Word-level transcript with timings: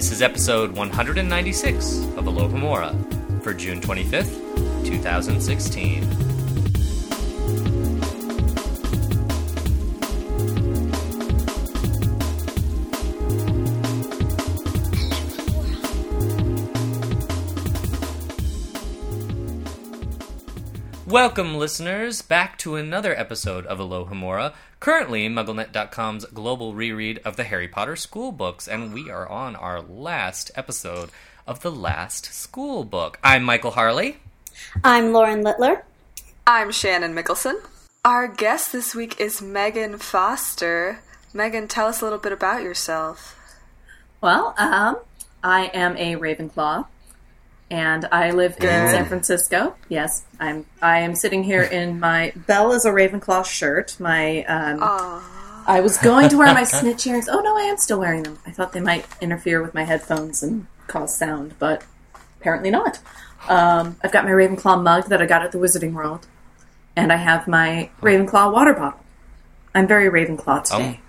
This 0.00 0.12
is 0.12 0.22
episode 0.22 0.74
196 0.76 1.98
of 2.16 2.24
Alohomora 2.24 3.42
for 3.42 3.52
June 3.52 3.82
25th, 3.82 4.86
2016. 4.86 6.29
Welcome, 21.10 21.56
listeners, 21.56 22.22
back 22.22 22.56
to 22.58 22.76
another 22.76 23.18
episode 23.18 23.66
of 23.66 23.80
Alohomora, 23.80 24.52
currently 24.78 25.28
MuggleNet.com's 25.28 26.24
global 26.26 26.72
reread 26.72 27.18
of 27.24 27.34
the 27.34 27.42
Harry 27.42 27.66
Potter 27.66 27.96
school 27.96 28.30
books, 28.30 28.68
and 28.68 28.94
we 28.94 29.10
are 29.10 29.28
on 29.28 29.56
our 29.56 29.80
last 29.80 30.52
episode 30.54 31.10
of 31.48 31.62
the 31.62 31.70
last 31.72 32.26
school 32.26 32.84
book. 32.84 33.18
I'm 33.24 33.42
Michael 33.42 33.72
Harle. 33.72 34.12
I'm 34.84 35.12
Lauren 35.12 35.42
Littler. 35.42 35.84
I'm 36.46 36.70
Shannon 36.70 37.12
Mickelson. 37.12 37.60
Our 38.04 38.28
guest 38.28 38.70
this 38.70 38.94
week 38.94 39.20
is 39.20 39.42
Megan 39.42 39.98
Foster. 39.98 41.00
Megan, 41.34 41.66
tell 41.66 41.88
us 41.88 42.00
a 42.00 42.04
little 42.04 42.20
bit 42.20 42.30
about 42.30 42.62
yourself. 42.62 43.36
Well, 44.20 44.54
um, 44.56 44.98
I 45.42 45.72
am 45.74 45.96
a 45.96 46.14
Ravenclaw, 46.14 46.86
and 47.70 48.06
I 48.10 48.32
live 48.32 48.56
in 48.56 48.90
San 48.90 49.06
Francisco. 49.06 49.76
Yes, 49.88 50.24
I'm. 50.38 50.66
I 50.82 51.00
am 51.00 51.14
sitting 51.14 51.44
here 51.44 51.62
in 51.62 52.00
my 52.08 52.32
Belle 52.34 52.72
is 52.72 52.84
a 52.84 52.90
Ravenclaw 52.90 53.44
shirt. 53.46 53.96
My 54.00 54.44
um, 54.44 54.78
I 55.66 55.80
was 55.80 55.96
going 55.98 56.28
to 56.30 56.36
wear 56.36 56.52
my 56.52 56.64
snitch 56.78 57.06
earrings. 57.06 57.28
Oh 57.28 57.40
no, 57.40 57.56
I 57.56 57.62
am 57.62 57.76
still 57.76 58.00
wearing 58.00 58.24
them. 58.24 58.38
I 58.46 58.50
thought 58.50 58.72
they 58.72 58.80
might 58.80 59.06
interfere 59.20 59.62
with 59.62 59.74
my 59.74 59.84
headphones 59.84 60.42
and 60.42 60.66
cause 60.88 61.16
sound, 61.16 61.54
but 61.58 61.84
apparently 62.40 62.70
not. 62.70 62.98
Um, 63.48 63.96
I've 64.02 64.12
got 64.12 64.24
my 64.24 64.30
Ravenclaw 64.32 64.82
mug 64.82 65.08
that 65.08 65.22
I 65.22 65.26
got 65.26 65.42
at 65.42 65.52
the 65.52 65.58
Wizarding 65.58 65.92
World, 65.92 66.26
and 66.96 67.12
I 67.12 67.16
have 67.16 67.46
my 67.46 67.90
Ravenclaw 68.02 68.52
water 68.52 68.74
bottle. 68.74 69.00
I'm 69.74 69.86
very 69.86 70.10
Ravenclaw 70.10 70.64
today. 70.64 71.00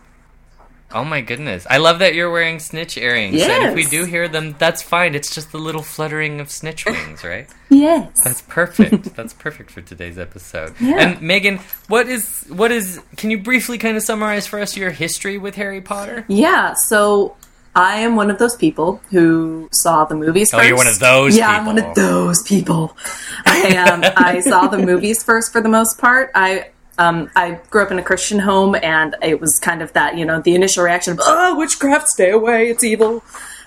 Oh 0.93 1.03
my 1.03 1.21
goodness. 1.21 1.65
I 1.69 1.77
love 1.77 1.99
that 1.99 2.13
you're 2.15 2.31
wearing 2.31 2.59
snitch 2.59 2.97
earrings. 2.97 3.41
And 3.41 3.65
if 3.69 3.75
we 3.75 3.85
do 3.85 4.05
hear 4.05 4.27
them, 4.27 4.55
that's 4.57 4.81
fine. 4.81 5.15
It's 5.15 5.33
just 5.33 5.51
the 5.51 5.57
little 5.57 5.81
fluttering 5.83 6.39
of 6.39 6.49
snitch 6.51 6.85
wings, 6.85 7.23
right? 7.23 7.47
Yes. 7.73 8.11
That's 8.25 8.41
perfect. 8.41 9.15
That's 9.15 9.31
perfect 9.33 9.71
for 9.71 9.79
today's 9.79 10.19
episode. 10.19 10.73
Yeah. 10.81 10.97
And 10.99 11.21
Megan, 11.21 11.59
what 11.87 12.09
is 12.09 12.45
what 12.49 12.69
is 12.69 12.99
can 13.15 13.31
you 13.31 13.37
briefly 13.41 13.77
kind 13.77 13.95
of 13.95 14.03
summarize 14.03 14.45
for 14.45 14.59
us 14.59 14.75
your 14.75 14.91
history 14.91 15.37
with 15.37 15.55
Harry 15.55 15.79
Potter? 15.79 16.25
Yeah, 16.27 16.73
so 16.87 17.37
I 17.73 17.99
am 18.01 18.17
one 18.17 18.29
of 18.29 18.39
those 18.39 18.57
people 18.57 18.99
who 19.09 19.69
saw 19.71 20.03
the 20.03 20.15
movies 20.15 20.53
Oh, 20.53 20.57
first. 20.57 20.67
you're 20.67 20.75
one 20.77 20.87
of 20.87 20.99
those 20.99 21.37
Yeah, 21.37 21.47
I'm 21.49 21.65
one 21.65 21.77
of 21.77 21.95
those 21.95 22.43
people. 22.43 22.97
I 23.45 23.77
um, 23.77 24.01
I 24.17 24.41
saw 24.41 24.67
the 24.67 24.77
movies 24.79 25.23
first 25.23 25.53
for 25.53 25.61
the 25.61 25.69
most 25.69 25.97
part. 25.97 26.29
I 26.35 26.71
um, 27.01 27.29
I 27.35 27.59
grew 27.69 27.83
up 27.83 27.91
in 27.91 27.99
a 27.99 28.03
Christian 28.03 28.39
home, 28.39 28.75
and 28.75 29.15
it 29.21 29.41
was 29.41 29.59
kind 29.59 29.81
of 29.81 29.91
that 29.93 30.17
you 30.17 30.25
know 30.25 30.39
the 30.39 30.55
initial 30.55 30.83
reaction 30.83 31.13
of 31.13 31.19
oh 31.23 31.57
witchcraft, 31.57 32.07
stay 32.07 32.31
away, 32.31 32.69
it's 32.69 32.83
evil. 32.83 33.23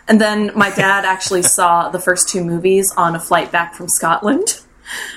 And 0.06 0.20
then 0.20 0.52
my 0.54 0.70
dad 0.70 1.04
actually 1.14 1.42
saw 1.42 1.88
the 1.88 1.98
first 1.98 2.28
two 2.28 2.44
movies 2.44 2.92
on 2.96 3.16
a 3.16 3.20
flight 3.20 3.50
back 3.50 3.74
from 3.74 3.88
Scotland 3.88 4.60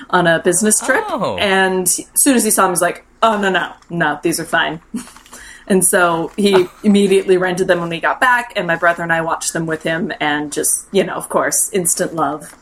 on 0.09 0.27
a 0.27 0.39
business 0.39 0.79
trip. 0.79 1.03
Oh. 1.07 1.37
And 1.37 1.87
as 1.87 2.07
soon 2.15 2.35
as 2.35 2.43
he 2.43 2.51
saw 2.51 2.63
them, 2.63 2.69
he 2.69 2.73
was 2.73 2.81
like, 2.81 3.05
oh, 3.21 3.39
no, 3.39 3.49
no, 3.49 3.73
no, 3.89 4.19
these 4.23 4.39
are 4.39 4.45
fine. 4.45 4.81
And 5.69 5.85
so 5.85 6.31
he 6.37 6.67
immediately 6.83 7.35
rented 7.35 7.67
them 7.67 7.81
when 7.81 7.89
we 7.89 7.99
got 7.99 8.21
back, 8.21 8.53
and 8.55 8.65
my 8.65 8.77
brother 8.77 9.03
and 9.03 9.11
I 9.11 9.19
watched 9.19 9.51
them 9.51 9.65
with 9.65 9.83
him, 9.83 10.13
and 10.21 10.51
just, 10.51 10.87
you 10.93 11.03
know, 11.03 11.15
of 11.15 11.27
course, 11.27 11.69
instant 11.73 12.15
love. 12.15 12.55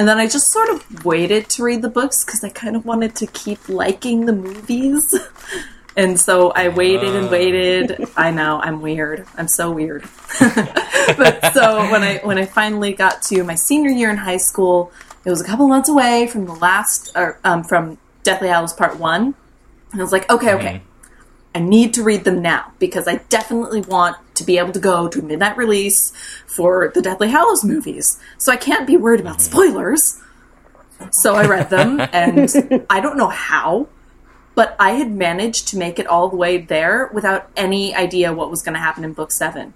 And 0.00 0.08
then 0.08 0.16
I 0.16 0.26
just 0.28 0.50
sort 0.50 0.70
of 0.70 1.04
waited 1.04 1.50
to 1.50 1.62
read 1.62 1.82
the 1.82 1.90
books 1.90 2.24
because 2.24 2.42
I 2.42 2.48
kind 2.48 2.74
of 2.74 2.86
wanted 2.86 3.14
to 3.16 3.26
keep 3.26 3.68
liking 3.68 4.24
the 4.24 4.32
movies. 4.32 5.14
And 5.96 6.18
so 6.18 6.52
I 6.52 6.68
waited 6.68 7.16
and 7.16 7.28
waited. 7.28 8.08
I 8.16 8.30
know 8.30 8.60
I'm 8.62 8.80
weird. 8.80 9.26
I'm 9.36 9.48
so 9.48 9.72
weird. 9.72 10.02
but 10.40 11.52
so 11.52 11.90
when 11.90 12.02
I 12.02 12.20
when 12.22 12.38
I 12.38 12.46
finally 12.46 12.92
got 12.92 13.22
to 13.22 13.42
my 13.42 13.56
senior 13.56 13.90
year 13.90 14.08
in 14.08 14.16
high 14.16 14.36
school, 14.36 14.92
it 15.24 15.30
was 15.30 15.40
a 15.40 15.44
couple 15.44 15.66
months 15.66 15.88
away 15.88 16.28
from 16.28 16.46
the 16.46 16.54
last 16.54 17.10
or 17.16 17.40
um, 17.42 17.64
from 17.64 17.98
Deathly 18.22 18.48
Hallows 18.48 18.72
Part 18.72 18.98
One, 19.00 19.34
and 19.90 20.00
I 20.00 20.02
was 20.02 20.12
like, 20.12 20.30
okay, 20.30 20.54
okay, 20.54 20.82
I 21.56 21.58
need 21.58 21.92
to 21.94 22.04
read 22.04 22.22
them 22.22 22.40
now 22.40 22.72
because 22.78 23.08
I 23.08 23.16
definitely 23.28 23.80
want 23.80 24.16
to 24.40 24.44
be 24.44 24.58
able 24.58 24.72
to 24.72 24.80
go 24.80 25.08
to 25.08 25.22
midnight 25.22 25.56
release 25.56 26.12
for 26.46 26.90
the 26.94 27.00
Deathly 27.00 27.28
Hallows 27.28 27.62
movies. 27.64 28.18
So 28.38 28.52
I 28.52 28.56
can't 28.56 28.86
be 28.86 28.96
worried 28.96 29.20
about 29.20 29.38
mm-hmm. 29.38 29.52
spoilers. 29.52 30.20
So 31.12 31.34
I 31.34 31.46
read 31.46 31.70
them, 31.70 32.00
and 32.12 32.50
I 32.90 33.00
don't 33.00 33.16
know 33.16 33.28
how, 33.28 33.88
but 34.54 34.76
I 34.78 34.92
had 34.92 35.10
managed 35.10 35.68
to 35.68 35.78
make 35.78 35.98
it 35.98 36.06
all 36.06 36.28
the 36.28 36.36
way 36.36 36.58
there 36.58 37.10
without 37.14 37.48
any 37.56 37.94
idea 37.94 38.32
what 38.32 38.50
was 38.50 38.62
going 38.62 38.74
to 38.74 38.80
happen 38.80 39.04
in 39.04 39.12
book 39.12 39.32
seven. 39.32 39.72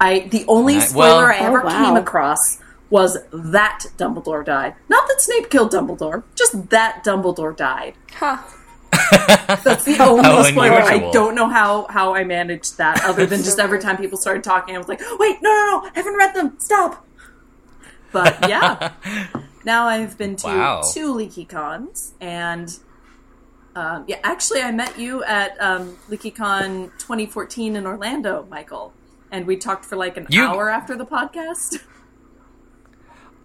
I 0.00 0.20
the 0.20 0.44
only 0.46 0.74
Ni- 0.74 0.80
spoiler 0.80 1.24
well- 1.24 1.34
I 1.34 1.36
ever 1.38 1.62
Oh, 1.62 1.66
wow. 1.66 1.84
came 1.84 1.96
across 1.96 2.58
was 2.90 3.18
that 3.32 3.84
Dumbledore 3.98 4.44
died. 4.44 4.74
Not 4.88 5.06
that 5.08 5.20
Snape 5.20 5.50
killed 5.50 5.72
Dumbledore, 5.72 6.22
just 6.34 6.70
that 6.70 7.04
Dumbledore 7.04 7.54
died. 7.54 7.94
Huh. 8.14 8.38
That's 9.64 9.84
the 9.84 9.96
only 10.00 10.50
spoiler. 10.52 10.80
I 10.82 11.10
don't 11.12 11.34
know 11.34 11.48
how 11.48 11.86
how 11.88 12.14
I 12.14 12.24
managed 12.24 12.78
that, 12.78 13.02
other 13.04 13.26
than 13.26 13.42
just 13.42 13.58
every 13.58 13.80
time 13.80 13.96
people 13.96 14.18
started 14.18 14.44
talking, 14.44 14.74
I 14.74 14.78
was 14.78 14.88
like, 14.88 15.00
"Wait, 15.18 15.36
no, 15.42 15.50
no, 15.50 15.80
no! 15.82 15.86
I 15.88 15.92
haven't 15.94 16.16
read 16.16 16.34
them. 16.34 16.58
Stop." 16.58 17.06
But 18.12 18.48
yeah, 18.48 18.92
now 19.64 19.86
I've 19.86 20.16
been 20.18 20.36
to 20.36 20.46
Wow. 20.46 20.82
two 20.92 21.12
Leaky 21.14 21.44
Cons, 21.44 22.14
and 22.20 22.76
um, 23.76 24.04
yeah, 24.08 24.18
actually, 24.24 24.60
I 24.62 24.72
met 24.72 24.98
you 24.98 25.22
at 25.24 25.60
um, 25.60 25.96
LeakyCon 26.10 26.90
2014 26.98 27.76
in 27.76 27.86
Orlando, 27.86 28.46
Michael, 28.50 28.92
and 29.30 29.46
we 29.46 29.56
talked 29.56 29.84
for 29.84 29.96
like 29.96 30.16
an 30.16 30.26
You- 30.30 30.42
hour 30.44 30.68
after 30.70 30.96
the 30.96 31.06
podcast. 31.06 31.78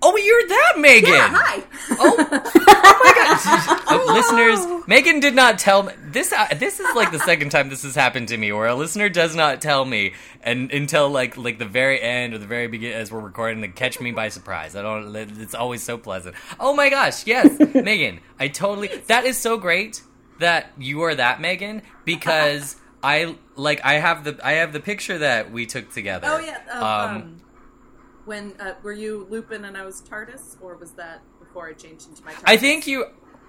Oh, 0.06 0.18
you're 0.18 0.48
that 0.50 0.74
Megan. 0.78 1.10
Yeah, 1.12 1.30
hi. 1.32 1.64
Uh, 3.36 4.14
listeners, 4.14 4.88
Megan 4.88 5.20
did 5.20 5.36
not 5.36 5.58
tell 5.58 5.84
me 5.84 5.94
this. 6.06 6.32
Uh, 6.32 6.48
this 6.56 6.80
is 6.80 6.96
like 6.96 7.12
the 7.12 7.20
second 7.20 7.50
time 7.50 7.70
this 7.70 7.84
has 7.84 7.96
happened 7.96 8.28
to 8.28 8.38
me, 8.38 8.52
where 8.52 8.68
a 8.68 8.76
listener 8.76 9.10
does 9.10 9.36
not 9.36 9.62
tell 9.62 9.86
me, 9.86 10.14
and 10.42 10.72
until 10.72 11.10
like 11.10 11.38
like 11.38 11.58
the 11.58 11.66
very 11.66 12.00
end 12.02 12.34
or 12.34 12.38
the 12.38 12.46
very 12.46 12.68
beginning, 12.68 12.96
as 12.96 13.12
we're 13.12 13.20
recording, 13.20 13.62
to 13.62 13.68
catch 13.70 14.00
me 14.00 14.12
by 14.12 14.30
surprise. 14.30 14.76
I 14.76 14.82
don't. 14.82 15.16
It's 15.16 15.56
always 15.56 15.84
so 15.84 15.98
pleasant. 15.98 16.36
Oh 16.60 16.74
my 16.76 16.90
gosh, 16.90 17.26
yes, 17.26 17.58
Megan, 17.74 18.20
I 18.40 18.48
totally. 18.50 18.90
That 19.08 19.26
is 19.26 19.38
so 19.38 19.58
great 19.58 20.02
that 20.40 20.72
you 20.78 21.02
are 21.04 21.16
that 21.16 21.42
Megan 21.42 21.82
because 22.06 22.76
I 23.02 23.36
like 23.56 23.84
I 23.84 23.94
have 23.96 24.24
the 24.24 24.40
I 24.44 24.54
have 24.54 24.74
the 24.74 24.80
picture 24.80 25.18
that 25.20 25.52
we 25.52 25.66
took 25.66 25.92
together. 25.92 26.28
Oh 26.30 26.40
yeah. 26.40 26.60
Um, 26.72 27.16
um, 27.18 27.42
when 28.26 28.54
uh, 28.60 28.74
were 28.84 28.94
you 28.94 29.28
Lupin 29.30 29.66
and 29.66 29.78
I 29.78 29.86
was 29.86 30.02
TARDIS, 30.02 30.58
or 30.62 30.76
was 30.76 30.92
that 30.92 31.22
before 31.40 31.68
I 31.68 31.74
changed 31.74 32.10
into 32.10 32.24
my? 32.24 32.32
TARDIS? 32.34 32.44
I 32.46 32.58
think 32.58 32.88
you. 32.88 33.06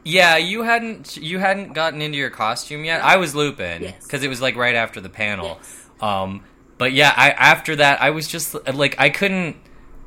Yeah, 0.06 0.36
you 0.36 0.62
hadn't 0.62 1.16
you 1.16 1.38
hadn't 1.38 1.72
gotten 1.72 2.02
into 2.02 2.18
your 2.18 2.28
costume 2.30 2.84
yet. 2.84 3.02
I 3.02 3.16
was 3.16 3.34
Lupin 3.34 3.82
Yes. 3.82 4.04
because 4.04 4.22
it 4.22 4.28
was 4.28 4.40
like 4.42 4.54
right 4.54 4.74
after 4.74 5.00
the 5.00 5.08
panel. 5.08 5.58
Yes. 5.58 5.88
Um, 6.00 6.44
but 6.76 6.92
yeah, 6.92 7.12
I 7.16 7.30
after 7.30 7.76
that 7.76 8.02
I 8.02 8.10
was 8.10 8.28
just 8.28 8.54
like 8.74 8.96
I 8.98 9.08
couldn't 9.08 9.56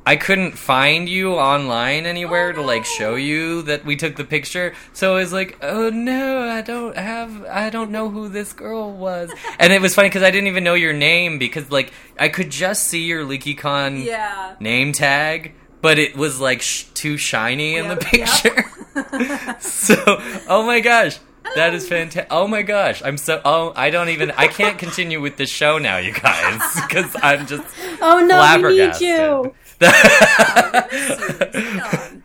I 0.08 0.16
couldn't 0.16 0.52
find 0.52 1.06
you 1.06 1.34
online 1.34 2.06
anywhere 2.06 2.54
to 2.54 2.62
like 2.62 2.86
show 2.86 3.14
you 3.16 3.60
that 3.62 3.84
we 3.84 3.94
took 3.94 4.16
the 4.16 4.24
picture. 4.24 4.72
So 4.94 5.12
I 5.16 5.20
was 5.20 5.34
like, 5.34 5.58
oh 5.60 5.90
no, 5.90 6.48
I 6.48 6.62
don't 6.62 6.96
have 6.96 7.44
I 7.44 7.68
don't 7.68 7.90
know 7.90 8.08
who 8.08 8.30
this 8.30 8.54
girl 8.54 8.90
was. 8.90 9.30
and 9.58 9.70
it 9.70 9.82
was 9.82 9.94
funny 9.94 10.08
because 10.08 10.22
I 10.22 10.30
didn't 10.30 10.46
even 10.46 10.64
know 10.64 10.72
your 10.72 10.94
name 10.94 11.38
because 11.38 11.70
like 11.70 11.92
I 12.18 12.28
could 12.30 12.48
just 12.48 12.84
see 12.84 13.04
your 13.04 13.22
LeakyCon 13.26 14.02
Yeah. 14.02 14.56
name 14.60 14.92
tag, 14.92 15.52
but 15.82 15.98
it 15.98 16.16
was 16.16 16.40
like 16.40 16.62
sh- 16.62 16.84
too 16.94 17.18
shiny 17.18 17.76
in 17.76 17.88
the 17.88 17.98
Yep, 18.00 18.00
picture. 18.00 18.64
so, 19.60 19.94
oh 20.48 20.64
my 20.66 20.80
gosh, 20.80 21.18
that 21.54 21.74
is 21.74 21.86
fantastic. 21.86 22.28
Oh 22.30 22.46
my 22.48 22.62
gosh, 22.62 23.02
I'm 23.04 23.18
so. 23.18 23.40
Oh, 23.44 23.72
I 23.76 23.90
don't 23.90 24.08
even. 24.08 24.30
I 24.32 24.48
can't 24.48 24.78
continue 24.78 25.20
with 25.20 25.36
the 25.36 25.46
show 25.46 25.76
now, 25.78 25.98
you 25.98 26.12
guys, 26.12 26.60
because 26.80 27.14
I'm 27.22 27.46
just 27.46 27.62
Oh 28.00 28.20
no, 28.20 28.68
we 28.68 28.76
need 28.76 29.00
you. 29.00 29.54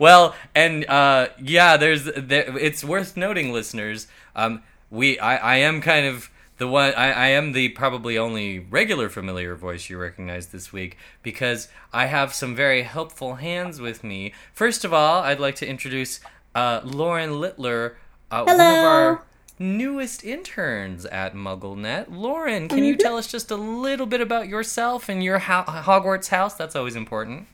Well, 0.00 0.34
and 0.54 0.88
uh, 0.88 1.28
yeah, 1.40 1.76
there's 1.76 2.04
there, 2.04 2.56
it's 2.56 2.82
worth 2.82 3.18
noting, 3.18 3.52
listeners. 3.52 4.06
Um, 4.34 4.62
we 4.90 5.18
I, 5.18 5.36
I 5.36 5.56
am 5.56 5.82
kind 5.82 6.06
of 6.06 6.30
the 6.56 6.66
one 6.66 6.94
I, 6.94 7.12
I 7.12 7.26
am 7.28 7.52
the 7.52 7.68
probably 7.68 8.16
only 8.16 8.58
regular 8.58 9.10
familiar 9.10 9.54
voice 9.54 9.90
you 9.90 9.98
recognize 9.98 10.48
this 10.48 10.72
week 10.72 10.96
because 11.22 11.68
I 11.92 12.06
have 12.06 12.32
some 12.32 12.56
very 12.56 12.82
helpful 12.82 13.36
hands 13.36 13.78
with 13.78 14.02
me. 14.02 14.32
First 14.54 14.86
of 14.86 14.94
all, 14.94 15.22
I'd 15.22 15.38
like 15.38 15.56
to 15.56 15.68
introduce 15.68 16.20
uh, 16.54 16.80
Lauren 16.82 17.38
Littler, 17.38 17.98
uh, 18.30 18.44
one 18.44 18.54
of 18.54 18.60
our 18.60 19.22
newest 19.60 20.24
interns 20.24 21.04
at 21.06 21.34
MuggleNet. 21.34 22.06
Lauren, 22.08 22.66
can 22.66 22.82
you 22.82 22.96
tell 22.96 23.16
us 23.16 23.26
just 23.26 23.50
a 23.50 23.56
little 23.56 24.06
bit 24.06 24.20
about 24.20 24.48
yourself 24.48 25.08
and 25.08 25.22
your 25.22 25.38
ho- 25.38 25.64
Hogwarts 25.68 26.28
house? 26.28 26.54
That's 26.54 26.74
always 26.74 26.96
important. 26.96 27.46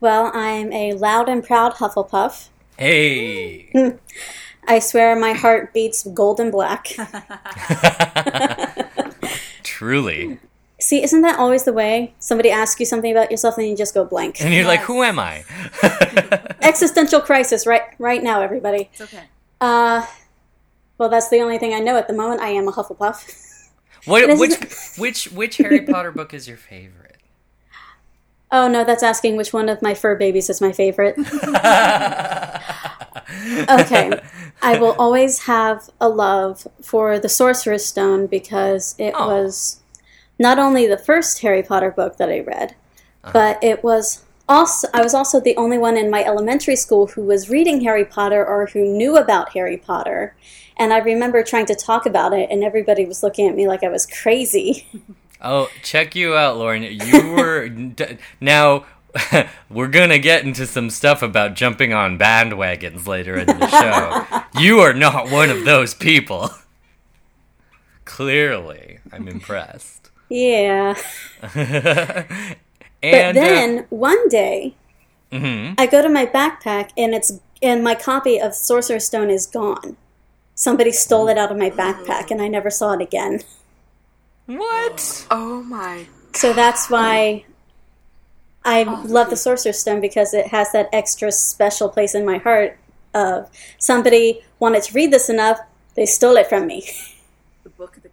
Well, 0.00 0.30
I'm 0.34 0.70
a 0.72 0.92
loud 0.92 1.28
and 1.28 1.42
proud 1.42 1.74
Hufflepuff. 1.74 2.48
Hey. 2.76 3.70
I 4.68 4.78
swear 4.78 5.16
my 5.16 5.32
heart 5.32 5.72
beats 5.72 6.04
gold 6.04 6.40
and 6.40 6.52
black. 6.52 6.88
Truly. 9.62 10.38
See, 10.78 11.02
isn't 11.02 11.22
that 11.22 11.38
always 11.38 11.64
the 11.64 11.72
way? 11.72 12.14
Somebody 12.18 12.50
asks 12.50 12.78
you 12.80 12.84
something 12.84 13.10
about 13.10 13.30
yourself 13.30 13.56
and 13.56 13.66
you 13.66 13.76
just 13.76 13.94
go 13.94 14.04
blank. 14.04 14.42
And 14.42 14.52
you're 14.52 14.66
like, 14.66 14.80
who 14.80 15.02
am 15.02 15.18
I? 15.18 15.44
Existential 16.60 17.20
crisis 17.20 17.66
right 17.66 17.82
right 17.98 18.22
now, 18.22 18.42
everybody. 18.42 18.90
It's 18.92 19.00
okay. 19.00 19.22
Uh 19.60 20.04
well, 20.98 21.08
that's 21.08 21.28
the 21.28 21.40
only 21.40 21.58
thing 21.58 21.74
I 21.74 21.80
know 21.80 21.96
at 21.96 22.06
the 22.08 22.14
moment. 22.14 22.40
I 22.40 22.48
am 22.50 22.68
a 22.68 22.72
Hufflepuff. 22.72 23.40
What, 24.06 24.38
which 24.38 24.58
which 24.98 25.32
which 25.32 25.56
Harry 25.56 25.80
Potter 25.80 26.12
book 26.12 26.34
is 26.34 26.46
your 26.46 26.58
favorite? 26.58 27.16
Oh 28.52 28.68
no, 28.68 28.84
that's 28.84 29.02
asking 29.02 29.36
which 29.36 29.52
one 29.54 29.70
of 29.70 29.80
my 29.80 29.94
fur 29.94 30.14
babies 30.14 30.50
is 30.50 30.60
my 30.60 30.72
favorite. 30.72 31.16
okay. 33.70 34.12
I 34.62 34.78
will 34.78 34.94
always 34.98 35.40
have 35.44 35.88
a 36.00 36.08
love 36.08 36.66
for 36.82 37.18
the 37.18 37.28
Sorcerer's 37.28 37.86
Stone 37.86 38.26
because 38.26 38.94
it 38.98 39.14
Oh. 39.16 39.28
was 39.28 39.80
not 40.38 40.58
only 40.58 40.86
the 40.86 40.98
first 40.98 41.40
Harry 41.40 41.62
Potter 41.62 41.90
book 41.90 42.16
that 42.18 42.28
I 42.28 42.40
read, 42.40 42.74
uh-huh. 43.24 43.32
but 43.32 43.64
it 43.64 43.82
was 43.82 44.23
also 44.48 44.88
I 44.94 45.02
was 45.02 45.14
also 45.14 45.40
the 45.40 45.56
only 45.56 45.78
one 45.78 45.96
in 45.96 46.10
my 46.10 46.22
elementary 46.24 46.76
school 46.76 47.06
who 47.08 47.22
was 47.22 47.48
reading 47.50 47.80
Harry 47.82 48.04
Potter 48.04 48.44
or 48.44 48.66
who 48.66 48.84
knew 48.84 49.16
about 49.16 49.50
Harry 49.54 49.76
Potter. 49.76 50.34
And 50.76 50.92
I 50.92 50.98
remember 50.98 51.42
trying 51.42 51.66
to 51.66 51.74
talk 51.74 52.04
about 52.06 52.32
it 52.32 52.50
and 52.50 52.64
everybody 52.64 53.04
was 53.06 53.22
looking 53.22 53.48
at 53.48 53.54
me 53.54 53.66
like 53.68 53.82
I 53.84 53.88
was 53.88 54.06
crazy. 54.06 54.86
Oh, 55.46 55.68
check 55.82 56.14
you 56.16 56.34
out, 56.34 56.56
Lauren. 56.56 56.82
You 56.82 57.32
were 57.32 57.68
d- 57.98 58.16
now. 58.40 58.86
We're 59.68 59.88
gonna 59.88 60.18
get 60.18 60.42
into 60.44 60.66
some 60.66 60.88
stuff 60.88 61.20
about 61.22 61.52
jumping 61.54 61.92
on 61.92 62.18
bandwagons 62.18 63.06
later 63.06 63.36
in 63.36 63.46
the 63.48 63.68
show. 63.68 64.42
you 64.58 64.78
are 64.80 64.94
not 64.94 65.30
one 65.30 65.50
of 65.50 65.66
those 65.66 65.92
people. 65.92 66.48
Clearly, 68.06 69.00
I'm 69.12 69.28
impressed. 69.28 70.10
yeah. 70.30 70.94
And 73.04 73.36
But 73.36 73.42
uh, 73.42 73.44
then 73.44 73.86
one 73.90 74.28
day, 74.28 74.74
mhm. 75.32 75.74
I 75.78 75.86
go 75.86 76.02
to 76.02 76.08
my 76.08 76.26
backpack 76.26 76.90
and 76.96 77.14
it's 77.14 77.32
and 77.62 77.82
my 77.82 77.94
copy 77.94 78.40
of 78.40 78.54
Sorcerer's 78.54 79.06
Stone 79.06 79.30
is 79.30 79.46
gone. 79.46 79.96
Somebody 80.54 80.92
stole 80.92 81.28
it 81.28 81.38
out 81.38 81.50
of 81.50 81.58
my 81.58 81.70
backpack 81.70 82.30
and 82.30 82.40
I 82.40 82.48
never 82.48 82.70
saw 82.70 82.92
it 82.92 83.00
again. 83.00 83.40
what? 84.46 85.26
Oh 85.30 85.62
my. 85.62 86.06
So 86.34 86.52
that's 86.52 86.90
why 86.90 87.44
I 88.64 88.82
love 88.82 89.30
the 89.30 89.36
Sorcerer's 89.36 89.78
Stone 89.78 90.00
because 90.00 90.34
it 90.34 90.48
has 90.48 90.72
that 90.72 90.88
extra 90.92 91.32
special 91.32 91.88
place 91.88 92.14
in 92.14 92.24
my 92.24 92.38
heart 92.38 92.78
of 93.14 93.48
somebody 93.78 94.42
wanted 94.58 94.82
to 94.84 94.92
read 94.94 95.12
this 95.12 95.28
enough, 95.30 95.58
they 95.94 96.06
stole 96.06 96.36
it 96.36 96.48
from 96.48 96.66
me. 96.66 96.88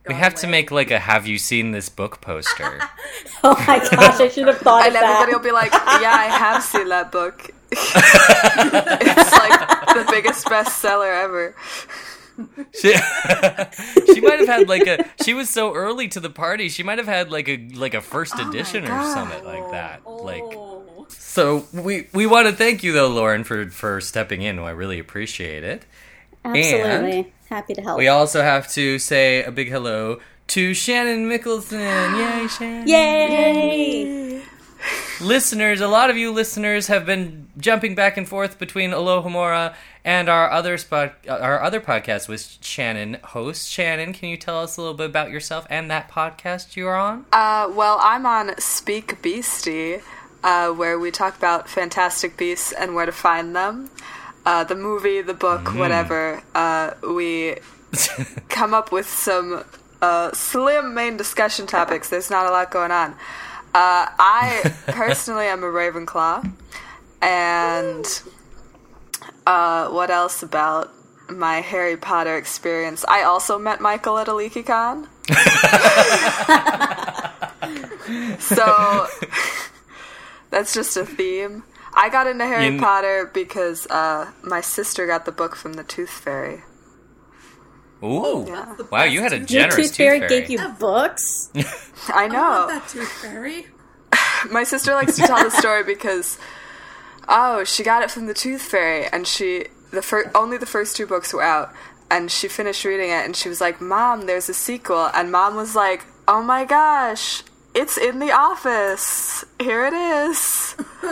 The 0.04 0.10
We 0.10 0.14
got 0.14 0.24
have 0.24 0.36
to 0.36 0.48
make 0.48 0.72
like 0.72 0.90
a 0.92 1.00
"Have 1.00 1.28
you 1.28 1.38
seen 1.38 1.72
this 1.72 1.90
book?" 1.90 2.22
poster. 2.22 2.80
oh 3.44 3.56
my 3.68 3.80
gosh, 3.80 4.20
I 4.20 4.30
should 4.30 4.48
have 4.48 4.58
thought 4.58 4.88
about 4.88 4.94
that. 4.94 5.04
And 5.04 5.04
of 5.04 5.04
everybody 5.04 5.32
that. 5.32 5.38
will 5.38 5.44
be 5.44 5.52
like, 5.52 5.72
yeah, 6.02 6.12
I 6.12 6.26
have 6.26 6.64
seen 6.64 6.90
that 6.90 7.12
book. 7.12 7.52
it's 7.72 9.32
like 9.32 9.60
the 9.96 10.12
biggest 10.12 10.46
bestseller 10.48 11.24
ever. 11.24 11.56
She, 12.74 12.94
she 14.14 14.22
might 14.22 14.40
have 14.40 14.48
had 14.48 14.68
like 14.68 14.88
a. 14.88 15.06
She 15.24 15.34
was 15.34 15.50
so 15.50 15.74
early 15.74 16.08
to 16.10 16.20
the 16.20 16.30
party. 16.30 16.70
She 16.70 16.82
might 16.84 16.98
have 16.98 17.08
had 17.08 17.32
like 17.32 17.48
a 17.48 17.58
like 17.76 17.94
a 17.94 18.02
first 18.02 18.34
oh 18.38 18.50
edition 18.50 18.86
or 18.86 19.04
something 19.04 19.44
like 19.44 19.70
that. 19.72 20.08
Like 20.08 20.44
Oh. 20.44 21.06
so, 21.10 21.66
we 21.74 22.08
we 22.14 22.26
want 22.26 22.48
to 22.48 22.54
thank 22.54 22.84
you 22.84 22.92
though, 22.94 23.10
Lauren, 23.10 23.44
for 23.44 23.70
for 23.70 24.02
stepping 24.02 24.42
in. 24.42 24.58
I 24.60 24.72
really 24.72 25.00
appreciate 25.00 25.64
it. 25.64 25.86
Absolutely. 26.44 27.32
Happy 27.52 27.74
to 27.74 27.82
help. 27.82 27.98
We 27.98 28.08
also 28.08 28.42
have 28.42 28.72
to 28.72 28.98
say 28.98 29.44
a 29.44 29.52
big 29.52 29.70
hello 29.70 30.20
to 30.48 30.74
Shannon 30.74 31.30
Mickelson. 31.30 32.18
Yay, 32.42 32.48
Shannon! 32.48 32.88
Yay! 32.88 34.42
listeners, 35.22 35.82
a 35.82 35.88
lot 35.88 36.10
of 36.10 36.18
you 36.18 36.32
listeners 36.32 36.88
have 36.88 37.06
been 37.06 37.48
jumping 37.58 37.96
back 37.96 38.18
and 38.18 38.28
forth 38.28 38.58
between 38.58 38.92
Alohomora 38.92 39.76
and 40.04 40.30
our 40.30 40.50
other 40.50 40.78
spot, 40.78 41.14
our 41.30 41.62
other 41.62 41.80
podcast 41.80 42.28
with 42.28 42.58
Shannon 42.62 43.18
host. 43.24 43.70
Shannon, 43.70 44.14
can 44.14 44.30
you 44.30 44.38
tell 44.38 44.60
us 44.60 44.78
a 44.78 44.82
little 44.82 44.96
bit 44.96 45.08
about 45.10 45.30
yourself 45.30 45.68
and 45.70 45.92
that 45.92 46.10
podcast 46.10 46.76
you're 46.76 46.96
on? 46.96 47.26
Uh, 47.32 47.72
well, 47.74 48.00
I'm 48.02 48.26
on 48.26 48.60
Speak 48.60 49.22
Beastie, 49.22 50.00
uh, 50.44 50.72
where 50.72 50.98
we 50.98 51.12
talk 51.12 51.38
about 51.38 51.70
fantastic 51.70 52.36
beasts 52.38 52.72
and 52.72 52.96
where 52.96 53.06
to 53.06 53.12
find 53.12 53.56
them. 53.56 53.92
Uh, 54.46 54.64
the 54.64 54.76
movie, 54.76 55.22
the 55.22 55.36
book, 55.36 55.76
whatever. 55.76 56.42
Uh, 56.56 56.92
we 57.14 57.58
come 58.50 58.74
up 58.74 58.92
with 58.92 59.08
some 59.08 59.64
uh, 60.02 60.32
slim 60.34 60.94
main 60.94 61.18
discussion 61.18 61.68
topics. 61.68 62.10
There's 62.10 62.30
not 62.30 62.48
a 62.48 62.50
lot 62.50 62.72
going 62.72 62.92
on. 62.92 63.12
Uh, 63.74 64.08
I 64.20 64.74
personally 64.88 65.46
am 65.46 65.64
a 65.64 65.68
Ravenclaw, 65.68 66.52
and 67.22 68.22
uh, 69.46 69.88
what 69.90 70.10
else 70.10 70.44
about 70.44 70.92
my 71.30 71.62
Harry 71.62 71.96
Potter 71.96 72.36
experience? 72.36 73.06
I 73.08 73.24
also 73.24 73.58
met 73.58 73.80
Michael 73.80 74.18
at 74.18 74.28
a 74.28 74.32
LeakyCon. 74.32 75.08
so 78.42 79.08
that's 80.50 80.74
just 80.74 80.98
a 80.98 81.06
theme. 81.06 81.64
I 81.94 82.10
got 82.10 82.28
into 82.28 82.46
Harry 82.46 82.68
You 82.68 82.80
Potter 82.80 83.30
because 83.34 83.86
uh, 83.88 84.32
my 84.44 84.62
sister 84.62 85.06
got 85.08 85.26
the 85.26 85.32
book 85.32 85.56
from 85.56 85.74
the 85.74 85.84
Tooth 85.84 86.10
Fairy. 86.10 86.62
Ooh, 88.04 88.46
Yeah. 88.48 88.76
wow! 88.92 89.04
You 89.04 89.22
had 89.22 89.34
a 89.34 89.38
Your 89.38 89.46
generous 89.46 89.76
tooth 89.90 89.98
fairy 89.98 90.20
tooth 90.22 90.30
gave 90.30 90.50
you 90.50 90.70
books? 90.80 91.52
I 92.08 92.24
I 92.26 92.28
know. 92.28 92.36
want 92.42 92.70
that 92.72 92.88
tooth 92.90 93.12
fairy. 93.22 93.68
my 94.52 94.64
sister 94.64 94.94
likes 94.96 95.16
to 95.18 95.22
tell 95.22 95.44
the 95.44 95.52
story 95.52 95.84
because 95.84 96.38
oh 97.30 97.64
she 97.64 97.84
got 97.84 98.02
it 98.02 98.10
from 98.10 98.26
the 98.26 98.34
tooth 98.34 98.62
fairy 98.64 99.06
and 99.14 99.28
she 99.28 99.66
the 99.92 100.02
fir- 100.02 100.32
only 100.34 100.58
the 100.58 100.66
first 100.66 100.96
two 100.98 101.06
books 101.06 101.32
were 101.32 101.44
out 101.44 101.72
and 102.10 102.32
she 102.32 102.48
finished 102.48 102.84
reading 102.84 103.10
it 103.12 103.24
and 103.24 103.36
she 103.36 103.48
was 103.48 103.62
like 103.62 103.80
mom 103.80 104.26
there's 104.26 104.50
a 104.50 104.54
sequel 104.54 105.12
and 105.14 105.32
mom 105.32 105.56
was 105.56 105.76
like 105.76 106.06
oh 106.28 106.42
my 106.42 106.66
gosh 106.66 107.44
it's 107.74 107.98
in 107.98 108.20
the 108.20 108.32
office 108.32 109.46
here 109.60 109.86
it 109.86 109.94
is 109.94 110.76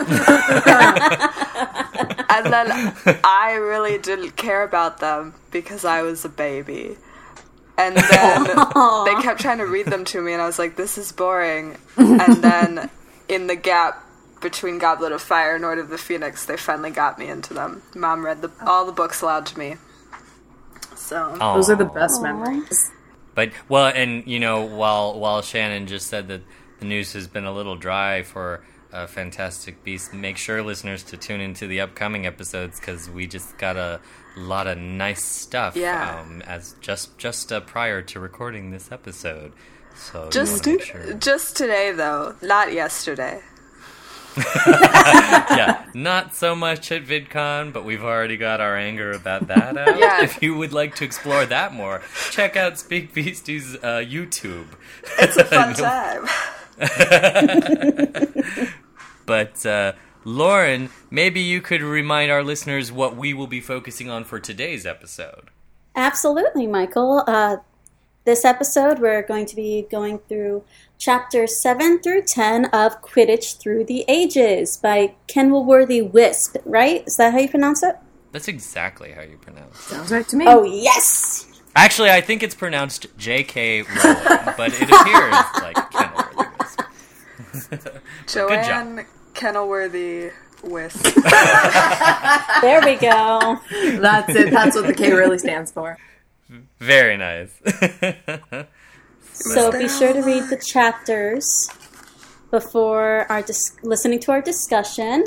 and 2.28 2.52
then 2.52 2.94
i 3.24 3.58
really 3.60 3.98
didn't 3.98 4.36
care 4.36 4.62
about 4.62 4.98
them 5.00 5.34
because 5.50 5.84
i 5.84 6.02
was 6.02 6.24
a 6.24 6.28
baby 6.28 6.96
and 7.80 7.96
then 7.96 8.44
they 9.04 9.22
kept 9.22 9.40
trying 9.40 9.58
to 9.58 9.66
read 9.66 9.86
them 9.86 10.04
to 10.06 10.20
me, 10.20 10.32
and 10.34 10.42
I 10.42 10.46
was 10.46 10.58
like, 10.58 10.76
"This 10.76 10.98
is 10.98 11.12
boring." 11.12 11.76
And 11.96 12.42
then, 12.44 12.90
in 13.28 13.46
the 13.46 13.56
gap 13.56 14.04
between 14.42 14.78
Goblet 14.78 15.12
of 15.12 15.22
Fire 15.22 15.56
and 15.56 15.64
Order 15.64 15.80
of 15.82 15.88
the 15.88 15.98
Phoenix, 15.98 16.44
they 16.44 16.56
finally 16.56 16.90
got 16.90 17.18
me 17.18 17.28
into 17.28 17.54
them. 17.54 17.82
Mom 17.94 18.24
read 18.24 18.42
the, 18.42 18.50
all 18.66 18.84
the 18.84 18.92
books 18.92 19.22
aloud 19.22 19.46
to 19.46 19.58
me. 19.58 19.76
So 20.94 21.34
Those 21.38 21.70
are 21.70 21.76
the 21.76 21.86
Aw. 21.86 21.94
best 21.94 22.22
memories. 22.22 22.90
But 23.40 23.52
well, 23.70 23.86
and 23.86 24.26
you 24.26 24.38
know, 24.38 24.66
while 24.66 25.18
while 25.18 25.40
Shannon 25.40 25.86
just 25.86 26.08
said 26.08 26.28
that 26.28 26.42
the 26.78 26.84
news 26.84 27.14
has 27.14 27.26
been 27.26 27.46
a 27.46 27.54
little 27.54 27.74
dry 27.74 28.22
for 28.22 28.62
uh, 28.92 29.06
Fantastic 29.06 29.82
Beasts, 29.82 30.12
make 30.12 30.36
sure 30.36 30.62
listeners 30.62 31.02
to 31.04 31.16
tune 31.16 31.40
into 31.40 31.66
the 31.66 31.80
upcoming 31.80 32.26
episodes 32.26 32.78
because 32.78 33.08
we 33.08 33.26
just 33.26 33.56
got 33.56 33.78
a 33.78 33.98
lot 34.36 34.66
of 34.66 34.76
nice 34.76 35.24
stuff. 35.24 35.74
Yeah. 35.74 36.20
Um, 36.20 36.42
as 36.42 36.76
just 36.82 37.16
just 37.16 37.50
uh, 37.50 37.60
prior 37.60 38.02
to 38.02 38.20
recording 38.20 38.72
this 38.72 38.92
episode, 38.92 39.54
so 39.94 40.28
just 40.28 40.62
sure. 40.62 41.14
just 41.14 41.56
today, 41.56 41.92
though, 41.92 42.34
not 42.42 42.74
yesterday. 42.74 43.40
yeah, 44.66 45.84
not 45.94 46.34
so 46.34 46.54
much 46.54 46.92
at 46.92 47.04
VidCon, 47.04 47.72
but 47.72 47.84
we've 47.84 48.04
already 48.04 48.36
got 48.36 48.60
our 48.60 48.76
anger 48.76 49.12
about 49.12 49.48
that 49.48 49.76
out. 49.76 49.98
Yeah. 49.98 50.22
If 50.22 50.42
you 50.42 50.54
would 50.56 50.72
like 50.72 50.94
to 50.96 51.04
explore 51.04 51.46
that 51.46 51.72
more, 51.72 52.02
check 52.30 52.56
out 52.56 52.78
Speak 52.78 53.12
Beastie's 53.12 53.74
uh, 53.76 54.04
YouTube. 54.06 54.66
It's 55.18 55.36
a 55.36 55.44
fun 55.44 55.74
time. 55.74 56.26
But 59.30 59.64
uh, 59.64 59.92
Lauren, 60.24 60.90
maybe 61.08 61.40
you 61.40 61.60
could 61.60 61.82
remind 61.82 62.32
our 62.32 62.42
listeners 62.42 62.90
what 62.90 63.14
we 63.14 63.32
will 63.32 63.46
be 63.46 63.60
focusing 63.60 64.10
on 64.10 64.24
for 64.24 64.40
today's 64.40 64.84
episode. 64.84 65.50
Absolutely, 65.94 66.66
Michael. 66.66 67.22
Uh, 67.28 67.58
this 68.24 68.44
episode, 68.44 68.98
we're 68.98 69.22
going 69.22 69.46
to 69.46 69.54
be 69.54 69.86
going 69.88 70.18
through 70.18 70.64
chapters 71.00 71.56
7 71.56 72.00
through 72.00 72.22
10 72.22 72.66
of 72.66 73.00
Quidditch 73.00 73.56
Through 73.58 73.84
the 73.86 74.04
Ages 74.06 74.76
by 74.76 75.14
Kennilworthy 75.26 76.08
Whisp, 76.08 76.56
right? 76.64 77.02
Is 77.06 77.16
that 77.16 77.32
how 77.32 77.40
you 77.40 77.48
pronounce 77.48 77.82
it? 77.82 77.96
That's 78.32 78.46
exactly 78.46 79.12
how 79.12 79.22
you 79.22 79.38
pronounce 79.38 79.76
it. 79.76 79.94
Sounds 79.94 80.12
right 80.12 80.28
to 80.28 80.36
me. 80.36 80.44
Oh, 80.46 80.62
yes! 80.62 81.46
Actually, 81.74 82.10
I 82.10 82.20
think 82.20 82.42
it's 82.42 82.54
pronounced 82.54 83.06
J.K. 83.16 83.82
Rowling, 83.82 84.54
but 84.56 84.72
it 84.74 84.82
appears 84.82 85.34
like 85.62 85.76
Kennilworthy 85.90 86.58
Whisp. 86.58 87.98
Joanne 88.26 89.06
Kennilworthy 89.32 90.32
Whisp. 90.62 91.02
There 92.60 92.82
we 92.84 92.96
go. 92.96 93.58
That's 93.70 94.34
it. 94.34 94.50
That's 94.50 94.76
what 94.76 94.86
the 94.86 94.92
K 94.92 95.14
really 95.14 95.38
stands 95.38 95.72
for. 95.72 95.96
Very 96.78 97.16
nice. 97.16 97.50
So 99.40 99.72
be 99.72 99.88
sure 99.88 100.12
to 100.12 100.22
read 100.22 100.44
the 100.50 100.56
chapters 100.56 101.46
before 102.50 103.26
our 103.30 103.42
dis- 103.42 103.76
listening 103.82 104.20
to 104.20 104.32
our 104.32 104.42
discussion. 104.42 105.24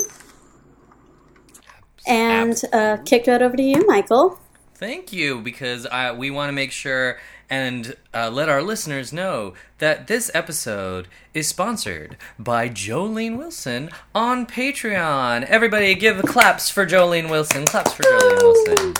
And 2.06 2.60
uh, 2.72 2.98
kick 3.04 3.28
it 3.28 3.42
over 3.42 3.56
to 3.56 3.62
you, 3.62 3.86
Michael. 3.86 4.38
Thank 4.74 5.12
you, 5.12 5.40
because 5.40 5.86
uh, 5.86 6.14
we 6.16 6.30
want 6.30 6.48
to 6.48 6.52
make 6.52 6.70
sure 6.72 7.18
and 7.50 7.94
uh, 8.12 8.30
let 8.30 8.48
our 8.48 8.62
listeners 8.62 9.12
know 9.12 9.54
that 9.78 10.06
this 10.06 10.30
episode 10.34 11.08
is 11.34 11.46
sponsored 11.46 12.16
by 12.38 12.68
Jolene 12.68 13.36
Wilson 13.36 13.90
on 14.14 14.46
Patreon. 14.46 15.44
Everybody, 15.44 15.94
give 15.94 16.22
claps 16.22 16.70
for 16.70 16.86
Jolene 16.86 17.30
Wilson. 17.30 17.66
Claps 17.66 17.92
for 17.92 18.02
Jolene 18.02 18.42
Wilson. 18.42 18.94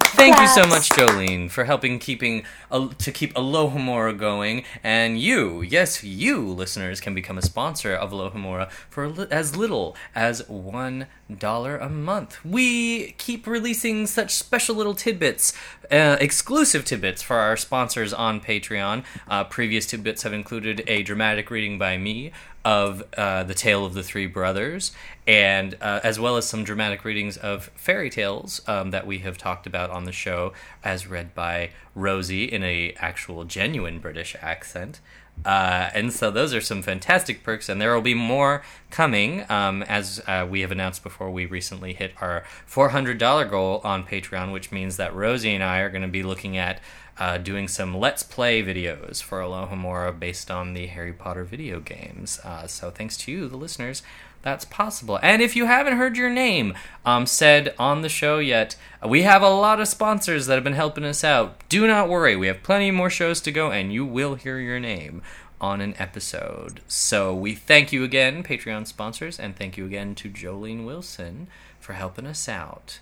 Thank 0.00 0.40
you 0.40 0.48
so 0.48 0.66
much, 0.66 0.88
Jolene, 0.90 1.50
for 1.50 1.64
helping 1.64 1.98
keeping 1.98 2.44
to 2.70 3.12
keep 3.12 3.34
Alohomora 3.34 4.16
going. 4.16 4.64
And 4.82 5.20
you, 5.20 5.62
yes, 5.62 6.02
you 6.02 6.40
listeners, 6.48 7.00
can 7.00 7.14
become 7.14 7.36
a 7.38 7.42
sponsor 7.42 7.94
of 7.94 8.10
Alohomora 8.10 8.70
for 8.88 9.04
a 9.04 9.08
li- 9.08 9.26
as 9.30 9.56
little 9.56 9.96
as 10.14 10.48
one 10.48 11.06
dollar 11.38 11.76
a 11.76 11.88
month. 11.88 12.42
We 12.44 13.12
keep 13.12 13.46
releasing 13.46 14.06
such 14.06 14.34
special 14.34 14.74
little 14.74 14.94
tidbits, 14.94 15.52
uh, 15.90 16.16
exclusive 16.20 16.84
tidbits 16.84 17.22
for 17.22 17.36
our 17.36 17.56
sponsors 17.56 18.12
on 18.12 18.40
Patreon. 18.40 19.04
Uh, 19.28 19.44
previous 19.44 19.86
tidbits 19.86 20.22
have 20.22 20.32
included 20.32 20.82
a 20.86 21.02
dramatic 21.02 21.50
reading 21.50 21.78
by 21.78 21.98
me 21.98 22.32
of 22.64 23.02
uh, 23.16 23.44
the 23.44 23.54
Tale 23.54 23.84
of 23.84 23.94
the 23.94 24.02
Three 24.02 24.26
Brothers, 24.26 24.92
and 25.26 25.76
uh, 25.80 26.00
as 26.02 26.18
well 26.18 26.36
as 26.36 26.46
some 26.46 26.64
dramatic 26.64 27.04
readings 27.04 27.36
of 27.36 27.70
fairy 27.74 28.10
tales 28.10 28.60
um, 28.66 28.90
that 28.90 29.06
we 29.06 29.18
have 29.18 29.36
talked 29.36 29.66
about 29.66 29.90
on 29.90 30.04
the 30.04 30.12
show, 30.12 30.52
as 30.82 31.06
read 31.06 31.34
by 31.34 31.70
Rosie 31.94 32.44
in 32.44 32.62
a 32.62 32.94
actual 32.98 33.44
genuine 33.44 33.98
British 33.98 34.34
accent. 34.40 35.00
Uh, 35.44 35.90
and 35.94 36.12
so 36.12 36.30
those 36.30 36.54
are 36.54 36.60
some 36.60 36.80
fantastic 36.82 37.42
perks, 37.42 37.68
and 37.68 37.80
there 37.80 37.94
will 37.94 38.00
be 38.00 38.14
more 38.14 38.62
coming. 38.90 39.44
Um, 39.50 39.82
as 39.82 40.22
uh, 40.26 40.46
we 40.48 40.60
have 40.60 40.70
announced 40.70 41.02
before, 41.02 41.30
we 41.30 41.44
recently 41.44 41.92
hit 41.92 42.12
our 42.20 42.44
$400 42.68 43.50
goal 43.50 43.80
on 43.84 44.04
Patreon, 44.04 44.52
which 44.52 44.72
means 44.72 44.96
that 44.96 45.14
Rosie 45.14 45.54
and 45.54 45.62
I 45.62 45.80
are 45.80 45.90
going 45.90 46.02
to 46.02 46.08
be 46.08 46.22
looking 46.22 46.56
at 46.56 46.80
uh, 47.18 47.38
doing 47.38 47.68
some 47.68 47.96
Let's 47.96 48.22
Play 48.22 48.62
videos 48.62 49.22
for 49.22 49.40
Alohomora 49.40 50.18
based 50.18 50.50
on 50.50 50.74
the 50.74 50.86
Harry 50.86 51.12
Potter 51.12 51.44
video 51.44 51.78
games. 51.78 52.40
Uh, 52.42 52.66
so 52.66 52.90
thanks 52.90 53.16
to 53.18 53.32
you, 53.32 53.46
the 53.48 53.56
listeners, 53.56 54.02
that's 54.44 54.64
possible. 54.64 55.18
And 55.22 55.42
if 55.42 55.56
you 55.56 55.64
haven't 55.64 55.96
heard 55.96 56.16
your 56.16 56.30
name 56.30 56.74
um, 57.04 57.26
said 57.26 57.74
on 57.78 58.02
the 58.02 58.08
show 58.08 58.38
yet, 58.38 58.76
we 59.04 59.22
have 59.22 59.42
a 59.42 59.48
lot 59.48 59.80
of 59.80 59.88
sponsors 59.88 60.46
that 60.46 60.54
have 60.54 60.62
been 60.62 60.74
helping 60.74 61.04
us 61.04 61.24
out. 61.24 61.66
Do 61.68 61.86
not 61.86 62.08
worry, 62.08 62.36
we 62.36 62.46
have 62.46 62.62
plenty 62.62 62.90
more 62.90 63.10
shows 63.10 63.40
to 63.40 63.50
go, 63.50 63.72
and 63.72 63.92
you 63.92 64.04
will 64.04 64.34
hear 64.36 64.58
your 64.58 64.78
name 64.78 65.22
on 65.60 65.80
an 65.80 65.94
episode. 65.98 66.80
So 66.86 67.34
we 67.34 67.54
thank 67.54 67.92
you 67.92 68.04
again, 68.04 68.42
Patreon 68.42 68.86
sponsors, 68.86 69.40
and 69.40 69.56
thank 69.56 69.76
you 69.76 69.86
again 69.86 70.14
to 70.16 70.28
Jolene 70.28 70.84
Wilson 70.84 71.48
for 71.80 71.94
helping 71.94 72.26
us 72.26 72.48
out. 72.48 73.00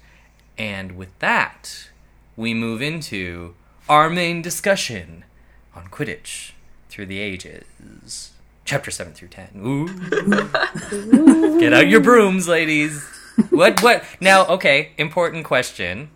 And 0.56 0.92
with 0.92 1.18
that, 1.18 1.88
we 2.36 2.54
move 2.54 2.80
into 2.80 3.54
our 3.88 4.08
main 4.08 4.42
discussion 4.42 5.24
on 5.74 5.88
Quidditch 5.88 6.52
through 6.88 7.06
the 7.06 7.18
ages. 7.18 8.31
Chapter 8.64 8.90
7 8.90 9.12
through 9.12 9.28
10. 9.28 9.62
Ooh. 9.64 9.88
Get 11.60 11.72
out 11.72 11.88
your 11.88 12.00
brooms, 12.00 12.46
ladies. 12.48 13.04
What, 13.50 13.82
what? 13.82 14.04
Now, 14.20 14.46
okay, 14.46 14.92
important 14.98 15.44
question. 15.44 16.10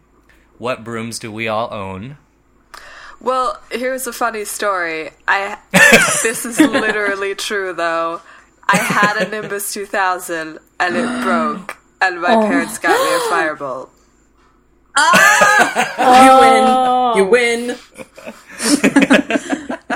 What 0.59 0.85
brooms 0.85 1.19
do 1.19 1.33
we 1.33 1.49
all 1.49 1.73
own? 1.73 2.19
Well, 3.21 3.61
here's 3.71 4.07
a 4.07 4.13
funny 4.13 4.45
story. 4.45 5.11
I 5.27 5.59
this 6.23 6.45
is 6.45 6.61
literally 6.61 7.35
true 7.35 7.73
though. 7.73 8.21
I 8.69 8.77
had 8.77 9.17
a 9.17 9.29
Nimbus 9.31 9.73
2000 9.73 10.59
and 10.79 10.97
it 10.97 11.23
broke, 11.23 11.79
and 12.01 12.21
my 12.21 12.35
oh. 12.35 12.43
parents 12.43 12.79
got 12.79 12.91
me 12.91 13.15
a 13.17 13.21
firebolt. 13.33 13.89
Oh. 15.99 17.15
You 17.17 17.25
win. 17.27 17.67
You 17.67 17.77
win. 17.77 17.77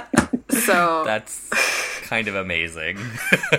So 0.60 1.04
That's 1.04 1.50
kind 2.10 2.26
of 2.26 2.34
amazing. 2.34 2.98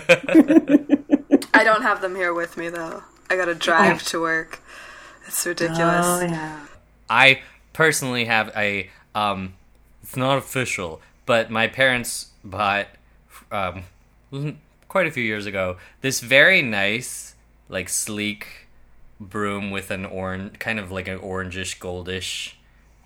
I 1.54 1.64
don't 1.64 1.84
have 1.84 2.02
them 2.02 2.16
here 2.18 2.34
with 2.34 2.58
me 2.58 2.68
though. 2.68 3.02
I 3.30 3.38
gotta 3.38 3.56
drive 3.56 4.04
to 4.08 4.20
work. 4.20 4.62
It's 5.26 5.46
ridiculous. 5.46 6.06
Oh 6.06 6.22
yeah. 6.22 6.66
I 7.10 7.42
personally 7.72 8.26
have 8.26 8.52
a 8.54 8.90
um 9.16 9.54
it's 10.04 10.18
not 10.18 10.38
official, 10.38 11.00
but 11.26 11.50
my 11.50 11.68
parents 11.68 12.32
bought 12.44 12.88
um 13.54 13.84
quite 14.90 15.08
a 15.08 15.12
few 15.12 15.24
years 15.24 15.46
ago 15.46 15.78
this 16.02 16.20
very 16.20 16.62
nice 16.62 17.36
like 17.70 17.88
sleek 17.88 18.68
broom 19.18 19.72
with 19.72 19.90
an 19.92 20.06
orange 20.06 20.60
kind 20.60 20.78
of 20.78 20.92
like 20.92 21.08
an 21.08 21.20
orangish 21.20 21.80
goldish 21.80 22.56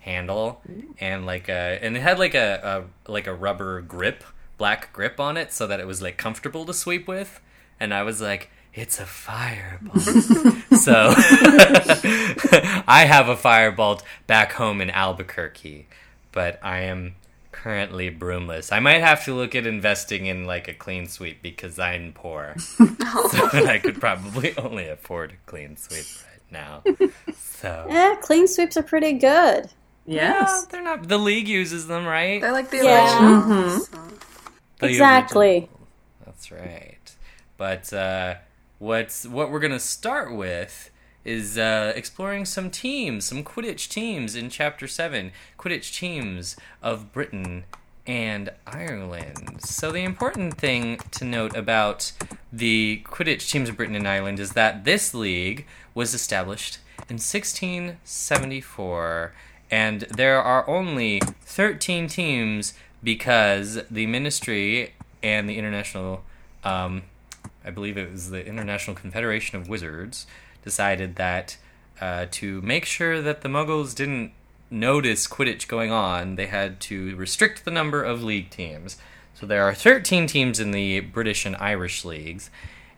handle 0.00 0.60
and 0.98 1.24
like 1.24 1.48
a 1.48 1.78
and 1.80 1.96
it 1.96 2.00
had 2.00 2.18
like 2.18 2.34
a, 2.34 2.84
a 3.06 3.12
like 3.12 3.28
a 3.28 3.34
rubber 3.34 3.80
grip 3.80 4.24
black 4.58 4.92
grip 4.92 5.18
on 5.20 5.36
it 5.36 5.52
so 5.52 5.66
that 5.66 5.80
it 5.80 5.86
was 5.86 6.00
like 6.02 6.16
comfortable 6.16 6.64
to 6.64 6.72
sweep 6.74 7.06
with 7.08 7.40
and 7.78 7.92
I 7.94 8.02
was 8.02 8.20
like 8.20 8.50
it's 8.74 9.00
a 9.00 9.06
fireball. 9.06 9.98
so 10.78 11.14
I 12.86 13.06
have 13.08 13.28
a 13.28 13.36
fireball 13.36 14.02
back 14.26 14.52
home 14.52 14.80
in 14.80 14.90
Albuquerque, 14.90 15.86
but 16.32 16.58
I 16.62 16.80
am 16.80 17.14
currently 17.52 18.10
broomless. 18.10 18.72
I 18.72 18.80
might 18.80 19.00
have 19.00 19.24
to 19.24 19.34
look 19.34 19.54
at 19.54 19.66
investing 19.66 20.26
in 20.26 20.44
like 20.44 20.68
a 20.68 20.74
clean 20.74 21.06
sweep 21.08 21.40
because 21.42 21.78
I'm 21.78 22.12
poor. 22.12 22.54
so 22.58 22.86
I 23.66 23.80
could 23.82 23.98
probably 23.98 24.56
only 24.58 24.88
afford 24.88 25.32
a 25.32 25.36
clean 25.50 25.76
sweep 25.78 26.04
right 26.30 26.42
now. 26.52 26.82
So 27.38 27.86
Yeah, 27.88 28.14
clean 28.20 28.46
sweeps 28.46 28.76
are 28.76 28.82
pretty 28.82 29.14
good. 29.14 29.70
yeah, 30.04 30.40
Yes. 30.40 30.66
they're 30.66 30.82
not. 30.82 31.08
The 31.08 31.18
league 31.18 31.48
uses 31.48 31.86
them, 31.88 32.04
right? 32.04 32.40
They're 32.42 32.52
like 32.52 32.70
the 32.70 32.78
Yeah. 32.84 33.22
originals. 33.40 33.88
Mm-hmm. 33.88 34.12
The 34.78 34.88
Exactly. 34.88 35.48
original. 35.50 35.68
That's 36.24 36.52
right. 36.52 36.98
But 37.56 37.92
uh, 37.92 38.34
what's 38.78 39.26
what 39.26 39.50
we're 39.50 39.60
gonna 39.60 39.80
start 39.80 40.34
with 40.34 40.90
is 41.24 41.56
uh, 41.58 41.92
exploring 41.96 42.44
some 42.44 42.70
teams, 42.70 43.24
some 43.24 43.42
Quidditch 43.42 43.88
teams 43.88 44.36
in 44.36 44.50
Chapter 44.50 44.86
Seven. 44.86 45.32
Quidditch 45.58 45.96
teams 45.96 46.56
of 46.82 47.12
Britain 47.12 47.64
and 48.06 48.50
Ireland. 48.66 49.62
So 49.64 49.90
the 49.90 50.04
important 50.04 50.58
thing 50.58 50.98
to 51.12 51.24
note 51.24 51.56
about 51.56 52.12
the 52.52 53.02
Quidditch 53.06 53.50
teams 53.50 53.68
of 53.68 53.76
Britain 53.76 53.96
and 53.96 54.06
Ireland 54.06 54.38
is 54.38 54.52
that 54.52 54.84
this 54.84 55.12
league 55.14 55.66
was 55.94 56.14
established 56.14 56.78
in 57.08 57.18
1674, 57.18 59.32
and 59.70 60.02
there 60.02 60.40
are 60.40 60.68
only 60.68 61.20
13 61.42 62.08
teams 62.08 62.74
because 63.06 63.78
the 63.88 64.04
Ministry 64.04 64.92
and 65.22 65.48
the 65.48 65.56
International, 65.56 66.24
um, 66.64 67.02
I 67.64 67.70
believe 67.70 67.96
it 67.96 68.10
was 68.10 68.30
the 68.30 68.44
International 68.44 68.96
Confederation 68.96 69.60
of 69.60 69.68
Wizards, 69.68 70.26
decided 70.64 71.14
that 71.14 71.56
uh, 72.00 72.26
to 72.32 72.60
make 72.62 72.84
sure 72.84 73.22
that 73.22 73.42
the 73.42 73.48
Muggles 73.48 73.94
didn't 73.94 74.32
notice 74.72 75.28
Quidditch 75.28 75.68
going 75.68 75.92
on, 75.92 76.34
they 76.34 76.46
had 76.46 76.80
to 76.80 77.14
restrict 77.14 77.64
the 77.64 77.70
number 77.70 78.02
of 78.02 78.24
league 78.24 78.50
teams. 78.50 78.96
So 79.34 79.46
there 79.46 79.62
are 79.62 79.72
13 79.72 80.26
teams 80.26 80.58
in 80.58 80.72
the 80.72 80.98
British 80.98 81.46
and 81.46 81.54
Irish 81.58 82.04
leagues, 82.04 82.50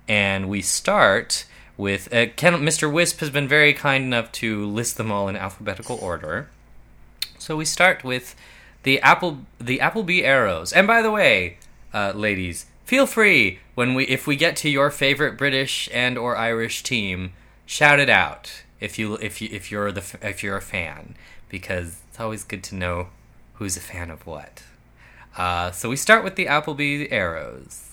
and 0.09 0.49
we 0.49 0.63
start 0.63 1.45
with 1.77 2.11
uh, 2.15 2.29
Ken, 2.35 2.55
Mr. 2.55 2.91
Whisp 2.91 3.21
has 3.21 3.29
been 3.29 3.47
very 3.47 3.75
kind 3.75 4.05
enough 4.05 4.33
to 4.33 4.65
list 4.65 4.97
them 4.97 5.13
all 5.13 5.29
in 5.29 5.37
alphabetical 5.37 5.99
order. 6.01 6.49
So 7.39 7.59
we 7.59 7.67
start 7.67 8.05
with 8.05 8.35
the 8.83 9.01
apple 9.01 9.39
the 9.61 9.81
Appleby 9.81 10.25
arrows. 10.25 10.73
And 10.73 10.87
by 10.87 11.03
the 11.03 11.11
way, 11.11 11.59
uh, 11.93 12.13
ladies, 12.15 12.67
feel 12.85 13.07
free 13.07 13.59
when 13.75 13.95
we 13.95 14.05
if 14.05 14.27
we 14.27 14.37
get 14.37 14.57
to 14.57 14.69
your 14.69 14.91
favorite 14.91 15.37
British 15.37 15.89
and 15.93 16.17
or 16.17 16.37
Irish 16.37 16.83
team, 16.83 17.33
shout 17.67 18.01
it 18.01 18.11
out 18.11 18.63
if 18.81 18.99
you 18.99 19.15
if 19.15 19.41
you 19.41 19.49
if 19.53 19.71
you're 19.71 19.93
the 19.93 20.05
if 20.23 20.43
you're 20.43 20.57
a 20.57 20.63
fan 20.63 21.15
because 21.49 22.01
it's 22.09 22.21
always 22.21 22.45
good 22.45 22.63
to 22.65 22.75
know 22.75 23.09
who's 23.55 23.77
a 23.77 23.81
fan 23.81 24.11
of 24.11 24.27
what. 24.27 24.63
Uh, 25.37 25.71
so 25.71 25.89
we 25.89 25.97
start 25.97 26.25
with 26.25 26.37
the 26.37 26.49
Appleby 26.49 27.11
arrows. 27.11 27.85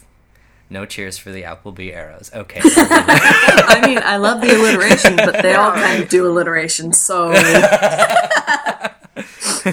No 0.70 0.86
cheers 0.86 1.18
for 1.18 1.32
the 1.32 1.44
Appleby 1.44 1.92
arrows. 1.92 2.32
Okay. 2.34 2.60
I 2.64 3.84
mean, 3.86 4.00
I 4.04 4.18
love 4.18 4.42
the 4.42 4.56
alliteration, 4.56 5.16
but 5.16 5.44
they 5.44 5.54
all 5.54 5.72
kind 5.74 6.02
of 6.02 6.10
do 6.10 6.28
alliteration, 6.28 6.92
so 6.92 7.32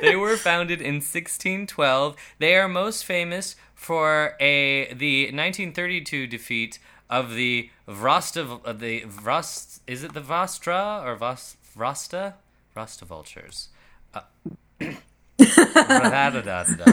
they 0.00 0.16
were 0.16 0.36
founded 0.36 0.80
in 0.80 0.96
1612. 0.96 2.16
They 2.38 2.54
are 2.56 2.68
most 2.68 3.04
famous 3.04 3.56
for 3.74 4.34
a 4.40 4.92
the 4.92 5.24
1932 5.26 6.26
defeat 6.26 6.78
of 7.08 7.34
the 7.34 7.70
Vrosta 7.88 8.60
of 8.64 8.80
the 8.80 9.02
Vrost 9.02 9.80
is 9.86 10.02
it 10.02 10.12
the 10.12 10.20
Vostra 10.20 11.02
or 11.04 11.16
Vos, 11.16 11.56
Vrosta 11.76 12.34
Vrosta 12.76 13.06
vultures. 13.06 13.68
Uh, 14.14 14.20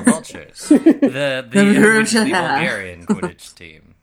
vultures. 0.05 0.69
The 0.69 1.45
the 1.49 1.83
originally 1.85 2.31
Bulgarian 2.31 3.05
Quidditch 3.05 3.53
team 3.55 3.95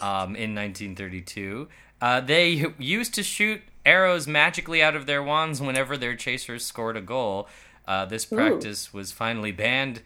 um, 0.00 0.36
in 0.36 0.54
1932. 0.54 1.68
Uh, 2.00 2.20
they 2.20 2.72
used 2.78 3.14
to 3.14 3.22
shoot 3.22 3.62
arrows 3.86 4.26
magically 4.26 4.82
out 4.82 4.96
of 4.96 5.06
their 5.06 5.22
wands 5.22 5.60
whenever 5.60 5.96
their 5.96 6.14
chasers 6.14 6.64
scored 6.64 6.96
a 6.96 7.00
goal. 7.00 7.48
Uh, 7.86 8.04
this 8.04 8.24
practice 8.24 8.90
Ooh. 8.92 8.98
was 8.98 9.12
finally 9.12 9.52
banned 9.52 10.02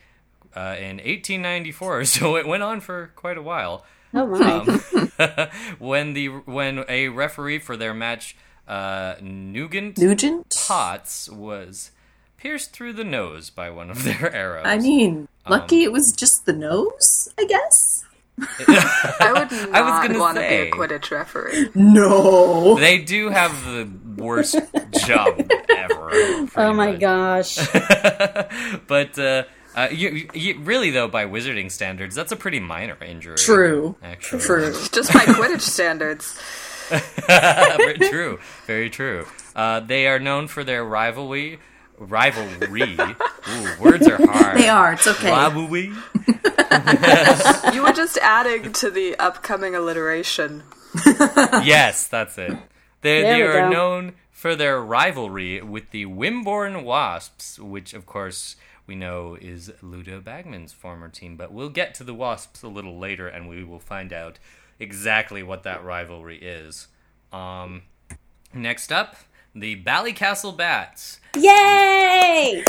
uh, 0.55 0.77
in 0.79 0.97
1894, 0.97 2.05
so 2.05 2.37
it 2.37 2.47
went 2.47 2.63
on 2.63 2.81
for 2.81 3.11
quite 3.17 3.39
a 3.39 3.43
while. 3.43 3.85
Oh 4.13 4.27
my! 4.27 4.53
Um, 4.53 5.49
when 5.79 6.15
the 6.15 6.29
when 6.29 6.85
a 6.89 7.09
referee 7.09 7.61
for 7.61 7.77
their 7.77 7.95
match, 7.95 8.37
uh, 8.67 9.15
Nugent 9.21 9.99
Nugent 9.99 10.57
Potts 10.67 11.29
was 11.29 11.93
pierced 12.37 12.73
through 12.73 12.95
the 12.95 13.05
nose 13.05 13.51
by 13.51 13.71
one 13.71 13.91
of 13.91 14.03
their 14.05 14.35
arrows. 14.35 14.67
I 14.67 14.79
mean, 14.79 15.29
lucky 15.49 15.81
um, 15.81 15.85
it 15.85 15.93
was 15.93 16.13
just 16.13 16.45
the 16.45 16.53
nose, 16.53 17.33
I 17.39 17.45
guess. 17.45 18.05
I 18.69 19.33
would 19.33 19.51
not 19.51 19.53
I 19.75 19.83
was 19.83 20.07
gonna 20.07 20.19
want 20.19 20.37
to 20.37 20.43
be 20.43 20.55
a 20.55 20.71
Quidditch 20.71 21.11
referee. 21.11 21.69
No, 21.75 22.77
they 22.77 22.99
do 22.99 23.29
have 23.29 23.65
the 23.65 23.91
worst 24.17 24.59
job 25.05 25.51
ever. 25.69 26.11
Oh 26.57 26.73
my 26.73 26.93
much. 26.93 27.01
gosh! 27.01 27.57
but 28.87 29.19
uh, 29.19 29.45
uh, 29.77 29.89
you, 29.93 30.29
you, 30.35 30.59
really 30.61 30.91
though, 30.91 31.07
by 31.09 31.25
wizarding 31.27 31.71
standards, 31.71 32.15
that's 32.15 32.33
a 32.33 32.37
pretty 32.37 32.61
minor 32.61 32.97
injury. 33.05 33.37
True. 33.37 33.97
Actually. 34.03 34.43
True. 34.43 34.73
Just 34.93 35.13
by 35.13 35.21
Quidditch 35.21 35.61
standards. 35.61 36.41
true. 38.11 38.41
Very 38.67 38.91
true. 38.91 39.27
Uh, 39.55 39.81
they 39.81 40.07
are 40.07 40.19
known 40.19 40.49
for 40.49 40.65
their 40.65 40.85
rivalry 40.85 41.59
rivalry. 42.01 42.97
Ooh, 42.99 43.69
words 43.81 44.07
are 44.09 44.27
hard. 44.27 44.59
They 44.59 44.69
are. 44.69 44.95
It's 44.95 45.07
okay. 45.07 45.31
Rivalry. 45.31 45.93
you 47.75 47.83
were 47.83 47.93
just 47.93 48.17
adding 48.19 48.73
to 48.73 48.91
the 48.91 49.15
upcoming 49.19 49.75
alliteration. 49.75 50.63
yes, 51.07 52.09
that's 52.09 52.39
it. 52.39 52.57
They, 53.03 53.23
they 53.23 53.43
are 53.43 53.69
go. 53.69 53.71
known 53.71 54.13
for 54.31 54.57
their 54.57 54.81
rivalry 54.81 55.63
with 55.63 55.91
the 55.91 56.07
Wimborne 56.07 56.83
Wasps, 56.83 57.59
which, 57.59 57.95
of 57.95 58.07
course, 58.07 58.57
we 58.87 58.95
know 58.95 59.37
is 59.41 59.73
Ludo 59.83 60.21
Bagman's 60.21 60.73
former 60.73 61.09
team. 61.09 61.37
But 61.37 61.53
we'll 61.53 61.69
get 61.69 61.95
to 61.97 62.05
the 62.05 62.15
Wasps 62.15 62.63
a 62.63 62.69
little 62.69 62.99
later, 62.99 63.29
and 63.29 63.49
we 63.49 63.63
will 63.63 63.79
find 63.79 64.13
out 64.13 64.39
exactly 64.79 65.43
what 65.43 65.63
that 65.63 65.85
rivalry 65.85 66.39
is. 66.39 66.89
Um, 67.33 67.83
next 68.53 68.91
up, 68.91 69.17
the 69.55 69.83
Ballycastle 69.83 70.57
Bats. 70.57 71.21
Yay! 71.37 72.65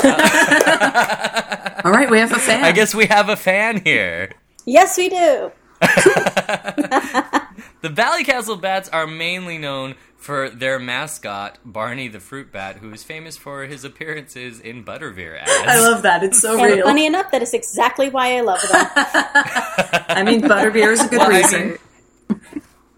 All 1.84 1.92
right, 1.92 2.10
we 2.10 2.18
have 2.18 2.32
a 2.32 2.38
fan. 2.38 2.64
I 2.64 2.72
guess 2.72 2.94
we 2.94 3.06
have 3.06 3.28
a 3.28 3.36
fan 3.36 3.82
here. 3.84 4.32
Yes, 4.64 4.96
we 4.96 5.08
do. 5.08 5.50
the 5.80 5.88
Ballycastle 7.82 8.60
Bats 8.60 8.88
are 8.90 9.06
mainly 9.06 9.58
known 9.58 9.96
for 10.16 10.48
their 10.48 10.78
mascot, 10.78 11.58
Barney 11.64 12.06
the 12.06 12.20
Fruit 12.20 12.52
Bat, 12.52 12.76
who 12.76 12.92
is 12.92 13.02
famous 13.02 13.36
for 13.36 13.64
his 13.64 13.84
appearances 13.84 14.60
in 14.60 14.84
Butterbeer 14.84 15.40
ads. 15.40 15.50
I 15.50 15.80
love 15.80 16.02
that. 16.02 16.22
It's 16.22 16.40
so 16.40 16.56
and 16.56 16.74
real. 16.74 16.86
Funny 16.86 17.06
enough, 17.06 17.32
that 17.32 17.42
is 17.42 17.52
exactly 17.52 18.08
why 18.08 18.36
I 18.36 18.40
love 18.42 18.60
them. 18.60 18.70
I 20.08 20.22
mean, 20.24 20.42
Butterbeer 20.42 20.92
is 20.92 21.00
a 21.00 21.08
good 21.08 21.18
well, 21.18 21.30
reason. 21.30 21.60
I 21.60 21.64
mean, 21.64 21.78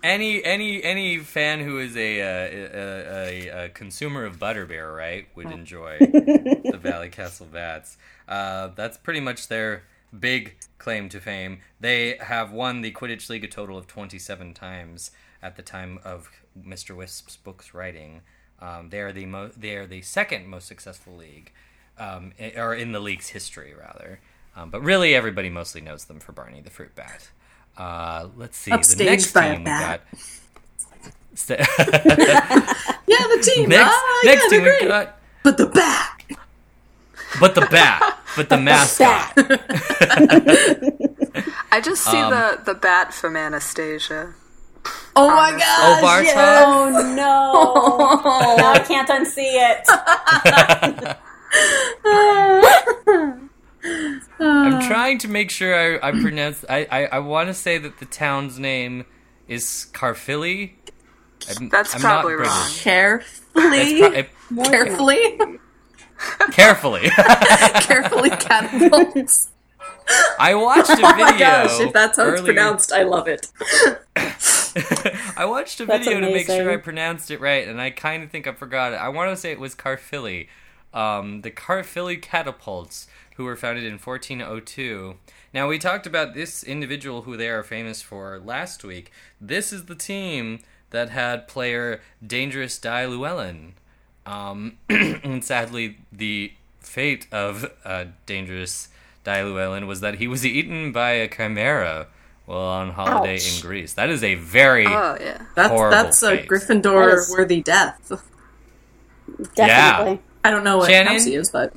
any 0.04 0.44
any 0.44 0.82
any 0.84 1.18
fan 1.18 1.60
who 1.60 1.78
is 1.78 1.96
a 1.96 2.20
a, 2.20 3.48
a, 3.48 3.64
a 3.64 3.68
consumer 3.70 4.24
of 4.24 4.38
butterbeer, 4.38 4.94
right, 4.94 5.26
would 5.34 5.50
enjoy 5.50 5.98
the 6.00 6.78
Ballycastle 6.82 7.50
Bats. 7.50 7.96
Uh, 8.28 8.68
that's 8.76 8.96
pretty 8.98 9.20
much 9.20 9.48
their 9.48 9.84
big 10.18 10.56
claim 10.78 11.08
to 11.08 11.20
fame. 11.20 11.60
They 11.80 12.16
have 12.20 12.52
won 12.52 12.82
the 12.82 12.92
Quidditch 12.92 13.28
League 13.28 13.44
a 13.44 13.48
total 13.48 13.76
of 13.76 13.86
27 13.86 14.54
times 14.54 15.10
at 15.42 15.56
the 15.56 15.62
time 15.62 15.98
of 16.04 16.30
Mr. 16.58 16.94
Whisp's 16.96 17.36
book's 17.36 17.74
writing. 17.74 18.20
Um, 18.60 18.90
they 18.90 19.00
are 19.00 19.12
the 19.12 19.26
mo- 19.26 19.50
they 19.56 19.76
are 19.76 19.86
the 19.86 20.02
second 20.02 20.46
most 20.46 20.66
successful 20.68 21.16
league, 21.16 21.52
um, 21.98 22.32
or 22.56 22.74
in 22.74 22.92
the 22.92 23.00
league's 23.00 23.30
history 23.30 23.74
rather. 23.74 24.20
Um, 24.56 24.70
but 24.70 24.82
really, 24.82 25.14
everybody 25.14 25.50
mostly 25.50 25.80
knows 25.80 26.04
them 26.04 26.20
for 26.20 26.32
Barney 26.32 26.60
the 26.60 26.70
Fruit 26.70 26.94
Bat. 26.94 27.28
Uh, 27.76 28.28
let's 28.36 28.56
see. 28.56 28.70
Upstaged 28.70 28.96
the 28.96 29.04
next 29.04 29.32
by 29.32 29.50
team 29.50 29.58
we 29.60 29.64
got. 29.64 30.00
yeah, 31.48 31.56
the 33.06 33.40
team. 33.42 33.68
Next, 33.68 33.92
ah, 33.92 34.20
next 34.24 34.42
yeah, 34.44 34.48
team 34.48 34.62
we 34.62 34.88
got. 34.88 35.18
But 35.42 35.56
the 35.56 35.66
bat. 35.66 36.22
But 37.40 37.54
the 37.54 37.62
bat. 37.62 38.18
but 38.36 38.48
the 38.48 38.56
mascot. 38.58 39.32
I 41.72 41.80
just 41.80 42.04
see 42.04 42.18
um, 42.18 42.30
the 42.30 42.60
the 42.64 42.74
bat 42.74 43.12
from 43.12 43.36
Anastasia. 43.36 44.34
Oh 45.16 45.28
my 45.28 45.50
god! 45.50 45.60
Oh, 45.60 46.00
Bartok? 46.04 46.24
Yes. 46.24 46.64
Oh 46.66 46.90
no! 47.14 47.52
now 48.56 48.72
I 48.72 48.78
can't 48.80 49.08
unsee 49.08 49.54
it. 53.34 53.40
I'm 53.84 54.80
trying 54.82 55.18
to 55.18 55.28
make 55.28 55.50
sure 55.50 55.74
I, 55.74 56.08
I 56.08 56.10
pronounce. 56.12 56.64
I, 56.68 56.86
I, 56.90 57.04
I 57.06 57.18
want 57.18 57.48
to 57.48 57.54
say 57.54 57.78
that 57.78 57.98
the 57.98 58.06
town's 58.06 58.58
name 58.58 59.04
is 59.46 59.86
Caerphilly. 59.92 60.76
I'm, 61.58 61.68
That's 61.68 61.94
I'm 61.94 62.00
probably 62.00 62.34
wrong. 62.34 62.70
Carefully, 62.76 64.00
pro- 64.00 64.64
carefully, 64.64 65.38
carefully, 66.52 67.10
carefully 67.80 68.30
catapults. 68.30 69.50
I 70.38 70.54
watched 70.54 70.90
a 70.90 70.96
video. 70.96 71.12
Oh 71.12 71.18
my 71.18 71.38
gosh, 71.38 71.80
if 71.80 71.92
that's 71.92 72.16
how 72.16 72.30
it's 72.30 72.42
pronounced, 72.42 72.92
I 72.92 73.02
love 73.02 73.28
it. 73.28 73.46
I 75.36 75.44
watched 75.44 75.80
a 75.80 75.86
video 75.86 76.20
to 76.20 76.30
make 76.30 76.46
sure 76.46 76.70
I 76.70 76.76
pronounced 76.78 77.30
it 77.30 77.40
right, 77.40 77.66
and 77.68 77.80
I 77.80 77.90
kind 77.90 78.22
of 78.22 78.30
think 78.30 78.46
I 78.46 78.52
forgot 78.52 78.92
it. 78.92 78.96
I 78.96 79.08
want 79.08 79.30
to 79.30 79.36
say 79.36 79.52
it 79.52 79.60
was 79.60 79.74
Caerphilly. 79.74 80.48
Um, 80.92 81.40
the 81.42 81.50
Caerphilly 81.50 82.16
catapults 82.22 83.08
who 83.36 83.44
were 83.44 83.56
founded 83.56 83.84
in 83.84 83.98
1402. 83.98 85.16
Now, 85.52 85.68
we 85.68 85.78
talked 85.78 86.06
about 86.06 86.34
this 86.34 86.62
individual 86.62 87.22
who 87.22 87.36
they 87.36 87.48
are 87.48 87.62
famous 87.62 88.02
for 88.02 88.38
last 88.38 88.84
week. 88.84 89.10
This 89.40 89.72
is 89.72 89.86
the 89.86 89.94
team 89.94 90.60
that 90.90 91.10
had 91.10 91.48
player 91.48 92.00
Dangerous 92.24 92.78
Dai 92.78 93.06
Llewellyn. 93.06 93.74
Um, 94.26 94.78
and 94.88 95.44
sadly, 95.44 95.98
the 96.12 96.52
fate 96.80 97.26
of 97.32 97.70
uh, 97.84 98.06
Dangerous 98.26 98.88
Dai 99.24 99.42
Llewellyn 99.42 99.86
was 99.86 100.00
that 100.00 100.16
he 100.16 100.28
was 100.28 100.44
eaten 100.46 100.92
by 100.92 101.12
a 101.12 101.28
chimera 101.28 102.06
while 102.46 102.58
on 102.58 102.90
holiday 102.90 103.36
Ouch. 103.36 103.56
in 103.56 103.60
Greece. 103.62 103.94
That 103.94 104.10
is 104.10 104.22
a 104.22 104.34
very 104.34 104.86
oh 104.86 105.16
yeah, 105.20 105.46
that's 105.54 105.72
that's 105.72 106.22
a 106.22 106.46
Gryffindor 106.46 107.30
worthy 107.30 107.62
death. 107.62 108.12
Definitely. 109.54 109.56
Yeah. 109.56 110.16
I 110.44 110.50
don't 110.50 110.62
know 110.62 110.78
what 110.78 110.90
Shannon, 110.90 111.20
he 111.20 111.34
is, 111.34 111.50
but 111.50 111.72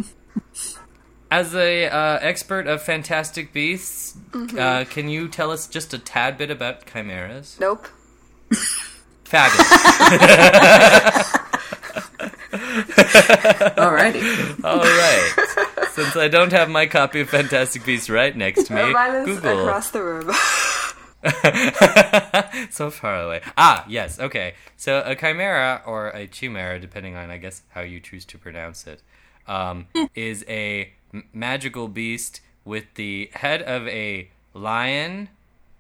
as 1.30 1.56
a 1.56 1.88
uh, 1.88 2.20
expert 2.22 2.68
of 2.68 2.82
Fantastic 2.82 3.54
Beasts, 3.54 4.18
mm-hmm. 4.32 4.58
uh, 4.58 4.86
can 4.86 5.10
you 5.10 5.28
tell 5.28 5.52
us 5.52 5.68
just 5.68 5.94
a 5.94 6.00
tad 6.00 6.38
bit 6.38 6.50
about 6.52 6.86
chimeras? 6.86 7.58
Nope. 7.60 7.88
Fabulous. 9.24 9.68
Alrighty. 13.78 14.64
All 14.64 14.78
right. 14.78 15.88
Since 15.92 16.16
I 16.16 16.28
don't 16.30 16.52
have 16.52 16.70
my 16.70 16.86
copy 16.86 17.22
of 17.22 17.30
Fantastic 17.30 17.86
Beasts 17.86 18.10
right 18.10 18.36
next 18.36 18.68
to 18.68 18.74
me, 18.74 18.82
oh, 18.82 19.26
Google 19.26 19.62
across 19.62 19.92
the 19.92 20.04
room. 20.04 20.32
so 22.72 22.90
far 22.90 23.24
away. 23.24 23.42
Ah, 23.58 23.84
yes. 23.90 24.20
Okay. 24.20 24.54
So 24.78 25.02
a 25.06 25.16
chimera 25.16 25.82
or 25.86 26.10
a 26.10 26.28
chimera, 26.28 26.80
depending 26.80 27.16
on 27.16 27.30
I 27.32 27.38
guess 27.38 27.64
how 27.70 27.82
you 27.82 28.00
choose 28.00 28.24
to 28.26 28.38
pronounce 28.38 28.88
it, 28.88 29.02
um, 29.48 29.88
is 30.16 30.46
a 30.48 30.94
magical 31.34 31.88
beast 31.88 32.42
with 32.66 32.86
the 32.96 33.30
head 33.34 33.62
of 33.62 33.88
a 33.88 34.30
lion, 34.54 35.30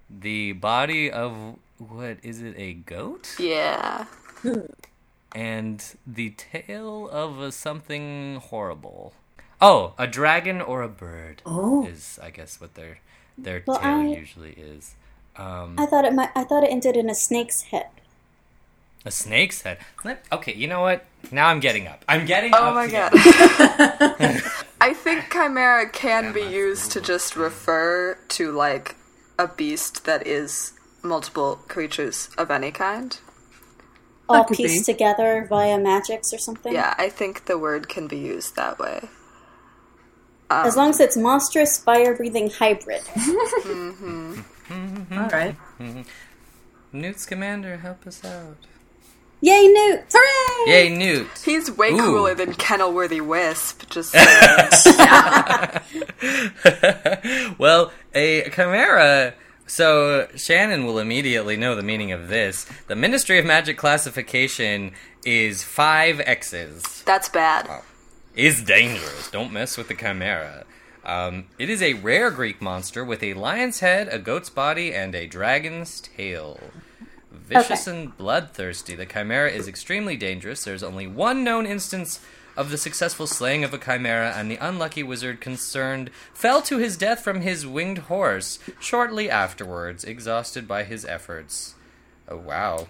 the 0.09 0.53
body 0.53 1.11
of 1.11 1.57
what 1.77 2.17
is 2.23 2.41
it? 2.41 2.55
A 2.57 2.73
goat? 2.73 3.35
Yeah. 3.39 4.05
and 5.35 5.83
the 6.05 6.31
tail 6.31 7.09
of 7.11 7.39
a 7.39 7.51
something 7.51 8.37
horrible. 8.37 9.13
Oh, 9.61 9.93
a 9.97 10.07
dragon 10.07 10.61
or 10.61 10.81
a 10.81 10.87
bird 10.87 11.41
oh. 11.45 11.85
is 11.85 12.19
I 12.21 12.29
guess 12.29 12.61
what 12.61 12.75
their 12.75 12.99
their 13.37 13.63
well, 13.65 13.79
tail 13.79 13.97
I, 13.97 14.05
usually 14.05 14.51
is. 14.51 14.95
Um, 15.35 15.75
I 15.77 15.85
thought 15.85 16.05
it 16.05 16.13
might. 16.13 16.29
I 16.35 16.43
thought 16.43 16.63
it 16.63 16.71
ended 16.71 16.97
in 16.97 17.09
a 17.09 17.15
snake's 17.15 17.63
head. 17.63 17.87
A 19.05 19.11
snake's 19.11 19.61
head. 19.61 19.77
Okay, 20.31 20.53
you 20.53 20.67
know 20.67 20.81
what? 20.81 21.05
Now 21.31 21.47
I'm 21.47 21.59
getting 21.59 21.87
up. 21.87 22.03
I'm 22.09 22.25
getting 22.25 22.53
Oh 22.53 22.57
up. 22.57 22.75
my 22.75 22.87
god. 22.87 23.13
get- 24.79 24.89
I 24.89 24.93
think 24.93 25.31
chimera 25.31 25.89
can 25.89 26.33
be 26.33 26.41
used 26.41 26.91
to 26.91 27.01
just 27.01 27.35
refer 27.35 28.17
to 28.29 28.51
like 28.51 28.95
a 29.39 29.47
beast 29.47 30.05
that 30.05 30.25
is 30.25 30.73
multiple 31.03 31.59
creatures 31.67 32.29
of 32.37 32.51
any 32.51 32.71
kind. 32.71 33.17
All 34.29 34.43
pieced 34.43 34.85
be. 34.85 34.93
together 34.93 35.45
via 35.47 35.77
magics 35.77 36.33
or 36.33 36.37
something. 36.37 36.73
Yeah, 36.73 36.95
I 36.97 37.09
think 37.09 37.45
the 37.45 37.57
word 37.57 37.87
can 37.87 38.07
be 38.07 38.17
used 38.17 38.55
that 38.57 38.77
way. 38.77 39.07
As 40.49 40.73
um, 40.73 40.77
long 40.77 40.89
as 40.89 40.99
it's 40.99 41.17
monstrous, 41.17 41.77
fire 41.77 42.15
breathing 42.15 42.49
hybrid. 42.49 43.03
Mm-hmm. 44.67 45.17
All 45.17 45.29
right. 45.29 45.55
Newt 46.91 47.19
Scamander, 47.21 47.77
help 47.77 48.05
us 48.05 48.25
out. 48.25 48.57
Yay, 49.39 49.67
Newt! 49.67 50.03
Hooray! 50.11 50.71
Yay, 50.71 50.89
Newt! 50.89 51.27
He's 51.45 51.69
way 51.69 51.91
Ooh. 51.91 51.97
cooler 51.97 52.33
than 52.33 52.53
Kennilworthy 52.53 53.21
Whisp. 53.21 53.87
Just 53.89 54.11
saying. 54.11 54.25
well, 57.59 57.91
a 58.15 58.49
chimera. 58.49 59.35
So 59.67 60.27
Shannon 60.35 60.85
will 60.85 60.97
immediately 60.97 61.55
know 61.55 61.75
the 61.75 61.83
meaning 61.83 62.11
of 62.11 62.29
this. 62.29 62.65
The 62.87 62.95
Ministry 62.95 63.37
of 63.37 63.45
Magic 63.45 63.77
classification 63.77 64.93
is 65.25 65.63
five 65.63 66.19
X's. 66.21 67.03
that's 67.03 67.29
bad. 67.29 67.69
Is 68.35 68.63
dangerous. 68.63 69.29
Don't 69.29 69.51
mess 69.51 69.77
with 69.77 69.87
the 69.87 69.95
chimera. 69.95 70.65
Um, 71.03 71.45
it 71.59 71.69
is 71.69 71.81
a 71.81 71.93
rare 71.93 72.31
Greek 72.31 72.61
monster 72.61 73.03
with 73.03 73.23
a 73.23 73.33
lion's 73.33 73.79
head, 73.81 74.09
a 74.11 74.19
goat's 74.19 74.49
body, 74.49 74.93
and 74.93 75.13
a 75.15 75.27
dragon's 75.27 76.01
tail. 76.01 76.59
Vicious 77.31 77.87
Okay. 77.87 77.97
and 77.97 78.17
bloodthirsty, 78.17 78.95
the 78.95 79.05
chimera 79.05 79.49
is 79.51 79.67
extremely 79.67 80.15
dangerous. 80.17 80.63
There's 80.63 80.83
only 80.83 81.07
one 81.07 81.43
known 81.43 81.65
instance 81.65 82.19
of 82.55 82.71
the 82.71 82.77
successful 82.77 83.27
slaying 83.27 83.63
of 83.63 83.73
a 83.73 83.77
chimera, 83.77 84.33
and 84.35 84.49
the 84.49 84.57
unlucky 84.57 85.03
wizard 85.03 85.39
concerned 85.39 86.09
fell 86.33 86.61
to 86.63 86.77
his 86.77 86.97
death 86.97 87.23
from 87.23 87.41
his 87.41 87.67
winged 87.67 87.99
horse 87.99 88.57
shortly 88.79 89.29
afterwards, 89.29 90.03
exhausted 90.03 90.67
by 90.67 90.83
his 90.83 91.05
efforts. 91.05 91.75
Oh, 92.27 92.37
wow. 92.37 92.87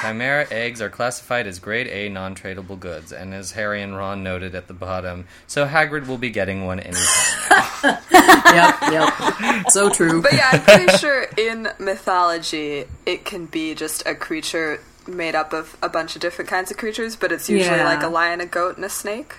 Chimera 0.00 0.46
eggs 0.52 0.80
are 0.80 0.88
classified 0.88 1.46
as 1.46 1.58
grade 1.58 1.88
A 1.88 2.08
non 2.08 2.34
tradable 2.34 2.78
goods, 2.78 3.12
and 3.12 3.34
as 3.34 3.52
Harry 3.52 3.82
and 3.82 3.96
Ron 3.96 4.22
noted 4.22 4.54
at 4.54 4.68
the 4.68 4.74
bottom, 4.74 5.26
so 5.46 5.66
Hagrid 5.66 6.06
will 6.06 6.18
be 6.18 6.30
getting 6.30 6.64
one 6.66 6.80
anytime. 6.80 7.98
Yep, 8.54 8.76
yep. 8.92 9.70
So 9.70 9.90
true. 9.90 10.22
But 10.22 10.32
yeah, 10.34 10.50
I'm 10.52 10.60
pretty 10.62 10.96
sure 10.98 11.26
in 11.36 11.68
mythology 11.80 12.84
it 13.04 13.24
can 13.24 13.46
be 13.46 13.74
just 13.74 14.06
a 14.06 14.14
creature 14.14 14.80
made 15.08 15.34
up 15.34 15.52
of 15.52 15.76
a 15.82 15.88
bunch 15.88 16.14
of 16.14 16.22
different 16.22 16.48
kinds 16.48 16.70
of 16.70 16.76
creatures, 16.76 17.16
but 17.16 17.32
it's 17.32 17.48
usually 17.50 17.76
Yeah. 17.78 17.84
like 17.84 18.02
a 18.02 18.08
lion, 18.08 18.40
a 18.40 18.46
goat, 18.46 18.76
and 18.76 18.84
a 18.84 18.88
snake. 18.88 19.34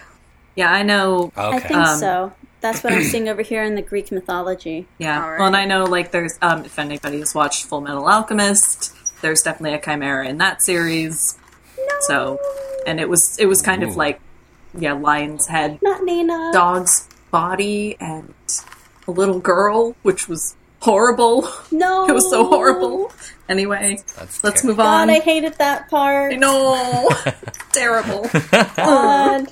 Yeah, 0.55 0.69
I 0.71 0.83
know. 0.83 1.31
Okay. 1.37 1.55
I 1.55 1.59
think 1.61 1.79
Um, 1.79 1.97
so. 1.99 2.33
That's 2.61 2.83
what 2.83 2.93
I'm 2.93 3.03
seeing 3.03 3.29
over 3.29 3.41
here 3.41 3.63
in 3.63 3.75
the 3.75 3.81
Greek 3.81 4.11
mythology. 4.11 4.87
Yeah. 4.97 5.23
All 5.23 5.29
right. 5.31 5.37
Well, 5.39 5.47
and 5.47 5.55
I 5.55 5.65
know, 5.65 5.85
like, 5.85 6.11
there's, 6.11 6.37
um, 6.41 6.65
if 6.65 6.77
anybody 6.79 7.19
has 7.19 7.33
watched 7.35 7.65
Full 7.65 7.79
Metal 7.81 8.05
Alchemist, 8.07 8.91
there's 9.25 9.41
definitely 9.41 9.75
a 9.75 9.81
chimera 9.81 10.27
in 10.27 10.38
that 10.38 10.61
series. 10.61 11.35
So, 12.01 12.39
and 12.85 12.99
it 12.99 13.09
was, 13.09 13.35
it 13.39 13.47
was 13.47 13.59
kind 13.63 13.83
Ooh. 13.83 13.88
of 13.88 13.95
like, 13.95 14.21
yeah, 14.77 14.93
lion's 14.93 15.47
head, 15.47 15.79
Not 15.81 16.03
Nina. 16.03 16.51
dog's 16.53 17.09
body, 17.31 17.97
and 17.99 18.35
a 19.07 19.11
little 19.11 19.39
girl, 19.39 19.95
which 20.03 20.29
was 20.29 20.55
horrible. 20.81 21.49
No. 21.71 22.07
It 22.07 22.13
was 22.13 22.29
so 22.29 22.45
horrible. 22.45 23.11
Anyway, 23.49 23.97
That's 24.15 24.43
let's 24.43 24.61
ter- 24.61 24.67
move 24.67 24.77
God, 24.77 25.01
on. 25.01 25.09
I 25.09 25.19
hated 25.19 25.55
that 25.55 25.89
part. 25.89 26.33
I 26.33 26.35
know. 26.35 27.09
Terrible. 27.73 28.29
God. 28.77 29.47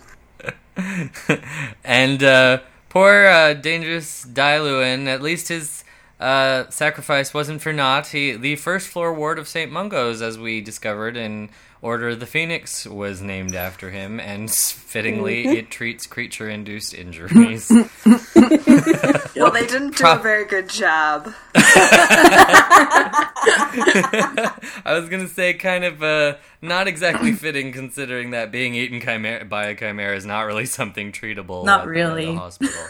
And 1.83 2.23
uh, 2.23 2.59
poor 2.89 3.25
uh, 3.25 3.53
dangerous 3.55 4.23
Dai 4.23 4.59
Llewellyn, 4.59 5.07
at 5.07 5.21
least 5.21 5.47
his 5.49 5.83
uh, 6.19 6.69
sacrifice 6.69 7.33
wasn't 7.33 7.61
for 7.61 7.73
naught. 7.73 8.07
He, 8.07 8.33
the 8.33 8.55
first 8.55 8.87
floor 8.87 9.13
ward 9.13 9.37
of 9.39 9.47
St. 9.47 9.71
Mungo's, 9.71 10.21
as 10.21 10.37
we 10.37 10.61
discovered 10.61 11.17
in 11.17 11.49
Order 11.81 12.09
of 12.09 12.19
the 12.21 12.25
Phoenix, 12.25 12.85
was 12.85 13.21
named 13.21 13.55
after 13.55 13.89
him, 13.91 14.19
and 14.19 14.49
fittingly, 14.53 15.47
it 15.57 15.69
treats 15.69 16.05
creature-induced 16.07 16.93
injuries. 16.93 17.71
Well, 19.35 19.51
they 19.51 19.65
didn't 19.67 19.97
do 19.97 20.03
Pro- 20.03 20.13
a 20.19 20.19
very 20.19 20.45
good 20.45 20.69
job. 20.69 21.33
I 24.85 24.97
was 24.99 25.09
gonna 25.09 25.27
say, 25.27 25.53
kind 25.53 25.83
of 25.83 26.01
uh, 26.03 26.35
not 26.61 26.87
exactly 26.87 27.31
fitting, 27.33 27.71
considering 27.71 28.31
that 28.31 28.51
being 28.51 28.73
eaten 28.75 29.01
chimera- 29.01 29.43
by 29.45 29.65
a 29.65 29.75
chimera 29.75 30.15
is 30.15 30.25
not 30.25 30.41
really 30.41 30.65
something 30.65 31.11
treatable. 31.11 31.65
Not 31.65 31.81
at- 31.81 31.85
at 31.85 31.89
really. 31.89 32.25
the 32.27 32.35
hospital. 32.35 32.85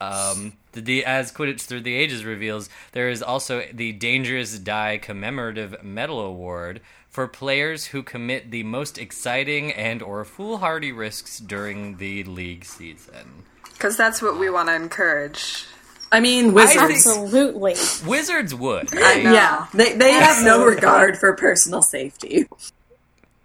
um, 0.00 0.52
the, 0.76 0.80
the 0.82 1.04
as 1.04 1.32
Quidditch 1.32 1.62
Through 1.62 1.80
the 1.80 1.94
Ages 1.94 2.24
reveals, 2.24 2.68
there 2.92 3.08
is 3.08 3.22
also 3.22 3.64
the 3.72 3.92
Dangerous 3.92 4.58
Dai 4.58 4.98
Commemorative 4.98 5.82
Medal 5.82 6.20
Award 6.20 6.80
for 7.08 7.26
players 7.26 7.86
who 7.86 8.02
commit 8.02 8.50
the 8.50 8.62
most 8.62 8.98
exciting 8.98 9.72
and 9.72 10.02
or 10.02 10.24
foolhardy 10.24 10.92
risks 10.92 11.38
during 11.38 11.96
the 11.96 12.22
league 12.24 12.64
season. 12.64 13.44
Because 13.72 13.96
that's 13.96 14.20
what 14.22 14.38
we 14.38 14.50
want 14.50 14.68
to 14.68 14.74
encourage. 14.74 15.64
I 16.12 16.20
mean, 16.20 16.52
wizards. 16.54 16.76
think- 17.04 17.16
Absolutely. 17.16 17.74
Wizards 18.06 18.54
would. 18.54 18.94
I 18.96 19.00
right? 19.00 19.24
know. 19.24 19.32
Yeah, 19.32 19.66
they, 19.74 19.94
they 19.94 20.12
have 20.12 20.44
no 20.44 20.64
regard 20.64 21.18
for 21.18 21.32
personal 21.34 21.82
safety. 21.82 22.46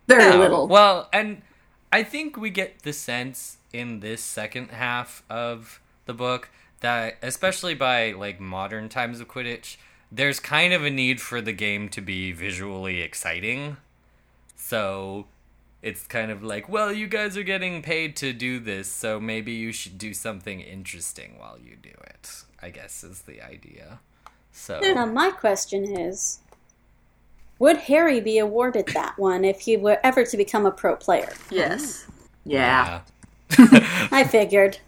Very 0.07 0.23
Yeah, 0.23 0.35
little. 0.35 0.67
Well, 0.67 1.09
and 1.11 1.41
I 1.91 2.03
think 2.03 2.37
we 2.37 2.49
get 2.49 2.83
the 2.83 2.93
sense 2.93 3.57
in 3.73 4.01
this 4.01 4.21
second 4.21 4.69
half 4.71 5.23
of 5.29 5.79
the 6.05 6.13
book 6.13 6.49
that, 6.81 7.17
especially 7.21 7.73
by 7.73 8.11
like 8.11 8.39
modern 8.39 8.89
times 8.89 9.19
of 9.19 9.27
Quidditch, 9.27 9.77
there's 10.11 10.39
kind 10.39 10.73
of 10.73 10.83
a 10.83 10.89
need 10.89 11.21
for 11.21 11.41
the 11.41 11.53
game 11.53 11.87
to 11.89 12.01
be 12.01 12.31
visually 12.31 13.01
exciting. 13.01 13.77
So 14.55 15.27
it's 15.81 16.05
kind 16.05 16.29
of 16.29 16.43
like, 16.43 16.69
well, 16.69 16.91
you 16.91 17.07
guys 17.07 17.37
are 17.37 17.43
getting 17.43 17.81
paid 17.81 18.15
to 18.17 18.33
do 18.33 18.59
this, 18.59 18.87
so 18.87 19.19
maybe 19.19 19.51
you 19.51 19.71
should 19.71 19.97
do 19.97 20.13
something 20.13 20.59
interesting 20.59 21.39
while 21.39 21.57
you 21.57 21.75
do 21.81 21.89
it. 21.89 22.43
I 22.61 22.69
guess 22.69 23.03
is 23.03 23.23
the 23.23 23.41
idea. 23.41 23.99
So 24.51 24.79
Now, 24.79 25.05
my 25.05 25.31
question 25.31 25.97
is 25.97 26.39
Would 27.59 27.77
Harry 27.77 28.19
be 28.19 28.37
awarded 28.37 28.87
that 28.87 29.17
one 29.17 29.43
if 29.45 29.61
he 29.61 29.77
were 29.77 29.99
ever 30.03 30.25
to 30.25 30.37
become 30.37 30.65
a 30.65 30.71
pro 30.71 30.95
player? 30.95 31.33
Yes. 31.49 32.05
yeah. 32.45 33.01
yeah. 33.57 34.07
I 34.11 34.23
figured. 34.25 34.79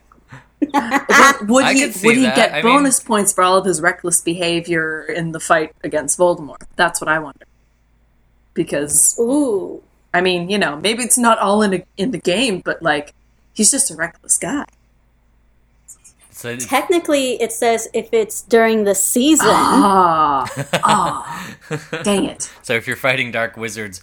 Would, 1.42 1.50
would 1.50 1.66
he 1.76 1.86
would 1.86 2.16
he 2.18 2.24
that. 2.24 2.36
get 2.36 2.52
I 2.54 2.62
mean- 2.62 2.64
bonus 2.64 3.00
points 3.00 3.34
for 3.34 3.44
all 3.44 3.58
of 3.58 3.66
his 3.66 3.82
reckless 3.82 4.22
behavior 4.22 5.04
in 5.04 5.32
the 5.32 5.40
fight 5.40 5.74
against 5.84 6.18
Voldemort? 6.18 6.64
That's 6.76 7.02
what 7.02 7.08
I 7.08 7.20
wonder. 7.20 7.46
Because 8.54 9.18
Ooh. 9.20 9.82
I 10.14 10.22
mean, 10.22 10.50
you 10.50 10.58
know, 10.58 10.76
maybe 10.78 11.04
it's 11.04 11.18
not 11.18 11.40
all 11.40 11.62
in 11.64 11.74
a, 11.74 11.84
in 11.98 12.12
the 12.12 12.20
game, 12.20 12.60
but 12.64 12.82
like 12.84 13.14
he's 13.54 13.72
just 13.72 13.90
a 13.92 13.96
reckless 13.96 14.38
guy. 14.38 14.66
So 16.32 16.56
Technically, 16.58 17.42
it 17.42 17.52
says 17.52 17.88
if 17.94 18.10
it's 18.12 18.42
during 18.42 18.84
the 18.84 18.96
season. 18.96 19.48
Ah, 19.50 20.46
ah, 20.84 21.56
dang 22.04 22.26
it! 22.26 22.52
So 22.64 22.74
if 22.74 22.86
you're 22.86 22.96
fighting 22.98 23.32
dark 23.32 23.56
wizards, 23.56 24.02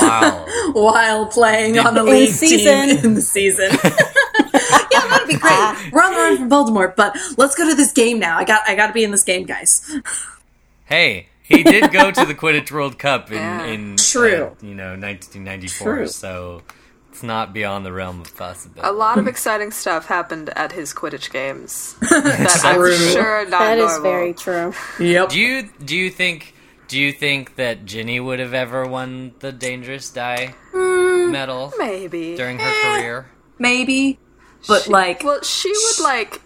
wow. 0.00 0.46
While 0.72 1.26
playing 1.26 1.78
on 1.78 1.96
a 1.98 2.00
In 2.00 2.06
league 2.06 2.30
season. 2.30 2.88
team 2.88 3.04
in 3.04 3.14
the 3.14 3.22
season. 3.22 3.70
yeah, 4.92 5.06
that'd 5.08 5.28
be 5.28 5.36
great. 5.36 5.92
We're 5.92 6.02
on 6.02 6.12
the 6.12 6.18
run 6.18 6.36
from 6.38 6.50
Voldemort, 6.50 6.96
but 6.96 7.16
let's 7.36 7.54
go 7.54 7.68
to 7.68 7.74
this 7.74 7.92
game 7.92 8.18
now. 8.18 8.36
I 8.38 8.44
got 8.44 8.62
I 8.68 8.74
got 8.74 8.88
to 8.88 8.92
be 8.92 9.04
in 9.04 9.10
this 9.10 9.24
game, 9.24 9.44
guys. 9.44 9.90
hey, 10.86 11.28
he 11.42 11.62
did 11.62 11.90
go 11.92 12.10
to 12.10 12.24
the 12.24 12.34
Quidditch 12.34 12.70
World 12.70 12.98
Cup 12.98 13.30
in, 13.30 13.36
Yeah. 13.38 13.64
in 13.66 13.96
True. 13.96 14.54
uh, 14.60 14.66
you 14.66 14.74
know, 14.74 14.90
1994. 14.96 15.94
True. 15.96 16.06
So 16.06 16.62
it's 17.10 17.22
not 17.22 17.52
beyond 17.52 17.84
the 17.84 17.92
realm 17.92 18.20
of 18.20 18.36
possibility. 18.36 18.88
A 18.88 18.92
lot 18.92 19.18
of 19.18 19.26
exciting 19.26 19.72
stuff 19.72 20.06
happened 20.06 20.50
at 20.50 20.72
his 20.72 20.94
Quidditch 20.94 21.32
games 21.32 21.96
that 22.00 22.60
I'm 22.64 22.74
sure 23.12 23.44
not 23.48 23.50
that 23.50 23.78
is 23.78 23.84
normal. 23.94 24.02
very 24.02 24.32
true. 24.34 24.72
Yep. 25.00 25.28
Do 25.30 25.40
you 25.40 25.68
do 25.84 25.96
you 25.96 26.10
think 26.10 26.54
do 26.88 26.98
you 27.00 27.12
think 27.12 27.56
that 27.56 27.84
Ginny 27.84 28.18
would 28.20 28.38
have 28.40 28.54
ever 28.54 28.84
won 28.86 29.32
the 29.40 29.52
Dangerous 29.52 30.10
Dai 30.10 30.54
Hmm. 30.72 31.30
medal 31.32 31.72
Maybe. 31.78 32.36
during 32.36 32.58
her 32.58 32.72
career? 32.82 33.26
Maybe, 33.58 34.18
but 34.68 34.84
She- 34.84 34.90
like, 34.90 35.24
well, 35.24 35.42
she 35.42 35.70
would 35.70 36.00
like 36.04 36.40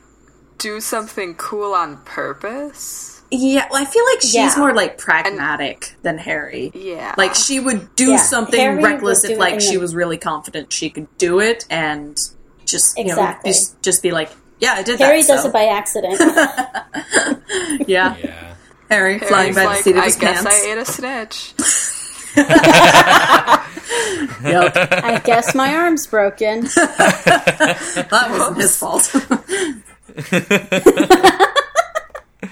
do 0.58 0.80
something 0.80 1.34
cool 1.34 1.72
on 1.74 1.98
purpose. 2.04 3.22
yeah, 3.30 3.66
well, 3.70 3.82
I 3.82 3.84
feel 3.84 4.04
like 4.06 4.20
she's 4.22 4.34
Yeah. 4.34 4.54
more 4.56 4.72
like 4.74 4.96
pragmatic 4.98 5.94
than 6.02 6.18
Harry. 6.18 6.70
Yeah. 6.74 7.14
Like 7.18 7.34
she 7.34 7.58
would 7.60 7.94
do 7.96 8.12
Yeah, 8.12 8.16
something 8.18 8.60
Harry 8.60 8.82
reckless 8.82 9.22
do 9.22 9.32
if 9.32 9.38
like 9.38 9.60
she 9.60 9.72
the- 9.74 9.78
was 9.80 9.94
really 9.94 10.16
confident 10.18 10.72
she 10.72 10.90
could 10.90 11.08
do 11.18 11.40
it, 11.40 11.64
and 11.70 12.16
just 12.64 12.96
you 12.96 13.04
know 13.06 13.34
just, 13.44 13.80
just 13.82 14.02
be 14.02 14.10
like, 14.12 14.30
yeah, 14.60 14.74
I 14.74 14.82
did 14.82 14.98
Harry 15.00 15.22
that. 15.22 15.28
does 15.28 15.42
so- 15.42 15.48
it 15.48 15.52
by 15.52 15.64
accident. 15.66 16.18
yeah. 17.88 18.16
Yeah. 18.16 18.54
Harry 18.90 19.18
flying 19.18 19.54
Harry's 19.54 19.56
by 19.56 19.76
the 19.76 19.82
seat 19.82 19.96
of 19.96 20.02
I 20.02 20.04
his 20.04 20.16
guess 20.16 20.42
pants. 20.44 20.62
I 20.62 20.66
ate 20.70 20.78
a 20.78 20.84
snitch. 20.84 21.54
Yep, 24.42 24.76
I 24.76 25.20
guess 25.24 25.54
my 25.54 25.74
arm's 25.74 26.06
broken. 26.06 26.60
that 26.64 28.26
wasn't 28.30 28.60
his 28.60 28.76
fault. 28.76 29.10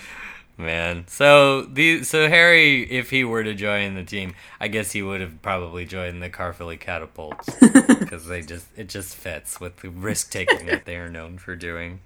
Man, 0.59 1.07
so 1.09 1.62
the 1.62 2.05
so 2.05 2.29
Harry, 2.29 2.83
if 2.90 3.11
he 3.11 3.25
were 3.25 3.45
to 3.45 3.53
join 3.53 3.95
the 3.95 4.05
team, 4.05 4.35
I 4.61 4.68
guess 4.68 4.92
he 4.92 5.03
would 5.03 5.21
have 5.21 5.42
probably 5.42 5.85
joined 5.85 6.23
the 6.23 6.31
Caerphilly 6.31 6.77
Catapults 6.79 7.49
because 7.61 8.27
they 8.27 8.42
just 8.42 8.66
it 8.77 8.88
just 8.88 9.14
fits 9.14 9.61
with 9.61 9.79
the 9.79 9.90
risk 9.90 10.31
taking 10.31 10.66
that 10.66 10.85
they 10.85 10.97
are 10.97 11.11
known 11.11 11.38
for 11.38 11.57
doing. 11.57 12.01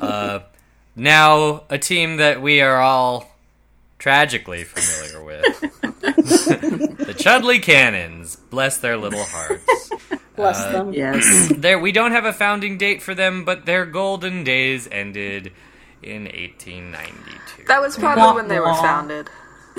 Uh, 0.00 0.40
now, 0.96 1.64
a 1.70 1.78
team 1.78 2.16
that 2.18 2.40
we 2.40 2.60
are 2.60 2.80
all 2.80 3.30
tragically 3.98 4.64
familiar 4.64 5.24
with, 5.24 5.60
the 6.98 7.14
Chudley 7.18 7.58
Cannons. 7.58 8.36
Bless 8.50 8.78
their 8.78 8.96
little 8.96 9.24
hearts. 9.24 9.90
Bless 10.36 10.60
Uh, 10.60 10.72
them. 10.72 10.92
yes. 10.92 11.52
There, 11.56 11.78
we 11.78 11.90
don't 11.92 12.12
have 12.12 12.24
a 12.24 12.32
founding 12.32 12.78
date 12.78 13.02
for 13.02 13.14
them, 13.14 13.44
but 13.44 13.66
their 13.66 13.84
golden 13.84 14.44
days 14.44 14.88
ended 14.90 15.52
in 16.02 16.24
1892. 16.24 17.64
That 17.66 17.80
was 17.80 17.96
probably 17.96 18.22
Wah, 18.22 18.34
when 18.34 18.48
they 18.48 18.60
were 18.60 18.74
founded. 18.74 19.28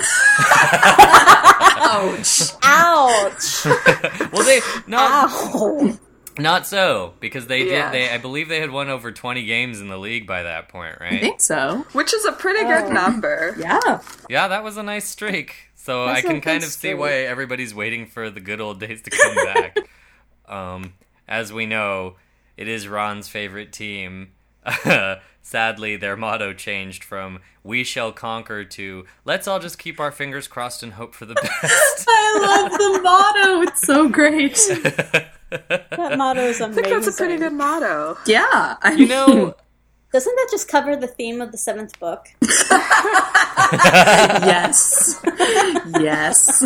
Ouch. 1.82 2.42
Ouch! 2.62 3.64
well, 4.32 4.44
they 4.44 4.60
not 4.86 5.30
Ow! 5.30 5.98
Not 6.38 6.66
so 6.66 7.14
because 7.20 7.46
they 7.46 7.64
Yeah. 7.70 7.90
did. 7.90 7.94
They 8.00 8.10
I 8.14 8.18
believe 8.18 8.48
they 8.48 8.60
had 8.60 8.70
won 8.70 8.88
over 8.88 9.12
20 9.12 9.44
games 9.44 9.80
in 9.80 9.88
the 9.88 9.98
league 9.98 10.26
by 10.26 10.42
that 10.44 10.68
point, 10.68 10.96
right? 11.00 11.14
I 11.14 11.18
think 11.18 11.40
so. 11.40 11.86
Which 11.92 12.12
is 12.14 12.24
a 12.24 12.32
pretty 12.32 12.64
good 12.64 12.92
number. 12.92 13.54
Yeah. 13.58 14.00
Yeah, 14.28 14.48
that 14.48 14.62
was 14.64 14.76
a 14.76 14.82
nice 14.82 15.08
streak. 15.08 15.54
So 15.74 16.06
That's 16.06 16.24
I 16.24 16.28
a 16.28 16.32
can 16.32 16.40
kind 16.42 16.62
of 16.62 16.68
see 16.70 16.92
why 16.94 17.12
everybody's 17.12 17.74
waiting 17.74 18.06
for 18.06 18.28
the 18.30 18.40
good 18.40 18.60
old 18.60 18.80
days 18.80 19.00
to 19.02 19.10
come 19.10 19.34
back. 19.34 19.76
um, 20.48 20.92
as 21.26 21.52
we 21.52 21.64
know, 21.66 22.16
it 22.56 22.68
is 22.68 22.86
Ron's 22.86 23.28
favorite 23.28 23.72
team. 23.72 24.32
Sadly, 25.42 25.96
their 25.96 26.16
motto 26.18 26.52
changed 26.52 27.02
from 27.02 27.40
"We 27.64 27.82
shall 27.82 28.12
conquer" 28.12 28.62
to 28.62 29.06
"Let's 29.24 29.48
all 29.48 29.58
just 29.58 29.78
keep 29.78 29.98
our 29.98 30.12
fingers 30.12 30.46
crossed 30.46 30.82
and 30.82 30.92
hope 30.92 31.14
for 31.14 31.24
the 31.24 31.34
best." 31.62 32.04
I 32.06 32.38
love 32.40 32.72
the 32.72 33.00
motto. 33.02 33.62
It's 33.62 33.80
so 33.80 34.06
great. 34.08 34.58
That 35.50 36.16
motto 36.16 36.40
is 36.42 36.60
I 36.60 36.66
amazing. 36.66 36.84
think 36.84 36.94
that's 36.94 37.14
a 37.14 37.16
pretty 37.16 37.36
good 37.36 37.52
motto. 37.52 38.16
Yeah. 38.26 38.76
I 38.82 38.92
you 38.96 39.06
know, 39.08 39.54
Doesn't 40.12 40.34
that 40.34 40.48
just 40.50 40.68
cover 40.68 40.96
the 40.96 41.06
theme 41.06 41.40
of 41.40 41.52
the 41.52 41.58
seventh 41.58 41.98
book? 42.00 42.26
yes. 43.72 45.20
yes. 46.00 46.62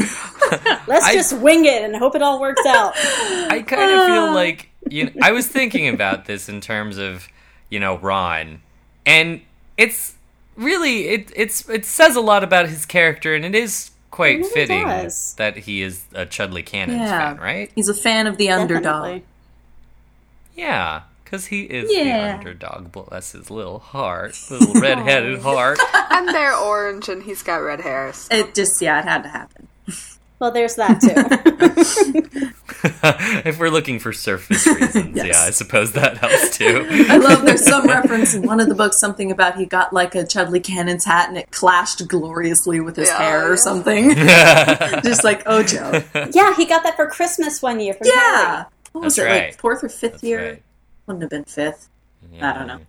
Let's 0.86 1.06
I- 1.06 1.14
just 1.14 1.32
wing 1.38 1.64
it 1.66 1.82
and 1.82 1.96
hope 1.96 2.14
it 2.14 2.22
all 2.22 2.40
works 2.40 2.64
out. 2.66 2.92
I 2.96 3.62
kind 3.66 3.90
of 3.90 4.06
feel 4.06 4.24
ah. 4.24 4.34
like 4.34 4.68
you. 4.90 5.06
Know, 5.06 5.12
I 5.22 5.32
was 5.32 5.46
thinking 5.46 5.88
about 5.88 6.26
this 6.26 6.48
in 6.48 6.60
terms 6.60 6.98
of 6.98 7.28
you 7.70 7.80
know 7.80 7.98
Ron, 7.98 8.60
and 9.04 9.40
it's 9.76 10.14
really 10.56 11.08
it 11.08 11.32
it's 11.34 11.68
it 11.68 11.84
says 11.84 12.16
a 12.16 12.20
lot 12.20 12.44
about 12.44 12.68
his 12.68 12.86
character, 12.86 13.34
and 13.34 13.44
it 13.44 13.54
is 13.54 13.90
quite 14.14 14.38
really 14.38 14.50
fitting 14.50 14.84
does. 14.86 15.34
that 15.38 15.56
he 15.56 15.82
is 15.82 16.04
a 16.14 16.24
Chudley 16.24 16.62
Cannons 16.62 17.00
Yeah. 17.00 17.34
fan, 17.34 17.42
right? 17.42 17.70
He's 17.74 17.88
a 17.88 17.94
fan 17.94 18.26
of 18.26 18.36
the 18.36 18.50
underdog. 18.50 18.82
Definitely. 18.84 19.24
Yeah, 20.54 21.02
because 21.24 21.46
he 21.46 21.62
is 21.62 21.90
Yeah. 21.92 22.28
the 22.28 22.34
underdog. 22.38 22.92
Bless 22.92 23.32
his 23.32 23.50
little 23.50 23.80
heart, 23.80 24.36
little 24.50 24.74
red-headed 24.80 25.40
heart. 25.42 25.78
And 26.14 26.28
they're 26.28 26.54
orange 26.54 27.08
and 27.08 27.24
he's 27.24 27.42
got 27.42 27.56
red 27.56 27.80
hair. 27.80 28.12
so- 28.12 28.32
It 28.34 28.54
just, 28.54 28.80
yeah, 28.80 29.00
it 29.00 29.04
had 29.04 29.24
to 29.24 29.28
happen. 29.28 29.66
Well, 30.40 30.50
there's 30.50 30.74
that 30.74 31.00
too. 31.00 31.12
if 33.48 33.58
we're 33.58 33.68
looking 33.70 33.98
for 33.98 34.12
surface 34.12 34.66
reasons, 34.66 35.16
Yes. 35.16 35.26
yeah, 35.26 35.40
I 35.46 35.50
suppose 35.50 35.92
that 35.92 36.18
helps 36.18 36.56
too. 36.58 36.86
I 37.08 37.16
love 37.18 37.44
there's 37.44 37.64
some 37.68 37.86
reference 37.86 38.34
in 38.34 38.42
one 38.42 38.60
of 38.60 38.68
the 38.68 38.74
books, 38.74 38.98
something 38.98 39.30
about 39.30 39.56
he 39.56 39.64
got 39.66 39.92
like 39.92 40.14
a 40.14 40.26
Chudley 40.26 40.60
Cannon's 40.60 41.04
hat 41.04 41.28
and 41.28 41.38
it 41.38 41.50
clashed 41.50 42.06
gloriously 42.08 42.80
with 42.80 42.96
his 42.96 43.08
Yeah, 43.08 43.18
hair 43.18 43.46
or 43.46 43.50
yeah. 43.50 43.56
something. 43.56 44.14
just 45.02 45.24
like, 45.24 45.42
oh, 45.46 45.62
Joe. 45.62 46.02
yeah, 46.32 46.54
he 46.56 46.66
got 46.66 46.82
that 46.82 46.96
for 46.96 47.06
Christmas 47.06 47.62
one 47.62 47.80
year 47.80 47.94
from 47.94 48.08
Yeah. 48.08 48.46
Harry. 48.56 48.64
What 48.92 49.04
was 49.04 49.16
That's 49.16 49.26
it, 49.26 49.30
right. 49.30 49.44
like 49.50 49.58
fourth 49.60 49.82
or 49.84 49.88
fifth 49.88 50.12
That's 50.12 50.22
year? 50.24 50.44
right. 50.50 50.62
Wouldn't 51.06 51.22
have 51.22 51.30
been 51.30 51.44
fifth. 51.44 51.88
I 52.40 52.52
don't 52.52 52.66
know. 52.66 52.80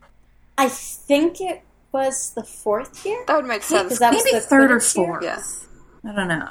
I 0.58 0.70
think 0.70 1.42
it 1.42 1.62
was 1.92 2.32
the 2.34 2.44
fourth 2.44 3.06
year. 3.06 3.24
That 3.28 3.36
would 3.38 3.46
make 3.46 3.62
sense. 3.64 3.84
Because 3.84 4.00
that 4.00 4.14
was 4.14 4.24
Maybe 4.24 4.36
the 4.38 4.42
third 4.42 4.72
or 4.72 4.78
Quidditch 4.78 4.96
year. 4.98 5.06
fourth. 5.06 5.24
Yeah. 5.24 6.12
I 6.12 6.16
don't 6.16 6.28
know. 6.28 6.50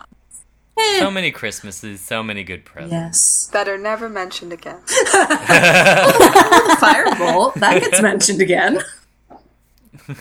Eh, 0.78 0.98
So 1.00 1.10
many 1.10 1.30
Christmases, 1.30 2.00
so 2.00 2.22
many 2.22 2.42
good 2.44 2.64
presents. 2.64 2.92
yes. 2.92 3.46
That 3.52 3.68
are 3.68 3.78
never 3.78 4.08
mentioned 4.08 4.52
again. 4.52 4.78
Firebolt, 6.80 7.54
that 7.54 7.80
gets 7.80 8.02
mentioned 8.02 8.40
again. 8.40 8.80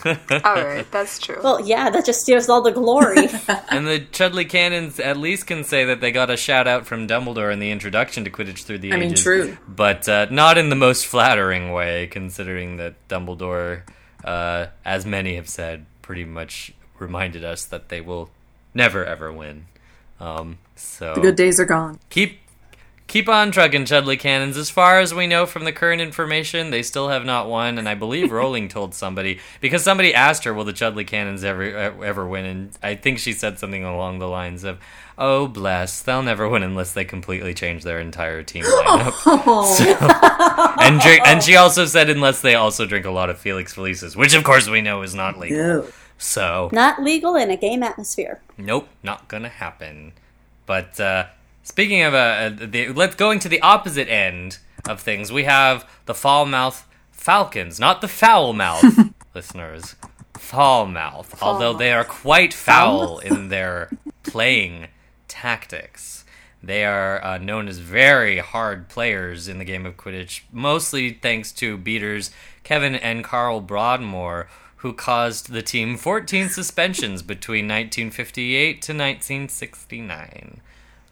Alright, 0.06 0.90
that's 0.92 1.20
true. 1.20 1.40
Well, 1.44 1.60
yeah, 1.66 1.90
that 1.90 2.06
just 2.06 2.22
steals 2.22 2.48
all 2.48 2.62
the 2.62 2.72
glory. 2.72 3.28
And 3.70 3.88
the 3.88 4.00
Chudley 4.12 4.46
Cannons 4.46 5.00
at 5.00 5.18
least 5.18 5.48
can 5.48 5.64
say 5.64 5.84
that 5.86 6.00
they 6.00 6.12
got 6.12 6.30
a 6.30 6.38
shout 6.38 6.68
out 6.68 6.86
from 6.86 7.08
Dumbledore 7.08 7.52
in 7.52 7.60
the 7.60 7.72
introduction 7.72 8.24
to 8.24 8.30
Quidditch 8.30 8.64
Through 8.64 8.78
the 8.80 8.94
I 8.94 8.98
mean, 8.98 9.12
Ages. 9.12 9.24
true. 9.24 9.58
But 9.68 10.08
uh, 10.08 10.28
not 10.30 10.58
in 10.58 10.70
the 10.70 10.76
most 10.76 11.06
flattering 11.08 11.72
way, 11.74 12.08
considering 12.08 12.78
that 12.78 12.94
Dumbledore, 13.10 13.82
uh, 14.24 14.68
as 14.86 15.06
many 15.06 15.36
have 15.36 15.50
said, 15.50 15.86
pretty 16.02 16.24
much 16.24 16.74
reminded 17.00 17.44
us 17.44 17.66
that 17.66 17.90
they 17.90 18.00
will 18.00 18.30
never 18.74 19.04
ever 19.04 19.34
win. 19.34 19.66
Um, 20.24 20.58
so 20.76 21.14
The 21.16 21.22
good 21.22 21.36
days 21.36 21.60
are 21.60 21.66
gone. 21.66 22.00
keep 22.10 22.40
keep 23.08 23.28
on 23.30 23.52
trucking 23.52 23.86
Chudley 23.86 24.18
Cannons. 24.18 24.58
As 24.58 24.70
far 24.70 25.00
as 25.00 25.14
we 25.14 25.28
know 25.28 25.46
from 25.46 25.66
the 25.66 25.72
current 25.74 26.02
information, 26.02 26.72
they 26.72 26.82
still 26.82 27.10
have 27.10 27.26
not 27.26 27.48
won, 27.50 27.78
and 27.78 27.88
I 27.88 27.94
believe 27.96 28.32
Rowling 28.40 28.70
told 28.70 28.94
somebody 28.96 29.40
because 29.62 29.84
somebody 29.84 30.14
asked 30.14 30.46
her, 30.46 30.54
"Will 30.54 30.64
the 30.64 30.74
Chudley 30.74 31.04
Cannons 31.04 31.44
ever 31.44 31.64
ever 32.04 32.26
win?" 32.28 32.46
And 32.46 32.72
I 32.82 32.96
think 32.96 33.20
she 33.20 33.34
said 33.34 33.60
something 33.60 33.84
along 33.84 34.20
the 34.20 34.28
lines 34.30 34.64
of, 34.64 34.80
"Oh 35.18 35.48
bless, 35.48 36.02
they'll 36.02 36.24
never 36.24 36.48
win 36.48 36.64
unless 36.64 36.94
they 36.94 37.06
completely 37.06 37.54
change 37.54 37.84
their 37.84 38.00
entire 38.00 38.42
team 38.44 38.64
lineup." 38.64 39.14
Oh, 39.46 40.76
and 40.80 41.00
drink, 41.02 41.22
and 41.28 41.44
she 41.44 41.56
also 41.56 41.86
said 41.86 42.10
unless 42.10 42.42
they 42.42 42.56
also 42.56 42.86
drink 42.86 43.06
a 43.06 43.12
lot 43.12 43.30
of 43.30 43.38
Felix 43.38 43.74
Felicis, 43.76 44.16
which 44.16 44.34
of 44.34 44.44
course 44.44 44.68
we 44.70 44.82
know 44.82 45.02
is 45.02 45.14
not 45.14 45.38
legal. 45.38 45.86
So 46.18 46.70
Not 46.72 47.04
legal 47.04 47.36
in 47.36 47.50
a 47.50 47.58
game 47.58 47.84
atmosphere. 47.84 48.42
Nope, 48.58 48.88
not 49.02 49.28
gonna 49.28 49.50
happen. 49.50 50.14
But 50.66 51.00
uh, 51.00 51.28
speaking 51.64 52.02
of 52.02 52.14
uh, 52.14 52.50
the, 52.50 52.90
let's 52.90 53.16
going 53.16 53.40
to 53.40 53.50
the 53.50 53.62
opposite 53.62 54.08
end 54.08 54.60
of 54.88 55.02
things. 55.02 55.32
We 55.32 55.44
have 55.44 55.90
the 56.06 56.14
Falmouth 56.14 56.88
Falcons, 57.12 57.80
not 57.80 58.02
the 58.02 58.08
foul 58.08 58.54
mouth, 58.54 58.84
listeners. 59.36 59.96
Falmouth, 60.34 61.42
although 61.42 61.74
they 61.74 61.94
are 61.94 62.04
quite 62.04 62.54
foul 62.54 63.20
in 63.20 63.48
their 63.50 63.90
playing 64.24 64.88
tactics. 65.28 66.26
They 66.62 66.86
are 66.86 67.24
uh, 67.24 67.38
known 67.38 67.68
as 67.68 67.80
very 67.80 68.40
hard 68.40 68.88
players 68.90 69.48
in 69.48 69.58
the 69.58 69.66
game 69.66 69.86
of 69.86 69.98
Quidditch, 69.98 70.42
mostly 70.52 71.14
thanks 71.14 71.52
to 71.54 71.78
beaters 71.78 72.32
Kevin 72.64 72.96
and 72.96 73.24
Carl 73.24 73.62
Broadmoor, 73.62 74.48
who 74.84 74.92
caused 74.94 75.52
the 75.54 75.62
team 75.62 75.96
14 75.96 76.50
suspensions 76.50 77.22
between 77.22 77.66
1958 77.70 78.82
to 78.82 78.92
1969. 78.92 80.60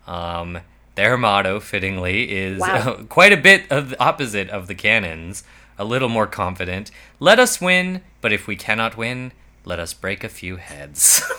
Um, 0.05 0.59
their 0.95 1.17
motto, 1.17 1.61
fittingly, 1.61 2.29
is 2.31 2.59
Wow. 2.59 2.99
quite 3.09 3.31
a 3.31 3.37
bit 3.37 3.63
of 3.71 3.91
the 3.91 3.99
opposite 4.03 4.49
of 4.49 4.67
the 4.67 4.75
cannons, 4.75 5.45
a 5.79 5.85
little 5.85 6.09
more 6.09 6.27
confident. 6.27 6.91
Let 7.21 7.39
us 7.39 7.61
win, 7.61 8.01
but 8.19 8.33
if 8.33 8.45
we 8.45 8.57
cannot 8.57 8.97
win, 8.97 9.31
let 9.63 9.79
us 9.79 9.93
break 9.93 10.23
a 10.25 10.29
few 10.29 10.57
heads. 10.57 11.23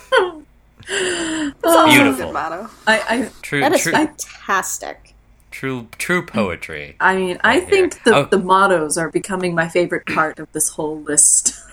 Also 1.63 1.79
a 1.79 1.85
Beautiful. 1.87 2.25
good 2.25 2.33
motto. 2.33 2.69
I, 2.85 2.99
I, 3.07 3.29
true, 3.41 3.61
That 3.61 3.71
is 3.71 3.81
true, 3.83 3.93
fantastic. 3.93 5.13
true, 5.49 5.87
true 5.97 6.25
poetry. 6.25 6.97
I 6.99 7.15
mean, 7.15 7.37
I 7.41 7.61
think 7.61 8.03
the, 8.03 8.13
Oh. 8.15 8.25
the 8.25 8.37
mottos 8.37 8.97
are 8.97 9.09
becoming 9.09 9.55
my 9.55 9.69
favorite 9.69 10.05
part 10.07 10.39
of 10.39 10.51
this 10.51 10.67
whole 10.69 10.99
list. 11.01 11.53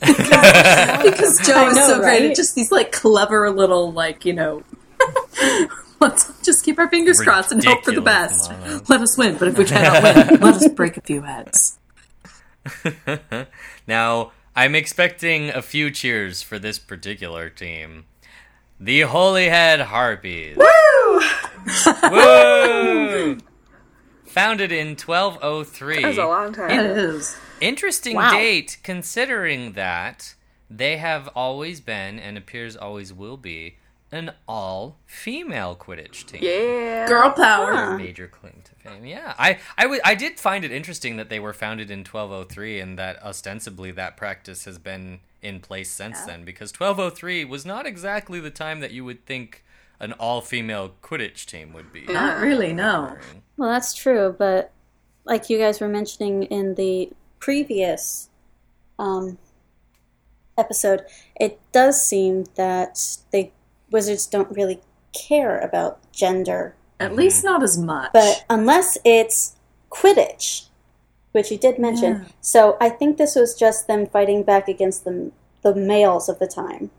because 0.00 1.40
Joe 1.46 1.54
I 1.56 1.68
is 1.70 1.76
know, 1.76 1.86
so 1.86 1.98
great 1.98 2.20
right? 2.20 2.30
at 2.30 2.36
just 2.36 2.54
these 2.54 2.70
like 2.70 2.92
clever 2.92 3.50
little 3.50 3.92
like 3.92 4.24
you 4.24 4.32
know. 4.32 4.62
Let's 6.00 6.40
just 6.42 6.64
keep 6.64 6.78
our 6.78 6.88
fingers 6.88 7.20
crossed 7.20 7.50
and 7.50 7.64
hope 7.64 7.84
for 7.84 7.90
the 7.90 8.00
best. 8.00 8.52
mottos. 8.52 8.88
Let 8.88 9.00
us 9.00 9.18
win, 9.18 9.36
but 9.36 9.48
if 9.48 9.58
we 9.58 9.64
cannot 9.64 10.00
win, 10.02 10.40
let 10.40 10.54
us 10.54 10.68
break 10.68 10.96
a 10.96 11.00
few 11.00 11.22
heads. 11.22 11.76
Now, 13.86 14.30
I'm 14.54 14.76
expecting 14.76 15.50
a 15.50 15.60
few 15.60 15.90
cheers 15.90 16.40
for 16.40 16.58
this 16.60 16.78
particular 16.78 17.48
team. 17.50 18.04
The 18.78 19.00
Holyhead 19.02 19.80
Harpies. 19.80 20.56
Woo! 20.56 21.20
Woo! 22.10 23.38
Founded 24.26 24.70
in 24.70 24.90
1203. 24.90 26.02
That 26.02 26.08
was 26.08 26.18
a 26.18 26.26
long 26.26 26.52
time. 26.52 26.70
It 26.70 26.86
is. 26.96 27.36
Interesting 27.60 28.16
Wow. 28.16 28.32
date, 28.32 28.78
considering 28.82 29.72
that 29.72 30.34
they 30.70 30.96
have 30.98 31.28
always 31.34 31.80
been, 31.80 32.18
and 32.18 32.36
appears 32.36 32.76
always 32.76 33.12
will 33.12 33.36
be, 33.36 33.76
an 34.10 34.32
all-female 34.48 35.76
Quidditch 35.76 36.24
team. 36.26 36.40
Yeah. 36.42 37.06
Girl 37.06 37.30
power. 37.30 37.74
Huh. 37.74 37.96
Major 37.98 38.26
claim 38.26 38.62
to 38.64 38.74
fame. 38.76 39.04
Yeah, 39.04 39.34
I, 39.38 39.58
I, 39.76 39.82
w- 39.82 40.00
I 40.04 40.14
did 40.14 40.38
find 40.40 40.64
it 40.64 40.72
interesting 40.72 41.16
that 41.16 41.28
they 41.28 41.38
were 41.40 41.52
founded 41.52 41.90
in 41.90 42.00
1203 42.00 42.80
and 42.80 42.98
that 42.98 43.22
ostensibly 43.22 43.90
that 43.92 44.16
practice 44.16 44.64
has 44.64 44.78
been 44.78 45.20
in 45.42 45.60
place 45.60 45.90
since 45.90 46.22
then 46.22 46.44
because 46.44 46.70
1203 46.72 47.44
was 47.44 47.64
not 47.66 47.86
exactly 47.86 48.40
the 48.40 48.50
time 48.50 48.80
that 48.80 48.92
you 48.92 49.04
would 49.04 49.24
think 49.26 49.62
an 50.00 50.12
all-female 50.14 50.92
Quidditch 51.02 51.44
team 51.44 51.72
would 51.74 51.92
be. 51.92 52.02
Not 52.06 52.40
really, 52.40 52.72
no. 52.72 53.16
Well, 53.58 53.70
that's 53.70 53.92
true, 53.94 54.34
but 54.38 54.72
like 55.24 55.50
you 55.50 55.58
guys 55.58 55.80
were 55.80 55.88
mentioning 55.88 56.44
in 56.44 56.76
the 56.76 57.10
previous 57.38 58.28
um, 58.98 59.38
episode, 60.56 61.04
it 61.40 61.60
does 61.72 62.04
seem 62.04 62.44
that 62.56 63.18
the 63.30 63.50
wizards 63.90 64.26
don't 64.26 64.50
really 64.54 64.80
care 65.12 65.58
about 65.58 65.98
gender. 66.12 66.74
At 67.00 67.14
least 67.14 67.44
not 67.44 67.62
as 67.62 67.78
much. 67.78 68.10
But 68.12 68.44
unless 68.50 68.98
it's 69.04 69.56
Quidditch, 69.90 70.66
which 71.32 71.50
you 71.50 71.58
did 71.58 71.78
mention, 71.78 72.12
Yeah. 72.12 72.24
so 72.40 72.76
I 72.80 72.88
think 72.90 73.16
this 73.16 73.34
was 73.36 73.54
just 73.54 73.86
them 73.86 74.06
fighting 74.06 74.42
back 74.42 74.68
against 74.68 75.04
the 75.04 75.32
the 75.62 75.74
males 75.74 76.28
of 76.28 76.38
the 76.38 76.46
time, 76.46 76.90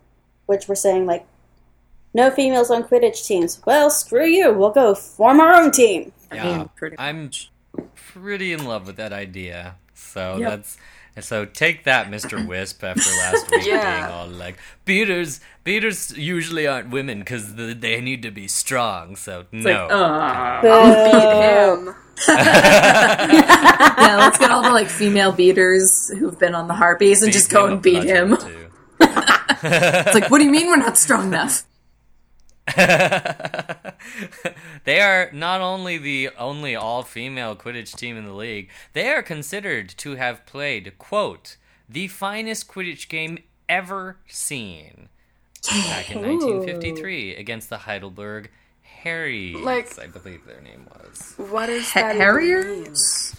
which 0.45 0.67
were 0.67 0.75
saying 0.75 1.05
like, 1.05 1.25
no 2.13 2.29
females 2.29 2.69
on 2.69 2.83
Quidditch 2.83 3.25
teams. 3.25 3.61
Well, 3.65 3.89
screw 3.89 4.25
you. 4.25 4.51
We'll 4.53 4.71
go 4.71 4.93
form 4.93 5.39
our 5.39 5.53
own 5.55 5.71
team. 5.71 6.11
Yeah, 6.33 6.57
mean, 6.57 6.69
pretty 6.75 6.95
I'm 6.99 7.31
pretty 7.95 8.51
in 8.51 8.65
love 8.65 8.85
with 8.87 8.97
that 8.97 9.13
idea. 9.13 9.75
So 9.99 10.37
Yep. 10.37 10.49
that's 10.49 10.77
so 11.21 11.43
take 11.45 11.83
that, 11.83 12.09
Mr. 12.09 12.45
Whisp. 12.47 12.83
After 12.83 13.09
last 13.17 13.51
week 13.51 13.65
Yeah. 13.65 14.01
being 14.01 14.11
all 14.13 14.27
like 14.27 14.57
beaters, 14.85 15.39
beaters 15.63 16.15
usually 16.17 16.65
aren't 16.67 16.89
women 16.89 17.19
because 17.19 17.55
they 17.55 17.99
need 18.01 18.21
to 18.23 18.31
be 18.31 18.47
strong. 18.47 19.15
So 19.15 19.45
no, 19.51 19.87
like, 19.87 19.91
uh, 19.91 20.61
Beat 21.05 21.33
him. 21.35 21.95
yeah, 22.27 24.17
let's 24.19 24.37
get 24.37 24.51
all 24.51 24.61
the 24.61 24.71
like 24.71 24.89
female 24.89 25.31
beaters 25.31 26.09
who've 26.19 26.37
been 26.37 26.53
on 26.55 26.67
the 26.67 26.73
harpies 26.73 27.21
and 27.23 27.31
just 27.31 27.49
go 27.49 27.65
and 27.67 27.81
beat 27.81 28.03
him. 28.03 28.37
It's 29.61 30.13
like, 30.15 30.29
what 30.31 30.37
do 30.37 30.45
you 30.45 30.51
mean 30.51 30.67
we're 30.67 30.77
not 30.77 30.97
strong 30.97 31.27
enough? 31.27 31.63
they 34.85 35.01
are 35.01 35.29
not 35.33 35.61
only 35.61 35.97
the 35.97 36.29
only 36.37 36.75
all-female 36.75 37.55
Quidditch 37.55 37.95
team 37.95 38.17
in 38.17 38.25
the 38.25 38.33
league, 38.33 38.69
they 38.93 39.09
are 39.09 39.23
considered 39.23 39.89
to 39.97 40.15
have 40.15 40.45
played, 40.45 40.97
quote, 40.97 41.57
the 41.87 42.07
finest 42.07 42.67
Quidditch 42.67 43.09
game 43.09 43.39
ever 43.67 44.17
seen. 44.27 45.09
Back 45.67 46.11
in 46.11 46.21
1953 46.21 47.35
against 47.35 47.69
the 47.69 47.79
Heidelberg 47.79 48.49
Harriers, 48.81 49.61
Like- 49.61 49.99
I 49.99 50.07
believe 50.07 50.45
their 50.45 50.61
name 50.61 50.87
was. 50.89 51.33
What 51.37 51.69
is 51.69 51.91
that? 51.93 52.15
Harriers? 52.15 53.35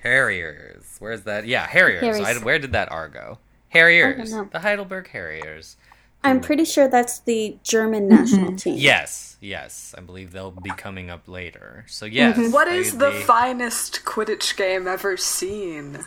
Harriers. 0.00 0.96
Where's 0.98 1.22
that? 1.22 1.46
Yeah, 1.46 1.66
Harriers. 1.66 2.02
Harriers. 2.02 2.26
I, 2.26 2.34
where 2.44 2.58
did 2.58 2.72
that 2.72 2.90
R 2.90 3.08
go? 3.08 3.38
Harriers. 3.68 4.32
I 4.32 4.36
don't 4.36 4.44
know. 4.46 4.50
The 4.52 4.58
Heidelberg 4.60 5.08
Harriers. 5.08 5.76
I'm 6.24 6.40
mm. 6.40 6.44
pretty 6.44 6.64
sure 6.64 6.88
that's 6.88 7.20
the 7.20 7.58
German 7.62 8.08
national 8.08 8.48
mm-hmm. 8.48 8.56
team. 8.56 8.76
Yes, 8.78 9.36
yes. 9.40 9.94
I 9.96 10.00
believe 10.00 10.32
they'll 10.32 10.50
be 10.50 10.70
coming 10.70 11.10
up 11.10 11.28
later. 11.28 11.84
So 11.88 12.06
mm-hmm. 12.06 12.14
yes. 12.14 12.52
What 12.52 12.66
they- 12.66 12.78
is 12.78 12.98
the 12.98 13.10
they- 13.10 13.22
finest 13.22 14.04
Quidditch 14.04 14.56
game 14.56 14.86
ever 14.86 15.16
seen? 15.16 15.98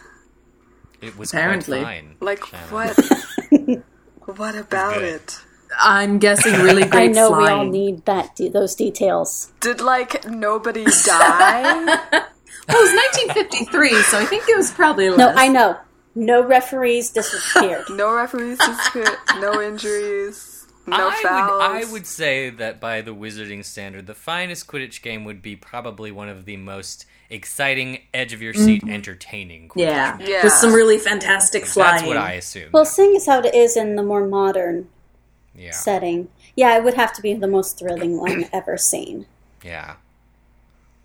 It 1.02 1.18
was 1.18 1.32
Apparently. 1.32 1.82
quite 1.82 1.86
fine. 1.86 2.16
Like 2.20 2.46
Shannon. 2.46 3.84
what? 4.20 4.38
what 4.38 4.56
about 4.56 4.96
good. 4.96 5.04
it? 5.04 5.40
I'm 5.80 6.20
guessing 6.20 6.54
really 6.62 6.86
great 6.88 7.10
I 7.10 7.12
know 7.12 7.32
we 7.32 7.48
all 7.48 7.66
need 7.66 8.06
that 8.06 8.40
those 8.54 8.76
details. 8.76 9.52
Did 9.60 9.82
like 9.82 10.26
nobody 10.26 10.86
die? 10.86 12.26
Well, 12.68 12.78
it 12.80 12.82
was 12.82 13.26
1953, 13.28 14.02
so 14.02 14.18
I 14.18 14.26
think 14.26 14.50
it 14.50 14.58
was 14.58 14.72
probably 14.72 15.10
less. 15.12 15.20
No, 15.20 15.32
I 15.36 15.50
know. 15.50 15.78
No 16.16 16.42
referees 16.44 17.10
disappeared. 17.12 17.86
no 17.90 18.14
referees 18.16 18.58
disappeared. 18.58 19.18
No 19.40 19.62
injuries. 19.62 20.66
No 20.88 21.10
I 21.10 21.22
fouls. 21.22 21.52
would, 21.52 21.62
I 21.90 21.92
would 21.92 22.06
say 22.06 22.50
that 22.52 22.80
by 22.80 23.02
the 23.02 23.14
Wizarding 23.14 23.66
standard, 23.66 24.06
the 24.08 24.14
finest 24.14 24.68
Quidditch 24.68 25.02
game 25.02 25.24
would 25.26 25.42
be 25.42 25.56
probably 25.56 26.12
one 26.12 26.30
of 26.30 26.46
the 26.46 26.58
most 26.58 27.06
exciting, 27.30 28.00
edge 28.14 28.34
of 28.34 28.42
your 28.42 28.54
seat, 28.54 28.82
mm-hmm. 28.84 28.94
entertaining. 28.94 29.68
Quidditch 29.70 29.82
Yeah, 29.82 30.12
matches. 30.14 30.30
Yeah. 30.30 30.44
with 30.44 30.54
some 30.54 30.74
really 30.74 31.00
fantastic 31.00 31.66
flying. 31.66 31.96
That's 31.96 32.08
what 32.08 32.18
I 32.18 32.34
assume. 32.34 32.70
well, 32.72 32.86
seeing 32.86 33.16
as 33.16 33.26
how 33.26 33.40
it 33.40 33.54
is 33.56 33.76
in 33.76 33.96
the 33.96 34.04
more 34.04 34.28
modern 34.28 34.88
yeah, 35.56 35.72
setting, 35.72 36.28
yeah, 36.56 36.78
it 36.78 36.84
would 36.84 36.94
have 36.94 37.12
to 37.14 37.22
be 37.22 37.34
the 37.34 37.48
most 37.48 37.80
thrilling 37.80 38.20
one 38.20 38.46
ever 38.54 38.78
seen. 38.78 39.26
yeah. 39.64 39.96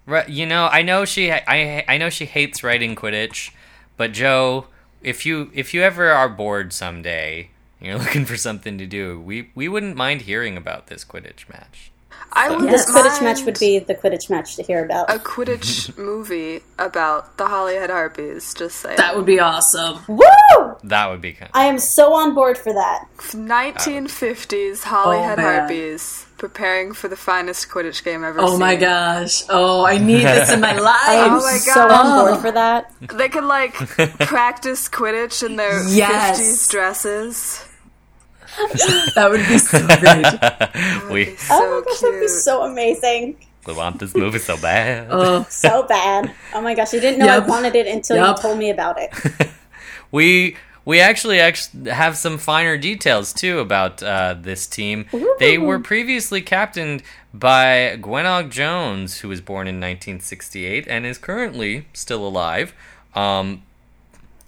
Right, 0.06 0.28
you 0.28 0.44
know, 0.44 0.66
I 0.66 0.82
know 0.82 1.04
she, 1.04 1.30
I, 1.30 1.84
I 1.86 1.96
know 1.98 2.10
she 2.10 2.24
hates 2.24 2.64
writing 2.64 2.96
Quidditch, 2.96 3.52
but 3.96 4.12
Joe, 4.12 4.66
if 5.02 5.24
you, 5.24 5.50
if 5.54 5.74
you 5.74 5.82
ever 5.82 6.10
are 6.10 6.28
bored 6.28 6.72
someday, 6.72 7.50
you're 7.80 7.98
looking 7.98 8.24
for 8.24 8.36
something 8.36 8.78
to 8.78 8.86
do, 8.86 9.20
we, 9.20 9.50
we 9.54 9.68
wouldn't 9.68 9.96
mind 9.96 10.22
hearing 10.22 10.56
about 10.56 10.88
this 10.88 11.04
Quidditch 11.04 11.48
match. 11.48 11.89
I 12.32 12.50
would 12.50 12.68
This 12.68 12.90
Quidditch 12.90 13.22
mind 13.22 13.24
match 13.38 13.44
would 13.44 13.58
be 13.58 13.78
the 13.80 13.94
Quidditch 13.94 14.30
match 14.30 14.56
to 14.56 14.62
hear 14.62 14.84
about. 14.84 15.10
a 15.10 15.18
Quidditch 15.18 15.96
movie 15.98 16.60
about 16.78 17.36
the 17.38 17.46
Holyhead 17.48 17.90
Harpies. 17.90 18.54
Just 18.54 18.76
saying. 18.76 18.96
That 18.98 19.16
would 19.16 19.26
be 19.26 19.40
awesome. 19.40 19.98
Woo! 20.06 20.76
That 20.84 21.10
would 21.10 21.20
be 21.20 21.32
kind. 21.32 21.50
I 21.54 21.64
am 21.66 21.78
so 21.78 22.14
on 22.14 22.34
board 22.34 22.56
for 22.56 22.72
that. 22.72 23.06
1950s 23.18 24.82
Holyhead 24.84 25.38
Oh. 25.38 25.42
Harpies 25.42 26.26
preparing 26.38 26.92
for 26.92 27.08
the 27.08 27.16
finest 27.16 27.68
Quidditch 27.68 28.02
game 28.04 28.24
ever 28.24 28.40
Oh 28.40 28.50
seen. 28.52 28.60
my 28.60 28.76
gosh. 28.76 29.42
Oh, 29.50 29.84
I 29.84 29.98
need 29.98 30.22
this 30.24 30.50
in 30.52 30.60
my 30.60 30.70
I 30.74 31.14
am 31.14 31.32
life. 31.32 31.42
Oh 31.42 31.44
my 31.44 31.52
gosh. 31.52 31.60
so 31.62 31.88
God. 31.88 32.06
on 32.06 32.26
board 32.28 32.40
for 32.40 32.52
that. 32.52 32.92
They 33.00 33.28
could 33.28 33.44
like 33.44 33.74
practice 34.20 34.88
Quidditch 34.88 35.42
in 35.46 35.56
their 35.56 35.86
Yes. 35.88 36.40
50s 36.40 36.70
dresses. 36.70 37.66
That 39.14 39.28
would 39.30 39.46
be 39.48 39.58
so 39.58 39.78
great. 39.86 41.10
we, 41.10 41.36
So 41.36 41.54
oh 41.54 41.80
my 41.80 41.86
gosh, 41.86 42.00
that'd 42.00 42.20
be 42.20 42.28
so 42.28 42.62
amazing. 42.62 43.36
we 43.66 43.74
want 43.74 43.98
this 43.98 44.14
movie 44.14 44.38
so 44.38 44.56
bad. 44.56 45.08
Oh, 45.10 45.46
So 45.48 45.82
bad. 45.84 46.32
Oh 46.54 46.60
my 46.60 46.74
gosh, 46.74 46.94
I 46.94 46.98
didn't 46.98 47.18
know 47.18 47.26
Yup. 47.26 47.44
I 47.44 47.46
wanted 47.46 47.74
it 47.76 47.86
until 47.86 48.16
Yup. 48.16 48.36
you 48.36 48.42
told 48.42 48.58
me 48.58 48.70
about 48.70 48.96
it. 49.00 49.10
we 50.10 50.56
we 50.84 51.00
actually 51.00 51.38
actually 51.40 51.90
have 51.90 52.16
some 52.16 52.38
finer 52.38 52.76
details 52.78 53.32
too 53.32 53.58
about 53.60 54.02
uh, 54.02 54.34
this 54.40 54.66
team. 54.66 55.06
They 55.38 55.58
were 55.58 55.78
previously 55.78 56.40
captained 56.40 57.02
by 57.34 57.96
Gwenog 58.00 58.50
Jones, 58.50 59.18
who 59.18 59.28
was 59.28 59.40
born 59.40 59.68
in 59.68 59.76
1968 59.76 60.86
and 60.88 61.06
is 61.06 61.18
currently 61.18 61.86
still 61.92 62.26
alive. 62.26 62.74
Um, 63.14 63.62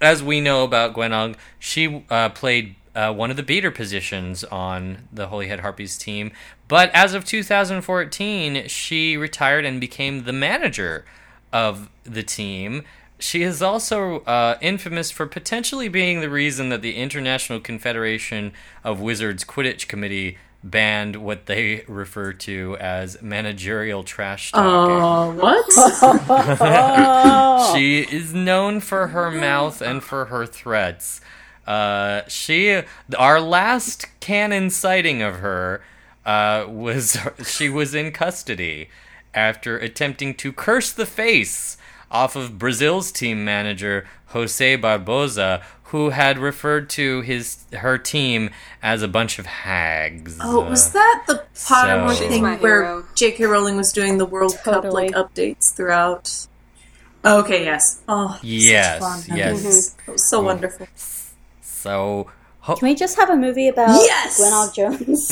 as 0.01 0.21
we 0.23 0.41
know 0.41 0.63
about 0.63 0.93
Gwenog, 0.93 1.35
she 1.59 2.03
uh, 2.09 2.29
played 2.29 2.75
uh, 2.95 3.13
one 3.13 3.31
of 3.31 3.37
the 3.37 3.43
beater 3.43 3.71
positions 3.71 4.43
on 4.45 5.07
the 5.11 5.27
Holyhead 5.27 5.61
Harpies 5.61 5.97
team. 5.97 6.31
But 6.67 6.91
as 6.93 7.13
of 7.13 7.25
2014, 7.25 8.67
she 8.67 9.17
retired 9.17 9.65
and 9.65 9.79
became 9.79 10.23
the 10.23 10.33
manager 10.33 11.05
of 11.51 11.89
the 12.03 12.23
team. 12.23 12.83
She 13.19 13.43
is 13.43 13.61
also 13.61 14.19
uh, 14.21 14.57
infamous 14.61 15.11
for 15.11 15.25
potentially 15.25 15.87
being 15.87 16.19
the 16.21 16.29
reason 16.29 16.69
that 16.69 16.81
the 16.81 16.95
International 16.95 17.59
Confederation 17.59 18.53
of 18.83 18.99
Wizards 18.99 19.43
Quidditch 19.45 19.87
Committee 19.87 20.37
banned 20.63 21.17
what 21.17 21.45
they 21.45 21.83
refer 21.87 22.31
to 22.31 22.77
as 22.79 23.21
managerial 23.21 24.03
trash 24.03 24.51
talking. 24.51 24.95
oh, 24.95 25.31
what? 25.35 25.65
She 27.73 27.99
is 28.11 28.33
known 28.33 28.79
for 28.79 29.07
her 29.07 29.31
mouth 29.31 29.81
and 29.81 30.03
for 30.03 30.25
her 30.25 30.45
threats. 30.45 31.21
Uh, 31.65 32.21
she, 32.27 32.81
our 33.17 33.39
last 33.39 34.07
canon 34.19 34.69
sighting 34.69 35.21
of 35.21 35.35
her, 35.35 35.81
uh, 36.25 36.65
was 36.67 37.17
she 37.45 37.69
was 37.69 37.93
in 37.95 38.11
custody 38.11 38.89
after 39.33 39.77
attempting 39.77 40.33
to 40.35 40.51
curse 40.53 40.91
the 40.91 41.05
face 41.05 41.77
off 42.11 42.35
of 42.35 42.59
Brazil's 42.59 43.11
team 43.11 43.43
manager 43.43 44.05
Jose 44.27 44.77
Barbosa, 44.77 45.63
who 45.85 46.09
had 46.11 46.37
referred 46.37 46.89
to 46.91 47.21
his 47.21 47.65
her 47.73 47.97
team 47.97 48.49
as 48.81 49.01
a 49.01 49.07
bunch 49.07 49.39
of 49.39 49.45
hags. 49.45 50.37
Oh, 50.41 50.67
was 50.69 50.91
that 50.93 51.23
the 51.27 51.43
Pottermore 51.55 52.13
So- 52.15 52.27
thing 52.29 52.43
where. 52.59 53.03
J.K. 53.15 53.45
Rowling 53.45 53.77
was 53.77 53.91
doing 53.91 54.17
the 54.17 54.25
World 54.25 54.57
Totally. 54.63 55.09
Cup 55.09 55.15
like 55.15 55.29
updates 55.31 55.73
throughout? 55.73 56.47
Okay, 57.25 57.63
yes. 57.63 58.01
Oh, 58.07 58.33
such 58.35 58.43
Yes, 58.43 58.99
fond 58.99 59.27
yes. 59.29 59.55
memories. 59.63 59.95
It 60.07 60.11
was 60.11 60.29
so 60.29 60.41
wonderful. 60.41 60.87
So? 61.83 62.31
ho- 62.61 62.75
Can 62.75 62.87
we 62.87 62.95
just 62.95 63.17
have 63.17 63.29
a 63.29 63.35
movie 63.35 63.67
about 63.67 63.89
Yes! 63.89 64.39
Gwenog 64.41 64.73
Jones? 64.73 65.29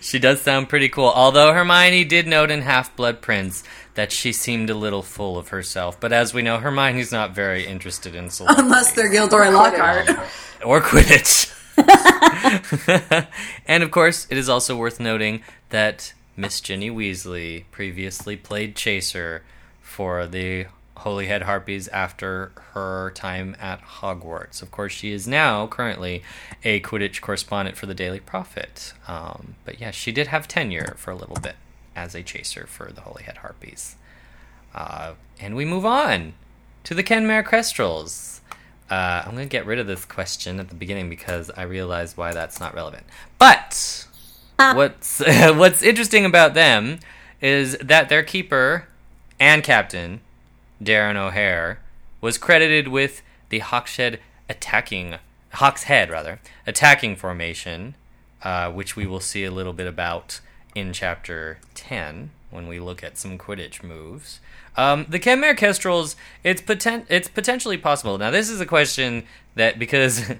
she 0.06 0.18
does 0.18 0.40
sound 0.40 0.68
pretty 0.68 0.88
cool. 0.88 1.08
Although 1.14 1.52
Hermione 1.52 2.04
did 2.04 2.26
note 2.28 2.50
in 2.50 2.62
Half 2.62 2.94
Blood 2.96 3.20
Prince 3.20 3.62
that 3.94 4.12
she 4.12 4.32
seemed 4.32 4.70
a 4.70 4.74
little 4.74 5.02
full 5.02 5.36
of 5.36 5.48
herself. 5.48 5.98
But 6.00 6.12
as 6.12 6.32
we 6.32 6.42
know, 6.42 6.58
Hermione's 6.58 7.12
not 7.12 7.34
very 7.34 7.66
interested 7.66 8.14
in 8.14 8.30
celebrity 8.30 8.62
Unless 8.62 8.92
they're 8.92 9.10
Gilderoy 9.10 9.50
Lockhart. 9.50 10.08
or 10.64 10.80
Quidditch. 10.80 11.56
and 13.66 13.82
of 13.82 13.90
course, 13.90 14.26
it 14.30 14.38
is 14.38 14.48
also 14.48 14.76
worth 14.76 15.00
noting 15.00 15.42
that 15.70 16.12
Miss 16.36 16.60
Ginny 16.60 16.90
Weasley 16.90 17.64
previously 17.70 18.36
played 18.36 18.76
Chaser 18.76 19.42
for 19.80 20.26
the 20.26 20.66
Holyhead 21.00 21.42
Harpies 21.42 21.88
after 21.88 22.52
her 22.72 23.10
time 23.14 23.56
at 23.58 23.80
Hogwarts. 23.82 24.60
Of 24.60 24.70
course, 24.70 24.92
she 24.92 25.12
is 25.12 25.26
now 25.26 25.66
currently 25.66 26.22
a 26.62 26.80
Quidditch 26.80 27.20
correspondent 27.20 27.76
for 27.76 27.86
the 27.86 27.94
Daily 27.94 28.20
Prophet. 28.20 28.92
Um, 29.08 29.54
but 29.64 29.80
yeah, 29.80 29.92
she 29.92 30.12
did 30.12 30.26
have 30.26 30.46
tenure 30.46 30.94
for 30.98 31.10
a 31.10 31.16
little 31.16 31.38
bit 31.42 31.56
as 31.96 32.14
a 32.14 32.22
chaser 32.22 32.66
for 32.66 32.92
the 32.92 33.00
Holyhead 33.00 33.38
Harpies. 33.38 33.96
Uh, 34.74 35.14
and 35.40 35.56
we 35.56 35.64
move 35.64 35.86
on 35.86 36.34
to 36.84 36.94
the 36.94 37.02
Kenmare 37.02 37.48
Kestrels. 37.48 38.42
Uh, 38.90 39.22
I'm 39.24 39.32
going 39.32 39.48
to 39.48 39.52
get 39.52 39.64
rid 39.64 39.78
of 39.78 39.86
this 39.86 40.04
question 40.04 40.60
at 40.60 40.68
the 40.68 40.74
beginning 40.74 41.08
because 41.08 41.50
I 41.56 41.62
realize 41.62 42.16
why 42.16 42.34
that's 42.34 42.60
not 42.60 42.74
relevant. 42.74 43.04
But 43.38 44.06
what's 44.56 45.20
what's 45.26 45.82
interesting 45.82 46.26
about 46.26 46.52
them 46.52 46.98
is 47.40 47.78
that 47.78 48.10
their 48.10 48.22
keeper 48.22 48.86
and 49.38 49.64
captain, 49.64 50.20
Darren 50.82 51.16
O'Hare, 51.16 51.80
was 52.20 52.38
credited 52.38 52.88
with 52.88 53.22
the 53.48 53.60
Hawkshead 53.60 54.18
attacking 54.48 55.16
Hawk's 55.54 55.84
Head 55.84 56.10
rather 56.10 56.40
attacking 56.66 57.16
formation, 57.16 57.94
uh, 58.42 58.70
which 58.70 58.96
we 58.96 59.06
will 59.06 59.20
see 59.20 59.44
a 59.44 59.50
little 59.50 59.72
bit 59.72 59.86
about 59.86 60.40
in 60.74 60.92
chapter 60.92 61.58
ten 61.74 62.30
when 62.50 62.66
we 62.66 62.80
look 62.80 63.02
at 63.02 63.18
some 63.18 63.38
Quidditch 63.38 63.82
moves. 63.82 64.40
Um, 64.76 65.06
the 65.08 65.18
Kenmare 65.18 65.56
Kestrels, 65.56 66.16
it's 66.44 66.62
poten- 66.62 67.06
it's 67.08 67.28
potentially 67.28 67.78
possible. 67.78 68.18
Now, 68.18 68.30
this 68.30 68.48
is 68.48 68.60
a 68.60 68.66
question 68.66 69.24
that 69.56 69.78
because 69.78 70.32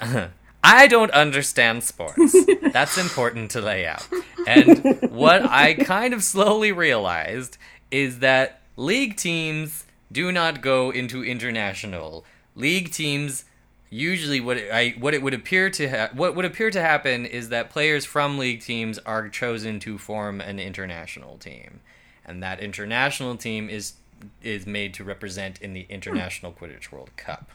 I 0.64 0.86
don't 0.86 1.10
understand 1.12 1.84
sports, 1.84 2.34
that's 2.72 2.98
important 2.98 3.50
to 3.52 3.60
lay 3.60 3.86
out. 3.86 4.06
And 4.46 5.10
what 5.10 5.42
I 5.42 5.74
kind 5.74 6.12
of 6.12 6.22
slowly 6.22 6.72
realized 6.72 7.56
is 7.90 8.18
that 8.18 8.60
league 8.76 9.16
teams 9.16 9.84
do 10.10 10.30
not 10.30 10.60
go 10.60 10.90
into 10.90 11.24
international. 11.24 12.24
League 12.54 12.90
teams 12.92 13.44
usually 13.90 14.40
what 14.40 14.56
it, 14.56 14.70
I 14.72 14.90
what 14.98 15.14
it 15.14 15.22
would 15.22 15.34
appear 15.34 15.70
to 15.70 15.88
ha- 15.88 16.10
what 16.12 16.34
would 16.34 16.44
appear 16.44 16.70
to 16.70 16.80
happen 16.80 17.24
is 17.26 17.48
that 17.48 17.70
players 17.70 18.04
from 18.04 18.38
league 18.38 18.60
teams 18.60 18.98
are 19.00 19.28
chosen 19.28 19.80
to 19.80 19.98
form 19.98 20.40
an 20.40 20.58
international 20.58 21.38
team, 21.38 21.80
and 22.24 22.42
that 22.42 22.60
international 22.60 23.36
team 23.36 23.68
is 23.68 23.94
is 24.42 24.66
made 24.66 24.94
to 24.94 25.04
represent 25.04 25.60
in 25.60 25.72
the 25.72 25.82
hmm. 25.82 25.92
International 25.92 26.52
Quidditch 26.52 26.90
World 26.90 27.10
Cup. 27.16 27.50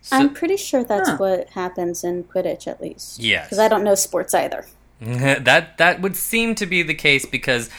So, 0.00 0.16
I'm 0.16 0.32
pretty 0.32 0.56
sure 0.56 0.84
that's 0.84 1.08
Huh. 1.08 1.16
what 1.16 1.48
happens 1.50 2.04
in 2.04 2.24
Quidditch, 2.24 2.66
at 2.66 2.80
least. 2.80 3.18
Yes. 3.18 3.46
Because 3.46 3.58
I 3.58 3.68
don't 3.68 3.82
know 3.82 3.96
sports 3.96 4.32
either. 4.32 4.64
that 5.00 5.76
that 5.78 6.00
would 6.00 6.16
seem 6.16 6.54
to 6.56 6.66
be 6.66 6.82
the 6.82 6.94
case 6.94 7.26
because 7.26 7.70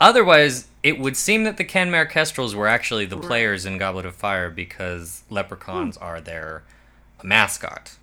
otherwise 0.00 0.66
it 0.82 0.98
would 0.98 1.16
seem 1.16 1.44
that 1.44 1.56
the 1.56 1.64
Kenmare 1.64 2.08
Kestrels 2.08 2.54
were 2.54 2.66
actually 2.66 3.04
the 3.04 3.16
players 3.18 3.66
in 3.66 3.78
Goblet 3.78 4.06
of 4.06 4.14
Fire 4.14 4.48
because 4.50 5.24
leprechauns 5.28 5.96
are 5.96 6.20
their 6.20 6.62
mascot. 7.22 7.96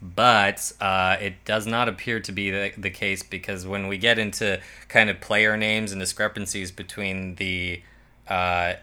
But 0.00 0.72
uh, 0.80 1.16
it 1.20 1.44
does 1.44 1.64
not 1.64 1.88
appear 1.88 2.18
to 2.18 2.32
be 2.32 2.50
the, 2.50 2.72
the 2.76 2.90
case 2.90 3.22
because 3.22 3.66
when 3.66 3.86
we 3.86 3.98
get 3.98 4.18
into 4.18 4.60
kind 4.88 5.08
of 5.08 5.20
player 5.20 5.56
names 5.56 5.92
and 5.92 6.00
discrepancies 6.00 6.72
between 6.72 7.36
the 7.36 7.82
uh, 8.28 8.74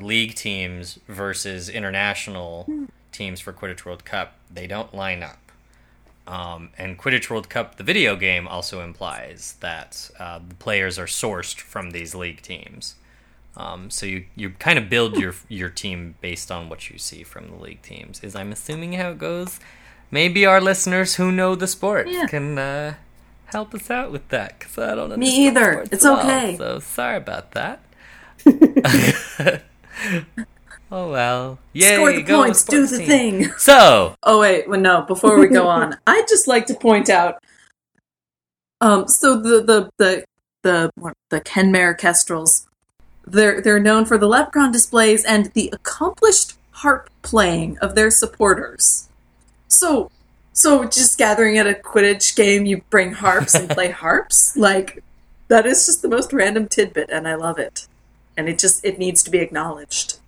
league 0.00 0.34
teams 0.34 0.98
versus 1.06 1.68
international 1.68 2.66
teams 3.12 3.40
for 3.40 3.52
Quidditch 3.52 3.84
World 3.84 4.06
Cup, 4.06 4.36
they 4.50 4.66
don't 4.66 4.94
line 4.94 5.22
up. 5.22 5.43
Um, 6.26 6.70
and 6.78 6.98
Quidditch 6.98 7.28
World 7.28 7.50
Cup, 7.50 7.76
the 7.76 7.84
video 7.84 8.16
game, 8.16 8.48
also 8.48 8.80
implies 8.80 9.56
that 9.60 10.10
uh, 10.18 10.40
the 10.46 10.54
players 10.54 10.98
are 10.98 11.04
sourced 11.06 11.56
from 11.60 11.90
these 11.90 12.14
league 12.14 12.40
teams. 12.40 12.94
Um, 13.56 13.90
so 13.90 14.06
you, 14.06 14.24
you 14.34 14.50
kind 14.50 14.78
of 14.78 14.88
build 14.88 15.16
your 15.16 15.34
your 15.48 15.68
team 15.68 16.14
based 16.20 16.50
on 16.50 16.68
what 16.68 16.90
you 16.90 16.98
see 16.98 17.22
from 17.22 17.50
the 17.50 17.56
league 17.56 17.82
teams. 17.82 18.20
Is 18.24 18.34
I'm 18.34 18.52
assuming 18.52 18.94
how 18.94 19.10
it 19.10 19.18
goes. 19.18 19.60
Maybe 20.10 20.46
our 20.46 20.60
listeners 20.60 21.16
who 21.16 21.30
know 21.30 21.54
the 21.54 21.66
sport 21.66 22.08
Yeah. 22.08 22.26
can 22.26 22.58
uh, 22.58 22.94
help 23.46 23.74
us 23.74 23.90
out 23.90 24.10
with 24.10 24.26
that 24.28 24.58
because 24.58 24.78
I 24.78 24.94
don't 24.94 25.12
understand 25.12 25.20
Me 25.20 25.46
either. 25.46 25.84
It's 25.92 26.04
all, 26.04 26.18
okay. 26.20 26.56
so 26.56 26.78
sorry 26.80 27.16
about 27.18 27.52
that. 27.52 27.80
oh 30.94 31.10
well. 31.10 31.58
Yay! 31.72 31.96
Score 31.96 32.12
the 32.12 32.22
go 32.22 32.42
points, 32.42 32.64
do 32.64 32.86
the 32.86 32.98
thing. 32.98 33.50
So 33.58 34.14
Oh 34.22 34.40
wait, 34.40 34.68
well 34.68 34.80
no, 34.80 35.02
before 35.02 35.38
we 35.38 35.48
go 35.48 35.66
on, 35.78 35.98
I'd 36.06 36.26
just 36.28 36.46
like 36.46 36.66
to 36.66 36.74
point 36.74 37.10
out 37.10 37.42
um 38.80 39.08
so 39.08 39.40
the 39.40 39.62
the 39.62 39.90
the 39.98 40.24
the 40.62 40.90
what, 40.96 41.14
the 41.30 41.40
Kenmare 41.40 41.96
Kestrels 41.98 42.66
they're 43.26 43.60
they're 43.60 43.80
known 43.80 44.04
for 44.04 44.18
the 44.18 44.28
leprechaun 44.28 44.70
displays 44.70 45.24
and 45.24 45.46
the 45.54 45.70
accomplished 45.72 46.54
harp 46.70 47.10
playing 47.22 47.78
of 47.78 47.94
their 47.94 48.10
supporters. 48.10 49.08
So 49.68 50.10
so 50.52 50.84
just 50.84 51.18
gathering 51.18 51.58
at 51.58 51.66
a 51.66 51.74
Quidditch 51.74 52.36
game 52.36 52.66
you 52.66 52.82
bring 52.90 53.12
harps 53.12 53.54
and 53.54 53.68
play 53.68 53.90
harps? 54.02 54.56
Like 54.56 55.02
that 55.48 55.66
is 55.66 55.86
just 55.86 56.02
the 56.02 56.08
most 56.08 56.32
random 56.32 56.68
tidbit 56.68 57.10
and 57.10 57.26
I 57.26 57.34
love 57.34 57.58
it. 57.58 57.86
And 58.36 58.48
it 58.48 58.58
just 58.58 58.84
it 58.84 58.98
needs 58.98 59.22
to 59.24 59.30
be 59.30 59.38
acknowledged. 59.38 60.18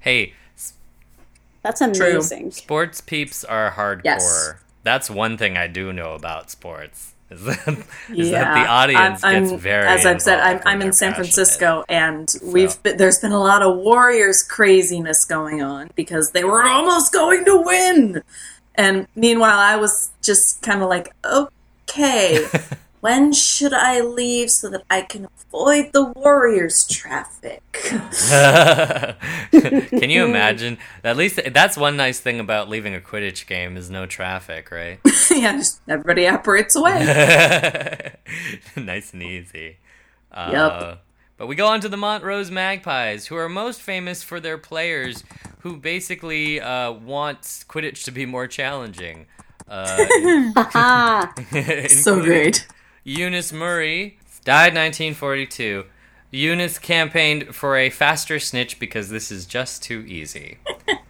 Hey, 0.00 0.32
That's 1.62 1.80
amazing. 1.80 2.52
Sports 2.52 3.00
peeps 3.00 3.44
are 3.44 3.70
hardcore. 3.72 4.00
Yes. 4.04 4.54
That's 4.84 5.10
one 5.10 5.36
thing 5.36 5.56
I 5.56 5.66
do 5.66 5.92
know 5.92 6.12
about 6.14 6.50
sports. 6.50 7.12
Is 7.30 7.44
that, 7.44 7.68
is 8.16 8.30
that 8.30 8.54
the 8.54 8.66
audience 8.70 9.22
I'm- 9.22 9.48
gets 9.48 9.62
very 9.62 9.86
As 9.86 10.06
I've 10.06 10.22
said, 10.22 10.40
I'm, 10.40 10.60
I'm 10.64 10.80
in 10.80 10.92
San. 10.94 11.12
Francisco, 11.12 11.84
and 11.88 12.26
we've 12.42 12.82
been, 12.82 12.96
there's 12.96 13.18
been 13.18 13.32
a 13.32 13.40
lot 13.40 13.60
of 13.62 13.76
Warriors 13.76 14.42
craziness 14.42 15.26
going 15.26 15.60
on 15.62 15.90
because 15.94 16.30
they 16.30 16.44
were 16.44 16.62
almost 16.62 17.12
going 17.12 17.44
to 17.44 17.62
win, 17.62 18.22
and 18.76 19.06
meanwhile, 19.14 19.58
I 19.58 19.76
was 19.76 20.10
just 20.22 20.62
kind 20.62 20.80
of 20.82 20.88
like, 20.88 21.12
okay, 21.22 22.46
when 23.00 23.32
should 23.32 23.72
I 23.72 24.00
leave 24.00 24.50
so 24.50 24.68
that 24.70 24.82
I 24.90 25.02
can 25.02 25.26
avoid 25.26 25.92
the 25.92 26.04
Warriors 26.04 26.86
traffic? 26.86 27.62
Can 29.50 30.10
you 30.10 30.24
imagine? 30.28 30.78
At 31.04 31.16
least 31.16 31.40
that's 31.52 31.76
one 31.76 31.96
nice 31.96 32.20
thing 32.20 32.40
about 32.40 32.68
leaving 32.68 32.94
a 32.94 33.00
Quidditch 33.00 33.46
game 33.46 33.76
is 33.76 33.90
no 33.90 34.06
traffic, 34.06 34.70
right? 34.70 35.00
yeah, 35.30 35.52
just 35.52 35.80
everybody 35.88 36.26
operates 36.28 36.76
away. 36.76 38.14
nice 38.76 39.12
and 39.12 39.22
easy. 39.22 39.78
Uh, 40.32 40.50
Yup. 40.52 41.04
But 41.36 41.46
we 41.46 41.54
go 41.54 41.68
on 41.68 41.80
to 41.80 41.88
the 41.88 41.96
Montrose 41.96 42.50
Magpies, 42.50 43.26
who 43.26 43.36
are 43.36 43.48
most 43.48 43.80
famous 43.80 44.24
for 44.24 44.40
their 44.40 44.58
players 44.58 45.22
who 45.60 45.76
basically 45.76 46.60
uh, 46.60 46.90
want 46.92 47.42
Quidditch 47.42 48.04
to 48.04 48.10
be 48.10 48.26
more 48.26 48.48
challenging. 48.48 49.26
Uh, 49.68 51.26
so 51.88 52.20
great. 52.22 52.66
Eunice 53.08 53.54
Murray 53.54 54.18
died 54.44 54.74
1942. 54.74 55.86
Eunice 56.30 56.78
campaigned 56.78 57.54
for 57.54 57.74
a 57.74 57.88
faster 57.88 58.38
snitch 58.38 58.78
because 58.78 59.08
this 59.08 59.32
is 59.32 59.46
just 59.46 59.82
too 59.82 60.04
easy. 60.06 60.58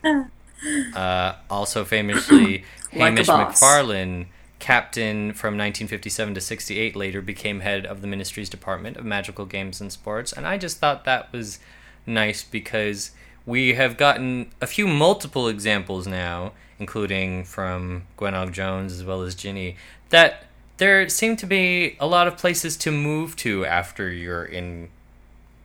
uh, 0.95 1.33
also 1.51 1.85
famously, 1.85 2.63
Like 2.93 3.19
Hamish. 3.19 3.27
McFarlane, 3.27 4.27
captain 4.61 5.33
from 5.33 5.55
1957 5.55 6.35
to 6.35 6.41
68, 6.41 6.95
later 6.95 7.21
became 7.21 7.61
head 7.61 7.85
of 7.85 8.01
the 8.01 8.07
ministry's 8.07 8.49
Department 8.49 8.97
of 8.97 9.05
Magical 9.05 9.45
Games 9.45 9.81
and 9.81 9.91
Sports. 9.91 10.33
And 10.33 10.47
I 10.47 10.57
just 10.57 10.79
thought 10.79 11.05
that 11.05 11.33
was 11.33 11.59
nice 12.07 12.45
because 12.45 13.11
we 13.45 13.75
have 13.75 13.97
gotten 13.97 14.53
a 14.61 14.69
few 14.69 14.87
multiple 14.87 15.49
examples 15.49 16.07
now, 16.07 16.53
including 16.79 17.43
from 17.43 18.05
Gwenog 18.17 18.53
Jones 18.53 18.93
as 18.93 19.03
well 19.03 19.23
as 19.23 19.35
Ginny, 19.35 19.75
that 20.11 20.48
there 20.79 21.09
seem 21.09 21.37
to 21.37 21.47
be 21.47 21.97
a 22.01 22.07
lot 22.07 22.27
of 22.29 22.37
places 22.37 22.77
to 22.79 22.91
move 22.93 23.37
to 23.37 23.65
after 23.67 24.11
you're 24.11 24.45
in 24.45 24.89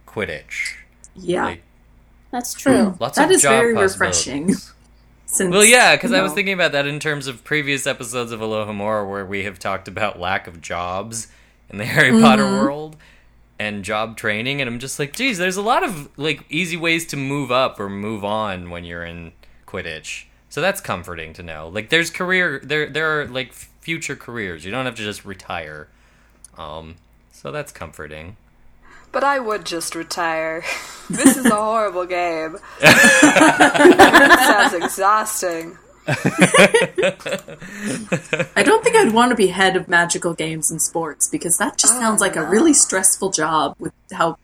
Quidditch. 0.07 0.75
Yeah, 1.15 1.45
Like, 1.45 1.63
that's 2.31 2.53
true. 2.53 2.95
lots 2.99 3.17
That 3.17 3.25
of 3.25 3.31
is 3.31 3.41
job 3.43 3.51
very 3.51 3.73
refreshing. 3.75 4.53
since 5.25 5.51
Well, 5.51 5.63
yeah, 5.65 5.95
because 5.95 6.11
I 6.11 6.21
was 6.21 6.33
thinking 6.33 6.53
about 6.53 6.71
that 6.73 6.85
in 6.87 6.99
terms 6.99 7.27
of 7.27 7.43
previous 7.43 7.85
episodes 7.87 8.31
of 8.31 8.39
Alohomora 8.39 9.07
where 9.09 9.25
we 9.25 9.43
have 9.43 9.59
talked 9.59 9.87
about 9.87 10.19
lack 10.19 10.47
of 10.47 10.61
jobs 10.61 11.27
in 11.69 11.77
the 11.77 11.85
Harry 11.95 12.11
Potter 12.19 12.43
Mm-hmm. 12.43 12.65
world 12.65 12.95
and 13.59 13.83
job 13.85 14.17
training, 14.17 14.61
and 14.61 14.67
I'm 14.67 14.79
just 14.79 14.97
like, 14.99 15.13
geez, 15.15 15.37
there's 15.37 15.57
a 15.57 15.61
lot 15.61 15.83
of 15.83 16.09
like 16.17 16.43
easy 16.49 16.75
ways 16.75 17.05
to 17.07 17.17
move 17.17 17.51
up 17.51 17.79
or 17.79 17.87
move 17.89 18.25
on 18.25 18.69
when 18.71 18.83
you're 18.83 19.05
in 19.05 19.31
Quidditch. 19.67 20.25
So 20.49 20.59
that's 20.61 20.81
comforting 20.81 21.33
to 21.33 21.43
know. 21.43 21.67
Like, 21.69 21.89
there's 21.89 22.09
career, 22.09 22.59
there 22.63 22.89
there 22.89 23.21
are 23.21 23.27
like 23.27 23.53
future 23.83 24.15
careers. 24.15 24.63
You 24.65 24.71
don't 24.71 24.85
have 24.85 24.95
to 24.95 25.03
just 25.03 25.25
retire. 25.25 25.87
Um, 26.57 26.95
so 27.31 27.51
that's 27.51 27.71
comforting. 27.71 28.37
But 29.11 29.23
I 29.23 29.39
would 29.39 29.65
just 29.65 29.93
retire. 29.95 30.63
this 31.09 31.35
is 31.37 31.45
a 31.45 31.55
horrible 31.55 32.05
game. 32.05 32.57
it 32.81 34.39
sounds 34.39 34.73
exhausting. 34.73 35.77
I 38.55 38.63
don't 38.63 38.83
think 38.83 38.95
I'd 38.95 39.13
want 39.13 39.29
to 39.31 39.35
be 39.35 39.47
head 39.47 39.75
of 39.75 39.87
magical 39.87 40.33
games 40.33 40.69
and 40.71 40.81
sports 40.81 41.29
because 41.29 41.57
that 41.57 41.77
just 41.77 41.93
Oh, 41.93 41.99
sounds 41.99 42.21
like 42.21 42.35
no. 42.35 42.43
a 42.43 42.49
really 42.49 42.73
stressful 42.73 43.31
job 43.31 43.75
with 43.79 43.93
how 44.11 44.37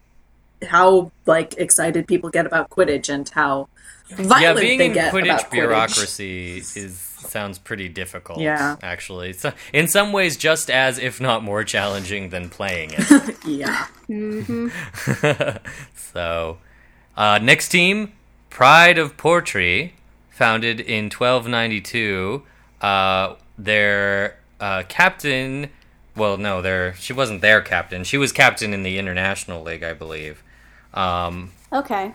how 0.68 1.12
like 1.26 1.54
excited 1.58 2.06
people 2.08 2.30
get 2.30 2.46
about 2.46 2.70
Quidditch 2.70 3.08
and 3.14 3.28
how 3.30 3.70
violent 4.10 4.42
yeah, 4.42 4.54
being 4.54 4.78
they 4.80 4.86
in 4.88 4.94
get 4.94 5.14
Quidditch 5.14 5.24
about 5.26 5.40
Quidditch. 5.48 5.52
bureaucracy 5.52 6.58
is 6.58 7.09
sounds 7.28 7.60
pretty 7.60 7.90
difficult. 7.90 8.40
Yeah. 8.40 8.76
actually, 8.82 9.34
so, 9.34 9.54
in 9.74 9.88
some 9.88 10.12
ways, 10.12 10.38
just 10.38 10.70
as 10.70 10.98
if 11.00 11.20
not 11.22 11.44
more 11.44 11.64
challenging 11.64 12.30
than 12.30 12.50
playing 12.50 12.92
it. 12.94 13.36
Yeah. 13.46 13.88
so, 15.96 16.58
uh, 17.18 17.40
next 17.42 17.70
team, 17.70 18.14
Pride 18.50 18.98
of 18.98 19.18
Portree, 19.18 19.92
founded 20.30 20.80
in 20.80 21.06
1292. 21.06 22.44
Uh, 22.82 23.36
their 23.58 24.38
uh, 24.60 24.84
captain, 24.88 25.70
well, 26.16 26.38
no, 26.38 26.62
their 26.62 26.94
she 26.96 27.12
wasn't 27.14 27.42
their 27.42 27.62
captain. 27.62 28.04
She 28.04 28.18
was 28.18 28.32
captain 28.32 28.74
in 28.74 28.84
the 28.84 28.98
International 28.98 29.62
League, 29.64 29.84
I 29.84 29.94
believe. 29.94 30.44
Um, 30.94 31.52
Okay. 31.72 32.14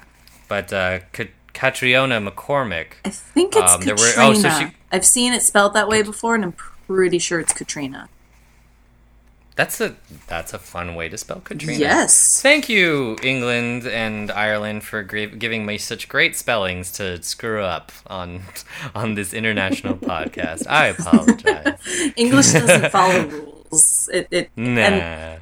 but 0.49 0.73
uh, 0.73 1.01
Ka- 1.13 1.25
Catriona 1.53 2.21
McCormick. 2.21 2.87
I 3.05 3.11
think 3.11 3.55
it's 3.55 3.73
Um, 3.73 3.81
there 3.83 3.95
Katrina. 3.95 4.29
were- 4.29 4.33
oh, 4.33 4.35
so 4.35 4.49
she- 4.51 4.75
I've 4.95 5.05
seen 5.05 5.33
it 5.33 5.43
spelled 5.43 5.75
that 5.75 5.89
way 5.89 6.03
before, 6.03 6.37
and 6.37 6.45
I'm 6.45 6.53
pretty 6.87 7.19
sure 7.19 7.41
it's 7.41 7.53
Katrina. 7.53 8.09
That's 9.57 9.81
a 9.81 9.95
that's 10.29 10.53
a 10.53 10.59
fun 10.59 10.95
way 10.95 11.09
to 11.09 11.17
spell 11.19 11.41
Katrina. 11.41 11.79
Yes. 11.81 12.41
Thank 12.43 12.69
you, 12.69 13.17
England 13.23 13.87
and 13.87 14.31
Ireland, 14.31 14.85
for 14.85 15.03
gra- 15.03 15.27
giving 15.27 15.65
me 15.67 15.79
such 15.79 16.09
great 16.09 16.37
spellings 16.37 16.91
to 16.93 17.21
screw 17.23 17.63
up 17.63 17.91
on 18.07 18.43
on 18.95 19.15
this 19.15 19.35
international 19.35 19.97
podcast. 20.13 20.67
I 20.69 20.87
apologize. 20.89 21.79
English 22.17 22.53
doesn't 22.53 22.91
follow 22.91 23.27
rules. 23.27 24.09
It, 24.13 24.29
it 24.31 24.51
Nah. 24.57 25.37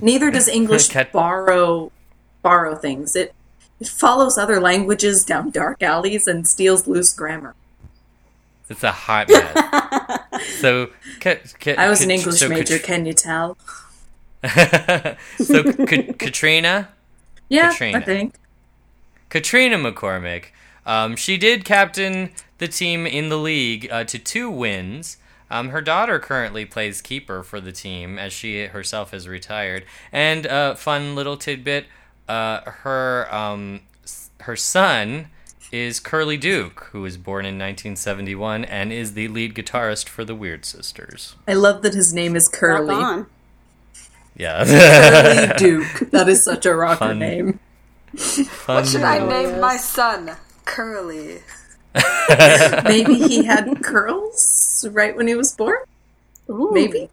neither 0.00 0.30
does 0.30 0.46
English 0.48 0.88
Cat- 0.88 1.12
borrow 1.12 1.90
borrow 2.42 2.74
things. 2.76 3.14
It 3.16 3.34
it 3.80 3.88
follows 3.88 4.38
other 4.38 4.60
languages 4.60 5.24
down 5.24 5.50
dark 5.50 5.82
alleys 5.82 6.26
and 6.28 6.46
steals 6.46 6.86
loose 6.88 7.12
grammar. 7.12 7.54
It's 8.68 8.82
a 8.82 8.92
hot 8.92 9.28
mess. 9.28 10.20
so, 10.60 10.88
Ka- 11.20 11.34
Ka- 11.60 11.74
I 11.78 11.88
was 11.88 12.02
an 12.02 12.10
English 12.10 12.38
so 12.38 12.48
major, 12.48 12.78
can 12.78 13.04
you 13.06 13.12
tell? 13.12 13.56
so, 15.38 15.62
Ka- 15.72 16.12
Katrina, 16.18 16.88
Yeah, 17.48 17.70
Katrina. 17.70 17.98
I 17.98 18.00
think. 18.02 18.34
Katrina 19.28 19.76
McCormick. 19.76 20.46
Um, 20.86 21.16
she 21.16 21.36
did 21.36 21.64
captain 21.64 22.30
the 22.58 22.68
team 22.68 23.06
in 23.06 23.28
the 23.28 23.38
league 23.38 23.88
uh, 23.90 24.04
to 24.04 24.18
two 24.18 24.50
wins. 24.50 25.16
Um, 25.50 25.70
her 25.70 25.80
daughter 25.80 26.18
currently 26.18 26.64
plays 26.64 27.00
keeper 27.02 27.42
for 27.42 27.60
the 27.60 27.72
team 27.72 28.18
as 28.18 28.32
she 28.32 28.66
herself 28.66 29.10
has 29.12 29.28
retired. 29.28 29.84
And 30.12 30.46
uh, 30.46 30.74
fun 30.74 31.14
little 31.14 31.36
tidbit: 31.36 31.86
uh, 32.28 32.60
her 32.64 33.32
um, 33.34 33.80
her 34.40 34.56
son 34.56 35.28
is 35.74 35.98
Curly 35.98 36.36
Duke, 36.36 36.88
who 36.92 37.00
was 37.02 37.16
born 37.16 37.44
in 37.44 37.54
1971 37.56 38.64
and 38.64 38.92
is 38.92 39.14
the 39.14 39.26
lead 39.28 39.54
guitarist 39.54 40.08
for 40.08 40.24
the 40.24 40.34
Weird 40.34 40.64
Sisters. 40.64 41.34
I 41.48 41.54
love 41.54 41.82
that 41.82 41.94
his 41.94 42.14
name 42.14 42.36
is 42.36 42.48
Curly. 42.48 42.94
Rock 42.94 43.00
Curly. 43.00 43.04
on. 43.04 43.26
Yeah, 44.36 44.64
Curly 44.64 45.54
Duke. 45.58 46.10
That 46.12 46.28
is 46.28 46.44
such 46.44 46.64
a 46.64 46.74
rocker 46.74 46.98
Fun. 46.98 47.18
name. 47.18 47.58
fun. 48.16 48.76
What 48.76 48.86
should 48.86 49.02
I 49.02 49.18
name 49.18 49.48
yes. 49.50 49.60
my 49.60 49.76
son? 49.76 50.36
Curly. 50.64 51.40
Maybe 52.84 53.14
he 53.14 53.44
had 53.44 53.82
curls 53.82 54.86
right 54.92 55.16
when 55.16 55.26
he 55.26 55.34
was 55.34 55.52
born? 55.54 55.78
Ooh. 56.50 56.70
Maybe. 56.72 57.08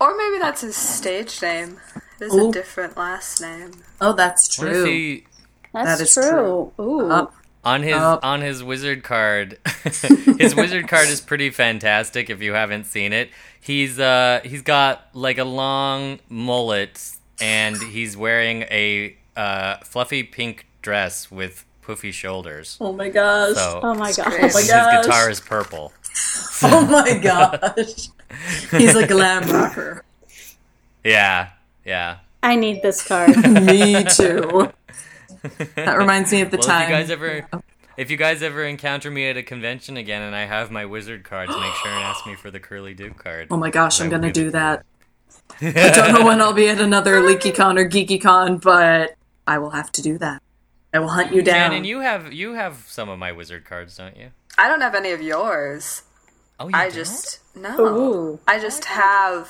Or 0.00 0.16
maybe 0.16 0.38
that's 0.38 0.60
his 0.60 0.76
stage 0.76 1.40
name. 1.40 1.78
It 2.20 2.24
is 2.26 2.34
Ooh. 2.34 2.48
a 2.48 2.52
different 2.52 2.96
last 2.96 3.40
name. 3.40 3.70
Oh, 4.00 4.12
that's 4.12 4.58
What 4.58 4.68
if 4.68 4.74
true. 4.74 4.84
he- 4.84 5.24
That's 5.72 5.98
That 5.98 6.00
is 6.02 6.14
true. 6.14 6.72
Ooh. 6.78 7.10
Up. 7.10 7.34
On 7.64 7.82
his 7.82 7.94
Up. 7.94 8.24
on 8.24 8.40
his 8.40 8.62
wizard 8.62 9.02
card 9.02 9.58
his 10.38 10.54
wizard 10.54 10.88
card 10.88 11.08
is 11.08 11.20
pretty 11.20 11.50
fantastic 11.50 12.30
if 12.30 12.42
you 12.42 12.52
haven't 12.52 12.84
seen 12.84 13.12
it 13.12 13.30
he's 13.60 13.98
uh 13.98 14.40
he's 14.44 14.62
got 14.62 15.08
like 15.14 15.38
a 15.38 15.44
long 15.44 16.18
mullet 16.28 17.00
and 17.40 17.76
he's 17.82 18.16
wearing 18.16 18.62
a 18.70 19.16
uh 19.36 19.76
fluffy 19.78 20.22
pink 20.22 20.66
dress 20.82 21.30
with 21.30 21.64
poofy 21.84 22.12
shoulders 22.12 22.76
Oh 22.80 22.92
my 22.92 23.08
gosh. 23.10 23.54
so 23.56 23.80
Oh 23.82 23.94
my 23.94 24.12
gosh. 24.12 24.26
my 24.26 24.38
his 24.38 24.68
gosh. 24.70 25.04
guitar 25.04 25.30
is 25.30 25.40
purple 25.40 25.92
Oh 26.62 26.86
my 26.86 27.18
gosh. 27.18 28.08
He's 28.70 28.94
a 28.96 29.06
glam 29.06 29.48
rocker. 29.50 30.04
yeah 31.02 31.50
yeah 31.84 32.18
I 32.42 32.56
need 32.56 32.82
this 32.82 33.02
card. 33.06 33.34
Me 33.64 34.04
too. 34.04 34.70
That 35.76 35.98
reminds 35.98 36.32
me 36.32 36.40
of 36.40 36.50
the 36.50 36.56
well 36.58 36.66
time. 36.66 36.82
if 36.82 36.88
you 36.88 36.94
guys 36.96 37.10
ever 37.10 37.48
if 37.96 38.10
you 38.10 38.16
guys 38.16 38.42
ever 38.42 38.64
encounter 38.64 39.10
me 39.10 39.28
at 39.28 39.36
a 39.36 39.42
convention 39.42 39.96
again 39.96 40.22
and 40.22 40.34
I 40.34 40.46
have 40.46 40.70
my 40.70 40.84
wizard 40.84 41.24
cards, 41.24 41.50
make 41.50 41.74
sure 41.74 41.90
and 41.90 42.02
ask 42.04 42.26
me 42.26 42.34
for 42.34 42.50
the 42.50 42.60
Curly 42.60 42.94
Duke 42.94 43.18
card. 43.22 43.48
oh 43.50 43.56
my 43.56 43.70
gosh, 43.70 44.00
I'm 44.00 44.10
gonna 44.10 44.32
do 44.32 44.50
that. 44.50 44.84
I 45.60 45.70
don't 45.94 46.12
know 46.14 46.24
when 46.26 46.40
I'll 46.40 46.52
be 46.52 46.68
at 46.68 46.80
another 46.80 47.20
LeakyCon 47.20 47.78
or 47.78 47.88
GeekyCon, 47.88 48.60
but 48.62 49.14
I 49.46 49.58
will 49.58 49.70
have 49.70 49.92
to 49.92 50.02
do 50.02 50.18
that. 50.18 50.42
I 50.92 50.98
will 51.00 51.08
hunt 51.08 51.32
you 51.34 51.42
down. 51.42 51.70
Shannon, 51.70 51.84
you 51.84 52.00
have 52.00 52.32
you 52.32 52.54
have 52.54 52.84
some 52.88 53.08
of 53.08 53.18
my 53.18 53.32
wizard 53.32 53.64
cards, 53.64 53.96
don't 53.96 54.16
you? 54.16 54.30
I 54.56 54.68
don't 54.68 54.80
have 54.80 54.94
any 54.94 55.10
of 55.10 55.20
yours. 55.20 56.02
Oh, 56.60 56.68
you 56.68 56.74
I 56.74 56.84
don't? 56.84 56.94
just 56.94 57.40
no. 57.56 57.80
Ooh. 57.80 58.40
I 58.46 58.58
just 58.60 58.84
have 58.86 59.48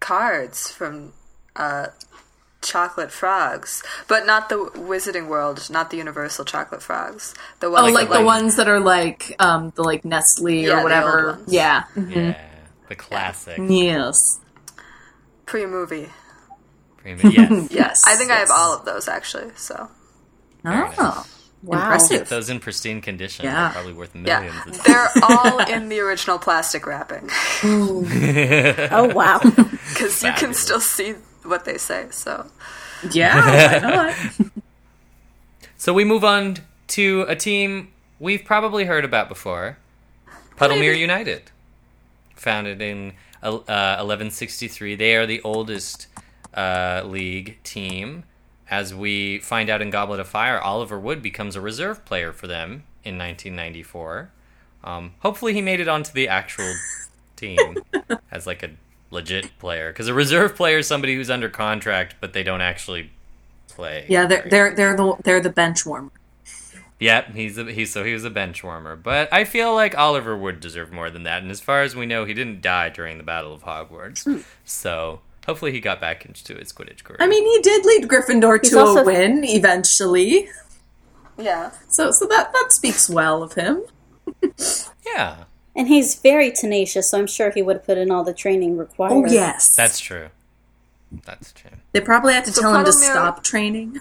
cards 0.00 0.70
from 0.70 1.12
uh, 1.54 1.88
chocolate 2.66 3.10
frogs, 3.12 3.82
but 4.08 4.26
not 4.26 4.48
the 4.48 4.56
Wizarding 4.74 5.28
World, 5.28 5.68
not 5.70 5.90
the 5.90 5.96
Universal 5.96 6.44
chocolate 6.44 6.82
frogs. 6.82 7.34
The 7.60 7.68
oh, 7.68 7.70
ones 7.70 7.94
like, 7.94 8.08
that, 8.10 8.18
the 8.18 8.24
ones 8.24 8.56
that 8.56 8.68
are 8.68 8.80
like 8.80 9.34
um 9.38 9.72
the 9.76 9.82
like 9.82 10.04
Nestle 10.04 10.64
Yeah, 10.64 10.72
or 10.72 10.76
the 10.76 10.82
whatever. 10.82 11.28
old 11.30 11.38
ones. 11.38 11.52
Yeah. 11.52 11.84
Yeah, 11.96 12.40
the 12.88 12.94
classic. 12.96 13.58
Yes. 13.66 14.40
pre-movie. 15.46 16.08
Premium. 16.98 17.30
Yes. 17.32 17.68
Yes. 17.70 18.02
I 18.06 18.16
think 18.16 18.30
I 18.30 18.36
have 18.36 18.50
all 18.50 18.74
of 18.74 18.84
those 18.84 19.08
actually. 19.08 19.50
So 19.56 19.88
Oh. 20.64 21.24
Wow. 21.62 21.82
Impressive. 21.84 22.28
Those 22.28 22.50
in 22.50 22.60
pristine 22.60 23.00
condition 23.00 23.44
Yeah. 23.46 23.68
are 23.68 23.72
probably 23.72 23.92
worth 23.94 24.14
yeah, 24.14 24.40
millions. 24.40 24.78
they're 24.84 25.08
all 25.22 25.58
in 25.72 25.88
the 25.88 26.00
original 26.00 26.38
plastic 26.38 26.86
wrapping 26.86 27.28
Oh 27.62 29.10
wow. 29.14 29.40
because 29.40 30.22
you 30.22 30.32
can 30.32 30.54
still 30.54 30.80
see 30.80 31.14
what 31.48 31.64
they 31.64 31.78
say. 31.78 32.08
So 32.10 32.46
Yeah, 33.10 33.80
why 33.80 34.14
not? 34.38 34.50
so 35.76 35.92
we 35.92 36.04
move 36.04 36.24
on 36.24 36.56
to 36.88 37.24
a 37.28 37.36
team 37.36 37.92
we've 38.18 38.44
probably 38.44 38.84
heard 38.84 39.04
about 39.04 39.28
before, 39.28 39.78
Puddlemere 40.56 40.96
United, 40.98 41.50
founded 42.34 42.80
in 42.80 43.12
uh, 43.42 43.60
1163. 43.98 44.94
They 44.94 45.14
are 45.16 45.26
the 45.26 45.42
oldest 45.42 46.06
uh, 46.54 47.02
league 47.04 47.58
team. 47.62 48.24
As 48.68 48.92
we 48.94 49.38
find 49.38 49.70
out 49.70 49.80
in 49.80 49.90
Goblet 49.90 50.18
of 50.18 50.26
Fire, 50.28 50.60
Oliver 50.60 50.98
Wood 50.98 51.22
becomes 51.22 51.54
a 51.54 51.60
reserve 51.60 52.04
player 52.04 52.32
for 52.32 52.48
them 52.48 52.84
in 53.04 53.16
1994. 53.16 54.30
Um, 54.82 55.14
hopefully, 55.20 55.52
he 55.54 55.62
made 55.62 55.78
it 55.78 55.88
onto 55.88 56.12
the 56.12 56.26
actual 56.28 56.74
team 57.36 57.76
as 58.32 58.46
like 58.46 58.62
a 58.62 58.70
legit 59.10 59.58
player. 59.58 59.90
Because 59.92 60.08
a 60.08 60.14
reserve 60.14 60.56
player 60.56 60.78
is 60.78 60.86
somebody 60.86 61.14
who's 61.14 61.30
under 61.30 61.48
contract, 61.48 62.16
but 62.20 62.32
they 62.32 62.42
don't 62.42 62.60
actually 62.60 63.10
play. 63.68 64.06
Yeah, 64.08 64.26
they're 64.26 64.46
they're 64.48 64.74
they're 64.74 64.96
the 64.96 65.16
they're 65.24 65.40
the 65.40 65.50
bench 65.50 65.84
warmer. 65.86 66.10
Yep, 66.98 67.34
he's 67.34 67.58
a, 67.58 67.70
he's 67.70 67.92
so 67.92 68.04
he 68.04 68.14
was 68.14 68.24
a 68.24 68.30
bench 68.30 68.64
warmer, 68.64 68.96
but 68.96 69.30
I 69.30 69.44
feel 69.44 69.74
like 69.74 69.96
Oliver 69.96 70.34
would 70.36 70.60
deserve 70.60 70.92
more 70.92 71.10
than 71.10 71.24
that. 71.24 71.42
And 71.42 71.50
as 71.50 71.60
far 71.60 71.82
as 71.82 71.94
we 71.94 72.06
know, 72.06 72.24
he 72.24 72.32
didn't 72.32 72.62
die 72.62 72.88
during 72.88 73.18
the 73.18 73.22
Battle 73.24 73.52
of 73.52 73.64
Hogwarts, 73.64 74.24
hmm. 74.24 74.40
so 74.64 75.20
hopefully 75.44 75.72
he 75.72 75.80
got 75.80 76.00
back 76.00 76.24
into 76.24 76.54
his 76.54 76.72
Quidditch 76.72 77.04
career. 77.04 77.18
I 77.20 77.26
mean, 77.26 77.44
he 77.44 77.60
did 77.60 77.84
lead 77.84 78.08
Gryffindor 78.08 78.60
He's 78.62 78.70
to 78.70 78.78
also- 78.78 79.02
a 79.02 79.04
win 79.04 79.44
eventually. 79.44 80.48
yeah, 81.36 81.70
So 81.90 82.10
so 82.12 82.26
that 82.28 82.50
that 82.54 82.68
speaks 82.72 83.10
well 83.10 83.42
of 83.42 83.52
him. 83.52 83.82
yeah, 85.06 85.44
And 85.76 85.88
he's 85.88 86.14
very 86.14 86.50
tenacious, 86.50 87.10
so 87.10 87.18
I'm 87.18 87.26
sure 87.26 87.50
he 87.50 87.60
would 87.60 87.76
have 87.76 87.84
put 87.86 87.98
in 87.98 88.10
all 88.10 88.24
the 88.24 88.32
training 88.32 88.78
required. 88.78 89.12
Oh 89.12 89.26
yes. 89.26 89.76
that's 89.76 90.00
true. 90.00 90.28
That's 91.24 91.52
true. 91.52 91.70
they 91.92 92.00
probably 92.00 92.34
have 92.34 92.44
to 92.46 92.52
tell 92.52 92.74
him 92.74 92.84
to 92.84 92.90
Puddlemere- 92.90 93.12
stop 93.12 93.44
training. 93.44 94.00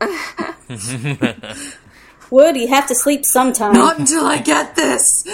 Wood, 2.30 2.56
you 2.56 2.68
have 2.68 2.86
to 2.88 2.94
sleep 2.94 3.24
sometime. 3.24 3.74
Not 3.74 3.98
until 3.98 4.24
I 4.24 4.38
get 4.38 4.74
this. 4.76 5.24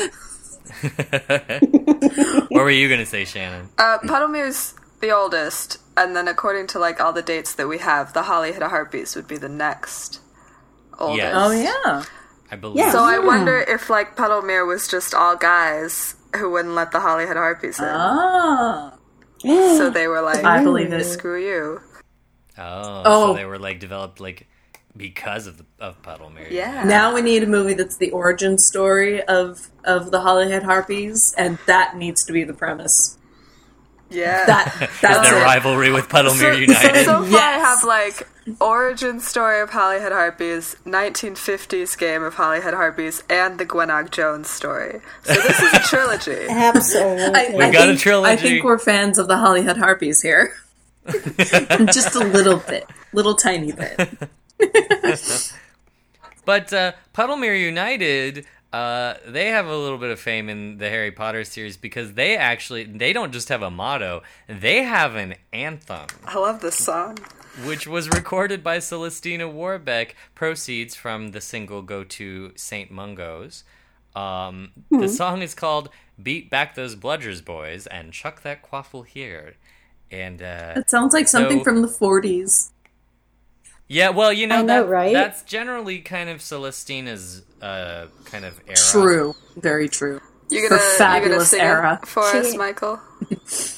what 2.51 2.51
were 2.51 2.71
you 2.71 2.89
gonna 2.89 3.07
say, 3.07 3.25
Shannon? 3.25 3.69
uh, 3.79 3.99
Puddlemere's 3.99 4.75
the 5.01 5.11
oldest, 5.11 5.79
and 5.97 6.15
then 6.15 6.29
according 6.29 6.67
to 6.69 6.79
like 6.79 7.01
all 7.01 7.13
the 7.13 7.23
dates 7.23 7.55
that 7.55 7.69
we 7.69 7.79
have, 7.79 8.13
the 8.13 8.25
Holyhead 8.25 8.63
Harpies 8.63 9.17
would 9.17 9.27
be 9.29 9.39
the 9.39 9.49
next 9.49 10.21
oldest. 10.99 11.19
Yes. 11.19 11.35
Oh 11.37 11.51
yeah. 11.53 12.05
I 12.51 12.57
believe. 12.57 12.79
Yeah. 12.79 12.93
So 12.93 13.01
I 13.05 13.19
wonder 13.19 13.59
if 13.59 13.89
like 13.91 14.17
Puddlemere 14.17 14.67
was 14.67 14.89
just 14.89 15.15
all 15.15 15.37
guys 15.37 16.15
who 16.37 16.51
wouldn't 16.51 16.75
let 16.75 16.93
the 16.93 17.01
Holyhead 17.01 17.37
Harpies 17.37 17.79
in. 17.79 17.85
Ah, 17.89 18.95
so 19.43 19.91
they 19.91 20.07
were 20.09 20.21
like, 20.23 20.45
I 20.45 20.63
believe 20.63 20.93
it. 20.93 21.05
screw 21.05 21.41
you. 21.43 21.81
Oh, 22.59 23.03
Oh. 23.05 23.27
so 23.29 23.35
they 23.35 23.45
were 23.45 23.59
like 23.59 23.79
developed 23.81 24.21
like 24.21 24.47
because 24.97 25.47
of 25.47 25.57
the, 25.59 25.65
of 25.79 26.03
Puddlemere. 26.03 26.51
Yeah. 26.51 26.85
Now 26.85 27.15
we 27.15 27.23
need 27.23 27.43
a 27.43 27.47
movie 27.47 27.75
that's 27.75 27.97
the 27.99 28.11
origin 28.11 28.59
story 28.59 29.23
of 29.23 29.69
of 29.85 30.11
the 30.11 30.21
Holyhead 30.21 30.63
Harpies, 30.65 31.35
and 31.39 31.59
that 31.67 31.97
needs 31.97 32.25
to 32.27 32.33
be 32.33 32.43
the 32.45 32.53
premise. 32.55 33.17
Yeah. 34.11 34.45
That 34.47 34.91
that's 35.01 35.29
their 35.31 35.39
it. 35.41 35.45
rivalry 35.45 35.93
with 35.93 36.09
Puddlemere 36.09 36.53
so, 36.55 36.59
United. 36.59 37.05
so 37.05 37.25
far 37.25 37.41
I 37.41 37.53
have 37.59 37.85
like 37.85 38.27
origin 38.61 39.21
story 39.21 39.61
of 39.61 39.71
Holyhead 39.71 40.13
Harpies, 40.13 40.77
1950s 40.85 41.97
game 41.99 42.23
of 42.23 42.35
Holyhead 42.35 42.75
Harpies, 42.75 43.23
and 43.29 43.59
the 43.59 43.67
Gwenog 43.67 44.11
Jones 44.11 44.49
story. 44.51 45.01
So 45.25 45.35
this 45.35 45.61
is 45.61 45.73
a 45.75 45.79
trilogy. 45.89 46.47
Absolutely. 46.49 47.25
I, 47.25 47.55
We 47.55 47.65
I 47.65 47.71
got 47.71 47.83
a 47.83 47.87
think, 47.89 48.01
trilogy. 48.01 48.33
I 48.33 48.37
think 48.37 48.65
we're 48.65 48.79
fans 48.79 49.19
of 49.19 49.29
the 49.29 49.37
Holyhead 49.39 49.77
Harpies 49.77 50.23
here. 50.23 50.55
Just 51.07 52.15
a 52.15 52.21
little 52.21 52.59
bit, 52.59 52.87
little 53.13 53.35
tiny 53.35 53.73
bit. 53.73 54.09
But 56.45 56.73
uh, 56.73 56.93
Puddlemere 57.15 57.61
United, 57.61 58.47
uh, 58.73 59.15
they 59.27 59.49
have 59.49 59.67
a 59.67 59.77
little 59.77 59.99
bit 59.99 60.11
of 60.11 60.19
fame 60.19 60.49
in 60.49 60.79
the 60.79 60.89
Harry 60.89 61.13
Potter 61.13 61.45
series 61.45 61.77
because 61.77 62.15
they 62.15 62.37
actually 62.37 62.85
they 62.85 63.13
don't 63.13 63.33
just 63.33 63.51
have 63.51 63.63
a 63.63 63.71
motto; 63.71 64.23
they 64.49 64.83
have 64.83 65.15
an 65.15 65.35
anthem, 65.53 66.07
I 66.25 66.39
love 66.39 66.61
this 66.61 66.77
song. 66.77 67.19
Which 67.65 67.87
was 67.87 68.09
recorded 68.09 68.63
by 68.63 68.79
Celestina 68.79 69.49
Warbeck. 69.49 70.15
Proceeds 70.35 70.95
from 70.95 71.31
the 71.33 71.41
single 71.41 71.83
"Go 71.83 72.05
to 72.05 72.53
Saint 72.57 72.91
Mungo's." 72.91 73.65
Um, 74.17 74.73
The 74.91 75.09
song 75.09 75.43
is 75.43 75.55
called 75.55 75.89
"Beat 76.21 76.51
Back 76.51 76.75
Those 76.75 76.97
Bludgers 76.97 77.45
Boys" 77.45 77.87
and 77.87 78.13
"Chuck 78.13 78.43
That 78.43 78.63
Quaffle 78.69 79.07
Here." 79.07 79.55
And 80.11 80.43
uh, 80.43 80.75
It 80.77 80.91
sounds 80.91 81.15
like 81.15 81.29
something 81.29 81.59
So- 81.59 81.65
from 81.65 81.83
the 81.83 81.89
'40s. 81.89 82.71
yeah, 83.87 84.09
well, 84.11 84.33
you 84.33 84.47
know, 84.47 84.63
know, 84.63 84.83
that, 84.83 84.89
right? 84.89 85.13
that's 85.13 85.43
generally 85.43 86.01
kind 86.01 86.29
of 86.31 86.41
Celestina's 86.41 87.43
uh, 87.63 88.07
kind 88.25 88.45
of 88.45 88.61
era. 88.67 88.77
True, 88.91 89.35
very 89.57 89.89
true. 89.89 90.21
You're 90.51 90.69
gonna, 90.69 90.83
you're 90.99 91.29
gonna 91.29 91.45
sing 91.45 91.61
era. 91.61 92.01
it 92.03 92.09
for 92.09 92.25
us, 92.25 92.57
Michael? 92.57 93.01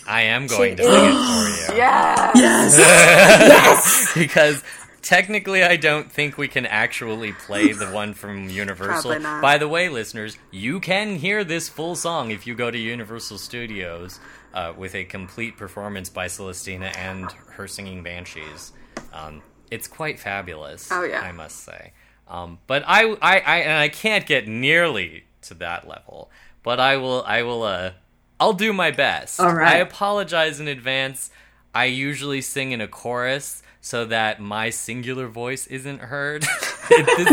I 0.06 0.22
am 0.22 0.46
going 0.46 0.76
to 0.76 0.82
She 0.82 0.88
sing 0.88 1.04
it 1.04 1.66
for 1.66 1.72
you. 1.72 1.78
Yeah. 1.78 2.32
Yes, 2.34 4.12
because 4.14 4.62
technically 5.02 5.62
I 5.62 5.76
don't 5.76 6.10
think 6.10 6.38
we 6.38 6.48
can 6.48 6.64
actually 6.64 7.32
play 7.32 7.72
the 7.72 7.86
one 7.88 8.14
from 8.14 8.48
Universal. 8.48 9.10
Probably 9.10 9.18
not. 9.18 9.42
By 9.42 9.58
the 9.58 9.68
way, 9.68 9.88
listeners, 9.88 10.38
you 10.50 10.80
can 10.80 11.16
hear 11.16 11.44
this 11.44 11.68
full 11.68 11.94
song 11.96 12.30
if 12.30 12.46
you 12.46 12.54
go 12.54 12.70
to 12.70 12.78
Universal 12.78 13.38
Studios 13.38 14.20
uh, 14.54 14.72
with 14.76 14.94
a 14.94 15.04
complete 15.04 15.56
performance 15.56 16.08
by 16.08 16.26
Celestina 16.26 16.96
and 16.96 17.30
her 17.50 17.68
singing 17.68 18.02
Banshees. 18.02 18.72
Um, 19.12 19.42
it's 19.70 19.88
quite 19.88 20.18
fabulous. 20.18 20.90
Oh, 20.90 21.02
yeah. 21.02 21.20
I 21.20 21.32
must 21.32 21.64
say. 21.64 21.92
Um, 22.28 22.58
but 22.66 22.82
I, 22.86 23.12
I, 23.20 23.40
I, 23.40 23.56
and 23.58 23.78
I 23.78 23.88
can't 23.88 24.24
get 24.26 24.48
nearly 24.48 25.24
to 25.42 25.54
that 25.54 25.86
level. 25.88 26.30
But 26.62 26.80
I 26.80 26.96
will, 26.96 27.22
I 27.26 27.42
will, 27.42 27.62
uh, 27.62 27.92
I'll 28.38 28.52
do 28.52 28.72
my 28.72 28.90
best. 28.90 29.40
All 29.40 29.54
right. 29.54 29.76
I 29.76 29.78
apologize 29.78 30.60
in 30.60 30.68
advance. 30.68 31.30
I 31.74 31.86
usually 31.86 32.40
sing 32.40 32.72
in 32.72 32.80
a 32.80 32.88
chorus 32.88 33.62
so 33.80 34.04
that 34.06 34.40
my 34.40 34.70
singular 34.70 35.26
voice 35.26 35.66
isn't 35.66 35.98
heard. 35.98 36.42
this, 36.88 37.32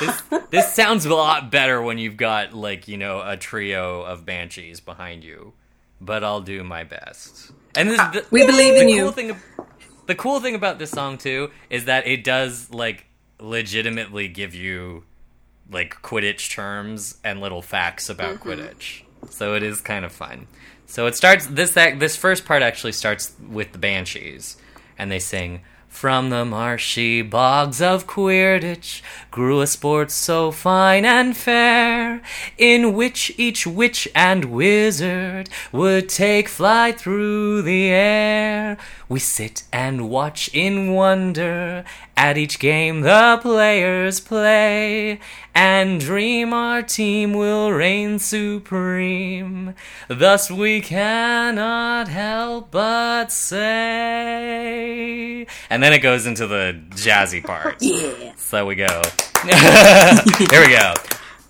this, 0.00 0.22
this 0.50 0.74
sounds 0.74 1.04
a 1.04 1.14
lot 1.14 1.50
better 1.50 1.80
when 1.80 1.98
you've 1.98 2.16
got 2.16 2.54
like 2.54 2.88
you 2.88 2.96
know 2.96 3.22
a 3.24 3.36
trio 3.36 4.02
of 4.02 4.24
banshees 4.24 4.80
behind 4.80 5.22
you, 5.22 5.52
but 6.00 6.24
I'll 6.24 6.40
do 6.40 6.64
my 6.64 6.84
best. 6.84 7.52
And 7.76 7.90
this, 7.90 7.98
the, 7.98 8.26
we 8.30 8.46
believe 8.46 8.74
the 8.74 8.80
in 8.80 8.86
cool 8.86 8.96
you. 8.96 9.12
thing, 9.12 9.36
the 10.06 10.14
cool 10.14 10.40
thing 10.40 10.54
about 10.54 10.78
this 10.78 10.90
song 10.90 11.18
too 11.18 11.50
is 11.68 11.84
that 11.84 12.06
it 12.06 12.24
does 12.24 12.70
like 12.72 13.06
legitimately 13.38 14.28
give 14.28 14.54
you 14.54 15.04
like 15.70 16.02
Quidditch 16.02 16.50
terms 16.50 17.18
and 17.22 17.40
little 17.40 17.62
facts 17.62 18.08
about 18.08 18.36
mm-hmm. 18.36 18.48
Quidditch. 18.48 19.02
So 19.28 19.54
it 19.54 19.62
is 19.62 19.80
kind 19.80 20.04
of 20.04 20.12
fun. 20.12 20.46
So 20.86 21.06
it 21.06 21.14
starts 21.14 21.46
this 21.46 21.74
that 21.74 22.00
this 22.00 22.16
first 22.16 22.44
part 22.44 22.62
actually 22.62 22.92
starts 22.92 23.34
with 23.48 23.72
the 23.72 23.78
banshees, 23.78 24.56
and 24.98 25.10
they 25.10 25.20
sing. 25.20 25.60
From 25.88 26.30
the 26.30 26.44
marshy 26.44 27.20
bogs 27.20 27.82
of 27.82 28.06
Quidditch 28.06 29.02
grew 29.32 29.60
a 29.60 29.66
sport 29.66 30.12
so 30.12 30.52
fine 30.52 31.04
and 31.04 31.36
fair, 31.36 32.22
in 32.56 32.94
which 32.94 33.32
each 33.36 33.66
witch 33.66 34.06
and 34.14 34.46
wizard 34.46 35.48
would 35.72 36.08
take 36.08 36.48
flight 36.48 36.98
through 36.98 37.62
the 37.62 37.88
air. 37.88 38.78
We 39.10 39.18
sit 39.18 39.64
and 39.72 40.08
watch 40.08 40.48
in 40.54 40.92
wonder 40.94 41.84
at 42.16 42.38
each 42.38 42.60
game 42.60 43.00
the 43.00 43.40
players 43.42 44.20
play, 44.20 45.18
and 45.52 45.98
dream 45.98 46.52
our 46.52 46.80
team 46.80 47.32
will 47.32 47.72
reign 47.72 48.20
supreme. 48.20 49.74
Thus 50.06 50.48
we 50.48 50.80
cannot 50.80 52.06
help 52.06 52.70
but 52.70 53.32
say. 53.32 53.58
And 55.68 55.82
then 55.82 55.92
it 55.92 55.98
goes 55.98 56.24
into 56.28 56.46
the 56.46 56.80
jazzy 56.90 57.42
part. 57.44 57.82
Yeah. 57.90 58.34
So 58.36 58.64
we 58.64 58.76
go. 58.76 58.86
Here 60.50 60.60
we 60.60 60.68
go. 60.68 60.94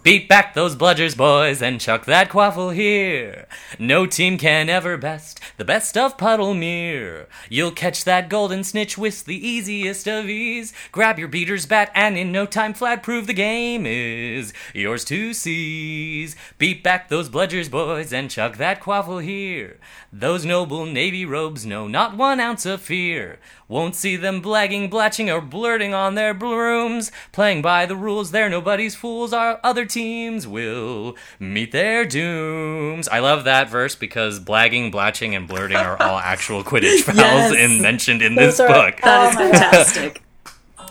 Beat 0.03 0.30
back 0.30 0.55
those 0.55 0.76
bludgers, 0.76 1.14
boys, 1.14 1.61
and 1.61 1.78
chuck 1.78 2.07
that 2.07 2.30
quaffle 2.30 2.74
here. 2.74 3.46
No 3.78 4.07
team 4.07 4.38
can 4.38 4.70
ever 4.70 4.96
best 4.96 5.40
the 5.59 5.64
best 5.64 5.94
of 5.94 6.16
Puddlemere. 6.16 7.26
You'll 7.51 7.70
catch 7.70 8.05
that 8.05 8.30
golden 8.30 8.64
snitch 8.64 8.96
with 8.96 9.26
the 9.26 9.46
easiest 9.46 10.09
of 10.09 10.24
ease. 10.24 10.72
Grab 10.90 11.18
your 11.18 11.28
beater's 11.28 11.66
bat, 11.66 11.90
and 11.94 12.16
in 12.16 12.32
no 12.32 12.46
time 12.46 12.72
flat 12.72 13.03
prove 13.03 13.26
the 13.26 13.34
game 13.34 13.84
is 13.84 14.55
yours 14.72 15.05
to 15.05 15.34
seize. 15.34 16.34
Beat 16.57 16.82
back 16.82 17.11
those 17.11 17.28
bludgers, 17.28 17.70
boys, 17.70 18.11
and 18.11 18.30
chuck 18.30 18.57
that 18.57 18.80
quaffle 18.80 19.22
here. 19.22 19.78
Those 20.11 20.46
noble 20.46 20.86
navy 20.86 21.26
robes 21.26 21.66
know 21.66 21.86
not 21.86 22.16
one 22.16 22.40
ounce 22.40 22.64
of 22.64 22.80
fear. 22.80 23.38
Won't 23.68 23.94
see 23.94 24.16
them 24.16 24.42
blagging, 24.42 24.90
blatching, 24.90 25.30
or 25.30 25.40
blurting 25.40 25.94
on 25.94 26.16
their 26.16 26.34
brooms. 26.34 27.12
Playing 27.30 27.62
by 27.62 27.86
the 27.86 27.94
rules, 27.94 28.32
they're 28.32 28.51
nobody's 28.51 28.96
fools. 28.96 29.32
Our 29.32 29.61
other 29.62 29.86
teams 29.91 30.47
will 30.49 31.16
meet 31.38 31.72
their 31.72 32.05
dooms. 32.07 33.09
I 33.09 33.18
love 33.18 33.45
that 33.45 33.68
verse 33.68 33.95
because 33.95 34.41
blagging, 34.41 34.91
blatching, 34.91 35.34
and 35.34 35.47
blurting 35.47 35.76
are 35.76 36.01
all 36.01 36.18
actual 36.18 36.62
Quidditch 36.64 37.01
fouls 37.05 37.18
Yes. 37.18 37.53
in, 37.55 37.82
mentioned 37.82 38.22
in 38.22 38.34
Those 38.34 38.57
this 38.57 38.61
are- 38.61 38.68
book. 38.68 39.01
That 39.03 39.30
is 39.30 39.36
fantastic. 39.36 40.22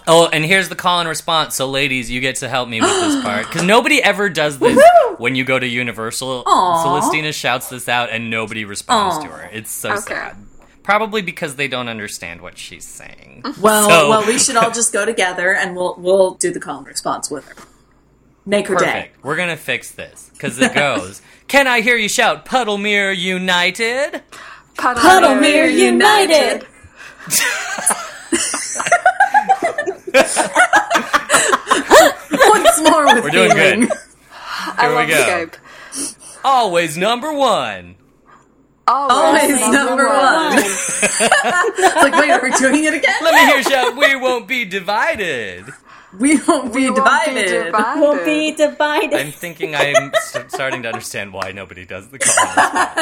Oh, 0.08 0.28
and 0.32 0.44
here's 0.44 0.70
the 0.70 0.76
call 0.76 1.00
and 1.02 1.10
response. 1.10 1.56
So, 1.56 1.68
ladies, 1.70 2.10
you 2.10 2.20
get 2.20 2.38
to 2.38 2.50
help 2.50 2.68
me 2.68 2.82
with 2.82 2.90
this 2.90 3.22
part 3.24 3.46
because 3.48 3.62
nobody 3.64 4.02
ever 4.02 4.28
does 4.28 4.58
this 4.58 4.82
when 5.18 5.36
you 5.36 5.44
go 5.44 5.60
to 5.60 5.68
Universal. 5.68 6.44
Aw. 6.48 6.84
Celestina 6.84 7.32
shouts 7.32 7.70
this 7.70 7.88
out, 7.88 8.10
and 8.10 8.32
nobody 8.32 8.66
responds 8.66 9.18
Aw. 9.18 9.22
to 9.24 9.28
her. 9.28 9.50
It's 9.54 9.70
so 9.70 9.92
Okay. 9.92 10.02
sad. 10.16 10.36
Probably 10.82 11.22
because 11.22 11.58
they 11.58 11.68
don't 11.68 11.90
understand 11.90 12.42
what 12.42 12.58
she's 12.58 12.86
saying. 12.86 13.44
Well, 13.62 13.88
So- 13.88 14.10
well, 14.10 14.26
we 14.26 14.40
should 14.40 14.56
all 14.56 14.72
just 14.72 14.92
go 14.92 15.06
together 15.06 15.54
and 15.54 15.76
we'll 15.76 15.94
we'll 16.00 16.32
do 16.36 16.52
the 16.52 16.60
call 16.60 16.80
and 16.80 16.88
response 16.88 17.30
with 17.30 17.46
her. 17.48 17.56
Make 18.46 18.68
her 18.68 18.76
day. 18.76 18.86
Perfect. 18.86 19.24
We're 19.24 19.36
gonna 19.36 19.58
fix 19.58 19.92
this 19.92 20.30
because 20.34 20.60
it 20.60 20.74
goes. 20.74 21.22
Can 21.48 21.68
I 21.68 21.82
hear 21.82 21.96
you 21.96 22.10
shout, 22.10 22.46
Puddlemere 22.46 23.16
United? 23.18 24.22
Puddlemere 24.76 25.72
United. 25.72 26.66
Once 32.32 32.82
more 32.90 33.06
with 33.14 33.24
We're 33.24 33.30
doing 33.30 33.52
feeling. 33.52 33.80
good. 33.82 33.92
I 34.78 34.82
Here 34.82 34.90
we 34.90 34.96
love 34.96 35.10
go. 35.10 35.16
Skype. 35.16 36.40
Always 36.44 36.98
number 36.98 37.34
one. 37.34 37.96
Always, 38.88 39.62
Always 39.62 39.70
number 39.74 40.08
one. 40.08 40.58
It's 41.22 41.96
like, 41.96 42.14
wait, 42.14 42.32
are 42.32 42.42
we 42.42 42.52
doing 42.52 42.84
it 42.86 42.94
again? 42.94 43.14
Let 43.22 43.34
me 43.36 43.46
hear 43.48 43.58
you 43.58 43.64
shout. 43.64 43.96
We 43.96 44.16
won't 44.16 44.48
be 44.48 44.66
divided. 44.66 45.66
We 46.20 46.40
won't 46.48 46.74
be 46.74 46.86
divided. 46.88 46.88
We 46.88 46.92
won't 46.92 46.96
divided. 46.96 47.36
Be 47.36 47.66
divided. 47.66 48.00
Will 48.02 48.26
be 48.26 48.52
divided. 48.56 49.14
I'm 49.20 49.32
thinking 49.32 49.76
I'm 49.76 50.12
st- 50.20 50.52
starting 50.52 50.82
to 50.84 50.88
understand 50.90 51.34
why 51.34 51.52
nobody 51.52 51.86
does 51.86 52.08
the 52.10 52.18
call 52.18 52.36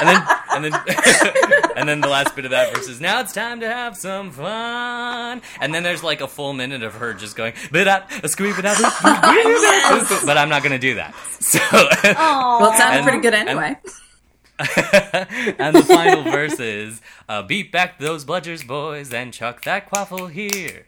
and 0.00 0.08
then, 0.08 0.22
and 0.50 0.64
then, 0.64 0.72
and 1.76 1.88
then 1.88 2.00
the 2.00 2.08
last 2.08 2.34
bit 2.34 2.44
of 2.44 2.50
that 2.50 2.74
verse 2.74 2.88
is 2.88 3.00
now 3.00 3.20
it's 3.20 3.32
time 3.32 3.60
to 3.60 3.68
have 3.68 3.96
some 3.96 4.30
fun. 4.32 5.42
And 5.60 5.72
then 5.72 5.82
there's 5.84 6.02
like 6.02 6.20
a 6.20 6.28
full 6.28 6.52
minute 6.54 6.82
of 6.82 6.94
her 6.94 7.14
just 7.14 7.36
going, 7.36 7.54
but 7.70 7.86
a 8.24 8.28
squeak, 8.28 8.56
but 8.56 8.64
but 8.64 10.36
I'm 10.38 10.48
not 10.48 10.62
gonna 10.64 10.78
do 10.78 10.94
that. 10.96 11.14
So, 11.40 11.58
Well, 11.72 12.72
it 12.72 12.78
sounded 12.78 12.96
And- 12.98 13.04
pretty 13.04 13.20
good 13.20 13.34
and- 13.34 13.48
anyway. 13.48 13.76
and 15.58 15.74
the 15.74 15.82
final 15.82 16.22
verse 16.24 16.60
is 16.60 17.00
uh, 17.28 17.42
beat 17.42 17.72
back 17.72 17.98
those 17.98 18.24
bludgers 18.24 18.64
boys 18.66 19.12
and 19.12 19.32
chuck 19.32 19.62
that 19.64 19.90
quaffle 19.90 20.30
here 20.30 20.86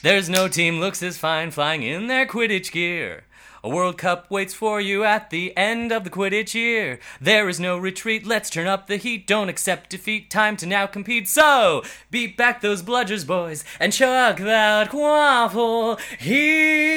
There's 0.00 0.28
no 0.28 0.48
team 0.48 0.80
looks 0.80 1.02
as 1.02 1.18
fine 1.18 1.50
flying 1.50 1.82
in 1.82 2.06
their 2.06 2.26
Quidditch 2.26 2.72
gear. 2.72 3.24
A 3.64 3.68
World 3.68 3.96
Cup 3.96 4.28
waits 4.28 4.54
for 4.54 4.80
you 4.80 5.04
at 5.04 5.30
the 5.30 5.56
end 5.56 5.92
of 5.92 6.02
the 6.02 6.10
Quidditch 6.10 6.52
year. 6.54 6.98
There 7.20 7.48
is 7.48 7.60
no 7.60 7.78
retreat, 7.78 8.26
let's 8.26 8.50
turn 8.50 8.66
up 8.66 8.88
the 8.88 8.96
heat. 8.96 9.24
Don't 9.24 9.48
accept 9.48 9.90
defeat, 9.90 10.30
time 10.30 10.56
to 10.56 10.66
now 10.66 10.88
compete. 10.88 11.28
So, 11.28 11.84
beat 12.10 12.36
back 12.36 12.60
those 12.60 12.82
bludgers, 12.82 13.24
boys, 13.24 13.64
and 13.78 13.92
chuck 13.92 14.38
that 14.38 14.90
quaffle 14.90 16.00
here. 16.18 16.92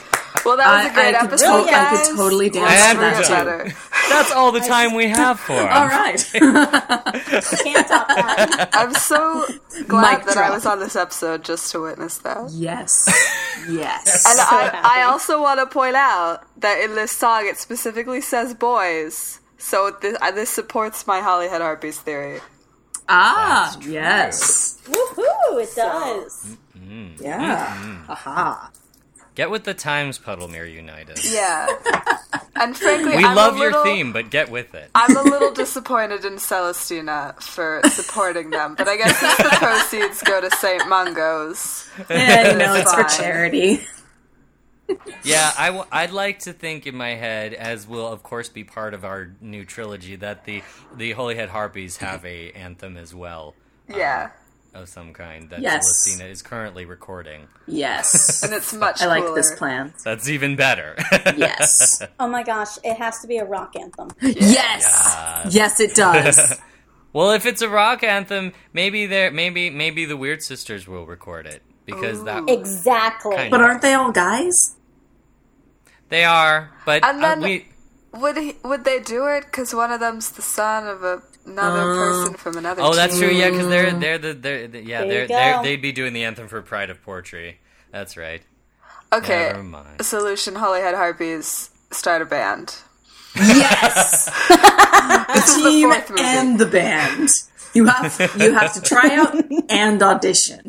Well, 0.46 0.58
that 0.58 0.68
was 0.68 0.86
I, 0.86 0.90
a 0.90 0.94
great 0.94 1.16
I 1.16 1.20
could 1.22 1.28
episode, 1.34 1.66
to- 1.66 1.72
I 1.74 1.90
could 2.06 2.16
totally 2.18 2.50
dance 2.50 2.72
And 2.72 2.98
to 2.98 3.02
that 3.02 3.16
we're 3.18 3.24
too. 3.24 3.30
better. 3.34 3.76
That's 4.10 4.32
all 4.32 4.52
the 4.52 4.60
time 4.60 4.94
we 4.96 5.08
have 5.08 5.40
for 5.40 5.54
'em. 5.54 5.68
All 5.72 5.88
right. 5.88 6.18
Can't 6.34 7.88
top 7.88 8.08
that. 8.08 8.70
I'm 8.74 8.94
so 8.94 9.46
glad 9.88 10.18
Mic 10.20 10.26
that 10.28 10.38
I 10.38 10.50
was 10.50 10.66
on 10.66 10.80
this 10.80 10.96
episode 10.96 11.44
just 11.44 11.72
to 11.72 11.82
witness 11.82 12.18
that. 12.20 12.50
yes. 12.52 13.08
Yes. 13.70 14.26
And 14.28 14.40
I. 14.40 15.00
I 15.02 15.04
also 15.04 15.40
want 15.40 15.60
to 15.60 15.68
point 15.68 15.96
out 15.96 16.44
that 16.62 16.82
in 16.84 16.96
this 16.96 17.12
song 17.12 17.46
it 17.46 17.58
specifically 17.58 18.20
says 18.20 18.56
boys. 18.56 19.40
So 19.60 19.96
this, 20.02 20.18
uh, 20.20 20.32
this 20.32 20.50
supports 20.50 21.06
my 21.06 21.20
Holyhead 21.22 21.62
Harpies 21.62 22.00
theory. 22.00 22.40
ah, 23.08 23.78
yes. 23.82 24.80
Woohoo! 24.86 25.62
It 25.62 25.76
does. 25.76 26.58
Yeah. 27.20 28.02
Aha. 28.10 28.72
Get 29.36 29.50
with 29.50 29.64
the 29.64 29.74
times, 29.74 30.20
Puddlemere 30.20 30.72
United. 30.72 31.20
Yeah. 31.24 31.68
And 32.56 32.76
frankly, 32.78 33.16
We 33.18 33.24
I'm 33.26 33.36
love 33.36 33.56
a 33.56 33.60
your 33.60 33.68
little, 33.72 33.84
theme, 33.84 34.12
but 34.12 34.30
get 34.30 34.52
with 34.52 34.76
it. 34.76 34.90
I'm 34.94 35.16
a 35.16 35.22
little 35.24 35.52
disappointed 35.54 36.26
in 36.26 36.34
Celestina 36.38 37.42
for 37.42 37.82
supporting 37.90 38.50
them, 38.50 38.76
but 38.76 38.88
I 38.88 38.98
guess 38.98 39.18
since 39.18 39.38
the 39.38 39.50
proceeds 39.58 40.22
go 40.22 40.42
to 40.42 40.52
St. 40.52 40.88
Mungo's. 40.88 41.90
Yeah, 42.10 42.52
you 42.52 42.58
know, 42.58 42.76
it's 42.76 42.94
for 42.94 43.04
charity. 43.06 43.82
Yeah, 45.24 45.52
I 45.58 45.68
w- 45.68 45.86
I'd 45.92 46.12
like 46.12 46.40
to 46.40 46.54
think 46.54 46.86
in 46.86 46.96
my 46.96 47.12
head, 47.12 47.54
as 47.54 47.88
will 47.88 48.08
of 48.08 48.24
course 48.24 48.50
be 48.50 48.66
part 48.66 48.94
of 48.94 49.06
our 49.06 49.32
new 49.40 49.64
trilogy, 49.64 50.18
that 50.18 50.44
the 50.44 50.62
the 50.96 51.12
Holyhead 51.14 51.48
Harpies 51.50 51.98
have 51.98 52.26
a 52.26 52.52
anthem 52.52 52.98
as 52.98 53.16
well 53.16 53.56
Yeah. 53.88 54.26
Um, 54.26 54.32
of 54.74 54.88
some 54.88 55.14
kind 55.14 55.50
that 55.50 55.62
Yes. 55.62 55.84
Celestina 56.08 56.30
is 56.30 56.42
currently 56.42 56.86
recording. 56.86 57.48
Yes. 57.68 58.42
And 58.44 58.54
it's 58.54 58.74
much 58.86 59.02
I 59.02 59.08
like 59.08 59.36
this 59.36 59.54
plan. 59.56 59.94
That's 60.04 60.30
even 60.30 60.56
better. 60.56 60.96
Yes. 61.36 62.02
Oh 62.20 62.28
my 62.28 62.44
gosh, 62.44 62.78
it 62.84 62.98
has 62.98 63.20
to 63.20 63.28
be 63.28 63.38
a 63.38 63.46
rock 63.46 63.76
anthem. 63.76 64.10
Yes. 64.22 65.46
Yes, 65.50 65.80
it 65.80 65.96
does. 65.96 66.60
well, 67.14 67.32
if 67.32 67.46
it's 67.46 67.62
a 67.62 67.70
rock 67.70 68.04
anthem, 68.04 68.54
maybe 68.74 69.06
there, 69.08 69.32
maybe 69.32 69.70
maybe 69.70 70.06
the 70.06 70.16
Weird 70.18 70.42
Sisters 70.44 70.88
will 70.88 71.06
record 71.06 71.46
it 71.48 71.62
because 71.86 72.24
that 72.24 72.44
Exactly. 72.48 73.36
Kind 73.36 73.52
But 73.52 73.62
aren't 73.62 73.82
they 73.82 73.94
all 73.94 74.12
guys? 74.12 74.76
they 76.10 76.24
are. 76.24 76.72
But 76.86 77.04
And 77.04 77.18
uh, 77.24 77.28
then- 77.36 77.42
we 77.42 77.66
Would 78.14 78.38
he, 78.38 78.56
would 78.64 78.84
they 78.84 79.00
do 79.00 79.28
it? 79.28 79.46
Because 79.46 79.74
one 79.74 79.92
of 79.92 80.00
them's 80.00 80.32
the 80.32 80.42
son 80.42 80.86
of 80.88 81.04
a, 81.04 81.22
another 81.46 81.92
uh, 81.92 81.96
person 81.96 82.34
from 82.36 82.58
another. 82.58 82.82
Oh, 82.82 82.94
that's 82.94 83.18
true. 83.18 83.30
Yeah, 83.30 83.50
because 83.50 83.68
they're 83.68 83.92
they're 83.92 84.18
the 84.18 84.34
they're, 84.34 84.68
the- 84.68 84.82
yeah 84.82 85.02
There 85.06 85.28
they're, 85.28 85.28
they're 85.28 85.64
they'd 85.64 85.82
be 85.82 85.92
doing 85.92 86.14
the 86.14 86.24
anthem 86.24 86.48
for 86.48 86.62
Pride 86.62 86.90
of 86.90 87.02
Portree. 87.04 87.56
That's 87.92 88.18
right. 88.18 88.42
Okay. 89.14 89.48
Never 89.48 89.64
mind. 89.64 90.06
Solution: 90.06 90.56
Holyhead 90.56 90.96
Harpies 90.96 91.70
start 91.92 92.22
a 92.22 92.26
band. 92.26 92.76
Yes. 93.36 94.26
the 94.50 95.62
team 95.64 95.90
fourth 95.90 96.10
movie. 96.10 96.22
and 96.24 96.60
the 96.60 96.66
band. 96.66 97.30
You 97.74 97.86
have 97.88 98.20
you 98.38 98.54
have 98.54 98.74
to 98.74 98.82
try 98.82 99.16
out 99.16 99.36
and 99.70 100.04
audition. 100.04 100.68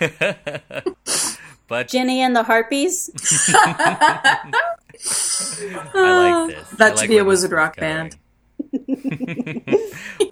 But 1.70 1.86
Ginny 1.86 2.20
and 2.20 2.34
the 2.34 2.42
Harpies. 2.42 3.10
I 3.54 4.50
like 5.94 6.56
this. 6.56 6.68
That 6.70 6.80
I 6.80 6.88
should 6.88 6.96
like 6.96 7.08
be 7.10 7.18
a 7.18 7.24
wizard 7.24 7.50
is 7.50 7.54
rock 7.54 7.76
going. 7.76 8.12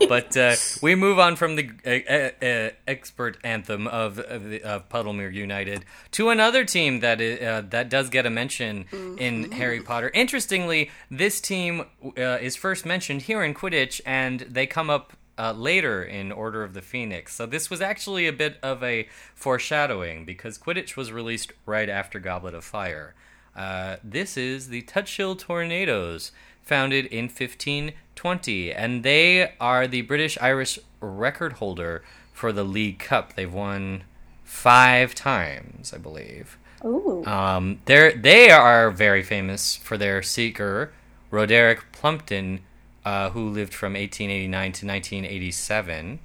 But 0.09 0.37
uh, 0.37 0.55
we 0.81 0.95
move 0.95 1.19
on 1.19 1.37
from 1.37 1.57
the 1.57 1.71
uh, 1.85 2.13
uh, 2.13 2.47
uh, 2.47 2.71
expert 2.87 3.37
anthem 3.43 3.87
of 3.87 4.19
of, 4.19 4.45
the, 4.45 4.63
of 4.63 4.89
Puddlemere 4.89 5.33
United 5.33 5.85
to 6.13 6.31
another 6.31 6.65
team 6.65 7.01
that 7.01 7.21
is, 7.21 7.41
uh, 7.41 7.63
that 7.71 7.89
does 7.89 8.11
get 8.11 8.27
a 8.27 8.31
mention 8.31 8.85
in 9.19 9.51
Harry 9.53 9.81
Potter. 9.81 10.11
Interestingly, 10.15 10.91
this 11.11 11.41
team 11.41 11.87
uh, 12.17 12.39
is 12.41 12.57
first 12.57 12.87
mentioned 12.87 13.23
here 13.23 13.43
in 13.43 13.55
Quidditch, 13.55 14.01
and 14.07 14.41
they 14.41 14.67
come 14.67 14.91
up. 14.91 15.13
Uh, 15.41 15.53
later 15.53 16.03
in 16.03 16.33
Order 16.33 16.65
of 16.65 16.75
the 16.75 16.83
Phoenix. 16.83 17.33
So, 17.33 17.47
this 17.47 17.71
was 17.71 17.81
actually 17.81 18.27
a 18.27 18.33
bit 18.33 18.57
of 18.61 18.83
a 18.83 19.09
foreshadowing 19.37 20.25
because 20.25 20.59
Quidditch 20.59 20.97
was 20.97 21.13
released 21.13 21.53
right 21.65 21.89
after 21.89 22.19
Goblet 22.19 22.55
of 22.55 22.65
Fire. 22.65 23.15
Uh, 23.59 23.97
this 24.05 24.37
is 24.37 24.69
the 24.69 24.83
Tutshill 24.83 25.37
Tornadoes, 25.39 26.31
founded 26.69 27.07
in 27.07 27.25
1520, 27.25 28.73
and 28.73 29.03
they 29.03 29.53
are 29.59 29.87
the 29.87 30.03
British 30.03 30.37
Irish 30.41 30.79
record 31.01 31.55
holder 31.55 32.03
for 32.33 32.53
the 32.53 32.63
League 32.63 32.99
Cup. 32.99 33.33
They've 33.35 33.53
won 33.53 34.05
five 34.45 35.15
times, 35.15 35.95
I 35.95 35.99
believe. 35.99 36.59
Ooh. 36.85 37.25
Um, 37.25 37.81
they're, 37.87 38.13
they 38.13 38.51
are 38.51 38.91
very 38.91 39.23
famous 39.23 39.77
for 39.77 39.97
their 39.97 40.23
seeker, 40.23 40.93
Roderick 41.31 41.91
Plumpton, 41.93 42.61
uh, 43.05 43.31
who 43.31 43.49
lived 43.49 43.73
from 43.73 43.95
1889 43.95 44.73
to 44.73 44.87
1987. 44.87 46.19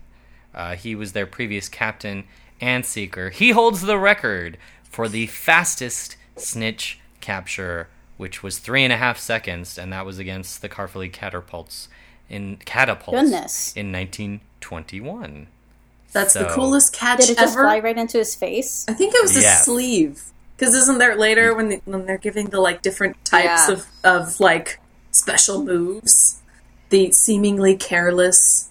Uh, 0.53 0.75
he 0.75 0.93
was 0.93 1.13
their 1.13 1.25
previous 1.25 1.69
captain 1.69 2.25
and 2.59 2.85
seeker. 2.85 3.29
He 3.29 3.51
holds 3.51 3.81
the 3.81 3.97
record 3.97 4.57
for 4.83 5.07
the 5.07 5.27
fastest 5.27 6.17
snitch 6.35 6.99
capture, 7.21 7.87
which 8.23 8.41
was 8.41 8.57
three 8.57 8.85
and 8.85 8.93
a 8.93 8.95
half 8.95 9.19
seconds, 9.19 9.77
and 9.77 9.91
that 9.91 10.05
was 10.05 10.17
against 10.17 10.61
the 10.61 10.69
Caerphilly 10.69 11.09
Catapults 11.09 11.89
in 12.29 12.55
Catapults 12.63 13.19
Goodness. 13.19 13.73
in 13.75 13.91
1921. 13.91 15.47
That's 16.13 16.33
the 16.35 16.45
coolest 16.45 16.93
catch 16.93 17.19
Did 17.19 17.31
it 17.31 17.37
just 17.37 17.51
ever. 17.57 17.65
fly 17.65 17.79
right 17.79 17.97
into 17.97 18.17
his 18.17 18.33
face? 18.33 18.85
I 18.87 18.93
think 18.93 19.13
it 19.13 19.21
was 19.21 19.35
a 19.35 19.41
Yes. 19.41 19.65
sleeve. 19.65 20.23
Because 20.55 20.73
isn't 20.73 20.99
there 20.99 21.17
later 21.17 21.53
when 21.53 21.67
they, 21.67 21.81
when 21.83 22.05
they're 22.05 22.17
giving 22.17 22.45
the 22.49 22.61
like 22.61 22.81
different 22.81 23.17
types 23.25 23.67
Yeah. 23.67 23.73
of 23.73 23.85
of 24.05 24.39
like 24.39 24.79
special 25.11 25.61
moves, 25.65 26.41
the 26.91 27.11
seemingly 27.11 27.75
careless 27.75 28.69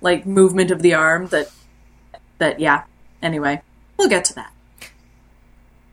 like 0.00 0.24
movement 0.24 0.70
of 0.70 0.80
the 0.80 0.94
arm 0.94 1.26
that 1.26 1.50
that 2.38 2.58
yeah. 2.58 2.84
Anyway, 3.20 3.60
we'll 3.98 4.08
get 4.08 4.24
to 4.26 4.34
that. 4.36 4.52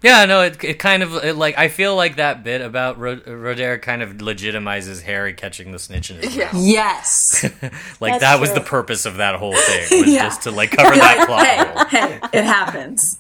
Yeah, 0.03 0.25
no, 0.25 0.41
it, 0.41 0.63
it 0.63 0.79
kind 0.79 1.03
of 1.03 1.13
it, 1.23 1.35
like 1.35 1.57
I 1.59 1.67
feel 1.67 1.95
like 1.95 2.15
that 2.15 2.43
bit 2.43 2.61
about 2.61 2.97
Ro- 2.97 3.21
Roderick 3.27 3.83
kind 3.83 4.01
of 4.01 4.13
legitimizes 4.17 5.03
Harry 5.03 5.33
catching 5.33 5.71
the 5.71 5.77
snitch 5.79 6.09
in 6.09 6.17
his 6.17 6.35
Yeah. 6.35 6.45
mouth. 6.51 6.63
Yes. 6.63 7.45
Like 7.99 8.13
That's 8.13 8.21
that 8.21 8.39
was 8.39 8.49
true. 8.49 8.59
the 8.59 8.65
purpose 8.65 9.05
of 9.05 9.17
that 9.17 9.35
whole 9.35 9.55
thing 9.55 9.87
was 10.01 10.11
Yeah. 10.11 10.23
just 10.23 10.41
to 10.43 10.51
like 10.51 10.71
cover 10.71 10.95
that 10.95 11.27
plot 11.27 11.47
hole. 11.47 11.85
hey, 11.85 12.19
hey, 12.31 12.39
it 12.39 12.43
happens. 12.45 13.19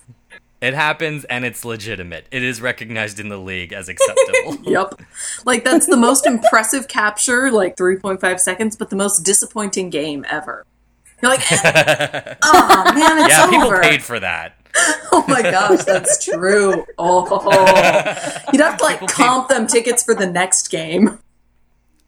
It 0.59 0.73
happens 0.73 1.23
and 1.25 1.45
it's 1.45 1.63
legitimate. 1.63 2.25
It 2.31 2.41
is 2.43 2.61
recognized 2.61 3.19
in 3.19 3.29
the 3.29 3.37
league 3.37 3.73
as 3.73 3.87
acceptable. 3.89 4.57
Yep. 4.63 5.01
Like 5.45 5.63
that's 5.63 5.85
the 5.85 5.97
most 5.97 6.25
impressive 6.25 6.87
capture, 6.87 7.51
like 7.51 7.75
3.5 7.77 8.39
seconds, 8.39 8.75
but 8.75 8.89
the 8.89 8.95
most 8.95 9.19
disappointing 9.19 9.89
game 9.91 10.25
ever. 10.29 10.65
You're 11.21 11.29
like, 11.31 11.51
eh, 11.51 12.35
oh 12.43 12.91
man, 12.95 13.19
it's 13.19 13.29
yeah, 13.29 13.47
people 13.49 13.71
paid 13.81 14.01
for 14.01 14.19
that. 14.19 14.55
Oh 15.13 15.25
my 15.27 15.41
gosh, 15.41 15.83
that's 15.83 16.23
true. 16.23 16.85
Oh, 16.97 17.25
you'd 18.53 18.61
have 18.61 18.77
to 18.77 18.83
like 18.83 18.95
People 18.95 19.07
paid- 19.09 19.13
comp 19.15 19.49
them 19.49 19.67
tickets 19.67 20.03
for 20.03 20.15
the 20.15 20.25
next 20.25 20.69
game. 20.69 21.19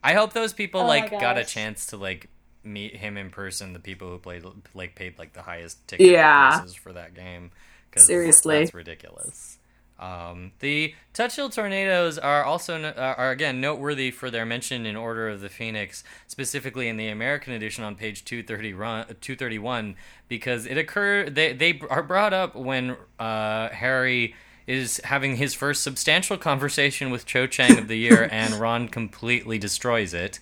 I 0.03 0.14
hope 0.14 0.34
those 0.34 0.53
people 0.53 0.82
Oh 0.82 0.88
like 0.88 1.11
got 1.11 1.38
a 1.38 1.43
chance 1.43 1.86
to 1.88 1.97
like 1.97 2.30
meet 2.64 2.95
him 2.95 3.18
in 3.18 3.30
person. 3.30 3.74
The 3.74 3.80
people 3.80 4.09
who 4.09 4.18
played 4.20 4.43
like 4.74 4.95
paid 4.95 5.20
like 5.20 5.34
the 5.34 5.41
highest 5.41 5.86
ticket 5.88 6.07
Yeah. 6.11 6.51
prices 6.59 6.76
for 6.76 6.93
that 6.93 7.14
game. 7.14 7.51
'cause 7.91 8.07
Seriously. 8.07 8.59
that's 8.59 8.74
ridiculous. 8.74 9.57
Um, 10.00 10.52
the 10.60 10.96
Tutshill 11.14 11.54
Tornadoes 11.54 12.18
are 12.18 12.44
also 12.44 12.78
no- 12.78 12.89
uh, 12.89 13.16
are 13.18 13.32
again 13.32 13.62
noteworthy 13.62 14.12
for 14.12 14.30
their 14.30 14.46
mention 14.46 14.86
in 14.86 14.96
Order 14.96 15.30
of 15.30 15.41
the 15.41 15.50
Phoenix, 15.50 16.04
specifically 16.28 16.88
in 16.88 16.98
the 16.98 17.08
American 17.08 17.54
edition 17.54 17.84
on 17.84 17.96
page 17.96 18.26
230 18.26 18.74
run, 18.74 19.06
231, 19.22 19.96
because 20.28 20.66
it 20.66 20.78
occurred 20.78 21.36
they 21.36 21.54
they 21.54 21.80
are 21.89 22.04
brought 22.04 22.34
up 22.34 22.56
when 22.56 22.98
uh, 23.20 23.70
Harry 23.70 24.36
is 24.66 25.02
having 25.06 25.36
his 25.36 25.54
first 25.54 25.84
substantial 25.84 26.38
conversation 26.38 27.12
with 27.12 27.26
Cho 27.26 27.48
Chang 27.48 27.78
of 27.78 27.88
the 27.88 27.98
year, 27.98 28.28
and 28.32 28.56
Ron 28.56 28.88
completely 28.88 29.58
destroys 29.58 30.14
it 30.14 30.39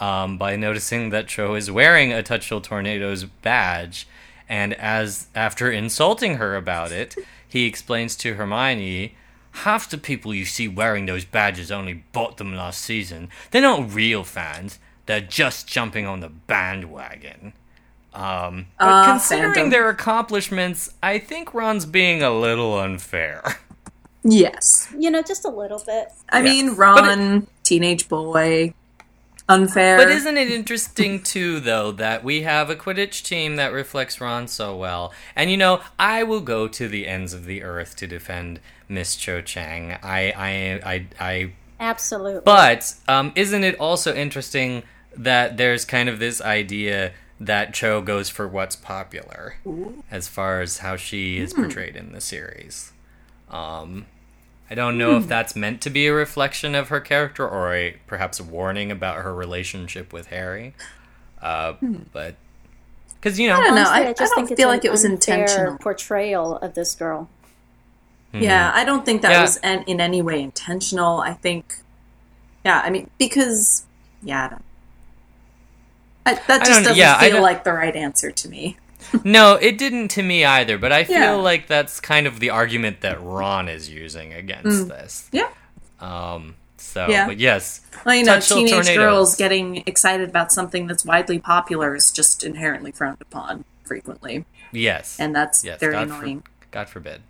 um, 0.00 0.38
by 0.38 0.56
noticing 0.56 1.10
that 1.10 1.28
Cho 1.28 1.54
is 1.54 1.70
wearing 1.70 2.12
a 2.12 2.22
Tutshill 2.22 2.62
Tornadoes 2.62 3.24
badge, 3.24 4.08
and 4.48 4.74
as 4.74 5.28
after 5.34 5.70
insulting 5.70 6.36
her 6.36 6.56
about 6.56 6.92
it, 6.92 7.16
he 7.56 7.66
explains 7.66 8.14
to 8.16 8.34
Hermione, 8.34 9.14
"Half 9.64 9.88
the 9.90 9.98
people 9.98 10.34
you 10.34 10.44
see 10.44 10.68
wearing 10.68 11.06
those 11.06 11.24
badges 11.24 11.70
only 11.72 12.04
bought 12.12 12.36
them 12.36 12.54
last 12.54 12.80
season. 12.82 13.28
They're 13.50 13.62
not 13.62 13.92
real 13.94 14.24
fans. 14.24 14.78
they're 15.06 15.20
just 15.20 15.68
jumping 15.68 16.04
on 16.04 16.18
the 16.18 16.28
bandwagon. 16.28 17.52
Um, 18.12 18.66
but 18.76 18.86
Ah, 18.88 19.04
considering 19.06 19.54
fandom. 19.54 19.70
their 19.70 19.88
accomplishments, 19.88 20.90
I 21.00 21.18
think 21.20 21.54
Ron's 21.54 21.86
being 21.86 22.24
a 22.24 22.30
little 22.32 22.76
unfair. 22.80 23.58
Yes. 24.24 24.88
You 24.98 25.12
know, 25.12 25.22
just 25.22 25.44
a 25.44 25.48
little 25.48 25.78
bit. 25.86 26.08
I 26.30 26.38
Yeah. 26.38 26.42
mean, 26.42 26.68
But 26.70 26.78
Ron, 26.78 27.46
teenage 27.62 28.08
boy, 28.08 28.74
unfair. 29.48 29.96
But 29.96 30.10
isn't 30.10 30.36
it 30.36 30.50
interesting 30.50 31.22
too, 31.22 31.60
though, 31.60 31.92
that 31.92 32.24
we 32.24 32.42
have 32.42 32.70
a 32.70 32.76
Quidditch 32.76 33.22
team 33.22 33.56
that 33.56 33.72
reflects 33.72 34.20
Ron 34.20 34.48
so 34.48 34.76
well? 34.76 35.12
And 35.34 35.50
you 35.50 35.56
know, 35.56 35.80
I 35.98 36.22
will 36.22 36.40
go 36.40 36.68
to 36.68 36.88
the 36.88 37.06
ends 37.06 37.32
of 37.32 37.44
the 37.44 37.62
earth 37.62 37.96
to 37.96 38.06
defend 38.06 38.60
Miss 38.88 39.16
Cho 39.16 39.40
Chang. 39.40 39.92
I, 40.02 40.32
I, 40.36 40.80
I, 40.84 41.06
I. 41.20 41.52
Absolutely. 41.78 42.42
But 42.44 42.94
um, 43.08 43.32
isn't 43.34 43.64
it 43.64 43.78
also 43.78 44.14
interesting 44.14 44.82
that 45.16 45.56
there's 45.56 45.84
kind 45.84 46.08
of 46.08 46.18
this 46.18 46.40
idea 46.40 47.12
that 47.38 47.74
Cho 47.74 48.00
goes 48.00 48.30
for 48.30 48.48
what's 48.48 48.76
popular, 48.76 49.56
as 50.10 50.26
far 50.26 50.60
as 50.62 50.78
how 50.78 50.96
she 50.96 51.38
is 51.38 51.52
portrayed 51.52 51.96
in 51.96 52.12
the 52.12 52.20
series? 52.20 52.92
Um, 53.50 54.06
I 54.70 54.74
don't 54.74 54.98
know 54.98 55.16
if 55.16 55.24
hmm. 55.24 55.28
that's 55.28 55.54
meant 55.54 55.80
to 55.82 55.90
be 55.90 56.06
a 56.08 56.12
reflection 56.12 56.74
of 56.74 56.88
her 56.88 57.00
character 57.00 57.48
or 57.48 57.74
a 57.74 57.96
perhaps 58.06 58.40
a 58.40 58.44
warning 58.44 58.90
about 58.90 59.22
her 59.22 59.32
relationship 59.34 60.12
with 60.12 60.26
Harry. 60.28 60.74
Uh, 61.40 61.74
hmm. 61.74 61.98
But 62.12 62.34
because 63.20 63.38
you 63.38 63.48
know, 63.48 63.56
I 63.56 63.62
don't 63.62 63.74
know. 63.76 63.80
Honestly, 63.82 64.06
I- 64.06 64.08
I, 64.08 64.12
just 64.12 64.32
I 64.32 64.36
don't 64.36 64.46
think 64.48 64.58
feel 64.58 64.68
an 64.70 64.76
like 64.76 64.84
it 64.84 64.90
was 64.90 65.04
intentional. 65.04 65.78
portrayal 65.78 66.56
of 66.56 66.74
this 66.74 66.94
girl. 66.94 67.28
Hmm. 68.32 68.40
Yeah, 68.40 68.72
I 68.74 68.84
don't 68.84 69.04
think 69.06 69.22
that 69.22 69.30
Yeah. 69.30 69.42
was 69.42 69.56
an, 69.58 69.84
in 69.86 70.00
any 70.00 70.20
way 70.20 70.42
intentional. 70.42 71.20
I 71.20 71.32
think, 71.34 71.76
yeah, 72.64 72.82
I 72.84 72.90
mean, 72.90 73.08
because, 73.18 73.84
yeah, 74.22 74.46
I 74.46 74.48
don't, 74.48 74.64
I, 76.26 76.34
that 76.34 76.42
I 76.48 76.58
just 76.58 76.70
don't- 76.70 76.82
doesn't 76.82 76.96
yeah, 76.96 77.16
I 77.16 77.26
feel 77.26 77.34
don't- 77.34 77.42
like 77.42 77.62
the 77.62 77.72
right 77.72 77.94
answer 77.94 78.32
to 78.32 78.48
me. 78.48 78.78
No, 79.24 79.54
it 79.54 79.78
didn't 79.78 80.08
to 80.08 80.22
me 80.22 80.44
either. 80.44 80.78
But 80.78 80.92
I 80.92 81.04
feel 81.04 81.16
Yeah. 81.20 81.32
like 81.32 81.66
that's 81.66 82.00
kind 82.00 82.26
of 82.26 82.40
the 82.40 82.50
argument 82.50 83.00
that 83.02 83.20
Ron 83.22 83.68
is 83.68 83.88
using 83.88 84.32
against 84.32 84.88
this. 84.88 85.28
Yeah. 85.32 85.48
Um, 86.00 86.54
so, 86.76 87.08
Yeah. 87.08 87.26
but 87.26 87.38
yes, 87.38 87.80
Well, 88.04 88.14
you 88.14 88.24
know, 88.24 88.34
Touch 88.34 88.48
teenage 88.48 88.70
Tornadoes. 88.72 88.96
girls 88.96 89.36
getting 89.36 89.82
excited 89.86 90.28
about 90.28 90.52
something 90.52 90.86
that's 90.86 91.04
widely 91.04 91.38
popular 91.38 91.94
is 91.94 92.10
just 92.10 92.44
inherently 92.44 92.92
frowned 92.92 93.18
upon 93.20 93.64
frequently, 93.84 94.44
yes, 94.72 95.16
and 95.18 95.34
that's 95.34 95.64
yes, 95.64 95.78
very 95.80 95.92
God, 95.94 96.08
for- 96.08 96.14
annoying. 96.16 96.42
God 96.70 96.88
forbid. 96.88 97.22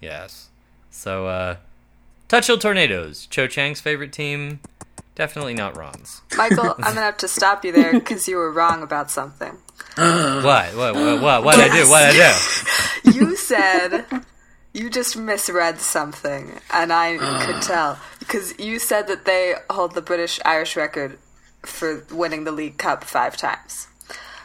Yes. 0.00 0.48
So, 0.90 1.26
uh, 1.26 1.56
Tutshill 2.28 2.60
Tornadoes, 2.60 3.26
Cho 3.26 3.46
Chang's 3.46 3.80
favorite 3.80 4.12
team. 4.12 4.60
Definitely 5.14 5.54
not 5.54 5.76
Ron's. 5.76 6.22
Michael, 6.36 6.74
I'm 6.78 6.80
gonna 6.94 7.00
have 7.00 7.16
to 7.18 7.28
stop 7.28 7.64
you 7.64 7.72
there 7.72 7.92
because 7.92 8.26
you 8.28 8.36
were 8.36 8.50
wrong 8.52 8.82
about 8.82 9.10
something. 9.10 9.58
What? 9.96 10.74
What? 10.74 10.94
What? 10.94 11.22
What? 11.22 11.44
What 11.44 11.58
I 11.58 11.68
do? 11.68 11.88
What 11.88 12.02
I 12.02 12.12
do? 12.12 12.32
You 13.04 13.34
said 13.34 14.06
you 14.72 14.88
just 14.88 15.16
misread 15.16 15.80
something, 15.80 16.60
and 16.72 16.92
I 16.92 17.16
could 17.16 17.56
ah. 17.56 17.60
tell 17.60 17.98
because 18.20 18.58
you 18.58 18.78
said 18.78 19.08
that 19.08 19.24
they 19.24 19.54
hold 19.68 19.94
the 19.94 20.02
British 20.02 20.40
Irish 20.44 20.76
record 20.76 21.18
for 21.62 22.04
winning 22.10 22.44
the 22.44 22.52
League 22.52 22.78
Cup 22.78 23.04
five 23.04 23.36
times. 23.36 23.88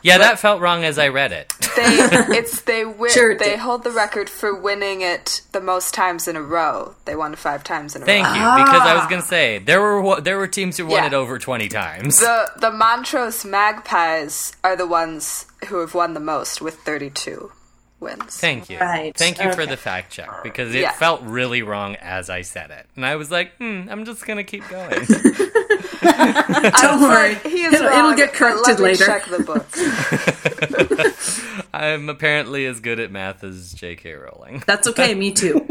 Yeah, 0.04 0.18
that 0.20 0.40
felt 0.40 0.62
wrong 0.62 0.84
as 0.84 1.00
I 1.00 1.08
read 1.10 1.32
it. 1.32 1.54
They 1.78 1.84
it's 2.40 2.62
they 2.62 2.84
win, 2.86 3.12
Sure 3.12 3.38
they 3.38 3.52
did. 3.52 3.60
hold 3.60 3.84
the 3.84 3.92
record 3.92 4.30
for 4.30 4.54
winning 4.54 5.02
it 5.02 5.42
the 5.54 5.62
most 5.62 5.94
times 5.94 6.28
in 6.28 6.36
a 6.36 6.42
row. 6.42 6.96
They 7.06 7.16
won 7.16 7.36
five 7.36 7.64
times 7.64 7.96
in 7.96 8.02
a 8.04 8.06
Thank 8.06 8.28
row. 8.28 8.34
Thank 8.34 8.58
you, 8.60 8.66
because 8.66 8.82
I 8.88 8.94
was 8.96 9.04
ah. 9.06 9.10
gonna 9.10 9.22
say 9.22 9.60
there 9.60 9.80
were 9.82 10.20
there 10.22 10.38
were 10.38 10.48
teams 10.48 10.78
who 10.78 10.86
won 10.88 11.04
Yeah. 11.04 11.08
it 11.08 11.14
over 11.14 11.40
twenty 11.40 11.70
times. 11.70 12.20
The 12.20 12.52
the 12.60 12.72
Montrose 12.72 13.46
Magpies 13.46 14.54
are 14.64 14.76
the 14.76 14.88
ones 14.88 15.46
who 15.68 15.80
have 15.80 15.94
won 15.94 16.14
the 16.14 16.20
most 16.20 16.62
with 16.62 16.76
32 16.82 17.52
wins. 18.00 18.38
Thank 18.38 18.70
you. 18.70 18.78
Right, 18.80 19.16
Thank 19.16 19.42
you 19.42 19.54
for 19.54 19.66
the 19.66 19.78
fact 19.78 20.12
check 20.14 20.30
because 20.44 20.74
it 20.76 20.82
Yeah. 20.82 20.92
felt 20.94 21.22
really 21.24 21.62
wrong 21.64 21.96
as 21.96 22.30
I 22.30 22.42
said 22.42 22.72
it, 22.72 22.86
and 22.96 23.06
I 23.06 23.16
was 23.16 23.32
like, 23.32 23.56
hmm, 23.58 23.84
I'm 23.90 24.06
just 24.06 24.26
gonna 24.26 24.44
keep 24.44 24.68
going. 24.70 24.92
Don't 26.02 27.02
worry, 27.02 27.36
He 27.36 27.64
is 27.64 27.74
it'll, 27.74 27.88
it'll 27.88 28.16
get 28.16 28.34
corrected 28.34 28.66
let 28.66 28.78
me 28.80 28.84
later. 28.86 29.06
Check 29.06 29.26
the 29.26 29.40
book. 29.44 29.68
I'm 31.74 32.10
apparently 32.10 32.66
as 32.66 32.80
good 32.80 33.00
at 33.00 33.12
math 33.12 33.44
as 33.44 33.74
J.K. 33.74 34.14
Rowling. 34.14 34.64
That's 34.66 34.88
okay. 34.88 35.14
Me 35.16 35.32
too. 35.32 35.66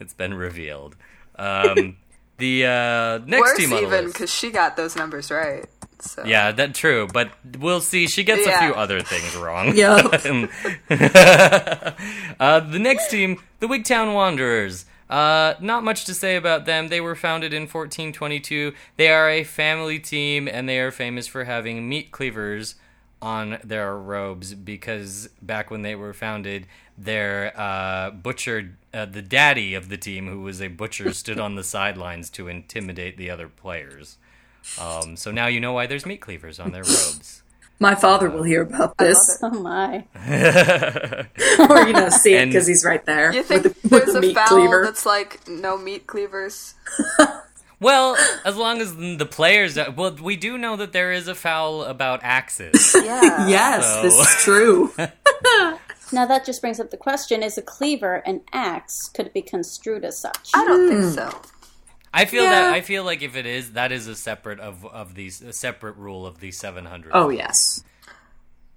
It's 0.00 0.14
been 0.14 0.34
revealed. 0.34 0.96
Um, 1.36 1.96
the 2.38 2.66
uh, 2.66 3.18
next 3.26 3.40
Worse 3.40 3.56
team 3.58 3.72
on 3.72 3.82
the 3.82 3.86
even 3.86 4.06
because 4.06 4.32
she 4.32 4.50
got 4.50 4.76
those 4.76 4.96
numbers 4.96 5.30
right. 5.30 5.66
So. 6.00 6.24
Yeah, 6.24 6.52
that's 6.52 6.78
true, 6.78 7.08
but 7.12 7.30
we'll 7.58 7.80
see. 7.80 8.06
She 8.06 8.24
gets 8.24 8.46
a 8.46 8.58
few 8.58 8.74
other 8.74 9.00
things 9.00 9.34
wrong. 9.42 9.76
Yup. 9.76 10.06
uh, 12.40 12.60
the 12.60 12.78
next 12.78 13.10
team, 13.10 13.40
the 13.60 13.66
Wigtown 13.66 14.14
Wanderers. 14.14 14.86
Uh, 15.08 15.54
not 15.60 15.84
much 15.84 16.04
to 16.06 16.14
say 16.14 16.36
about 16.36 16.64
them. 16.64 16.88
They 16.88 17.00
were 17.00 17.14
founded 17.14 17.52
in 17.52 17.62
1422. 17.62 18.72
They 18.96 19.08
are 19.08 19.28
a 19.28 19.44
family 19.44 19.98
team, 19.98 20.48
and 20.48 20.68
they 20.68 20.80
are 20.80 20.90
famous 20.90 21.26
for 21.26 21.44
having 21.44 21.88
meat 21.88 22.10
cleavers 22.10 22.76
on 23.20 23.58
their 23.64 23.96
robes 23.96 24.54
because 24.54 25.28
back 25.40 25.70
when 25.70 25.82
they 25.82 25.94
were 25.94 26.12
founded, 26.12 26.66
their 26.96 27.58
uh, 27.58 28.10
butcher, 28.10 28.76
uh, 28.92 29.06
the 29.06 29.22
daddy 29.22 29.74
of 29.74 29.88
the 29.88 29.96
team, 29.96 30.28
who 30.28 30.42
was 30.42 30.60
a 30.60 30.68
butcher, 30.68 31.12
stood 31.12 31.40
on 31.40 31.54
the 31.54 31.64
sidelines 31.76 32.30
to 32.30 32.48
intimidate 32.48 33.16
the 33.16 33.30
other 33.30 33.48
players. 33.48 34.18
Um, 34.80 35.16
so 35.16 35.30
now 35.30 35.46
you 35.46 35.60
know 35.60 35.72
why 35.72 35.86
there's 35.86 36.06
meat 36.06 36.20
cleavers 36.20 36.58
on 36.60 36.72
their 36.72 36.82
robes. 36.84 37.42
My 37.80 37.94
father 37.96 38.30
will 38.30 38.44
hear 38.44 38.62
about 38.62 38.96
this, 38.98 39.38
Oh 39.42 39.50
my. 39.50 40.04
or 41.68 41.86
you 41.86 41.92
know, 41.92 42.08
see 42.08 42.34
it 42.34 42.46
because 42.46 42.66
he's 42.68 42.84
right 42.84 43.04
there 43.04 43.32
You 43.32 43.42
think 43.42 43.64
with, 43.64 43.82
the- 43.82 43.88
with 43.88 44.04
there's 44.06 44.12
the 44.24 44.30
a 44.30 44.34
foul 44.34 44.46
cleaver. 44.46 44.84
that's 44.84 45.04
like 45.04 45.46
no 45.48 45.76
meat 45.76 46.06
cleavers? 46.06 46.74
Well, 47.80 48.16
as 48.44 48.56
long 48.56 48.80
as 48.80 48.94
the 48.96 49.26
players, 49.30 49.76
well, 49.96 50.14
we 50.22 50.36
do 50.36 50.56
know 50.56 50.76
that 50.76 50.92
there 50.92 51.12
is 51.12 51.26
a 51.28 51.34
foul 51.34 51.82
about 51.82 52.20
axes. 52.22 52.94
Yeah. 53.04 53.48
Yes, 53.48 53.84
So- 53.84 54.02
this 54.02 54.18
is 54.20 54.42
true. 54.42 54.92
Now 56.12 56.26
that 56.26 56.44
just 56.46 56.60
brings 56.60 56.78
up 56.78 56.90
the 56.90 56.96
question: 56.96 57.42
Is 57.42 57.58
a 57.58 57.62
cleaver 57.62 58.16
an 58.24 58.42
axe? 58.52 59.08
Could 59.08 59.26
it 59.26 59.34
be 59.34 59.42
construed 59.42 60.04
as 60.04 60.16
such? 60.16 60.50
I 60.54 60.64
don't 60.64 60.88
Hmm. 60.88 61.00
think 61.00 61.14
so. 61.14 61.40
I 62.14 62.24
feel 62.26 62.44
Yeah. 62.44 62.50
that 62.50 62.72
I 62.72 62.80
feel 62.80 63.04
like 63.04 63.22
if 63.22 63.34
it 63.36 63.44
is, 63.46 63.72
that 63.72 63.90
is 63.92 64.06
a 64.06 64.14
separate 64.14 64.60
of 64.60 64.84
of 64.86 65.14
these 65.14 65.42
a 65.42 65.52
separate 65.52 65.96
rule 65.96 66.26
of 66.26 66.40
the 66.40 66.50
seven 66.52 66.84
hundred. 66.86 67.10
oh 67.14 67.28
yes, 67.28 67.82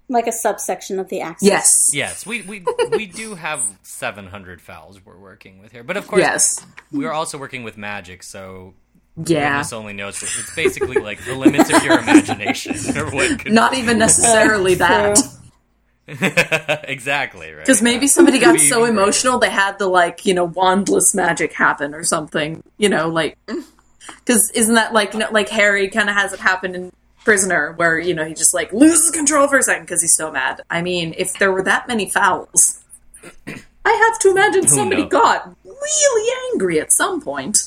Like 0.08 0.26
a 0.26 0.32
subsection 0.32 0.98
of 0.98 1.08
the 1.08 1.20
axe? 1.20 1.42
yes, 1.42 1.90
yes, 1.94 2.26
we 2.26 2.42
we 2.42 2.64
we 2.90 3.06
do 3.06 3.34
have 3.36 3.62
seven 3.82 4.26
hundred 4.26 4.60
fouls 4.60 5.00
we're 5.04 5.16
working 5.18 5.60
with 5.60 5.70
here, 5.72 5.84
but 5.84 5.96
of 5.96 6.06
course, 6.08 6.20
yes, 6.20 6.66
we're 6.90 7.12
also 7.12 7.38
working 7.38 7.62
with 7.62 7.76
magic, 7.76 8.22
so 8.22 8.74
yeah. 9.16 9.50
goodness 9.50 9.72
only 9.72 9.92
knows. 9.92 10.22
It's 10.22 10.54
basically 10.54 10.96
like 11.00 11.24
the 11.24 11.34
limits 11.34 11.72
of 11.72 11.82
your 11.84 11.98
imagination, 12.00 12.74
or 12.98 13.10
what 13.10 13.38
could 13.38 13.52
Not 13.52 13.74
even 13.74 13.98
necessarily 13.98 14.74
that. 14.86 15.18
True. 16.08 16.28
exactly 16.84 17.52
right. 17.52 17.64
Because 17.66 17.82
maybe 17.82 18.06
somebody 18.06 18.38
got 18.38 18.58
so 18.58 18.84
emotional 18.84 19.38
they 19.38 19.50
had 19.50 19.78
the 19.78 19.86
like 19.86 20.24
you 20.24 20.34
know 20.34 20.48
wandless 20.48 21.14
magic 21.14 21.52
happen 21.52 21.94
or 21.94 22.04
something. 22.04 22.62
You 22.78 22.88
know, 22.88 23.08
like 23.08 23.38
because 24.24 24.50
isn't 24.52 24.74
that 24.74 24.92
like 24.92 25.12
you 25.12 25.20
know 25.20 25.28
like 25.30 25.48
Harry 25.48 25.88
kind 25.88 26.08
of 26.08 26.16
has 26.16 26.32
it 26.32 26.40
happen 26.40 26.74
in 26.74 26.92
Prisoner 27.24 27.72
where 27.72 27.98
you 27.98 28.14
know 28.14 28.24
he 28.24 28.34
just 28.34 28.54
like 28.54 28.72
loses 28.72 29.10
control 29.10 29.48
for 29.48 29.58
a 29.58 29.62
second 29.62 29.84
because 29.84 30.00
he's 30.00 30.16
so 30.16 30.30
mad. 30.30 30.62
I 30.70 30.82
mean, 30.82 31.14
if 31.18 31.34
there 31.34 31.52
were 31.52 31.62
that 31.64 31.86
many 31.86 32.08
fouls, 32.08 32.80
I 33.84 33.92
have 33.92 34.18
to 34.20 34.30
imagine 34.30 34.68
somebody 34.68 35.04
got 35.04 35.54
really 35.64 36.52
angry 36.52 36.80
at 36.80 36.92
some 36.92 37.20
point. 37.20 37.58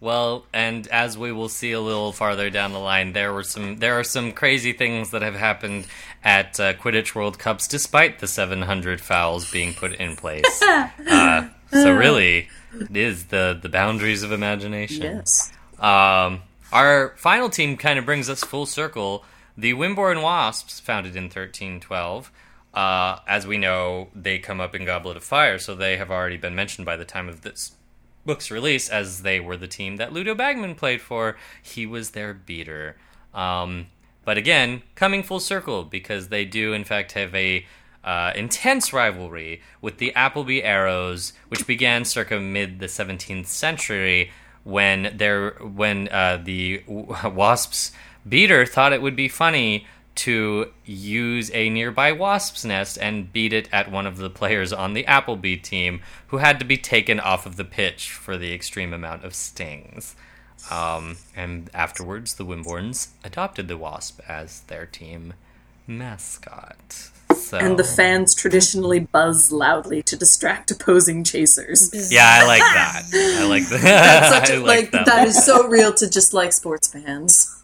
Well, 0.00 0.46
and 0.52 0.86
as 0.88 1.18
we 1.18 1.32
will 1.32 1.48
see 1.48 1.72
a 1.72 1.80
little 1.80 2.12
farther 2.12 2.50
down 2.50 2.72
the 2.72 2.78
line, 2.78 3.12
there 3.12 3.32
were 3.32 3.42
some 3.42 3.78
there 3.78 3.98
are 3.98 4.04
some 4.04 4.32
crazy 4.32 4.72
things 4.72 5.10
that 5.10 5.22
have 5.22 5.34
happened 5.34 5.86
at 6.22 6.60
uh, 6.60 6.74
Quidditch 6.74 7.16
World 7.16 7.38
Cups, 7.38 7.66
despite 7.66 8.20
the 8.20 8.28
700 8.28 9.00
fouls 9.00 9.50
being 9.50 9.74
put 9.74 9.94
in 9.94 10.14
place. 10.14 10.62
uh, 10.62 11.48
so 11.72 11.92
really, 11.92 12.48
it 12.72 12.96
is 12.96 13.26
the 13.26 13.58
the 13.60 13.68
boundaries 13.68 14.22
of 14.22 14.30
imagination. 14.30 15.02
Yes. 15.02 15.52
Um, 15.80 16.42
our 16.72 17.14
final 17.16 17.48
team 17.48 17.76
kind 17.76 17.98
of 17.98 18.04
brings 18.04 18.30
us 18.30 18.44
full 18.44 18.66
circle. 18.66 19.24
The 19.56 19.74
Wimborne 19.74 20.22
Wasps, 20.22 20.78
founded 20.78 21.16
in 21.16 21.24
1312. 21.24 22.30
Uh, 22.72 23.18
as 23.26 23.44
we 23.44 23.58
know, 23.58 24.08
they 24.14 24.38
come 24.38 24.60
up 24.60 24.74
in 24.76 24.84
Goblet 24.84 25.16
of 25.16 25.24
Fire, 25.24 25.58
so 25.58 25.74
they 25.74 25.96
have 25.96 26.12
already 26.12 26.36
been 26.36 26.54
mentioned 26.54 26.86
by 26.86 26.96
the 26.96 27.04
time 27.04 27.28
of 27.28 27.40
this 27.40 27.72
book's 28.28 28.50
release, 28.50 28.90
as 28.90 29.22
they 29.22 29.40
were 29.40 29.56
the 29.56 29.66
team 29.66 29.96
that 29.96 30.12
Ludo 30.12 30.34
Bagman 30.34 30.74
played 30.74 31.00
for. 31.00 31.36
He 31.62 31.86
was 31.86 32.10
their 32.10 32.34
beater. 32.34 32.96
Um, 33.32 33.86
but 34.26 34.36
again, 34.36 34.82
coming 34.94 35.22
full 35.22 35.40
circle 35.40 35.84
because 35.84 36.28
they 36.28 36.44
do, 36.44 36.74
in 36.74 36.84
fact, 36.84 37.12
have 37.12 37.34
a 37.34 37.64
uh, 38.04 38.32
intense 38.36 38.92
rivalry 38.92 39.62
with 39.80 39.96
the 39.96 40.14
Appleby 40.14 40.62
Arrows, 40.62 41.32
which 41.48 41.66
began 41.66 42.04
circa 42.04 42.38
mid 42.38 42.78
the 42.78 42.86
17th 42.86 43.46
century 43.46 44.30
when 44.64 45.18
when 45.74 46.08
uh, 46.08 46.38
the 46.44 46.82
Wasps 46.86 47.92
Beater 48.28 48.66
thought 48.66 48.92
it 48.92 49.00
would 49.00 49.16
be 49.16 49.28
funny 49.28 49.86
to 50.18 50.70
use 50.84 51.50
a 51.54 51.70
nearby 51.70 52.12
wasp's 52.12 52.64
nest 52.64 52.98
and 53.00 53.32
beat 53.32 53.52
it 53.52 53.68
at 53.72 53.90
one 53.90 54.06
of 54.06 54.16
the 54.18 54.30
players 54.30 54.72
on 54.72 54.92
the 54.94 55.06
Appleby 55.06 55.56
team, 55.56 56.00
who 56.28 56.38
had 56.38 56.58
to 56.58 56.64
be 56.64 56.76
taken 56.76 57.20
off 57.20 57.46
of 57.46 57.56
the 57.56 57.64
pitch 57.64 58.10
for 58.10 58.36
the 58.36 58.52
extreme 58.52 58.92
amount 58.92 59.24
of 59.24 59.34
stings. 59.34 60.16
Um, 60.70 61.16
and 61.36 61.70
afterwards, 61.72 62.34
the 62.34 62.44
Wimborns 62.44 63.08
adopted 63.24 63.68
the 63.68 63.76
wasp 63.76 64.20
as 64.28 64.60
their 64.62 64.86
team 64.86 65.34
mascot. 65.86 67.10
So, 67.36 67.58
And 67.58 67.78
the 67.78 67.84
fans 67.84 68.34
traditionally 68.34 69.00
buzz 69.00 69.52
loudly 69.52 70.02
to 70.04 70.16
distract 70.16 70.70
opposing 70.70 71.24
chasers. 71.24 72.10
yeah, 72.12 72.40
I 72.42 72.46
like 72.46 72.60
that. 72.60 73.02
I 73.40 73.46
like 73.46 73.68
that. 73.68 73.82
That's 73.82 74.48
such 74.48 74.50
I 74.56 74.60
a, 74.60 74.64
like 74.64 74.90
that. 74.92 75.06
that 75.06 75.28
is 75.28 75.44
so 75.44 75.68
real 75.68 75.92
to 75.94 76.10
just 76.10 76.34
like 76.34 76.52
sports 76.52 76.88
fans. 76.88 77.62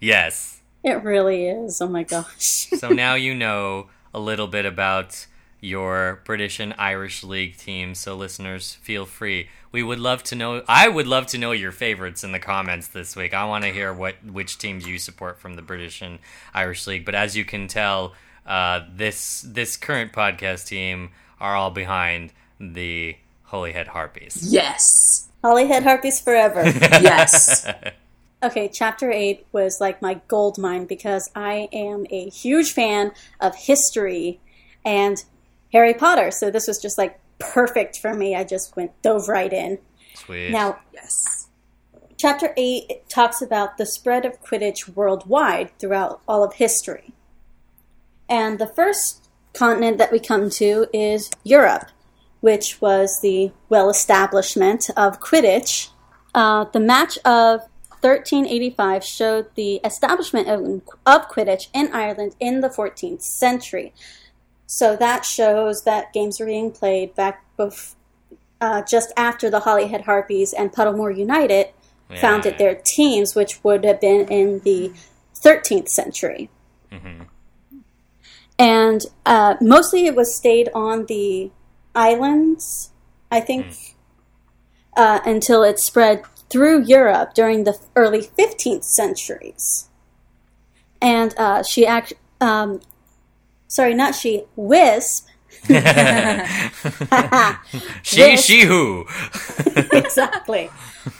Yes. 0.00 0.55
It 0.90 1.02
really 1.02 1.48
is. 1.48 1.80
Oh 1.80 1.88
my 1.88 2.04
gosh. 2.04 2.68
So 2.78 2.90
now 2.90 3.14
you 3.14 3.34
know 3.34 3.88
a 4.14 4.20
little 4.20 4.46
bit 4.46 4.64
about 4.64 5.26
your 5.60 6.20
British 6.24 6.60
and 6.60 6.74
Irish 6.78 7.24
league 7.24 7.56
teams. 7.56 7.98
So 7.98 8.14
listeners, 8.14 8.74
feel 8.74 9.04
free. 9.04 9.48
We 9.72 9.82
would 9.82 9.98
love 9.98 10.22
to 10.24 10.36
know. 10.36 10.62
I 10.68 10.86
would 10.86 11.08
love 11.08 11.26
to 11.28 11.38
know 11.38 11.50
your 11.50 11.72
favorites 11.72 12.22
in 12.22 12.30
the 12.30 12.38
comments 12.38 12.86
this 12.86 13.16
week. 13.16 13.34
I 13.34 13.46
want 13.46 13.64
to 13.64 13.72
hear 13.72 13.92
what 13.92 14.14
which 14.24 14.58
teams 14.58 14.86
you 14.86 15.00
support 15.00 15.40
from 15.40 15.54
the 15.54 15.62
British 15.62 16.02
and 16.02 16.20
Irish 16.54 16.86
league. 16.86 17.04
But 17.04 17.16
as 17.16 17.36
you 17.36 17.44
can 17.44 17.66
tell, 17.66 18.14
uh, 18.46 18.82
this 18.94 19.42
this 19.42 19.76
current 19.76 20.12
podcast 20.12 20.68
team 20.68 21.10
are 21.40 21.56
all 21.56 21.72
behind 21.72 22.32
the 22.60 23.16
Holyhead 23.42 23.88
Harpies. 23.88 24.52
Yes. 24.52 25.28
Holyhead 25.42 25.82
Harpies 25.82 26.20
forever. 26.20 26.62
Yes. 27.02 27.66
Okay, 28.42 28.68
chapter 28.68 29.10
8 29.10 29.46
was 29.52 29.78
like 29.80 30.02
my 30.02 30.20
gold 30.28 30.58
mine 30.58 30.84
because 30.84 31.30
I 31.34 31.68
am 31.72 32.06
a 32.10 32.28
huge 32.28 32.72
fan 32.72 33.12
of 33.40 33.56
history 33.56 34.40
and 34.84 35.16
Harry 35.72 35.94
Potter. 35.94 36.30
So 36.30 36.50
this 36.50 36.68
was 36.68 36.78
just 36.78 36.98
like 36.98 37.18
perfect 37.38 37.98
for 37.98 38.12
me. 38.12 38.36
I 38.36 38.44
just 38.44 38.76
went 38.76 39.00
dove 39.02 39.28
right 39.28 39.52
in. 39.52 39.78
Sweet. 40.14 40.50
Now, 40.50 40.78
yes. 40.92 41.48
chapter 42.18 42.52
8 42.56 43.08
talks 43.08 43.40
about 43.40 43.78
the 43.78 43.86
spread 43.86 44.26
of 44.26 44.42
Quidditch 44.42 44.94
worldwide 44.94 45.70
throughout 45.78 46.20
all 46.28 46.44
of 46.44 46.54
history. 46.54 47.14
And 48.28 48.58
the 48.58 48.66
first 48.66 49.28
continent 49.54 49.96
that 49.98 50.12
we 50.12 50.18
come 50.18 50.50
to 50.50 50.86
is 50.92 51.30
Europe, 51.42 51.88
which 52.40 52.80
was 52.82 53.18
the 53.22 53.52
well 53.68 53.88
establishment 53.88 54.90
of 54.96 55.20
Quidditch. 55.20 55.88
Uh, 56.34 56.64
the 56.64 56.80
match 56.80 57.18
of 57.24 57.62
1385 58.00 59.04
showed 59.04 59.54
the 59.54 59.76
establishment 59.84 60.48
of, 60.48 60.82
of 61.06 61.28
Quidditch 61.28 61.68
in 61.74 61.92
Ireland 61.92 62.34
in 62.40 62.60
the 62.60 62.68
14th 62.68 63.22
century. 63.22 63.92
So 64.66 64.96
that 64.96 65.24
shows 65.24 65.82
that 65.84 66.12
games 66.12 66.40
were 66.40 66.46
being 66.46 66.72
played 66.72 67.14
back 67.14 67.44
bef- 67.58 67.94
uh, 68.60 68.82
just 68.82 69.12
after 69.16 69.48
the 69.50 69.60
Holyhead 69.60 70.02
Harpies 70.02 70.52
and 70.52 70.72
Puddlemore 70.72 71.16
United 71.16 71.68
Yeah. 72.10 72.20
founded 72.20 72.58
their 72.58 72.74
teams, 72.84 73.34
which 73.34 73.62
would 73.64 73.84
have 73.84 74.00
been 74.00 74.28
in 74.28 74.60
the 74.60 74.92
13th 75.34 75.88
century. 75.88 76.48
And 78.58 79.02
uh, 79.26 79.56
mostly 79.60 80.06
it 80.06 80.14
was 80.16 80.34
stayed 80.34 80.70
on 80.74 81.06
the 81.06 81.50
islands, 81.94 82.90
I 83.30 83.40
think, 83.40 83.66
uh, 84.96 85.20
until 85.26 85.62
it 85.62 85.78
spread 85.78 86.22
through 86.56 86.82
Europe 86.84 87.34
during 87.34 87.64
the 87.64 87.78
early 87.94 88.22
15th 88.22 88.82
centuries. 88.82 89.90
And 91.02 91.34
uh, 91.36 91.62
she 91.62 91.86
act, 91.86 92.14
um, 92.40 92.80
sorry, 93.68 93.92
not 93.92 94.14
she, 94.14 94.44
Whisp. 94.56 95.28
she 95.68 95.74
Yes. 98.16 98.42
she 98.42 98.62
who. 98.62 99.04
exactly. 99.92 100.70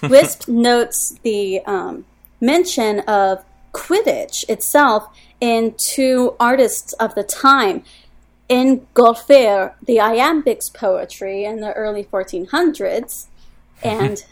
Whisp 0.08 0.48
notes 0.48 1.18
the 1.22 1.60
um, 1.66 2.06
mention 2.40 3.00
of 3.00 3.44
Quidditch 3.74 4.48
itself 4.48 5.06
in 5.38 5.74
two 5.76 6.34
artists 6.40 6.94
of 6.94 7.14
the 7.14 7.24
time. 7.24 7.84
Ingolfr, 8.48 9.74
the 9.84 9.98
iambics 9.98 10.72
poetry 10.72 11.44
in 11.44 11.60
the 11.60 11.74
early 11.74 12.04
1400s, 12.04 13.26
and 13.82 14.24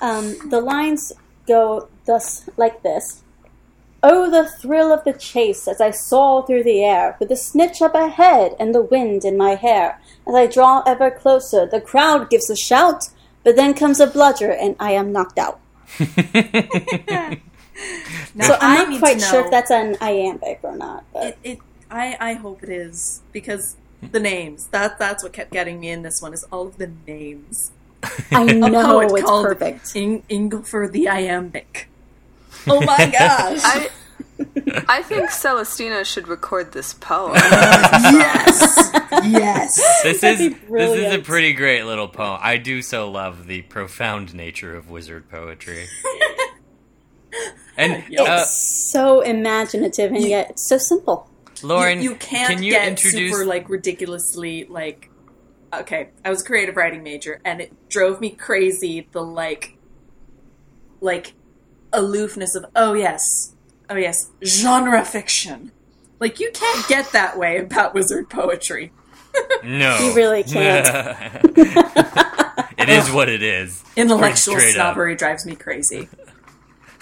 um, 0.00 0.36
the 0.48 0.60
lines 0.60 1.12
go 1.46 1.88
thus 2.06 2.48
like 2.56 2.82
this. 2.82 3.22
Oh, 4.00 4.30
the 4.30 4.48
thrill 4.48 4.92
of 4.92 5.02
the 5.04 5.12
chase 5.12 5.66
as 5.66 5.80
I 5.80 5.90
soar 5.90 6.46
through 6.46 6.62
the 6.62 6.84
air, 6.84 7.16
with 7.18 7.30
the 7.30 7.36
snitch 7.36 7.82
up 7.82 7.94
ahead 7.94 8.54
and 8.60 8.72
the 8.72 8.82
wind 8.82 9.24
in 9.24 9.36
my 9.36 9.56
hair. 9.56 10.00
As 10.26 10.34
I 10.34 10.46
draw 10.46 10.82
ever 10.86 11.10
closer, 11.10 11.66
the 11.66 11.80
crowd 11.80 12.30
gives 12.30 12.48
a 12.48 12.56
shout, 12.56 13.08
but 13.42 13.56
then 13.56 13.74
comes 13.74 13.98
a 13.98 14.06
bludger 14.06 14.52
and 14.52 14.76
I 14.78 14.92
am 14.92 15.10
knocked 15.10 15.38
out. 15.38 15.60
Now, 18.34 18.46
So 18.46 18.58
I'm 18.60 18.90
not 18.90 18.98
quite 18.98 19.20
sure 19.20 19.44
if 19.44 19.50
that's 19.50 19.70
an 19.70 19.96
iambic 20.00 20.60
or 20.62 20.76
not. 20.76 21.04
But 21.12 21.26
It, 21.26 21.38
it, 21.44 21.58
I, 21.90 22.16
I 22.20 22.32
hope 22.34 22.62
it 22.62 22.68
is 22.68 23.22
because 23.32 23.76
the 24.02 24.20
names. 24.20 24.66
That 24.68 24.98
that's 24.98 25.22
what 25.22 25.32
kept 25.32 25.52
getting 25.52 25.80
me 25.80 25.90
in 25.90 26.02
this 26.02 26.20
one 26.20 26.32
is 26.34 26.44
all 26.44 26.66
of 26.66 26.78
the 26.78 26.90
names. 27.06 27.72
I 28.02 28.42
A 28.42 28.54
know 28.54 28.82
poet 28.82 29.10
it's 29.12 29.22
called 29.22 29.46
perfect. 29.46 29.96
In, 29.96 30.22
Ingolfr 30.30 30.90
the 30.90 31.08
Iambic. 31.08 31.88
Oh 32.66 32.80
my 32.80 32.96
gosh! 33.18 33.60
I 33.64 33.90
I 34.88 35.02
think 35.02 35.30
Celestina 35.30 36.04
should 36.04 36.28
record 36.28 36.72
this 36.72 36.94
poem. 36.94 37.34
yes, 37.34 38.90
yes. 39.24 40.02
This 40.02 40.20
That'd 40.20 40.40
is 40.40 40.56
this 40.70 40.98
is 40.98 41.14
a 41.14 41.18
pretty 41.18 41.52
great 41.52 41.84
little 41.84 42.08
poem. 42.08 42.38
I 42.42 42.56
do 42.56 42.82
so 42.82 43.10
love 43.10 43.46
the 43.46 43.62
profound 43.62 44.34
nature 44.34 44.76
of 44.76 44.90
wizard 44.90 45.28
poetry. 45.28 45.86
And 47.76 47.94
uh, 47.94 48.02
It's 48.42 48.90
so 48.92 49.20
imaginative 49.20 50.12
and 50.12 50.24
yet 50.24 50.50
it's 50.50 50.68
so 50.68 50.78
simple. 50.78 51.28
Lauren, 51.62 52.00
you, 52.00 52.10
you 52.10 52.16
can't 52.16 52.54
can 52.54 52.62
you 52.62 52.72
get 52.72 52.88
introduce? 52.88 53.32
super 53.32 53.44
like 53.44 53.68
ridiculously 53.68 54.64
like. 54.64 55.10
Okay, 55.72 56.08
I 56.24 56.30
was 56.30 56.42
a 56.42 56.44
creative 56.44 56.76
writing 56.76 57.02
major, 57.02 57.40
and 57.44 57.60
it 57.60 57.88
drove 57.88 58.20
me 58.20 58.30
crazy. 58.30 59.06
The 59.12 59.22
like, 59.22 59.76
like, 61.00 61.34
aloofness 61.92 62.54
of 62.54 62.66
oh 62.74 62.94
yes, 62.94 63.54
oh 63.90 63.96
yes, 63.96 64.30
genre 64.44 65.04
fiction. 65.04 65.72
Like 66.20 66.40
you 66.40 66.50
can't 66.52 66.86
get 66.88 67.12
that 67.12 67.38
way 67.38 67.58
about 67.58 67.94
wizard 67.94 68.28
poetry. 68.30 68.92
no, 69.62 69.98
You 69.98 70.14
really 70.14 70.42
can't. 70.44 70.86
it 72.78 72.88
is 72.88 73.10
what 73.10 73.28
it 73.28 73.42
is. 73.42 73.84
Intellectual 73.96 74.54
Pretty 74.54 74.70
straight 74.70 74.80
up. 74.80 74.86
snobbery 74.94 75.14
drives 75.16 75.44
me 75.46 75.54
crazy. 75.54 76.08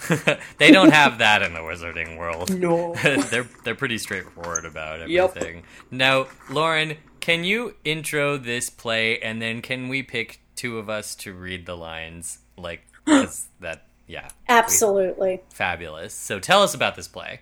they 0.57 0.71
don't 0.71 0.91
have 0.93 1.17
that 1.19 1.41
in 1.41 1.53
the 1.53 1.59
wizarding 1.59 2.17
world. 2.17 2.53
No. 2.57 2.93
they're 3.03 3.47
they're 3.63 3.75
pretty 3.75 3.97
straightforward 3.97 4.65
about 4.65 5.09
Yep. 5.09 5.35
everything. 5.37 5.63
Now, 5.89 6.27
Lauren, 6.49 6.97
can 7.27 7.43
you 7.43 7.75
intro 7.83 8.37
this 8.37 8.69
play, 8.69 9.19
and 9.19 9.41
then 9.41 9.61
can 9.61 9.89
we 9.89 10.01
pick 10.01 10.39
two 10.55 10.77
of 10.77 10.89
us 10.89 11.13
to 11.13 11.33
read 11.33 11.65
the 11.65 11.75
lines? 11.75 12.39
Like, 12.55 12.87
that, 13.05 13.83
yeah, 14.07 14.29
Absolutely. 14.47 15.41
fabulous. 15.53 16.13
So 16.13 16.39
tell 16.39 16.63
us 16.63 16.73
about 16.73 16.95
this 16.95 17.09
play. 17.09 17.41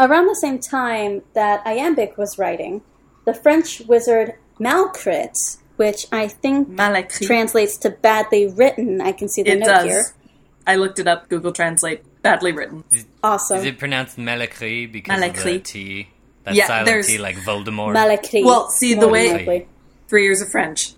Around 0.00 0.26
the 0.26 0.34
same 0.34 0.58
time 0.58 1.22
that 1.34 1.64
Iambic 1.64 2.18
was 2.18 2.38
writing, 2.38 2.82
the 3.24 3.32
French 3.32 3.78
wizard 3.82 4.34
Malecrit, 4.58 5.58
which 5.76 6.08
I 6.10 6.26
think 6.26 6.68
Malacry. 6.68 7.24
translates 7.24 7.76
to 7.78 7.90
badly 7.90 8.48
written, 8.48 9.00
I 9.00 9.12
can 9.12 9.28
see 9.28 9.44
the 9.44 9.52
it 9.52 9.58
note 9.60 9.66
does. 9.66 9.84
here. 9.84 10.04
I 10.66 10.74
looked 10.74 10.98
it 10.98 11.06
up. 11.06 11.28
Google 11.28 11.52
Translate. 11.52 12.02
Badly 12.22 12.50
written. 12.50 12.82
Awesome. 13.22 13.58
Is 13.58 13.64
it 13.64 13.78
pronounced 13.78 14.18
Malacry 14.18 14.86
because 14.86 15.22
of 15.22 15.44
the 15.44 15.60
T? 15.60 16.08
That 16.44 16.54
Yeah, 16.54 16.66
silent 16.66 16.86
there's- 16.86 17.06
T 17.06 17.18
like 17.18 17.36
Voldemort. 17.36 17.92
Malacry. 17.92 18.42
Well, 18.44 18.68
see, 18.70 18.94
the 18.94 19.08
way- 19.08 19.28
than 19.28 19.36
likely. 19.38 19.66
Three 20.08 20.24
years 20.24 20.40
of 20.40 20.48
French. 20.50 20.94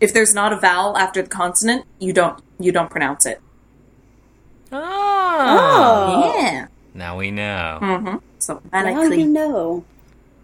If 0.00 0.12
there's 0.12 0.34
not 0.34 0.52
a 0.52 0.56
vowel 0.58 0.96
after 0.98 1.22
the 1.22 1.28
consonant, 1.28 1.84
you 1.98 2.12
don't 2.12 2.38
you 2.58 2.72
don't 2.72 2.90
pronounce 2.90 3.24
it. 3.26 3.40
oh. 4.72 4.78
Oh. 5.38 6.34
Yeah. 6.38 6.66
Now 6.94 7.16
we 7.16 7.30
know. 7.30 7.78
Mm-hmm. 7.80 8.16
So 8.38 8.60
Now 8.72 8.82
Malacry. 8.84 9.20
you 9.20 9.26
know. 9.28 9.84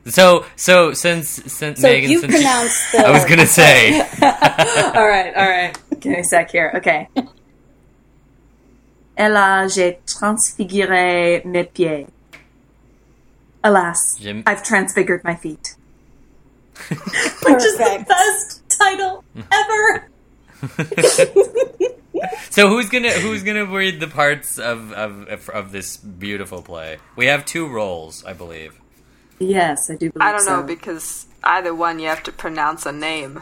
So, 0.06 0.44
so 0.56 0.92
since 0.92 1.28
since 1.46 1.80
So 1.80 1.88
Megan, 1.88 2.10
you 2.10 2.20
since 2.20 2.32
pronounce 2.36 2.92
the. 2.92 2.98
I 3.06 3.10
was 3.10 3.24
gonna 3.24 3.46
say, 3.46 4.00
all 4.22 5.06
right, 5.08 5.32
all 5.34 5.48
right. 5.48 5.76
Give 6.00 6.12
me 6.12 6.18
a 6.20 6.24
sec 6.24 6.50
here. 6.50 6.72
Okay. 6.76 7.08
Et 9.16 9.28
là, 9.28 9.68
j'ai 9.68 9.98
transfiguré 10.06 11.42
mes 11.44 11.64
pieds. 11.64 12.06
Alas, 13.64 14.16
Jim- 14.20 14.42
I've 14.46 14.62
transfigured 14.62 15.22
my 15.24 15.34
feet. 15.34 15.76
Which 16.88 16.98
is 16.98 17.76
the 17.78 18.04
best 18.08 18.62
title 18.78 19.24
ever. 19.52 20.08
So 22.50 22.68
who's 22.68 22.88
gonna 22.88 23.10
who's 23.10 23.42
gonna 23.42 23.64
read 23.66 23.98
the 23.98 24.06
parts 24.06 24.58
of, 24.58 24.92
of 24.92 25.48
of 25.48 25.72
this 25.72 25.96
beautiful 25.96 26.62
play? 26.62 26.98
We 27.16 27.26
have 27.26 27.44
two 27.44 27.66
roles, 27.66 28.24
I 28.24 28.32
believe. 28.32 28.78
Yes, 29.38 29.90
I 29.90 29.94
do 29.94 30.10
believe 30.12 30.28
I 30.28 30.32
don't 30.32 30.44
know 30.46 30.62
because 30.62 31.26
either 31.42 31.74
one 31.74 31.98
you 31.98 32.06
have 32.08 32.22
to 32.24 32.32
pronounce 32.32 32.86
a 32.86 32.92
name. 32.92 33.40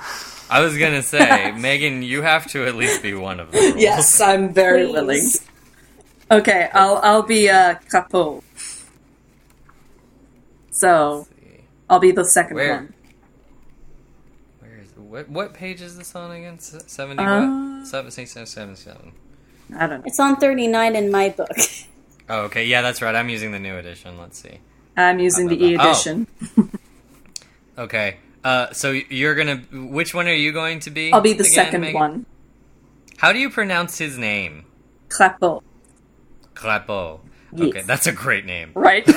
I 0.48 0.60
was 0.60 0.78
gonna 0.78 1.02
say, 1.14 1.50
Megan, 1.52 2.02
you 2.02 2.22
have 2.22 2.46
to 2.52 2.64
at 2.66 2.74
least 2.74 3.02
be 3.02 3.12
one 3.12 3.40
of 3.40 3.50
them. 3.52 3.74
Yes, 3.76 4.18
I'm 4.20 4.54
very 4.54 4.86
Please. 4.86 4.92
willing. 4.92 5.28
Okay, 6.30 6.70
I'll 6.72 6.98
I'll 7.02 7.22
be 7.24 7.50
uh, 7.50 7.74
Capot. 7.92 8.42
So 10.70 11.26
I'll 11.88 11.98
be 11.98 12.12
the 12.12 12.24
second 12.24 12.56
Where? 12.56 12.74
one. 12.76 12.94
Where 14.60 14.78
is 14.82 14.90
what 14.96 15.28
what 15.28 15.54
page 15.54 15.80
is 15.80 15.96
this 15.98 16.14
on 16.14 16.30
again? 16.30 16.58
Se- 16.58 16.78
Seventy 16.86 17.22
Uh, 17.22 17.46
what? 17.78 17.86
Seven 17.86 18.10
six 18.10 18.32
seven 18.32 18.46
seven 18.46 18.76
seven. 18.76 19.12
I 19.76 19.86
don't 19.86 20.00
know. 20.00 20.04
It's 20.06 20.18
on 20.18 20.36
39 20.36 20.96
in 20.96 21.10
my 21.10 21.28
book. 21.30 21.48
Oh, 22.32 22.42
okay. 22.42 22.64
Yeah, 22.64 22.80
that's 22.82 23.02
right. 23.02 23.12
I'm 23.16 23.28
using 23.28 23.50
the 23.50 23.58
new 23.58 23.76
edition. 23.76 24.16
Let's 24.16 24.38
see. 24.38 24.60
I'm 24.96 25.18
using 25.18 25.48
the 25.48 25.60
e 25.64 25.76
Oh. 25.76 25.80
edition. 25.90 26.28
Okay. 27.76 28.18
Uh, 28.44 28.72
so 28.72 28.92
you're 28.92 29.34
gonna. 29.34 29.56
Which 29.72 30.14
one 30.14 30.28
are 30.28 30.32
you 30.34 30.52
going 30.52 30.78
to 30.80 30.90
be? 30.90 31.12
I'll 31.12 31.20
be 31.22 31.32
the 31.32 31.40
again, 31.42 31.52
second 31.52 31.80
Megan? 31.80 32.00
one. 32.00 32.26
How 33.16 33.32
do 33.32 33.40
you 33.40 33.50
pronounce 33.50 33.98
his 33.98 34.16
name? 34.16 34.64
Capot. 35.08 35.62
Clapo. 36.54 37.20
Yes. 37.52 37.68
Okay, 37.68 37.82
that's 37.82 38.06
a 38.06 38.12
great 38.12 38.44
name. 38.46 38.70
Right? 38.74 39.02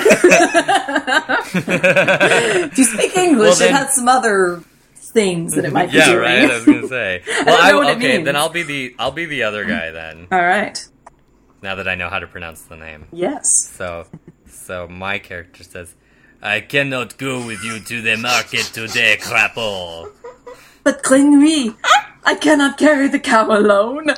if 1.54 2.78
you 2.78 2.84
speak 2.84 3.16
English, 3.16 3.48
Well, 3.50 3.54
then- 3.56 3.68
it 3.68 3.76
has 3.76 3.94
some 3.94 4.08
other 4.08 4.62
things 4.96 5.54
that 5.54 5.64
it 5.64 5.72
might 5.72 5.90
be 5.92 5.98
Yeah, 5.98 6.14
right. 6.14 6.50
I 6.50 6.54
was 6.56 6.64
gonna 6.64 6.88
say. 6.88 7.22
Well, 7.46 7.76
what 7.78 7.88
it 7.88 7.96
okay, 7.98 8.22
then 8.22 8.34
I'll 8.36 8.48
be 8.48 8.62
the 8.64 8.94
I'll 8.98 9.12
be 9.12 9.26
the 9.26 9.44
other 9.44 9.64
guy 9.64 9.90
then. 9.92 10.26
All 10.32 10.42
right. 10.42 10.84
Now 11.62 11.76
that 11.76 11.86
I 11.88 11.94
know 11.94 12.08
how 12.08 12.18
to 12.18 12.26
pronounce 12.26 12.62
the 12.62 12.76
name. 12.76 13.06
Yes. 13.12 13.44
So, 13.76 14.06
so 14.48 14.88
my 14.88 15.18
character 15.18 15.62
says, 15.62 15.94
"I 16.42 16.60
cannot 16.60 17.16
go 17.16 17.46
with 17.46 17.62
you 17.64 17.78
to 17.80 18.02
the 18.02 18.16
market 18.16 18.64
today, 18.74 19.16
Clapo." 19.20 20.10
But 20.82 21.02
Klingri, 21.02 21.74
I 22.24 22.34
cannot 22.34 22.76
carry 22.76 23.08
the 23.08 23.18
cow 23.20 23.46
alone. 23.56 24.10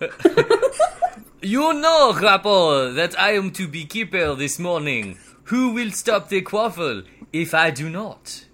You 1.44 1.74
know, 1.74 2.14
Clapo, 2.14 2.94
that 2.94 3.18
I 3.20 3.32
am 3.32 3.50
to 3.52 3.68
be 3.68 3.84
keeper 3.84 4.34
this 4.34 4.58
morning. 4.58 5.18
Who 5.44 5.74
will 5.74 5.90
stop 5.90 6.30
the 6.30 6.40
quaffle 6.40 7.04
if 7.34 7.52
I 7.52 7.70
do 7.70 7.90
not? 7.90 8.46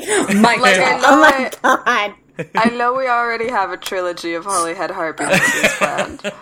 My 0.41 0.55
Like 0.57 0.79
I 0.79 0.79
God. 0.79 1.03
know, 1.03 1.09
Oh 1.11 1.21
my 1.21 1.51
I, 1.87 2.09
god. 2.09 2.15
I 2.55 2.71
know 2.71 2.95
we 2.95 3.07
already 3.07 3.49
have 3.49 3.71
a 3.71 3.77
trilogy 3.77 4.35
of 4.35 4.45
Holyhead 4.45 4.91
Harpies 4.91 5.29
planned. 5.79 6.21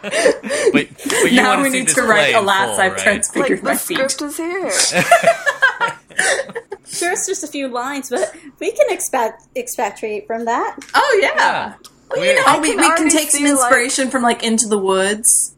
But, 0.71 0.89
but 0.99 1.33
you 1.33 1.37
now 1.43 1.51
wanna 1.57 1.63
we 1.63 1.71
see 1.71 1.79
need 1.81 1.89
to 1.89 2.03
write, 2.03 2.19
play 2.19 2.31
in 2.33 2.37
alas, 2.37 2.71
full, 2.77 2.81
I've 2.81 2.93
right? 2.93 3.01
transfigured 3.03 3.59
Like 3.59 3.63
my 3.63 3.73
the 3.75 3.79
feet. 3.79 4.11
script 4.11 4.23
is 4.23 4.37
here. 4.37 4.71
Sure, 6.91 7.13
it's 7.13 7.27
just 7.27 7.45
a 7.45 7.47
few 7.47 7.69
lines, 7.69 8.09
but 8.11 8.35
we 8.61 8.73
can 8.73 8.89
expat- 8.89 9.47
expatriate 9.55 10.27
from 10.27 10.47
that. 10.47 10.75
Oh, 10.95 11.19
yeah. 11.23 11.35
Yeah. 11.37 11.75
Well, 12.11 12.21
We- 12.21 12.29
you 12.31 12.35
know, 12.35 12.43
Oh, 12.47 12.61
we, 12.61 12.69
can 12.71 12.77
we 12.79 12.89
can 12.97 13.09
take 13.11 13.31
some 13.31 13.41
see, 13.41 13.53
like- 13.53 13.53
inspiration 13.53 14.11
from, 14.11 14.23
like, 14.23 14.43
Into 14.43 14.67
the 14.69 14.79
Woods. 14.79 15.55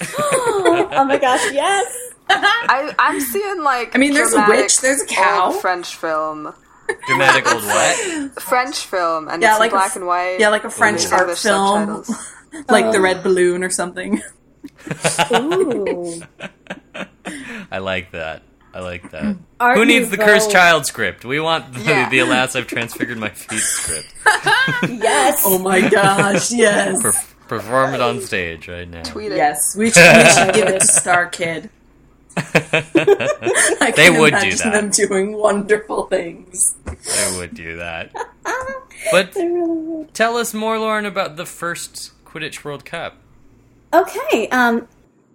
oh 0.18 1.04
my 1.06 1.18
gosh, 1.18 1.52
yes! 1.52 1.94
I, 2.28 2.94
I'm 2.98 3.20
seeing 3.20 3.62
like. 3.62 3.94
I 3.94 3.98
mean, 3.98 4.14
there's 4.14 4.32
a 4.32 4.44
witch, 4.48 4.80
there's 4.80 5.02
a 5.02 5.06
cow. 5.06 5.52
French 5.52 5.94
film, 5.94 6.54
Dramatic 7.06 7.46
old 7.52 7.62
what? 7.62 8.42
French 8.42 8.78
film, 8.86 9.28
and 9.28 9.42
Yeah, 9.42 9.52
it's 9.52 9.60
like 9.60 9.70
black 9.70 9.90
f- 9.90 9.96
and 9.96 10.06
white. 10.06 10.36
Yeah, 10.40 10.48
like 10.50 10.64
a 10.64 10.70
French 10.70 11.04
art 11.12 11.22
English 11.22 11.42
film. 11.42 12.04
subtitles. 12.04 12.26
like 12.68 12.90
The 12.92 12.98
Oh. 12.98 13.02
Red 13.02 13.22
Balloon 13.22 13.64
or 13.64 13.70
something. 13.70 14.20
Ooh. 15.32 16.22
I 17.70 17.78
like 17.78 18.12
that. 18.12 18.42
I 18.74 18.80
like 18.80 19.10
that. 19.10 19.36
Art 19.60 19.76
Who 19.76 19.84
needs 19.84 20.08
the 20.10 20.16
Nouveau. 20.16 20.32
cursed 20.32 20.50
child 20.50 20.86
script? 20.86 21.24
We 21.24 21.40
want 21.40 21.74
the, 21.74 21.80
Yeah. 21.80 22.08
the 22.08 22.20
alas 22.20 22.56
I've 22.56 22.66
transfigured 22.66 23.18
my 23.18 23.28
feet 23.30 23.60
script. 23.60 24.08
Yes! 24.88 25.42
Oh 25.44 25.58
my 25.58 25.80
gosh, 25.88 26.50
yes. 26.52 27.02
Per- 27.02 27.12
perform 27.48 27.94
it 27.94 28.00
on 28.00 28.20
stage 28.20 28.68
right 28.68 28.88
now. 28.88 29.02
Tweet 29.02 29.32
it. 29.32 29.36
Yes, 29.36 29.76
we 29.76 29.90
should, 29.90 30.16
we 30.16 30.30
should 30.30 30.54
give 30.54 30.68
it 30.68 30.80
to 30.80 30.86
Star 30.86 31.26
Kid. 31.26 31.70
I 32.36 33.92
They 33.96 34.08
can 34.08 34.20
would 34.20 34.30
do 34.30 34.36
imagine 34.38 34.70
that. 34.70 34.72
them 34.72 34.90
doing 34.90 35.32
wonderful 35.36 36.06
things. 36.06 36.76
I 36.86 37.34
would 37.38 37.54
do 37.54 37.76
that. 37.76 38.12
But 39.10 39.36
I 39.36 39.40
really 39.44 39.80
would. 39.82 40.14
tell 40.14 40.36
us 40.36 40.54
more, 40.54 40.78
Lauren, 40.78 41.04
about 41.06 41.34
the 41.36 41.44
first 41.44 42.12
Quidditch 42.24 42.62
World 42.62 42.84
Cup. 42.84 43.16
Okay, 43.92 44.46
um, 44.50 44.86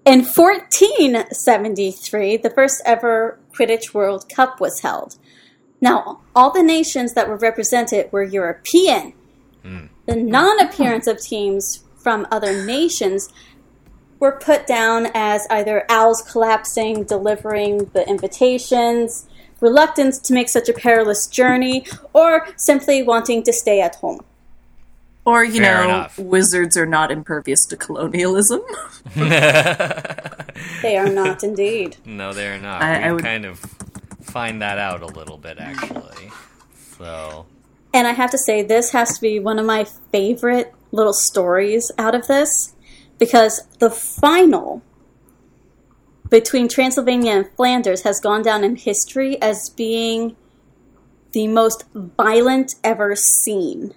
in 0.06 0.24
1473, 0.24 2.38
the 2.38 2.50
first 2.50 2.82
ever 2.86 3.38
Quidditch 3.54 3.94
World 3.94 4.30
Cup 4.30 4.62
was 4.62 4.80
held. 4.80 5.18
Now, 5.82 6.22
all 6.34 6.50
the 6.52 6.64
nations 6.64 7.12
that 7.14 7.28
were 7.28 7.36
represented 7.36 8.10
were 8.12 8.24
European. 8.24 9.12
The 10.06 10.16
non 10.16 10.62
appearance 10.62 11.08
of 11.08 11.20
teams 11.20 11.84
from 11.98 12.26
other 12.32 12.64
nations 12.66 13.28
were 14.20 14.32
put 14.32 14.66
down 14.68 15.08
as 15.14 15.46
either 15.50 15.86
owls 15.90 16.22
collapsing, 16.22 17.04
delivering 17.04 17.86
the 17.94 18.08
invitations, 18.08 19.28
reluctance 19.62 20.20
to 20.20 20.34
make 20.34 20.50
such 20.50 20.70
a 20.70 20.74
perilous 20.74 21.28
journey, 21.28 21.86
or 22.14 22.48
simply 22.56 23.04
wanting 23.04 23.44
to 23.44 23.54
stay 23.54 23.82
at 23.82 23.96
home. 23.96 24.20
Or, 25.26 25.44
you 25.44 25.60
Fair 25.60 25.80
know, 25.80 25.84
enough. 25.84 26.18
wizards 26.18 26.78
are 26.78 26.86
not 26.86 27.12
impervious 27.12 27.66
to 27.66 27.76
colonialism. 27.78 28.62
They 30.82 30.98
are 30.98 31.10
not 31.10 31.44
indeed. 31.44 31.98
No, 32.06 32.34
they're 32.34 32.58
not. 32.60 32.82
I- 32.82 32.98
we 33.00 33.04
I 33.06 33.12
would- 33.12 33.24
kind 33.24 33.46
of 33.46 33.60
find 34.22 34.62
that 34.62 34.78
out 34.80 35.02
a 35.02 35.06
little 35.08 35.38
bit, 35.38 35.58
actually. 35.60 36.32
So, 36.98 37.46
And 37.94 38.08
I 38.08 38.12
have 38.12 38.32
to 38.32 38.38
say, 38.38 38.64
this 38.64 38.92
has 38.92 39.14
to 39.16 39.22
be 39.22 39.40
one 39.40 39.60
of 39.60 39.66
my 39.66 39.86
favorite 40.12 40.74
little 40.92 41.14
stories 41.14 41.92
out 41.98 42.16
of 42.16 42.28
this 42.28 42.74
because 43.20 43.62
the 43.80 43.90
final 43.90 44.82
between 46.30 46.68
Transylvania 46.68 47.32
and 47.32 47.50
Flanders 47.56 48.02
has 48.04 48.20
gone 48.20 48.42
down 48.42 48.64
in 48.64 48.76
history 48.76 49.42
as 49.42 49.70
being 49.70 50.36
the 51.32 51.48
most 51.48 51.86
violent 51.94 52.76
ever 52.84 53.16
seen. 53.16 53.94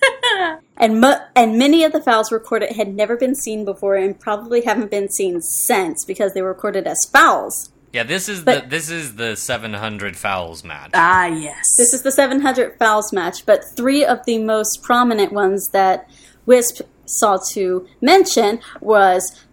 and 0.76 1.00
mo- 1.00 1.20
and 1.34 1.58
many 1.58 1.84
of 1.84 1.92
the 1.92 2.00
fouls 2.00 2.30
recorded 2.32 2.72
had 2.76 2.94
never 2.94 3.16
been 3.16 3.34
seen 3.34 3.64
before 3.64 3.96
and 3.96 4.18
probably 4.18 4.62
haven't 4.62 4.90
been 4.90 5.08
seen 5.10 5.40
since 5.42 6.04
because 6.04 6.32
they 6.34 6.40
were 6.42 6.48
recorded 6.48 6.86
as 6.86 6.98
fouls. 7.12 7.70
yeah, 7.92 8.04
this 8.04 8.28
is 8.28 8.40
But- 8.42 8.64
the 8.64 8.68
this 8.70 8.88
is 8.90 9.16
the 9.16 9.36
700 9.36 10.16
fouls 10.16 10.62
match. 10.64 10.90
Ah, 10.94 11.26
yes. 11.26 11.64
This 11.76 11.92
is 11.92 12.02
the 12.02 12.12
700 12.12 12.78
fouls 12.78 13.12
match, 13.12 13.44
but 13.44 13.62
three 13.76 14.04
of 14.04 14.24
the 14.24 14.38
most 14.38 14.82
prominent 14.82 15.32
ones 15.32 15.70
that 15.70 16.08
Whisp 16.46 16.80
saw 17.08 17.38
to 17.52 17.86
mention 18.00 18.60
was 18.80 19.44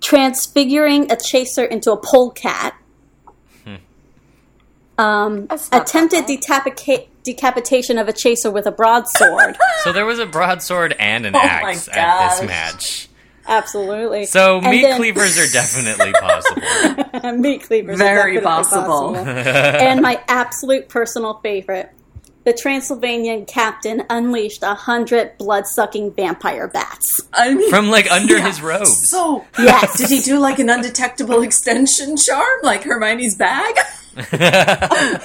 transfiguring 0.00 1.10
a 1.10 1.16
chaser 1.16 1.64
into 1.64 1.90
a 1.92 1.96
polecat, 1.96 2.74
um, 4.96 5.48
attempted 5.72 6.26
that 6.26 6.28
decapica- 6.28 7.06
decapitation 7.24 7.98
of 7.98 8.08
a 8.08 8.12
chaser 8.12 8.50
with 8.50 8.66
a 8.66 8.70
broadsword. 8.70 9.56
So 9.82 9.92
there 9.92 10.06
was 10.06 10.18
a 10.18 10.26
broadsword 10.26 10.94
and 10.98 11.26
an 11.26 11.34
Oh 11.36 11.40
axe 11.42 11.88
at 11.88 12.38
this 12.38 12.48
match. 12.48 13.08
Absolutely. 13.46 14.24
So 14.24 14.58
And 14.60 14.70
meat 14.70 14.82
then- 14.82 14.96
cleavers 14.96 15.36
are 15.38 15.52
definitely 15.52 16.12
possible. 16.20 17.32
meat 17.38 17.62
cleavers. 17.64 17.96
are 18.00 18.04
Very 18.04 18.36
definitely 18.36 18.40
possible. 18.40 19.16
and 19.16 20.00
my 20.00 20.22
absolute 20.28 20.88
personal 20.88 21.34
favorite. 21.42 21.90
The 22.44 22.52
Transylvanian 22.52 23.46
captain 23.46 24.02
unleashed 24.10 24.62
a 24.62 24.74
hundred 24.74 25.36
blood-sucking 25.38 26.12
vampire 26.12 26.68
bats. 26.68 27.22
I 27.32 27.54
mean, 27.54 27.70
From 27.70 27.88
like 27.90 28.10
under 28.10 28.36
yeah. 28.36 28.46
his 28.46 28.60
robes. 28.60 29.08
So, 29.08 29.44
Yes. 29.58 29.96
did 29.98 30.10
he 30.10 30.20
do 30.20 30.38
like 30.38 30.58
an 30.58 30.68
undetectable 30.68 31.42
extension 31.42 32.16
charm, 32.18 32.60
like 32.62 32.82
Hermione's 32.82 33.34
bag? 33.34 33.74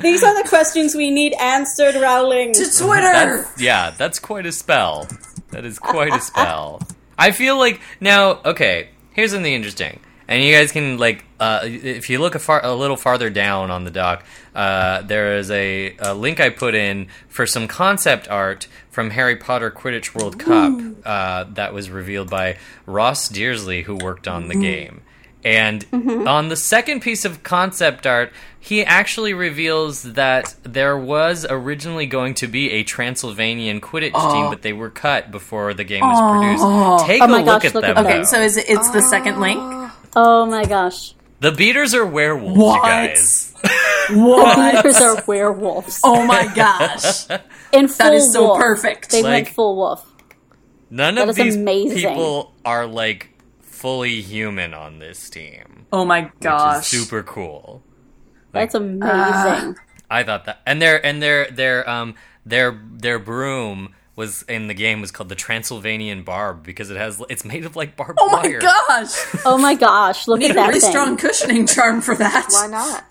These 0.00 0.24
are 0.24 0.42
the 0.42 0.48
questions 0.48 0.94
we 0.94 1.10
need 1.10 1.34
answered, 1.34 1.94
Rowling. 1.94 2.52
to 2.54 2.64
Twitter! 2.64 3.02
That's, 3.02 3.60
yeah, 3.60 3.90
that's 3.96 4.18
quite 4.18 4.44
a 4.46 4.52
spell. 4.52 5.06
That 5.50 5.64
is 5.64 5.78
quite 5.78 6.12
a 6.12 6.20
spell. 6.20 6.82
I 7.16 7.30
feel 7.30 7.56
like 7.58 7.80
now. 8.00 8.40
Okay, 8.44 8.88
here's 9.12 9.30
something 9.32 9.52
interesting, 9.52 10.00
and 10.28 10.42
you 10.42 10.54
guys 10.54 10.72
can 10.72 10.98
like, 10.98 11.24
uh, 11.40 11.60
if 11.64 12.08
you 12.10 12.18
look 12.18 12.34
a, 12.34 12.38
far, 12.38 12.64
a 12.64 12.74
little 12.74 12.96
farther 12.96 13.30
down 13.30 13.70
on 13.70 13.84
the 13.84 13.90
doc, 13.90 14.24
uh, 14.54 15.02
there 15.02 15.36
is 15.36 15.50
a, 15.50 15.96
a 15.98 16.14
link 16.14 16.40
I 16.40 16.50
put 16.50 16.74
in 16.74 17.08
for 17.28 17.46
some 17.46 17.68
concept 17.68 18.28
art 18.28 18.66
from 18.90 19.10
Harry 19.10 19.36
Potter 19.36 19.70
Quidditch 19.70 20.14
World 20.14 20.38
Cup 20.38 20.80
uh, 21.04 21.44
that 21.54 21.74
was 21.74 21.90
revealed 21.90 22.30
by 22.30 22.58
Ross 22.86 23.28
Dearsley, 23.28 23.82
who 23.82 23.96
worked 23.96 24.28
on 24.28 24.48
the 24.48 24.54
game. 24.54 25.02
And 25.44 25.84
on 26.26 26.48
the 26.48 26.56
second 26.56 27.00
piece 27.00 27.26
of 27.26 27.42
concept 27.42 28.06
art, 28.06 28.32
he 28.58 28.82
actually 28.82 29.34
reveals 29.34 30.02
that 30.14 30.54
there 30.62 30.96
was 30.96 31.44
originally 31.50 32.06
going 32.06 32.32
to 32.34 32.46
be 32.46 32.70
a 32.70 32.82
Transylvanian 32.82 33.82
Quidditch 33.82 34.32
team, 34.32 34.48
but 34.48 34.62
they 34.62 34.72
were 34.72 34.88
cut 34.88 35.30
before 35.30 35.74
the 35.74 35.84
game 35.84 36.00
was 36.00 36.18
produced. 36.32 37.06
Take 37.06 37.20
Oh 37.20 37.26
a 37.26 37.36
look 37.36 37.44
gosh, 37.44 37.64
at 37.66 37.74
look 37.74 37.84
them. 37.84 37.98
Okay, 37.98 38.18
though. 38.18 38.24
so 38.24 38.40
is 38.40 38.56
it, 38.56 38.64
it's 38.70 38.88
the 38.90 39.02
second 39.02 39.38
link? 39.38 39.60
Oh 40.16 40.46
my 40.46 40.64
gosh. 40.64 41.14
the 41.40 41.52
beaters 41.52 41.94
are 41.94 42.06
werewolves, 42.06 42.56
What? 42.58 42.76
you 42.76 42.82
guys. 43.08 43.54
What? 44.10 44.74
Beavers 44.82 45.00
are 45.00 45.22
werewolves. 45.26 46.00
oh 46.04 46.24
my 46.26 46.52
gosh. 46.54 47.26
In 47.72 47.88
full 47.88 47.96
That 48.06 48.14
is 48.14 48.32
so 48.32 48.42
wolf. 48.48 48.58
perfect. 48.60 49.10
They 49.10 49.22
Like- 49.22 49.32
went 49.44 49.48
full 49.48 49.76
wolf. 49.76 50.10
None 50.90 51.16
That 51.16 51.24
of 51.24 51.30
is 51.30 51.36
these 51.36 51.56
amazing. 51.56 51.96
people 52.08 52.52
are 52.64 52.86
like 52.86 53.30
fully 53.62 54.20
human 54.20 54.72
on 54.74 54.98
this 55.00 55.28
team, 55.30 55.86
Oh 55.92 56.04
my 56.04 56.22
which 56.24 56.32
gosh. 56.40 56.92
is 56.92 57.00
super 57.00 57.22
cool. 57.22 57.82
That's 58.52 58.74
amazing. 58.74 59.76
I 60.10 60.22
thought 60.22 60.44
that, 60.44 60.60
and 60.66 60.80
their 60.80 61.04
and 61.04 61.20
their 61.20 61.50
their 61.50 61.88
um 61.90 62.14
their 62.46 62.78
their 62.92 63.18
broom 63.18 63.94
was 64.16 64.42
in 64.42 64.68
the 64.68 64.74
game 64.74 65.00
was 65.00 65.10
called 65.10 65.28
the 65.28 65.34
Transylvanian 65.34 66.22
barb 66.22 66.62
because 66.64 66.90
it 66.90 66.96
has 66.96 67.20
it's 67.28 67.44
made 67.44 67.64
of 67.64 67.74
like 67.76 67.96
barbed 67.96 68.18
wire. 68.20 68.28
Oh 68.30 68.36
my 68.36 68.42
wire. 68.48 68.60
gosh. 68.60 69.26
oh 69.44 69.58
my 69.58 69.74
gosh, 69.74 70.28
look 70.28 70.40
Need 70.40 70.50
at 70.50 70.52
a 70.52 70.54
that 70.60 70.68
really 70.68 70.80
thing. 70.80 70.90
strong 70.90 71.16
cushioning 71.16 71.66
charm 71.66 72.00
for 72.00 72.14
that. 72.14 72.46
Why 72.50 72.66
not? 72.68 73.04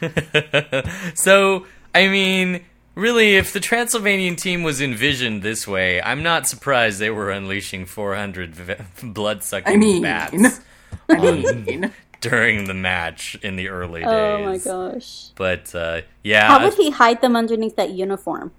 so 1.14 1.66
I 1.94 2.08
mean, 2.08 2.64
really, 2.94 3.36
if 3.36 3.52
the 3.52 3.60
Transylvanian 3.60 4.36
team 4.36 4.62
was 4.62 4.80
envisioned 4.80 5.42
this 5.42 5.66
way, 5.66 6.00
I'm 6.02 6.22
not 6.22 6.46
surprised 6.46 6.98
they 6.98 7.10
were 7.10 7.30
unleashing 7.30 7.86
400 7.86 8.54
v- 8.54 8.74
blood-sucking 9.02 9.72
I 9.72 9.76
mean- 9.76 10.02
bats 10.02 10.60
I 11.08 11.16
mean, 11.18 11.92
during 12.20 12.64
the 12.66 12.74
match 12.74 13.36
in 13.42 13.56
the 13.56 13.68
early 13.68 14.00
days. 14.00 14.08
Oh 14.10 14.44
my 14.44 14.58
gosh. 14.58 15.30
But 15.36 15.74
uh, 15.74 16.02
yeah, 16.22 16.48
How 16.48 16.64
would 16.64 16.74
he 16.74 16.90
hide 16.90 17.20
them 17.20 17.36
underneath 17.36 17.76
that 17.76 17.90
uniform? 17.90 18.52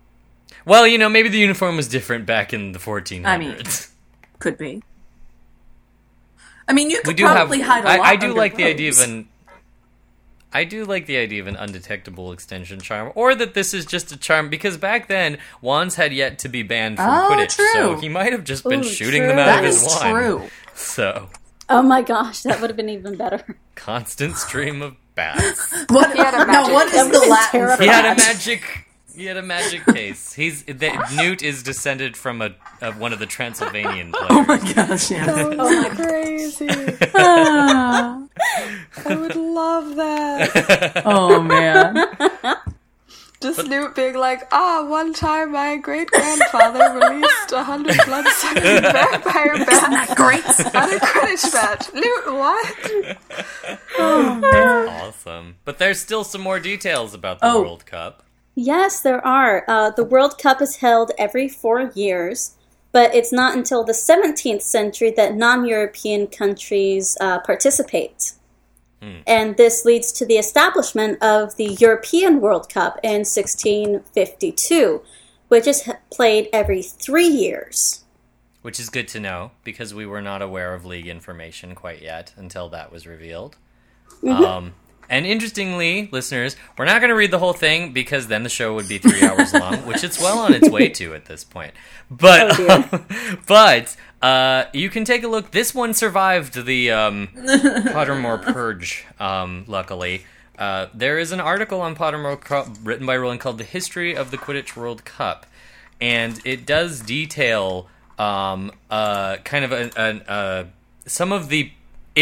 Well, 0.66 0.86
you 0.88 0.98
know, 0.98 1.10
maybe 1.10 1.30
the 1.30 1.38
uniform 1.40 1.76
was 1.78 1.88
different 1.88 2.26
back 2.26 2.54
in 2.54 2.72
the 2.72 2.80
1400s. 2.80 3.26
I 3.26 3.38
mean, 3.38 3.58
could 4.40 4.58
be. 4.58 4.82
I 6.68 6.74
mean, 6.74 6.90
you 6.90 7.02
could 7.02 7.16
do 7.16 7.26
have. 7.26 7.36
probably 7.36 7.62
hide 7.62 7.84
a 7.84 7.88
lot. 7.88 8.00
I, 8.00 8.12
I 8.12 8.16
do 8.16 8.28
under 8.28 8.38
like 8.40 8.56
the 8.56 8.66
idea 8.66 8.90
of 8.92 9.00
an. 9.00 9.28
I 10.52 10.64
do 10.64 10.84
like 10.86 11.06
the 11.06 11.18
idea 11.18 11.42
of 11.42 11.48
an 11.48 11.56
undetectable 11.56 12.32
extension 12.32 12.80
charm, 12.80 13.12
or 13.16 13.36
that 13.36 13.54
this 13.54 13.74
is 13.74 13.86
just 13.86 14.12
a 14.12 14.18
charm 14.18 14.50
because 14.50 14.78
back 14.78 15.08
then 15.08 15.38
wands 15.62 15.96
had 15.96 16.12
yet 16.12 16.40
to 16.40 16.50
be 16.50 16.64
banned 16.64 16.98
from 16.98 17.08
Oh, 17.08 17.30
Quidditch, 17.32 17.60
so 17.74 17.96
he 17.98 18.10
might 18.10 18.32
have 18.32 18.44
just 18.44 18.64
been 18.64 18.80
Ooh, 18.80 18.84
shooting 18.84 19.22
true. 19.22 19.28
them 19.30 19.40
out 19.40 19.46
That 19.46 19.60
of 19.60 19.66
his 19.66 19.82
is 19.84 19.88
wand. 19.88 20.16
true. 20.16 20.50
So 20.74 21.30
Oh 21.70 21.84
my 21.84 22.02
gosh, 22.02 22.42
that 22.44 22.60
would 22.62 22.70
have 22.72 22.78
been 22.78 22.90
even 22.90 23.16
better. 23.16 23.44
constant 23.76 24.38
stream 24.38 24.82
of 24.82 24.96
bats. 25.14 25.72
What? 25.90 26.12
He 26.14 26.18
had 26.18 26.34
a 26.34 26.52
no, 26.52 26.64
what 26.74 26.88
is 26.88 27.04
the 27.12 27.20
was 27.20 27.30
Latin? 27.30 27.52
terrifying. 27.52 27.78
for 27.78 27.84
He 27.84 27.90
had 27.90 28.06
a 28.06 28.16
magic. 28.16 28.88
He 29.20 29.26
had 29.26 29.36
a 29.36 29.42
magic 29.42 29.86
case. 29.88 30.32
He's 30.32 30.64
the, 30.64 30.92
Newt 31.18 31.42
is 31.44 31.62
descended 31.62 32.16
from 32.16 32.42
a, 32.42 32.52
a 32.82 32.94
one 32.94 33.12
of 33.12 33.20
the 33.20 33.26
Transylvanian 33.26 34.14
players. 34.14 34.30
Oh 34.32 34.46
my 34.48 34.74
gosh! 34.74 35.12
Yeah. 35.12 35.26
Oh 35.28 35.54
my 35.58 35.90
crazy. 35.90 36.70
Ah. 37.14 38.24
I 39.06 39.16
would 39.16 39.36
love 39.36 39.98
that. 39.98 41.02
oh 41.06 41.42
man. 41.42 41.98
Just 43.42 43.68
Newt 43.68 43.94
being 43.94 44.16
like, 44.16 44.48
ah, 44.54 44.86
one 44.88 45.12
time 45.12 45.52
my 45.52 45.76
great 45.76 46.10
grandfather 46.12 46.98
released 46.98 47.52
a 47.52 47.62
hundred 47.62 47.98
blood 48.06 48.26
sucking 48.26 48.64
vampire 48.64 49.58
bats 49.66 50.14
Great. 50.14 50.46
at 50.46 50.94
a 50.94 51.00
Quidditch 51.06 51.54
match. 51.54 51.94
Newt, 51.94 52.26
what? 54.00 54.90
awesome, 54.90 55.58
but 55.66 55.78
there's 55.78 56.00
still 56.00 56.24
some 56.24 56.40
more 56.40 56.62
details 56.62 57.14
about 57.14 57.40
the 57.42 57.48
Oh. 57.48 57.62
World 57.64 57.86
Cup. 57.86 58.24
Yes, 58.60 59.00
there 59.00 59.26
are. 59.26 59.64
Uh, 59.70 59.90
the 59.90 60.04
World 60.04 60.38
Cup 60.38 60.62
is 60.62 60.78
held 60.78 61.12
every 61.18 61.48
four 61.48 61.92
years, 61.96 62.56
but 62.92 63.16
it's 63.16 63.32
not 63.32 63.56
until 63.56 63.86
the 63.86 63.94
17th 63.94 64.62
century 64.62 65.12
that 65.12 65.36
non 65.36 65.66
European 65.66 66.28
countries 66.28 67.18
uh, 67.22 67.40
participate. 67.40 68.34
And 69.26 69.56
this 69.56 69.86
leads 69.86 70.12
to 70.12 70.26
the 70.26 70.38
establishment 70.38 71.24
of 71.24 71.56
the 71.56 71.78
European 71.80 72.42
World 72.42 72.68
Cup 72.68 73.00
in 73.02 73.24
1652, 73.24 75.02
which 75.48 75.66
is 75.66 75.90
played 76.12 76.50
every 76.52 76.82
three 76.82 77.28
years. 77.28 78.04
Which 78.62 78.78
is 78.78 78.90
good 78.90 79.08
to 79.10 79.22
know 79.22 79.52
because 79.64 79.94
we 79.94 80.06
were 80.06 80.22
not 80.22 80.42
aware 80.42 80.74
of 80.74 80.86
league 80.86 81.08
information 81.08 81.76
quite 81.76 82.02
yet 82.02 82.34
until 82.36 82.68
that 82.70 82.92
was 82.92 83.08
revealed. 83.08 83.56
Um, 84.28 84.74
and 85.10 85.26
interestingly, 85.26 86.08
listeners, 86.12 86.56
we're 86.78 86.86
not 86.86 87.00
going 87.02 87.10
to 87.10 87.16
read 87.16 87.32
the 87.32 87.40
whole 87.40 87.54
thing 87.54 87.92
because 87.94 88.28
then 88.28 88.44
the 88.44 88.50
show 88.50 88.76
would 88.76 88.88
be 88.88 88.98
three 88.98 89.24
hours 89.24 89.54
long, 89.54 89.78
which 89.88 90.04
it's 90.04 90.20
well 90.20 90.40
on 90.40 90.54
its 90.54 90.70
way 90.70 90.90
to 90.90 91.14
at 91.14 91.26
this 91.26 91.44
point. 91.44 91.74
But, 92.12 92.56
Oh, 92.60 93.06
but 93.48 93.96
uh, 94.22 94.66
you 94.74 94.90
can 94.90 95.06
take 95.06 95.24
a 95.24 95.28
look. 95.28 95.52
This 95.52 95.74
one 95.74 95.94
survived 95.94 96.66
the 96.66 96.92
um, 96.92 97.28
Pottermore 97.36 98.42
Purge, 98.42 99.06
um, 99.20 99.64
luckily. 99.68 100.26
Uh, 100.58 100.88
there 100.94 101.18
is 101.18 101.32
an 101.32 101.40
article 101.40 101.80
on 101.82 101.96
Pottermore 101.96 102.40
co- 102.40 102.68
written 102.84 103.06
by 103.06 103.16
Rowling 103.16 103.40
called 103.40 103.58
"The 103.58 103.64
History 103.64 104.14
of 104.16 104.30
the 104.30 104.38
Quidditch 104.38 104.76
World 104.76 105.06
Cup," 105.06 105.46
and 106.02 106.42
it 106.44 106.66
does 106.66 107.00
detail 107.00 107.88
um, 108.18 108.72
uh, 108.92 109.38
kind 109.38 109.64
of 109.64 109.72
a, 109.72 109.90
an 109.98 110.22
uh, 110.24 110.66
some 111.06 111.32
of 111.32 111.48
the 111.48 111.72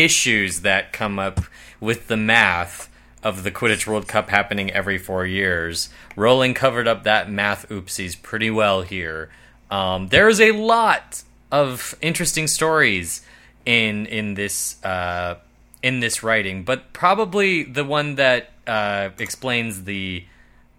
issues 0.03 0.61
that 0.61 0.93
come 0.93 1.19
up 1.19 1.41
with 1.79 2.07
the 2.07 2.17
math 2.17 2.89
of 3.23 3.43
the 3.43 3.51
Quidditch 3.51 3.87
World 3.87 4.07
Cup 4.07 4.29
happening 4.29 4.71
every 4.71 4.97
four 4.97 5.25
years. 5.25 5.89
Rowling 6.15 6.53
covered 6.53 6.87
up 6.87 7.03
that 7.03 7.29
math 7.29 7.67
oopsies 7.69 8.21
pretty 8.21 8.49
well 8.49 8.83
here. 8.83 9.29
Um, 9.69 10.07
there's 10.09 10.39
a 10.39 10.51
lot 10.51 11.23
of 11.51 11.95
interesting 12.01 12.47
stories 12.47 13.25
in 13.65 14.05
in 14.05 14.35
this 14.35 14.83
uh, 14.83 15.35
in 15.83 15.99
this 15.99 16.23
writing, 16.23 16.63
but 16.63 16.93
probably 16.93 17.63
the 17.63 17.83
one 17.83 18.15
that 18.15 18.51
uh, 18.65 19.09
explains 19.19 19.83
the 19.83 20.23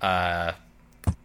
uh, 0.00 0.52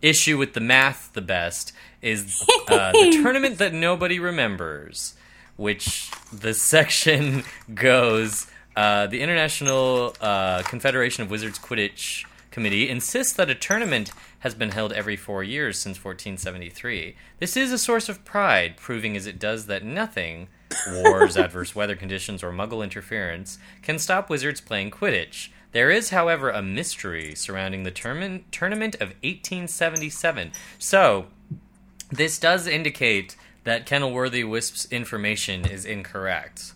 issue 0.01 0.37
with 0.37 0.53
the 0.53 0.59
math 0.59 1.11
the 1.13 1.21
best 1.21 1.73
is 2.01 2.43
uh, 2.67 2.91
the 2.91 3.11
tournament 3.23 3.57
that 3.59 3.73
nobody 3.73 4.19
remembers, 4.19 5.15
which 5.55 6.11
the 6.31 6.53
section 6.53 7.43
goes. 7.73 8.47
Uh, 8.75 9.07
the 9.07 9.21
International 9.21 10.15
uh, 10.19 10.63
Confederation 10.63 11.23
of 11.23 11.29
Wizards 11.29 11.59
Quidditch 11.59 12.25
Committee 12.49 12.89
insists 12.89 13.33
that 13.33 13.49
a 13.49 13.55
tournament 13.55 14.11
has 14.39 14.53
been 14.53 14.71
held 14.71 14.93
every 14.93 15.15
four 15.15 15.43
years 15.43 15.79
since 15.79 15.97
1473. 15.97 17.15
This 17.39 17.57
is 17.57 17.71
a 17.71 17.77
source 17.77 18.09
of 18.09 18.23
pride, 18.25 18.77
proving 18.77 19.15
as 19.15 19.25
it 19.25 19.39
does 19.39 19.65
that 19.67 19.83
nothing 19.83 20.49
wars, 20.91 21.35
adverse 21.37 21.73
weather 21.73 21.95
conditions, 21.95 22.43
or 22.43 22.51
muggle 22.51 22.83
interference 22.83 23.57
can 23.81 23.97
stop 23.97 24.29
wizards 24.29 24.61
playing 24.61 24.91
Quidditch. 24.91 25.49
There 25.71 25.89
is, 25.89 26.11
however, 26.11 26.51
a 26.51 26.61
mystery 26.61 27.33
surrounding 27.33 27.83
the 27.83 27.91
tournament, 27.91 28.51
tournament 28.51 28.95
of 28.95 29.09
1877. 29.23 30.51
So, 30.77 31.25
this 32.11 32.37
does 32.37 32.67
indicate 32.67 33.35
that 33.63 33.85
Kennilworthy 33.87 34.47
Whisp's 34.47 34.85
information 34.91 35.65
is 35.65 35.85
incorrect. 35.85 36.73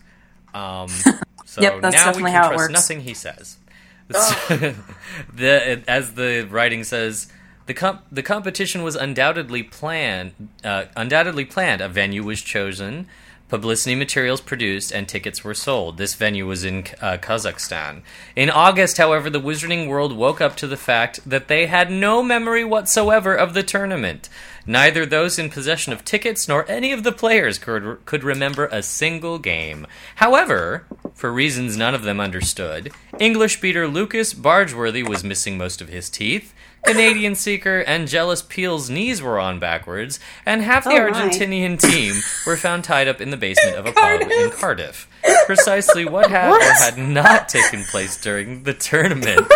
Um, 0.54 0.88
so 1.44 1.60
Yep, 1.60 1.82
that's 1.82 1.96
now 1.96 2.04
definitely 2.06 2.22
we 2.22 2.30
can 2.30 2.34
how 2.34 2.46
it 2.46 2.54
trust 2.54 2.58
works. 2.58 2.72
nothing 2.72 3.00
he 3.00 3.14
says. 3.14 3.56
the, 4.08 5.82
as 5.86 6.14
the 6.14 6.46
writing 6.50 6.82
says, 6.84 7.30
the 7.66 7.74
comp- 7.74 8.04
the 8.10 8.22
competition 8.22 8.82
was 8.82 8.96
undoubtedly 8.96 9.62
planned. 9.62 10.32
Uh, 10.64 10.86
undoubtedly 10.96 11.44
planned. 11.44 11.82
A 11.82 11.88
venue 11.88 12.24
was 12.24 12.40
chosen, 12.40 13.06
publicity 13.48 13.94
materials 13.94 14.40
produced, 14.40 14.92
and 14.92 15.08
tickets 15.08 15.42
were 15.42 15.54
sold. 15.54 15.96
This 15.96 16.14
venue 16.14 16.46
was 16.46 16.64
in 16.64 16.78
uh, 17.00 17.16
Kazakhstan. 17.18 18.02
In 18.36 18.50
August, 18.50 18.98
however, 18.98 19.30
the 19.30 19.40
Wizarding 19.40 19.88
world 19.88 20.12
woke 20.12 20.40
up 20.40 20.56
to 20.56 20.66
the 20.66 20.76
fact 20.76 21.20
that 21.28 21.48
they 21.48 21.66
had 21.66 21.90
no 21.90 22.22
memory 22.22 22.64
whatsoever 22.64 23.34
of 23.34 23.54
the 23.54 23.62
tournament. 23.62 24.28
Neither 24.66 25.06
those 25.06 25.38
in 25.38 25.48
possession 25.48 25.94
of 25.94 26.04
tickets 26.04 26.46
nor 26.46 26.70
any 26.70 26.92
of 26.92 27.02
the 27.02 27.12
players 27.12 27.58
could, 27.58 28.04
could 28.04 28.22
remember 28.22 28.66
a 28.66 28.82
single 28.82 29.38
game. 29.38 29.86
However, 30.16 30.84
for 31.14 31.32
reasons 31.32 31.76
none 31.76 31.94
of 31.94 32.02
them 32.02 32.20
understood, 32.20 32.92
English 33.18 33.60
beater 33.60 33.88
Lucas 33.88 34.34
Bargeworthy 34.34 35.06
was 35.06 35.24
missing 35.24 35.56
most 35.56 35.80
of 35.80 35.88
his 35.88 36.10
teeth, 36.10 36.52
Canadian 36.84 37.34
seeker 37.34 37.84
Angelus 37.86 38.42
Peel's 38.42 38.88
knees 38.88 39.20
were 39.20 39.38
on 39.38 39.58
backwards, 39.58 40.18
and 40.46 40.62
half 40.62 40.84
the 40.84 40.90
Oh. 40.90 41.10
Argentinian 41.10 41.78
team 41.80 42.14
were 42.46 42.56
found 42.56 42.84
tied 42.84 43.08
up 43.08 43.20
in 43.20 43.30
the 43.30 43.36
basement 43.36 43.76
of 43.76 43.86
a 43.86 43.92
pub 43.92 44.22
in 44.22 44.50
Cardiff. 44.50 45.08
Precisely 45.46 46.04
what 46.04 46.30
had 46.30 46.50
or 46.52 46.60
had 46.60 46.96
not 46.98 47.48
taken 47.48 47.82
place 47.84 48.20
during 48.20 48.62
the 48.62 48.72
tournament 48.74 49.46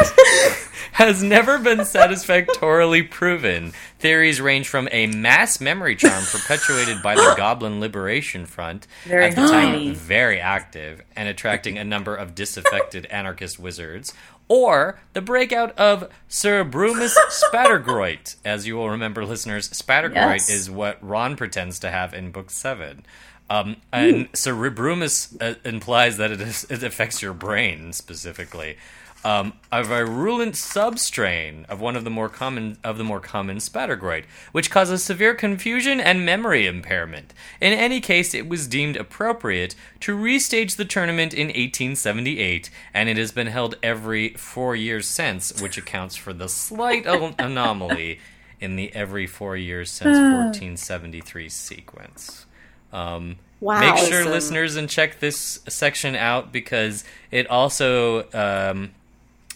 has 0.93 1.23
never 1.23 1.59
been 1.59 1.85
satisfactorily 1.85 3.03
proven. 3.03 3.73
Theories 3.99 4.41
range 4.41 4.69
from 4.69 4.89
a 4.91 5.07
mass 5.07 5.61
memory 5.61 5.95
charm 5.97 6.25
perpetuated 6.31 7.03
by 7.03 7.15
the 7.15 7.35
Goblin 7.37 7.81
Liberation 7.81 8.45
Front, 8.47 8.87
Very 9.05 9.27
at 9.27 9.37
the 9.37 9.47
time 9.47 9.95
very 9.95 10.41
active 10.41 11.01
and 11.15 11.29
attracting 11.29 11.79
a 11.79 11.85
number 11.85 12.15
of 12.17 12.35
disaffected 12.35 13.07
anarchist 13.07 13.59
wizards, 13.61 14.13
or 14.49 15.01
the 15.13 15.21
breakout 15.21 15.77
of 15.79 16.09
Cerebrumus 16.29 17.15
Spattergroit. 17.53 18.37
As 18.45 18.67
you 18.67 18.77
will 18.77 18.91
remember, 18.91 19.25
listeners, 19.25 19.69
Spattergroit 19.71 20.15
Yes. 20.15 20.51
is 20.51 20.71
what 20.71 20.99
Ron 21.01 21.37
pretends 21.37 21.79
to 21.81 21.91
have 21.91 22.13
in 22.15 22.31
Book 22.31 22.51
7. 22.51 23.05
Um, 23.51 23.77
and 23.93 24.31
Cerebrumus 24.33 25.37
uh, 25.41 25.55
implies 25.65 26.17
that 26.17 26.31
it, 26.31 26.41
is, 26.41 26.65
it 26.71 26.83
affects 26.83 27.21
your 27.23 27.35
brain 27.35 27.93
specifically. 27.93 28.77
Um, 29.25 29.53
a 29.71 29.85
virulent 29.85 30.55
substrain 30.57 31.65
of 31.69 31.81
one 31.81 31.95
of 31.95 32.03
the 32.03 32.11
more 32.11 32.29
common 32.29 32.77
of 32.83 32.99
the 32.99 33.05
more 33.05 33.21
common 33.21 33.59
spattergroit, 33.59 34.25
which 34.51 34.69
causes 34.69 35.05
severe 35.05 35.33
confusion 35.33 36.01
and 36.01 36.27
memory 36.27 36.67
impairment. 36.67 37.33
In 37.61 37.73
any 37.73 38.01
case, 38.01 38.35
it 38.35 38.49
was 38.49 38.67
deemed 38.67 38.97
appropriate 38.97 39.77
to 40.01 40.17
restage 40.17 40.75
the 40.75 40.85
tournament 40.85 41.33
in 41.35 41.47
1878, 41.49 42.69
and 42.93 43.09
it 43.09 43.17
has 43.17 43.31
been 43.31 43.47
held 43.47 43.77
every 43.81 44.31
four 44.31 44.75
years 44.75 45.07
since, 45.07 45.61
which 45.63 45.79
accounts 45.79 46.17
for 46.17 46.33
the 46.33 46.49
slight 46.49 47.07
an- 47.07 47.37
anomaly 47.39 48.19
in 48.61 48.75
the 48.75 48.93
every 48.93 49.29
four 49.29 49.57
years 49.57 49.89
since 49.91 50.17
1473 50.19 51.49
sequence. 51.49 52.47
Um, 52.93 53.37
Wow. 53.61 53.79
Make 53.79 53.97
sure, 53.99 54.23
Awesome. 54.23 54.33
listeners, 54.33 54.75
and 54.75 54.91
check 54.91 55.21
this 55.21 55.61
section 55.69 56.17
out 56.17 56.51
because 56.51 57.05
it 57.31 57.47
also 57.49 58.25
um, 58.33 58.91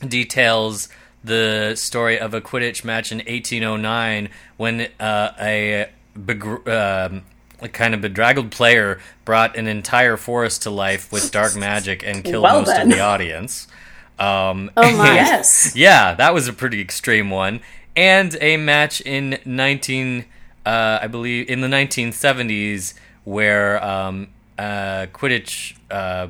details 0.07 0.89
the 1.25 1.75
story 1.77 2.19
of 2.19 2.35
a 2.35 2.41
Quidditch 2.41 2.85
match 2.85 3.11
in 3.11 3.19
1809 3.19 4.29
when 4.57 4.89
uh, 5.01 5.33
a, 5.41 5.89
begr- 6.17 6.69
um, 6.69 7.23
a 7.61 7.69
kind 7.69 7.95
of 7.95 8.01
bedraggled 8.01 8.51
player 8.51 9.01
brought 9.25 9.57
an 9.57 9.67
entire 9.67 10.17
forest 10.17 10.63
to 10.63 10.71
life 10.71 11.11
with 11.11 11.31
dark 11.33 11.57
magic 11.59 12.05
and 12.07 12.23
killed 12.23 12.45
Well, 12.45 12.59
most 12.61 12.69
then. 12.69 12.83
of 12.83 12.89
the 12.93 13.01
audience. 13.01 13.67
Um, 14.19 14.71
Oh 14.77 14.83
my. 14.97 15.15
Yes. 15.15 15.75
yeah, 15.75 16.15
that 16.15 16.33
was 16.33 16.47
a 16.49 16.53
pretty 16.53 16.81
extreme 16.81 17.31
one. 17.31 17.61
And 17.97 18.37
a 18.43 18.57
match 18.59 19.01
in 19.01 19.39
19, 19.47 20.27
uh, 20.67 20.99
I 21.03 21.07
believe, 21.07 21.49
in 21.49 21.61
the 21.63 21.69
1970s, 21.69 22.95
where 23.25 23.83
um, 23.83 24.29
uh, 24.59 25.07
Quidditch 25.13 25.77
uh, 25.91 26.29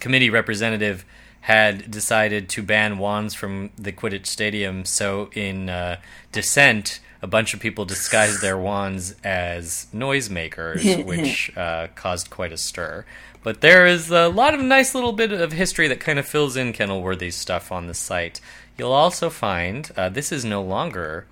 committee 0.00 0.30
representative 0.30 1.04
had 1.48 1.90
decided 1.90 2.46
to 2.46 2.62
ban 2.62 2.98
wands 2.98 3.32
from 3.32 3.70
the 3.78 3.90
Quidditch 3.90 4.26
stadium. 4.26 4.84
So 4.84 5.30
in 5.32 5.70
uh, 5.70 5.98
dissent, 6.30 7.00
a 7.22 7.26
bunch 7.26 7.54
of 7.54 7.60
people 7.60 7.86
disguised 7.86 8.42
their 8.42 8.58
wands 8.58 9.14
as 9.24 9.86
noisemakers, 9.94 11.02
which 11.06 11.50
uh, 11.56 11.86
caused 11.94 12.28
quite 12.28 12.52
a 12.52 12.58
stir. 12.58 13.06
But 13.42 13.62
there 13.62 13.86
is 13.86 14.10
a 14.10 14.28
lot 14.28 14.52
of 14.52 14.60
nice 14.60 14.94
little 14.94 15.14
bit 15.14 15.32
of 15.32 15.52
history 15.52 15.88
that 15.88 16.00
kind 16.00 16.18
of 16.18 16.28
fills 16.28 16.54
in 16.54 16.74
Kennilworthy's 16.74 17.34
stuff 17.34 17.72
on 17.72 17.86
the 17.86 17.94
site. 17.94 18.42
You'll 18.76 18.92
also 18.92 19.30
find 19.30 19.90
uh, 19.96 20.10
this 20.10 20.30
is 20.30 20.44
no 20.44 20.60
longer 20.60 21.24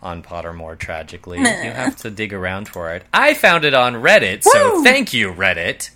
on 0.00 0.22
Pottermore, 0.22 0.78
tragically. 0.78 1.38
You 1.38 1.44
have 1.44 1.96
to 1.96 2.10
dig 2.10 2.32
around 2.32 2.68
for 2.68 2.94
it. 2.94 3.02
I 3.12 3.34
found 3.34 3.64
it 3.64 3.74
on 3.74 3.94
Reddit, 3.94 4.44
so 4.44 4.76
Woo! 4.76 4.84
thank 4.84 5.12
you, 5.12 5.32
Reddit, 5.32 5.90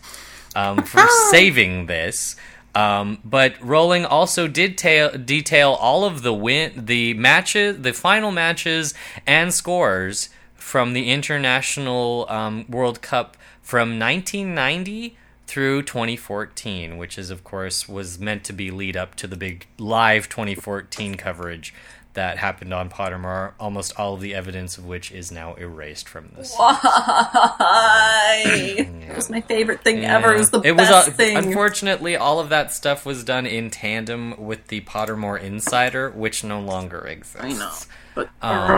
um, 0.57 0.83
for 0.83 1.07
saving 1.31 1.87
this. 1.87 2.35
Um, 2.75 3.19
but 3.25 3.55
Rowling 3.61 4.05
also 4.05 4.47
did 4.47 4.79
ta- 4.79 5.17
detail 5.17 5.73
all 5.73 6.05
of 6.05 6.23
the 6.23 6.33
win, 6.33 6.85
the 6.87 7.15
matches, 7.15 7.83
the 7.83 7.93
final 7.93 8.31
matches 8.31 8.95
and 9.27 9.53
scores 9.53 10.29
from 10.55 10.93
the 10.93 11.11
International 11.11 12.27
um, 12.29 12.65
World 12.69 13.03
Cup 13.03 13.37
from 13.61 13.99
1990 13.99 15.17
through 15.47 15.83
2014, 15.83 16.97
which 16.97 17.19
is 17.19 17.31
of 17.31 17.43
course 17.43 17.89
was 17.89 18.21
meant 18.21 18.45
to 18.45 18.53
be 18.53 18.71
lead 18.71 18.97
up 18.97 19.17
to 19.17 19.27
the 19.27 19.37
big 19.37 19.67
live 19.79 20.29
2014 20.29 21.17
coverage 21.17 21.75
that 22.15 22.39
happened 22.39 22.75
on 22.75 22.91
Pottermore. 22.91 23.53
Almost 23.61 23.99
all 23.99 24.15
of 24.15 24.21
the 24.21 24.35
evidence 24.35 24.77
of 24.79 24.85
which 24.87 25.13
is 25.13 25.31
now 25.31 25.55
erased 25.55 26.09
from 26.09 26.31
this. 26.37 26.55
Why? 26.57 28.43
It 28.47 29.17
was 29.17 29.31
my 29.31 29.41
favorite 29.41 29.83
thing 29.83 30.05
ever. 30.05 30.35
It 30.35 30.39
was 30.39 30.51
the 30.51 30.61
it 30.63 30.73
was 30.73 30.89
best 30.89 31.09
uh, 31.09 31.13
thing. 31.13 31.37
unfortunately 31.37 32.17
all 32.17 32.41
of 32.41 32.49
that 32.51 32.73
stuff 32.73 33.05
was 33.07 33.25
done 33.25 33.47
in 33.47 33.71
tandem 33.71 34.35
with 34.45 34.67
the 34.69 34.81
Pottermore 34.83 35.41
Insider, 35.41 36.11
which 36.11 36.43
no 36.45 36.61
longer 36.61 37.07
exists. 37.07 37.45
I 37.45 37.53
know. 37.53 37.71
But 38.15 38.29
Um, 38.43 38.69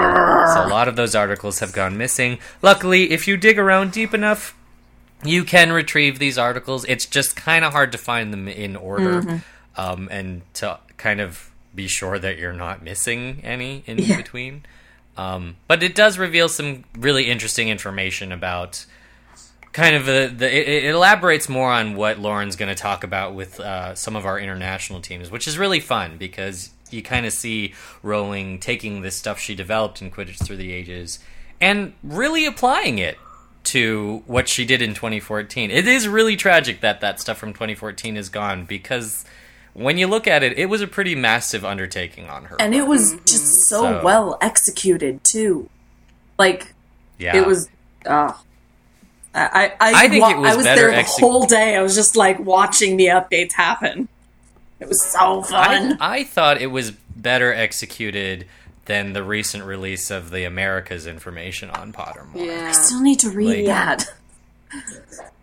so 0.55 0.67
a 0.67 0.69
lot 0.69 0.89
of 0.89 0.97
those 0.97 1.15
articles 1.15 1.61
have 1.61 1.73
gone 1.73 1.97
missing. 1.97 2.39
Luckily, 2.61 3.11
if 3.13 3.27
you 3.27 3.37
dig 3.37 3.59
around 3.59 3.93
deep 3.93 4.13
enough, 4.15 4.55
you 5.25 5.45
can 5.45 5.73
retrieve 5.73 6.19
these 6.19 6.37
articles. 6.37 6.85
It's 6.87 7.07
just 7.07 7.35
kind 7.37 7.65
of 7.65 7.73
hard 7.73 7.93
to 7.93 7.99
find 7.99 8.33
them 8.33 8.47
in 8.49 8.77
order, 8.77 9.23
Mm-hmm. 9.23 9.81
um, 9.81 10.09
and 10.11 10.43
to 10.55 10.79
kind 10.99 11.21
of 11.21 11.51
be 11.75 11.89
sure 11.89 12.19
that 12.19 12.39
you're 12.39 12.53
not 12.53 12.83
missing 12.83 13.41
any 13.43 13.83
in 13.87 13.99
Yeah. 13.99 14.17
between. 14.17 14.65
Um, 15.17 15.57
but 15.69 15.83
it 15.83 15.95
does 15.95 16.19
reveal 16.19 16.49
some 16.49 16.85
really 16.97 17.31
interesting 17.31 17.69
information 17.69 18.33
about 18.33 18.87
kind 19.73 19.95
of 19.97 20.07
the, 20.07 20.33
the 20.35 20.47
it, 20.55 20.85
it 20.85 20.95
elaborates 20.95 21.49
more 21.49 21.71
on 21.73 21.97
what 21.97 22.19
Lauren's 22.19 22.57
going 22.57 22.69
to 22.69 22.75
talk 22.75 23.05
about 23.05 23.35
with 23.35 23.59
uh, 23.61 23.95
some 23.95 24.17
of 24.17 24.25
our 24.27 24.39
international 24.39 25.01
teams, 25.01 25.31
which 25.31 25.47
is 25.49 25.59
really 25.59 25.81
fun 25.81 26.17
because 26.19 26.71
you 26.91 27.03
kind 27.03 27.25
of 27.27 27.33
see 27.33 27.75
Rowling 28.03 28.59
taking 28.59 29.01
this 29.03 29.17
stuff 29.17 29.39
she 29.39 29.55
developed 29.55 30.01
in 30.03 30.11
Quidditch 30.11 30.43
through 30.45 30.59
the 30.59 30.73
ages 30.73 31.19
and 31.61 31.93
really 32.03 32.45
applying 32.45 32.99
it 32.99 33.17
to 33.65 34.23
what 34.27 34.49
she 34.49 34.65
did 34.65 34.83
in 34.83 34.91
2014. 34.95 35.71
It 35.71 35.87
is 35.87 36.09
really 36.09 36.37
tragic 36.37 36.81
that 36.81 37.01
that 37.01 37.21
stuff 37.21 37.39
from 37.39 37.53
2014 37.53 38.17
is 38.17 38.29
gone 38.29 38.65
because 38.65 39.25
when 39.75 39.97
you 39.99 40.07
look 40.07 40.27
at 40.27 40.43
it, 40.43 40.59
it 40.59 40.67
was 40.67 40.81
a 40.81 40.87
pretty 40.87 41.15
massive 41.15 41.65
undertaking 41.65 42.29
on 42.29 42.45
her. 42.47 42.57
and 42.61 42.75
it 42.75 42.79
part. 42.79 42.89
was 42.91 43.15
just 43.27 43.47
so, 43.69 43.83
So- 43.83 44.01
well 44.05 44.39
executed 44.41 45.21
too. 45.25 45.69
Like 46.39 46.75
yeah, 47.19 47.37
it 47.37 47.47
was. 47.47 47.69
Uh, 48.05 48.33
I 49.35 49.73
I, 49.81 49.93
I 50.05 50.09
think 50.09 50.25
it 50.29 50.37
was 50.39 50.53
I 50.53 50.57
was 50.57 50.65
there 50.65 50.91
the 50.91 50.97
exec- 50.97 51.21
whole 51.21 51.47
day. 51.47 51.77
I 51.77 51.83
was 51.83 51.95
just 51.95 52.17
like 52.17 52.39
watching 52.41 52.97
the 52.97 53.07
updates 53.07 53.53
happen. 53.53 54.09
It 54.81 54.89
was 54.89 55.01
so 55.01 55.43
fun. 55.43 55.97
I, 56.01 56.19
I 56.19 56.25
thought 56.25 56.61
it 56.61 56.67
was 56.67 56.91
better 56.91 57.53
executed 57.53 58.47
than 58.87 59.13
the 59.13 59.23
recent 59.23 59.65
release 59.65 60.11
of 60.11 60.31
the 60.31 60.43
America's 60.45 61.07
information 61.07 61.71
on 61.71 61.93
Pottermore. 61.93 62.45
Yeah. 62.47 62.67
I 62.69 62.73
still 62.73 63.01
need 63.01 63.21
to 63.21 63.31
read 63.31 63.59
Like- 63.59 63.67
that. 63.67 64.13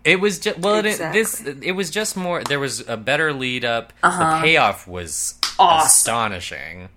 It 0.03 0.19
was 0.19 0.39
just 0.39 0.59
well, 0.59 0.83
Exactly. 0.85 1.19
it, 1.19 1.23
this 1.23 1.41
it 1.61 1.71
was 1.73 1.89
just 1.89 2.15
more. 2.17 2.43
There 2.43 2.59
was 2.59 2.87
a 2.87 2.97
better 2.97 3.33
lead 3.33 3.65
up. 3.65 3.93
Uh-huh. 4.01 4.35
The 4.37 4.41
payoff 4.41 4.87
was 4.87 5.35
Awesome. 5.59 5.87
astonishing. 5.87 6.89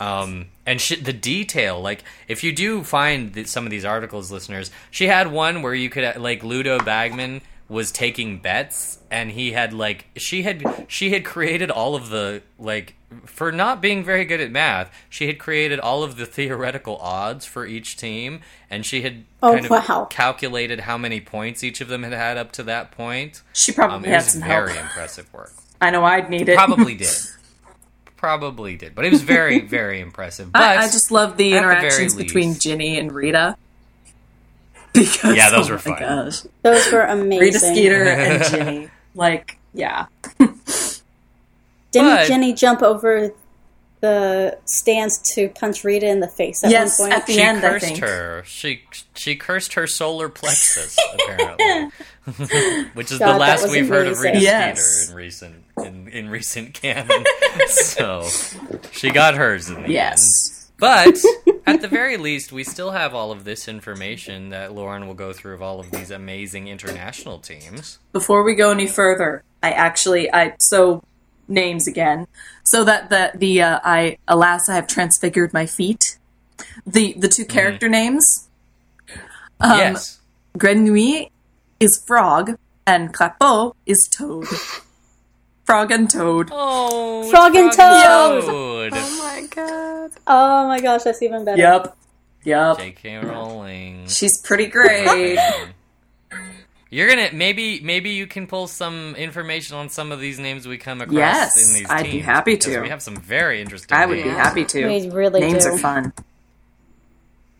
Um, 0.00 0.46
and 0.64 0.80
sh- 0.80 0.96
the 1.02 1.12
detail, 1.12 1.78
like 1.80 2.02
if 2.26 2.42
you 2.42 2.52
do 2.52 2.82
find 2.82 3.34
th- 3.34 3.46
some 3.46 3.66
of 3.66 3.70
these 3.70 3.84
articles, 3.84 4.32
listeners, 4.32 4.70
she 4.90 5.06
had 5.08 5.30
one 5.30 5.60
where 5.60 5.74
you 5.74 5.90
could 5.90 6.16
like 6.16 6.42
Ludo 6.42 6.78
Bagman 6.82 7.42
was 7.70 7.90
taking 7.90 8.38
bets, 8.38 8.98
and 9.10 9.30
he 9.30 9.52
had 9.52 9.72
like 9.72 10.06
she 10.16 10.42
had 10.42 10.84
she 10.88 11.12
had 11.12 11.24
created 11.24 11.70
all 11.70 11.94
of 11.94 12.10
the 12.10 12.42
like 12.58 12.96
for 13.24 13.50
not 13.50 13.80
being 13.80 14.04
very 14.04 14.24
good 14.24 14.40
at 14.40 14.50
math, 14.50 14.92
she 15.08 15.26
had 15.28 15.38
created 15.38 15.80
all 15.80 16.02
of 16.02 16.16
the 16.16 16.26
theoretical 16.26 16.96
odds 16.98 17.46
for 17.46 17.64
each 17.66 17.96
team, 17.96 18.40
and 18.68 18.84
she 18.84 19.00
had 19.02 19.24
Oh, 19.42 19.52
kind 19.54 19.64
of 19.64 19.70
wow. 19.70 20.06
calculated 20.10 20.80
how 20.80 20.98
many 20.98 21.20
points 21.20 21.64
each 21.64 21.80
of 21.80 21.88
them 21.88 22.02
had 22.02 22.12
had 22.12 22.36
up 22.36 22.52
to 22.52 22.62
that 22.64 22.90
point. 22.90 23.40
She 23.54 23.72
probably 23.72 23.96
Um, 23.96 24.04
it 24.04 24.08
had 24.08 24.16
was 24.16 24.32
some 24.32 24.42
very 24.42 24.72
help. 24.74 24.84
impressive 24.84 25.32
work. 25.32 25.52
I 25.80 25.90
know 25.90 26.04
I'd 26.04 26.28
need 26.28 26.48
it. 26.48 26.56
Probably 26.56 26.94
did. 26.96 27.08
Probably 28.16 28.76
did, 28.76 28.94
but 28.94 29.06
it 29.06 29.12
was 29.12 29.22
very, 29.22 29.60
very 29.60 29.98
impressive. 30.00 30.52
But 30.52 30.60
I, 30.62 30.76
I 30.82 30.86
just 30.88 31.10
love 31.10 31.38
the 31.38 31.54
at 31.54 31.62
the 31.62 31.66
interactions 31.68 32.14
between 32.14 32.50
least- 32.50 32.60
Ginny 32.62 32.98
and 32.98 33.10
Rita. 33.12 33.56
Because 34.94 35.36
Yeah, 35.36 35.50
those 35.50 35.68
oh 35.68 35.74
were 35.74 35.76
my 35.76 35.82
fun. 35.82 35.98
Gosh. 36.00 36.42
Those 36.62 36.92
were 36.92 37.02
amazing. 37.02 37.40
Rita 37.40 37.58
Skeeter 37.60 38.04
and 38.08 38.44
Ginny, 38.44 38.88
like 39.14 39.58
yeah, 39.72 40.06
Didn't 40.38 40.58
But- 41.92 42.26
Ginny 42.26 42.54
jump 42.54 42.82
over 42.82 43.30
the 44.00 44.56
stands 44.64 45.18
to 45.34 45.50
punch 45.50 45.84
Rita 45.84 46.06
in 46.08 46.20
the 46.20 46.28
face 46.28 46.64
at 46.64 46.70
Yes, 46.70 46.98
one 46.98 47.10
point? 47.10 47.20
at 47.20 47.26
the 47.26 47.34
she 47.34 47.42
end, 47.42 47.58
I 47.58 47.70
cursed 47.72 47.84
think. 47.84 47.98
her. 47.98 48.42
She 48.46 48.82
she 49.14 49.36
cursed 49.36 49.74
her 49.74 49.86
solar 49.86 50.28
plexus 50.30 50.96
apparently, 51.14 51.90
which 52.94 53.12
is 53.12 53.18
God, 53.18 53.34
the 53.34 53.38
last 53.38 53.68
we've 53.70 53.88
heard 53.88 54.06
of 54.08 54.18
Rita. 54.20 54.40
Yes. 54.40 54.80
Skeeter 54.80 55.10
in 55.12 55.16
recent 55.16 55.64
in, 55.84 56.08
in 56.08 56.30
recent 56.30 56.72
canon. 56.74 57.24
so 57.66 58.26
she 58.92 59.10
got 59.10 59.34
hers 59.34 59.68
in 59.68 59.82
the 59.82 59.90
yes. 59.90 60.59
But 60.80 61.18
at 61.66 61.82
the 61.82 61.88
very 61.88 62.16
least, 62.16 62.50
we 62.50 62.64
still 62.64 62.90
have 62.90 63.14
all 63.14 63.30
of 63.30 63.44
this 63.44 63.68
information 63.68 64.48
that 64.48 64.72
Lauren 64.72 65.06
will 65.06 65.14
go 65.14 65.32
through 65.32 65.54
of 65.54 65.62
all 65.62 65.78
of 65.78 65.90
these 65.90 66.10
amazing 66.10 66.66
international 66.68 67.38
teams. 67.38 67.98
Before 68.12 68.42
we 68.42 68.54
go 68.54 68.70
any 68.70 68.86
further, 68.86 69.44
I 69.62 69.72
actually 69.72 70.32
I 70.32 70.54
so 70.58 71.04
names 71.46 71.86
again. 71.86 72.26
So 72.64 72.84
that 72.84 73.10
the 73.10 73.32
the 73.34 73.62
uh, 73.62 73.80
I 73.84 74.16
alas 74.26 74.68
I 74.68 74.74
have 74.74 74.86
transfigured 74.86 75.52
my 75.52 75.66
feet. 75.66 76.18
The 76.86 77.12
the 77.12 77.28
two 77.28 77.44
character 77.44 77.88
names. 77.88 78.48
Um, 79.60 79.78
yes. 79.78 80.20
Grenouille 80.56 81.30
is 81.78 82.02
frog 82.06 82.56
and 82.86 83.12
Crapaud 83.12 83.74
is 83.86 84.08
toad. 84.10 84.46
frog 85.70 85.90
and 85.92 86.10
toad. 86.10 86.48
Oh, 86.52 87.30
Frog 87.30 87.54
and 87.54 87.70
Toad. 87.72 88.44
Toad. 88.44 88.92
Oh 88.94 89.18
my 89.22 89.46
god. 89.54 90.10
Oh 90.26 90.66
my 90.66 90.80
gosh, 90.80 91.04
that's 91.04 91.22
even 91.22 91.44
better. 91.44 91.58
Yep. 91.60 91.96
Yep. 92.44 92.78
J.K. 92.78 93.18
Rowling. 93.18 94.06
She's 94.08 94.40
pretty 94.40 94.66
great. 94.66 95.38
You're 96.92 97.08
gonna 97.08 97.28
maybe 97.32 97.78
maybe 97.80 98.10
you 98.10 98.26
can 98.26 98.48
pull 98.48 98.66
some 98.66 99.14
information 99.14 99.76
on 99.76 99.90
some 99.90 100.10
of 100.10 100.18
these 100.18 100.40
names 100.40 100.66
we 100.66 100.76
come 100.76 101.00
across 101.00 101.14
Yes, 101.16 101.56
in 101.56 101.68
these 101.74 101.88
teams. 101.88 101.90
I'd 101.90 102.10
be 102.10 102.18
happy 102.18 102.56
to. 102.56 102.80
We 102.80 102.88
have 102.88 103.00
some 103.00 103.14
very 103.16 103.60
interesting. 103.60 103.96
I 103.96 104.06
would 104.06 104.20
be 104.24 104.28
happy 104.28 104.64
to. 104.64 104.86
We 104.88 105.08
really 105.08 105.38
Names 105.40 105.64
do. 105.64 105.70
are 105.74 105.78
fun. 105.78 106.12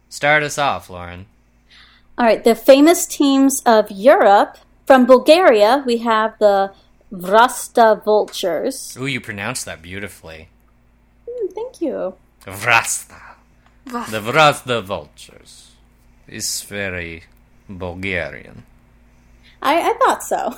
Start 0.08 0.42
us 0.42 0.58
off, 0.58 0.90
Lauren. 0.90 1.26
All 2.18 2.26
right, 2.26 2.42
the 2.42 2.56
famous 2.56 3.06
teams 3.06 3.62
of 3.64 3.88
Europe. 3.90 4.58
From 4.86 5.06
Bulgaria, 5.06 5.84
we 5.86 5.98
have 5.98 6.36
the 6.40 6.72
Vrasta 7.12 8.02
Vultures. 8.04 8.96
Ooh, 8.98 9.06
you 9.06 9.20
pronounced 9.20 9.64
that 9.66 9.82
beautifully. 9.82 10.48
Hmm, 11.28 11.48
Thank 11.54 11.80
you. 11.80 12.14
Vrasta. 12.44 13.20
The 13.84 14.20
Vrasta 14.20 14.82
Vultures 14.82 15.72
is 16.28 16.62
very 16.62 17.24
Bulgarian. 17.68 18.64
I, 19.62 19.90
I 19.90 19.94
thought 19.94 20.22
so. 20.22 20.54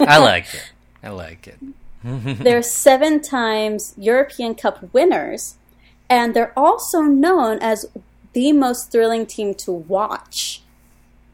I 0.00 0.18
like 0.30 0.52
it. 0.54 0.72
I 1.02 1.08
like 1.10 1.48
it. 1.48 1.58
they're 2.04 2.62
seven 2.62 3.20
times 3.20 3.94
European 3.96 4.54
Cup 4.54 4.92
winners, 4.92 5.56
and 6.08 6.34
they're 6.34 6.52
also 6.56 7.00
known 7.00 7.58
as 7.60 7.86
the 8.34 8.52
most 8.52 8.92
thrilling 8.92 9.26
team 9.26 9.54
to 9.54 9.72
watch. 9.72 10.62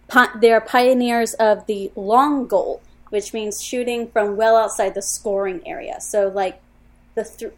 Pi- 0.09 0.31
they're 0.41 0.61
pioneers 0.61 1.35
of 1.35 1.67
the 1.67 1.91
long 1.97 2.47
goal, 2.47 2.81
which 3.13 3.35
means 3.35 3.63
shooting 3.63 4.09
from 4.09 4.39
well 4.39 4.57
outside 4.57 4.95
the 4.95 5.03
scoring 5.03 5.61
area. 5.67 6.01
So, 6.01 6.29
like 6.29 6.63
the 7.15 7.25
th- 7.25 7.53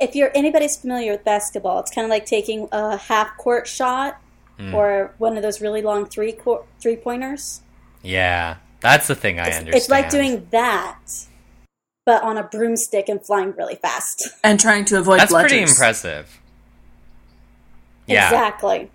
if 0.00 0.16
you're 0.16 0.32
anybody's 0.34 0.76
familiar 0.76 1.12
with 1.12 1.22
basketball, 1.22 1.78
it's 1.78 1.92
kind 1.92 2.04
of 2.04 2.10
like 2.10 2.26
taking 2.26 2.68
a 2.72 2.96
half 2.96 3.36
court 3.36 3.68
shot 3.68 4.20
hmm. 4.58 4.74
or 4.74 5.14
one 5.18 5.36
of 5.36 5.44
those 5.44 5.60
really 5.60 5.80
long 5.80 6.06
three 6.06 6.32
co- 6.32 6.64
three 6.80 6.96
pointers. 6.96 7.60
Yeah, 8.02 8.56
that's 8.80 9.06
the 9.06 9.14
thing 9.14 9.38
I 9.38 9.46
It's, 9.46 9.58
understand. 9.58 9.76
it's 9.76 9.88
like 9.88 10.10
doing 10.10 10.48
that, 10.50 10.98
but 12.04 12.24
on 12.24 12.36
a 12.36 12.42
broomstick 12.42 13.08
and 13.08 13.24
flying 13.24 13.52
really 13.52 13.76
fast. 13.76 14.28
And 14.42 14.58
trying 14.58 14.86
to 14.86 14.98
avoid 14.98 15.20
That's 15.20 15.32
pretty 15.32 15.60
impressive. 15.60 16.40
Yeah, 18.08 18.26
Exactly. 18.26 18.90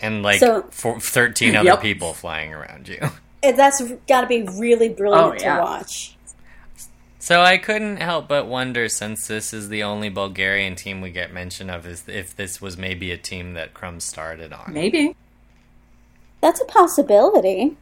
and 0.00 0.22
like 0.22 0.40
So- 0.40 0.62
for 0.70 0.98
thirteen 0.98 1.54
other 1.54 1.66
Yep. 1.66 1.82
people 1.82 2.14
flying 2.14 2.54
around 2.54 2.88
you. 2.88 2.98
And 3.42 3.56
that's 3.58 3.80
got 4.08 4.22
to 4.22 4.26
be 4.26 4.42
really 4.42 4.88
brilliant 4.88 5.40
Oh, 5.40 5.44
yeah. 5.44 5.56
to 5.56 5.62
watch. 5.62 6.16
So 7.20 7.40
I 7.42 7.58
couldn't 7.58 7.98
help 7.98 8.26
but 8.28 8.46
wonder, 8.46 8.88
since 8.88 9.26
this 9.26 9.52
is 9.52 9.68
the 9.68 9.82
only 9.82 10.08
Bulgarian 10.08 10.74
team 10.76 11.00
we 11.00 11.10
get 11.10 11.32
mention 11.32 11.68
of, 11.68 11.86
is 11.86 12.04
if 12.08 12.34
this 12.34 12.60
was 12.60 12.78
maybe 12.78 13.10
a 13.12 13.16
team 13.18 13.54
that 13.54 13.74
Krum 13.74 14.00
started 14.00 14.52
on. 14.52 14.72
Maybe. 14.72 15.14
That's 16.40 16.60
a 16.60 16.64
possibility. 16.64 17.76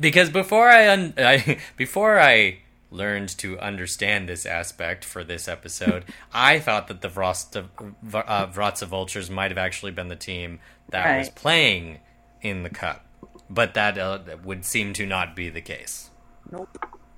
Because 0.00 0.30
before 0.30 0.68
I, 0.68 0.88
un- 0.90 1.14
I 1.16 1.58
before 1.76 2.18
I 2.20 2.58
learned 2.90 3.28
to 3.38 3.58
understand 3.58 4.28
this 4.28 4.44
aspect 4.44 5.04
for 5.04 5.22
this 5.24 5.48
episode, 5.48 6.04
I 6.32 6.58
thought 6.58 6.88
that 6.88 7.00
the 7.00 7.08
Vrosta, 7.08 7.66
uh, 7.78 8.46
Vratsa 8.48 8.86
Vultures 8.86 9.30
might 9.30 9.50
have 9.50 9.58
actually 9.58 9.92
been 9.92 10.08
the 10.08 10.16
team 10.16 10.58
that 10.90 11.18
was 11.18 11.28
playing 11.30 12.00
in 12.42 12.64
the 12.64 12.68
cup, 12.70 13.06
but 13.52 13.74
that 13.74 13.98
uh, 13.98 14.18
would 14.44 14.64
seem 14.64 14.92
to 14.94 15.04
not 15.06 15.34
be 15.36 15.48
the 15.50 15.60
case. 15.60 16.10
Nope. 16.50 16.68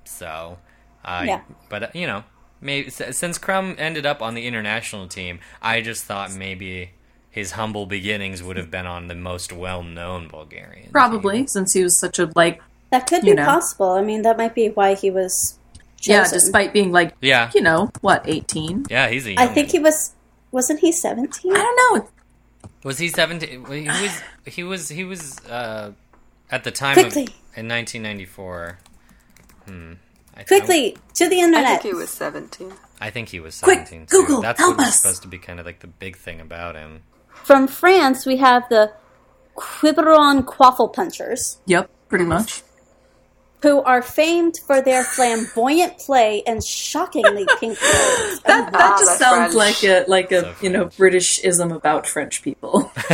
So, 0.03 0.57
uh, 1.03 1.23
Yeah. 1.25 1.41
but 1.69 1.83
uh, 1.83 1.87
you 1.93 2.07
know, 2.07 2.23
maybe 2.61 2.89
since 2.89 3.37
Krum 3.39 3.75
ended 3.79 4.05
up 4.05 4.21
on 4.21 4.33
the 4.35 4.45
international 4.45 5.07
team, 5.07 5.39
I 5.61 5.81
just 5.81 6.03
thought 6.05 6.33
maybe 6.33 6.91
his 7.29 7.51
humble 7.51 7.85
beginnings 7.85 8.41
would 8.43 8.57
have 8.57 8.71
been 8.71 8.85
on 8.85 9.07
the 9.07 9.15
most 9.15 9.51
well-known 9.51 10.27
Bulgarian. 10.29 10.89
Probably, 10.91 11.37
team. 11.39 11.47
since 11.47 11.73
he 11.73 11.83
was 11.83 11.99
such 11.99 12.17
a 12.19 12.31
like 12.35 12.61
That 12.91 13.07
could 13.07 13.23
be 13.23 13.33
know. 13.33 13.45
possible. 13.45 13.91
I 13.91 14.01
mean, 14.01 14.21
that 14.23 14.37
might 14.37 14.55
be 14.55 14.69
why 14.69 14.95
he 14.95 15.11
was 15.11 15.59
chosen. 15.99 16.23
yeah, 16.23 16.29
despite 16.31 16.71
being 16.71 16.91
like 16.91 17.13
Yeah, 17.21 17.51
you 17.55 17.61
know, 17.61 17.89
what, 18.01 18.23
eighteen? 18.27 18.85
yeah, 18.89 19.09
he's 19.09 19.25
a. 19.27 19.31
I 19.31 19.33
Young 19.33 19.49
I 19.49 19.53
think 19.53 19.71
he 19.71 19.79
was. 19.79 20.13
Wasn't 20.51 20.79
he 20.79 20.91
seventeen? 20.93 21.51
I 21.53 21.59
don't 21.65 21.77
know. 22.03 22.09
was 22.83 22.97
he 22.99 23.09
seventeen. 23.09 23.65
He 23.65 23.87
was. 23.89 24.21
He 24.45 24.63
was. 24.63 24.87
He 24.89 25.03
was. 25.03 25.21
Uh, 25.45 25.91
at 26.51 26.63
the 26.63 26.71
time 26.71 26.93
Quickly. 26.95 27.23
of 27.23 27.29
in 27.57 27.67
1994. 27.67 28.79
Hmm. 29.67 29.93
I, 30.37 30.43
Quickly 30.43 30.97
to 31.15 31.29
the 31.29 31.39
internet. 31.39 31.65
I 31.65 31.69
think 31.77 31.83
he 31.83 31.93
was 31.93 32.09
17. 32.09 32.71
I, 32.99 33.07
I 33.07 33.09
think 33.09 33.29
he 33.29 33.39
was 33.39 33.59
Quick, 33.61 33.87
17 33.87 34.05
too. 34.07 34.17
Google, 34.21 34.41
That's 34.41 34.59
help 34.59 34.71
what 34.77 34.85
was 34.85 34.87
us. 34.89 35.01
supposed 35.01 35.21
to 35.23 35.27
be 35.29 35.37
kind 35.37 35.59
of 35.59 35.65
like 35.65 35.79
the 35.79 35.87
big 35.87 36.17
thing 36.17 36.41
about 36.41 36.75
him. 36.75 37.03
From 37.29 37.67
France, 37.67 38.25
we 38.25 38.37
have 38.37 38.67
the 38.69 38.91
Quiberon 39.55 40.43
Quaffle 40.43 40.91
Punchers, 40.93 41.59
Yep, 41.65 41.89
pretty 42.09 42.25
much. 42.25 42.63
who 43.61 43.81
are 43.83 44.01
famed 44.01 44.55
for 44.67 44.81
their 44.81 45.03
flamboyant 45.03 45.97
play 45.99 46.43
and 46.45 46.61
shockingly 46.63 47.45
pink 47.59 47.77
clothes. 47.77 48.39
That 48.41 48.71
that 48.73 48.97
just 48.99 49.17
sounds 49.17 49.53
French. 49.53 49.81
like 49.81 49.83
a 49.83 50.05
like 50.09 50.31
a 50.33 50.41
So 50.41 50.53
you 50.61 50.69
know 50.69 50.85
British 50.97 51.43
ism 51.43 51.71
about 51.71 52.05
French 52.07 52.41
people. 52.41 52.91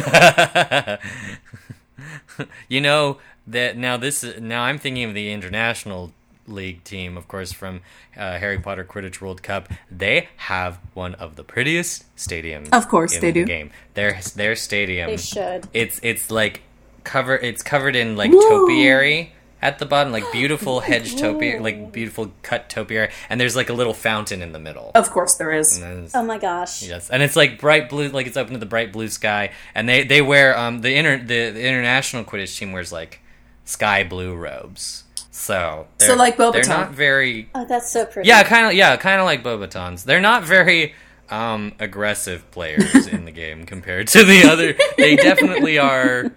you 2.67 2.81
know 2.81 3.17
that 3.47 3.77
now 3.77 3.97
this 3.97 4.23
is 4.23 4.41
now 4.41 4.63
I'm 4.63 4.77
thinking 4.77 5.03
of 5.03 5.13
the 5.13 5.31
international 5.31 6.11
league 6.47 6.83
team, 6.83 7.17
of 7.17 7.27
course, 7.27 7.51
from 7.51 7.81
uh, 8.17 8.37
Harry 8.37 8.59
Potter 8.59 8.83
Quidditch 8.83 9.21
World 9.21 9.43
Cup. 9.43 9.69
They 9.89 10.29
have 10.37 10.79
one 10.93 11.15
of 11.15 11.35
the 11.35 11.43
prettiest 11.43 12.03
stadiums. 12.15 12.69
Of 12.71 12.87
course 12.89 13.15
in 13.15 13.21
they 13.21 13.31
the 13.31 13.41
do. 13.41 13.45
Game 13.45 13.71
their 13.93 14.19
their 14.35 14.55
stadium. 14.55 15.09
They 15.09 15.17
should. 15.17 15.67
It's 15.73 15.99
it's 16.03 16.31
like 16.31 16.61
cover. 17.03 17.35
It's 17.35 17.61
covered 17.61 17.95
in 17.95 18.15
like 18.15 18.31
Whoa. 18.31 18.65
topiary 18.65 19.33
at 19.61 19.77
the 19.79 19.85
bottom, 19.85 20.11
like 20.11 20.23
beautiful 20.31 20.79
hedge 20.89 21.15
topiary, 21.15 21.59
like 21.59 21.91
beautiful 21.91 22.31
cut 22.41 22.69
topiary, 22.69 23.11
and 23.29 23.39
there's 23.39 23.55
like 23.55 23.69
a 23.69 23.73
little 23.73 23.93
fountain 23.93 24.41
in 24.41 24.51
the 24.53 24.59
middle. 24.59 24.91
of 24.95 25.09
course 25.11 25.35
there 25.35 25.51
is. 25.51 25.75
And 25.77 25.83
then 25.83 25.91
it's- 25.97 26.15
Oh 26.15 26.23
my 26.23 26.37
gosh. 26.37 26.81
Yes, 26.83 27.09
and 27.09 27.21
it's 27.23 27.35
like 27.35 27.59
bright 27.59 27.89
blue, 27.89 28.09
like 28.09 28.27
it's 28.27 28.37
open 28.37 28.53
to 28.53 28.59
the 28.59 28.65
bright 28.65 28.91
blue 28.91 29.07
sky, 29.07 29.51
and 29.75 29.87
they 29.87 30.03
they 30.03 30.21
wear 30.21 30.57
um 30.57 30.81
the 30.81 30.95
inter 30.95 31.17
the, 31.17 31.51
the 31.51 31.65
international 31.65 32.23
Quidditch 32.23 32.57
team 32.57 32.71
wears 32.71 32.91
like 32.91 33.19
sky 33.65 34.03
blue 34.03 34.35
robes. 34.35 35.03
So 35.29 35.87
So 35.99 36.07
they're- 36.07 36.15
like 36.15 36.37
Beauxbaton. 36.37 36.53
they're 36.53 36.63
not 36.77 36.91
very 36.91 37.49
Oh, 37.55 37.65
that's 37.65 37.91
so 37.91 38.05
pretty. 38.05 38.27
yeah 38.27 38.43
kind 38.43 38.67
of 38.67 38.73
yeah 38.73 38.95
kind 38.97 39.19
of 39.19 39.25
like 39.25 39.43
Beauxbatons. 39.43 40.03
They're 40.03 40.19
not 40.21 40.43
very 40.43 40.93
um 41.29 41.73
aggressive 41.79 42.49
players 42.51 43.07
in 43.07 43.23
the 43.25 43.31
game 43.31 43.65
compared 43.65 44.07
to 44.09 44.23
the 44.25 44.43
other. 44.43 44.75
They 44.97 45.15
definitely 45.15 45.77
are 45.79 46.31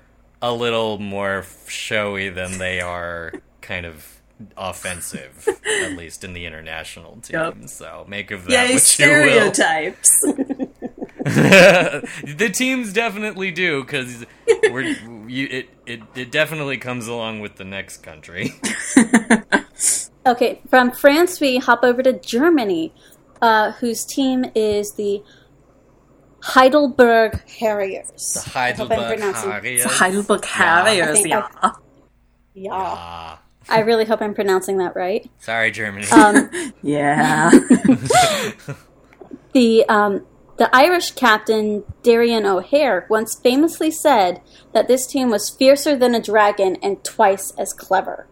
a 0.45 0.53
little 0.53 0.99
more 0.99 1.45
showy 1.67 2.29
than 2.29 2.59
they 2.59 2.79
are 2.81 3.33
kind 3.63 3.87
of 3.87 4.21
offensive, 4.59 5.49
at 5.83 5.93
least 5.97 6.23
in 6.23 6.35
the 6.35 6.45
international 6.45 7.17
team. 7.23 7.41
Yep. 7.41 7.69
So 7.69 8.05
make 8.07 8.31
of 8.31 8.45
that 8.45 8.51
Yay, 8.51 8.59
what 8.59 8.69
you 8.69 8.75
will. 8.75 8.81
stereotypes. 8.81 10.21
the 11.25 12.51
teams 12.53 12.93
definitely 12.93 13.51
do 13.53 13.83
because 13.83 14.27
we're 14.71 14.83
you, 15.27 15.49
it, 15.51 15.69
it 15.87 16.01
it 16.15 16.31
definitely 16.31 16.77
comes 16.77 17.07
along 17.09 17.41
with 17.41 17.57
the 17.57 17.65
next 17.65 17.99
country. 17.99 18.53
Okay, 20.27 20.63
from 20.71 20.91
France, 20.91 21.39
we 21.39 21.59
hop 21.59 21.81
over 21.83 22.03
to 22.03 22.19
Germany, 22.19 22.95
uh, 23.43 23.73
whose 23.73 24.07
team 24.07 24.47
is 24.55 24.93
the 24.93 25.23
Heidelberg 26.45 27.41
Harriers. 27.59 28.45
The 28.53 28.59
I 28.59 28.73
hope 28.73 28.91
I'm 28.91 28.99
Heidelberg 28.99 29.21
Harriers. 29.21 29.85
Heidelberg 29.85 30.45
Harriers, 30.45 31.19
I 31.21 31.23
yeah. 31.27 31.49
Yeah. 32.55 32.71
Ah, 32.73 33.41
I 33.69 33.81
really 33.81 34.05
hope 34.05 34.21
I'm 34.21 34.35
pronouncing 34.35 34.77
that 34.79 34.95
right. 34.95 35.29
sorry, 35.39 35.71
Germany. 35.71 36.07
Um, 36.09 36.51
Yeah. 36.83 37.51
the 39.55 39.85
um, 39.89 40.27
the 40.59 40.69
Irish 40.77 41.13
captain 41.13 41.83
Darren 42.03 42.45
O'Hare 42.45 43.07
once 43.09 43.39
famously 43.43 43.91
said 43.91 44.41
that 44.73 44.87
this 44.87 45.07
team 45.07 45.31
was 45.31 45.49
fiercer 45.51 45.97
than 45.97 46.15
a 46.15 46.21
dragon 46.21 46.77
and 46.83 47.03
twice 47.03 47.53
as 47.59 47.73
clever. 47.73 48.29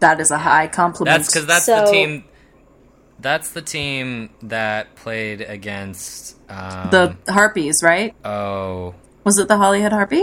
that 0.00 0.18
is 0.18 0.30
a 0.30 0.38
high 0.38 0.66
compliment. 0.66 1.16
that's 1.18 1.28
because 1.32 1.46
that's 1.46 1.66
So- 1.66 1.84
the 1.84 1.92
team. 1.92 2.24
That's 3.20 3.50
the 3.50 3.62
team 3.62 4.30
that 4.42 4.94
played 4.94 5.40
against 5.40 6.36
um, 6.48 6.90
The 6.90 7.16
Harpies, 7.28 7.82
right? 7.82 8.14
oh 8.24 8.94
Was 9.24 9.38
it 9.38 9.48
the 9.48 9.56
Holyhead 9.56 9.92
Harpy? 9.92 10.22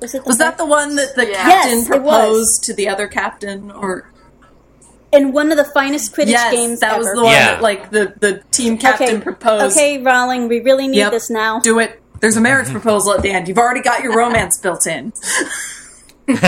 Was 0.00 0.14
it 0.14 0.24
the 0.24 0.28
Was 0.28 0.38
that 0.38 0.58
the 0.58 0.66
one 0.66 0.96
that 0.96 1.14
the 1.16 1.26
Yeah. 1.26 1.42
captain 1.42 1.78
Yes, 1.78 1.88
proposed 1.88 2.64
to 2.64 2.74
the 2.74 2.88
other 2.88 3.08
captain? 3.08 3.70
Or 3.70 4.10
in 5.10 5.32
one 5.32 5.50
of 5.50 5.56
the 5.56 5.64
finest 5.64 6.14
Quidditch 6.14 6.28
yes, 6.28 6.52
games 6.52 6.80
that 6.80 6.90
ever? 6.92 6.98
was 6.98 7.12
the 7.14 7.22
one 7.22 7.32
Yeah. 7.32 7.52
that 7.52 7.62
like 7.62 7.90
the 7.90 8.12
the 8.20 8.42
team 8.50 8.76
captain 8.78 9.16
okay, 9.16 9.20
proposed. 9.20 9.76
Okay, 9.76 10.02
Rowling, 10.02 10.48
we 10.48 10.60
really 10.60 10.86
need 10.86 10.98
Yep. 10.98 11.12
this 11.12 11.30
now. 11.30 11.60
Do 11.60 11.78
it. 11.78 12.00
There's 12.20 12.36
a 12.36 12.40
marriage 12.42 12.68
proposal 12.70 13.14
at 13.14 13.22
the 13.22 13.30
end. 13.30 13.48
You've 13.48 13.58
already 13.58 13.80
got 13.80 14.02
your 14.02 14.14
romance 14.14 14.58
built 14.58 14.86
in. 14.86 15.12
and 16.28 16.38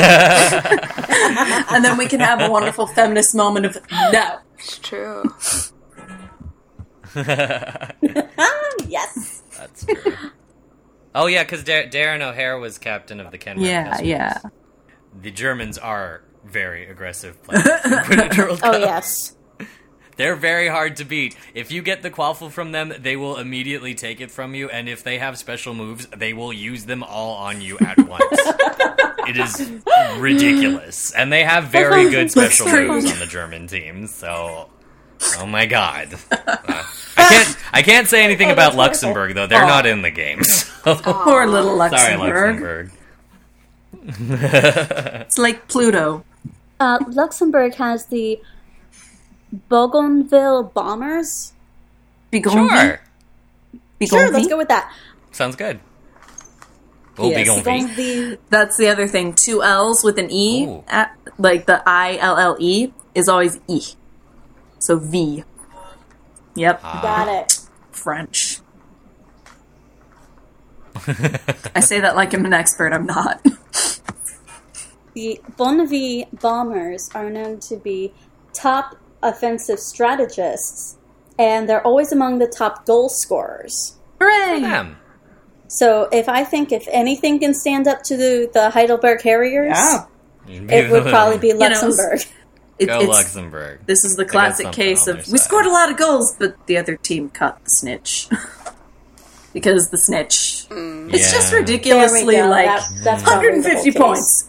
then 1.83 1.97
we 1.97 2.07
can 2.07 2.21
have 2.21 2.43
a 2.43 2.51
wonderful 2.51 2.87
feminist 2.87 3.35
moment 3.35 3.65
of 3.65 3.79
no. 4.13 4.37
It's 4.61 4.79
true. 4.79 5.23
Ah, 7.17 7.91
yes. 8.89 9.43
that's 9.59 9.85
true. 9.85 10.13
oh 11.15 11.27
yeah, 11.27 11.43
because 11.43 11.65
Dar- 11.65 11.85
Darren 11.87 12.21
O'Hare 12.21 12.59
was 12.59 12.79
captain 12.79 13.21
of 13.21 13.31
the 13.31 13.39
Kenmare. 13.39 13.67
Yeah, 13.67 13.89
Pistons. 13.91 14.09
yeah. 14.09 14.39
The 15.23 15.31
Germans 15.31 15.77
are 15.79 16.23
very 16.45 16.87
aggressive 16.89 17.43
players. 17.43 17.67
in 17.67 17.73
Quidditch 17.93 18.39
World 18.39 18.61
Oh 18.63 18.79
yes. 18.79 19.35
They're 20.17 20.37
very 20.37 20.69
hard 20.69 20.97
to 20.97 21.05
beat. 21.05 21.35
If 21.55 21.71
you 21.73 21.81
get 21.81 22.03
the 22.03 22.11
quaffle 22.11 22.51
from 22.51 22.73
them, 22.73 22.93
they 22.99 23.17
will 23.17 23.39
immediately 23.39 23.95
take 23.95 24.21
it 24.21 24.31
from 24.31 24.55
you, 24.55 24.69
and 24.69 24.87
if 24.87 25.03
they 25.03 25.19
have 25.19 25.39
special 25.39 25.73
moves, 25.73 26.07
they 26.15 26.35
will 26.35 26.53
use 26.53 26.85
them 26.85 27.03
all 27.03 27.37
on 27.37 27.63
you 27.63 27.79
at 27.79 27.97
once. 28.07 28.41
It 29.29 29.37
is 29.37 29.71
ridiculous. 30.21 31.13
And 31.13 31.33
they 31.33 31.45
have 31.45 31.65
very 31.65 32.11
good 32.11 32.31
special 32.31 32.67
moves 32.69 33.11
on 33.13 33.19
the 33.19 33.27
German 33.27 33.67
team, 33.67 34.07
so 34.07 34.69
oh 35.39 35.47
my 35.47 35.67
god. 35.67 36.15
Uh, 36.33 36.85
I 37.17 37.29
can't 37.29 37.57
I 37.73 37.83
can't 37.83 38.09
say 38.09 38.25
anything 38.25 38.49
Oh, 38.49 38.53
about 38.53 38.73
that's 38.75 38.77
wonderful. 38.77 39.09
Luxembourg 39.11 39.35
though. 39.35 39.47
They're 39.47 39.65
Oh. 39.65 39.67
not 39.69 39.87
in 39.87 40.03
the 40.03 40.11
game. 40.11 40.43
So. 40.45 40.95
Poor 40.97 41.47
little 41.47 41.77
Sorry, 41.77 42.17
Luxembourg. 42.17 42.91
Luxembourg. 44.03 45.25
It's 45.27 45.39
like 45.39 45.69
Pluto. 45.69 46.25
Uh, 46.79 46.99
Luxembourg 47.09 47.75
has 47.75 48.07
the 48.07 48.41
Bougainville 49.69 50.65
Bombers. 50.73 51.53
Bigonvi. 52.33 52.71
Sure. 52.71 53.01
Sure, 54.07 54.31
let's 54.31 54.49
go 54.49 54.57
with 54.57 54.69
that. 54.69 54.91
Sounds 55.33 55.57
good. 55.57 55.81
We'll 57.19 57.31
Yes. 57.31 57.63
be 57.63 57.65
going 57.65 58.39
That's 58.49 58.77
the 58.77 58.89
other 58.89 59.07
thing. 59.07 59.35
Two 59.35 59.63
L's 59.63 60.03
with 60.03 60.19
an 60.19 60.31
E, 60.31 60.81
at, 60.89 61.17
like 61.39 61.67
the 61.67 61.83
I 61.87 62.17
L 62.19 62.37
L 62.37 62.57
E, 62.59 62.93
is 63.15 63.29
always 63.29 63.61
E. 63.69 63.83
So 64.79 64.97
V. 64.97 65.45
Yep. 66.55 66.81
Ah. 66.83 67.01
Got 67.03 67.29
it. 67.29 67.61
French. 67.93 68.61
I 71.75 71.81
say 71.81 72.01
that 72.01 72.17
like 72.17 72.33
I'm 72.35 72.45
an 72.45 72.53
expert. 72.53 72.93
I'm 72.93 73.07
not. 73.07 73.45
The 75.13 75.41
Bigonville 75.59 76.29
Bombers 76.41 77.11
are 77.17 77.29
known 77.29 77.59
to 77.61 77.77
be 77.77 78.15
top 78.53 78.95
offensive 79.25 79.81
strategists, 79.81 80.99
and 81.37 81.69
they're 81.69 81.85
always 81.85 82.13
among 82.13 82.39
the 82.39 82.47
top 82.47 82.87
goal 82.87 83.09
scorers. 83.09 83.99
Hooray! 84.21 84.61
Them. 84.61 84.99
So 85.73 86.09
if 86.11 86.29
I 86.29 86.43
think 86.43 86.73
if 86.73 86.89
anything 86.91 87.39
can 87.39 87.55
stand 87.55 87.87
up 87.87 88.03
to 88.05 88.17
the, 88.17 88.51
the 88.53 88.71
Heidelberg 88.71 89.23
Harriers, 89.23 89.77
Yeah. 89.77 90.05
it 90.49 90.91
would 90.91 91.05
probably 91.05 91.39
be 91.39 91.53
know, 91.53 91.61
Luxembourg. 91.61 92.21
It- 92.81 92.87
Go 92.87 92.97
it's- 93.03 93.09
Luxembourg. 93.09 93.81
This 93.87 94.05
is 94.05 94.17
the 94.17 94.25
classic 94.25 94.73
case 94.73 95.07
of 95.07 95.25
their 95.25 95.33
we 95.33 95.39
scored 95.39 95.67
a 95.67 95.71
lot 95.71 95.89
of 95.91 95.97
goals, 95.97 96.35
but 96.41 96.57
the 96.67 96.77
other 96.77 96.97
team 96.97 97.29
caught 97.31 97.63
the 97.63 97.71
snitch. 97.71 98.29
because 99.53 99.91
the 99.91 99.99
snitch. 99.99 100.67
Mm. 100.71 101.15
It's 101.15 101.31
just 101.31 101.53
ridiculously 101.53 102.35
There 102.35 102.45
we 102.45 102.49
go. 102.49 102.49
like 102.51 102.67
That- 102.67 103.05
that's 103.05 103.23
150 103.23 103.71
whole 103.77 103.85
case. 103.93 103.95
points. 104.19 104.49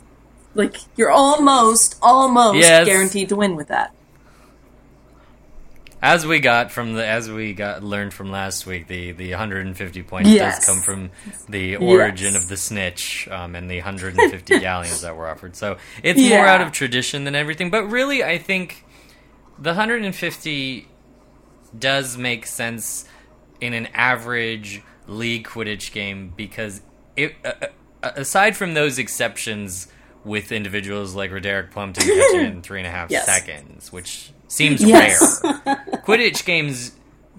Like 0.55 0.77
you're 0.97 1.11
almost, 1.11 1.97
almost 2.01 2.57
Yes. 2.57 2.85
guaranteed 2.87 3.29
to 3.29 3.35
win 3.35 3.55
with 3.55 3.67
that. 3.67 3.93
As 6.03 6.25
we 6.25 6.39
got 6.39 6.71
from 6.71 6.93
the 6.93 7.05
as 7.05 7.29
we 7.29 7.53
got 7.53 7.83
learned 7.83 8.13
from 8.13 8.31
last 8.31 8.65
week, 8.65 8.87
the 8.87 9.11
the 9.11 9.29
150 9.31 10.01
points 10.03 10.29
Yes. 10.29 10.57
does 10.57 10.65
come 10.65 10.81
from 10.81 11.11
the 11.47 11.75
origin 11.75 12.33
Yes. 12.33 12.43
of 12.43 12.49
the 12.49 12.57
snitch 12.57 13.27
um, 13.29 13.55
and 13.55 13.69
the 13.69 13.77
150 13.77 14.59
galleons 14.61 15.01
that 15.01 15.15
were 15.15 15.27
offered. 15.27 15.55
So 15.55 15.77
it's 16.01 16.19
more 16.19 16.47
out 16.47 16.61
of 16.61 16.71
tradition 16.71 17.23
than 17.23 17.35
everything. 17.35 17.69
But 17.69 17.85
really, 17.85 18.23
I 18.23 18.39
think 18.39 18.83
the 19.59 19.69
150 19.71 20.87
does 21.77 22.17
make 22.17 22.47
sense 22.47 23.05
in 23.59 23.73
an 23.73 23.87
average 23.93 24.81
league 25.07 25.45
Quidditch 25.47 25.91
game 25.91 26.33
because 26.35 26.81
it, 27.15 27.35
uh, 27.45 27.51
uh, 28.01 28.11
aside 28.15 28.57
from 28.57 28.73
those 28.73 28.97
exceptions 28.97 29.87
with 30.23 30.51
individuals 30.51 31.13
like 31.13 31.31
Roderick 31.31 31.69
Plumpton 31.71 32.03
catching 32.05 32.39
it 32.39 32.53
in 32.53 32.61
three 32.63 32.79
and 32.79 32.87
a 32.87 32.91
half 32.91 33.11
Yes. 33.11 33.25
seconds, 33.27 33.91
which 33.91 34.31
seems 34.51 34.81
Yes. 34.83 35.41
rare. 35.43 35.53
Quidditch 36.05 36.45
games 36.45 36.91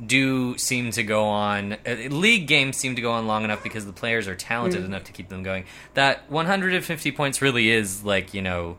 do 0.04 0.56
seem 0.58 0.90
to 0.92 1.02
go 1.02 1.24
on. 1.24 1.74
Uh, 1.86 1.94
league 2.08 2.46
games 2.46 2.76
seem 2.76 2.96
to 2.96 3.02
go 3.02 3.12
on 3.12 3.26
long 3.26 3.44
enough 3.44 3.62
because 3.62 3.84
the 3.86 3.92
players 3.92 4.26
are 4.26 4.34
talented 4.34 4.82
Mm. 4.82 4.86
enough 4.86 5.04
to 5.04 5.12
keep 5.12 5.28
them 5.28 5.42
going. 5.42 5.64
That 5.94 6.30
150 6.30 7.12
points 7.12 7.42
really 7.42 7.70
is 7.70 8.02
like 8.04 8.32
you 8.34 8.42
know, 8.42 8.78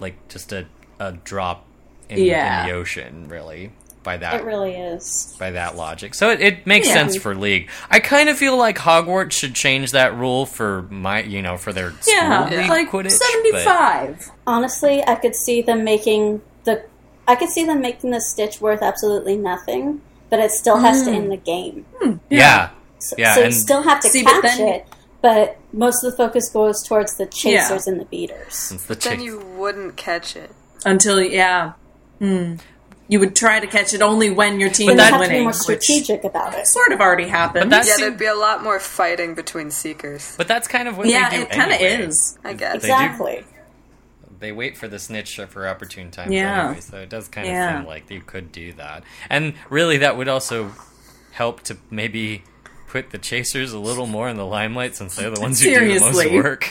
like 0.00 0.16
just 0.28 0.52
a 0.52 0.66
a 0.98 1.12
drop 1.12 1.66
in, 2.08 2.18
Yeah. 2.24 2.62
in 2.62 2.68
the 2.68 2.74
ocean, 2.74 3.26
really. 3.28 3.72
By 4.04 4.16
that 4.16 4.34
It 4.40 4.44
really 4.44 4.74
is. 4.74 5.36
by 5.38 5.52
that 5.52 5.76
logic. 5.76 6.14
So 6.14 6.30
it, 6.30 6.40
it 6.40 6.66
makes 6.66 6.88
Yeah. 6.88 6.94
sense 6.94 7.16
for 7.16 7.34
league. 7.36 7.68
I 7.88 8.00
kind 8.00 8.28
of 8.28 8.36
feel 8.36 8.56
like 8.56 8.78
Hogwarts 8.78 9.30
should 9.32 9.54
change 9.54 9.92
that 9.92 10.16
rule 10.16 10.44
for 10.44 10.82
my, 10.90 11.22
you 11.22 11.40
know, 11.40 11.56
for 11.56 11.72
their 11.72 11.92
school 12.00 12.14
Yeah, 12.16 12.66
like 12.68 12.90
Quidditch. 12.90 13.12
75. 13.12 14.30
Honestly, 14.46 15.04
I 15.06 15.14
could 15.16 15.36
see 15.36 15.62
them 15.62 15.84
making 15.84 16.40
the. 16.64 16.82
I 17.32 17.36
could 17.36 17.48
see 17.48 17.64
them 17.64 17.80
making 17.80 18.10
the 18.10 18.20
Snitch 18.20 18.60
worth 18.60 18.82
absolutely 18.82 19.36
nothing, 19.36 20.02
but 20.30 20.38
it 20.38 20.50
still 20.50 20.76
has 20.78 21.02
to 21.04 21.10
end 21.10 21.32
the 21.32 21.36
game. 21.38 21.86
But 22.00 22.18
yeah, 22.30 22.70
So, 22.98 23.16
Yeah, 23.18 23.34
so 23.34 23.44
you 23.44 23.52
still 23.52 23.82
have 23.82 24.00
to 24.00 24.08
See, 24.08 24.22
but 24.22 24.42
catch 24.42 24.58
then- 24.58 24.68
it, 24.68 24.86
but 25.22 25.56
most 25.72 26.04
of 26.04 26.10
the 26.12 26.16
focus 26.16 26.48
goes 26.50 26.82
towards 26.82 27.16
the 27.16 27.26
chasers 27.26 27.86
and 27.86 27.98
the 27.98 28.04
beaters. 28.04 28.54
since 28.54 28.84
the 28.84 28.94
Then 28.94 29.20
you 29.20 29.38
wouldn't 29.56 29.96
catch 29.96 30.36
it. 30.36 30.50
Until, 30.84 31.20
yeah. 31.22 31.72
Hmm. 32.18 32.56
You 33.08 33.18
would 33.20 33.34
try 33.36 33.60
to 33.60 33.66
catch 33.66 33.92
it 33.94 34.00
only 34.02 34.30
when 34.30 34.58
your 34.60 34.70
team 34.70 34.86
Then 34.88 34.96
was 34.96 35.06
you 35.06 35.12
have 35.12 35.22
to 35.22 35.28
be 35.28 35.32
winning. 35.34 35.42
more 35.44 35.52
which 35.52 35.56
strategic 35.82 36.24
about 36.24 36.54
it. 36.54 36.66
sort 36.66 36.92
of 36.92 37.00
already 37.00 37.28
happened. 37.28 37.64
But 37.64 37.70
that's- 37.70 37.88
Yeah, 37.88 37.94
seem- 37.96 38.04
there'd 38.06 38.18
be 38.18 38.26
a 38.26 38.34
lot 38.34 38.62
more 38.62 38.78
fighting 38.80 39.34
between 39.34 39.70
seekers. 39.70 40.34
but 40.36 40.48
that's 40.48 40.66
kind 40.68 40.86
of 40.88 40.96
what 40.98 41.06
yeah, 41.08 41.28
they 41.30 41.36
do. 41.38 41.42
it 41.42 41.50
kind 41.50 41.72
of 41.72 41.80
anyway. 41.80 42.06
is. 42.06 42.38
I 42.44 42.52
guess. 42.54 42.74
They 42.82 42.88
do- 42.88 42.92
Exactly. 42.94 43.44
They 44.42 44.50
wait 44.52 44.76
for 44.76 44.88
the 44.88 44.98
snitch 44.98 45.40
for 45.48 45.66
opportune 45.68 46.10
times 46.10 46.32
Yeah. 46.32 46.64
anyway, 46.66 46.80
so 46.80 46.98
it 46.98 47.08
does 47.08 47.28
kind 47.28 47.46
of 47.46 47.52
Yeah. 47.54 47.78
seem 47.78 47.86
like 47.86 48.10
you 48.10 48.20
could 48.20 48.50
do 48.50 48.72
that. 48.74 49.04
And 49.30 49.54
really, 49.70 49.98
that 49.98 50.16
would 50.16 50.28
also 50.28 50.72
help 51.30 51.62
to 51.62 51.76
maybe 51.90 52.42
put 52.88 53.10
the 53.10 53.18
chasers 53.18 53.72
a 53.72 53.78
little 53.78 54.06
more 54.06 54.28
in 54.28 54.36
the 54.36 54.44
limelight 54.44 54.96
since 54.96 55.14
they're 55.14 55.30
the 55.30 55.40
ones 55.40 55.60
who 55.62 55.70
do 55.72 55.94
the 55.94 56.00
most 56.00 56.30
work. 56.32 56.68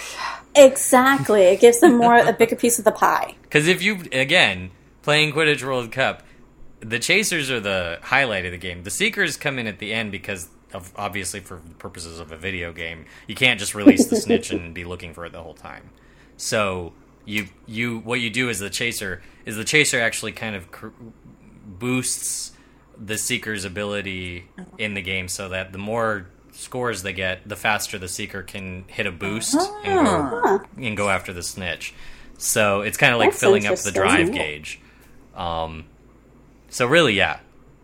Exactly. 0.54 1.44
It 1.44 1.62
gives 1.62 1.80
them 1.80 1.98
more 1.98 2.18
a 2.18 2.34
bigger 2.34 2.56
piece 2.56 2.78
of 2.78 2.86
the 2.86 2.92
pie. 2.92 3.36
Because 3.44 3.68
if 3.68 3.82
you 3.82 4.00
again 4.14 4.72
playing 5.02 5.34
Quidditch 5.34 5.64
World 5.64 5.92
Cup, 5.92 6.24
the 6.80 7.00
chasers 7.00 7.50
are 7.52 7.60
the 7.60 8.00
highlight 8.02 8.46
of 8.46 8.52
the 8.52 8.58
game. 8.58 8.84
The 8.84 8.90
seekers 8.92 9.36
come 9.38 9.60
in 9.60 9.68
at 9.68 9.80
the 9.80 9.94
end 9.94 10.12
because 10.12 10.48
of 10.74 10.92
obviously 10.96 11.40
for 11.42 11.56
the 11.66 11.74
purposes 11.76 12.20
of 12.20 12.32
a 12.32 12.38
video 12.38 12.72
game, 12.72 13.06
you 13.28 13.36
can't 13.36 13.60
just 13.60 13.76
release 13.76 14.08
the 14.08 14.16
snitch 14.16 14.52
and 14.52 14.74
be 14.74 14.84
looking 14.86 15.14
for 15.14 15.26
it 15.26 15.32
the 15.34 15.42
whole 15.44 15.54
time. 15.54 15.90
So 16.38 16.94
you 17.26 17.48
you 17.68 18.00
what 18.00 18.20
you 18.20 18.30
do 18.30 18.50
as 18.50 18.60
the 18.60 18.70
chaser 18.70 19.22
is 19.46 19.56
the 19.56 19.64
chaser 19.64 20.00
actually 20.00 20.32
kind 20.32 20.56
of 20.56 20.72
cr- 20.72 20.88
boosts 21.66 22.52
the 22.98 23.18
seeker's 23.18 23.66
ability 23.66 24.46
in 24.78 24.94
the 24.94 25.02
game 25.02 25.28
so 25.28 25.50
that 25.50 25.72
the 25.72 25.78
more 25.80 26.28
scores 26.52 27.02
they 27.04 27.14
get, 27.14 27.48
the 27.48 27.56
faster 27.56 27.98
the 27.98 28.08
seeker 28.08 28.44
can 28.44 28.84
hit 28.88 29.06
a 29.08 29.12
boost 29.12 29.56
and 29.84 30.06
go 30.06 30.42
Huh. 30.44 30.60
and 30.78 30.96
go 30.98 31.10
after 31.10 31.34
the 31.34 31.42
snitch. 31.42 31.94
So 32.38 32.82
it's 32.82 32.98
kind 32.98 33.14
of 33.14 33.20
like 33.20 33.32
That's 33.32 33.40
filling 33.40 33.66
up 33.66 33.78
the 33.78 33.92
drive 33.92 34.28
Cool. 34.28 34.36
gauge. 34.36 34.80
Um, 35.36 35.86
so 36.70 36.86
really, 36.86 37.14
yeah, 37.14 37.40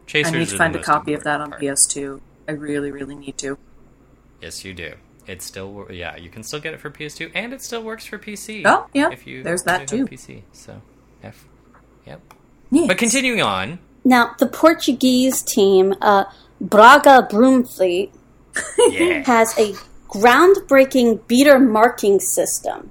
chasers. 0.05 0.33
I 0.33 0.37
need 0.39 0.47
to 0.49 0.57
find 0.57 0.75
a 0.75 0.83
copy 0.83 1.13
of 1.13 1.23
that 1.23 1.41
on 1.41 1.49
part. 1.51 1.61
PS2. 1.61 2.19
I 2.47 2.51
really, 2.51 2.91
really 2.91 3.15
need 3.15 3.37
to. 3.39 3.57
Yes, 4.41 4.63
you 4.65 4.73
do. 4.73 4.93
It 5.27 5.41
still, 5.41 5.87
yeah, 5.91 6.15
you 6.15 6.29
can 6.29 6.43
still 6.43 6.59
get 6.59 6.73
it 6.73 6.79
for 6.79 6.89
PS2, 6.89 7.31
and 7.35 7.53
it 7.53 7.61
still 7.61 7.83
works 7.83 8.05
for 8.05 8.17
PC. 8.17 8.63
Oh, 8.65 8.87
yeah, 8.93 9.09
if 9.11 9.27
you 9.27 9.43
there's 9.43 9.63
that 9.63 9.87
too. 9.87 10.05
PC. 10.05 10.43
So, 10.53 10.81
F, 11.21 11.45
yep. 12.05 12.21
Yes. 12.71 12.87
But 12.87 12.97
continuing 12.97 13.41
on, 13.41 13.79
Now, 14.05 14.35
the 14.39 14.47
Portuguese 14.47 15.41
team, 15.41 15.93
uh, 16.01 16.25
Braga 16.61 17.27
Broomfleet, 17.29 18.11
yeah, 18.89 19.23
has 19.25 19.57
a 19.59 19.73
groundbreaking 20.07 21.27
beater 21.27 21.59
marking 21.59 22.19
system. 22.19 22.89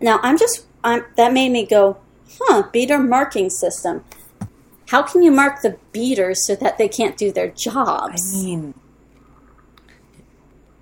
Now, 0.00 0.20
I'm 0.22 0.38
just 0.38 0.66
I'm, 0.84 1.04
that 1.16 1.32
made 1.32 1.50
me 1.50 1.66
go, 1.66 1.98
huh? 2.40 2.64
Beater 2.72 2.98
marking 2.98 3.50
system. 3.50 4.04
how 4.88 5.02
can 5.02 5.22
you 5.22 5.30
mark 5.30 5.62
the 5.62 5.76
beaters 5.92 6.46
so 6.46 6.54
that 6.56 6.78
they 6.78 6.88
can't 6.88 7.16
do 7.16 7.32
their 7.32 7.48
jobs? 7.48 7.74
I 7.74 8.10
jobs? 8.12 8.44
mean, 8.44 8.74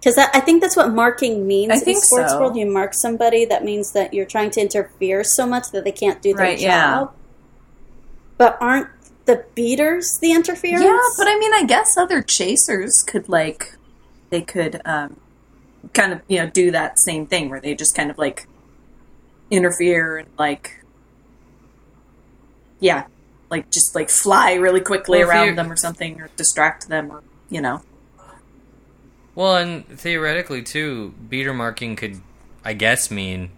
Because 0.01 0.17
I 0.17 0.41
think 0.41 0.63
that's 0.63 0.77
what 0.77 0.91
marking 0.93 1.47
means 1.47 1.71
I 1.71 1.75
in 1.75 1.81
think 1.83 2.03
sports 2.03 2.33
so. 2.33 2.41
world. 2.41 2.57
You 2.57 2.65
mark 2.65 2.95
somebody, 2.95 3.45
that 3.45 3.65
means 3.65 3.93
that 3.93 4.15
you're 4.15 4.25
trying 4.25 4.51
to 4.53 4.61
interfere 4.63 5.23
so 5.23 5.47
much 5.47 5.71
that 5.73 5.85
they 5.85 5.93
can't 5.93 6.23
do 6.23 6.33
their 6.33 6.47
Right, 6.47 6.59
yeah. 6.61 6.91
job. 7.01 7.15
But 8.39 8.57
aren't 8.63 8.89
the 9.27 9.45
beaters 9.55 10.19
the 10.23 10.33
interference? 10.33 10.83
yeah, 10.83 10.99
but 11.19 11.29
I 11.29 11.39
mean, 11.39 11.53
I 11.53 11.65
guess 11.67 11.99
other 11.99 12.23
chasers 12.23 13.05
could 13.07 13.29
like 13.29 13.75
they 14.31 14.41
could 14.41 14.81
um, 14.87 15.21
kind 15.93 16.15
of 16.15 16.23
you 16.29 16.39
know 16.39 16.49
do 16.49 16.71
that 16.71 16.99
same 17.01 17.27
thing 17.27 17.51
where 17.51 17.61
they 17.61 17.75
just 17.75 17.95
kind 17.95 18.11
of 18.11 18.17
like 18.17 18.47
interfere 19.51 20.17
and 20.17 20.29
like 20.39 20.83
yeah, 22.81 23.05
like 23.51 23.71
just 23.71 23.95
like 23.95 24.09
fly 24.09 24.55
really 24.55 24.81
quickly 24.81 25.19
Well, 25.19 25.29
around 25.29 25.59
them 25.59 25.71
or 25.71 25.77
something 25.77 26.19
or 26.23 26.31
distract 26.37 26.89
them 26.89 27.11
or 27.13 27.23
you 27.51 27.61
know. 27.61 27.83
Well, 29.35 29.57
and 29.57 29.87
theoretically 29.87 30.63
too, 30.63 31.15
beater 31.29 31.55
marking 31.55 31.97
could, 31.97 32.21
I 32.65 32.73
guess, 32.75 33.11
mean, 33.11 33.51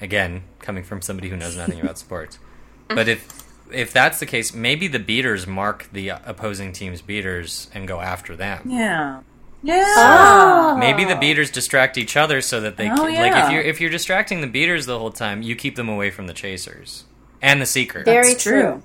again, 0.00 0.42
coming 0.60 0.84
from 0.84 1.02
somebody 1.02 1.28
who 1.28 1.36
knows 1.36 1.56
nothing 1.56 1.80
about 1.80 1.98
sports. 1.98 2.38
But 2.88 3.06
if 3.06 3.28
if 3.70 3.92
that's 3.92 4.18
the 4.18 4.24
case, 4.24 4.54
maybe 4.54 4.88
the 4.88 4.98
beaters 4.98 5.46
mark 5.46 5.88
the 5.92 6.08
opposing 6.08 6.72
team's 6.72 7.02
beaters 7.02 7.68
and 7.74 7.86
go 7.86 8.00
after 8.00 8.34
them. 8.34 8.62
Yeah. 8.70 9.20
Yeah. 9.62 9.84
Oh. 9.96 10.76
Maybe 10.78 11.04
the 11.04 11.16
beaters 11.16 11.50
distract 11.50 11.98
each 11.98 12.16
other 12.16 12.40
so 12.40 12.62
that 12.62 12.78
they 12.78 12.88
Oh, 12.90 12.94
can, 12.96 13.14
like 13.14 13.44
if 13.44 13.50
you're 13.52 13.60
if 13.60 13.78
you're 13.80 13.90
distracting 13.90 14.40
the 14.40 14.46
beaters 14.46 14.86
the 14.86 14.98
whole 14.98 15.10
time, 15.10 15.42
you 15.42 15.54
keep 15.54 15.76
them 15.76 15.90
away 15.90 16.10
from 16.10 16.28
the 16.28 16.32
chasers 16.32 17.04
and 17.42 17.60
the 17.60 17.66
seeker. 17.66 18.04
Very 18.04 18.28
That's 18.32 18.42
true. 18.42 18.62
true. 18.62 18.82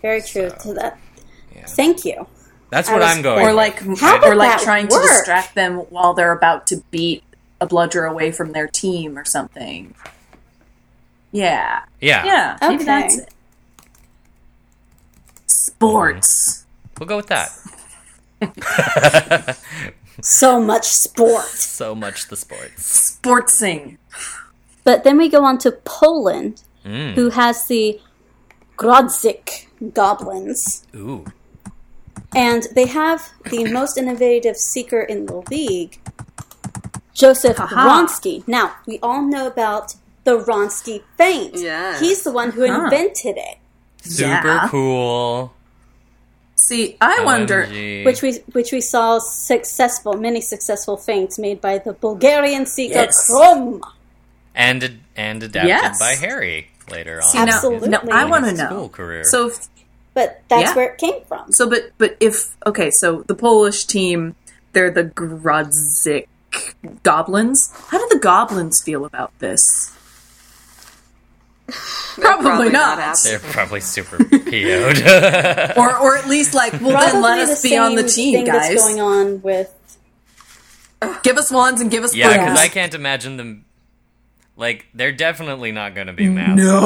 Very 0.00 0.22
true. 0.22 0.50
So 0.60 0.72
that. 0.74 0.98
Yeah. 1.54 1.66
Thank 1.66 2.06
you. 2.06 2.26
That's 2.72 2.88
what 2.88 3.00
was- 3.00 3.10
I'm 3.16 3.20
going. 3.22 3.44
Or 3.46 3.52
like 3.52 3.80
How 3.98 4.18
or 4.24 4.34
like 4.34 4.58
trying 4.62 4.88
work? 4.88 5.02
to 5.02 5.08
distract 5.08 5.54
them 5.54 5.76
while 5.90 6.14
they're 6.14 6.32
about 6.32 6.66
to 6.68 6.78
beat 6.90 7.22
a 7.60 7.66
bludger 7.66 8.06
away 8.06 8.32
from 8.32 8.52
their 8.52 8.66
team 8.66 9.18
or 9.18 9.26
something. 9.26 9.94
Yeah. 11.32 11.82
yeah, 12.00 12.24
Yeah. 12.24 12.56
Maybe 12.68 12.84
that's 12.84 13.18
it. 13.18 13.28
Sports. 15.46 16.64
we'll 16.98 17.06
go 17.08 17.16
with 17.18 17.28
that. 17.28 17.50
So 20.20 20.60
much 20.60 20.86
sport. 20.88 21.46
So 21.46 21.94
much 21.94 22.28
the 22.28 22.36
sports. 22.36 23.18
Sportsing. 23.22 23.96
But 24.84 25.04
then 25.04 25.16
we 25.16 25.28
go 25.28 25.42
on 25.44 25.58
to 25.58 25.72
Poland, 25.72 26.62
Mm. 26.84 27.14
who 27.14 27.30
has 27.30 27.66
the 27.66 27.98
Grodzisk 28.76 29.66
goblins. 29.94 30.86
Ooh, 30.94 31.24
And 32.34 32.62
they 32.74 32.86
have 32.86 33.30
the 33.50 33.64
most 33.78 33.98
innovative 33.98 34.56
seeker 34.56 35.00
in 35.00 35.26
the 35.26 35.36
league, 35.50 35.98
Joseph 37.14 37.60
Aha. 37.60 37.86
Wronski. 37.86 38.46
Now, 38.48 38.76
we 38.86 38.98
all 39.02 39.22
know 39.22 39.46
about 39.46 39.94
the 40.24 40.38
Wronski 40.38 41.02
feint. 41.18 41.54
Yes. 41.56 42.00
He's 42.00 42.22
the 42.22 42.32
one 42.32 42.52
who 42.52 42.66
Huh. 42.66 42.84
invented 42.84 43.36
it, 43.36 43.58
super 44.02 44.30
Yeah. 44.30 44.68
cool. 44.68 45.52
See, 46.56 46.96
I 47.00 47.24
wonder. 47.24 47.66
Which 48.04 48.22
we 48.22 48.34
which 48.52 48.70
we 48.72 48.80
saw 48.80 49.18
successful, 49.18 50.14
many 50.14 50.40
successful 50.40 50.96
feints 50.96 51.38
made 51.38 51.60
by 51.60 51.78
the 51.78 51.92
Bulgarian 51.92 52.66
seeker 52.66 52.94
Yes. 53.10 53.28
Krum. 53.28 53.80
and 54.54 55.00
and 55.16 55.42
adapted 55.42 55.68
Yes. 55.68 55.98
by 55.98 56.14
Harry 56.14 56.68
later 56.90 57.16
on. 57.16 57.22
See, 57.28 57.38
now, 57.38 57.44
Absolutely. 57.56 57.88
now 57.88 58.00
I 58.12 58.24
want 58.26 58.44
to 58.46 58.52
know. 58.52 58.66
school 58.66 58.88
career. 58.90 59.24
So, 59.24 59.48
if, 59.48 59.68
But 60.14 60.42
that's 60.48 60.62
Yeah. 60.70 60.74
where 60.74 60.92
it 60.92 60.98
came 60.98 61.24
from. 61.26 61.52
so, 61.52 61.68
but, 61.70 61.90
but 61.98 62.16
if 62.20 62.54
okay, 62.66 62.90
so 62.90 63.22
the 63.22 63.34
Polish 63.34 63.86
team, 63.86 64.34
they're 64.72 64.90
the 64.90 65.04
Grodzisk 65.04 66.26
goblins. 67.02 67.72
How 67.88 67.98
do 67.98 68.06
the 68.14 68.18
goblins 68.20 68.82
feel 68.82 69.04
about 69.06 69.32
this? 69.38 69.96
Probably, 72.16 72.44
probably 72.44 72.68
not. 72.70 72.98
not. 72.98 73.16
They're 73.24 73.38
probably 73.38 73.80
super 73.80 74.18
PO'd. 74.22 75.00
or, 75.78 75.96
or 75.98 76.16
at 76.18 76.28
least 76.28 76.52
like, 76.52 76.72
well, 76.72 76.90
then 76.90 77.22
let 77.22 77.36
Probably 77.38 77.52
us 77.52 77.62
be 77.62 77.76
on 77.78 77.94
the 77.94 78.02
team, 78.02 78.34
thing 78.34 78.44
guys. 78.44 78.68
that's 78.68 78.82
going 78.82 79.00
on 79.00 79.40
with 79.40 79.70
Give 81.22 81.38
us 81.38 81.50
wands 81.50 81.80
and 81.80 81.90
give 81.90 82.04
us 82.04 82.14
yeah, 82.14 82.28
because 82.28 82.44
brooms. 82.44 82.58
I 82.60 82.68
can't 82.68 82.94
imagine 82.94 83.36
them. 83.38 83.64
Like, 84.54 84.86
they're 84.92 85.12
definitely 85.12 85.72
not 85.72 85.94
going 85.94 86.08
to 86.08 86.12
be 86.12 86.28
masked. 86.28 86.56
No, 86.58 86.78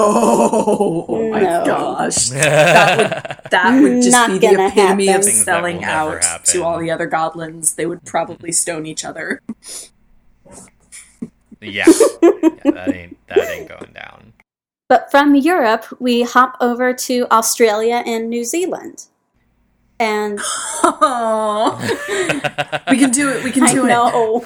oh 1.08 1.30
my 1.30 1.40
No. 1.40 1.64
gosh, 1.66 2.28
that 2.28 2.96
would 2.96 3.50
that 3.50 3.80
would 3.82 4.02
just 4.02 4.12
Not 4.12 4.28
be 4.30 4.38
the 4.38 4.46
gonna 4.54 4.68
epitome 4.68 5.06
happen. 5.06 5.20
of 5.20 5.24
Things 5.26 5.44
selling 5.44 5.84
out 5.84 6.22
happen. 6.22 6.46
to 6.52 6.62
all 6.62 6.78
the 6.78 6.90
other 6.92 7.06
goblins. 7.06 7.74
They 7.74 7.86
would 7.86 8.04
probably 8.04 8.52
stone 8.52 8.86
each 8.86 9.04
other. 9.04 9.42
Yeah. 11.60 11.84
yeah, 12.22 12.48
that 12.64 12.92
ain't 12.94 13.16
that 13.28 13.48
ain't 13.50 13.68
going 13.68 13.92
down. 13.92 14.32
But 14.88 15.10
from 15.10 15.34
Europe, 15.34 15.84
we 15.98 16.22
hop 16.22 16.56
over 16.60 16.92
to 16.94 17.26
Australia 17.32 18.04
and 18.06 18.30
New 18.30 18.44
Zealand. 18.44 19.06
And 19.98 20.38
Aww. 20.38 21.80
we 22.90 22.98
can 22.98 23.10
do 23.10 23.28
it. 23.30 23.42
We 23.42 23.50
can 23.50 23.64
I 23.64 23.72
do 23.72 23.86
it. 23.86 23.88
know. 23.88 24.44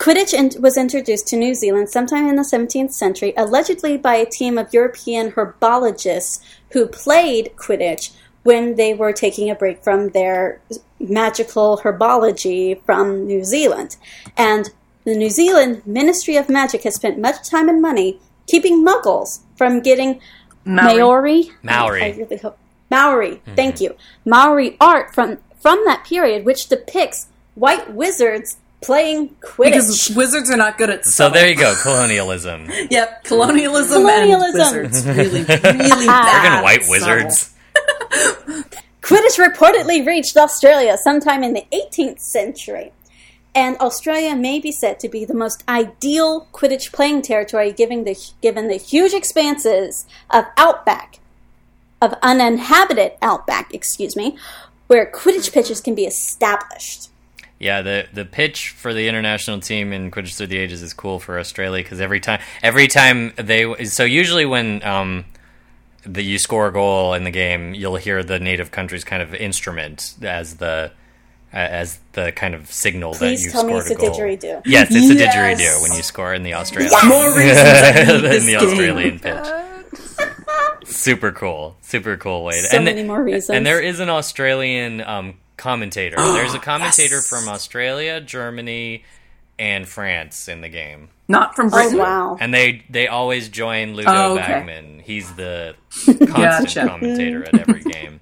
Quidditch 0.00 0.58
was 0.58 0.78
introduced 0.78 1.26
to 1.28 1.36
New 1.36 1.54
Zealand 1.54 1.90
sometime 1.90 2.26
in 2.26 2.36
the 2.36 2.42
17th 2.42 2.90
century, 2.90 3.34
allegedly 3.36 3.98
by 3.98 4.14
a 4.14 4.24
team 4.24 4.56
of 4.56 4.72
European 4.72 5.32
herbologists 5.32 6.40
who 6.70 6.86
played 6.86 7.52
Quidditch 7.56 8.10
when 8.42 8.76
they 8.76 8.94
were 8.94 9.12
taking 9.12 9.50
a 9.50 9.54
break 9.54 9.84
from 9.84 10.08
their 10.08 10.62
magical 10.98 11.82
herbology 11.84 12.82
from 12.86 13.26
New 13.26 13.44
Zealand. 13.44 13.98
And 14.38 14.70
the 15.04 15.14
New 15.14 15.28
Zealand 15.28 15.82
Ministry 15.84 16.36
of 16.36 16.48
Magic 16.48 16.84
has 16.84 16.94
spent 16.94 17.18
much 17.18 17.46
time 17.46 17.68
and 17.68 17.82
money 17.82 18.18
keeping 18.46 18.82
muggles 18.82 19.40
from 19.54 19.80
getting 19.80 20.18
Maori. 20.64 20.96
Maori. 20.96 21.50
Maori. 21.62 22.02
I 22.02 22.16
really 22.16 22.38
hope 22.38 22.58
Maori. 22.90 23.32
Mm-hmm. 23.32 23.54
Thank 23.54 23.82
you. 23.82 23.96
Maori 24.24 24.78
art 24.80 25.14
from 25.14 25.38
from 25.60 25.84
that 25.84 26.06
period, 26.06 26.46
which 26.46 26.70
depicts 26.70 27.26
white 27.54 27.92
wizards 27.92 28.56
playing 28.82 29.28
Quidditch. 29.40 29.64
Because 29.64 30.10
wizards 30.16 30.50
are 30.50 30.56
not 30.56 30.78
good 30.78 30.90
at 30.90 31.04
So 31.04 31.10
spelling. 31.28 31.32
there 31.34 31.48
you 31.50 31.56
go, 31.56 31.74
colonialism. 31.82 32.68
Yep, 32.90 33.24
colonialism, 33.24 34.02
Colonialism. 34.02 34.60
and 34.60 34.88
wizards. 34.92 35.06
Really, 35.16 35.42
really 35.44 36.06
bad. 36.06 36.60
Friggin' 36.60 36.62
white 36.62 36.82
So- 36.84 36.90
wizards. 36.90 37.54
Quidditch 39.02 39.38
reportedly 39.38 40.06
reached 40.06 40.36
Australia 40.36 40.96
sometime 41.02 41.42
in 41.42 41.52
the 41.54 41.64
18th 41.72 42.20
century. 42.20 42.92
And 43.54 43.76
Australia 43.78 44.36
may 44.36 44.60
be 44.60 44.70
said 44.70 45.00
to 45.00 45.08
be 45.08 45.24
the 45.24 45.34
most 45.34 45.64
ideal 45.68 46.46
Quidditch 46.52 46.92
playing 46.92 47.22
territory 47.22 47.72
given 47.72 48.04
the, 48.04 48.16
given 48.40 48.68
the 48.68 48.76
huge 48.76 49.12
expanses 49.12 50.06
of 50.30 50.44
outback, 50.56 51.18
of 52.00 52.14
uninhabited 52.22 53.12
outback, 53.20 53.74
excuse 53.74 54.14
me, 54.14 54.36
where 54.86 55.10
Quidditch 55.10 55.52
pitches 55.52 55.80
can 55.80 55.94
be 55.96 56.04
established. 56.04 57.08
Yeah, 57.60 57.82
the 57.82 58.06
the 58.12 58.24
pitch 58.24 58.70
for 58.70 58.92
the 58.94 59.06
international 59.06 59.60
team 59.60 59.92
in 59.92 60.10
Quidditch 60.10 60.34
Through 60.36 60.46
the 60.48 60.56
Ages 60.58 60.82
is 60.82 60.94
cool 60.94 61.20
for 61.20 61.38
Australia 61.38 61.82
because 61.84 62.00
every 62.00 62.18
time 62.18 62.40
every 62.62 62.88
time 62.88 63.34
they 63.36 63.84
so 63.84 64.02
usually 64.04 64.46
when 64.46 64.82
um 64.82 65.26
the 66.06 66.22
you 66.22 66.38
score 66.38 66.68
a 66.68 66.72
goal 66.72 67.12
in 67.12 67.24
the 67.24 67.30
game, 67.30 67.74
you'll 67.74 67.96
hear 67.96 68.22
the 68.22 68.38
native 68.40 68.70
country's 68.70 69.04
kind 69.04 69.22
of 69.22 69.34
instrument 69.34 70.14
as 70.22 70.56
the 70.56 70.90
as 71.52 71.98
the 72.12 72.32
kind 72.32 72.54
of 72.54 72.72
signal 72.72 73.12
Please 73.12 73.40
that 73.40 73.44
you 73.44 73.50
scored 73.50 73.82
it's 73.82 73.90
a 73.90 73.94
a 73.94 73.96
goal. 73.96 74.10
didgeridoo. 74.18 74.62
Yes, 74.64 74.88
it's 74.90 75.10
a 75.10 75.14
didgeridoo 75.22 75.82
when 75.82 75.92
you 75.92 76.02
score 76.02 76.32
in 76.32 76.42
the 76.44 76.54
Australian 76.54 76.92
More 77.08 77.36
reasons 77.36 77.58
in 78.38 78.46
the 78.46 78.56
game. 78.58 78.68
Australian 78.68 79.18
pitch. 79.18 79.46
Super 80.84 81.30
cool, 81.32 81.76
super 81.82 82.16
cool 82.16 82.44
way. 82.44 82.54
to- 82.62 82.68
So 82.68 82.76
and 82.76 82.84
many 82.84 83.02
more 83.04 83.22
reasons. 83.22 83.50
And 83.50 83.66
there 83.66 83.80
is 83.80 84.00
an 84.00 84.08
Australian 84.08 85.00
um, 85.02 85.34
commentator. 85.60 86.16
There's 86.18 86.54
a 86.54 86.58
commentator 86.58 87.20
from 87.20 87.48
Australia, 87.48 88.20
Germany, 88.20 89.04
and 89.58 89.86
France 89.86 90.48
in 90.48 90.62
the 90.62 90.68
game, 90.68 91.10
Not 91.28 91.54
from 91.54 91.66
Oh, 91.66 91.70
Britain. 91.70 91.98
wow. 91.98 92.36
and 92.40 92.52
they 92.52 92.82
they 92.90 93.06
always 93.08 93.48
join 93.48 93.94
Ludo 93.94 94.10
Oh, 94.10 94.32
okay. 94.38 94.46
Bagman. 94.46 95.00
He's 95.04 95.32
the 95.34 95.74
constant 96.06 96.28
Gotcha. 96.34 96.86
commentator 96.86 97.44
at 97.44 97.58
every 97.68 97.82
game. 97.92 98.20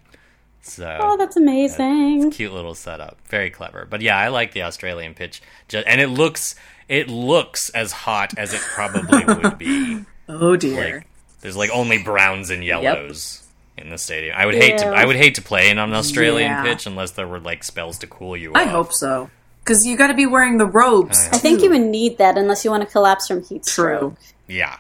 So 0.62 0.98
Oh, 1.01 1.16
that's 1.16 1.36
amazing. 1.36 2.31
cute 2.32 2.52
little 2.52 2.74
setup, 2.74 3.16
very 3.28 3.51
clever. 3.51 3.86
But 3.89 4.02
yeah, 4.02 4.19
I 4.19 4.28
like 4.28 4.52
the 4.52 4.62
Australian 4.65 5.15
pitch, 5.15 5.40
and 5.73 6.01
it 6.01 6.09
looks 6.09 6.55
it 6.89 7.09
looks 7.09 7.70
as 7.70 7.93
hot 7.93 8.32
as 8.36 8.52
it 8.52 8.60
probably 8.60 9.24
would 9.24 9.59
be. 9.59 10.05
Oh 10.31 10.56
dear. 10.56 10.97
Like 10.97 11.06
there's 11.40 11.56
like 11.56 11.70
only 11.73 12.02
browns 12.02 12.51
and 12.51 12.62
yellows 12.62 13.48
in 13.82 13.90
the 13.90 13.98
stadium. 13.98 14.34
I 14.36 14.46
would 14.46 14.55
hate 14.55 14.78
to 14.78 14.86
I 14.86 15.05
would 15.05 15.16
hate 15.16 15.34
to 15.36 15.42
play 15.42 15.70
in 15.70 15.78
an 15.78 15.92
Australian 15.92 16.50
Yeah. 16.50 16.62
pitch 16.62 16.86
unless 16.86 17.12
there 17.12 17.26
were 17.28 17.40
like 17.40 17.64
spells 17.64 17.98
to 17.98 18.06
cool 18.06 18.36
you 18.36 18.52
I 18.55 18.64
off. 18.64 18.70
hope 18.70 18.92
so. 18.92 19.30
Because 19.64 19.84
you 19.86 19.96
got 19.96 20.06
to 20.09 20.14
be 20.14 20.26
wearing 20.26 20.56
the 20.59 20.66
robes. 20.66 21.18
I 21.30 21.36
I 21.36 21.38
think 21.38 21.62
you 21.62 21.70
would 21.70 21.80
need 21.82 22.18
that 22.18 22.38
unless 22.38 22.64
you 22.64 22.70
want 22.70 22.82
to 22.84 22.88
collapse 22.90 23.28
from 23.28 23.42
heat 23.42 23.64
True. 23.64 23.96
stroke. 23.98 24.16
Yeah. 24.46 24.78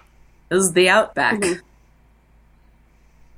This 0.48 0.64
is 0.64 0.72
the 0.72 0.88
outback. 0.88 1.40
Mm-hmm. 1.40 1.60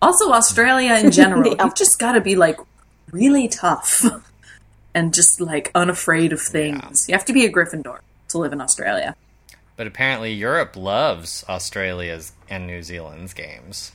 Also, 0.02 0.30
Australia 0.32 0.94
in 0.94 1.10
general, 1.20 1.42
The 1.56 1.62
you've 1.64 1.74
just 1.74 1.98
got 1.98 2.12
to 2.12 2.20
be 2.20 2.36
like 2.36 2.58
really 3.10 3.48
tough 3.48 4.04
and 4.94 5.12
just 5.12 5.40
like 5.40 5.70
unafraid 5.74 6.32
of 6.32 6.40
things. 6.40 7.06
You 7.08 7.14
have 7.14 7.24
to 7.26 7.32
be 7.32 7.44
a 7.44 7.52
Gryffindor 7.52 7.98
to 8.28 8.38
live 8.38 8.52
in 8.52 8.60
Australia. 8.60 9.14
But 9.76 9.86
apparently, 9.86 10.32
Europe 10.32 10.76
loves 10.76 11.44
Australia's 11.48 12.32
and 12.48 12.66
New 12.66 12.82
Zealand's 12.82 13.32
games. 13.34 13.92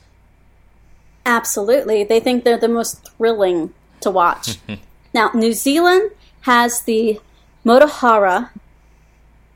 Absolutely. 1.26 2.04
They 2.04 2.20
think 2.20 2.44
they're 2.44 2.58
the 2.58 2.68
most 2.68 3.08
thrilling 3.18 3.74
to 4.02 4.12
watch. 4.12 4.58
now, 5.14 5.32
New 5.34 5.54
Zealand 5.54 6.12
has 6.42 6.82
the 6.84 7.20
Moutohora. 7.66 8.50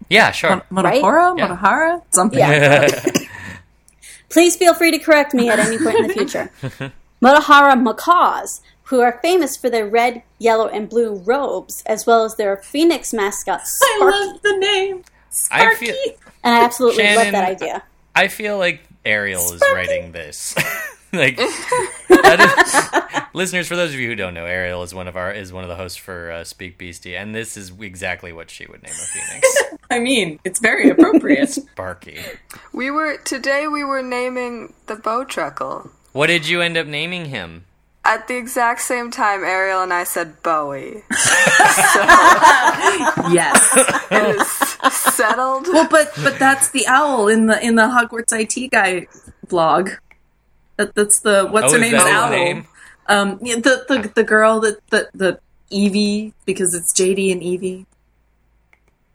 Yeah, 0.10 0.32
sure. 0.32 0.64
Motahara? 0.72 1.38
Yeah. 1.38 1.48
Motahara? 1.56 2.02
Something. 2.12 2.40
Yeah. 2.40 2.88
Please 4.30 4.56
feel 4.56 4.74
free 4.74 4.92
to 4.92 5.00
correct 5.00 5.34
me 5.34 5.50
at 5.50 5.60
any 5.60 5.78
point 5.78 5.98
in 6.00 6.08
the 6.08 6.14
future. 6.14 6.52
Moutohora 7.22 7.80
macaws, 7.82 8.62
who 8.84 9.02
are 9.02 9.20
famous 9.22 9.56
for 9.58 9.70
their 9.70 9.88
red, 9.88 10.24
yellow, 10.40 10.68
and 10.68 10.90
blue 10.90 11.16
robes, 11.16 11.84
as 11.86 12.06
well 12.08 12.24
as 12.24 12.36
their 12.36 12.58
phoenix 12.58 13.14
mascot, 13.14 13.62
Sparky. 13.68 14.02
I 14.02 14.10
love 14.32 14.42
the 14.42 14.58
name. 14.58 15.04
I 15.52 15.62
Sparky. 15.62 15.86
feel- 15.88 15.96
and 16.44 16.56
I 16.56 16.64
absolutely 16.64 17.04
love 17.16 17.32
that 17.34 17.44
idea. 17.50 17.84
I 18.16 18.30
feel 18.30 18.58
like 18.58 18.82
Ariel 19.06 19.52
is 19.54 19.62
writing 19.74 20.12
this. 20.14 20.56
like, 21.14 21.38
that 21.38 23.22
is- 23.24 23.24
listeners, 23.34 23.68
for 23.68 23.76
those 23.76 23.94
of 23.94 24.00
you 24.00 24.08
who 24.08 24.16
don't 24.16 24.34
know, 24.34 24.46
Ariel 24.46 24.84
is 24.84 24.94
one 24.94 25.08
of 25.08 25.16
our 25.16 25.32
is 25.32 25.52
one 25.54 25.64
of 25.64 25.70
the 25.70 25.76
hosts 25.76 25.98
for 25.98 26.32
uh, 26.32 26.36
SpeakBeasty, 26.42 27.20
and 27.20 27.34
this 27.34 27.58
is 27.58 27.72
exactly 27.80 28.32
what 28.34 28.50
she 28.52 28.66
would 28.68 28.84
name 28.84 28.92
a 28.94 28.96
phoenix, 28.96 29.64
I 29.92 30.00
mean, 30.00 30.40
it's 30.44 30.60
very 30.60 30.90
appropriate. 30.90 31.58
Barky. 31.76 32.20
We 32.74 32.92
were 32.92 33.18
today. 33.18 33.68
We 33.68 33.84
were 33.84 34.04
naming 34.04 34.74
the 34.86 34.96
bowtruckle 34.96 35.90
What 36.12 36.28
did 36.28 36.48
you 36.48 36.62
end 36.62 36.78
up 36.78 36.86
naming 36.88 37.26
him? 37.26 37.66
at 38.06 38.28
the 38.28 38.38
exact 38.38 38.82
same 38.82 39.12
time. 39.12 39.44
Ariel 39.44 39.84
and 39.84 39.94
I 39.94 40.04
said 40.06 40.42
Bowie. 40.42 41.04
yes. 43.32 43.78
It 44.10 44.36
is 44.36 44.48
settled. 44.94 45.68
Well, 45.68 45.88
but 45.90 46.12
but 46.24 46.40
that's 46.40 46.72
the 46.72 46.86
owl 46.88 47.28
in 47.28 47.48
the 47.48 47.64
in 47.64 47.76
the 47.76 47.84
Hogwarts 47.84 48.32
IT 48.34 48.72
guy 48.72 49.08
blog. 49.48 49.90
That, 50.80 50.96
that's 50.96 51.20
the 51.20 51.46
what's 51.46 51.68
oh, 51.74 51.76
her 51.76 51.80
name's 51.80 52.02
that 52.02 52.12
owl. 52.12 52.30
name? 52.32 52.66
Um, 53.08 53.38
yeah, 53.42 53.56
the 53.56 53.84
the 53.90 54.12
the 54.16 54.24
girl 54.24 54.62
that 54.62 54.80
the 54.92 55.10
the 55.14 55.40
Evie 55.70 56.34
because 56.46 56.74
it's 56.74 56.94
JD 56.94 57.32
and 57.34 57.44
Evie. 57.44 57.86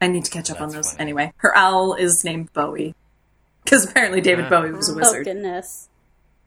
I 0.01 0.09
need 0.09 0.27
to 0.27 0.31
catch 0.31 0.51
up 0.51 0.61
on 0.61 0.69
those. 0.69 0.91
funny. 0.91 1.01
Anyway, 1.01 1.33
her 1.39 1.57
owl 1.57 1.95
is 1.95 2.23
named 2.23 2.53
Bowie 2.53 2.95
because 3.65 3.89
apparently 3.89 4.21
David 4.21 4.45
Ah. 4.47 4.51
Bowie 4.51 4.73
was 4.73 4.91
a 4.91 4.95
wizard. 4.95 5.27
Oh, 5.27 5.33
goodness. 5.33 5.89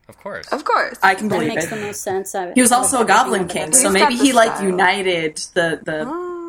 Of 0.08 0.16
course. 0.18 0.46
Of 0.52 0.64
course. 0.64 0.96
I 1.02 1.16
can 1.16 1.28
That 1.28 1.34
believe 1.34 1.48
makes 1.48 1.64
it. 1.64 1.70
the 1.70 1.76
most 1.76 2.00
sense. 2.02 2.34
I've, 2.36 2.54
He 2.54 2.60
was 2.62 2.70
also 2.72 3.02
a 3.02 3.04
goblin 3.04 3.48
king, 3.48 3.72
so 3.72 3.90
He's 3.90 3.92
read. 3.92 4.00
got 4.00 4.08
maybe 4.10 4.18
the 4.18 4.24
he 4.24 4.32
like 4.32 4.54
style. 4.56 4.66
united 4.68 5.36
the 5.54 5.80
the 5.84 5.98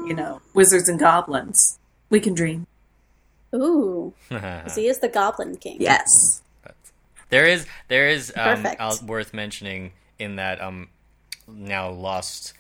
you 0.08 0.14
know 0.14 0.42
wizards 0.54 0.88
and 0.88 1.00
goblins. 1.00 1.80
We 2.12 2.20
can 2.20 2.36
dream. 2.36 2.68
Ooh. 3.56 4.14
'cause 4.30 4.76
he 4.76 4.88
is 4.88 5.00
the 5.00 5.10
Goblin 5.10 5.58
King. 5.58 5.78
Yes. 5.80 6.42
There 7.30 7.46
is 7.46 7.66
there 7.88 8.10
is 8.10 8.34
um, 8.36 8.68
uh, 8.80 8.96
worth 9.06 9.34
mentioning 9.34 9.92
in 10.18 10.36
that 10.38 10.62
um 10.62 10.90
now 11.48 11.90
lost 11.90 12.54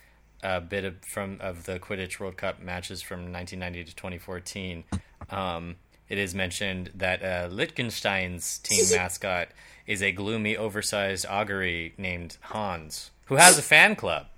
uh, 0.44 0.60
bit 0.60 0.86
of 0.86 0.96
from 1.04 1.38
of 1.42 1.66
the 1.66 1.80
Quidditch 1.80 2.20
World 2.20 2.38
Cup 2.38 2.62
matches 2.62 3.02
from 3.02 3.32
1990 3.32 3.84
to 3.86 3.96
2014. 3.96 4.84
Um, 5.30 5.76
it 6.08 6.18
is 6.18 6.34
mentioned 6.34 6.92
that 6.96 7.24
uh, 7.24 7.48
Liechtenstein's 7.52 8.60
team 8.60 8.86
mascot 8.96 9.50
is 9.86 10.02
a 10.02 10.12
gloomy, 10.12 10.58
oversized 10.58 11.26
augury 11.28 11.94
named 11.98 12.38
Hans, 12.42 13.12
who 13.26 13.36
has 13.36 13.58
a 13.58 13.62
fan 13.62 13.96
club. 13.96 14.28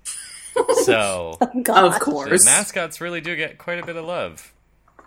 So 0.84 1.38
God. 1.62 1.84
Of 1.86 1.94
the 1.94 2.00
course, 2.00 2.44
mascots 2.44 3.00
really 3.00 3.22
do 3.22 3.34
get 3.36 3.56
quite 3.56 3.78
a 3.78 3.86
bit 3.86 3.96
of 3.96 4.04
love 4.04 4.52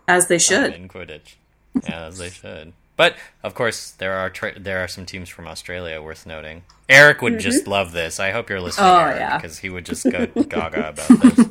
as 0.08 0.28
they 0.28 0.40
should. 0.40 0.74
in 0.74 0.88
Quidditch. 0.88 1.36
Yeah, 1.84 2.06
as 2.06 2.18
they 2.18 2.32
should. 2.32 2.74
But 2.98 3.16
of 3.44 3.54
course, 3.54 3.92
there 3.92 4.14
are 4.14 4.30
tra- 4.30 4.58
there 4.58 4.84
are 4.84 4.88
some 4.88 5.06
teams 5.06 5.30
from 5.30 5.48
Australia 5.48 6.02
worth 6.02 6.26
noting. 6.26 6.64
Eric 6.88 7.22
would 7.22 7.40
just 7.40 7.64
mm-hmm. 7.64 7.72
love 7.72 7.92
this. 7.92 8.20
I 8.20 8.32
hope 8.32 8.50
you're 8.50 8.60
oh, 8.60 8.64
listening, 8.64 8.90
Oh, 8.90 9.00
Eric, 9.00 9.20
yeah. 9.20 9.38
because 9.38 9.60
he 9.60 9.70
would 9.70 9.86
just 9.86 10.10
go 10.10 10.26
gaga 10.50 10.90
about 10.90 11.08
this. 11.08 11.48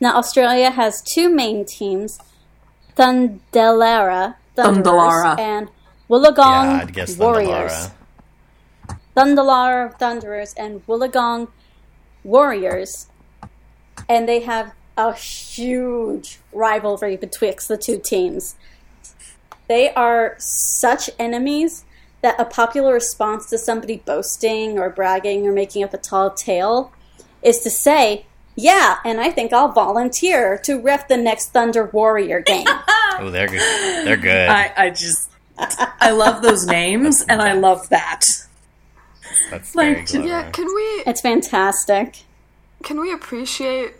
Now, 0.00 0.16
Australia 0.16 0.70
has 0.70 1.02
two 1.02 1.28
main 1.28 1.64
teams 1.64 2.18
Thundelarra, 2.96 4.36
Thunderers, 4.54 4.86
Thundelarra. 4.86 5.38
and 5.38 5.68
Wollongong 6.08 6.36
yeah, 6.36 6.80
I'd 6.82 6.92
guess 6.92 7.16
Warriors. 7.16 7.72
Thundelarra. 7.72 8.98
Thundelarra 9.16 9.98
Thunderers 9.98 10.54
and 10.54 10.86
Wollongong 10.86 11.48
Warriors. 12.22 13.06
And 14.08 14.28
they 14.28 14.40
have 14.40 14.72
a 14.96 15.12
huge 15.14 16.38
rivalry 16.52 17.16
betwixt 17.16 17.68
the 17.68 17.76
two 17.76 17.98
teams. 17.98 18.56
They 19.68 19.92
are 19.94 20.36
such 20.38 21.10
enemies 21.18 21.84
that 22.22 22.38
a 22.40 22.44
popular 22.44 22.94
response 22.94 23.50
to 23.50 23.58
somebody 23.58 23.98
boasting 23.98 24.78
or 24.78 24.90
bragging 24.90 25.46
or 25.46 25.52
making 25.52 25.84
up 25.84 25.92
a 25.94 25.98
tall 25.98 26.30
tale 26.30 26.92
is 27.42 27.60
to 27.60 27.70
say, 27.70 28.26
Yeah, 28.56 28.96
and 29.04 29.20
I 29.20 29.30
think 29.30 29.52
I'll 29.52 29.68
volunteer 29.72 30.58
to 30.64 30.80
ref 30.80 31.08
the 31.08 31.16
next 31.16 31.50
Thunder 31.50 31.84
Warrior 31.86 32.40
game. 32.40 32.66
Oh, 33.16 33.30
they're 33.30 33.46
good. 33.46 34.06
They're 34.08 34.16
good. 34.16 34.48
I, 34.48 34.72
I 34.76 34.90
just 34.90 35.30
I 35.56 36.10
love 36.10 36.42
those 36.42 36.66
names 36.66 37.24
and 37.28 37.40
I 37.40 37.52
love 37.52 37.88
that. 37.90 38.24
That's 39.52 39.74
like, 39.76 40.08
clever. 40.08 40.26
yeah. 40.26 40.50
Can 40.50 40.66
we 40.66 40.82
it's 41.06 41.20
fantastic. 41.20 42.24
can 42.82 43.00
we 43.00 43.12
appreciate 43.12 43.94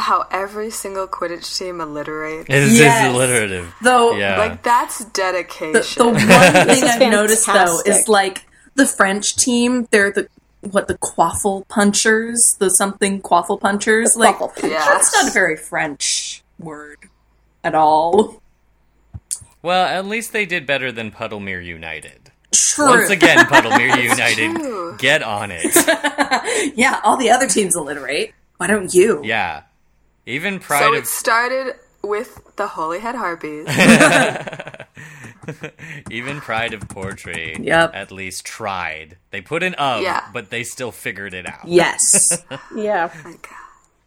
how 0.00 0.26
every 0.30 0.70
single 0.70 1.06
Quidditch 1.06 1.56
team 1.58 1.80
alliterates? 1.80 2.46
It's 2.48 2.78
Yes. 2.78 3.14
alliterative. 3.14 3.72
Though 3.82 4.16
Yeah. 4.16 4.38
Like 4.38 4.62
that's 4.62 5.04
dedication. 5.06 6.02
the 6.02 6.04
one 6.08 6.66
thing 6.66 6.84
I've 6.84 7.10
noticed 7.12 7.46
though 7.46 7.80
is 7.86 8.08
like 8.08 8.46
the 8.74 8.86
French 8.86 9.36
team, 9.36 9.86
they're 9.90 10.10
the 10.10 10.28
what 10.62 10.88
the 10.88 10.98
quaffle 10.98 11.66
punchers, 11.68 12.56
the 12.58 12.68
something 12.70 13.20
quaffle 13.22 13.58
punchers. 13.60 14.14
like 14.16 14.36
quaffle 14.36 14.54
punchers. 14.54 14.70
that's 14.84 15.12
not 15.14 15.28
a 15.28 15.32
very 15.32 15.56
French 15.56 16.42
word 16.58 16.98
at 17.64 17.74
all. 17.74 18.42
well, 19.62 19.86
at 19.86 20.06
least 20.06 20.32
they 20.32 20.46
did 20.46 20.66
better 20.66 20.90
than 20.92 21.10
Puddlemere 21.10 21.64
United. 21.64 22.30
True. 22.52 22.88
Once 22.88 23.10
again, 23.10 23.38
Puddlemere 23.46 24.02
United, 24.02 24.56
true. 24.56 24.96
get 24.98 25.22
on 25.22 25.50
it. 25.52 25.64
yeah, 26.76 27.00
all 27.04 27.16
the 27.16 27.30
other 27.30 27.46
teams 27.46 27.76
alliterate. 27.76 28.32
Why 28.56 28.66
don't 28.66 28.92
you? 28.92 29.20
Yeah. 29.24 29.62
Even 30.26 30.58
Pride 30.60 30.80
so 30.80 30.92
of 30.94 31.02
it 31.02 31.06
started 31.06 31.74
with 32.02 32.40
the 32.56 32.68
Holyhead 32.68 33.14
Harpies. 33.14 33.66
Even 36.10 36.40
Pride 36.40 36.72
of 36.74 36.86
Portree 36.88 37.56
Yep. 37.60 37.90
at 37.94 38.12
least 38.12 38.44
tried. 38.44 39.16
They 39.30 39.40
put 39.40 39.62
an 39.62 39.74
of, 39.74 40.02
Yeah. 40.02 40.24
but 40.32 40.50
they 40.50 40.62
still 40.64 40.92
figured 40.92 41.34
it 41.34 41.48
out. 41.48 41.66
Yes. 41.66 42.42
Yeah. 42.76 43.10
Oh 43.14 43.20
my 43.24 43.30
God. 43.32 43.56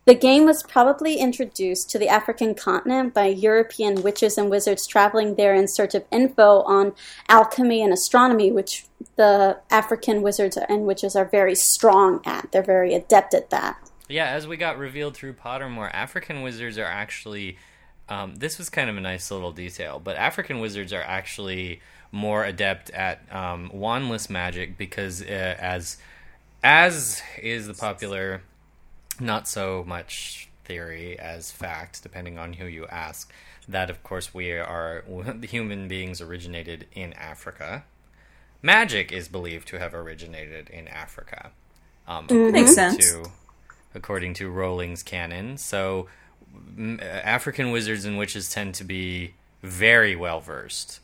The 0.06 0.16
game 0.16 0.46
was 0.46 0.64
probably 0.64 1.16
introduced 1.16 1.90
to 1.92 2.00
the 2.00 2.10
African 2.10 2.56
continent 2.56 3.14
by 3.14 3.28
European 3.28 4.04
witches 4.04 4.38
and 4.38 4.50
wizards 4.50 4.86
traveling 4.86 5.36
there 5.36 5.56
in 5.56 5.66
search 5.68 5.96
of 5.96 6.04
info 6.12 6.62
on 6.64 6.94
alchemy 7.30 7.82
and 7.82 7.94
astronomy, 7.94 8.52
which 8.52 8.86
the 9.16 9.58
African 9.72 10.22
wizards 10.22 10.58
and 10.58 10.86
witches 10.86 11.16
are 11.16 11.24
very 11.26 11.56
strong 11.56 12.20
at. 12.26 12.52
They're 12.52 12.62
very 12.62 12.94
adept 12.94 13.34
at 13.34 13.50
that. 13.52 13.78
Yeah, 14.10 14.28
as 14.28 14.48
we 14.48 14.58
got 14.58 14.78
revealed 14.78 15.16
through 15.16 15.34
Pottermore, 15.34 15.90
African 15.94 16.42
wizards 16.42 16.78
are 16.78 16.86
actually. 16.86 17.58
Um, 18.10 18.36
this 18.36 18.58
was 18.58 18.70
kind 18.70 18.90
of 18.90 18.98
a 18.98 19.02
nice 19.02 19.32
little 19.32 19.54
detail, 19.54 20.00
but 20.04 20.18
African 20.18 20.60
wizards 20.60 20.92
are 20.92 21.02
actually 21.02 21.80
more 22.12 22.44
adept 22.44 22.90
at 22.90 23.22
um, 23.34 23.72
wandless 23.74 24.30
magic 24.30 24.78
because, 24.78 25.22
uh, 25.22 25.56
as 25.58 25.98
as 26.64 27.22
is 27.42 27.68
the 27.68 27.74
popular, 27.74 28.42
not 29.20 29.48
so 29.48 29.84
much 29.86 30.50
theory 30.64 31.18
as 31.20 31.52
fact, 31.52 32.04
depending 32.04 32.38
on 32.38 32.54
who 32.54 32.66
you 32.66 32.86
ask. 32.88 33.32
That, 33.68 33.90
of 33.90 34.04
course, 34.04 34.34
we 34.34 34.52
are 34.52 35.04
the 35.08 35.48
human 35.48 35.88
beings 35.88 36.22
originated 36.22 36.88
in 36.94 37.14
Africa. 37.14 37.84
Magic 38.62 39.12
is 39.12 39.28
believed 39.28 39.68
to 39.70 39.80
have 39.80 39.94
originated 39.94 40.70
in 40.70 40.88
Africa. 40.88 41.52
Um, 42.08 42.28
Makes 42.30 42.76
sense. 42.76 43.12
To, 43.12 43.26
according 43.96 44.34
to 44.36 44.50
Rowling's 44.50 45.04
canon, 45.04 45.58
so 45.58 46.08
uh, 46.78 47.02
African 47.04 47.72
wizards 47.72 48.06
and 48.06 48.18
witches 48.18 48.50
tend 48.50 48.76
to 48.76 48.84
be 48.84 49.34
very 49.62 50.16
well 50.16 50.40
versed 50.42 51.00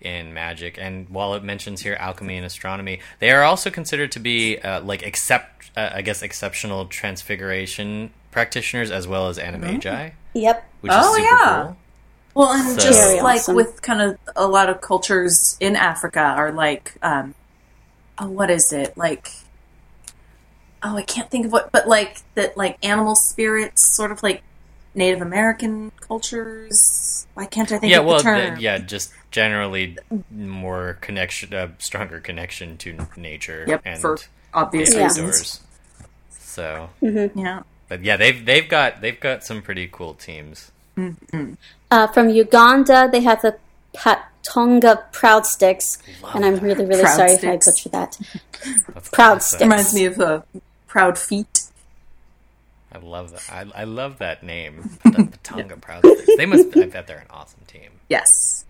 in 0.00 0.32
magic. 0.34 0.76
And 0.78 1.08
while 1.08 1.34
it 1.34 1.42
mentions 1.42 1.80
here 1.82 1.94
alchemy 1.98 2.36
and 2.36 2.44
astronomy, 2.46 3.00
they 3.20 3.30
are 3.30 3.42
also 3.42 3.70
considered 3.70 4.12
to 4.12 4.20
be 4.20 4.58
uh, 4.58 4.80
like 4.82 5.02
except 5.02 5.70
uh, 5.76 5.90
I 5.94 6.02
guess 6.02 6.22
exceptional 6.22 6.86
transfiguration 6.86 8.10
practitioners 8.30 8.90
as 8.90 9.06
well 9.08 9.28
as 9.28 9.38
animagi, 9.38 10.12
Yep. 10.34 10.64
which 10.82 10.92
Oh, 10.94 10.98
is 11.10 11.16
super 11.16 11.28
yeah. 11.28 11.62
cool. 11.64 11.76
Well, 12.34 12.52
and 12.52 12.80
So- 12.80 12.88
just 12.88 13.00
Very 13.00 13.20
like 13.22 13.36
awesome. 13.40 13.54
with 13.56 13.80
kind 13.82 14.02
of 14.02 14.18
a 14.36 14.46
lot 14.46 14.68
of 14.68 14.80
cultures 14.80 15.56
in 15.60 15.76
Africa 15.76 16.20
are 16.20 16.50
like, 16.52 16.94
um, 17.02 17.34
oh, 18.18 18.28
what 18.28 18.50
is 18.50 18.72
it? 18.72 18.96
Like, 18.96 19.30
oh, 20.84 20.96
I 20.96 21.02
can't 21.02 21.30
think 21.30 21.46
of 21.46 21.52
what, 21.52 21.72
but 21.72 21.88
like 21.88 22.18
that, 22.34 22.56
like 22.56 22.78
animal 22.84 23.14
spirits, 23.14 23.96
sort 23.96 24.12
of 24.12 24.22
like 24.22 24.42
Native 24.94 25.20
American 25.22 25.90
cultures. 26.00 27.26
Why 27.34 27.46
can't 27.46 27.72
I 27.72 27.78
think 27.78 27.90
yeah, 27.90 27.98
of 28.00 28.06
well, 28.06 28.18
the 28.18 28.22
term? 28.22 28.50
th- 28.52 28.60
yeah, 28.60 28.78
just 28.78 29.12
generally 29.30 29.96
more 30.30 30.98
connection, 31.00 31.52
uh, 31.54 31.68
stronger 31.78 32.20
connection 32.20 32.76
to 32.78 33.08
nature. 33.16 33.64
Yep, 33.66 33.82
and 33.84 34.00
for 34.00 34.18
obvious 34.52 34.90
the 34.90 34.98
Yeah. 34.98 35.04
reasons. 35.06 35.20
outdoors. 35.28 35.60
So, 36.38 36.90
Yeah. 37.00 37.62
but 37.88 38.04
yeah, 38.04 38.16
they've 38.16 38.44
they've 38.44 38.68
got 38.68 39.00
they've 39.00 39.18
got 39.18 39.42
some 39.42 39.62
pretty 39.62 39.88
cool 39.90 40.14
teams. 40.14 40.70
Uh, 41.90 42.06
from 42.08 42.28
Uganda, 42.28 43.08
they 43.10 43.20
have 43.22 43.42
the 43.42 43.56
Patonga 43.94 45.10
Proud 45.12 45.44
Sticks, 45.46 45.98
and 46.34 46.44
I'm 46.44 46.58
really, 46.58 46.84
really 46.84 47.02
Proud 47.02 47.16
sorry 47.16 47.32
if 47.32 47.42
I 47.44 47.56
butchered 47.56 47.92
that. 47.92 48.18
That's 48.94 49.08
Proud 49.08 49.38
awesome. 49.38 49.40
Sticks. 49.58 49.62
Reminds 49.62 49.94
me 49.94 50.04
of 50.04 50.20
uh, 50.20 50.40
Proud 50.94 51.18
Feet. 51.18 51.62
I 52.92 52.98
love 52.98 53.32
that. 53.32 53.42
I, 53.50 53.80
I 53.80 53.82
love 53.82 54.18
that 54.18 54.44
name. 54.44 54.90
The 55.02 55.24
Patonga 55.24 55.80
Proud 55.80 56.06
Sticks. 56.06 56.36
They 56.36 56.46
must. 56.46 56.68
I 56.76 56.86
bet 56.86 57.08
they're 57.08 57.18
an 57.18 57.26
awesome 57.30 57.62
team. 57.66 57.90
Yes. 58.08 58.64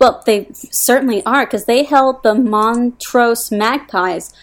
Well, 0.00 0.20
they 0.26 0.48
certainly 0.72 1.24
are 1.24 1.46
because 1.46 1.66
they 1.66 1.84
held 1.84 2.24
the 2.24 2.34
Montrose 2.34 3.52
Magpies 3.52 4.34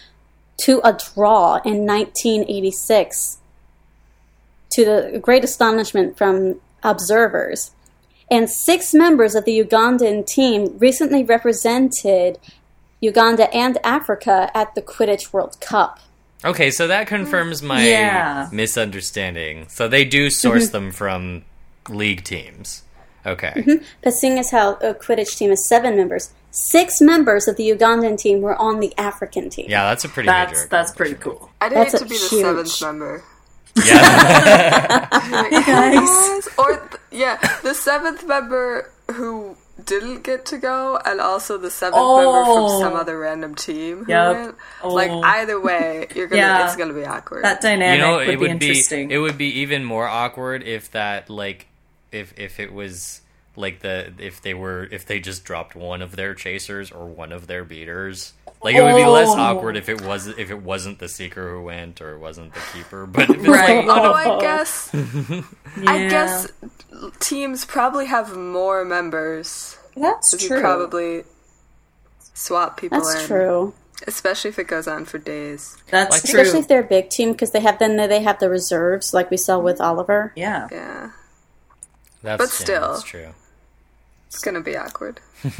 to 0.62 0.80
a 0.82 0.94
draw 0.94 1.56
in 1.56 1.84
1986, 1.84 3.36
to 4.70 4.84
the 4.86 5.18
great 5.18 5.44
astonishment 5.44 6.16
from 6.16 6.62
observers. 6.82 7.72
And 8.30 8.48
six 8.48 8.94
members 8.94 9.34
of 9.34 9.44
the 9.44 9.62
Ugandan 9.62 10.26
team 10.26 10.78
recently 10.78 11.22
represented 11.22 12.38
Uganda 13.02 13.54
and 13.54 13.76
Africa 13.84 14.50
at 14.54 14.74
the 14.74 14.80
Quidditch 14.80 15.34
World 15.34 15.60
Cup. 15.60 16.00
Okay, 16.46 16.70
so 16.70 16.86
that 16.86 17.06
confirms 17.08 17.62
my 17.62 17.86
Yeah. 17.86 18.48
misunderstanding. 18.52 19.66
So 19.68 19.88
they 19.88 20.04
do 20.04 20.30
source 20.30 20.68
them 20.76 20.92
from 20.92 21.44
league 21.88 22.24
teams. 22.24 22.82
Okay. 23.26 23.52
Mm-hmm. 23.56 23.84
But 24.04 24.14
seeing 24.14 24.38
as 24.38 24.50
how 24.52 24.74
a 24.74 24.94
Quidditch 24.94 25.36
team 25.36 25.50
is 25.50 25.66
seven 25.68 25.96
members, 25.96 26.30
six 26.52 27.00
members 27.00 27.48
of 27.48 27.56
the 27.56 27.68
Ugandan 27.70 28.16
team 28.16 28.40
were 28.40 28.54
on 28.56 28.78
the 28.80 28.92
African 28.96 29.50
team. 29.50 29.66
Yeah, 29.68 29.88
that's 29.88 30.04
a 30.04 30.08
pretty 30.08 30.28
That's 30.28 30.52
major. 30.52 30.68
that's 30.70 30.92
pretty 30.92 31.14
cool. 31.16 31.50
I'd 31.60 31.72
That's 31.72 31.92
hate 31.92 31.98
to 31.98 32.04
a 32.04 32.08
be 32.08 32.16
the 32.16 32.28
huge- 32.28 32.42
seventh 32.42 32.82
member. 32.82 33.24
Yeah. 33.84 35.08
Like, 35.30 35.50
guys. 35.66 36.48
or 36.56 36.76
th- 36.76 37.00
yeah, 37.10 37.36
the 37.62 37.74
seventh 37.74 38.26
member 38.26 38.90
who 39.12 39.55
didn't 39.84 40.22
get 40.22 40.46
to 40.46 40.58
go, 40.58 40.98
and 41.04 41.20
also 41.20 41.58
the 41.58 41.70
seventh 41.70 41.96
member 41.96 42.22
Oh. 42.26 42.68
from 42.68 42.80
some 42.80 42.92
oh. 42.94 42.96
other 42.96 43.18
random 43.18 43.54
team. 43.54 44.04
Who 44.04 44.12
Yep. 44.12 44.34
went. 44.36 44.54
Like 44.84 45.10
Oh. 45.10 45.20
either 45.22 45.60
way, 45.60 46.06
you're 46.14 46.26
gonna 46.28 46.40
Yeah. 46.40 46.64
it's 46.64 46.76
gonna 46.76 46.94
be 46.94 47.04
awkward. 47.04 47.44
That 47.44 47.60
dynamic 47.60 47.98
you 48.00 48.04
know, 48.06 48.16
would 48.16 48.28
it 48.28 48.30
be 48.30 48.36
would 48.36 48.58
be 48.58 48.66
interesting. 48.68 49.10
it 49.10 49.18
would 49.18 49.36
be 49.38 49.60
even 49.60 49.84
more 49.84 50.08
awkward 50.08 50.62
if 50.62 50.90
that 50.92 51.28
like 51.28 51.66
if 52.12 52.32
if 52.38 52.58
it 52.58 52.72
was 52.72 53.20
like 53.56 53.80
the 53.80 54.12
if 54.18 54.40
they 54.42 54.54
were 54.54 54.84
if 54.90 55.06
they 55.06 55.18
just 55.20 55.44
dropped 55.44 55.74
one 55.74 56.02
of 56.02 56.16
their 56.16 56.34
chasers 56.34 56.90
or 56.90 57.06
one 57.06 57.32
of 57.32 57.46
their 57.46 57.64
beaters. 57.64 58.32
Like 58.62 58.74
it 58.74 58.82
would 58.82 58.96
be 58.96 59.04
less 59.04 59.28
Oh. 59.28 59.38
awkward 59.38 59.76
if 59.76 59.88
it 59.88 60.00
was 60.00 60.26
if 60.26 60.50
it 60.50 60.62
wasn't 60.62 60.98
the 60.98 61.08
seeker 61.08 61.50
who 61.52 61.62
went 61.62 62.00
or 62.00 62.14
it 62.14 62.18
wasn't 62.18 62.54
the 62.54 62.60
keeper. 62.72 63.06
But 63.06 63.30
if 63.30 63.36
it's 63.38 63.48
Right. 63.48 63.86
like 63.86 63.98
oh, 63.98 64.10
one 64.12 64.26
of 64.26 64.38
I 64.38 64.40
guess 64.40 64.90
I 64.94 66.08
guess 66.08 66.48
teams 67.20 67.64
probably 67.64 68.06
have 68.06 68.36
more 68.36 68.84
members. 68.84 69.76
that's 69.96 70.32
You 70.42 70.48
true. 70.48 70.60
probably 70.60 71.24
swap 72.34 72.78
people 72.80 72.98
That's 73.00 73.20
in, 73.22 73.26
true. 73.26 73.74
especially 74.06 74.50
if 74.50 74.58
it 74.58 74.66
goes 74.68 74.88
on 74.88 75.04
for 75.04 75.18
days. 75.18 75.76
That's 75.90 76.10
Like- 76.10 76.24
true. 76.24 76.40
Especially 76.40 76.60
if 76.60 76.68
they're 76.68 76.80
a 76.80 76.84
big 76.84 77.10
team 77.10 77.32
because 77.32 77.50
they 77.52 77.60
have 77.60 77.78
then 77.78 77.96
they 77.96 78.22
have 78.22 78.38
the 78.40 78.48
reserves 78.50 79.12
like 79.14 79.30
we 79.30 79.36
saw 79.36 79.58
with 79.58 79.80
Oliver. 79.80 80.32
yeah. 80.36 80.68
Yeah, 80.72 81.10
that's, 82.22 82.38
But 82.42 82.48
yeah, 82.58 82.64
still. 82.64 82.92
that's 82.92 83.02
true. 83.04 83.28
It's 84.36 84.44
gonna 84.44 84.60
be 84.60 84.76
awkward. 84.76 85.20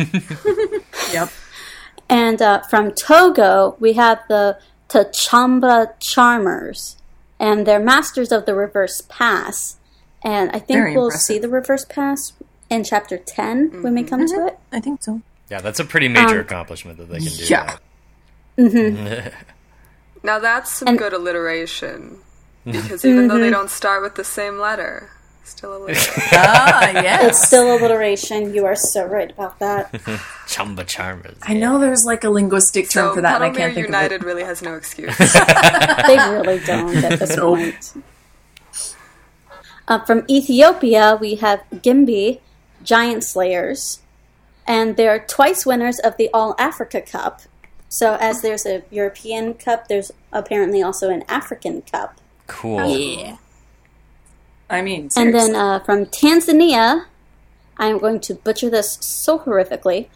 Yep. 1.12 1.31
And 2.11 2.43
uh, 2.43 2.61
from 2.69 2.93
Togo, 2.93 3.74
we 3.81 3.94
have 3.94 4.20
the 4.28 4.59
Tchamba 4.90 5.94
Charmers, 5.98 6.97
and 7.40 7.66
they're 7.66 7.81
masters 7.81 8.31
of 8.32 8.44
the 8.44 8.55
reverse 8.55 9.01
pass. 9.09 9.77
And 10.23 10.51
I 10.51 10.59
think 10.59 10.78
Very 10.78 10.94
we'll 10.94 11.07
impressive. 11.07 11.24
see 11.27 11.39
the 11.39 11.48
reverse 11.48 11.85
pass 11.86 12.32
in 12.69 12.85
chapter 12.85 13.16
10 13.16 13.82
when 13.82 13.94
we 13.94 14.03
come 14.03 14.27
to 14.27 14.47
it. 14.48 14.59
I 14.73 14.81
think 14.81 15.03
so. 15.03 15.23
Yeah, 15.51 15.61
that's 15.62 15.81
a 15.81 15.85
pretty 15.85 16.09
major 16.09 16.35
Um, 16.40 16.40
accomplishment 16.40 16.98
that 16.98 17.09
they 17.09 17.19
can 17.19 17.28
do 17.28 17.44
yeah. 17.47 17.77
that. 18.57 19.32
Now 20.23 20.39
that's 20.39 20.70
some 20.73 20.89
And- 20.89 20.98
good 20.98 21.12
alliteration 21.15 22.19
because 22.65 23.05
even 23.05 23.28
though 23.28 23.39
they 23.39 23.51
don't 23.51 23.70
start 23.70 24.03
with 24.03 24.16
the 24.16 24.24
same 24.24 24.59
letter, 24.59 25.11
still 25.51 25.77
alliteration. 25.77 26.14
Ah, 26.32 26.90
yes. 26.90 27.24
It's 27.31 27.47
still 27.47 27.77
alliteration. 27.77 28.52
You 28.55 28.66
are 28.66 28.77
so 28.77 29.05
right 29.06 29.31
about 29.31 29.59
that. 29.60 29.93
Tchamba 30.47 30.86
Charmers. 30.86 31.36
I 31.43 31.55
know 31.55 31.78
there's 31.78 32.05
like 32.05 32.24
a 32.24 32.31
linguistic 32.31 32.90
term 32.90 33.10
so 33.10 33.14
for 33.14 33.20
that, 33.23 33.36
and 33.36 33.44
I 33.44 33.51
Puddlemere 33.51 33.56
can't 33.56 33.74
think 33.74 33.86
United 33.86 34.14
of 34.16 34.23
it. 34.23 34.27
really 34.27 34.43
has 34.44 34.62
no 34.62 34.74
excuse. 34.74 35.16
they 35.18 36.16
really 36.31 36.59
don't 36.60 36.97
at 36.97 37.18
this 37.18 37.36
Nope. 37.36 37.59
point. 37.59 37.94
Uh, 39.89 40.01
from 40.05 40.24
Ethiopia, 40.28 41.16
we 41.20 41.36
have 41.36 41.62
Gimbi, 41.73 42.40
Giant 42.82 43.23
Slayers, 43.23 44.01
and 44.66 44.97
they're 44.97 45.20
twice 45.20 45.64
winners 45.64 45.98
of 46.01 46.16
the 46.16 46.28
All 46.35 46.55
Africa 46.59 47.01
Cup. 47.01 47.43
So, 47.89 48.16
as 48.20 48.43
there's 48.43 48.66
a 48.66 48.82
European 48.90 49.55
Cup, 49.55 49.86
there's 49.86 50.10
apparently 50.32 50.82
also 50.82 51.09
an 51.09 51.23
African 51.28 51.82
Cup. 51.82 52.20
Cool. 52.48 52.85
Yeah. 52.89 53.36
I 54.68 54.82
mean, 54.82 55.10
And 55.16 55.34
then 55.34 55.55
uh, 55.55 55.80
from 55.80 56.06
Tanzania, 56.06 57.06
I'm 57.76 57.98
going 57.98 58.20
to 58.20 58.34
butcher 58.34 58.70
this 58.70 58.98
so 59.01 59.38
horrifically. 59.38 60.09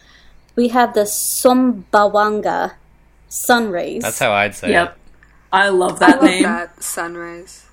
We 0.55 0.69
have 0.69 0.93
the 0.93 1.01
Sumbawanga 1.01 2.73
Sunrays. 3.29 4.01
That's 4.01 4.19
how 4.19 4.33
I'd 4.33 4.55
say 4.55 4.69
it. 4.69 4.71
yep. 4.71 4.95
it. 4.95 5.01
I 5.53 5.69
love 5.69 6.01
I 6.01 6.07
that 6.07 6.15
love 6.17 6.23
name. 6.23 6.43
that 6.43 6.83
sunrise. 6.83 7.65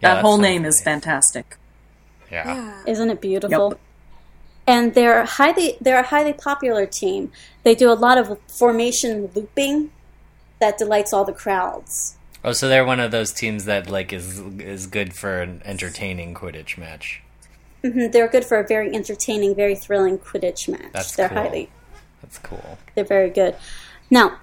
Yeah, 0.00 0.10
that 0.10 0.14
that 0.16 0.20
whole 0.22 0.36
sounds 0.36 0.42
name 0.42 0.64
is 0.64 0.82
fantastic. 0.82 1.56
Yeah. 2.30 2.54
Yeah. 2.54 2.82
Isn't 2.86 3.10
it 3.10 3.20
beautiful? 3.20 3.70
Yep. 3.70 3.80
And 4.66 4.94
they're 4.94 5.24
highly 5.24 5.76
they're 5.80 6.00
a 6.00 6.06
highly 6.06 6.34
popular 6.34 6.84
team. 6.84 7.32
They 7.62 7.74
do 7.74 7.90
a 7.90 7.94
lot 7.94 8.18
of 8.18 8.38
formation 8.48 9.30
looping 9.34 9.90
that 10.60 10.76
delights 10.76 11.12
all 11.12 11.24
the 11.24 11.32
crowds. 11.32 12.17
Oh, 12.44 12.52
so 12.52 12.68
they're 12.68 12.84
one 12.84 13.00
of 13.00 13.10
those 13.10 13.32
teams 13.32 13.64
that 13.64 13.90
like 13.90 14.12
is 14.12 14.38
is 14.58 14.86
good 14.86 15.12
for 15.14 15.40
an 15.42 15.60
entertaining 15.64 16.34
Quidditch 16.34 16.78
match. 16.78 17.20
Mhm, 17.84 18.10
They're 18.12 18.28
good 18.28 18.44
for 18.44 18.58
a 18.58 18.66
very 18.66 18.94
entertaining, 18.94 19.54
very 19.54 19.74
thrilling 19.74 20.18
Quidditch 20.18 20.68
match. 20.68 20.92
That's 20.92 21.14
they're 21.16 21.28
cool. 21.28 21.38
highly 21.38 21.70
That's 22.22 22.38
cool. 22.38 22.78
they're 22.94 23.04
very 23.04 23.30
good. 23.30 23.54
Now, 24.10 24.38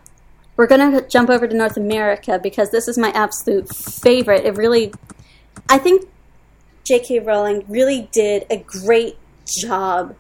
we're 0.58 0.68
gonna 0.68 1.02
jump 1.08 1.30
over 1.30 1.48
to 1.48 1.56
North 1.56 1.78
America 1.78 2.40
because 2.42 2.72
this 2.72 2.88
is 2.88 2.98
my 2.98 3.10
absolute 3.12 3.74
favorite. 3.76 4.46
It 4.46 4.56
really 4.58 4.94
I 5.70 5.78
think 5.78 6.08
J.K. 6.84 7.20
Rowling 7.20 7.66
really 7.68 8.10
did 8.12 8.46
a 8.50 8.58
great 8.58 9.18
job 9.48 10.16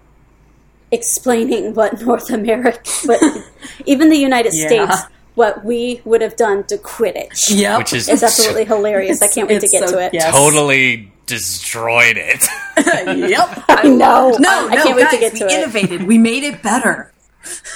explaining 0.91 1.73
what 1.73 2.02
North 2.06 2.30
America, 2.31 2.89
what 3.06 3.22
even 3.85 4.10
the 4.10 4.18
United 4.18 4.53
Yeah. 4.53 4.68
States, 4.68 5.02
what 5.35 5.63
we 5.65 6.01
would 6.05 6.21
have 6.21 6.35
done 6.35 6.63
to 6.65 6.77
Quidditch. 6.77 7.49
Yep. 7.55 7.77
Which 7.79 7.93
is 7.93 8.09
It's 8.09 8.23
absolutely 8.23 8.65
hilarious. 8.65 9.21
I 9.21 9.27
can't 9.27 9.47
wait 9.47 9.61
to 9.61 9.67
get 9.67 9.87
so- 9.89 9.95
to 9.97 10.05
it. 10.05 10.13
yes. 10.13 10.33
totally 10.33 11.11
destroyed 11.25 12.17
it. 12.17 12.43
yep. 13.29 13.63
I 13.69 13.83
know. 13.87 14.35
No, 14.39 14.67
I 14.69 14.75
no, 14.75 14.83
can't 14.83 14.95
wait 14.95 15.03
guys, 15.03 15.11
to 15.13 15.19
get 15.19 15.33
we 15.33 15.39
to 15.39 15.45
it. 15.47 15.51
innovated. 15.51 16.03
We 16.03 16.17
made 16.17 16.43
it 16.43 16.61
better. 16.63 17.11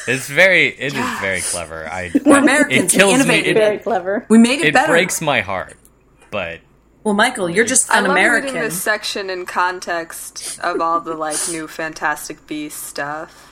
it's 0.07 0.27
very 0.27 0.67
it 0.69 0.93
is 0.95 1.19
very 1.19 1.41
clever. 1.41 1.87
I 1.87 2.11
We're 2.25 2.37
I- 2.37 2.41
Americans, 2.41 2.93
It 2.93 2.97
kills 2.97 3.19
we 3.23 3.25
me. 3.29 3.35
It, 3.39 3.53
Very 3.55 3.77
clever. 3.79 4.25
We 4.29 4.37
made 4.39 4.59
it, 4.61 4.61
better. 4.61 4.67
it 4.67 4.73
better. 4.73 4.93
breaks 4.93 5.21
my 5.21 5.41
heart. 5.41 5.75
But 6.31 6.61
Well, 7.03 7.13
Michael, 7.13 7.49
you're 7.49 7.65
just 7.65 7.89
I 7.91 7.97
an 7.99 8.03
love 8.05 8.11
American. 8.13 8.47
reading 8.53 8.61
this 8.69 8.81
section 8.81 9.29
in 9.29 9.45
context 9.45 10.59
of 10.63 10.79
all 10.81 11.01
the 11.01 11.13
like 11.15 11.37
new 11.51 11.67
Fantastic 11.67 12.45
Beast 12.47 12.81
stuff 12.83 13.45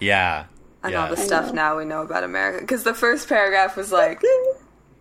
yeah. 0.00 0.46
And 0.82 0.92
yeah. 0.92 1.02
all 1.02 1.10
the 1.10 1.16
stuff 1.16 1.52
now 1.52 1.76
we 1.76 1.84
know 1.84 2.02
about 2.02 2.24
America. 2.24 2.60
Because 2.60 2.84
the 2.84 2.94
first 2.94 3.28
paragraph 3.28 3.76
was 3.76 3.92
like, 3.92 4.22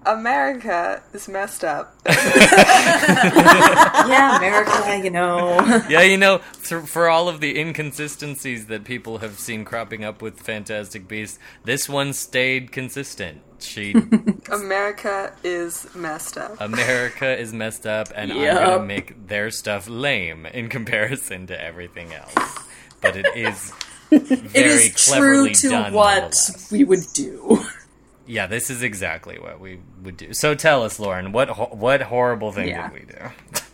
"America 0.06 1.02
is 1.14 1.30
messed 1.30 1.64
up." 1.64 1.96
yeah, 2.06 4.38
America, 4.38 5.02
you 5.04 5.10
know. 5.10 5.58
Yeah, 5.90 6.02
you 6.02 6.18
know, 6.18 6.40
for, 6.40 6.82
for 6.82 7.10
all 7.10 7.30
of 7.30 7.40
the 7.40 7.60
inconsistencies 7.60 8.68
that 8.68 8.84
people 8.84 9.20
have 9.20 9.40
seen 9.40 9.66
cropping 9.66 10.04
up 10.04 10.22
with 10.22 10.40
Fantastic 10.40 11.08
Beasts, 11.08 11.40
this 11.64 11.88
one 11.88 12.14
stayed 12.14 12.72
consistent. 12.72 13.42
She 13.60 13.96
America 14.52 15.34
is 15.44 15.88
messed 15.96 16.38
up. 16.38 16.60
America 16.60 17.38
is 17.38 17.54
messed 17.54 17.86
up, 17.86 18.10
and 18.16 18.32
I'm 18.32 18.38
gonna 18.38 18.84
make 18.84 19.28
their 19.28 19.52
stuff 19.52 19.88
lame 19.90 20.46
in 20.46 20.70
comparison 20.70 21.48
to 21.48 21.62
everything 21.62 22.14
else. 22.14 22.58
But 23.02 23.16
it 23.16 23.28
is 23.36 23.72
very 23.72 23.89
It 24.56 24.66
is 24.66 25.08
true 25.14 25.50
to 25.50 25.70
done, 25.70 25.94
what 25.94 26.36
we 26.72 26.84
would 26.84 27.04
do. 27.14 27.64
yeah, 28.26 28.48
this 28.48 28.70
is 28.70 28.82
exactly 28.82 29.38
what 29.40 29.60
we 29.60 29.80
would 30.04 30.18
do. 30.18 30.34
So 30.34 30.56
tell 30.56 30.84
us, 30.84 31.00
Lauren, 31.00 31.32
what 31.32 31.50
ho- 31.50 31.70
what 31.72 32.02
horrible 32.02 32.52
thing 32.52 32.70
Yeah. 32.70 32.90
did 32.90 33.00
we 33.00 33.06
do? 33.06 33.62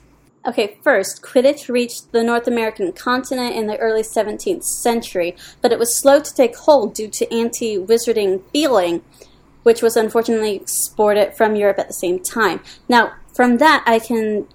Okay, 0.47 0.77
first, 0.83 1.23
Quidditch 1.23 1.69
reached 1.69 2.11
the 2.11 2.21
North 2.23 2.45
American 2.47 2.91
continent 2.91 3.55
in 3.55 3.65
the 3.65 3.77
early 3.77 4.03
17th 4.03 4.63
century, 4.63 5.35
but 5.59 5.71
it 5.71 5.79
was 5.79 5.97
slow 5.99 6.19
to 6.19 6.33
take 6.35 6.55
hold 6.55 6.93
due 6.93 7.07
to 7.07 7.33
anti 7.33 7.79
wizarding 7.79 8.43
feeling, 8.53 9.01
which 9.63 9.81
was 9.81 9.97
unfortunately 9.97 10.55
exported 10.55 11.33
from 11.35 11.55
Europe 11.55 11.79
at 11.79 11.87
the 11.87 11.95
same 11.95 12.19
time. 12.19 12.59
Now, 12.87 13.13
from 13.33 13.57
that, 13.57 13.83
I 13.87 13.97
can 13.97 14.47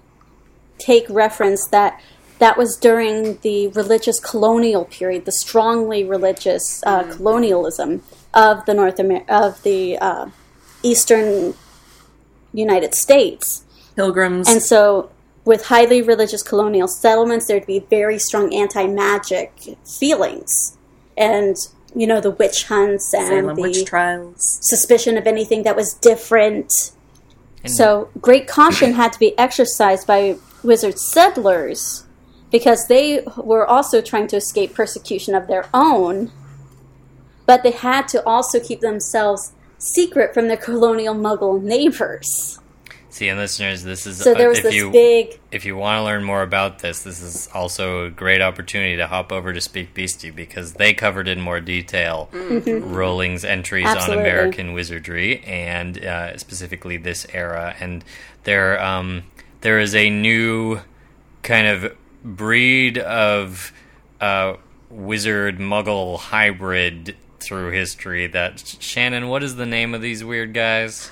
take 0.77 1.05
reference 1.09 1.67
that 1.71 2.01
that 2.41 2.57
was 2.57 2.75
during 2.75 3.37
the 3.43 3.67
religious 3.67 4.19
colonial 4.19 4.85
period, 4.85 5.25
the 5.25 5.31
strongly 5.31 6.03
religious 6.03 6.81
uh, 6.87 7.03
colonialism 7.03 8.01
of 8.33 8.65
the 8.65 8.73
North 8.73 8.99
Amer- 8.99 9.23
of 9.29 9.61
the 9.61 9.95
uh, 9.99 10.25
eastern 10.81 11.53
United 12.51 12.95
States. 12.95 13.63
Pilgrims. 13.95 14.49
And 14.49 14.59
so, 14.59 15.11
with 15.45 15.67
highly 15.67 16.01
religious 16.01 16.41
colonial 16.41 16.87
settlements, 16.87 17.45
there'd 17.45 17.67
be 17.67 17.77
very 17.77 18.17
strong 18.17 18.51
anti 18.55 18.87
magic 18.87 19.53
feelings. 19.99 20.79
And, 21.15 21.55
you 21.93 22.07
know, 22.07 22.19
the 22.19 22.31
witch 22.31 22.63
hunts 22.63 23.13
and 23.13 23.27
Salem 23.27 23.55
the 23.55 23.61
witch 23.61 23.85
trials. 23.85 24.57
suspicion 24.63 25.15
of 25.15 25.27
anything 25.27 25.61
that 25.61 25.75
was 25.75 25.93
different. 25.93 26.71
so, 27.67 28.09
great 28.19 28.47
caution 28.47 28.93
had 28.93 29.13
to 29.13 29.19
be 29.19 29.37
exercised 29.37 30.07
by 30.07 30.37
wizard 30.63 30.97
settlers 30.97 32.07
because 32.51 32.87
they 32.87 33.23
were 33.37 33.65
also 33.65 34.01
trying 34.01 34.27
to 34.27 34.35
escape 34.37 34.73
persecution 34.73 35.33
of 35.33 35.47
their 35.47 35.67
own, 35.73 36.31
but 37.45 37.63
they 37.63 37.71
had 37.71 38.07
to 38.09 38.23
also 38.25 38.59
keep 38.59 38.81
themselves 38.81 39.53
secret 39.77 40.33
from 40.33 40.47
their 40.47 40.57
colonial 40.67 41.15
muggle 41.15 41.61
neighbors. 41.61 42.59
See, 43.09 43.27
and 43.27 43.37
listeners, 43.37 43.83
this 43.83 44.07
is 44.07 44.17
So 44.17 44.33
there 44.33 44.47
was 44.47 44.59
if 44.59 44.63
this 44.63 44.73
you 44.73 44.89
big 44.89 45.37
if 45.51 45.65
you 45.65 45.75
want 45.75 45.99
to 45.99 46.03
learn 46.03 46.23
more 46.23 46.43
about 46.43 46.79
this, 46.79 47.03
this 47.03 47.21
is 47.21 47.49
also 47.53 48.05
a 48.05 48.09
great 48.09 48.41
opportunity 48.41 48.95
to 48.95 49.05
hop 49.05 49.33
over 49.33 49.51
to 49.51 49.59
SpeakBeasty 49.59 50.33
because 50.33 50.73
they 50.75 50.93
covered 50.93 51.27
in 51.27 51.41
more 51.41 51.59
detail 51.59 52.29
Rowling's 52.31 53.43
entries 53.43 53.85
Mm-hmm. 53.85 53.97
Absolutely. 53.97 54.23
on 54.23 54.29
American 54.29 54.73
wizardry 54.73 55.43
and 55.43 56.03
uh, 56.03 56.37
specifically 56.37 56.95
this 56.95 57.27
era. 57.33 57.75
And 57.81 58.05
there, 58.45 58.81
um, 58.81 59.23
there 59.59 59.79
is 59.79 59.93
a 59.93 60.09
new 60.09 60.79
kind 61.43 61.67
of 61.67 61.93
breed 62.23 62.97
of 62.97 63.71
uh, 64.19 64.55
wizard 64.89 65.57
muggle 65.59 66.17
hybrid 66.19 67.15
through 67.39 67.71
history. 67.71 68.27
That 68.27 68.75
Shannon, 68.79 69.27
what 69.27 69.43
is 69.43 69.55
the 69.55 69.65
name 69.65 69.93
of 69.93 70.01
these 70.01 70.23
weird 70.23 70.53
guys? 70.53 71.09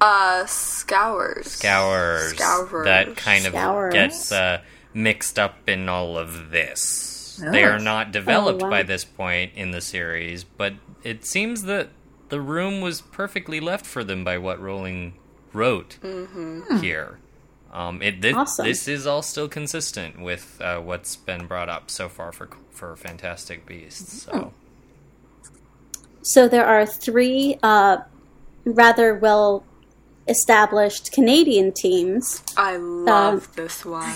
Uh, 0.00 0.44
scours. 0.46 1.46
scours, 1.52 2.34
Scourers. 2.36 2.84
that 2.84 3.16
kind 3.16 3.46
of 3.46 3.52
Scourers. 3.54 3.92
gets 3.94 4.32
uh, 4.32 4.60
mixed 4.92 5.38
up 5.38 5.68
in 5.68 5.88
all 5.88 6.18
of 6.18 6.50
this. 6.50 7.40
They 7.50 7.64
Oh. 7.64 7.70
are 7.70 7.78
not 7.78 8.12
developed 8.12 8.62
wow. 8.62 8.70
by 8.70 8.82
this 8.82 9.04
point 9.04 9.52
in 9.56 9.70
the 9.70 9.80
series, 9.80 10.44
but 10.44 10.74
it 11.02 11.24
seems 11.24 11.62
that 11.62 11.88
the 12.28 12.40
room 12.40 12.80
was 12.80 13.00
perfectly 13.00 13.60
left 13.60 13.86
for 13.86 14.04
them 14.04 14.24
by 14.24 14.36
what 14.38 14.60
Rowling 14.60 15.14
wrote 15.52 15.98
here. 16.80 17.18
Um, 17.74 18.00
it 18.02 18.22
this, 18.22 18.34
Awesome. 18.34 18.66
this 18.66 18.86
is 18.88 19.04
all 19.06 19.20
still 19.20 19.48
consistent 19.48 20.20
with 20.22 20.60
uh, 20.62 20.78
what's 20.78 21.16
been 21.16 21.46
brought 21.46 21.68
up 21.68 21.90
so 21.90 22.08
far 22.08 22.30
for 22.32 22.48
for 22.70 22.94
Fantastic 22.96 23.66
Beasts. 23.66 24.22
So 24.22 24.52
So 26.22 26.48
there 26.48 26.64
are 26.66 26.86
three 26.86 27.58
uh, 27.62 27.98
rather 28.64 29.14
well 29.14 29.64
established 30.26 31.12
Canadian 31.12 31.72
teams 31.72 32.42
I 32.56 32.76
love 32.76 33.44
Um, 33.44 33.52
this 33.56 33.84
one. 33.84 34.14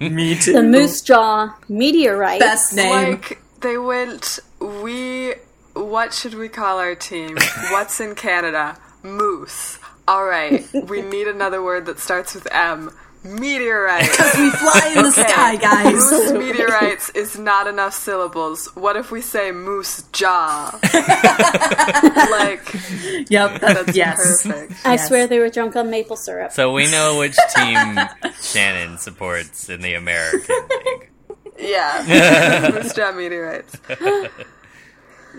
Me 0.14 0.34
too. 0.36 0.52
the 0.52 0.62
Moose 0.62 1.00
Jaw 1.00 1.54
Meteorites. 1.68 2.44
Best 2.44 2.74
name. 2.76 2.92
like 3.12 3.40
they 3.60 3.78
went. 3.78 4.40
We. 4.60 5.34
What 5.74 6.12
should 6.14 6.34
we 6.34 6.48
call 6.48 6.78
our 6.78 6.94
team? 6.94 7.36
What's 7.70 8.00
in 8.00 8.14
Canada? 8.14 8.78
Moose. 9.02 9.78
All 10.06 10.24
right. 10.24 10.66
We 10.72 11.02
need 11.02 11.28
another 11.28 11.62
word 11.62 11.86
that 11.86 11.98
starts 11.98 12.34
with 12.34 12.46
M. 12.52 12.90
Meteorite. 13.24 14.02
Because 14.10 14.34
we 14.38 14.50
fly 14.50 14.92
in 14.94 15.02
the 15.02 15.10
sky, 15.10 15.56
guys. 15.56 15.94
Moose 15.94 16.32
meteorites 16.32 17.08
is 17.10 17.38
not 17.38 17.66
enough 17.66 17.94
syllables. 17.94 18.66
What 18.74 18.96
if 18.96 19.10
we 19.10 19.22
say 19.22 19.50
moose 19.50 20.02
jaw? 20.12 20.78
like 22.30 23.30
Yep. 23.30 23.60
that's 23.62 23.96
yes. 23.96 24.42
perfect. 24.46 24.72
I 24.86 24.92
yes. 24.92 25.08
swear 25.08 25.26
they 25.26 25.38
were 25.38 25.48
drunk 25.48 25.74
on 25.74 25.88
maple 25.90 26.16
syrup. 26.16 26.52
so 26.52 26.72
we 26.72 26.90
know 26.90 27.18
which 27.18 27.36
team 27.56 27.98
Shannon 28.42 28.98
supports 28.98 29.70
in 29.70 29.80
the 29.80 29.94
American 29.94 30.54
League. 30.84 31.10
Yeah. 31.58 32.70
moose 32.74 32.92
jaw 32.92 33.12
meteorites. 33.12 33.74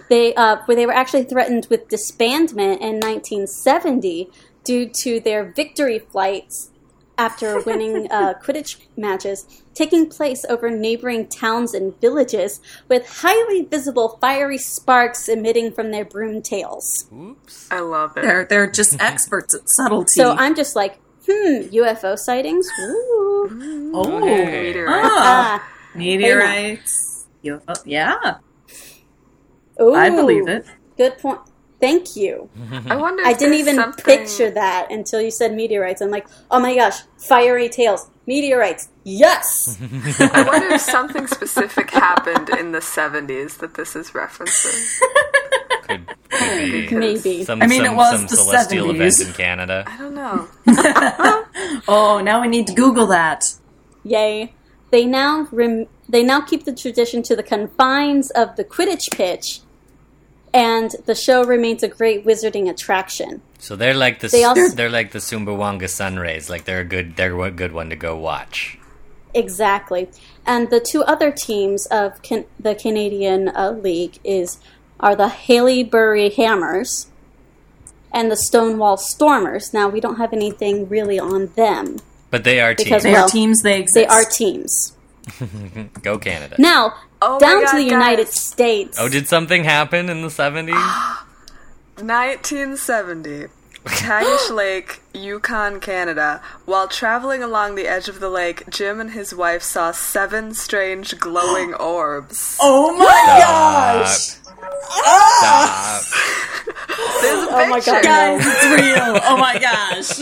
They 0.09 0.33
uh, 0.35 0.57
where 0.65 0.75
they 0.75 0.85
were 0.85 0.93
actually 0.93 1.23
threatened 1.23 1.67
with 1.69 1.87
disbandment 1.87 2.79
in 2.81 2.99
1970 2.99 4.29
due 4.65 4.89
to 4.89 5.19
their 5.21 5.45
victory 5.53 5.99
flights 5.99 6.71
after 7.17 7.61
winning 7.65 8.11
uh, 8.11 8.33
Quidditch 8.43 8.77
matches 8.97 9.63
taking 9.73 10.09
place 10.09 10.43
over 10.49 10.69
neighboring 10.69 11.27
towns 11.29 11.73
and 11.73 11.99
villages 12.01 12.59
with 12.89 13.07
highly 13.21 13.61
visible 13.63 14.17
fiery 14.19 14.57
sparks 14.57 15.29
emitting 15.29 15.71
from 15.71 15.91
their 15.91 16.03
broom 16.05 16.41
tails. 16.41 17.07
Oops. 17.13 17.71
I 17.71 17.79
love 17.79 18.17
it. 18.17 18.23
They're 18.23 18.45
they're 18.45 18.69
just 18.69 18.99
experts 19.01 19.53
at 19.55 19.61
subtlety. 19.69 20.11
So 20.15 20.31
I'm 20.31 20.55
just 20.55 20.75
like, 20.75 20.97
hmm, 21.25 21.61
UFO 21.71 22.17
sightings? 22.17 22.67
Ooh. 22.81 23.91
oh, 23.93 24.17
Okay. 24.21 24.67
Meteorite. 24.73 25.03
Ah, 25.05 25.63
Ah, 25.63 25.69
meteorites. 25.95 27.27
UFO. 27.43 27.81
Yeah, 27.85 28.37
ooh. 29.81 29.93
I 29.93 30.09
believe 30.09 30.47
it. 30.47 30.65
Good 30.97 31.17
point. 31.19 31.39
Thank 31.85 32.15
you. 32.15 32.49
I 32.87 32.95
wonder. 33.05 33.21
If 33.21 33.27
I 33.27 33.33
didn't 33.33 33.55
even 33.55 33.75
something- 33.75 34.03
picture 34.05 34.49
that 34.51 34.91
until 34.91 35.21
you 35.21 35.29
said 35.31 35.53
meteorites. 35.53 36.01
I'm 36.01 36.09
like, 36.11 36.27
oh 36.49 36.59
my 36.59 36.75
gosh, 36.75 36.95
fiery 37.17 37.69
tails, 37.69 38.07
meteorites. 38.25 38.89
Yes. 39.03 39.77
I 40.19 40.43
wonder 40.47 40.73
if 40.75 40.81
something 40.97 41.27
specific 41.27 41.91
happened 41.91 42.49
in 42.49 42.71
the 42.71 42.79
'70s 42.79 43.57
that 43.59 43.75
this 43.75 43.95
is 43.95 44.11
referencing. 44.11 44.99
Could, 45.87 46.07
could 46.31 46.89
be. 46.89 46.95
Maybe. 46.97 47.43
Some, 47.43 47.61
I 47.61 47.67
mean, 47.67 47.83
some, 47.83 47.93
it 47.93 47.95
was 47.95 48.15
some 48.17 48.21
the 48.27 48.35
celestial 48.37 48.87
70s. 48.87 48.95
event 48.95 49.19
in 49.27 49.33
Canada. 49.33 49.83
I 49.85 49.97
don't 49.99 50.15
know. 50.15 50.47
Oh, 51.87 52.21
now 52.23 52.41
we 52.41 52.47
need 52.47 52.65
to 52.67 52.73
Google 52.73 53.05
that. 53.07 53.43
Yay. 54.03 54.51
They 54.89 55.05
now 55.05 55.47
rem- 55.51 55.85
they 56.09 56.23
now 56.23 56.41
keep 56.41 56.65
the 56.65 56.73
tradition 56.73 57.21
to 57.23 57.35
the 57.35 57.43
confines 57.43 58.31
of 58.31 58.55
the 58.55 58.63
Quidditch 58.63 59.11
pitch, 59.11 59.59
and 60.55 60.89
the 61.05 61.13
show 61.13 61.43
remains 61.43 61.83
a 61.83 61.87
great 61.87 62.25
wizarding 62.25 62.69
attraction. 62.69 63.41
So 63.59 63.75
they're 63.75 63.93
like 63.93 64.19
the 64.21 64.29
They 64.29 64.43
also- 64.45 64.69
they're 64.75 64.89
like 64.89 65.11
the 65.11 65.19
Sumbawanga 65.19 65.89
Sunrays. 65.89 66.49
Like 66.49 66.63
they're 66.65 66.79
a 66.79 66.85
good 66.85 67.15
they're 67.17 67.39
a 67.41 67.51
good 67.51 67.73
one 67.73 67.89
to 67.89 67.95
go 67.95 68.15
watch. 68.15 68.77
Exactly. 69.33 70.07
And 70.45 70.69
the 70.69 70.79
two 70.79 71.03
other 71.03 71.29
teams 71.31 71.85
of 71.87 72.21
can- 72.21 72.45
the 72.59 72.73
Canadian 72.73 73.49
uh, 73.49 73.71
League 73.71 74.17
is 74.23 74.59
are 74.99 75.15
the 75.15 75.27
Haileybury 75.27 76.33
Hammers 76.35 77.07
and 78.13 78.31
the 78.31 78.37
Stonewall 78.37 78.95
Stormers. 78.97 79.73
Now 79.73 79.89
we 79.89 79.99
don't 79.99 80.15
have 80.15 80.31
anything 80.31 80.87
really 80.87 81.19
on 81.19 81.47
them. 81.55 81.97
But 82.31 82.43
they 82.45 82.61
are 82.61 82.73
Because 82.73 83.03
teams. 83.03 83.03
They 83.03 83.11
Well, 83.11 83.25
are 83.25 83.29
teams. 83.29 83.61
They 83.61 83.79
exist. 83.79 83.95
They 83.95 84.07
are 84.07 84.23
teams. 84.23 84.93
Go 86.01 86.17
Canada. 86.17 86.55
Now 86.59 86.93
Oh 87.21 87.39
down 87.39 87.63
God, 87.63 87.71
to 87.71 87.77
the 87.77 87.83
United 87.83 88.25
guys. 88.25 88.39
States. 88.39 88.97
Oh, 88.99 89.07
did 89.09 89.27
something 89.27 89.63
happen 89.63 90.09
in 90.09 90.21
the 90.21 90.29
seventies? 90.29 90.75
1970. 91.97 93.47
Tagish 93.85 94.49
Lake, 94.49 95.01
Yukon, 95.13 95.79
Canada. 95.79 96.41
While 96.65 96.87
traveling 96.87 97.43
along 97.43 97.75
the 97.75 97.87
edge 97.87 98.09
of 98.09 98.19
the 98.19 98.29
lake, 98.29 98.67
Jim 98.69 98.99
and 98.99 99.11
his 99.11 99.33
wife 99.33 99.61
saw 99.61 99.91
seven 99.91 100.53
strange 100.55 101.19
glowing 101.19 101.73
orbs. 101.79 102.57
Oh 102.61 102.97
my 102.97 103.05
gosh, 103.05 104.17
Stop. 104.17 104.41
Ah! 105.05 106.01
There's 107.21 107.43
a 107.43 107.47
Oh 107.51 107.67
my 107.69 107.75
picture. 107.75 107.91
God, 107.91 108.03
guys, 108.03 108.41
it's 108.43 108.65
real. 108.81 109.19
Oh 109.23 109.37
my 109.37 109.59
gosh. 109.59 110.17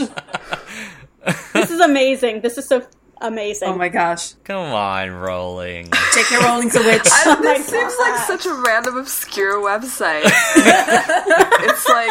This 1.53 1.71
is 1.71 1.79
amazing. 1.79 2.41
This 2.41 2.57
is 2.57 2.67
so 2.67 2.85
amazing. 3.23 3.69
Oh 3.69 3.75
my 3.75 3.89
gosh. 3.89 4.33
Come 4.43 4.71
on, 4.73 5.09
Rowling. 5.11 5.89
Take 6.13 6.29
your 6.29 6.41
Rowling's 6.41 6.75
a 6.75 6.83
witch. 6.83 7.01
I, 7.05 7.23
Oh 7.39 7.43
my 7.43 7.57
this 7.57 7.67
seems 7.67 7.95
like 7.99 8.17
such 8.27 8.45
a 8.45 8.53
random, 8.65 8.97
obscure 8.97 9.57
website. 9.57 10.21
it's 10.55 11.89
like 11.89 12.09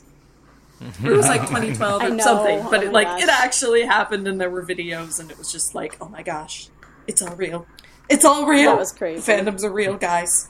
It 1.03 1.09
was 1.09 1.27
like 1.27 1.41
2012 1.47 2.03
or 2.03 2.09
know. 2.09 2.23
something, 2.23 2.63
but 2.69 2.79
Oh 2.79 2.87
it 2.87 2.91
my 2.91 3.03
like 3.03 3.23
it 3.23 3.29
actually 3.29 3.83
happened, 3.83 4.27
and 4.27 4.39
there 4.41 4.49
were 4.49 4.63
videos, 4.65 5.19
and 5.19 5.31
it 5.31 5.37
was 5.37 5.49
just 5.51 5.73
like, 5.73 5.95
oh 6.01 6.09
my 6.09 6.21
gosh, 6.21 6.67
it's 7.07 7.21
all 7.21 7.35
real. 7.35 7.65
It's 8.09 8.25
all 8.25 8.45
real. 8.45 8.71
That 8.71 8.79
was 8.79 8.91
crazy. 8.91 9.21
The 9.21 9.31
fandoms 9.51 9.63
are 9.63 9.71
real, 9.71 9.95
guys. 9.97 10.49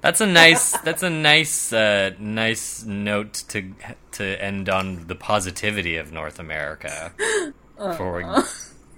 That's 0.00 0.20
a 0.20 0.26
nice. 0.26 0.76
That's 0.78 1.02
a 1.04 1.10
nice. 1.10 1.72
Uh, 1.72 2.10
nice 2.18 2.82
note 2.84 3.34
to 3.48 3.72
to 4.12 4.42
end 4.42 4.68
on 4.68 5.06
the 5.06 5.14
positivity 5.14 5.96
of 5.96 6.10
North 6.10 6.40
America. 6.40 7.12
Before 7.78 8.16
we 8.16 8.24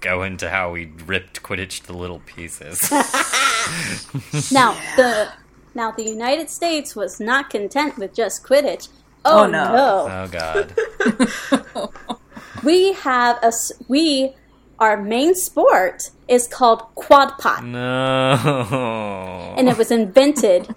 go 0.05 0.23
into 0.23 0.49
how 0.51 0.71
we 0.71 0.93
ripped 1.07 1.43
Quidditch 1.43 1.83
to 1.87 1.93
little 1.93 2.21
pieces. 2.27 2.79
Now 4.53 4.73
the 4.97 5.29
now 5.75 5.91
the 5.91 6.05
United 6.05 6.51
States 6.51 6.95
was 6.95 7.19
not 7.19 7.49
content 7.51 7.97
with 7.97 8.15
just 8.15 8.45
Quidditch. 8.45 8.89
Oh, 9.25 9.45
Oh, 9.45 9.47
no. 9.47 9.65
no. 9.75 10.09
oh 10.11 10.29
God. 10.31 11.91
We 12.63 12.93
have 12.95 13.39
a 13.43 13.53
we 13.89 14.35
our 14.79 14.97
main 14.97 15.35
sport 15.35 16.11
is 16.29 16.47
called 16.47 16.83
Quodpot. 16.97 17.65
No. 17.65 19.55
and 19.59 19.69
it 19.69 19.77
was 19.79 19.91
invented 19.91 20.69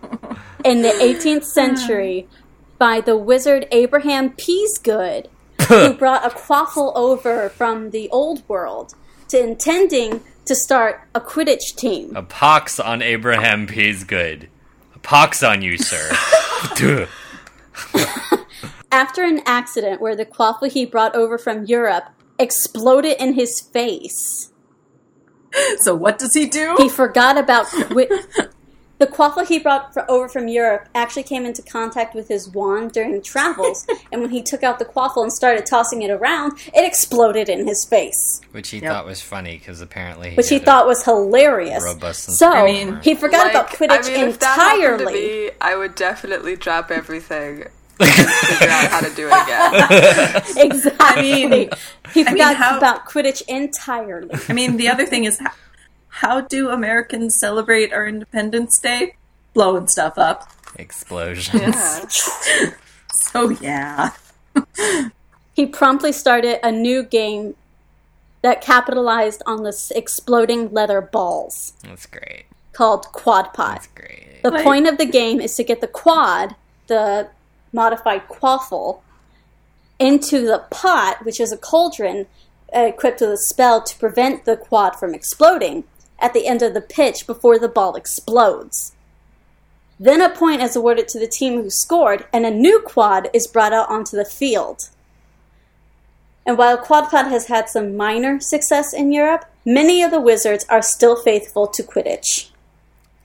in 0.66 0.82
the 0.82 0.90
18th 0.90 1.45
century 1.45 2.28
by 2.78 3.02
the 3.02 3.18
wizard 3.18 3.68
Abraham 3.72 4.32
Peasegood, 4.34 5.30
who 5.68 5.94
brought 5.94 6.26
a 6.26 6.30
quaffle 6.30 6.91
over 6.95 7.49
from 7.49 7.90
the 7.91 8.10
old 8.10 8.48
world 8.49 8.94
to 9.30 9.40
intending 9.41 10.24
to 10.45 10.56
start 10.56 11.02
a 11.14 11.20
Quidditch 11.22 11.76
team. 11.76 12.16
A 12.16 12.24
pox 12.24 12.80
on 12.80 13.02
Abraham 13.02 13.68
Peasegood. 13.68 14.48
A 14.95 14.99
pox 14.99 15.44
on 15.44 15.62
you, 15.62 15.78
sir. 15.78 16.10
After 18.91 19.24
an 19.24 19.41
accident 19.45 19.99
where 20.02 20.16
the 20.16 20.26
quaffle 20.26 20.72
he 20.72 20.86
brought 20.86 21.16
over 21.16 21.38
from 21.38 21.66
Europe 21.66 22.06
exploded 22.40 23.18
in 23.20 23.34
his 23.34 23.60
face, 23.60 24.52
So 25.80 25.94
what 25.95 26.18
does 26.20 26.34
he 26.34 26.48
do? 26.48 26.76
he 26.78 26.88
forgot 26.90 27.38
about 27.38 27.66
Quid- 27.68 28.12
the 28.99 29.07
quaffle 29.07 29.45
he 29.48 29.60
brought 29.60 29.94
fr- 29.94 30.02
over 30.10 30.28
from 30.28 30.48
Europe 30.48 30.88
actually 30.95 31.24
came 31.24 31.45
into 31.45 31.61
contact 31.61 32.15
with 32.15 32.28
his 32.28 32.49
wand 32.49 32.91
during 32.91 33.22
travels, 33.22 33.86
and 34.11 34.22
when 34.22 34.32
he 34.32 34.41
took 34.41 34.64
out 34.64 34.80
the 34.80 34.86
quaffle 34.86 35.22
and 35.24 35.32
started 35.32 35.65
tossing 35.65 36.02
it 36.02 36.10
around, 36.10 36.53
it 36.74 36.84
exploded 36.86 37.48
in 37.49 37.68
his 37.68 37.86
face, 37.86 38.41
Which 38.52 38.69
he 38.69 38.80
Yep. 38.80 38.91
thought 38.91 39.06
was 39.06 39.22
funny 39.22 39.57
because 39.57 39.82
apparently, 39.82 40.34
which 40.36 40.49
he 40.49 40.56
had 40.56 40.64
a 40.64 40.65
thought 40.65 40.88
was 40.88 41.03
hilarious. 41.03 41.84
robust. 41.84 42.38
So 42.38 42.49
I 42.52 42.65
mean, 42.65 42.99
he 43.02 43.14
forgot 43.15 43.49
about 43.49 43.69
Quidditch 43.69 44.10
I 44.10 44.14
mean, 44.18 44.28
if 44.30 44.40
that 44.40 44.56
to 44.56 44.61
entirely. 44.76 45.14
me, 45.14 45.52
I 45.61 45.76
would 45.76 45.95
definitely 45.95 46.56
drop 46.56 46.90
everything 46.91 47.65
and 47.99 48.10
figure 48.10 48.69
out 48.69 48.90
how 48.91 48.99
to 49.02 49.10
do 49.15 49.28
it 49.28 49.44
again. 49.44 50.44
Exactly. 50.72 51.69
he 52.14 52.24
forgot 52.24 52.56
how- 52.56 52.78
about 52.78 53.06
Quidditch 53.07 53.41
entirely. 53.48 54.30
I 54.49 54.53
mean, 54.53 54.78
the 54.78 54.88
other 54.90 55.06
thing 55.06 55.26
is, 55.26 55.40
how, 56.22 56.27
how 56.35 56.41
do 56.41 56.69
Americans 56.69 57.38
celebrate 57.39 57.94
our 57.94 58.06
Independence 58.07 58.80
Day? 58.80 59.15
Blowing 59.53 59.88
stuff 59.88 60.18
up. 60.18 60.49
explosions. 60.77 61.53
Yeah. 61.61 62.69
So 63.10 63.49
yeah. 63.49 64.11
He 65.53 65.65
promptly 65.65 66.11
started 66.11 66.65
a 66.65 66.72
new 66.72 67.03
game 67.03 67.56
that 68.41 68.61
capitalized 68.61 69.41
on 69.45 69.64
the 69.64 69.73
exploding 69.95 70.72
leather 70.72 71.02
balls 71.02 71.73
That's 71.84 72.06
great. 72.06 72.45
called 72.73 73.06
Quodpot. 73.07 73.56
That's 73.56 73.88
great. 73.88 74.39
The 74.44 74.52
Like- 74.52 74.64
point 74.64 74.88
of 74.88 74.98
the 74.98 75.06
game 75.06 75.41
is 75.41 75.56
to 75.56 75.64
get 75.64 75.81
the 75.81 75.88
quod, 75.88 76.56
the 76.88 77.30
modified 77.73 78.27
quaffle, 78.27 79.02
into 79.99 80.41
the 80.41 80.64
pot, 80.69 81.26
which 81.26 81.39
is 81.39 81.52
a 81.52 81.57
cauldron 81.57 82.27
uh, 82.76 82.81
equipped 82.81 83.22
with 83.22 83.31
a 83.31 83.38
spell 83.38 83.81
to 83.81 83.98
prevent 83.98 84.45
the 84.45 84.56
quod 84.57 84.95
from 84.95 85.14
exploding 85.15 85.84
at 86.19 86.34
the 86.34 86.48
end 86.48 86.61
of 86.61 86.73
the 86.73 86.81
pitch 86.81 87.27
before 87.27 87.60
the 87.60 87.68
ball 87.68 87.95
explodes. 87.95 88.94
Then 89.99 90.22
a 90.22 90.30
point 90.30 90.61
is 90.61 90.76
awarded 90.76 91.07
to 91.10 91.19
the 91.19 91.27
team 91.27 91.61
who 91.61 91.69
scored, 91.69 92.26
and 92.31 92.45
a 92.45 92.52
new 92.52 92.81
quod 92.81 93.30
is 93.34 93.48
brought 93.48 93.73
out 93.73 93.89
onto 93.89 94.15
the 94.15 94.26
field. 94.26 94.89
And 96.45 96.57
while 96.57 96.77
Quodpot 96.77 97.30
has 97.30 97.48
had 97.48 97.68
some 97.68 97.98
minor 97.98 98.39
success 98.39 98.94
in 98.94 99.11
Europe, 99.11 99.45
many 99.65 100.02
of 100.02 100.11
the 100.11 100.22
wizards 100.22 100.65
are 100.69 100.81
still 100.81 101.22
faithful 101.22 101.68
to 101.68 101.84
Quidditch. 101.84 102.49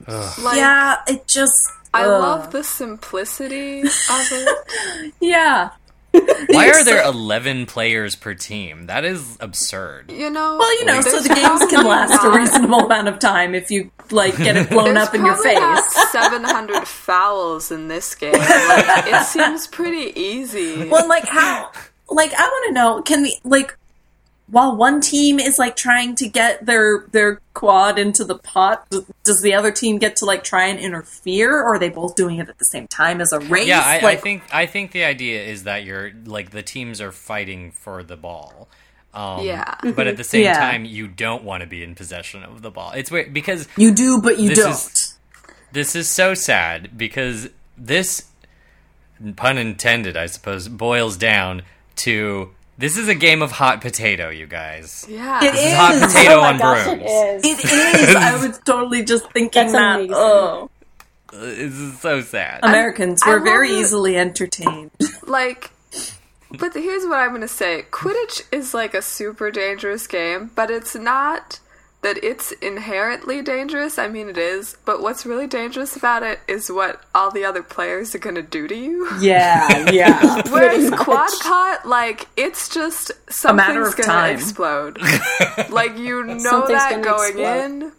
Like, 0.07 0.57
yeah, 0.57 1.01
it 1.07 1.27
just. 1.27 1.71
I 1.93 2.03
ugh. 2.03 2.21
love 2.21 2.51
the 2.51 2.63
simplicity 2.63 3.81
of 3.81 3.89
it. 4.09 5.13
Yeah. 5.21 5.69
Why 6.13 6.69
are 6.73 6.83
there 6.83 7.03
11 7.03 7.65
players 7.65 8.15
per 8.15 8.33
team? 8.33 8.85
That 8.85 9.03
is 9.03 9.37
absurd. 9.39 10.11
You 10.11 10.29
know, 10.29 10.57
Well, 10.59 10.79
you 10.79 10.85
know, 10.85 11.01
so 11.01 11.19
the 11.19 11.29
games 11.29 11.59
can 11.61 11.81
probably 11.81 11.89
last 11.89 12.23
a 12.23 12.29
reasonable 12.31 12.85
amount 12.85 13.07
of 13.07 13.19
time 13.19 13.55
if 13.55 13.71
you 13.71 13.91
like 14.11 14.37
get 14.37 14.55
it 14.55 14.69
blown 14.69 14.93
There's 14.93 15.07
up 15.07 15.15
in 15.15 15.25
your 15.25 15.35
face. 15.41 16.11
700 16.11 16.87
fouls 16.87 17.71
in 17.71 17.87
this 17.87 18.13
game. 18.15 18.33
Like, 18.33 19.07
it 19.07 19.25
seems 19.25 19.67
pretty 19.67 20.17
easy. 20.19 20.87
Well, 20.89 21.07
like 21.07 21.25
how? 21.25 21.71
Like 22.09 22.33
I 22.33 22.43
want 22.43 22.67
to 22.67 22.73
know. 22.73 23.01
Can 23.01 23.23
the 23.23 23.33
like 23.43 23.75
while 24.47 24.75
one 24.75 25.01
team 25.01 25.39
is 25.39 25.57
like 25.57 25.75
trying 25.75 26.15
to 26.15 26.27
get 26.27 26.65
their 26.65 27.05
their 27.11 27.39
quod 27.53 27.97
into 27.97 28.23
the 28.23 28.37
pot, 28.37 28.87
does 29.23 29.41
the 29.41 29.53
other 29.53 29.71
team 29.71 29.97
get 29.97 30.15
to 30.17 30.25
like 30.25 30.43
try 30.43 30.65
and 30.67 30.79
interfere, 30.79 31.51
or 31.57 31.75
are 31.75 31.79
they 31.79 31.89
both 31.89 32.15
doing 32.15 32.37
it 32.39 32.49
at 32.49 32.57
the 32.59 32.65
same 32.65 32.87
time 32.87 33.21
as 33.21 33.31
a 33.31 33.39
race? 33.39 33.67
Yeah, 33.67 33.81
I, 33.81 33.99
I 34.11 34.15
think 34.17 34.43
I 34.53 34.65
think 34.65 34.91
the 34.91 35.03
idea 35.05 35.43
is 35.43 35.63
that 35.63 35.83
you're 35.85 36.11
like 36.25 36.51
the 36.51 36.61
teams 36.63 36.99
are 37.01 37.11
fighting 37.11 37.71
for 37.71 38.03
the 38.03 38.17
ball. 38.17 38.67
Um, 39.13 39.45
Yeah. 39.45 39.75
But 39.95 40.07
at 40.07 40.17
the 40.17 40.23
same 40.23 40.43
Yeah. 40.43 40.59
time, 40.59 40.85
you 40.85 41.07
don't 41.07 41.43
want 41.43 41.61
to 41.61 41.67
be 41.67 41.83
in 41.83 41.93
possession 41.95 42.43
of 42.43 42.61
the 42.63 42.71
ball. 42.71 42.91
It's 42.91 43.11
weird 43.11 43.31
because 43.33 43.67
you 43.77 43.93
do, 43.93 44.19
but 44.21 44.39
you 44.39 44.49
This 44.49 44.57
don't. 44.57 44.71
is- 44.71 45.17
this 45.71 45.95
is 45.95 46.09
so 46.09 46.33
sad 46.33 46.97
because 46.97 47.49
this 47.77 48.25
pun 49.35 49.57
intended, 49.57 50.17
I 50.17 50.25
suppose, 50.25 50.67
boils 50.67 51.15
down 51.17 51.61
to 51.97 52.49
this 52.77 52.97
is 52.97 53.07
a 53.07 53.15
game 53.15 53.41
of 53.41 53.51
hot 53.51 53.81
potato, 53.81 54.29
you 54.29 54.47
guys. 54.47 55.05
yeah. 55.09 55.43
It 55.43 55.51
This 55.53 55.65
is 55.65 55.73
hot 55.73 56.01
potato 56.01 56.33
oh 56.35 56.41
my 56.41 56.47
on 56.53 56.57
gosh, 56.57 56.83
brooms. 56.85 57.01
it 57.01 57.05
is. 57.05 57.59
It 57.63 58.09
is. 58.09 58.15
I 58.15 58.45
was 58.47 58.59
totally 58.65 59.03
just 59.03 59.31
thinking 59.31 59.61
That's 59.61 59.73
that. 59.73 59.95
amazing. 59.95 60.15
Oh, 60.15 60.69
This 61.31 61.73
is 61.73 61.99
so 61.99 62.21
sad. 62.21 62.59
Americans 62.63 63.21
I 63.25 63.29
were 63.29 63.35
love 63.37 63.43
very 63.45 63.69
it. 63.69 63.79
easily 63.79 64.17
entertained. 64.17 64.91
like 65.27 65.69
but 66.59 66.71
here's 66.75 67.03
what 67.05 67.17
i'm 67.17 67.31
gonna 67.31 67.47
say 67.47 67.83
quidditch 67.89 68.43
is 68.51 68.75
like 68.75 68.93
a 68.93 69.01
super 69.01 69.49
dangerous 69.49 70.05
game 70.05 70.51
but 70.53 70.69
it's 70.69 70.93
not 70.93 71.59
that 72.03 72.23
it's 72.23 72.51
inherently 72.53 73.41
dangerous 73.41 73.97
i 73.97 74.07
mean 74.07 74.29
it 74.29 74.37
is 74.37 74.77
but 74.85 75.01
what's 75.01 75.25
really 75.25 75.47
dangerous 75.47 75.95
about 75.95 76.21
it 76.21 76.39
is 76.47 76.69
what 76.71 77.01
all 77.15 77.31
the 77.31 77.43
other 77.43 77.63
players 77.63 78.13
are 78.13 78.19
gonna 78.19 78.41
do 78.41 78.67
to 78.67 78.75
you 78.75 79.09
Yeah, 79.21 79.89
yeah. 79.91 80.41
whereas 80.49 80.89
quad 80.91 81.31
pot 81.41 81.85
like 81.87 82.27
it's 82.37 82.69
just 82.69 83.11
something's 83.31 83.67
matter 83.67 83.83
gonna 83.83 84.03
time. 84.03 84.35
explode 84.35 84.99
like 85.69 85.97
you 85.97 86.23
know 86.23 86.37
Something's 86.39 86.79
that 86.79 87.03
gonna 87.03 87.23
explode. 87.23 87.65
in 87.65 87.91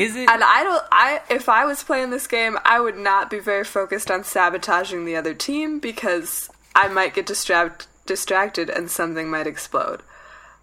Is 0.00 0.14
it? 0.16 0.28
and 0.28 0.42
I 0.44 0.62
don't. 0.64 0.84
I 0.92 1.20
if 1.30 1.48
I 1.48 1.64
was 1.64 1.82
playing 1.82 2.10
this 2.10 2.26
game, 2.26 2.58
I 2.64 2.78
would 2.80 2.96
not 2.96 3.30
be 3.30 3.38
very 3.38 3.64
focused 3.64 4.10
on 4.10 4.22
sabotaging 4.24 5.04
the 5.04 5.16
other 5.16 5.32
team 5.34 5.78
because 5.78 6.50
I 6.74 6.88
might 6.88 7.14
get 7.14 7.26
distract 7.26 7.86
distracted 8.06 8.68
and 8.70 8.90
something 8.90 9.30
might 9.30 9.46
explode. 9.46 10.02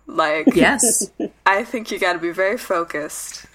Like, 0.08 0.48
yes. 0.56 1.10
I 1.46 1.64
think 1.64 1.92
you 1.92 2.00
got 2.00 2.14
to 2.14 2.20
be 2.20 2.32
very 2.32 2.58
focused. 2.58 3.46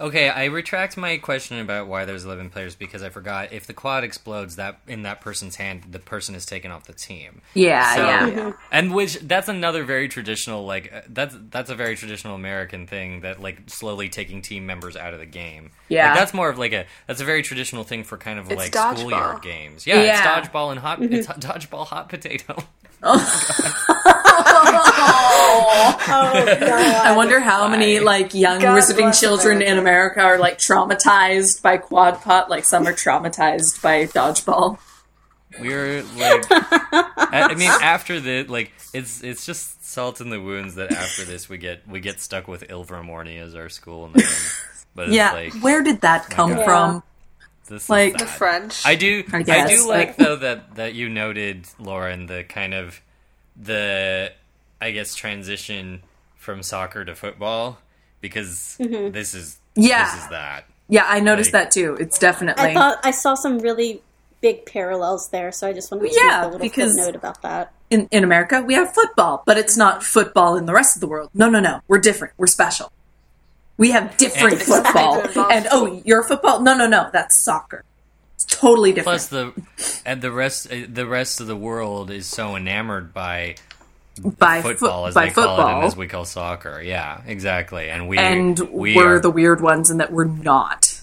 Okay, 0.00 0.28
I 0.28 0.46
retract 0.46 0.96
my 0.96 1.18
question 1.18 1.60
about 1.60 1.86
why 1.86 2.04
there's 2.04 2.24
11 2.24 2.50
players 2.50 2.74
because 2.74 3.04
I 3.04 3.10
forgot 3.10 3.52
if 3.52 3.68
the 3.68 3.72
quod 3.74 4.02
explodes 4.02 4.56
that 4.56 4.80
in 4.88 5.02
that 5.04 5.20
person's 5.20 5.54
hand, 5.54 5.84
the 5.88 6.00
person 6.00 6.34
is 6.34 6.44
taken 6.44 6.72
off 6.72 6.84
the 6.84 6.92
team. 6.92 7.42
Yeah, 7.54 7.94
So- 7.94 8.02
yeah. 8.06 8.52
And 8.72 8.92
which 8.92 9.14
that's 9.20 9.48
another 9.48 9.84
very 9.84 10.08
traditional 10.08 10.66
like 10.66 10.92
uh, 10.92 11.02
that's 11.08 11.36
that's 11.48 11.70
a 11.70 11.76
very 11.76 11.94
traditional 11.96 12.34
American 12.34 12.88
thing 12.88 13.20
that 13.20 13.40
like 13.40 13.62
slowly 13.70 14.08
taking 14.08 14.42
team 14.42 14.66
members 14.66 14.96
out 14.96 15.14
of 15.14 15.20
the 15.20 15.26
game. 15.26 15.70
Yeah. 15.88 16.08
Like, 16.08 16.18
that's 16.18 16.34
more 16.34 16.48
of 16.48 16.58
like 16.58 16.72
a 16.72 16.86
that's 17.06 17.20
a 17.20 17.24
very 17.24 17.42
traditional 17.42 17.84
thing 17.84 18.02
for 18.02 18.18
kind 18.18 18.40
of 18.40 18.50
It's 18.50 18.58
like 18.58 18.72
dodgeball. 18.72 18.96
schoolyard 18.98 19.42
games. 19.42 19.86
Yeah, 19.86 20.02
Yeah. 20.02 20.38
it's 20.40 20.48
dodgeball 20.48 20.72
and 20.72 20.80
hot 20.80 21.00
it's 21.02 21.28
hot- 21.28 21.40
dodgeball 21.40 21.86
hot 21.86 22.08
potato. 22.08 22.56
Oh, 25.36 25.96
I 27.04 27.14
wonder 27.16 27.40
how 27.40 27.68
many 27.68 28.00
like 28.00 28.34
young 28.34 28.60
God 28.60 28.74
visiting 28.74 29.06
bless 29.06 29.20
children 29.20 29.62
in 29.62 29.78
America. 29.78 30.20
America 30.20 30.20
are 30.22 30.38
like 30.38 30.58
traumatized 30.58 31.62
by 31.62 31.78
Quodpot, 31.78 32.48
like 32.48 32.64
some 32.64 32.86
are 32.86 32.92
traumatized 32.92 33.82
by 33.82 34.06
dodgeball. 34.06 34.78
We're 35.60 36.02
like, 36.02 36.44
I, 36.50 37.48
I 37.50 37.54
mean, 37.54 37.70
after 37.82 38.20
the 38.20 38.44
like, 38.44 38.72
it's 38.92 39.22
it's 39.22 39.46
just 39.46 39.84
salt 39.84 40.20
in 40.20 40.30
the 40.30 40.40
wounds 40.40 40.74
that 40.76 40.90
after 40.92 41.24
this 41.24 41.48
we 41.48 41.58
get 41.58 41.86
we 41.86 42.00
get 42.00 42.20
stuck 42.20 42.48
with 42.48 42.66
Ilvermorny 42.68 43.38
as 43.40 43.54
our 43.54 43.68
school 43.68 44.08
name. 44.08 44.26
But 44.94 45.08
it's 45.08 45.14
Yeah, 45.16 45.32
like 45.32 45.54
where 45.62 45.82
did 45.82 46.00
that 46.02 46.28
come 46.30 46.54
God. 46.54 46.64
from? 46.64 47.02
this 47.68 47.88
like- 47.88 48.18
The. 48.18 48.26
French. 48.26 48.84
I 48.84 48.94
do. 48.94 49.24
I 49.32 49.38
I, 49.38 49.66
do 49.68 49.88
like 49.88 50.16
though 50.16 50.36
that 50.36 50.74
that 50.74 50.94
you 50.94 51.08
noted, 51.08 51.66
Lauren, 51.78 52.26
the 52.26 52.44
kind 52.44 52.74
of 52.74 53.00
the 53.56 54.32
I 54.84 54.90
guess 54.90 55.14
transition 55.14 56.02
from 56.36 56.62
soccer 56.62 57.04
to 57.04 57.14
football 57.14 57.78
because 58.20 58.76
this 58.78 59.34
is 59.34 59.58
Yeah. 59.74 60.04
this 60.14 60.22
is 60.24 60.28
that. 60.28 60.64
Yeah, 60.88 61.04
I 61.08 61.20
noticed 61.20 61.52
Like- 61.54 61.64
that 61.64 61.70
too. 61.72 61.96
It's 61.98 62.18
definitely 62.18 62.62
I 62.64 62.74
thought 62.74 62.98
I 63.02 63.10
saw 63.10 63.34
some 63.34 63.58
really 63.60 64.02
big 64.42 64.66
parallels 64.66 65.30
there, 65.30 65.50
so 65.52 65.66
I 65.66 65.72
just 65.72 65.90
wanted 65.90 66.10
to 66.10 66.14
Yeah, 66.14 66.26
make 66.26 66.42
a 66.42 66.44
little 66.44 66.58
because- 66.58 66.94
footnote 66.96 67.16
about 67.16 67.40
that. 67.42 67.72
in, 67.88 68.08
in 68.10 68.24
America, 68.24 68.60
we 68.60 68.74
have 68.74 68.92
football, 68.92 69.42
but 69.46 69.56
it's 69.56 69.76
not 69.76 70.02
football 70.02 70.54
in 70.56 70.66
the 70.66 70.74
rest 70.74 70.96
of 70.96 71.00
the 71.00 71.06
world. 71.06 71.30
No, 71.32 71.48
no, 71.48 71.60
no. 71.60 71.80
We're 71.88 71.98
different. 71.98 72.34
We're 72.36 72.46
special. 72.48 72.92
We 73.78 73.92
have 73.92 74.16
different 74.18 74.54
And- 74.54 74.62
football. 74.62 75.22
And 75.50 75.66
oh, 75.70 76.02
you're 76.04 76.22
football? 76.24 76.60
No, 76.60 76.74
no, 76.76 76.86
no. 76.86 77.08
That's 77.12 77.42
soccer. 77.42 77.84
It's 78.34 78.44
totally 78.44 78.92
different. 78.92 79.06
Plus 79.20 79.26
the 79.28 79.52
and 80.04 80.20
the 80.20 80.30
rest 80.32 80.70
uh, 80.70 80.86
the 80.88 81.06
rest 81.06 81.40
of 81.40 81.46
the 81.46 81.56
world 81.56 82.10
is 82.10 82.26
so 82.26 82.54
enamored 82.56 83.14
by 83.14 83.54
by 84.22 84.62
football 84.62 85.02
foot- 85.04 85.08
as 85.08 85.14
by 85.14 85.26
they 85.26 85.32
call 85.32 85.66
it 85.68 85.72
and 85.74 85.84
as 85.84 85.96
we 85.96 86.06
call 86.06 86.24
soccer. 86.24 86.80
Yeah, 86.80 87.20
exactly. 87.26 87.88
And 87.90 88.08
we 88.08 88.16
and 88.18 88.58
we 88.70 88.94
we're 88.96 89.16
are, 89.16 89.20
the 89.20 89.30
weird 89.30 89.60
ones 89.60 89.90
in 89.90 89.98
that 89.98 90.12
we're 90.12 90.24
not. 90.24 91.00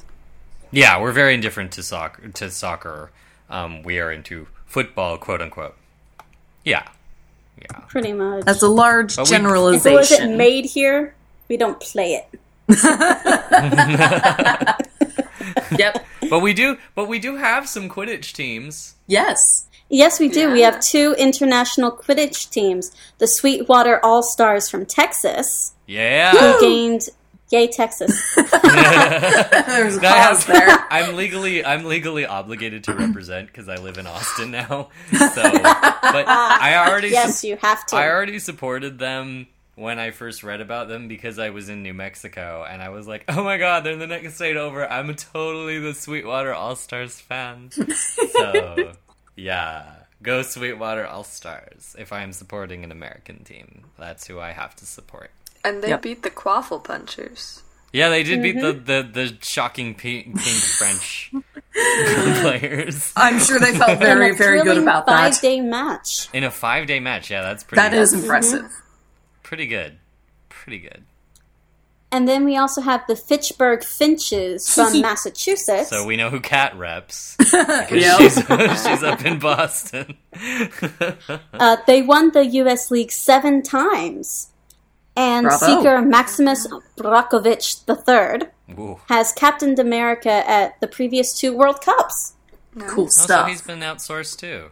yeah 0.72 1.00
we're 1.00 1.12
very 1.12 1.34
indifferent 1.34 1.72
to 1.74 1.84
soccer 1.84 2.28
to 2.30 2.50
soccer. 2.52 3.12
Um, 3.50 3.84
we 3.84 4.00
are 4.00 4.12
into 4.12 4.48
football, 4.66 5.18
quote 5.18 5.42
unquote. 5.42 5.76
Yeah, 6.64 6.88
yeah. 7.62 7.80
Pretty 7.90 8.14
much. 8.14 8.46
That's 8.46 8.62
a 8.64 8.70
large 8.70 9.16
But 9.18 9.24
we- 9.24 9.26
if 9.28 9.32
it 9.32 9.36
generalization. 9.44 9.94
wasn't 9.96 10.36
made 10.38 10.66
here, 10.66 11.14
we 11.50 11.58
don't 11.58 11.80
play 11.82 12.14
it. 12.14 12.30
yep. 15.78 16.06
But 16.30 16.40
we 16.40 16.54
do, 16.54 16.78
but 16.96 17.10
we 17.10 17.20
do 17.20 17.36
have 17.36 17.68
some 17.68 17.90
Quidditch 17.90 18.32
teams. 18.34 18.96
Yes. 19.08 19.66
Yes, 19.92 20.20
we 20.20 20.30
do. 20.30 20.52
We 20.52 20.62
have 20.62 20.80
two 20.80 21.14
international 21.20 21.92
Quidditch 21.92 22.50
teams: 22.50 22.92
the 23.18 23.28
Sweetwater 23.28 24.00
All 24.04 24.24
Stars 24.24 24.70
from 24.70 24.86
Texas, 24.86 25.74
Yeah, 25.86 26.32
who 26.32 26.60
gained 26.62 27.02
Yay 27.52 27.68
Texas. 27.68 28.12
There's 28.36 28.54
a 29.98 30.02
I 30.02 30.06
have- 30.06 30.36
pause 30.38 30.46
there. 30.46 30.86
I'm 30.90 31.16
legally 31.16 31.66
I'm 31.66 31.84
legally 31.86 32.26
obligated 32.26 32.86
to 32.86 32.94
represent 32.94 33.48
because 33.48 33.68
I 33.68 33.76
live 33.76 33.98
in 33.98 34.08
Austin 34.08 34.52
now. 34.52 34.90
So, 35.12 35.42
but 35.44 36.26
I 36.28 36.88
already 36.88 37.10
yes, 37.10 37.44
you 37.44 37.58
have 37.58 37.86
to. 37.88 37.98
I 37.98 38.10
already 38.10 38.40
supported 38.40 38.98
them 39.00 39.48
when 39.76 40.00
I 40.00 40.12
first 40.12 40.44
read 40.44 40.62
about 40.62 40.88
them 40.90 41.08
because 41.08 41.40
I 41.40 41.50
was 41.50 41.68
in 41.70 41.82
New 41.84 41.94
Mexico 41.94 42.66
and 42.70 42.82
I 42.82 42.90
was 42.90 43.08
like, 43.08 43.26
oh 43.28 43.44
my 43.44 43.58
god, 43.58 43.84
they're 43.84 43.94
in 43.94 44.00
the 44.00 44.08
next 44.08 44.36
state 44.36 44.56
over. 44.58 44.90
I'm 44.90 45.14
totally 45.16 45.80
the 45.80 45.94
Sweetwater 45.94 46.54
All 46.54 46.76
Stars 46.76 47.20
fan. 47.20 47.72
so, 47.72 48.94
yeah. 49.36 49.86
Go 50.24 50.42
Sweetwater 50.44 51.06
All 51.06 51.24
Stars. 51.24 51.96
If 51.98 52.14
I 52.14 52.22
am 52.22 52.32
supporting 52.32 52.84
an 52.84 52.92
American 52.92 53.44
team, 53.44 53.86
that's 53.98 54.28
who 54.28 54.40
I 54.40 54.52
have 54.52 54.76
to 54.78 54.86
support. 54.86 55.32
and 55.64 55.82
they 55.84 55.90
Yep. 55.90 56.02
beat 56.02 56.24
the 56.24 56.30
Quaffle 56.30 56.84
Punchers. 56.84 57.62
Yeah, 57.94 58.10
they 58.10 58.24
did 58.24 58.42
beat 58.42 58.60
the, 58.60 58.74
mm-hmm. 58.74 58.86
the, 58.86 59.10
the 59.28 59.38
shocking 59.42 59.96
pink, 59.96 60.26
pink 60.28 60.58
French 60.78 61.32
players 62.42 63.12
I'm 63.18 63.40
sure 63.40 63.60
they 63.60 63.74
felt 63.78 63.92
In 63.92 64.00
very, 64.00 64.32
a 64.32 64.34
very 64.34 64.58
good 64.60 64.64
thrilling 64.66 64.84
about 64.84 65.06
that. 65.08 65.34
Five-day 65.34 65.62
match. 65.62 66.30
in 66.34 66.44
a 66.44 66.52
five 66.52 66.88
day 66.88 67.00
match. 67.00 67.30
Yeah, 67.30 67.42
that's 67.42 67.64
pretty. 67.64 67.82
good 67.82 67.92
That 67.92 67.98
is 67.98 68.12
mm-hmm. 68.14 68.24
impressive. 68.24 68.72
pretty 69.44 69.68
good. 69.68 69.98
Pretty 70.50 70.80
good. 70.80 71.04
And 72.14 72.28
then 72.28 72.44
we 72.44 72.58
also 72.58 72.82
have 72.82 73.06
the 73.08 73.16
Fitchburg 73.16 73.84
Finches 73.86 74.68
from 74.74 75.00
Massachusetts. 75.02 75.90
So 75.90 76.06
we 76.06 76.18
know 76.18 76.30
who 76.30 76.40
Cat 76.42 76.76
reps. 76.78 77.38
Because 77.52 77.92
Yep. 77.92 78.18
she's, 78.20 78.36
she's 78.86 79.04
up 79.04 79.24
in 79.26 79.40
Boston. 79.40 80.18
Uh, 81.54 81.78
they 81.88 82.02
won 82.02 82.32
the 82.32 82.46
U.S. 82.46 82.92
League 82.92 83.12
seven 83.12 83.62
times. 83.62 84.50
And 85.16 85.46
Bravo. 85.48 85.66
seeker 85.66 86.02
Maximus 86.02 86.68
Brankovitch 86.98 87.84
III 87.90 88.48
Ooh. 88.78 89.00
has 89.10 89.34
captained 89.34 89.78
America 89.80 90.32
at 90.50 90.80
the 90.80 90.88
previous 90.88 91.38
two 91.38 91.56
World 91.56 91.82
Cups. 91.82 92.34
Cool 92.88 93.04
Also, 93.06 93.24
stuff. 93.24 93.48
he's 93.50 93.62
been 93.62 93.80
outsourced 93.82 94.38
too. 94.38 94.72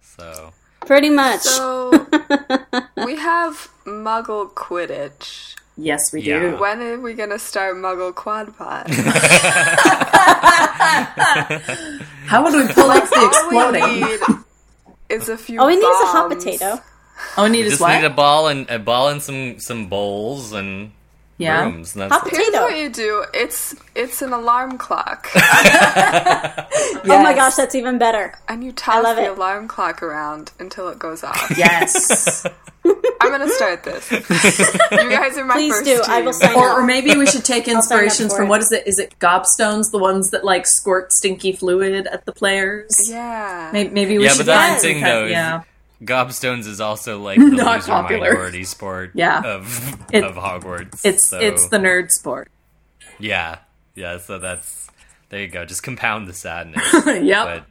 So 0.00 0.52
Pretty 0.86 1.10
much. 1.10 1.40
So 1.40 1.90
we 3.04 3.16
have 3.16 3.68
Muggle 3.84 4.52
Quidditch. 4.54 5.56
Yes, 5.82 6.12
we 6.12 6.20
Yeah. 6.20 6.40
do. 6.40 6.56
When 6.58 6.82
are 6.82 7.00
we 7.00 7.14
gonna 7.14 7.38
start 7.38 7.74
Muggle 7.76 8.12
Quodpot? 8.12 8.90
How 12.26 12.44
would 12.44 12.52
we 12.54 12.70
pull 12.72 12.90
off 12.90 13.08
the 13.08 13.16
All 13.16 13.22
we 13.22 13.26
exploding? 13.26 14.00
need 14.00 14.20
is 15.08 15.28
a 15.30 15.38
few. 15.38 15.58
All 15.58 15.66
we 15.66 15.76
need 15.76 15.82
is 15.82 16.00
a 16.02 16.06
hot 16.06 16.28
potato. 16.30 16.78
All 17.36 17.44
we 17.44 17.50
need 17.50 17.60
we 17.60 17.64
is 17.66 17.70
just 17.72 17.80
what? 17.80 17.94
need 17.96 18.04
a 18.04 18.10
ball 18.10 18.48
and 18.48 18.68
a 18.70 18.78
ball 18.78 19.08
and 19.08 19.22
some 19.22 19.58
some 19.58 19.86
bowls 19.88 20.52
and 20.52 20.92
yeah. 21.40 21.64
rooms. 21.64 21.94
And 21.94 22.02
that's 22.02 22.12
Hot 22.14 22.26
it. 22.26 22.30
Here's 22.36 22.46
Potato. 22.46 22.62
what 22.64 22.76
you 22.78 22.88
do. 22.88 23.24
It's 23.34 23.74
it's 23.94 24.22
an 24.22 24.32
alarm 24.32 24.78
clock, 24.78 25.28
Oh 25.34 27.22
my 27.22 27.30
Yes. 27.30 27.36
gosh, 27.36 27.54
that's 27.56 27.74
even 27.74 27.98
better. 27.98 28.34
and 28.48 28.62
you 28.64 28.72
toss 28.72 29.02
love 29.04 29.16
the 29.16 29.24
it. 29.24 29.30
alarm 29.30 29.68
clock 29.68 30.02
around 30.02 30.52
until 30.58 30.88
it 30.88 30.98
goes 30.98 31.24
off. 31.24 31.50
Yes. 31.56 32.46
I'm 33.22 33.30
gonna 33.30 33.50
start 33.50 33.82
this. 33.84 34.10
You 34.10 34.20
guys 35.10 35.36
are 35.36 35.44
my 35.44 35.52
Please 35.54 35.74
first 35.74 35.84
do. 35.84 36.00
I 36.08 36.22
will 36.22 36.32
team. 36.32 36.40
sign 36.40 36.56
or, 36.56 36.70
up. 36.70 36.78
or 36.78 36.86
maybe 36.86 37.14
we 37.16 37.26
should 37.26 37.44
take 37.44 37.66
sign 37.66 37.74
up 37.76 37.80
inspirations 37.82 38.32
for 38.32 38.38
from 38.38 38.46
it. 38.46 38.48
what 38.48 38.60
is 38.62 38.72
it? 38.72 38.86
Is 38.86 38.98
it 38.98 39.14
gobstones, 39.18 39.90
the 39.90 39.98
ones 39.98 40.30
that 40.30 40.44
like 40.46 40.66
squirt 40.66 41.12
stinky 41.12 41.52
fluid 41.52 42.06
at 42.06 42.24
the 42.24 42.32
players? 42.32 42.90
Yeah. 43.06 43.68
Maybe, 43.72 43.90
maybe 43.90 44.16
we 44.18 44.24
Yeah, 44.24 44.30
should 44.30 44.46
but 44.46 44.46
that's 44.46 44.82
the 44.82 44.88
some 44.88 44.94
thing 44.94 45.04
though. 45.04 45.24
is 45.26 45.30
Yeah. 45.32 45.62
Gobstones 46.02 46.66
is 46.66 46.80
also 46.80 47.20
like 47.20 47.38
the 47.40 47.44
Not 47.46 47.76
loser 47.80 47.92
popular. 47.92 48.30
minority 48.30 48.64
sport 48.64 49.12
Yeah. 49.14 49.42
of 49.42 49.96
It- 50.12 50.24
of 50.24 50.34
Hogwarts. 50.36 51.04
It's 51.04 51.28
so, 51.28 51.38
it's 51.38 51.68
the 51.68 51.78
nerd 51.78 52.10
sport. 52.10 52.50
yeah 53.18 53.58
yeah. 53.94 54.18
So 54.18 54.38
that's 54.38 54.88
there 55.28 55.40
you 55.42 55.48
go. 55.48 55.64
Just 55.64 55.82
compound 55.82 56.26
the 56.26 56.32
sadness. 56.32 56.82
yep. 57.06 57.46
but 57.46 57.64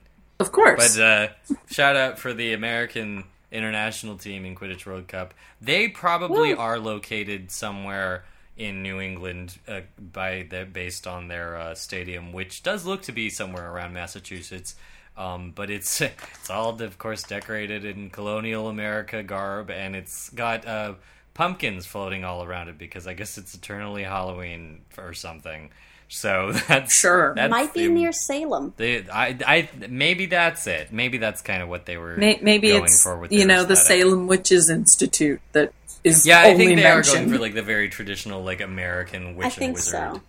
of 0.46 0.52
course. 0.52 0.96
But 0.98 1.04
uh, 1.04 1.28
shout 1.70 1.96
out 1.96 2.20
for 2.20 2.34
the 2.34 2.54
American 2.54 3.24
international 3.52 4.16
team 4.18 4.46
in 4.46 4.56
Quidditch 4.56 4.86
World 4.86 5.08
Cup. 5.08 5.34
They 5.60 5.88
probably 5.88 6.54
Woo. 6.54 6.60
are 6.60 6.78
located 6.80 7.52
somewhere 7.52 8.24
in 8.56 8.84
New 8.84 9.00
England 9.02 9.58
uh, 9.68 9.82
by 10.00 10.46
the, 10.50 10.66
based 10.72 11.08
on 11.08 11.30
their 11.30 11.58
uh, 11.58 11.74
stadium, 11.76 12.32
which 12.32 12.62
does 12.62 12.86
look 12.86 13.02
to 13.04 13.12
be 13.12 13.30
somewhere 13.30 13.72
around 13.72 13.94
Massachusetts. 13.94 14.76
Um, 15.20 15.52
but 15.54 15.70
it's 15.70 16.00
it's 16.02 16.50
all 16.50 16.82
of 16.82 16.98
course 16.98 17.24
decorated 17.24 17.84
in 17.86 18.10
colonial 18.10 18.70
America 18.70 19.22
garb, 19.22 19.70
and 19.70 19.96
it's 19.96 20.30
got 20.30 20.66
uh, 20.66 20.94
pumpkins 21.34 21.86
floating 21.86 22.24
all 22.24 22.44
around 22.44 22.70
it 22.70 22.78
because 22.78 23.06
I 23.06 23.14
guess 23.14 23.38
it's 23.38 23.54
eternally 23.54 24.04
Halloween 24.04 24.82
or 24.98 25.14
something. 25.14 25.70
So 26.08 26.54
that's 26.68 26.96
Sure. 26.98 27.36
That's 27.36 27.52
Might 27.52 27.74
be 27.74 27.86
the- 27.88 27.94
near 27.94 28.12
Salem. 28.12 28.74
they, 28.78 29.06
I, 29.10 29.38
I, 29.46 29.70
maybe 29.90 30.26
that's 30.26 30.66
it. 30.66 30.92
Maybe 30.92 31.18
that's 31.20 31.42
kind 31.44 31.62
of 31.62 31.70
what 31.70 31.86
they 31.86 31.98
were. 31.98 32.16
May- 32.18 32.40
maybe 32.42 32.70
going 32.70 32.86
it's 32.86 33.04
for 33.04 33.18
with 33.20 33.32
you 33.32 33.40
their 33.40 33.48
know 33.48 33.64
the. 33.66 33.76
Salem 33.76 34.26
Witches 34.28 34.70
Institute 34.72 35.40
that 35.52 35.72
is 36.04 36.26
Yeah, 36.26 36.40
I 36.40 36.56
think 36.56 36.76
they 36.78 36.82
mentioned. 36.84 37.16
are 37.16 37.20
going 37.20 37.30
for 37.34 37.40
like 37.40 37.54
the 37.54 37.62
very 37.62 37.90
traditional, 37.90 38.42
like 38.44 38.62
American 38.62 39.36
witch 39.36 39.44
I 39.46 39.48
and 39.50 39.54
think 39.56 39.76
wizard 39.76 39.92
so. 40.16 40.22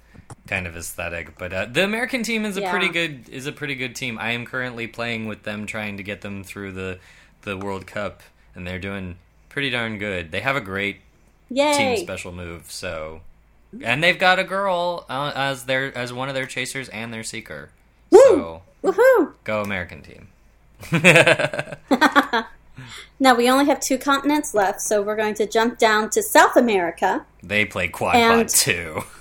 Kind 0.46 0.66
of 0.66 0.76
aesthetic. 0.76 1.36
But 1.38 1.52
uh, 1.52 1.66
the 1.66 1.84
American 1.84 2.22
team 2.22 2.44
is 2.44 2.56
a 2.56 2.60
Yeah. 2.62 2.70
pretty 2.70 2.88
good 2.88 3.28
is 3.28 3.46
a 3.46 3.52
pretty 3.52 3.74
good 3.74 3.94
team. 3.96 4.18
I 4.18 4.32
am 4.32 4.44
currently 4.46 4.86
playing 4.86 5.26
with 5.26 5.42
them, 5.44 5.66
trying 5.66 5.96
to 5.96 6.02
get 6.02 6.20
them 6.22 6.44
through 6.44 6.72
the 6.72 6.98
the 7.42 7.56
World 7.56 7.86
Cup, 7.86 8.22
and 8.54 8.66
they're 8.66 8.78
doing 8.78 9.16
pretty 9.48 9.70
darn 9.70 9.98
good. 9.98 10.30
They 10.32 10.40
have 10.40 10.56
a 10.56 10.60
great 10.60 10.98
team 11.52 11.96
special 11.98 12.32
move, 12.32 12.70
so 12.70 13.20
and 13.82 14.02
they've 14.02 14.18
got 14.18 14.38
a 14.38 14.44
girl 14.44 15.06
uh, 15.08 15.32
as 15.34 15.64
their 15.64 15.96
as 15.96 16.12
one 16.12 16.28
of 16.28 16.34
their 16.34 16.46
chasers 16.46 16.88
and 16.90 17.12
their 17.12 17.22
seeker. 17.24 17.70
Woo! 18.10 18.18
So 18.20 18.62
Woohoo! 18.82 19.34
go 19.44 19.62
American 19.62 20.02
team. 20.02 20.28
Now 23.22 23.34
we 23.34 23.50
only 23.50 23.66
have 23.66 23.80
two 23.80 23.98
continents 23.98 24.54
left, 24.54 24.80
so 24.80 25.02
we're 25.02 25.16
going 25.16 25.34
to 25.34 25.46
jump 25.46 25.78
down 25.78 26.08
to 26.10 26.22
South 26.22 26.56
America. 26.56 27.26
They 27.42 27.66
play 27.66 27.88
quad 27.88 28.16
And- 28.16 28.48
too. 28.48 29.02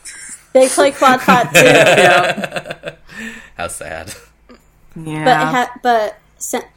They 0.53 0.67
play 0.69 0.91
Quodpot 0.91 1.51
too, 1.53 1.65
yeah. 1.65 2.95
How 3.57 3.67
sad. 3.67 4.13
yeah. 4.95 5.23
but 5.25 5.37
ha- 5.37 5.79
but 5.83 6.17
se- 6.37 6.67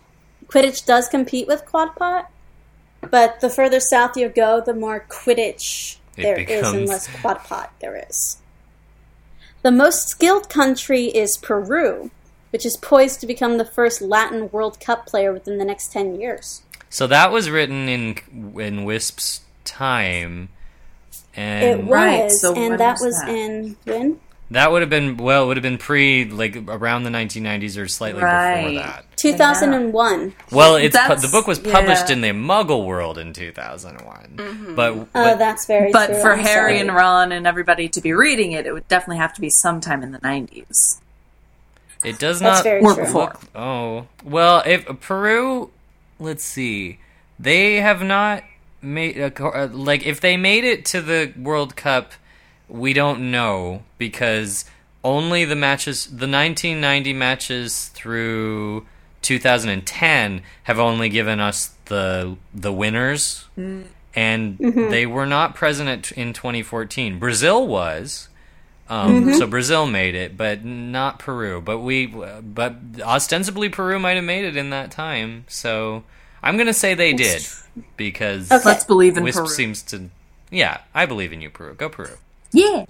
Quidditch 0.49 0.85
does 0.85 1.09
compete 1.09 1.47
with 1.47 1.65
Quodpot. 1.65 2.27
But 3.11 3.40
the 3.40 3.51
further 3.51 3.81
south 3.81 4.16
you 4.16 4.28
go, 4.28 4.61
the 4.61 4.74
more 4.74 5.05
Quidditch 5.09 5.97
It 6.16 6.23
there 6.23 6.39
is, 6.39 6.47
becomes- 6.47 6.77
and 6.77 6.89
less 6.89 7.09
Quodpot 7.09 7.70
there 7.81 7.97
is. 8.09 8.39
The 9.62 9.70
most 9.73 10.09
skilled 10.09 10.49
country 10.51 11.07
is 11.07 11.36
Peru, 11.36 12.11
which 12.51 12.66
is 12.66 12.77
poised 12.77 13.20
to 13.20 13.27
become 13.27 13.59
the 13.59 13.65
first 13.65 14.03
Latin 14.03 14.51
World 14.51 14.81
Cup 14.81 15.07
player 15.07 15.32
within 15.32 15.59
the 15.59 15.65
next 15.65 15.93
10 15.93 16.20
years. 16.20 16.62
So 16.90 17.07
that 17.07 17.32
was 17.32 17.49
written 17.49 17.89
in 17.89 18.19
in 18.61 18.85
Whisp's 18.85 19.40
time, 19.65 20.49
and 21.36 21.64
It 21.64 21.78
was, 21.84 21.88
Right, 21.90 22.30
so 22.30 22.54
and 22.54 22.78
that 22.80 22.92
was 22.94 23.02
was 23.02 23.20
that? 23.20 23.28
in 23.28 23.76
when? 23.84 24.20
that 24.50 24.70
would 24.70 24.82
have 24.82 24.90
been 24.90 25.16
well, 25.16 25.44
it 25.44 25.46
would 25.46 25.56
have 25.56 25.62
been 25.62 25.78
pre 25.78 26.26
like 26.26 26.56
around 26.68 27.04
the 27.04 27.10
1990s 27.10 27.78
or 27.80 27.88
slightly 27.88 28.20
before 28.20 28.28
that. 28.82 29.04
2001. 29.16 30.34
Well, 30.50 30.76
it's 30.76 30.96
pu- 30.96 31.14
the 31.16 31.28
book 31.28 31.46
was 31.46 31.59
published 31.59 32.09
yeah. 32.09 32.12
in 32.16 32.20
the 32.20 32.28
Muggle 32.30 32.84
world 32.84 33.16
in 33.18 33.32
2001, 33.32 34.34
Mm-hmm. 34.36 34.74
but, 34.74 35.09
Oh, 35.14 35.36
that's 35.38 35.66
very 35.66 35.90
But 35.92 36.06
true. 36.09 36.20
for 36.20 36.32
I'm 36.34 36.40
Harry 36.40 36.72
sorry. 36.76 36.80
and 36.80 36.94
Ron 36.94 37.32
and 37.32 37.46
everybody 37.46 37.88
to 37.90 38.00
be 38.00 38.12
reading 38.12 38.52
it, 38.52 38.66
it 38.66 38.72
would 38.72 38.88
definitely 38.88 39.18
have 39.18 39.32
to 39.34 39.40
be 39.40 39.48
sometime 39.50 40.02
in 40.02 40.12
the 40.12 40.18
90s. 40.18 41.00
it 42.04 42.18
does 42.18 42.40
That's 42.40 42.59
not 42.59 42.64
very 42.64 42.82
Or 42.82 42.94
before. 42.96 43.36
Oh 43.54 44.06
well, 44.24 44.62
if 44.66 44.86
Peru, 45.00 45.70
let's 46.18 46.44
see, 46.44 46.98
they 47.38 47.76
have 47.76 48.02
not 48.02 48.42
made 48.82 49.18
uh, 49.40 49.68
like 49.72 50.04
if 50.04 50.20
they 50.20 50.36
made 50.36 50.64
it 50.64 50.84
to 50.86 51.00
the 51.00 51.32
World 51.36 51.76
Cup, 51.76 52.12
we 52.68 52.92
don't 52.92 53.30
know 53.30 53.82
because 53.98 54.64
only 55.04 55.44
the 55.44 55.56
matches, 55.56 56.04
the 56.06 56.28
1990 56.28 57.12
matches 57.12 57.88
through 57.88 58.86
2010 59.22 60.42
have 60.64 60.78
only 60.78 61.09
given 61.09 61.40
us 61.40 61.74
the 61.86 62.36
the 62.54 62.72
winners, 62.72 63.48
and 64.14 64.59
they 64.59 65.06
were 65.06 65.26
not 65.26 65.54
present 65.54 65.88
at, 65.88 66.12
in 66.12 66.32
2014. 66.32 67.18
Brazil 67.18 67.66
was. 67.66 68.28
Um, 68.88 69.32
So 69.34 69.46
Brazil 69.46 69.86
made 69.86 70.14
it, 70.14 70.36
but 70.36 70.64
not 70.64 71.18
Peru. 71.18 71.62
But 71.62 71.78
we, 71.78 72.06
but 72.06 72.76
ostensibly 73.00 73.68
Peru 73.70 73.98
might 73.98 74.16
have 74.16 74.24
made 74.24 74.44
it 74.44 74.54
in 74.56 74.68
that 74.70 74.90
time. 74.90 75.44
So 75.48 76.02
I'm 76.43 76.56
gonna 76.56 76.74
say 76.74 76.94
they 76.94 77.12
did 77.12 77.47
because 77.97 78.51
Okay. 78.51 78.64
Let's 78.64 78.85
believe 78.85 79.16
in 79.16 79.24
Whisp 79.24 79.39
Peru. 79.39 79.48
seems 79.48 79.82
to. 79.85 80.10
Yeah, 80.51 80.78
I 80.94 81.06
believe 81.06 81.32
in 81.32 81.40
you, 81.40 81.51
Peru. 81.51 81.74
Go 81.74 81.89
Peru. 81.89 82.16
yeah. 82.52 82.85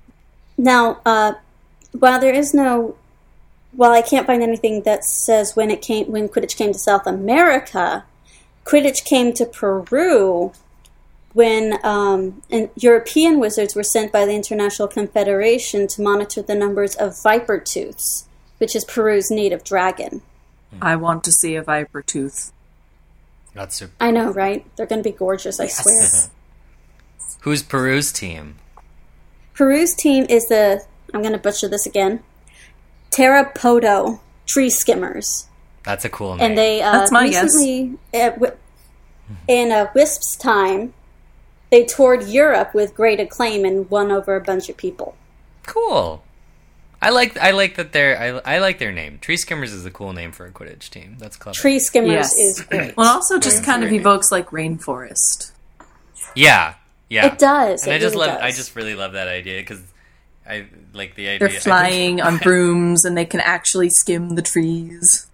Now, 0.58 1.00
uh, 1.06 1.34
while 1.92 2.20
there 2.20 2.34
is 2.34 2.52
no, 2.52 2.96
while 3.72 3.92
I 3.92 4.02
can't 4.02 4.26
find 4.26 4.42
anything 4.42 4.82
that 4.82 5.04
says 5.04 5.56
when 5.56 5.70
it 5.70 5.80
came, 5.80 6.06
when 6.10 6.28
Quidditch 6.28 6.56
came 6.56 6.72
to 6.72 6.78
South 6.78 7.06
America, 7.06 8.04
Quidditch 8.64 9.04
came 9.04 9.32
to 9.34 9.46
Peru 9.46 10.52
when 11.32 11.78
um, 11.84 12.42
and 12.50 12.68
European 12.76 13.38
wizards 13.40 13.74
were 13.74 13.82
sent 13.82 14.12
by 14.12 14.26
the 14.26 14.34
International 14.34 14.88
Confederation 14.88 15.86
to 15.88 16.02
monitor 16.02 16.42
the 16.42 16.54
numbers 16.54 16.94
of 16.96 17.20
viper 17.22 17.58
tooths, 17.58 18.26
which 18.58 18.76
is 18.76 18.84
Peru's 18.84 19.30
native 19.30 19.64
dragon. 19.64 20.20
I 20.80 20.96
want 20.96 21.24
to 21.24 21.32
see 21.32 21.54
a 21.54 21.62
viper 21.62 22.02
tooth. 22.02 22.52
That's 23.54 23.76
super. 23.76 23.92
I 24.00 24.10
know, 24.10 24.30
right? 24.32 24.64
They're 24.76 24.86
going 24.86 25.02
to 25.02 25.08
be 25.10 25.16
gorgeous, 25.16 25.60
I 25.60 25.66
swear. 25.66 26.08
Who's 27.40 27.62
Peru's 27.62 28.12
team? 28.12 28.56
Peru's 29.54 29.94
team 29.94 30.26
is 30.30 30.46
the, 30.48 30.84
I'm 31.12 31.20
going 31.22 31.32
to 31.32 31.38
butcher 31.38 31.68
this 31.68 31.84
again, 31.86 32.22
Tarapoto 33.10 34.20
Tree 34.46 34.70
Skimmers. 34.70 35.48
That's 35.84 36.04
a 36.04 36.08
cool 36.08 36.36
name. 36.36 36.46
and 36.50 36.58
they 36.58 36.80
uh, 36.80 36.92
That's 36.92 37.10
my 37.12 37.28
guess. 37.28 37.42
recently 37.44 37.98
at 38.14 38.34
Wi- 38.34 38.56
in 39.48 39.72
uh, 39.72 39.88
Whisp's 39.94 40.36
time 40.36 40.94
they 41.70 41.84
toured 41.84 42.22
Europe 42.28 42.72
with 42.74 42.94
great 42.94 43.18
acclaim 43.18 43.64
and 43.64 43.90
won 43.90 44.10
over 44.12 44.36
a 44.36 44.40
bunch 44.40 44.68
of 44.68 44.76
people. 44.76 45.16
cool. 45.66 46.22
I 47.02 47.10
like 47.10 47.36
I 47.36 47.50
like 47.50 47.74
that 47.76 47.92
they're 47.92 48.18
I, 48.44 48.54
I 48.56 48.58
like 48.60 48.78
their 48.78 48.92
name. 48.92 49.18
Tree 49.18 49.36
Skimmers 49.36 49.72
is 49.72 49.84
a 49.84 49.90
cool 49.90 50.12
name 50.12 50.30
for 50.32 50.46
a 50.46 50.50
Quidditch 50.50 50.88
team. 50.88 51.16
That's 51.18 51.36
clever. 51.36 51.54
Tree 51.58 51.78
Skimmers 51.80 52.10
Yes. 52.12 52.32
is 52.38 52.60
great. 52.70 52.96
Well, 52.96 53.10
it 53.10 53.14
also 53.16 53.38
just 53.38 53.64
kind 53.64 53.82
of 53.82 53.88
great. 53.90 54.00
evokes 54.00 54.30
like 54.30 54.48
rainforest. 54.50 55.50
Yeah, 56.34 56.74
yeah. 57.10 57.26
It 57.26 57.38
does. 57.38 57.84
And 57.84 57.92
it 57.92 57.96
I 57.96 57.98
just 57.98 58.14
really 58.14 58.28
love. 58.28 58.38
I 58.40 58.50
just 58.52 58.76
really 58.76 58.94
love 58.94 59.12
that 59.12 59.28
idea 59.28 59.60
because 59.60 59.82
I 60.48 60.66
like 60.94 61.14
the 61.14 61.28
idea. 61.28 61.48
They're 61.48 61.60
flying 61.60 62.20
on 62.22 62.38
brooms 62.38 63.04
and 63.04 63.16
they 63.16 63.24
can 63.26 63.40
actually 63.40 63.90
skim 63.90 64.30
the 64.36 64.42
trees. 64.42 65.26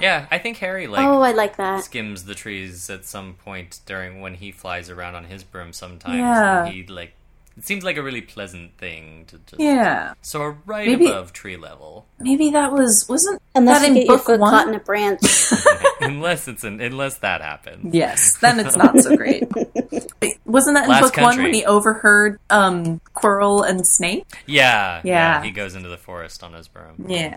yeah, 0.00 0.26
I 0.30 0.38
think 0.38 0.56
Harry 0.58 0.86
like 0.86 1.04
oh, 1.06 1.20
I 1.20 1.32
like 1.32 1.56
that. 1.58 1.84
skims 1.84 2.24
the 2.24 2.34
trees 2.34 2.88
at 2.88 3.04
some 3.04 3.34
point 3.34 3.80
during 3.86 4.20
when 4.22 4.34
he 4.34 4.50
flies 4.50 4.88
around 4.88 5.14
on 5.14 5.24
his 5.24 5.44
broom. 5.44 5.72
Sometimes 5.72 6.16
Yeah. 6.16 6.64
and 6.64 6.74
he 6.74 6.86
like. 6.86 7.12
It 7.56 7.64
seems 7.66 7.84
like 7.84 7.96
a 7.98 8.02
really 8.02 8.22
pleasant 8.22 8.78
thing 8.78 9.24
to 9.26 9.38
just 9.46 9.60
Yeah. 9.60 10.14
soar 10.22 10.56
right 10.64 10.86
Maybe- 10.88 11.06
above 11.06 11.32
tree 11.34 11.56
level. 11.56 12.06
Maybe 12.18 12.50
that 12.50 12.72
was 12.72 13.04
wasn't 13.08 13.42
Unless 13.54 13.80
that 13.80 13.86
you 13.88 13.88
in 13.88 13.94
get 14.00 14.06
your 14.06 14.16
book 14.16 14.26
foot 14.26 14.40
one? 14.40 14.50
caught 14.50 14.68
in 14.68 14.74
a 14.74 14.80
branch. 14.80 15.20
unless 16.00 16.48
it's 16.48 16.64
an 16.64 16.80
unless 16.80 17.18
that 17.18 17.42
happens. 17.42 17.94
Yes, 17.94 18.36
then 18.38 18.58
it's 18.60 18.76
not 18.76 18.98
so 19.00 19.16
great. 19.16 19.44
Wasn't 20.46 20.74
that 20.76 20.84
in 20.84 20.90
Last 20.90 21.14
book 21.14 21.16
one 21.18 21.42
when 21.42 21.52
he 21.54 21.64
overheard 21.64 22.38
um, 22.50 23.00
Quirrell 23.14 23.68
and 23.68 23.86
Snape? 23.86 24.26
Yeah, 24.46 25.00
Yeah. 25.04 25.42
He 25.42 25.50
goes 25.50 25.74
into 25.74 25.88
the 25.88 25.96
forest 25.98 26.42
on 26.42 26.52
his 26.54 26.68
broom. 26.68 27.04
Yeah. 27.08 27.36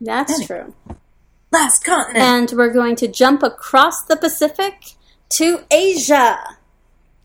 That's 0.00 0.46
true. 0.46 0.74
Last 1.52 1.84
continent. 1.84 2.18
And 2.24 2.52
we're 2.58 2.72
going 2.72 2.96
to 2.96 3.08
jump 3.08 3.42
across 3.42 4.04
the 4.04 4.16
Pacific 4.16 4.74
to 5.30 5.60
Asia. 5.70 6.38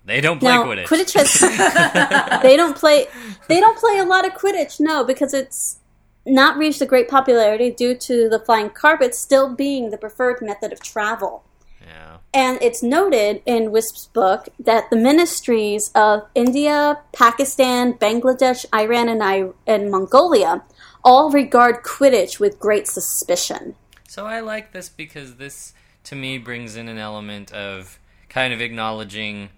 They 0.05 0.21
don't 0.21 0.39
play 0.39 0.51
now, 0.53 0.63
Quidditch. 0.65 1.13
has 1.13 2.41
they 2.43 2.55
don't 2.55 2.77
play 2.77 3.07
they 3.47 3.59
don't 3.59 3.77
play 3.77 3.97
a 3.97 4.05
lot 4.05 4.25
of 4.25 4.33
Quidditch, 4.33 4.79
no, 4.79 5.03
because 5.03 5.33
it's 5.33 5.79
not 6.25 6.57
reached 6.57 6.81
a 6.81 6.85
great 6.85 7.07
popularity 7.09 7.71
due 7.71 7.95
to 7.95 8.29
the 8.29 8.39
flying 8.39 8.69
carpet 8.69 9.13
still 9.15 9.53
being 9.53 9.89
the 9.91 9.97
preferred 9.97 10.41
method 10.41 10.71
of 10.73 10.81
travel. 10.81 11.43
yeah. 11.81 12.17
And 12.33 12.57
it's 12.61 12.81
noted 12.83 13.41
in 13.45 13.71
Whisp's 13.71 14.07
book 14.07 14.49
that 14.59 14.89
the 14.89 14.95
ministries 14.95 15.91
of 15.95 16.27
India, 16.33 16.99
Pakistan, 17.13 17.93
Bangladesh, 17.93 18.65
Iran, 18.73 19.07
and, 19.09 19.23
I- 19.23 19.49
and 19.67 19.91
Mongolia 19.91 20.63
all 21.03 21.29
regard 21.31 21.83
Quidditch 21.83 22.39
with 22.39 22.59
great 22.59 22.87
suspicion. 22.87 23.75
So 24.07 24.25
I 24.25 24.39
like 24.39 24.71
this 24.71 24.89
because 24.89 25.35
this 25.35 25.73
to 26.05 26.15
me 26.15 26.37
brings 26.39 26.75
in 26.75 26.87
an 26.87 26.97
element 26.97 27.51
of 27.53 27.99
kind 28.29 28.51
of 28.53 28.61
acknowledging 28.61 29.49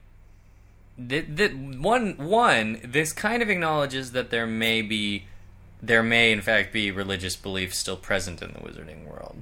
that, 0.97 1.37
that 1.37 1.55
one 1.55 2.17
one 2.17 2.79
this 2.83 3.13
kind 3.13 3.41
of 3.41 3.49
acknowledges 3.49 4.11
that 4.13 4.29
there 4.29 4.47
may 4.47 4.81
be 4.81 5.25
there 5.81 6.01
may 6.01 6.31
in 6.31 6.41
fact 6.41 6.73
be 6.73 6.89
religious 6.89 7.35
beliefs 7.35 7.77
still 7.77 7.97
present 7.97 8.41
in 8.41 8.51
the 8.53 8.59
wizarding 8.59 9.05
world 9.05 9.41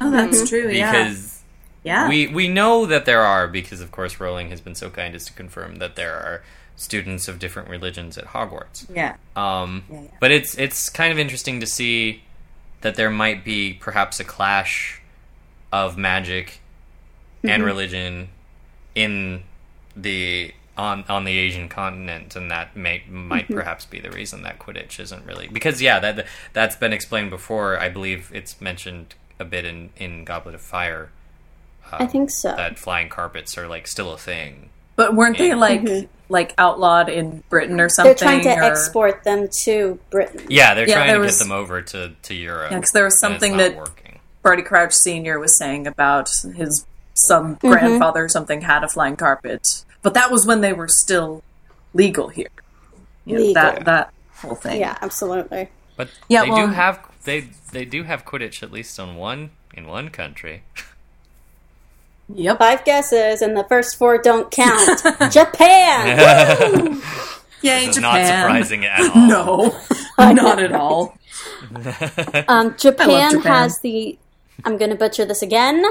oh, 0.00 0.10
that's 0.10 0.48
true. 0.48 0.68
Yeah. 0.70 0.92
Because 0.92 1.42
yeah. 1.82 2.08
we 2.08 2.26
we 2.26 2.48
know 2.48 2.86
that 2.86 3.04
there 3.04 3.22
are 3.22 3.46
because 3.46 3.80
of 3.80 3.90
course 3.92 4.18
Rowling 4.18 4.50
has 4.50 4.60
been 4.60 4.74
so 4.74 4.90
kind 4.90 5.14
as 5.14 5.24
to 5.26 5.32
confirm 5.32 5.76
that 5.76 5.96
there 5.96 6.14
are 6.14 6.42
students 6.76 7.28
of 7.28 7.38
different 7.38 7.68
religions 7.68 8.16
at 8.16 8.26
Hogwarts. 8.26 8.86
yeah. 8.94 9.16
Um, 9.36 9.84
Yeah, 9.90 10.00
yeah. 10.00 10.08
But 10.20 10.30
it's 10.30 10.56
it's 10.56 10.88
kind 10.88 11.12
of 11.12 11.18
interesting 11.18 11.60
to 11.60 11.66
see 11.66 12.22
that 12.80 12.94
there 12.94 13.10
might 13.10 13.44
be 13.44 13.74
perhaps 13.74 14.18
a 14.20 14.24
clash 14.24 15.02
of 15.72 15.98
magic 15.98 16.60
and 17.44 17.62
religion 17.62 18.28
in 18.94 19.42
the 19.96 20.52
on 20.80 21.04
on 21.08 21.24
the 21.24 21.38
Asian 21.38 21.68
continent, 21.68 22.34
and 22.36 22.50
that 22.50 22.76
may 22.76 23.02
might 23.08 23.44
mm-hmm. 23.44 23.54
perhaps 23.54 23.84
be 23.84 24.00
the 24.00 24.10
reason 24.10 24.42
that 24.42 24.58
Quidditch 24.58 24.98
isn't 24.98 25.24
really 25.26 25.48
because 25.48 25.80
yeah 25.82 25.98
that 26.00 26.26
that's 26.52 26.76
been 26.76 26.92
explained 26.92 27.30
before. 27.30 27.78
I 27.78 27.88
believe 27.88 28.30
it's 28.34 28.60
mentioned 28.60 29.14
a 29.38 29.44
bit 29.44 29.64
in 29.64 29.90
in 29.96 30.24
Goblet 30.24 30.54
of 30.54 30.60
Fire 30.60 31.10
I 31.92 32.06
think 32.06 32.24
um, 32.24 32.28
so. 32.28 32.56
that 32.56 32.78
flying 32.78 33.08
carpets 33.08 33.56
are 33.58 33.68
like 33.68 33.86
still 33.86 34.12
a 34.12 34.18
thing. 34.18 34.70
But 34.96 35.14
weren't 35.14 35.38
they 35.38 35.48
Yeah. 35.48 35.54
like 35.54 35.82
mm-hmm. 35.82 36.06
like 36.28 36.54
outlawed 36.58 37.08
in 37.08 37.42
Britain 37.48 37.80
or 37.80 37.88
something? 37.88 38.14
They're 38.14 38.40
trying 38.42 38.42
to 38.44 38.54
or... 38.54 38.62
export 38.64 39.24
them 39.24 39.48
to 39.64 39.98
Britain. 40.10 40.46
Yeah, 40.48 40.74
they're 40.74 40.88
Yeah, 40.88 40.96
trying 40.96 41.14
to 41.14 41.18
was- 41.18 41.38
get 41.38 41.44
them 41.44 41.52
over 41.52 41.82
to 41.82 42.12
to 42.22 42.34
Europe. 42.34 42.70
Yeah, 42.70 42.80
'cause 42.80 42.92
there 42.92 43.04
was 43.04 43.18
something 43.20 43.56
that- 43.56 43.76
working. 43.76 44.18
Barty 44.42 44.62
Crouch 44.62 44.94
Senior 44.94 45.38
was 45.38 45.58
saying 45.58 45.86
about 45.86 46.30
his 46.56 46.86
some 47.14 47.56
mm-hmm. 47.56 47.68
grandfather 47.68 48.24
or 48.24 48.28
something 48.28 48.62
had 48.62 48.82
a 48.84 48.88
flying 48.88 49.16
carpet, 49.16 49.84
but 50.02 50.14
that 50.14 50.30
was 50.30 50.46
when 50.46 50.60
they 50.60 50.72
were 50.72 50.88
still 50.88 51.42
legal 51.94 52.28
here. 52.28 52.48
You 53.24 53.34
know, 53.34 53.40
Legal. 53.42 53.54
That 53.62 53.84
that 53.84 54.12
whole 54.36 54.54
thing. 54.54 54.80
Yeah, 54.80 54.96
absolutely. 55.02 55.68
But 55.96 56.08
Yeah, 56.28 56.44
they 56.44 56.50
well- 56.50 56.66
do 56.68 56.72
have 56.72 57.00
they 57.24 57.48
they 57.72 57.84
do 57.84 58.04
have 58.04 58.24
Quidditch 58.24 58.62
at 58.62 58.72
least 58.72 58.98
on 58.98 59.16
one 59.16 59.50
in 59.74 59.86
one 59.86 60.08
country. 60.10 60.62
Yep. 62.32 62.58
Five 62.58 62.84
guesses, 62.84 63.42
and 63.42 63.56
the 63.56 63.64
first 63.64 63.96
four 63.98 64.16
don't 64.18 64.50
count. 64.52 65.02
Japan! 65.32 67.00
Yay, 67.62 67.86
This 67.86 67.88
is 67.88 67.94
Japan. 67.96 68.02
not 68.02 68.26
surprising 68.26 68.84
at 68.84 69.00
all. 69.16 69.26
No, 69.26 70.32
not 70.32 70.62
at 70.62 70.72
all. 70.72 71.18
Um, 72.48 72.74
Japan, 72.78 73.32
Japan. 73.32 73.40
has 73.42 73.78
the. 73.80 74.16
I'm 74.64 74.76
going 74.76 74.90
to 74.90 74.96
butcher 74.96 75.24
this 75.24 75.42
again. 75.42 75.84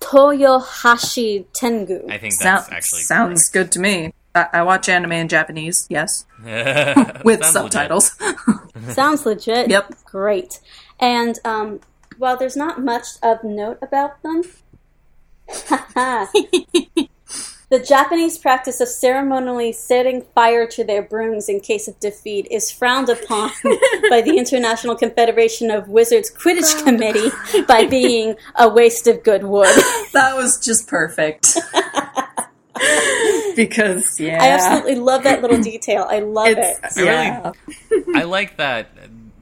Toyohashi 0.00 1.44
Tengu. 1.54 2.06
I 2.08 2.18
think 2.18 2.34
Sound- 2.34 2.58
that's 2.60 2.72
actually 2.72 3.02
sounds 3.02 3.48
good 3.48 3.72
to 3.72 3.80
me. 3.80 4.12
I, 4.34 4.46
I 4.54 4.62
watch 4.62 4.88
anime 4.88 5.12
in 5.12 5.28
Japanese, 5.28 5.86
yes, 5.90 6.24
with 6.44 6.50
Sounds 7.42 7.54
legit. 7.54 7.72
subtitles. 7.72 8.16
Sounds 8.94 9.26
legit. 9.26 9.70
Yep. 9.70 9.94
Great. 10.04 10.60
And 11.00 11.38
um, 11.44 11.80
while 12.18 12.36
there's 12.36 12.56
not 12.56 12.80
much 12.82 13.06
of 13.22 13.42
note 13.42 13.78
about 13.82 14.22
them, 14.22 14.42
the 17.70 17.78
Japanese 17.78 18.38
practice 18.38 18.80
of 18.80 18.88
ceremonially 18.88 19.72
setting 19.72 20.22
fire 20.34 20.66
to 20.68 20.84
their 20.84 21.02
brooms 21.02 21.48
in 21.48 21.60
case 21.60 21.86
of 21.86 21.98
defeat 22.00 22.46
is 22.50 22.70
frowned 22.70 23.10
upon 23.10 23.50
by 24.10 24.22
the 24.22 24.34
International 24.38 24.96
Confederation 24.96 25.70
of 25.70 25.88
Wizards 25.88 26.30
Quidditch 26.30 26.82
Committee 26.84 27.30
by 27.66 27.86
being 27.86 28.36
a 28.56 28.68
waste 28.68 29.06
of 29.06 29.22
good 29.22 29.44
wood. 29.44 29.68
That 30.12 30.36
was 30.36 30.58
just 30.58 30.88
perfect. 30.88 31.58
because 33.56 34.18
yeah, 34.18 34.42
I 34.42 34.48
absolutely 34.48 34.96
love 34.96 35.22
that 35.24 35.42
little 35.42 35.60
detail. 35.60 36.06
I 36.08 36.20
love 36.20 36.48
it's 36.48 36.96
it. 36.96 37.04
yeah. 37.04 37.52
I 38.14 38.22
like 38.22 38.56
that 38.56 38.88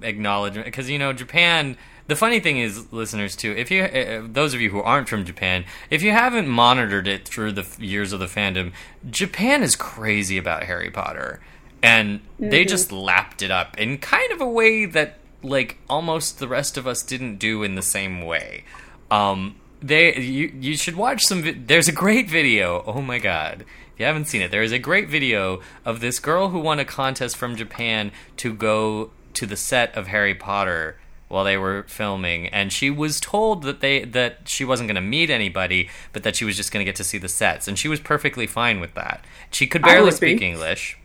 acknowledgement 0.02 0.66
because 0.66 0.90
you 0.90 0.98
know 0.98 1.12
Japan. 1.12 1.76
The 2.08 2.14
funny 2.16 2.38
thing 2.38 2.58
is, 2.58 2.92
listeners, 2.92 3.34
too, 3.34 3.52
if 3.56 3.70
you 3.70 3.82
uh, 3.82 4.22
those 4.30 4.54
of 4.54 4.60
you 4.60 4.70
who 4.70 4.80
aren't 4.80 5.08
from 5.08 5.24
Japan, 5.24 5.64
if 5.90 6.02
you 6.02 6.12
haven't 6.12 6.46
monitored 6.48 7.08
it 7.08 7.26
through 7.26 7.52
the 7.52 7.66
years 7.80 8.12
of 8.12 8.20
the 8.20 8.26
fandom, 8.26 8.72
Japan 9.10 9.62
is 9.64 9.74
crazy 9.74 10.38
about 10.38 10.62
Harry 10.64 10.90
Potter, 10.90 11.40
and 11.82 12.20
they 12.38 12.64
just 12.64 12.92
lapped 12.92 13.42
it 13.42 13.50
up 13.50 13.76
in 13.78 13.98
kind 13.98 14.30
of 14.32 14.40
a 14.40 14.46
way 14.48 14.86
that 14.86 15.18
like 15.42 15.78
almost 15.90 16.38
the 16.38 16.46
rest 16.48 16.76
of 16.76 16.86
us 16.86 17.02
didn't 17.02 17.38
do 17.38 17.62
in 17.64 17.74
the 17.74 17.82
same 17.82 18.22
way. 18.22 18.64
Um, 19.10 19.56
they 19.82 20.16
you 20.16 20.52
you 20.60 20.76
should 20.76 20.94
watch 20.96 21.24
some. 21.24 21.42
Vi- 21.42 21.52
There's 21.66 21.88
a 21.88 21.92
great 21.92 22.30
video. 22.30 22.84
Oh 22.86 23.02
my 23.02 23.18
god. 23.18 23.64
If 23.94 24.00
you 24.00 24.06
haven't 24.06 24.26
seen 24.26 24.42
it, 24.42 24.50
there 24.50 24.62
is 24.62 24.72
a 24.72 24.78
great 24.78 25.08
video 25.08 25.60
of 25.84 26.00
this 26.00 26.18
girl 26.20 26.50
who 26.50 26.58
won 26.60 26.78
a 26.78 26.84
contest 26.84 27.36
from 27.36 27.56
Japan 27.56 28.12
to 28.36 28.52
go 28.52 29.10
to 29.34 29.46
the 29.46 29.56
set 29.56 29.94
of 29.96 30.06
Harry 30.08 30.34
Potter 30.34 30.98
while 31.28 31.44
they 31.44 31.56
were 31.56 31.84
filming 31.88 32.46
and 32.48 32.72
she 32.72 32.88
was 32.88 33.20
told 33.20 33.62
that 33.62 33.80
they 33.80 34.04
that 34.04 34.48
she 34.48 34.64
wasn't 34.64 34.86
going 34.86 34.94
to 34.94 35.00
meet 35.00 35.28
anybody 35.28 35.88
but 36.12 36.22
that 36.22 36.36
she 36.36 36.44
was 36.44 36.56
just 36.56 36.72
going 36.72 36.84
to 36.84 36.88
get 36.88 36.96
to 36.96 37.04
see 37.04 37.18
the 37.18 37.28
sets 37.28 37.66
and 37.66 37.78
she 37.78 37.88
was 37.88 37.98
perfectly 38.00 38.46
fine 38.46 38.80
with 38.80 38.94
that. 38.94 39.24
She 39.50 39.66
could 39.66 39.82
barely 39.82 40.12
speak 40.12 40.38
be. 40.38 40.46
English. 40.46 40.98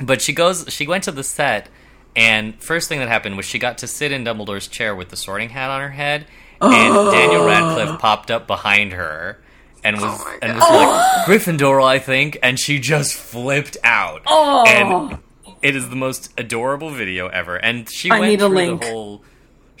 But 0.00 0.20
she 0.20 0.32
goes 0.32 0.66
she 0.68 0.86
went 0.86 1.04
to 1.04 1.12
the 1.12 1.24
set 1.24 1.68
and 2.14 2.60
first 2.62 2.88
thing 2.88 2.98
that 2.98 3.08
happened 3.08 3.36
was 3.36 3.46
she 3.46 3.58
got 3.58 3.78
to 3.78 3.86
sit 3.86 4.12
in 4.12 4.24
Dumbledore's 4.24 4.68
chair 4.68 4.94
with 4.94 5.08
the 5.08 5.16
sorting 5.16 5.50
hat 5.50 5.70
on 5.70 5.80
her 5.80 5.90
head 5.90 6.26
and 6.60 6.94
oh. 6.94 7.10
Daniel 7.10 7.46
Radcliffe 7.46 7.98
popped 7.98 8.30
up 8.30 8.46
behind 8.46 8.92
her 8.92 9.38
and 9.82 9.96
was 9.96 10.20
oh 10.20 10.24
my 10.24 10.38
and 10.42 10.52
was 10.54 10.60
like 10.60 10.70
oh. 10.70 11.24
Gryffindor 11.26 11.82
I 11.82 11.98
think 11.98 12.36
and 12.42 12.58
she 12.58 12.78
just 12.78 13.14
flipped 13.14 13.78
out. 13.82 14.20
Oh. 14.26 14.66
And 14.66 15.18
it 15.62 15.74
is 15.76 15.88
the 15.88 15.96
most 15.96 16.30
adorable 16.38 16.90
video 16.90 17.28
ever 17.28 17.56
and 17.56 17.88
she 17.88 18.10
I 18.10 18.20
went 18.20 18.40
through 18.40 18.48
link. 18.48 18.80
the 18.82 18.88
whole 18.88 19.24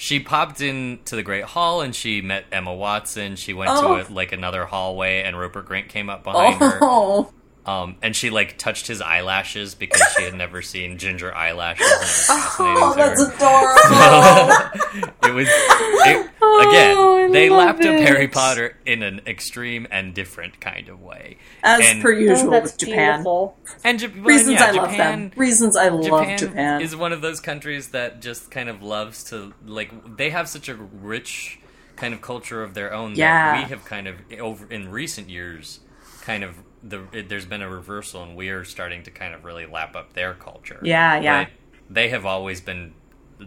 she 0.00 0.18
popped 0.18 0.62
into 0.62 1.14
the 1.14 1.22
Great 1.22 1.44
Hall 1.44 1.82
and 1.82 1.94
she 1.94 2.22
met 2.22 2.46
Emma 2.50 2.74
Watson. 2.74 3.36
She 3.36 3.52
went 3.52 3.70
Oh. 3.70 3.98
to 3.98 4.10
a, 4.10 4.12
like 4.12 4.32
another 4.32 4.64
hallway 4.64 5.22
and 5.22 5.38
Rupert 5.38 5.68
Grint 5.68 5.90
came 5.90 6.08
up 6.08 6.24
behind 6.24 6.56
oh. 6.58 7.24
her. 7.24 7.28
Oh, 7.66 7.72
Um, 7.72 7.96
and 8.02 8.16
she 8.16 8.30
like 8.30 8.56
touched 8.58 8.86
his 8.86 9.00
eyelashes 9.02 9.74
because 9.74 10.00
she 10.16 10.22
had 10.24 10.34
never 10.34 10.62
seen 10.62 10.96
ginger 10.98 11.34
eyelashes. 11.34 11.86
And 11.86 11.96
it 11.96 12.00
was 12.00 12.26
fascinating 12.26 12.82
oh, 12.82 12.94
that's 12.96 13.20
her. 13.22 13.34
adorable. 13.36 15.12
it 15.28 15.34
was 15.34 15.48
it, 15.50 16.30
Oh, 16.42 16.68
again. 16.68 17.32
They 17.32 17.48
love 17.48 17.58
lapped 17.58 17.84
up. 17.84 18.00
Harry 18.00 18.26
Potter 18.28 18.76
in 18.84 19.02
an 19.02 19.20
extreme 19.26 19.86
and 19.90 20.12
different 20.14 20.60
kind 20.60 20.88
of 20.88 21.00
way. 21.00 21.36
As 21.62 21.80
And- 21.86 22.02
per 22.02 22.12
usual 22.12 22.48
Oh, 22.48 22.50
that's 22.50 22.72
with 22.72 22.78
Japan. 22.88 23.18
beautiful. 23.18 23.56
And 23.84 24.00
Jap- 24.00 24.14
well, 24.16 24.24
Reasons 24.24 24.60
yeah, 24.60 24.66
I 24.66 24.70
love 24.72 24.90
them. 24.96 25.32
Reasons 25.36 25.76
I 25.76 25.88
love 25.88 26.04
Japan, 26.04 26.38
Japan. 26.38 26.80
is 26.80 26.96
one 26.96 27.12
of 27.12 27.20
those 27.22 27.40
countries 27.40 27.88
that 27.90 28.20
just 28.20 28.50
kind 28.50 28.68
of 28.68 28.82
loves 28.82 29.22
to 29.24 29.52
like 29.66 30.16
they 30.16 30.30
have 30.30 30.48
such 30.48 30.68
a 30.68 30.74
rich 30.74 31.60
kind 31.96 32.14
of 32.14 32.20
culture 32.22 32.62
of 32.62 32.74
their 32.74 32.92
own 32.92 33.14
Yeah. 33.14 33.52
that 33.52 33.64
we 33.64 33.68
have 33.70 33.84
kind 33.84 34.08
of 34.08 34.16
over 34.40 34.66
in 34.72 34.90
recent 34.90 35.28
years 35.28 35.80
kind 36.22 36.42
of 36.42 36.56
the 36.82 37.02
it, 37.12 37.28
there's 37.28 37.46
been 37.46 37.62
a 37.62 37.68
reversal 37.68 38.22
and 38.22 38.36
we 38.36 38.48
are 38.48 38.64
starting 38.64 39.02
to 39.04 39.10
kind 39.10 39.34
of 39.34 39.44
really 39.44 39.66
lap 39.66 39.96
up 39.96 40.12
their 40.14 40.34
culture. 40.34 40.80
Yeah, 40.82 41.20
yeah. 41.20 41.44
But 41.44 41.52
they 41.88 42.08
have 42.10 42.24
always 42.26 42.60
been 42.60 42.94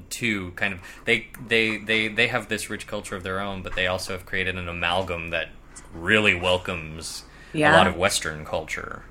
too 0.10 0.52
kind 0.52 0.74
of 0.74 0.80
they 1.06 1.28
they 1.48 1.78
they 1.78 2.08
they 2.08 2.28
have 2.28 2.50
this 2.50 2.70
rich 2.70 2.88
culture 2.88 3.16
of 3.16 3.22
their 3.22 3.40
own 3.40 3.62
but 3.62 3.76
they 3.76 3.86
also 3.86 4.14
have 4.14 4.26
created 4.26 4.58
an 4.58 4.68
amalgam 4.68 5.30
that 5.30 5.50
really 5.94 6.34
welcomes 6.34 7.24
a 7.72 7.78
lot 7.78 7.88
of 7.88 7.96
western 7.96 8.46
culture. 8.46 9.04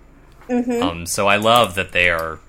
Um, 0.82 1.06
so 1.06 1.28
I 1.28 1.36
love 1.36 1.76
that 1.76 1.92
they 1.92 2.10
are, 2.10 2.40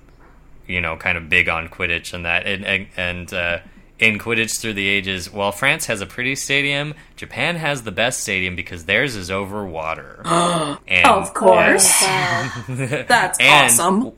you 0.66 0.80
know, 0.80 0.96
kind 0.96 1.16
of 1.16 1.28
big 1.28 1.48
on 1.48 1.68
Quidditch 1.68 2.12
and 2.12 2.24
that, 2.24 2.46
and 2.46 2.64
and, 2.64 2.88
and 2.96 3.32
uh, 3.32 3.58
in 3.98 4.18
Quidditch 4.18 4.58
through 4.60 4.74
the 4.74 4.88
ages. 4.88 5.32
While 5.32 5.52
France 5.52 5.86
has 5.86 6.00
a 6.00 6.06
pretty 6.06 6.34
stadium, 6.34 6.94
Japan 7.16 7.56
has 7.56 7.82
the 7.82 7.92
best 7.92 8.20
stadium 8.20 8.56
because 8.56 8.84
theirs 8.86 9.16
is 9.16 9.30
over 9.30 9.64
water. 9.64 10.20
and, 10.26 11.06
of 11.06 11.32
course. 11.34 12.02
Wow. 12.02 12.64
That's 12.68 13.38
awesome. 13.40 14.12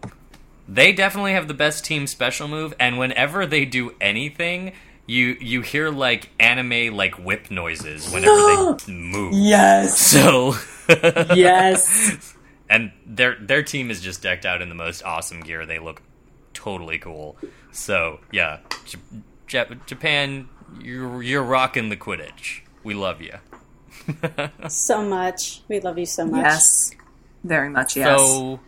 they 0.69 0.93
definitely 0.93 1.33
have 1.33 1.49
the 1.49 1.55
best 1.55 1.85
team 1.85 2.07
special 2.07 2.49
move, 2.49 2.75
and 2.81 2.99
whenever 2.99 3.47
they 3.47 3.65
do 3.65 3.95
anything. 4.01 4.73
You 5.09 5.37
you 5.41 5.61
hear 5.63 5.89
like 5.91 6.31
anime 6.41 6.97
like 6.97 7.15
whip 7.15 7.49
noises 7.49 8.11
whenever 8.13 8.75
they 8.85 8.93
move. 8.93 9.35
Yes. 9.35 10.01
So 10.01 10.55
Yes. 11.33 12.35
and 12.69 12.91
their 13.07 13.37
their 13.37 13.63
team 13.63 13.93
is 13.93 14.01
just 14.01 14.21
decked 14.21 14.45
out 14.45 14.63
in 14.63 14.69
the 14.69 14.75
most 14.75 15.05
awesome 15.05 15.43
gear. 15.43 15.65
They 15.65 15.79
look 15.79 16.03
totally 16.55 16.99
cool. 16.99 17.37
So 17.71 18.19
yeah, 18.33 18.59
J- 18.85 18.99
J- 19.47 19.67
Japan, 19.87 20.49
you're 20.81 21.23
you're 21.23 21.43
rocking 21.43 21.89
the 21.89 21.97
Quidditch. 21.97 22.61
We 22.83 22.95
love 22.95 23.21
you. 23.21 23.35
so 24.69 25.03
much. 25.03 25.63
We 25.69 25.81
love 25.81 25.99
you 25.99 26.07
so 26.07 26.27
much. 26.27 26.45
Yes. 26.45 26.91
Very 27.45 27.69
much 27.69 27.97
yes. 27.97 28.19
So, 28.19 28.61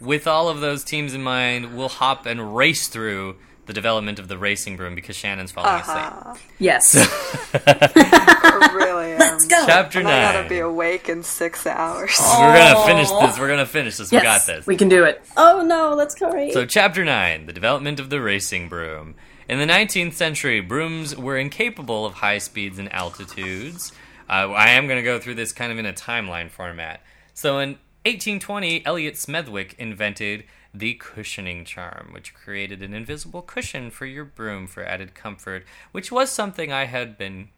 with 0.00 0.26
all 0.26 0.48
of 0.48 0.60
those 0.60 0.84
teams 0.84 1.14
in 1.14 1.22
mind, 1.22 1.76
we'll 1.76 1.88
hop 1.88 2.26
and 2.26 2.54
race 2.56 2.88
through 2.88 3.36
the 3.66 3.72
development 3.72 4.18
of 4.18 4.28
the 4.28 4.36
racing 4.36 4.76
broom 4.76 4.94
because 4.94 5.16
Shannon's 5.16 5.50
falling 5.50 5.80
asleep. 5.80 5.96
Uh-huh. 5.96 6.34
yes. 6.58 6.94
I 7.66 8.70
really 8.74 9.12
am. 9.12 9.18
Let's 9.18 9.46
go. 9.46 9.64
Chapter 9.66 10.00
And 10.00 10.08
I 10.08 10.32
gotta 10.32 10.48
be 10.48 10.58
awake 10.58 11.08
in 11.08 11.22
six 11.22 11.66
hours. 11.66 12.16
We're 12.20 12.56
gonna 12.56 12.86
finish 12.86 13.08
this. 13.10 13.38
We're 13.38 13.48
gonna 13.48 13.66
finish 13.66 13.96
this. 13.96 14.10
We 14.10 14.20
got 14.20 14.46
this. 14.46 14.66
We 14.66 14.76
can 14.76 14.88
do 14.88 15.04
it. 15.04 15.22
Oh 15.36 15.64
no, 15.66 15.94
let's 15.94 16.18
hurry. 16.18 16.52
So, 16.52 16.66
Chapter 16.66 17.04
9 17.04 17.46
The 17.46 17.52
Development 17.52 17.98
of 18.00 18.10
the 18.10 18.20
Racing 18.20 18.68
Broom. 18.68 19.14
In 19.48 19.58
the 19.58 19.66
19th 19.66 20.14
century, 20.14 20.60
brooms 20.60 21.14
were 21.16 21.36
incapable 21.36 22.06
of 22.06 22.14
high 22.14 22.38
speeds 22.38 22.78
and 22.78 22.92
altitudes. 22.92 23.92
Uh, 24.28 24.50
I 24.50 24.70
am 24.70 24.86
going 24.86 24.98
to 24.98 25.02
go 25.02 25.18
through 25.18 25.34
this 25.34 25.52
kind 25.52 25.70
of 25.70 25.78
in 25.78 25.84
a 25.86 25.92
timeline 25.92 26.50
format. 26.50 27.02
So, 27.34 27.58
in 27.58 27.70
1820, 28.06 28.86
Elliot 28.86 29.14
Smethwick 29.14 29.74
invented 29.74 30.44
the 30.72 30.94
cushioning 30.94 31.64
charm, 31.64 32.08
which 32.12 32.34
created 32.34 32.82
an 32.82 32.94
invisible 32.94 33.42
cushion 33.42 33.90
for 33.90 34.06
your 34.06 34.24
broom 34.24 34.66
for 34.66 34.82
added 34.82 35.14
comfort, 35.14 35.64
which 35.92 36.10
was 36.10 36.30
something 36.30 36.72
I 36.72 36.86
had 36.86 37.18
been 37.18 37.48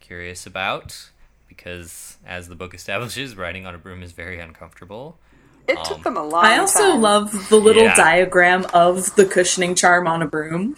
curious 0.00 0.46
about. 0.46 1.10
Because, 1.48 2.16
as 2.26 2.48
the 2.48 2.54
book 2.54 2.74
establishes, 2.74 3.36
riding 3.36 3.66
on 3.66 3.74
a 3.74 3.78
broom 3.78 4.02
is 4.02 4.12
very 4.12 4.38
uncomfortable. 4.40 5.18
It 5.66 5.82
took 5.84 6.02
them 6.02 6.16
a 6.16 6.22
long 6.24 6.44
I 6.44 6.58
also 6.58 6.92
time. 6.92 7.00
love 7.02 7.48
the 7.48 7.56
little 7.56 7.84
Yeah. 7.84 7.96
diagram 7.96 8.66
of 8.74 9.14
the 9.16 9.24
cushioning 9.24 9.74
charm 9.74 10.06
on 10.06 10.20
a 10.22 10.26
broom. 10.26 10.76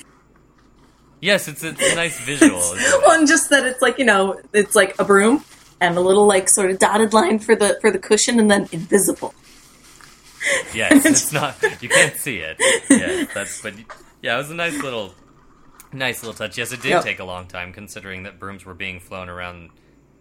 Yes, 1.20 1.48
it's 1.48 1.64
a, 1.64 1.68
it's 1.68 1.93
a 1.93 1.94
nice 1.94 2.20
visual. 2.20 2.59
Well, 2.59 3.18
and 3.18 3.26
just 3.26 3.51
that 3.51 3.64
it's 3.66 3.80
like 3.82 3.98
you 3.98 4.05
know, 4.05 4.40
it's 4.52 4.74
like 4.74 4.94
a 4.98 5.05
broom 5.05 5.44
and 5.80 5.97
a 5.97 6.01
little 6.01 6.26
like 6.26 6.48
sort 6.48 6.70
of 6.70 6.78
dotted 6.78 7.12
line 7.12 7.38
for 7.38 7.56
the 7.56 7.78
for 7.80 7.90
the 7.90 7.98
cushion, 7.98 8.38
and 8.38 8.51
then 8.51 8.68
invisible. 8.72 9.34
Yes, 10.74 11.05
it's 11.06 11.32
not. 11.32 11.56
You 11.82 11.88
can't 11.88 12.16
see 12.16 12.38
it. 12.38 12.56
Yes, 12.90 13.28
that's. 13.34 13.62
But 13.62 13.74
yeah, 14.22 14.34
it 14.34 14.38
was 14.38 14.51
a 14.51 14.55
nice 14.55 14.80
little, 14.82 15.14
nice 15.93 16.22
little 16.22 16.34
touch. 16.34 16.56
Yes, 16.59 16.72
it 16.72 16.82
did 16.82 16.90
Yep. 16.90 17.02
take 17.05 17.18
a 17.18 17.24
long 17.24 17.47
time 17.47 17.72
considering 17.72 18.22
that 18.24 18.38
brooms 18.38 18.64
were 18.64 18.74
being 18.74 19.01
flown 19.01 19.28
around 19.28 19.70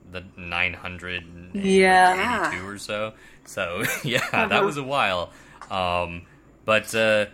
the 0.09 0.23
982 0.37 1.59
Yeah. 1.59 2.63
or 2.65 2.77
so. 2.77 3.13
So 3.45 3.83
yeah, 4.03 4.47
that 4.47 4.63
was 4.63 4.77
a 4.77 4.83
while. 4.83 5.31
Um, 5.69 6.23
but 6.63 6.93
uh, 6.95 7.25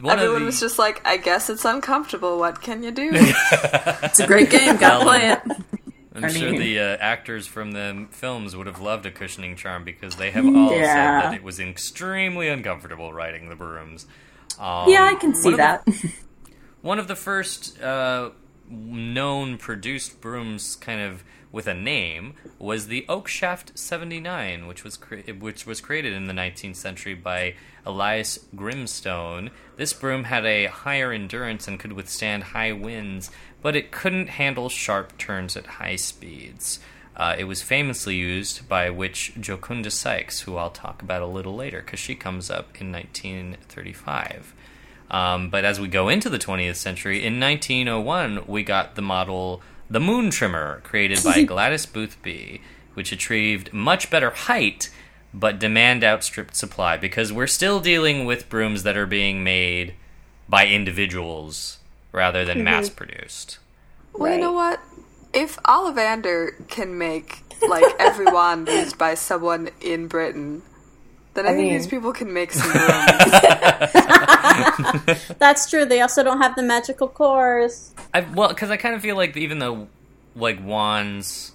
one 0.00 0.18
Everyone 0.18 0.40
the, 0.40 0.46
was 0.46 0.60
just 0.60 0.78
like, 0.78 1.06
I 1.06 1.16
guess 1.16 1.48
it's 1.50 1.64
uncomfortable. 1.64 2.38
What 2.38 2.60
can 2.62 2.82
you 2.82 2.90
do? 2.90 3.10
It's 3.14 4.20
a 4.20 4.26
great 4.26 4.50
game. 4.50 4.76
Gotta 4.76 5.04
play 5.04 5.30
it. 5.32 5.40
I'm 6.14 6.24
I 6.24 6.28
sure 6.28 6.50
mean- 6.50 6.60
the 6.60 6.78
uh, 6.80 6.96
actors 7.00 7.46
from 7.46 7.72
the 7.72 8.06
films 8.10 8.56
would 8.56 8.66
have 8.66 8.80
loved 8.80 9.06
a 9.06 9.10
cushioning 9.10 9.54
charm 9.56 9.84
because 9.84 10.16
they 10.16 10.30
have 10.32 10.44
all 10.44 10.68
said 10.70 10.82
that 10.84 11.34
it 11.34 11.42
was 11.44 11.60
extremely 11.60 12.48
uncomfortable 12.48 13.12
riding 13.12 13.48
the 13.48 13.54
brooms. 13.56 14.06
Um, 14.58 14.88
Yeah, 14.90 15.04
I 15.04 15.14
can 15.14 15.34
see 15.34 15.52
one 15.52 15.60
of 15.60 15.84
the- 15.84 15.92
that. 15.92 16.12
One 16.80 16.98
of 17.00 17.08
the 17.08 17.16
first 17.16 17.80
uh, 17.82 18.30
known 18.70 19.58
produced 19.58 20.20
brooms 20.20 20.76
kind 20.76 21.00
of 21.00 21.24
with 21.50 21.66
a 21.66 21.74
name 21.74 22.34
was 22.58 22.86
the 22.86 23.06
Oakshaft 23.08 23.76
79, 23.78 24.66
which 24.66 24.84
was 24.84 24.96
cre- 24.96 25.32
which 25.38 25.66
was 25.66 25.80
created 25.80 26.12
in 26.12 26.26
the 26.26 26.34
19th 26.34 26.76
century 26.76 27.14
by 27.14 27.54
Elias 27.86 28.38
Grimstone. 28.54 29.50
This 29.76 29.92
broom 29.92 30.24
had 30.24 30.44
a 30.44 30.66
higher 30.66 31.12
endurance 31.12 31.66
and 31.66 31.80
could 31.80 31.92
withstand 31.92 32.44
high 32.44 32.72
winds, 32.72 33.30
but 33.62 33.76
it 33.76 33.90
couldn't 33.90 34.28
handle 34.28 34.68
sharp 34.68 35.16
turns 35.16 35.56
at 35.56 35.66
high 35.66 35.96
speeds. 35.96 36.80
Uh, 37.16 37.34
it 37.36 37.44
was 37.44 37.62
famously 37.62 38.14
used 38.14 38.68
by 38.68 38.88
witch 38.90 39.32
Jocunda 39.40 39.90
Sykes, 39.90 40.40
who 40.40 40.56
I'll 40.56 40.70
talk 40.70 41.02
about 41.02 41.22
a 41.22 41.26
little 41.26 41.56
later 41.56 41.80
because 41.80 41.98
she 41.98 42.14
comes 42.14 42.48
up 42.48 42.80
in 42.80 42.92
1935. 42.92 44.54
Um, 45.10 45.48
but 45.48 45.64
as 45.64 45.80
we 45.80 45.88
go 45.88 46.08
into 46.08 46.28
the 46.28 46.38
20th 46.38 46.76
century, 46.76 47.24
in 47.24 47.40
1901, 47.40 48.44
we 48.46 48.62
got 48.62 48.94
the 48.94 49.02
model 49.02 49.62
the 49.90 50.00
Moon 50.00 50.30
Trimmer, 50.30 50.80
created 50.84 51.24
by 51.24 51.42
Gladys 51.44 51.86
Boothby, 51.86 52.60
which 52.94 53.12
achieved 53.12 53.72
much 53.72 54.10
better 54.10 54.30
height, 54.30 54.90
but 55.32 55.58
demand 55.58 56.04
outstripped 56.04 56.56
supply 56.56 56.96
because 56.96 57.32
we're 57.32 57.46
still 57.46 57.80
dealing 57.80 58.26
with 58.26 58.48
brooms 58.48 58.82
that 58.82 58.96
are 58.96 59.06
being 59.06 59.42
made 59.42 59.94
by 60.48 60.66
individuals 60.66 61.78
rather 62.12 62.44
than 62.44 62.64
mass 62.64 62.88
produced. 62.88 63.58
Well, 64.12 64.34
you 64.34 64.40
know 64.40 64.52
what? 64.52 64.80
If 65.32 65.56
Ollivander 65.62 66.66
can 66.68 66.96
make 66.98 67.42
like 67.68 67.84
every 67.98 68.26
wand 68.26 68.68
used 68.68 68.98
by 68.98 69.14
someone 69.14 69.70
in 69.80 70.08
Britain, 70.08 70.62
then 71.38 71.46
I, 71.46 71.50
I 71.50 71.54
think 71.54 71.68
mean- 71.70 71.78
these 71.78 71.86
people 71.86 72.12
can 72.12 72.32
make 72.32 72.52
some 72.52 72.70
brooms. 72.70 72.88
That's 75.38 75.68
true. 75.70 75.84
They 75.84 76.00
also 76.00 76.22
don't 76.22 76.40
have 76.42 76.54
the 76.56 76.62
magical 76.62 77.08
cores. 77.08 77.92
I, 78.12 78.20
well, 78.20 78.48
because 78.48 78.70
I 78.70 78.76
kind 78.76 78.94
of 78.94 79.02
feel 79.02 79.16
like 79.16 79.36
even 79.36 79.58
though 79.58 79.88
like 80.34 80.64
wands, 80.64 81.52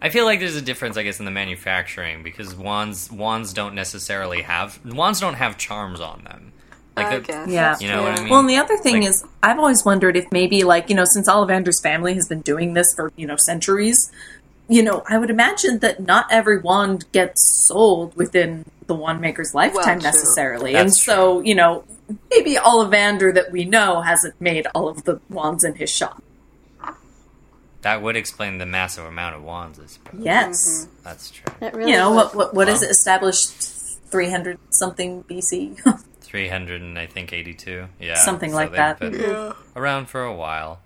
I 0.00 0.08
feel 0.10 0.24
like 0.24 0.40
there's 0.40 0.56
a 0.56 0.62
difference, 0.62 0.96
I 0.96 1.02
guess, 1.02 1.18
in 1.18 1.24
the 1.24 1.30
manufacturing 1.30 2.22
because 2.22 2.54
wands 2.54 3.10
wands 3.10 3.52
don't 3.52 3.74
necessarily 3.74 4.42
have 4.42 4.84
wands 4.84 5.20
don't 5.20 5.34
have 5.34 5.58
charms 5.58 6.00
on 6.00 6.24
them. 6.24 6.52
Like 6.96 7.06
I 7.06 7.10
they're- 7.10 7.20
guess. 7.20 7.48
Yeah. 7.48 7.76
You 7.80 7.88
know 7.88 8.02
what 8.02 8.18
I 8.18 8.22
mean? 8.22 8.30
Well, 8.30 8.40
and 8.40 8.50
the 8.50 8.56
other 8.56 8.76
thing 8.76 9.00
Like- 9.02 9.10
is, 9.10 9.24
I've 9.42 9.58
always 9.58 9.84
wondered 9.84 10.16
if 10.16 10.30
maybe, 10.32 10.64
like, 10.64 10.90
you 10.90 10.96
know, 10.96 11.04
since 11.04 11.28
Ollivander's 11.28 11.80
family 11.80 12.14
has 12.14 12.26
been 12.28 12.40
doing 12.40 12.74
this 12.74 12.92
for, 12.96 13.12
you 13.14 13.24
know, 13.26 13.36
centuries, 13.36 14.10
you 14.68 14.82
know, 14.82 15.02
I 15.08 15.18
would 15.18 15.30
imagine 15.30 15.78
that 15.80 16.00
not 16.00 16.26
every 16.30 16.58
wand 16.58 17.10
gets 17.12 17.66
sold 17.66 18.14
within 18.16 18.64
the 18.86 18.94
wand 18.94 19.20
maker's 19.20 19.54
lifetime 19.54 19.98
true. 20.00 20.10
necessarily. 20.10 20.72
That's 20.72 20.82
and 20.82 20.94
so, 20.94 21.40
you 21.40 21.54
know, 21.54 21.84
maybe 22.30 22.54
Ollivander 22.56 23.32
that 23.34 23.50
we 23.52 23.64
know 23.64 24.00
hasn't 24.02 24.40
made 24.40 24.66
all 24.74 24.88
of 24.88 25.04
the 25.04 25.20
wands 25.30 25.64
in 25.64 25.74
his 25.74 25.90
shop. 25.90 26.22
that 27.82 28.02
would 28.02 28.16
explain 28.16 28.58
the 28.58 28.66
massive 28.66 29.04
amount 29.04 29.36
of 29.36 29.42
wands. 29.42 29.78
I 29.78 29.86
suppose. 29.86 30.20
Yes. 30.20 30.56
Mm-hmm. 30.86 31.02
That's 31.04 31.30
true. 31.30 31.52
That 31.60 31.74
really 31.74 31.92
You 31.92 31.96
know, 31.98 32.10
would. 32.10 32.16
what, 32.16 32.34
what, 32.34 32.54
what 32.54 32.68
is 32.68 32.80
Well. 32.80 32.88
it 32.88 32.92
established 32.92 33.50
300 34.10 34.58
something 34.70 35.22
BC? 35.24 35.78
Three 36.20 36.48
hundred 36.48 36.82
and 36.82 36.98
I 36.98 37.06
think 37.06 37.32
eighty-two. 37.32 37.86
Yeah, 37.98 38.16
Something 38.16 38.50
so 38.50 38.56
like 38.56 38.72
that. 38.72 38.98
been 39.00 39.54
Around 39.74 40.10
for 40.10 40.22
a 40.24 40.34
while. 40.34 40.78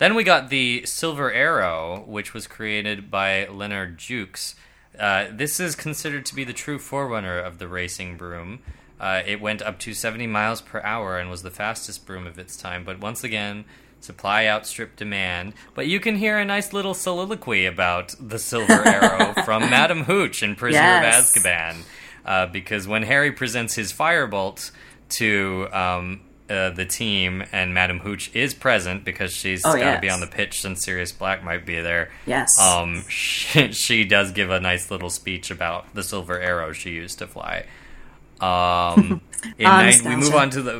Then 0.00 0.14
we 0.14 0.24
got 0.24 0.48
the 0.48 0.84
Silver 0.86 1.30
Arrow, 1.30 2.04
which 2.06 2.32
was 2.32 2.46
created 2.46 3.10
by 3.10 3.46
Leonard 3.48 3.98
Jukes. 3.98 4.54
Uh, 4.98 5.26
this 5.30 5.60
is 5.60 5.74
considered 5.76 6.24
to 6.26 6.34
be 6.34 6.42
the 6.42 6.54
true 6.54 6.78
forerunner 6.78 7.38
of 7.38 7.58
the 7.58 7.68
racing 7.68 8.16
broom. 8.16 8.60
Uh, 8.98 9.20
it 9.26 9.42
went 9.42 9.60
up 9.60 9.78
to 9.80 9.92
70 9.92 10.26
miles 10.26 10.62
per 10.62 10.80
hour 10.80 11.18
and 11.18 11.28
was 11.30 11.42
the 11.42 11.50
fastest 11.50 12.06
broom 12.06 12.26
of 12.26 12.38
its 12.38 12.56
time. 12.56 12.82
But 12.82 12.98
once 12.98 13.22
again, 13.22 13.66
supply 14.00 14.46
outstripped 14.46 14.96
demand. 14.96 15.52
But 15.74 15.86
you 15.86 16.00
can 16.00 16.16
hear 16.16 16.38
a 16.38 16.46
nice 16.46 16.72
little 16.72 16.94
soliloquy 16.94 17.66
about 17.66 18.14
the 18.18 18.38
Silver 18.38 18.72
Arrow 18.88 19.34
from 19.44 19.68
Madam 19.68 20.04
Hooch 20.04 20.42
in 20.42 20.56
Prisoner 20.56 20.80
Yes. 20.80 21.36
of 21.36 21.42
Azkaban. 21.42 21.76
Uh, 22.24 22.46
because 22.46 22.88
when 22.88 23.02
Harry 23.02 23.32
presents 23.32 23.74
his 23.74 23.92
firebolt 23.92 24.70
to 25.10 25.68
um, 25.72 26.20
uh, 26.50 26.70
the 26.70 26.84
team, 26.84 27.44
and 27.52 27.72
Madam 27.72 28.00
Hooch 28.00 28.34
is 28.34 28.52
present 28.54 29.04
because 29.04 29.32
she's 29.32 29.64
Oh, 29.64 29.76
got 29.76 29.94
to 29.94 30.00
be 30.00 30.10
on 30.10 30.20
the 30.20 30.26
pitch 30.26 30.60
since 30.60 30.84
Sirius 30.84 31.12
Black 31.12 31.44
might 31.44 31.64
be 31.64 31.80
there. 31.80 32.10
Yes. 32.26 32.58
Um, 32.60 33.02
she, 33.08 33.72
she 33.72 34.04
does 34.04 34.32
give 34.32 34.50
a 34.50 34.58
nice 34.60 34.90
little 34.90 35.10
speech 35.10 35.50
about 35.50 35.94
the 35.94 36.02
silver 36.02 36.38
arrow 36.40 36.72
she 36.72 36.90
used 36.90 37.18
to 37.20 37.26
fly. 37.26 37.66
Um, 38.40 39.20
in 39.58 39.66
Ah, 39.66 39.90
we 40.04 40.16
move 40.16 40.34
on 40.34 40.50
to 40.50 40.62
the 40.62 40.72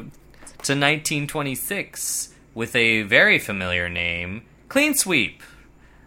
to 0.63 0.75
1926 0.75 2.35
with 2.55 2.75
a 2.77 3.03
very 3.03 3.39
familiar 3.39 3.89
name, 3.89 4.43
Clean 4.69 4.95
Sweep. 4.95 5.43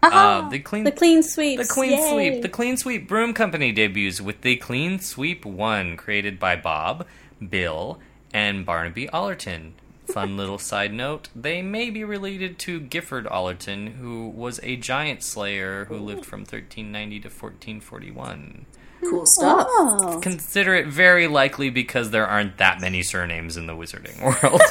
Uh, 0.04 0.50
the 0.50 0.60
clean 0.60 0.84
the 0.84 0.92
clean 0.92 1.24
sweeps. 1.24 1.66
the 1.66 1.74
Clean 1.74 1.92
Yay. 1.92 2.10
Sweep. 2.12 2.42
The 2.42 2.50
Clean 2.50 2.76
Sweep 2.76 3.08
Broom 3.08 3.34
Company 3.34 3.72
debuts 3.72 4.20
with 4.20 4.42
the 4.42 4.58
Clean 4.58 5.00
Sweep 5.00 5.46
1, 5.46 5.96
created 5.96 6.40
by 6.40 6.58
Bob, 6.58 7.08
Bill, 7.50 8.00
and 8.34 8.66
Barnaby 8.66 9.08
Ollerton. 9.08 9.74
Fun 10.08 10.36
little 10.38 10.58
side 10.58 10.94
note 10.94 11.30
they 11.36 11.62
may 11.62 11.90
be 11.90 12.04
related 12.04 12.60
to 12.60 12.80
Gifford 12.80 13.26
Allerton, 13.28 13.88
who 13.88 14.28
was 14.30 14.60
a 14.64 14.76
giant 14.76 15.24
slayer 15.24 15.86
who 15.86 15.98
lived 15.98 16.26
from 16.26 16.42
1390 16.42 17.20
to 17.22 17.28
1441. 17.30 18.66
cool 19.02 19.26
stuff. 19.26 19.68
Oh. 19.70 20.20
Consider 20.22 20.76
it 20.76 20.88
very 20.88 21.28
likely 21.28 21.70
because 21.70 22.12
there 22.12 22.28
aren't 22.28 22.58
that 22.58 22.82
many 22.82 23.02
surnames 23.02 23.56
in 23.56 23.68
the 23.68 23.74
wizarding 23.74 24.22
world. 24.44 24.62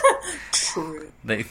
True. 0.52 1.10
they, 1.24 1.46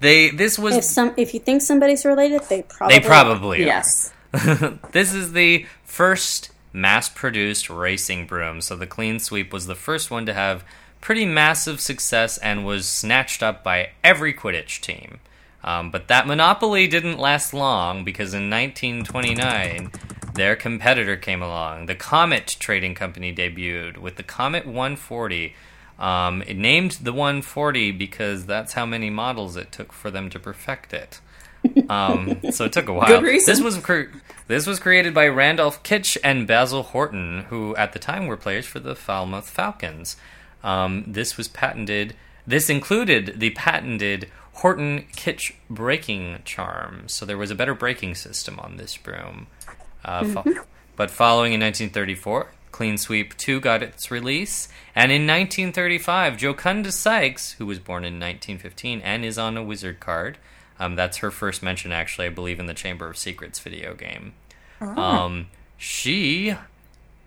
they, 0.00 0.30
this 0.30 0.58
was. 0.58 0.76
If 0.76 0.84
some, 0.84 1.14
if 1.16 1.32
you 1.32 1.40
think 1.40 1.62
somebody's 1.62 2.04
related, 2.04 2.42
they 2.50 2.62
probably. 2.62 2.98
they 2.98 3.06
probably 3.06 3.62
are. 3.62 3.66
Yes. 3.66 4.12
this 4.92 5.14
is 5.14 5.32
the 5.32 5.64
first 5.84 6.50
mass 6.74 7.08
produced 7.08 7.70
racing 7.70 8.26
broom. 8.26 8.60
So 8.60 8.76
the 8.76 8.86
Clean 8.86 9.18
Sweep 9.18 9.52
was 9.52 9.66
the 9.66 9.74
first 9.74 10.10
one 10.10 10.26
to 10.26 10.34
have 10.34 10.64
pretty 11.04 11.26
massive 11.26 11.82
success 11.82 12.38
and 12.38 12.64
was 12.64 12.88
snatched 12.88 13.42
up 13.42 13.62
by 13.62 13.90
every 14.02 14.32
Quidditch 14.32 14.80
team. 14.80 15.20
Um, 15.62 15.90
but 15.90 16.08
that 16.08 16.26
monopoly 16.26 16.88
didn't 16.88 17.18
last 17.18 17.52
long 17.52 18.04
because 18.04 18.32
in 18.32 18.48
1929, 18.48 19.92
their 20.32 20.56
competitor 20.56 21.16
came 21.16 21.42
along. 21.42 21.86
The 21.86 21.94
Comet 21.94 22.56
Trading 22.58 22.94
Company 22.94 23.34
debuted 23.34 23.98
with 23.98 24.16
the 24.16 24.22
Comet 24.22 24.64
140. 24.64 25.54
Um, 25.98 26.42
it 26.46 26.56
named 26.56 26.92
the 26.92 27.12
140 27.12 27.92
because 27.92 28.46
that's 28.46 28.72
how 28.72 28.86
many 28.86 29.10
models 29.10 29.56
it 29.56 29.72
took 29.72 29.92
for 29.92 30.10
them 30.10 30.30
to 30.30 30.38
perfect 30.38 30.94
it. 30.94 31.20
Um, 31.90 32.40
so 32.50 32.64
it 32.64 32.72
took 32.72 32.88
a 32.88 32.92
while. 32.94 33.08
Good 33.08 33.22
reason. 33.24 33.52
This 33.52 33.62
was 33.62 33.76
cre- 33.78 34.16
this 34.46 34.66
was 34.66 34.80
created 34.80 35.12
by 35.12 35.28
Randolph 35.28 35.82
Keitch 35.82 36.16
and 36.24 36.46
Basil 36.46 36.82
Horton, 36.82 37.44
who 37.50 37.76
at 37.76 37.92
the 37.92 37.98
time 37.98 38.26
were 38.26 38.38
players 38.38 38.64
for 38.66 38.80
the 38.80 38.94
Falmouth 38.94 39.50
Falcons. 39.50 40.16
Um, 40.64 41.04
this 41.06 41.36
was 41.36 41.46
patented. 41.46 42.16
This 42.46 42.68
included 42.68 43.34
the 43.38 43.50
patented 43.50 44.28
Horton 44.54 45.06
Keitch 45.16 45.52
braking 45.70 46.40
charm. 46.44 47.04
So 47.08 47.24
there 47.24 47.38
was 47.38 47.50
a 47.50 47.54
better 47.54 47.74
braking 47.74 48.14
system 48.16 48.58
on 48.58 48.76
this 48.76 48.96
broom. 48.96 49.46
Uh, 50.04 50.24
fo- 50.24 50.44
but 50.96 51.10
following 51.10 51.52
in 51.52 51.60
1934, 51.60 52.48
Clean 52.72 52.98
Sweep 52.98 53.36
2 53.36 53.60
got 53.60 53.82
its 53.82 54.10
release, 54.10 54.68
and 54.96 55.12
in 55.12 55.26
1935, 55.26 56.36
Jocunda 56.36 56.92
Sykes, 56.92 57.52
who 57.52 57.66
was 57.66 57.78
born 57.78 58.04
in 58.04 58.14
1915 58.14 59.00
and 59.02 59.24
is 59.24 59.38
on 59.38 59.56
a 59.56 59.62
wizard 59.62 60.00
card, 60.00 60.38
um, 60.80 60.96
that's 60.96 61.18
her 61.18 61.30
first 61.30 61.62
mention, 61.62 61.92
actually, 61.92 62.26
I 62.26 62.30
believe, 62.30 62.58
in 62.58 62.66
the 62.66 62.74
Chamber 62.74 63.08
of 63.08 63.16
Secrets 63.16 63.60
video 63.60 63.94
game. 63.94 64.32
Um, 64.80 65.46
she 65.76 66.56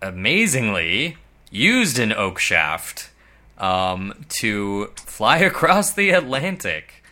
amazingly 0.02 1.16
used 1.50 1.98
an 1.98 2.12
oak 2.12 2.38
shaft 2.38 3.10
um, 3.58 4.14
to 4.40 4.86
fly 4.96 5.38
across 5.52 5.92
the 5.92 6.10
Atlantic. 6.10 7.02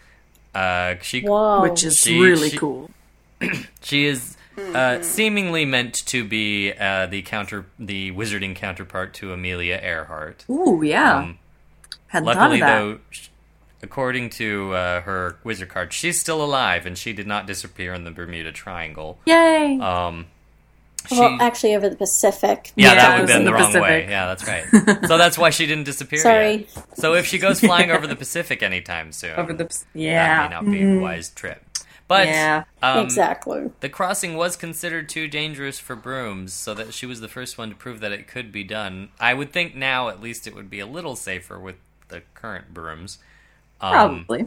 Uh, 0.55 0.95
she 1.03 1.21
Whoa. 1.23 1.61
Which 1.63 1.85
is 1.85 1.99
She- 1.99 2.19
really 2.21 2.51
she- 2.51 2.57
cool. 2.59 2.91
she 3.83 4.07
is 4.07 4.37
uh, 4.75 5.03
seemingly 5.03 5.67
meant 5.67 5.95
to 6.07 6.25
be 6.25 6.73
uh, 6.73 7.05
the 7.07 7.21
counter, 7.23 7.67
the 7.79 8.11
wizarding 8.13 8.57
counterpart 8.57 9.13
to 9.15 9.33
Amelia 9.33 9.79
Earhart. 9.83 10.47
Ooh, 10.49 10.83
yeah. 10.83 11.19
Um, 11.19 11.39
Hadn't 12.07 12.27
thought 12.33 12.37
Luckily, 12.39 12.61
of 12.63 12.67
that. 12.67 12.79
though, 12.79 12.99
according 13.83 14.31
to 14.31 14.73
uh, 14.73 15.01
her 15.03 15.37
wizard 15.45 15.69
card, 15.69 15.93
she's 15.93 16.19
still 16.19 16.43
alive 16.43 16.87
and 16.87 16.97
she 16.97 17.13
did 17.13 17.27
not 17.27 17.47
disappear 17.47 17.93
in 17.93 18.05
the 18.05 18.11
Bermuda 18.11 18.51
Triangle. 18.53 19.19
Yay! 19.27 19.79
Um, 19.79 20.27
she, 21.09 21.19
well, 21.19 21.39
actually, 21.41 21.75
over 21.77 21.89
the 21.89 21.97
Pacific. 21.97 22.73
yeah, 22.77 22.89
Yeah, 22.89 22.95
that 22.95 23.11
would 23.11 23.19
have 23.19 23.39
been 23.39 23.45
the, 23.45 23.51
the 23.51 23.57
wrong 23.57 23.73
way. 23.81 24.07
Yeah, 24.09 24.27
that's 24.27 24.47
right. 24.47 24.65
so 25.07 25.19
that's 25.19 25.37
why 25.39 25.51
she 25.51 25.67
didn't 25.67 25.85
disappear. 25.85 26.19
Sorry. 26.21 26.69
Yet. 26.75 26.99
So 26.99 27.15
if 27.15 27.27
she 27.27 27.39
goes 27.39 27.61
flying 27.61 27.91
over 27.91 28.07
the 28.07 28.17
Pacific 28.25 28.63
anytime 28.63 29.13
soon, 29.13 29.39
Over 29.39 29.53
the 29.53 29.65
that 29.65 29.85
yeah. 29.95 30.43
may 30.49 30.55
not 30.55 30.65
be 30.65 30.83
a 30.83 31.01
wise 31.01 31.31
trip. 31.31 31.63
But 32.09 32.29
Yeah. 32.29 32.65
um, 32.83 33.01
exactly. 33.05 33.71
The 33.81 33.89
crossing 33.89 34.37
was 34.37 34.55
considered 34.57 35.09
too 35.09 35.27
dangerous 35.27 35.79
for 35.81 35.97
brooms, 35.97 36.53
so 36.53 36.73
that 36.75 36.95
she 36.95 37.05
was 37.05 37.21
the 37.21 37.29
first 37.29 37.59
one 37.59 37.71
to 37.71 37.75
prove 37.75 37.99
that 38.01 38.13
it 38.13 38.29
could 38.29 38.53
be 38.53 38.63
done. 38.63 39.09
I 39.19 39.35
would 39.35 39.53
think 39.53 39.75
now, 39.75 40.09
at 40.09 40.21
least, 40.21 40.47
it 40.47 40.55
would 40.55 40.71
be 40.71 40.79
a 40.81 40.87
little 40.87 41.17
safer 41.17 41.59
with 41.59 41.77
the 42.09 42.23
current 42.35 42.73
brooms. 42.73 43.19
Um, 43.81 44.25
Probably. 44.27 44.47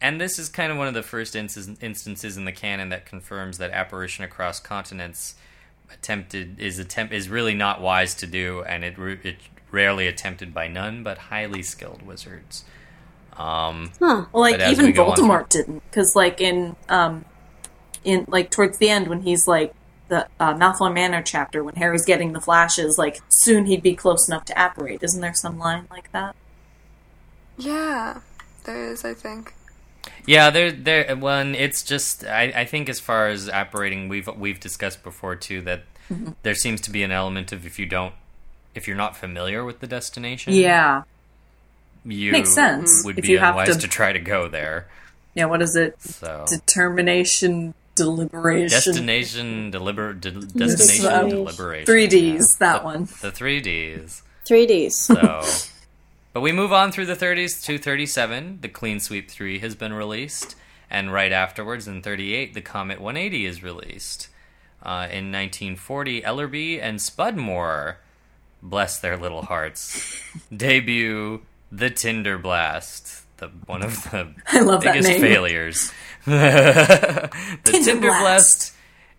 and 0.00 0.20
this 0.20 0.38
is 0.38 0.48
kind 0.48 0.72
of 0.72 0.76
one 0.76 0.88
of 0.88 0.94
the 0.94 1.02
first 1.04 1.36
instances 1.36 2.36
in 2.36 2.44
the 2.44 2.52
canon 2.52 2.88
that 2.88 3.06
confirms 3.06 3.58
that 3.58 3.70
apparition 3.70 4.24
across 4.24 4.58
continents 4.60 5.36
attempted 5.92 6.58
is 6.60 6.78
attempt 6.78 7.12
is 7.12 7.28
really 7.28 7.54
not 7.54 7.80
wise 7.80 8.14
to 8.16 8.26
do, 8.26 8.62
and 8.62 8.84
it 8.84 8.98
it 8.98 9.36
rarely 9.70 10.06
attempted 10.06 10.54
by 10.54 10.68
none 10.68 11.02
but 11.02 11.18
highly 11.18 11.62
skilled 11.62 12.02
wizards. 12.02 12.64
Um, 13.36 13.90
Huh. 13.98 14.26
Well, 14.32 14.42
like 14.42 14.60
even 14.60 14.86
we 14.86 14.92
go 14.92 15.06
on 15.06 15.16
Voldemort 15.16 15.48
didn't, 15.48 15.82
because 15.90 16.14
like 16.14 16.40
in 16.40 16.76
um, 16.88 17.24
in 18.04 18.24
like 18.28 18.50
towards 18.50 18.78
the 18.78 18.88
end 18.88 19.08
when 19.08 19.22
he's 19.22 19.48
like 19.48 19.74
the 20.08 20.28
uh, 20.38 20.54
Malfoy 20.54 20.92
Manor 20.92 21.22
chapter 21.22 21.64
when 21.64 21.74
Harry's 21.76 22.04
getting 22.04 22.32
the 22.32 22.40
flashes, 22.40 22.98
like 22.98 23.20
soon 23.28 23.66
he'd 23.66 23.82
be 23.82 23.94
close 23.94 24.28
enough 24.28 24.44
to 24.46 24.52
apparate. 24.52 25.02
Isn't 25.02 25.20
there 25.20 25.34
some 25.34 25.58
line 25.58 25.86
like 25.90 26.12
that? 26.12 26.36
Yeah, 27.56 28.20
there 28.64 28.90
is, 28.90 29.04
I 29.04 29.14
think. 29.14 29.54
Yeah, 30.26 30.50
there, 30.50 30.70
there. 30.72 31.16
One, 31.16 31.54
it's 31.54 31.82
just. 31.82 32.24
I, 32.24 32.52
I 32.54 32.64
think 32.64 32.88
as 32.88 33.00
far 33.00 33.28
as 33.28 33.48
apparating, 33.48 34.08
we've 34.08 34.28
we've 34.36 34.58
discussed 34.60 35.02
before 35.02 35.36
too 35.36 35.60
that 35.62 35.82
there 36.42 36.54
seems 36.54 36.80
to 36.82 36.90
be 36.90 37.02
an 37.02 37.10
element 37.12 37.52
of 37.52 37.66
if 37.66 37.78
you 37.78 37.86
don't, 37.86 38.14
if 38.74 38.86
you're 38.88 38.96
not 38.96 39.16
familiar 39.16 39.64
with 39.64 39.80
the 39.80 39.86
destination, 39.86 40.52
Yeah, 40.54 41.02
you 42.04 42.32
Makes 42.32 42.52
sense. 42.54 43.02
Would 43.04 43.18
If 43.18 43.24
be 43.24 43.30
you 43.32 43.38
have 43.38 43.54
unwise 43.54 43.76
to- 43.76 43.82
to... 43.82 43.88
try 43.88 44.12
to 44.12 44.18
go 44.20 44.48
there. 44.48 44.86
yeah. 45.34 45.46
What 45.46 45.62
is 45.62 45.76
it? 45.76 46.00
So 46.02 46.44
Determination, 46.48 47.72
deliberation, 47.94 48.68
destination 48.70 49.72
deliber 49.72 50.18
de- 50.20 50.30
destination 50.32 51.06
um, 51.12 51.28
deliberation. 51.30 51.86
three 51.86 52.06
Ds. 52.06 52.56
Yeah. 52.60 52.72
That 52.72 52.84
one. 52.84 53.08
The 53.22 53.30
three 53.32 53.60
Ds. 53.60 54.22
3Ds. 54.46 54.92
So, 54.92 55.14
but 56.34 56.40
we 56.40 56.52
move 56.52 56.72
on 56.72 56.90
through 56.92 57.06
the 57.06 57.14
30s 57.14 57.64
to 57.64 57.78
37. 57.78 58.58
The 58.60 58.68
Clean 58.68 58.98
Sweep 58.98 59.30
3 59.30 59.60
has 59.60 59.76
been 59.76 59.92
released, 59.92 60.56
and 60.90 61.12
right 61.12 61.32
afterwards, 61.32 61.88
in 61.88 62.02
38, 62.02 62.52
the 62.52 62.60
Comet 62.60 63.00
180 63.00 63.46
is 63.46 63.62
released. 63.62 64.28
Uh, 64.82 65.08
in 65.10 65.32
1940, 65.32 66.22
Ellerby 66.22 66.82
and 66.82 66.98
Spudmore, 66.98 67.96
bless 68.62 68.98
their 68.98 69.16
little 69.16 69.42
hearts, 69.42 70.20
debut 70.54 71.40
the 71.70 71.88
Tinder 71.88 72.36
Blast, 72.36 73.24
the 73.38 73.48
one 73.66 73.82
of 73.82 74.02
the 74.10 74.34
biggest 74.82 75.12
failures. 75.12 75.92
the 76.26 77.30
Tinder 77.62 77.92
Tinder 77.92 78.08
Blast. 78.08 78.20
Blast 78.20 78.74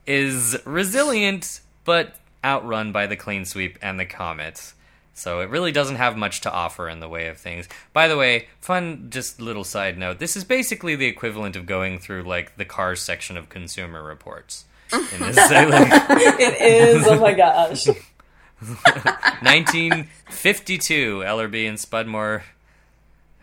is 0.06 0.58
resilient, 0.66 1.62
but 1.86 2.18
outrun 2.44 2.92
by 2.92 3.08
the 3.08 3.16
Clean 3.16 3.46
Sweep 3.46 3.80
and 3.82 4.00
the 4.00 4.06
Comet. 4.06 4.74
So 5.16 5.40
it 5.40 5.50
really 5.50 5.72
doesn't 5.72 5.96
have 5.96 6.18
much 6.18 6.42
to 6.42 6.52
offer 6.52 6.90
in 6.90 7.00
the 7.00 7.08
way 7.08 7.28
of 7.28 7.38
things. 7.38 7.70
By 7.94 8.08
the 8.08 8.18
way, 8.18 8.48
fun, 8.60 9.08
just 9.10 9.42
little 9.42 9.64
side 9.64 9.98
note: 9.98 10.20
this 10.20 10.36
is 10.36 10.44
basically 10.44 10.96
the 10.96 11.08
equivalent 11.08 11.56
of 11.56 11.66
going 11.66 11.98
through 12.00 12.24
like 12.24 12.58
the 12.58 12.66
cars 12.66 13.02
section 13.02 13.38
of 13.38 13.50
Consumer 13.50 14.04
Reports. 14.04 14.66
In 14.94 15.22
this, 15.22 15.38
like, 15.38 16.40
it 16.40 16.62
is. 16.62 17.08
Oh 17.08 17.20
my 17.20 17.34
gosh. 17.34 17.88
1952, 18.60 21.24
Ellerby 21.26 21.68
and 21.68 21.78
Spudmore 21.78 22.44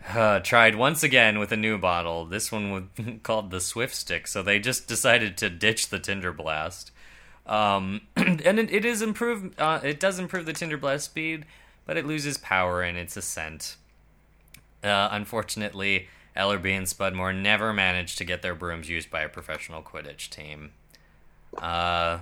uh, 0.09 0.39
tried 0.39 0.75
once 0.75 1.03
again 1.03 1.37
with 1.39 1.51
a 1.51 1.57
new 1.57 1.77
bottle. 1.77 2.25
This 2.25 2.51
one 2.51 2.71
was 2.71 2.83
called 3.23 3.51
the 3.51 3.61
Swift 3.61 3.95
Stick, 3.95 4.27
so 4.27 4.43
they 4.43 4.59
just 4.59 4.87
decided 4.87 5.37
to 5.37 5.49
ditch 5.49 5.89
the 5.89 5.99
Tinder 5.99 6.33
Blast. 6.33 6.91
Um, 7.45 8.01
and 8.15 8.59
it, 8.59 8.71
it 8.71 8.85
is 8.85 9.01
improved. 9.01 9.59
Uh, 9.59 9.79
it 9.83 9.99
does 9.99 10.19
improve 10.19 10.45
the 10.45 10.53
Tinder 10.53 10.77
Blast 10.77 11.05
speed, 11.05 11.45
but 11.85 11.97
it 11.97 12.05
loses 12.05 12.37
power 12.37 12.83
in 12.83 12.95
its 12.95 13.17
ascent. 13.17 13.75
Uh, 14.83 15.09
unfortunately, 15.11 16.07
Ellerby 16.35 16.75
and 16.75 16.87
Spudmore 16.87 17.35
never 17.35 17.73
managed 17.73 18.17
to 18.17 18.25
get 18.25 18.41
their 18.41 18.55
brooms 18.55 18.89
used 18.89 19.09
by 19.09 19.21
a 19.21 19.29
professional 19.29 19.81
Quidditch 19.81 20.29
team. 20.29 20.71
Uh, 21.57 22.19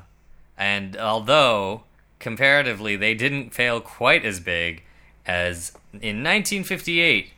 and 0.57 0.97
although 0.97 1.83
comparatively 2.19 2.95
they 2.95 3.13
didn't 3.13 3.53
fail 3.53 3.79
quite 3.81 4.25
as 4.25 4.39
big 4.39 4.83
as 5.25 5.71
in 5.93 6.23
1958, 6.23 7.31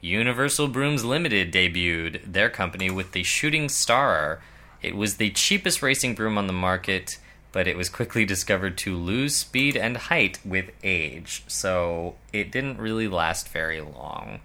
Universal 0.00 0.68
Brooms 0.68 1.04
Limited 1.04 1.52
debuted 1.52 2.32
their 2.32 2.50
company 2.50 2.90
with 2.90 3.12
the 3.12 3.22
Shooting 3.22 3.68
Star. 3.68 4.40
It 4.82 4.94
was 4.94 5.16
the 5.16 5.30
cheapest 5.30 5.82
racing 5.82 6.14
broom 6.14 6.38
on 6.38 6.46
the 6.46 6.52
market, 6.52 7.18
but 7.56 7.66
it 7.66 7.74
was 7.74 7.88
quickly 7.88 8.26
discovered 8.26 8.76
to 8.76 8.94
lose 8.94 9.34
speed 9.34 9.78
and 9.78 9.96
height 9.96 10.38
with 10.44 10.70
age, 10.84 11.42
so 11.46 12.14
it 12.30 12.52
didn't 12.52 12.76
really 12.76 13.08
last 13.08 13.48
very 13.48 13.80
long. 13.80 14.40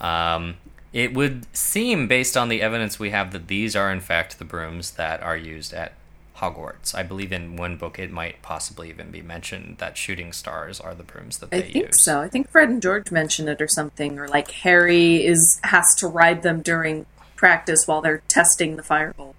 Um, 0.00 0.58
it 0.92 1.12
would 1.12 1.44
seem, 1.52 2.06
based 2.06 2.36
on 2.36 2.48
the 2.48 2.62
evidence 2.62 3.00
we 3.00 3.10
have, 3.10 3.32
that 3.32 3.48
these 3.48 3.74
are 3.74 3.90
in 3.90 3.98
fact 3.98 4.38
the 4.38 4.44
brooms 4.44 4.92
that 4.92 5.20
are 5.24 5.36
used 5.36 5.72
at 5.72 5.94
Hogwarts. 6.36 6.94
I 6.94 7.02
believe 7.02 7.32
in 7.32 7.56
one 7.56 7.78
book 7.78 7.98
it 7.98 8.12
might 8.12 8.42
possibly 8.42 8.90
even 8.90 9.10
be 9.10 9.22
mentioned 9.22 9.78
that 9.78 9.96
shooting 9.96 10.32
stars 10.32 10.78
are 10.78 10.94
the 10.94 11.02
brooms 11.02 11.38
that 11.38 11.50
they 11.50 11.56
use. 11.56 11.66
I 11.66 11.72
think 11.72 11.86
use. 11.88 12.00
so. 12.00 12.20
I 12.20 12.28
think 12.28 12.48
Fred 12.48 12.68
and 12.68 12.80
George 12.80 13.10
mentioned 13.10 13.48
it 13.48 13.60
or 13.60 13.66
something, 13.66 14.20
or 14.20 14.28
like 14.28 14.52
Harry 14.52 15.26
is 15.26 15.58
has 15.64 15.96
to 15.96 16.06
ride 16.06 16.42
them 16.42 16.62
during 16.62 17.06
practice 17.34 17.88
while 17.88 18.00
they're 18.00 18.22
testing 18.28 18.76
the 18.76 18.84
fireball. 18.84 19.34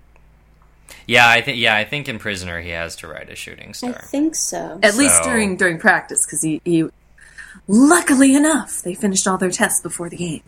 Yeah, 1.08 1.28
I 1.28 1.42
think 1.42 1.58
yeah, 1.60 1.76
I 1.76 1.84
think 1.84 2.08
in 2.08 2.18
Prisoner 2.20 2.62
he 2.62 2.70
has 2.70 2.96
to 2.98 3.08
ride 3.08 3.30
a 3.30 3.36
shooting 3.36 3.74
star. 3.74 3.90
I 3.92 4.02
think 4.06 4.36
so. 4.36 4.80
At 4.82 4.96
least 4.96 5.22
during 5.24 5.58
during 5.58 5.78
practice, 5.80 6.20
because 6.26 6.42
he, 6.42 6.62
he. 6.64 6.86
Luckily 7.68 8.36
enough, 8.36 8.82
they 8.82 8.94
finished 8.94 9.28
all 9.28 9.38
their 9.38 9.52
tests 9.52 9.82
before 9.82 10.10
the 10.10 10.18
game. 10.18 10.44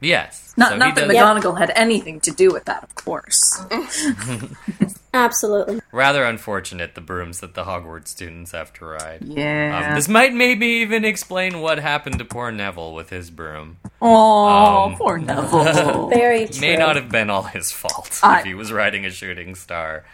yes. 0.00 0.54
Not 0.56 0.70
So 0.70 0.76
not 0.76 0.94
that 0.94 1.08
does- 1.08 1.16
McGonagall 1.16 1.58
had 1.58 1.72
anything 1.74 2.20
to 2.20 2.30
do 2.30 2.50
with 2.52 2.64
that, 2.66 2.82
of 2.84 2.94
course. 2.94 3.38
Absolutely. 5.16 5.80
Rather 5.92 6.24
unfortunate 6.24 6.94
the 6.94 7.00
brooms 7.00 7.40
that 7.40 7.54
the 7.54 7.64
Hogwarts 7.64 8.08
students 8.08 8.52
have 8.52 8.72
to 8.74 8.84
ride. 8.84 9.22
Yeah. 9.22 9.88
Um, 9.88 9.94
this 9.94 10.08
might 10.08 10.34
maybe 10.34 10.66
even 10.66 11.04
explain 11.04 11.60
what 11.60 11.78
happened 11.78 12.18
to 12.18 12.24
poor 12.24 12.50
Neville 12.52 12.94
with 12.94 13.10
his 13.10 13.30
broom. 13.30 13.78
oh, 14.02 14.84
um, 14.84 14.96
poor 14.96 15.18
Neville. 15.18 16.08
Very 16.10 16.46
true. 16.46 16.60
May 16.60 16.76
not 16.76 16.96
have 16.96 17.08
been 17.08 17.30
all 17.30 17.44
his 17.44 17.72
fault 17.72 18.20
I- 18.22 18.40
if 18.40 18.44
he 18.44 18.54
was 18.54 18.72
riding 18.72 19.06
a 19.06 19.10
shooting 19.10 19.54
star. 19.54 20.04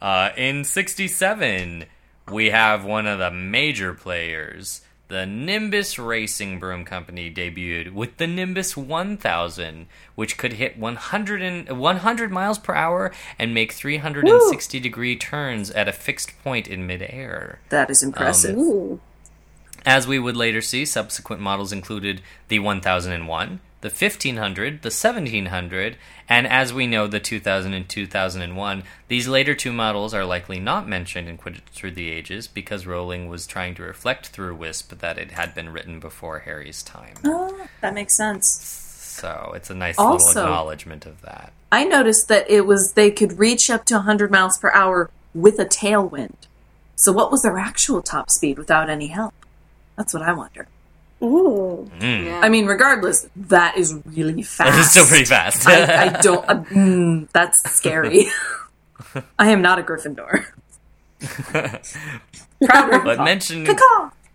Uh, 0.00 0.30
in 0.36 0.64
67, 0.64 1.84
we 2.30 2.50
have 2.50 2.84
one 2.84 3.06
of 3.06 3.18
the 3.18 3.30
major 3.30 3.94
players. 3.94 4.80
The 5.12 5.26
Nimbus 5.26 5.98
Racing 5.98 6.58
Broom 6.58 6.86
Company 6.86 7.30
debuted 7.30 7.92
with 7.92 8.16
the 8.16 8.26
Nimbus 8.26 8.78
1000, 8.78 9.86
which 10.14 10.38
could 10.38 10.54
hit 10.54 10.78
100, 10.78 11.42
and, 11.42 11.78
100 11.78 12.32
miles 12.32 12.58
per 12.58 12.74
hour 12.74 13.12
and 13.38 13.52
make 13.52 13.72
360 13.72 14.80
degree 14.80 15.14
turns 15.14 15.70
at 15.72 15.86
a 15.86 15.92
fixed 15.92 16.42
point 16.42 16.66
in 16.66 16.86
midair. 16.86 17.58
that 17.68 17.90
is 17.90 18.02
um, 18.02 18.06
impressive. 18.06 18.56
Ooh. 18.56 19.02
As 19.84 20.06
we 20.06 20.18
would 20.18 20.34
later 20.34 20.62
see, 20.62 20.86
subsequent 20.86 21.42
models 21.42 21.74
included 21.74 22.22
the 22.48 22.60
1001, 22.60 23.60
the 23.82 23.88
1500, 23.88 24.82
the 24.82 24.86
1700, 24.86 25.96
and 26.28 26.46
as 26.46 26.72
we 26.72 26.86
know, 26.86 27.06
the 27.06 27.20
2000 27.20 27.74
and 27.74 27.88
2001. 27.88 28.82
These 29.08 29.28
later 29.28 29.54
two 29.54 29.72
models 29.72 30.14
are 30.14 30.24
likely 30.24 30.58
not 30.60 30.88
mentioned 30.88 31.28
in 31.28 31.36
Quidditch 31.36 31.68
Through 31.72 31.90
the 31.90 32.08
Ages 32.10 32.46
because 32.48 32.86
Rowling 32.86 33.28
was 33.28 33.46
trying 33.46 33.74
to 33.74 33.82
reflect 33.82 34.28
through 34.28 34.54
Whisp 34.54 34.98
that 35.00 35.18
it 35.18 35.32
had 35.32 35.54
been 35.54 35.68
written 35.70 36.00
before 36.00 36.40
Harry's 36.40 36.82
time. 36.82 37.14
Oh, 37.24 37.66
that 37.80 37.92
makes 37.92 38.16
sense. 38.16 38.46
So 39.18 39.52
it's 39.54 39.68
a 39.68 39.74
nice 39.74 39.98
Also- 39.98 40.26
little 40.26 40.42
acknowledgement 40.44 41.04
of 41.04 41.20
that. 41.22 41.52
I 41.70 41.84
noticed 41.84 42.28
that 42.28 42.48
it 42.48 42.66
was 42.66 42.92
they 42.94 43.10
could 43.10 43.38
reach 43.38 43.68
up 43.68 43.84
to 43.86 43.94
100 43.94 44.30
miles 44.30 44.58
per 44.58 44.70
hour 44.72 45.10
with 45.34 45.58
a 45.58 45.64
tailwind. 45.66 46.34
So 46.96 47.10
what 47.12 47.32
was 47.32 47.42
their 47.42 47.58
actual 47.58 48.00
top 48.00 48.30
speed 48.30 48.58
without 48.58 48.88
any 48.88 49.08
help? 49.08 49.34
That's 49.96 50.14
what 50.14 50.22
I 50.22 50.32
wonder. 50.32 50.68
Ooh. 51.22 51.88
Yeah. 52.00 52.40
I 52.42 52.48
mean, 52.48 52.66
regardless, 52.66 53.28
that 53.36 53.76
is 53.76 53.94
really 54.04 54.42
fast. 54.42 54.78
It's 54.78 54.90
still 54.90 55.06
pretty 55.06 55.24
fast. 55.24 55.66
I, 55.66 56.06
I 56.06 56.08
don't. 56.20 56.48
Uh, 56.48 56.62
mm, 56.64 57.28
that's 57.32 57.60
scary. 57.70 58.26
I 59.38 59.50
am 59.50 59.62
not 59.62 59.78
a 59.78 59.82
Gryffindor. 59.82 60.46
Proud 61.20 63.04
but 63.04 63.18
Ravenclaw. 63.18 63.24
mention 63.24 63.66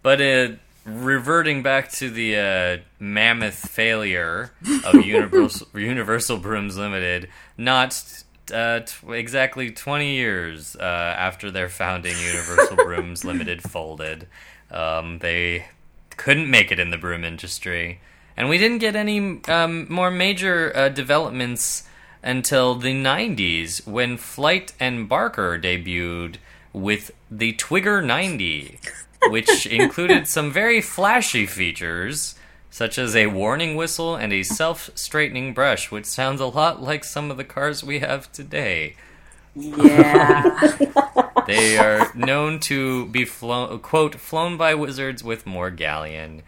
But 0.01 0.21
uh, 0.21 0.47
reverting 0.85 1.63
back 1.63 1.91
to 1.93 2.09
the 2.09 2.37
uh, 2.37 2.77
mammoth 2.99 3.55
failure 3.55 4.51
of 4.85 4.95
Universal, 5.05 5.67
Universal 5.73 6.37
Brooms 6.37 6.77
Limited, 6.77 7.29
not 7.57 8.01
uh, 8.53 8.81
t- 8.81 9.13
exactly 9.13 9.71
20 9.71 10.15
years 10.15 10.75
uh, 10.77 10.83
after 10.83 11.51
their 11.51 11.67
founding, 11.67 12.15
Universal 12.17 12.77
Brooms 12.77 13.25
Limited 13.25 13.61
folded. 13.63 14.27
Um, 14.71 15.19
they 15.19 15.65
couldn't 16.17 16.49
make 16.49 16.71
it 16.71 16.79
in 16.79 16.89
the 16.89 16.97
broom 16.97 17.23
industry. 17.23 17.99
And 18.35 18.49
we 18.49 18.57
didn't 18.57 18.79
get 18.79 18.95
any 18.95 19.41
um, 19.47 19.87
more 19.91 20.11
major 20.11 20.75
uh, 20.75 20.89
developments 20.89 21.83
until 22.21 22.75
the 22.75 22.93
90s 22.93 23.87
when 23.87 24.17
Flight 24.17 24.73
and 24.79 25.07
Barker 25.07 25.57
debuted 25.57 26.35
with 26.73 27.11
the 27.31 27.53
Twigger 27.53 28.03
90, 28.05 28.79
which 29.29 29.65
included 29.65 30.27
some 30.27 30.51
very 30.51 30.81
flashy 30.81 31.45
features 31.45 32.35
such 32.69 32.97
as 32.99 33.15
a 33.15 33.27
warning 33.27 33.75
whistle 33.75 34.15
and 34.15 34.31
a 34.31 34.43
self 34.43 34.91
straightening 34.93 35.53
brush, 35.53 35.89
which 35.89 36.05
sounds 36.05 36.41
a 36.41 36.45
lot 36.45 36.81
like 36.81 37.03
some 37.03 37.31
of 37.31 37.37
the 37.37 37.43
cars 37.43 37.83
we 37.83 37.99
have 37.99 38.31
today. 38.31 38.95
Yeah. 39.57 40.77
They 41.47 41.77
are 41.77 42.11
known 42.13 42.59
to 42.61 43.05
be 43.05 43.23
flown, 43.23 43.79
quote, 43.79 44.15
flown 44.15 44.57
by 44.57 44.75
wizards 44.75 45.23
with 45.23 45.45
more 45.45 45.71
galleon 45.71 46.43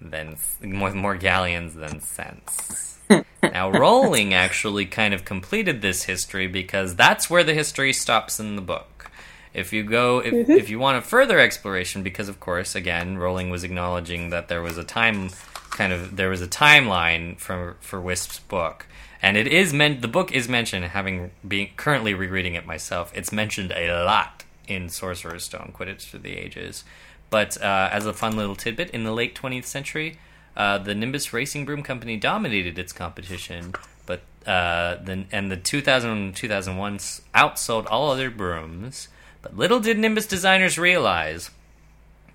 than 0.00 0.36
more, 0.62 0.92
more 0.92 1.16
galleons 1.16 1.74
than 1.74 2.00
sense. 2.00 3.00
now, 3.42 3.70
Rowling 3.72 4.32
actually 4.32 4.86
kind 4.86 5.12
of 5.12 5.24
completed 5.24 5.82
this 5.82 6.04
history 6.04 6.46
because 6.46 6.94
that's 6.94 7.28
where 7.28 7.42
the 7.42 7.52
history 7.52 7.92
stops 7.92 8.38
in 8.38 8.54
the 8.54 8.62
book. 8.62 9.10
If 9.52 9.72
you 9.72 9.82
go, 9.82 10.20
if, 10.20 10.32
mm-hmm. 10.32 10.52
if 10.52 10.70
you 10.70 10.78
want 10.78 10.98
a 10.98 11.02
further 11.02 11.40
exploration, 11.40 12.04
because 12.04 12.28
of 12.28 12.38
course, 12.38 12.76
again, 12.76 13.18
Rowling 13.18 13.50
was 13.50 13.64
acknowledging 13.64 14.30
that 14.30 14.46
there 14.46 14.62
was 14.62 14.78
a 14.78 14.84
time, 14.84 15.30
kind 15.74 15.92
of, 15.92 16.16
there 16.16 16.30
was 16.30 16.40
a 16.40 16.48
timeline 16.48 17.38
for 17.38 17.76
for 17.80 18.00
Whisp's 18.00 18.38
book, 18.38 18.86
and 19.20 19.36
it 19.36 19.46
is 19.46 19.72
meant. 19.72 20.00
The 20.00 20.08
book 20.08 20.32
is 20.32 20.48
mentioned, 20.48 20.86
having 20.86 21.30
being 21.46 21.70
currently 21.76 22.14
rereading 22.14 22.54
it 22.54 22.66
myself. 22.66 23.12
It's 23.14 23.30
mentioned 23.32 23.72
a 23.72 24.04
lot 24.04 24.44
in 24.66 24.88
Sorcerer's 24.88 25.44
Stone 25.44 25.74
Quidditch 25.76 26.02
through 26.10 26.20
the 26.20 26.36
ages. 26.36 26.84
But 27.30 27.60
uh, 27.60 27.88
as 27.92 28.06
a 28.06 28.12
fun 28.12 28.36
little 28.36 28.54
tidbit, 28.56 28.90
in 28.90 29.04
the 29.04 29.12
late 29.12 29.34
20th 29.34 29.64
century, 29.64 30.18
uh, 30.56 30.78
the 30.78 30.94
Nimbus 30.94 31.32
Racing 31.32 31.64
Broom 31.64 31.82
Company 31.82 32.16
dominated 32.16 32.78
its 32.78 32.92
competition, 32.92 33.74
but 34.06 34.22
uh, 34.46 34.96
and 35.32 35.50
the 35.50 35.56
2000 35.56 36.34
2001 36.36 36.94
s- 36.94 37.22
outsold 37.34 37.86
all 37.90 38.10
other 38.10 38.30
brooms. 38.30 39.08
But 39.42 39.56
little 39.56 39.80
did 39.80 39.98
Nimbus 39.98 40.26
designers 40.26 40.78
realize 40.78 41.50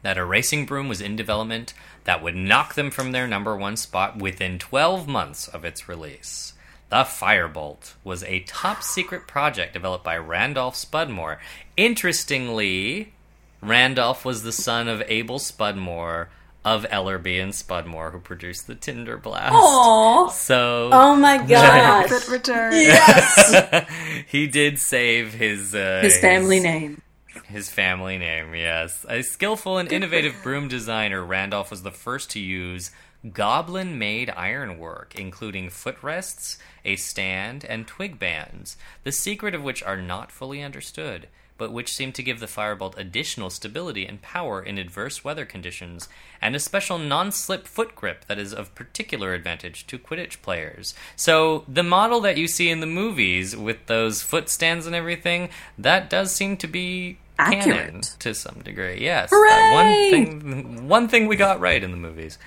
that 0.02 0.18
a 0.18 0.26
racing 0.26 0.66
broom 0.66 0.88
was 0.88 1.02
in 1.02 1.16
development 1.16 1.74
that 2.06 2.24
would 2.24 2.36
knock 2.36 2.76
them 2.76 2.90
from 2.92 3.12
their 3.12 3.28
number 3.28 3.56
one 3.56 3.76
spot 3.78 4.18
within 4.18 4.58
12 4.60 5.08
months 5.08 5.48
of 5.48 5.66
its 5.66 5.88
release. 5.90 6.54
The 6.90 7.04
Firebolt 7.04 7.94
was 8.04 8.24
a 8.24 8.40
top 8.42 8.82
secret 8.82 9.28
project 9.28 9.74
developed 9.74 10.04
by 10.04 10.18
Randolph 10.18 10.76
Spudmore. 10.76 11.38
Interestingly, 11.78 13.14
Randolph 13.62 14.26
was 14.26 14.42
the 14.44 14.52
son 14.52 14.88
of 14.88 15.04
Abel 15.08 15.38
Spudmore 15.38 16.28
of 16.66 16.84
Ellerby 16.86 17.42
and 17.42 17.54
Spudmore, 17.54 18.12
who 18.12 18.20
produced 18.20 18.68
the 18.68 18.76
Tinder 18.76 19.18
Blast. 19.18 19.54
Aww. 19.54 20.32
So 20.32 20.90
Oh 20.92 21.16
my 21.16 21.38
god, 21.48 22.10
Good 22.10 22.28
return. 22.28 22.74
Yes, 22.74 23.86
he 24.28 24.48
did 24.48 24.80
save 24.80 25.34
his 25.34 25.76
uh, 25.76 26.00
His 26.02 26.18
family 26.20 26.60
name. 26.60 27.02
His 27.46 27.70
family 27.70 28.18
name, 28.18 28.56
yes. 28.56 29.06
A 29.08 29.22
skillful 29.22 29.78
and 29.78 29.92
innovative 29.92 30.36
broom 30.44 30.68
designer, 30.68 31.24
Randolph 31.24 31.72
was 31.72 31.84
the 31.84 31.92
first 31.92 32.32
to 32.32 32.40
use 32.40 32.92
goblin 33.34 33.98
made 33.98 34.30
ironwork, 34.30 35.16
including 35.20 35.70
footrests, 35.70 36.58
a 36.86 36.96
stand, 36.96 37.66
and 37.66 37.86
twig 37.86 38.18
bands, 38.18 38.78
the 39.04 39.12
secret 39.12 39.54
of 39.54 39.64
which 39.64 39.84
are 39.84 40.02
not 40.02 40.32
fully 40.32 40.62
understood, 40.62 41.28
but 41.60 41.72
which 41.72 41.94
seem 41.94 42.12
to 42.14 42.24
give 42.24 42.40
the 42.40 42.48
firebolt 42.48 42.98
additional 42.98 43.52
stability 43.52 44.08
and 44.08 44.22
power 44.24 44.64
in 44.64 44.80
adverse 44.80 45.24
weather 45.24 45.46
conditions, 45.46 46.10
and 46.42 46.56
a 46.56 46.60
special 46.60 46.98
non 46.98 47.32
slip 47.32 47.68
foot 47.68 47.96
grip 47.96 48.26
that 48.26 48.40
is 48.40 48.54
of 48.54 48.74
particular 48.74 49.36
advantage 49.36 49.86
to 49.86 50.00
Quidditch 50.00 50.42
players. 50.42 50.96
So, 51.16 51.66
the 51.68 51.84
model 51.84 52.22
that 52.22 52.38
you 52.38 52.48
see 52.48 52.72
in 52.72 52.80
the 52.80 52.88
movies 52.88 53.56
with 53.56 53.86
those 53.86 54.24
foot 54.24 54.50
stands 54.50 54.88
and 54.88 54.96
everything, 54.96 55.50
that 55.78 56.10
does 56.10 56.34
seem 56.34 56.58
to 56.58 56.68
be 56.68 57.20
canon 57.38 58.02
to 58.20 58.34
some 58.34 58.62
degree. 58.64 59.00
Yes, 59.02 59.32
one 59.32 60.10
thing, 60.10 60.88
one 60.88 61.08
thing 61.08 61.28
we 61.28 61.36
got 61.36 61.60
right 61.60 61.84
in 61.84 61.92
the 61.92 61.98
movies. 61.98 62.40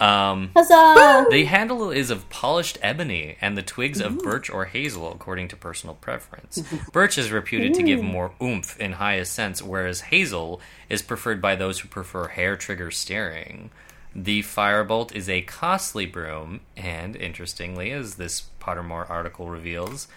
Um, 0.00 0.50
Huzzah! 0.54 1.26
the 1.30 1.44
handle 1.44 1.90
is 1.90 2.10
of 2.10 2.28
polished 2.30 2.78
ebony 2.82 3.36
and 3.40 3.58
the 3.58 3.62
twigs 3.62 4.00
of 4.00 4.18
birch 4.18 4.48
or 4.48 4.66
hazel, 4.66 5.10
according 5.12 5.48
to 5.48 5.56
personal 5.56 5.96
preference. 5.96 6.62
Birch 6.92 7.18
is 7.18 7.32
reputed 7.32 7.74
to 7.74 7.82
give 7.82 8.00
more 8.02 8.32
oomph 8.40 8.78
in 8.80 8.92
high 8.92 9.14
ascents, 9.14 9.60
whereas 9.62 10.02
hazel 10.02 10.60
is 10.88 11.02
preferred 11.02 11.42
by 11.42 11.56
those 11.56 11.80
who 11.80 11.88
prefer 11.88 12.28
hair 12.28 12.56
trigger 12.56 12.90
steering. 12.92 13.70
The 14.14 14.42
Firebolt 14.42 15.12
is 15.12 15.28
a 15.28 15.42
costly 15.42 16.06
broom, 16.06 16.60
and 16.76 17.14
interestingly, 17.16 17.90
as 17.90 18.14
this 18.14 18.44
Pottermore 18.60 19.08
article 19.10 19.48
reveals, 19.48 20.08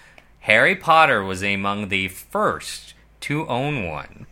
Harry 0.42 0.76
Potter 0.76 1.24
was 1.24 1.43
among 1.43 1.90
the 1.90 2.08
first 2.08 2.93
to 3.22 3.48
own 3.48 3.85
one. 3.88 4.26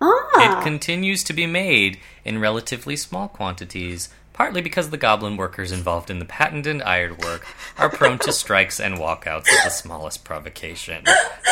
Ah, 0.00 0.60
It 0.60 0.64
continues 0.64 1.22
to 1.24 1.32
be 1.32 1.46
made 1.46 1.98
in 2.24 2.38
relatively 2.40 2.96
small 2.96 3.28
quantities, 3.28 4.08
partly 4.32 4.62
because 4.62 4.90
the 4.90 4.96
goblin 4.96 5.36
workers 5.36 5.72
involved 5.72 6.10
in 6.10 6.18
the 6.18 6.24
patent 6.24 6.52
patented 6.52 6.82
ironwork 6.86 7.46
are 7.78 7.88
prone 7.88 8.18
to 8.18 8.32
strikes 8.32 8.78
and 8.80 8.96
walkouts 8.96 9.48
at 9.48 9.64
the 9.64 9.70
smallest 9.70 10.24
provocation. 10.24 11.04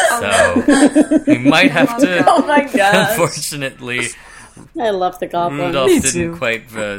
So 0.09 0.62
we 1.26 1.39
might 1.39 1.70
have 1.70 1.99
to. 2.00 2.25
Oh 2.26 2.47
my 2.47 2.65
gosh. 2.65 3.10
Unfortunately, 3.10 4.09
I 4.78 4.91
love 4.91 5.18
the 5.18 5.26
goblin. 5.26 5.60
Rudolph 5.60 5.89
Me 5.89 6.00
didn't 6.00 6.12
too. 6.33 6.36
quite 6.36 6.65
uh, 6.76 6.99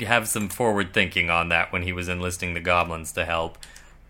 have 0.00 0.28
some 0.28 0.48
forward 0.48 0.94
thinking 0.94 1.30
on 1.30 1.48
that 1.48 1.72
when 1.72 1.82
he 1.82 1.92
was 1.92 2.08
enlisting 2.08 2.54
the 2.54 2.60
goblins 2.60 3.12
to 3.12 3.24
help. 3.24 3.58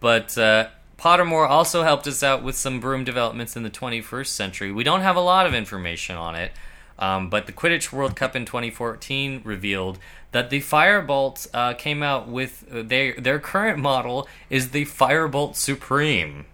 But 0.00 0.36
uh, 0.36 0.68
Pottermore 0.98 1.48
also 1.48 1.82
helped 1.82 2.06
us 2.06 2.22
out 2.22 2.42
with 2.42 2.54
some 2.56 2.80
broom 2.80 3.04
developments 3.04 3.56
in 3.56 3.62
the 3.62 3.70
21st 3.70 4.26
century. 4.26 4.72
We 4.72 4.84
don't 4.84 5.00
have 5.00 5.16
a 5.16 5.20
lot 5.20 5.46
of 5.46 5.54
information 5.54 6.16
on 6.16 6.34
it, 6.34 6.52
um, 6.98 7.28
but 7.28 7.46
the 7.46 7.52
Quidditch 7.52 7.92
World 7.92 8.16
Cup 8.16 8.34
in 8.34 8.44
2014 8.44 9.42
revealed 9.44 9.98
that 10.32 10.50
the 10.50 10.60
Firebolt 10.60 11.46
uh, 11.52 11.74
came 11.74 12.02
out 12.02 12.28
with 12.28 12.64
uh, 12.72 12.82
their 12.82 13.14
their 13.14 13.38
current 13.38 13.78
model 13.78 14.28
is 14.50 14.70
the 14.70 14.84
Firebolt 14.84 15.56
Supreme. 15.56 16.46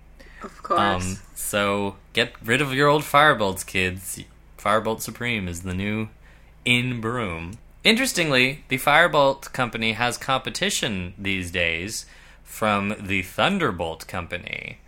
Of 0.43 0.63
course. 0.63 0.81
Um, 0.81 1.19
so 1.35 1.97
get 2.13 2.33
rid 2.45 2.61
of 2.61 2.73
your 2.73 2.89
old 2.89 3.03
Firebolts, 3.03 3.65
kids. 3.65 4.21
Firebolt 4.59 5.01
Supreme 5.01 5.49
is 5.49 5.63
the 5.63 5.75
new 5.75 6.09
in 6.65 7.01
broom. 7.01 7.59
Interestingly, 7.85 8.65
the 8.69 8.79
Firebolt 8.79 9.53
company 9.53 9.93
has 9.93 10.17
competition 10.17 11.15
these 11.19 11.51
days 11.51 12.07
from 12.45 12.95
the 13.01 13.23
Thunderbolt 13.23 14.07
company, 14.07 14.79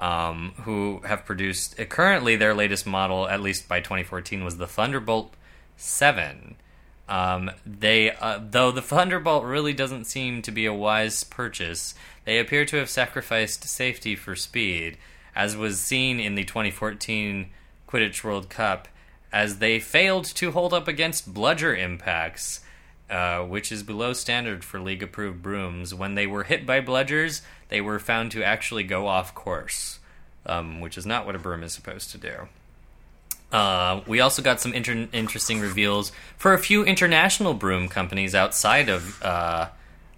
um, 0.00 0.54
who 0.62 1.02
have 1.04 1.26
produced 1.26 1.78
uh, 1.78 1.84
currently 1.84 2.34
their 2.34 2.54
latest 2.54 2.86
model, 2.86 3.28
at 3.28 3.42
least 3.42 3.68
by 3.68 3.80
2014, 3.80 4.42
was 4.42 4.56
the 4.56 4.66
Thunderbolt 4.66 5.34
Seven. 5.76 6.56
Um, 7.08 7.50
they, 7.66 8.12
uh, 8.12 8.40
though 8.50 8.70
the 8.70 8.82
Thunderbolt 8.82 9.44
really 9.44 9.74
doesn't 9.74 10.06
seem 10.06 10.42
to 10.42 10.50
be 10.50 10.64
a 10.64 10.72
wise 10.72 11.22
purchase, 11.22 11.94
they 12.24 12.38
appear 12.38 12.64
to 12.64 12.76
have 12.76 12.88
sacrificed 12.88 13.64
safety 13.64 14.16
for 14.16 14.34
speed, 14.34 14.96
as 15.36 15.56
was 15.56 15.80
seen 15.80 16.18
in 16.18 16.34
the 16.34 16.44
2014 16.44 17.50
Quidditch 17.86 18.24
World 18.24 18.48
Cup, 18.48 18.88
as 19.32 19.58
they 19.58 19.78
failed 19.78 20.24
to 20.24 20.52
hold 20.52 20.72
up 20.72 20.88
against 20.88 21.34
bludger 21.34 21.74
impacts, 21.74 22.60
uh, 23.10 23.42
which 23.42 23.72
is 23.72 23.82
below 23.82 24.12
standard 24.12 24.64
for 24.64 24.80
league 24.80 25.02
approved 25.02 25.42
brooms. 25.42 25.92
When 25.94 26.14
they 26.14 26.26
were 26.26 26.44
hit 26.44 26.64
by 26.64 26.80
bludgers, 26.80 27.42
they 27.68 27.80
were 27.80 27.98
found 27.98 28.30
to 28.32 28.44
actually 28.44 28.84
go 28.84 29.06
off 29.06 29.34
course, 29.34 29.98
um, 30.46 30.80
which 30.80 30.96
is 30.96 31.04
not 31.04 31.26
what 31.26 31.34
a 31.34 31.38
broom 31.38 31.62
is 31.62 31.72
supposed 31.72 32.10
to 32.12 32.18
do. 32.18 32.48
Uh, 33.52 34.02
we 34.06 34.20
also 34.20 34.42
got 34.42 34.60
some 34.60 34.72
inter- 34.72 35.08
interesting 35.12 35.60
reveals 35.60 36.12
for 36.36 36.54
a 36.54 36.58
few 36.58 36.84
international 36.84 37.52
broom 37.52 37.88
companies 37.88 38.34
outside 38.34 38.88
of 38.88 39.20
uh, 39.22 39.68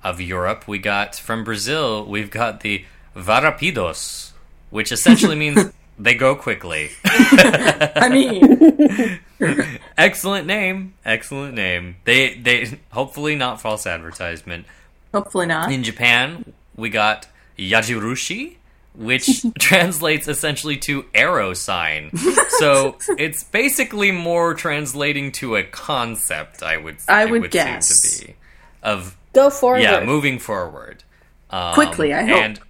of 0.04 0.20
Europe. 0.20 0.68
We 0.68 0.78
got 0.78 1.16
from 1.16 1.44
Brazil. 1.44 2.04
We've 2.04 2.30
got 2.30 2.60
the 2.60 2.84
Varapidos, 3.16 4.32
which 4.70 4.92
essentially 4.92 5.36
means 5.44 5.72
they 5.98 6.14
go 6.14 6.34
quickly. 6.34 6.90
I 7.04 8.08
mean, 8.10 9.20
excellent 9.98 10.46
name, 10.46 10.94
excellent 11.04 11.54
name. 11.54 11.96
They 12.04 12.34
they 12.34 12.78
hopefully 12.90 13.36
not 13.36 13.60
false 13.60 13.86
advertisement. 13.86 14.66
hopefully 15.12 15.46
not. 15.46 15.70
In 15.72 15.82
Japan, 15.82 16.52
we 16.76 16.88
got 16.90 17.28
Yajirushi, 17.58 18.56
which 18.94 19.44
translates 19.58 20.28
essentially 20.28 20.76
to 20.78 21.04
arrow 21.14 21.54
sign. 21.54 22.10
So 22.58 22.96
it's 23.18 23.44
basically 23.44 24.10
more 24.12 24.54
translating 24.54 25.32
to 25.32 25.56
a 25.56 25.62
concept, 25.62 26.62
I 26.62 26.76
would 26.76 26.96
I 27.08 27.24
it 27.24 27.30
would 27.30 27.42
seem 27.42 27.50
guess. 27.50 28.18
to 28.20 28.26
be 28.26 28.34
of 28.82 29.16
Go 29.32 29.48
forward. 29.50 29.80
yeah, 29.82 30.04
moving 30.04 30.38
forward 30.38 31.04
um, 31.50 31.74
Quickly, 31.74 32.12
I 32.12 32.22
hope. 32.24 32.36
And 32.36 32.60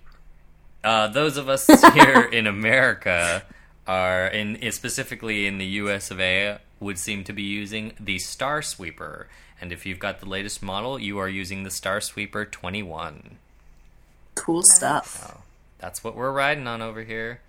uh, 0.84 1.08
those 1.08 1.36
of 1.36 1.48
us 1.48 1.66
here 1.94 2.22
in 2.22 2.46
America 2.46 3.44
are 3.86 4.26
in 4.26 4.70
specifically 4.72 5.46
in 5.46 5.58
the 5.58 5.66
U.S. 5.66 6.10
of 6.10 6.20
A. 6.20 6.58
would 6.80 6.98
seem 6.98 7.24
to 7.24 7.32
be 7.32 7.42
using 7.42 7.92
the 7.98 8.18
Star 8.18 8.62
Sweeper, 8.62 9.28
and 9.60 9.72
if 9.72 9.86
you've 9.86 9.98
got 9.98 10.20
the 10.20 10.26
latest 10.26 10.62
model, 10.62 10.98
you 10.98 11.18
are 11.18 11.28
using 11.28 11.62
the 11.62 11.70
Star 11.70 12.00
Sweeper 12.00 12.44
21. 12.44 13.38
Cool 14.34 14.62
stuff. 14.62 15.40
That's 15.78 16.02
what 16.02 16.14
we're 16.16 16.32
riding 16.32 16.66
on 16.66 16.80
over 16.80 17.02
here. 17.02 17.40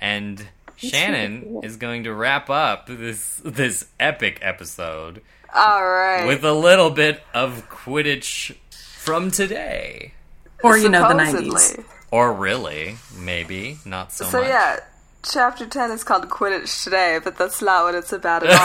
And 0.00 0.48
Shannon 0.76 1.60
is 1.62 1.76
going 1.76 2.04
to 2.04 2.12
wrap 2.12 2.50
up 2.50 2.86
this 2.88 3.40
this 3.44 3.86
epic 4.00 4.38
episode 4.42 5.22
All 5.54 5.84
right. 5.86 6.26
with 6.26 6.44
a 6.44 6.52
little 6.52 6.90
bit 6.90 7.22
of 7.32 7.68
Quidditch 7.68 8.56
from 8.70 9.30
today. 9.30 10.14
Or, 10.62 10.76
you 10.76 10.88
know, 10.88 11.08
the 11.08 11.26
Supposedly. 11.26 11.84
90s. 12.12 12.16
Or 12.16 12.32
really, 12.32 12.96
maybe, 13.16 13.78
not 13.84 14.12
so, 14.12 14.24
So 14.26 14.40
much. 14.40 14.48
yeah, 14.48 14.80
chapter 15.22 15.66
ten 15.66 15.90
is 15.90 16.04
called 16.04 16.28
Quidditch 16.28 16.84
today, 16.84 17.18
but 17.22 17.36
that's 17.38 17.62
not 17.62 17.84
what 17.84 17.94
it's 17.94 18.12
about 18.12 18.42
at 18.44 18.50
all. 18.50 18.56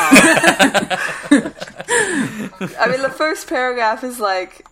I 2.79 2.87
mean, 2.89 3.01
the 3.01 3.13
first 3.15 3.47
paragraph 3.47 4.03
is 4.03 4.19
like 4.19 4.65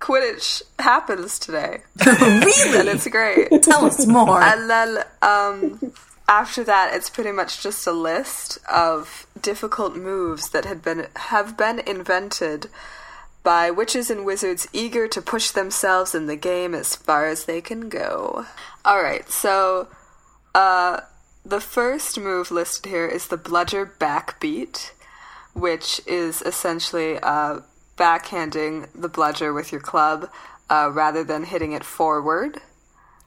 Quidditch 0.00 0.62
happens 0.78 1.38
today, 1.38 1.82
really? 2.06 2.78
and 2.78 2.88
it's 2.88 3.06
great. 3.08 3.62
Tell 3.62 3.84
us 3.84 4.06
more. 4.06 4.40
And 4.42 4.68
then 4.70 4.98
um, 5.22 5.92
after 6.28 6.64
that, 6.64 6.94
it's 6.94 7.10
pretty 7.10 7.32
much 7.32 7.62
just 7.62 7.86
a 7.86 7.92
list 7.92 8.58
of 8.72 9.26
difficult 9.40 9.96
moves 9.96 10.50
that 10.50 10.64
had 10.64 10.82
been 10.82 11.06
have 11.16 11.56
been 11.56 11.78
invented 11.80 12.68
by 13.44 13.70
witches 13.70 14.10
and 14.10 14.24
wizards 14.24 14.66
eager 14.72 15.06
to 15.06 15.22
push 15.22 15.50
themselves 15.50 16.14
in 16.14 16.26
the 16.26 16.34
game 16.34 16.74
as 16.74 16.96
far 16.96 17.28
as 17.28 17.44
they 17.44 17.60
can 17.60 17.88
go. 17.88 18.46
All 18.84 19.02
right, 19.02 19.30
so 19.30 19.86
uh, 20.54 21.00
the 21.44 21.60
first 21.60 22.18
move 22.18 22.50
listed 22.50 22.90
here 22.90 23.06
is 23.06 23.28
the 23.28 23.36
bludger 23.36 23.86
backbeat, 24.00 24.92
which 25.52 26.00
is 26.06 26.42
essentially 26.42 27.18
uh, 27.18 27.60
backhanding 27.96 28.88
the 28.94 29.08
bludger 29.08 29.52
with 29.52 29.70
your 29.70 29.80
club 29.80 30.30
uh, 30.70 30.90
rather 30.92 31.22
than 31.22 31.44
hitting 31.44 31.72
it 31.72 31.84
forward. 31.84 32.62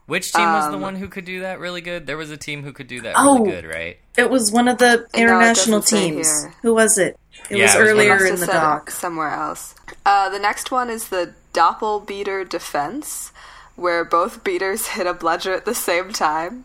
Which 0.08 0.32
team 0.32 0.52
was 0.54 0.66
Um, 0.66 0.72
the 0.72 0.78
one 0.78 0.96
who 0.96 1.10
could 1.10 1.26
do 1.26 1.42
that 1.42 1.60
really 1.60 1.82
good? 1.82 2.08
There 2.08 2.18
was 2.18 2.32
a 2.32 2.38
team 2.38 2.64
who 2.64 2.72
could 2.72 2.88
do 2.88 3.02
that 3.02 3.16
Oh. 3.18 3.40
really 3.40 3.52
good, 3.52 3.66
right? 3.68 3.98
It 4.18 4.30
was 4.30 4.52
one 4.52 4.68
of 4.70 4.78
the 4.78 5.06
international 5.14 5.82
doesn't 5.82 6.00
teams. 6.00 6.46
Who 6.62 6.74
was 6.74 6.98
it? 6.98 7.20
It 7.50 7.58
Yeah, 7.58 7.66
was 7.66 7.76
it 7.76 7.80
earlier 7.80 8.14
Must 8.14 8.26
in 8.26 8.32
the 8.40 8.46
said 8.46 8.50
it 8.56 8.60
doc. 8.60 8.90
somewhere 8.92 9.32
else. 9.32 9.76
Uh, 10.06 10.30
the 10.30 10.40
next 10.40 10.72
one 10.72 10.90
is 10.90 11.10
the 11.10 11.34
doppelbeater 11.54 12.48
defense, 12.48 13.32
where 13.76 14.06
both 14.06 14.44
beaters 14.46 14.88
hit 14.96 15.06
a 15.08 15.14
bludger 15.14 15.54
at 15.54 15.66
the 15.66 15.76
same 15.76 16.14
time, 16.14 16.64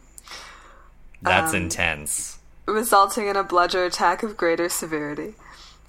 That's 1.20 1.50
Um, 1.52 1.62
intense. 1.64 2.38
resulting 2.66 3.26
in 3.26 3.36
a 3.36 3.42
bludger 3.44 3.84
attack 3.84 4.22
of 4.22 4.36
greater 4.36 4.68
severity. 4.68 5.34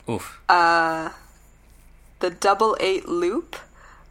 Oof. 0.10 0.40
Uh, 0.50 1.10
the 2.20 2.30
double 2.32 2.76
eight 2.80 3.08
loop, 3.08 3.56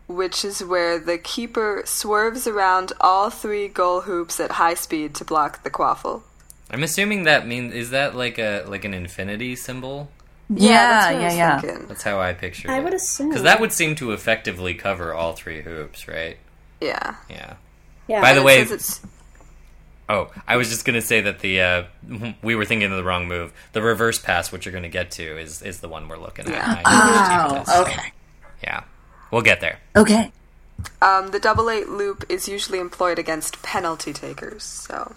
which 0.06 0.44
is 0.44 0.62
where 0.64 0.98
the 0.98 1.18
keeper 1.18 1.82
swerves 1.84 2.46
around 2.46 2.92
all 3.00 3.30
three 3.30 3.68
goal 3.68 4.02
hoops 4.02 4.40
at 4.40 4.52
high 4.52 4.74
speed 4.74 5.14
to 5.16 5.24
block 5.24 5.62
the 5.62 5.70
quaffle. 5.70 6.22
I'm 6.70 6.82
assuming 6.82 7.24
that 7.24 7.46
means 7.46 7.74
is 7.74 7.90
that 7.90 8.14
like 8.14 8.38
a 8.38 8.64
like 8.66 8.84
an 8.84 8.94
infinity 8.94 9.56
symbol? 9.56 10.10
Yeah, 10.48 11.12
that's 11.12 11.14
yeah, 11.14 11.32
yeah. 11.32 11.60
thinking. 11.60 11.86
That's 11.88 12.02
how 12.02 12.20
I 12.20 12.32
pictured 12.34 12.70
I 12.70 12.76
it. 12.76 12.76
I 12.78 12.80
would 12.80 12.94
assume. 12.94 13.28
Because 13.28 13.42
that 13.42 13.60
would 13.60 13.72
seem 13.72 13.94
to 13.96 14.12
effectively 14.12 14.74
cover 14.74 15.14
all 15.14 15.32
three 15.34 15.62
hoops, 15.62 16.08
right? 16.08 16.38
Yeah. 16.80 17.16
Yeah. 17.30 17.54
Yeah. 18.08 18.20
By 18.20 18.32
the 18.34 18.40
It 18.40 18.44
way, 18.44 18.60
it's 18.60 19.00
oh, 20.08 20.30
I 20.46 20.56
was 20.56 20.68
just 20.68 20.84
gonna 20.84 21.00
say 21.02 21.20
that 21.22 21.40
the 21.40 21.60
uh, 21.60 21.84
we 22.42 22.54
were 22.54 22.64
thinking 22.64 22.90
of 22.90 22.96
the 22.96 23.04
wrong 23.04 23.28
move. 23.28 23.52
The 23.72 23.82
reverse 23.82 24.18
pass, 24.18 24.52
which 24.52 24.66
you're 24.66 24.72
gonna 24.74 24.88
get 24.88 25.10
to, 25.12 25.38
is 25.38 25.62
is 25.62 25.80
the 25.80 25.88
one 25.88 26.08
we're 26.08 26.18
looking 26.18 26.48
at. 26.48 26.52
Yeah. 26.52 26.74
I 26.76 26.82
know 26.84 27.04
which 27.06 27.22
team 27.22 27.40
it 27.40 27.52
is, 27.52 27.68
so, 27.72 27.80
Oh, 27.80 27.82
okay. 27.82 28.12
Yeah, 28.62 28.84
we'll 29.32 29.42
get 29.42 29.60
there. 29.60 29.78
Okay. 29.96 30.30
Um, 31.00 31.30
the 31.32 31.40
double 31.40 31.68
eight 31.70 31.88
loop 31.88 32.24
is 32.28 32.48
usually 32.48 32.78
employed 32.78 33.18
against 33.18 33.62
penalty 33.62 34.12
takers. 34.12 34.62
So 34.62 35.14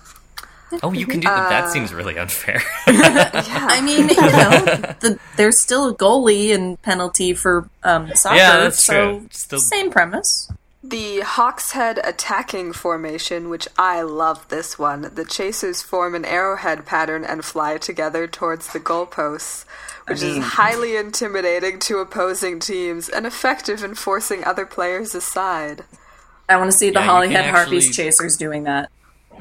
Oh, 0.84 0.92
you 0.92 1.06
can 1.06 1.20
do 1.20 1.28
that. 1.28 1.50
That 1.50 1.72
seems 1.72 1.94
really 1.94 2.18
unfair. 2.18 2.62
I 2.88 3.82
mean, 3.84 4.10
you 4.10 4.16
know, 4.16 4.96
the, 5.00 5.20
there's 5.38 5.62
still 5.62 5.90
a 5.90 5.96
goalie 5.96 6.54
and 6.54 6.82
penalty 6.82 7.34
for 7.34 7.70
um, 7.84 8.12
soccer. 8.16 8.36
Yeah, 8.38 8.58
that's 8.58 8.84
so 8.84 9.20
true. 9.20 9.28
Still- 9.32 9.60
same 9.60 9.92
premise. 9.92 10.52
the 10.84 11.20
Hawkshead 11.22 12.00
attacking 12.06 12.74
formation, 12.74 13.50
which 13.50 13.68
I 13.78 14.02
love 14.02 14.48
this 14.50 14.78
one. 14.78 15.12
The 15.16 15.24
chasers 15.26 15.82
form 15.82 16.14
an 16.16 16.26
arrowhead 16.26 16.86
pattern 16.86 17.24
and 17.24 17.46
fly 17.46 17.78
together 17.78 18.28
towards 18.28 18.74
the 18.74 18.80
goalposts, 18.80 19.66
which 20.08 20.22
mean- 20.22 20.32
is 20.32 20.38
mm. 20.38 20.42
highly 20.42 20.96
intimidating 20.96 21.80
to 21.80 21.98
opposing 22.00 22.60
teams 22.60 23.10
and 23.10 23.26
effective 23.26 23.84
in 23.84 23.96
forcing 23.96 24.44
other 24.44 24.66
players 24.66 25.16
aside. 25.16 25.84
I 26.48 26.58
want 26.58 26.72
to 26.72 26.78
see 26.78 26.90
the 26.92 27.00
Yeah, 27.00 27.06
Holyhead 27.08 27.46
Harpies 27.46 27.96
chasers 27.96 28.36
doing 28.38 28.64
that. 28.66 28.92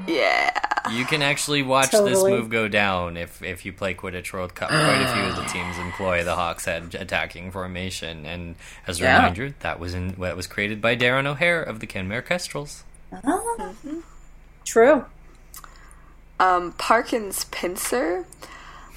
Yeah. 0.08 0.50
you 0.90 1.04
can 1.04 1.22
actually 1.22 1.62
watch 1.62 1.92
this 1.92 2.22
move 2.24 2.50
go 2.50 2.66
down 2.66 3.16
if 3.16 3.42
if 3.42 3.64
you 3.64 3.72
play 3.72 3.94
Quidditch 3.94 4.32
World 4.32 4.54
Cup. 4.54 4.68
Quite 4.70 5.02
a 5.02 5.12
few 5.14 5.22
of 5.22 5.36
the 5.36 5.44
teams 5.52 5.78
employ 5.78 6.24
the 6.24 6.34
Hawks 6.34 6.64
head 6.64 6.96
attacking 6.98 7.52
formation, 7.52 8.26
and 8.26 8.56
as 8.86 9.00
a 9.00 9.04
Yeah. 9.04 9.16
reminder, 9.18 9.54
that 9.60 9.78
was 9.78 9.94
in 9.94 10.16
that 10.18 10.36
was 10.36 10.46
created 10.46 10.80
by 10.80 10.96
Darren 10.96 11.26
O'Hare 11.26 11.62
of 11.62 11.78
the 11.80 11.86
Kenmare 11.86 12.24
Kestrels. 12.26 12.82
Ah. 13.12 13.18
Mm-hmm. 13.58 14.00
True. 14.64 15.04
Um, 16.40 16.72
Parkin's 16.72 17.44
Pincer, 17.44 18.26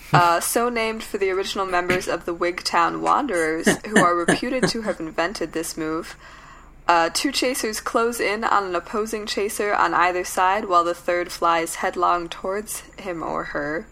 uh, 0.13 0.39
so 0.39 0.69
named 0.69 1.03
for 1.03 1.17
the 1.17 1.29
original 1.29 1.65
members 1.65 2.07
of 2.07 2.25
the 2.25 2.35
Wigtown 2.35 3.01
Wanderers, 3.01 3.67
who 3.85 3.99
are 4.03 4.15
reputed 4.15 4.67
to 4.69 4.81
have 4.83 4.99
invented 4.99 5.53
this 5.53 5.75
move. 5.77 6.15
Uh, 6.87 7.09
two 7.13 7.31
chasers 7.33 7.81
close 7.81 8.19
in 8.19 8.43
on 8.45 8.63
an 8.65 8.75
opposing 8.75 9.25
chaser 9.25 9.73
on 9.73 9.93
either 9.93 10.23
side, 10.23 10.65
while 10.65 10.83
the 10.85 10.93
third 10.93 11.31
flies 11.31 11.75
headlong 11.75 12.29
towards 12.29 12.81
him 12.97 13.21
or 13.21 13.45
her. 13.45 13.85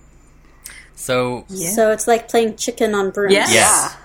So 0.96 1.46
Yeah. 1.50 1.72
So 1.72 1.92
it's 1.92 2.08
like 2.08 2.30
playing 2.30 2.56
chicken 2.56 2.96
on 2.96 3.12
brooms. 3.12 3.34
Yes. 3.34 3.52
yes, 3.54 3.98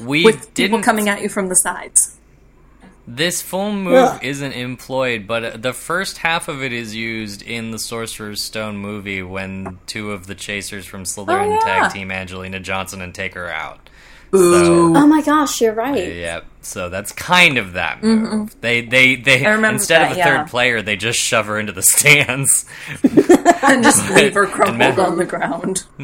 we 0.00 0.24
With 0.24 0.54
didn't. 0.54 0.70
people 0.70 0.82
coming 0.82 1.08
at 1.10 1.20
you 1.20 1.28
from 1.28 1.48
the 1.50 1.54
sides. 1.56 2.15
This 3.08 3.40
full 3.40 3.72
move 3.72 3.94
Ugh. 3.94 4.24
isn't 4.24 4.52
employed, 4.52 5.26
but 5.28 5.44
uh, 5.44 5.56
the 5.58 5.72
first 5.72 6.18
half 6.18 6.48
of 6.48 6.62
it 6.62 6.72
is 6.72 6.94
used 6.94 7.40
in 7.42 7.70
the 7.70 7.78
Sorcerer's 7.78 8.42
Stone 8.42 8.78
movie 8.78 9.22
when 9.22 9.78
two 9.86 10.10
of 10.10 10.26
the 10.26 10.34
chasers 10.34 10.86
from 10.86 11.04
Slytherin 11.04 11.46
Oh, 11.46 11.50
yeah. 11.52 11.58
tag 11.82 11.92
team 11.92 12.10
Angelina 12.10 12.58
Johnson 12.58 13.00
and 13.00 13.14
take 13.14 13.34
her 13.34 13.48
out. 13.48 13.88
Ooh. 14.34 14.92
Oh 14.96 15.06
my 15.06 15.22
gosh, 15.22 15.60
you're 15.60 15.72
right. 15.72 16.14
Yeah, 16.16 16.40
so 16.60 16.88
that's 16.90 17.12
kind 17.12 17.58
of 17.58 17.74
that 17.74 18.02
move. 18.02 18.60
They 18.60 18.80
they 18.82 19.14
they 19.14 19.46
I 19.46 19.50
remember 19.52 19.74
instead 19.76 20.02
of 20.10 20.16
a 20.16 20.18
yeah. 20.18 20.38
third 20.40 20.50
player, 20.50 20.82
they 20.82 20.96
just 20.96 21.18
shove 21.20 21.46
her 21.46 21.60
into 21.60 21.70
the 21.72 21.82
stands. 21.84 22.66
and 23.62 23.84
just 23.84 24.10
leave 24.10 24.34
her 24.34 24.46
crumpled 24.46 24.96
ma- 24.96 25.04
on 25.04 25.16
the 25.16 25.24
ground. 25.24 25.84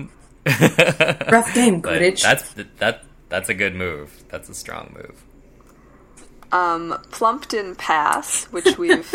Rough 1.32 1.52
game, 1.52 1.81
But 1.81 2.00
Quidditch. 2.00 2.22
that's 2.22 2.55
that 2.78 3.05
that's 3.28 3.48
a 3.48 3.55
good 3.55 3.74
move. 3.74 4.22
That's 4.28 4.48
a 4.48 4.55
strong 4.55 4.92
move. 4.94 5.20
Um, 6.52 6.98
Plumpton 7.10 7.74
Pass, 7.74 8.44
which 8.44 8.78
we've 8.78 9.10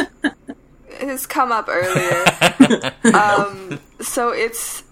has 0.99 1.25
come 1.25 1.51
up 1.51 1.67
earlier. 1.69 2.25
um, 3.15 3.79
so 4.01 4.29
it's 4.29 4.83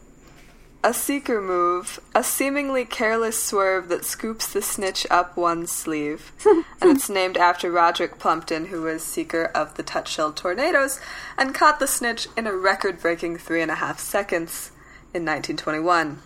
a 0.86 0.94
seeker 0.94 1.42
move, 1.42 2.00
a 2.14 2.24
seemingly 2.24 2.86
careless 2.86 3.44
swerve 3.44 3.90
that 3.90 4.06
scoops 4.06 4.46
the 4.54 4.62
snitch 4.62 5.08
up 5.10 5.36
one 5.36 5.66
sleeve, 5.66 6.32
and 6.46 6.92
it's 6.92 7.10
named 7.10 7.38
after 7.38 7.72
Roderick 7.72 8.20
Plumpton, 8.20 8.68
who 8.68 8.84
was 8.84 9.02
seeker 9.02 9.46
of 9.56 9.76
the 9.78 9.84
Tutshill 9.84 10.36
Tornadoes 10.36 11.00
and 11.40 11.56
caught 11.56 11.80
the 11.80 11.88
snitch 11.88 12.28
in 12.38 12.46
a 12.46 12.56
record-breaking 12.56 13.40
three 13.40 13.64
and 13.64 13.72
a 13.72 13.76
half 13.76 14.00
seconds 14.00 14.72
in 15.12 15.26
1921. 15.26 16.22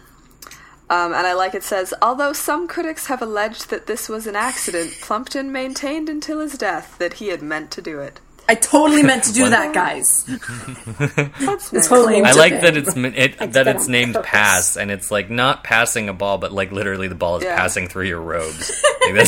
Um, 0.91 1.13
and 1.13 1.27
I 1.27 1.33
like 1.33 1.53
it 1.53 1.63
says, 1.63 1.93
although 2.01 2.33
some 2.33 2.67
critics 2.67 3.05
have 3.07 3.21
alleged 3.21 3.69
that 3.69 3.85
this 3.85 4.09
was 4.09 4.25
an 4.25 4.35
accident, 4.35 4.91
Plumpton 5.01 5.51
maintained 5.51 6.09
until 6.09 6.39
his 6.39 6.57
death 6.57 6.97
that 6.97 7.13
he 7.13 7.27
had 7.27 7.43
meant 7.43 7.69
to 7.71 7.81
do 7.81 7.99
it. 7.99 8.19
I 8.47 8.55
totally 8.55 9.03
meant 9.03 9.25
to 9.25 9.31
do 9.33 9.47
that, 9.51 9.75
guys. 9.75 10.23
That's 11.39 11.71
nice. 11.71 11.87
Totally. 11.87 12.23
I 12.23 12.31
like 12.31 12.61
that 12.61 12.75
it's 12.75 12.95
it, 12.97 13.37
that 13.37 13.53
that 13.53 13.67
it's 13.67 13.87
named 13.87 14.15
purpose. 14.15 14.29
pass, 14.31 14.77
and 14.77 14.89
it's 14.89 15.11
like 15.11 15.29
not 15.29 15.63
passing 15.63 16.09
a 16.09 16.13
ball, 16.13 16.39
but 16.39 16.51
like 16.51 16.71
literally 16.71 17.07
the 17.07 17.13
ball 17.13 17.37
is 17.37 17.43
Yeah. 17.43 17.55
passing 17.55 17.87
through 17.87 18.05
your 18.05 18.21
robes. 18.21 18.71
Like, 19.09 19.23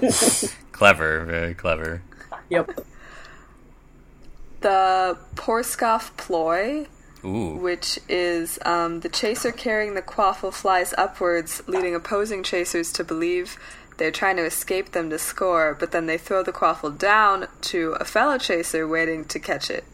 that's 0.00 0.54
clever, 0.72 1.24
very 1.24 1.54
clever. 1.54 2.02
Yep. 2.50 2.70
The 4.60 5.16
Porskoff 5.34 6.16
ploy, 6.16 6.86
Ooh, 7.24 7.54
which 7.56 7.98
is 8.08 8.58
um, 8.64 9.00
the 9.00 9.08
chaser 9.08 9.52
carrying 9.52 9.94
the 9.94 10.02
quaffle 10.02 10.52
flies 10.52 10.92
upwards, 10.98 11.62
leading 11.66 11.94
opposing 11.94 12.42
chasers 12.42 12.92
to 12.92 13.04
believe 13.04 13.58
they're 13.98 14.10
trying 14.10 14.36
to 14.36 14.44
escape 14.44 14.92
them 14.92 15.10
to 15.10 15.18
score, 15.18 15.76
but 15.78 15.92
then 15.92 16.06
they 16.06 16.18
throw 16.18 16.42
the 16.42 16.52
quaffle 16.52 16.90
down 16.98 17.46
to 17.60 17.92
a 18.00 18.04
fellow 18.04 18.38
chaser 18.38 18.88
waiting 18.88 19.24
to 19.26 19.38
catch 19.38 19.70
it. 19.70 19.84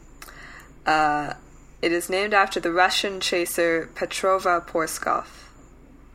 Uh, 0.86 1.34
it 1.82 1.92
is 1.92 2.08
named 2.08 2.32
after 2.32 2.60
the 2.60 2.72
Russian 2.72 3.20
chaser 3.20 3.90
Petrova 3.94 4.66
Porskoff. 4.66 5.26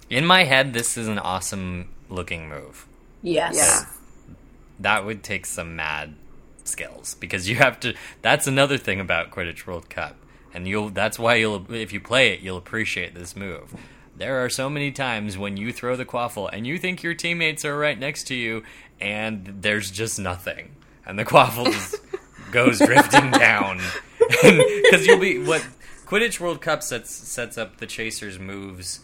in 0.10 0.26
my 0.26 0.44
head, 0.44 0.74
this 0.74 0.98
is 0.98 1.08
an 1.08 1.20
awesome 1.20 1.90
looking 2.10 2.50
move. 2.50 2.88
Yes. 3.22 3.56
Yeah. 3.56 4.34
That 4.80 5.06
would 5.06 5.24
take 5.24 5.46
some 5.46 5.76
mad 5.76 6.16
skills 6.64 7.16
because 7.16 7.48
you 7.48 7.58
have 7.58 7.80
to. 7.82 7.94
That's 8.22 8.48
another 8.48 8.78
thing 8.78 9.00
about 9.00 9.32
Quidditch 9.32 9.66
World 9.66 9.90
Cup, 9.90 10.16
and 10.54 10.68
you'll. 10.68 10.90
That's 10.90 11.18
why 11.18 11.36
you'll. 11.36 11.72
If 11.74 11.94
you 11.94 12.00
play 12.00 12.34
it, 12.34 12.42
you'll 12.42 12.58
appreciate 12.58 13.16
this 13.16 13.36
move. 13.36 13.74
There 14.16 14.44
are 14.44 14.50
so 14.50 14.70
many 14.70 14.92
times 14.92 15.38
when 15.38 15.58
you 15.58 15.74
throw 15.74 15.96
the 15.96 16.06
quaffle 16.06 16.50
and 16.54 16.68
you 16.68 16.78
think 16.78 17.02
your 17.02 17.16
teammates 17.16 17.66
are 17.66 17.78
right 17.78 17.98
next 17.98 18.26
to 18.28 18.36
you, 18.36 18.64
and 19.00 19.46
there's 19.62 19.90
just 19.90 20.20
nothing, 20.20 20.76
and 21.06 21.18
the 21.18 21.26
quaffle 21.26 21.66
just 21.66 21.96
goes 22.52 22.80
drifting 22.80 23.32
down 23.32 23.82
because 24.20 25.08
you'll 25.08 25.20
be 25.20 25.44
what 25.44 25.66
Quidditch 26.06 26.40
World 26.40 26.62
Cup 26.62 26.84
sets 26.84 27.12
sets 27.12 27.58
up 27.58 27.78
the 27.78 27.88
chasers 27.88 28.38
moves 28.38 29.00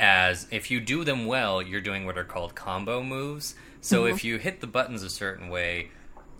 as 0.00 0.46
if 0.50 0.70
you 0.70 0.80
do 0.80 1.04
them 1.04 1.26
well, 1.26 1.60
you're 1.60 1.82
doing 1.82 2.06
what 2.06 2.16
are 2.16 2.24
called 2.24 2.54
combo 2.54 3.02
moves. 3.02 3.54
So 3.82 4.04
mm-hmm. 4.04 4.14
if 4.14 4.24
you 4.24 4.38
hit 4.38 4.60
the 4.60 4.66
buttons 4.66 5.02
a 5.02 5.10
certain 5.10 5.50
way, 5.50 5.90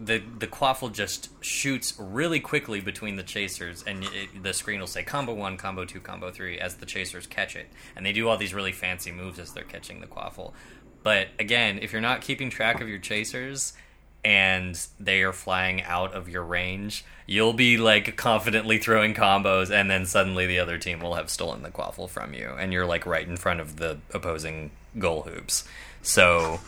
the 0.03 0.23
the 0.39 0.47
quaffle 0.47 0.93
just 0.93 1.29
shoots 1.45 1.95
really 1.99 2.41
quickly 2.41 2.81
between 2.81 3.17
the 3.17 3.23
chasers, 3.23 3.85
and 3.87 4.05
it, 4.05 4.43
the 4.43 4.55
screen 4.55 4.81
will 4.81 4.87
say 4.87 5.03
combo 5.03 5.35
one, 5.35 5.59
combo 5.59 5.85
two, 5.85 6.01
combo 6.01 6.31
three 6.31 6.59
as 6.59 6.77
the 6.77 6.87
chasers 6.87 7.27
catch 7.27 7.55
it, 7.55 7.69
and 7.95 8.05
they 8.07 8.13
do 8.13 8.29
all 8.29 8.39
these 8.39 8.55
really 8.55 8.73
fancy 8.73 9.13
moves 9.13 9.39
as 9.39 9.53
they're 9.53 9.63
catching 9.63 10.01
the 10.01 10.07
quaffle. 10.07 10.53
But 11.03 11.29
again, 11.39 11.79
if 11.81 11.93
you're 11.93 12.01
not 12.01 12.23
keeping 12.23 12.51
track 12.51 12.81
of 12.81 12.89
your 12.89 12.99
chasers 12.99 13.75
and 14.23 14.79
they 14.99 15.23
are 15.23 15.33
flying 15.33 15.83
out 15.83 16.13
of 16.13 16.29
your 16.29 16.43
range, 16.45 17.07
you'll 17.27 17.55
be 17.55 17.79
like 17.79 18.17
confidently 18.17 18.79
throwing 18.79 19.15
combos, 19.15 19.71
and 19.71 19.91
then 19.91 20.05
suddenly 20.07 20.47
the 20.47 20.59
other 20.59 20.79
team 20.79 21.01
will 21.01 21.15
have 21.15 21.31
stolen 21.31 21.63
the 21.63 21.71
quaffle 21.71 22.09
from 22.09 22.35
you, 22.35 22.55
and 22.59 22.73
you're 22.73 22.87
like 22.87 23.07
right 23.07 23.27
in 23.27 23.37
front 23.37 23.61
of 23.61 23.77
the 23.77 23.99
opposing 24.13 24.71
goal 24.99 25.23
hoops. 25.23 25.65
So 26.03 26.61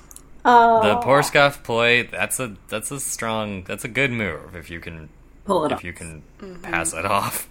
Oh, 0.45 0.83
the 0.83 1.07
Porskoff 1.07 1.63
ploy, 1.63 2.09
that's 2.11 2.41
a 2.41 2.57
that's 2.69 2.91
a 2.91 2.99
strong 3.01 3.63
that's 3.65 3.85
a 3.85 3.89
good 3.89 4.11
move 4.11 4.57
if 4.57 4.71
you 4.71 4.81
can 4.81 5.09
Pull 5.45 5.65
it 5.65 5.73
if 5.73 5.79
off. 5.79 5.85
you 5.85 5.93
can 5.93 6.23
mm-hmm. 6.41 6.61
pass 6.63 6.93
it 6.95 7.05
off. 7.07 7.49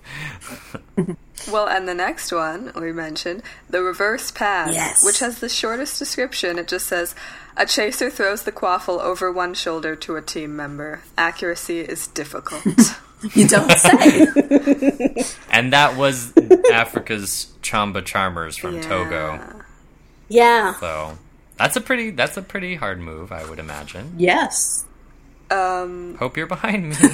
Well, 1.51 1.67
and 1.67 1.87
the 1.87 1.95
next 1.95 2.31
one 2.31 2.71
we 2.75 2.91
mentioned, 2.91 3.41
the 3.67 3.81
reverse 3.81 4.29
pass, 4.29 4.75
Yes. 4.75 5.03
which 5.03 5.21
has 5.21 5.39
the 5.39 5.49
shortest 5.49 5.97
description. 5.97 6.59
It 6.59 6.67
just 6.67 6.85
says, 6.85 7.15
"A 7.57 7.65
chaser 7.65 8.11
throws 8.11 8.43
the 8.43 8.51
quaffle 8.51 8.99
over 8.99 9.31
one 9.31 9.55
shoulder 9.55 9.95
to 9.95 10.17
a 10.17 10.21
team 10.21 10.55
member. 10.55 11.01
Accuracy 11.17 11.79
is 11.79 12.05
difficult." 12.07 12.63
You 13.35 13.47
don't 13.47 13.69
say. 13.71 14.25
and 15.51 15.73
that 15.73 15.95
was 15.95 16.33
Africa's 16.73 17.53
Tchamba 17.61 18.03
Charmers 18.03 18.57
from 18.57 18.75
Yeah. 18.77 18.81
Togo. 18.81 19.61
yeah. 20.27 20.73
So 20.79 21.17
that's 21.61 21.75
a 21.75 21.81
pretty 21.81 22.09
that's 22.11 22.38
a 22.38 22.41
pretty 22.41 22.75
hard 22.75 22.99
move, 22.99 23.31
I 23.31 23.48
would 23.49 23.59
imagine. 23.59 24.15
yes. 24.17 24.85
Um, 25.49 26.15
Hope 26.15 26.38
you're 26.38 26.48
behind 26.48 26.90
me. 26.90 26.95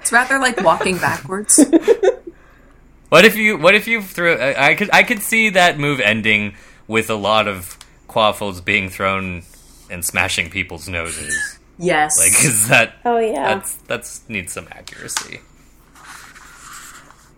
It's 0.00 0.10
rather 0.12 0.38
like 0.40 0.60
walking 0.62 0.98
backwards. 0.98 1.58
what 3.08 3.24
if 3.24 3.36
you 3.36 3.56
what 3.56 3.74
if 3.74 3.86
you 3.86 4.02
threw 4.02 4.34
I, 4.34 4.70
I 4.70 4.74
could 4.74 4.90
I 4.92 5.02
could 5.04 5.22
see 5.22 5.50
that 5.50 5.78
move 5.78 6.00
ending 6.00 6.56
with 6.88 7.08
a 7.08 7.14
lot 7.14 7.46
of 7.48 7.78
quaffles 8.08 8.60
being 8.60 8.90
thrown 8.90 9.42
and 9.90 10.04
smashing 10.04 10.50
people's 10.50 10.88
noses. 10.88 11.58
Yes. 11.78 12.18
Like 12.18 12.44
is 12.44 12.68
that 12.68 12.96
Oh 13.04 13.18
yeah. 13.18 13.54
that's 13.54 13.74
that's 13.86 14.28
needs 14.28 14.52
some 14.52 14.66
accuracy. 14.72 15.40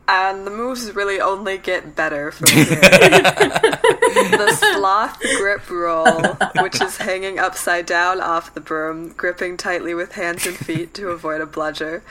And 0.09 0.47
the 0.47 0.51
moves 0.51 0.94
really 0.94 1.20
only 1.20 1.59
get 1.59 1.97
better 1.97 2.31
from 2.31 2.49
here. 2.52 2.65
the 2.67 4.59
sloth 4.75 5.20
grip 5.39 5.68
roll, 5.70 6.23
which 6.62 6.81
is 6.81 6.97
hanging 6.97 7.39
upside 7.39 7.86
down 7.86 8.20
off 8.20 8.55
the 8.55 8.60
broom, 8.60 9.10
gripping 9.10 9.57
tightly 9.57 9.94
with 9.94 10.12
hands 10.12 10.47
and 10.47 10.57
feet 10.57 10.94
to 10.94 11.09
avoid 11.09 11.41
a 11.41 11.47
bludger. 11.47 12.02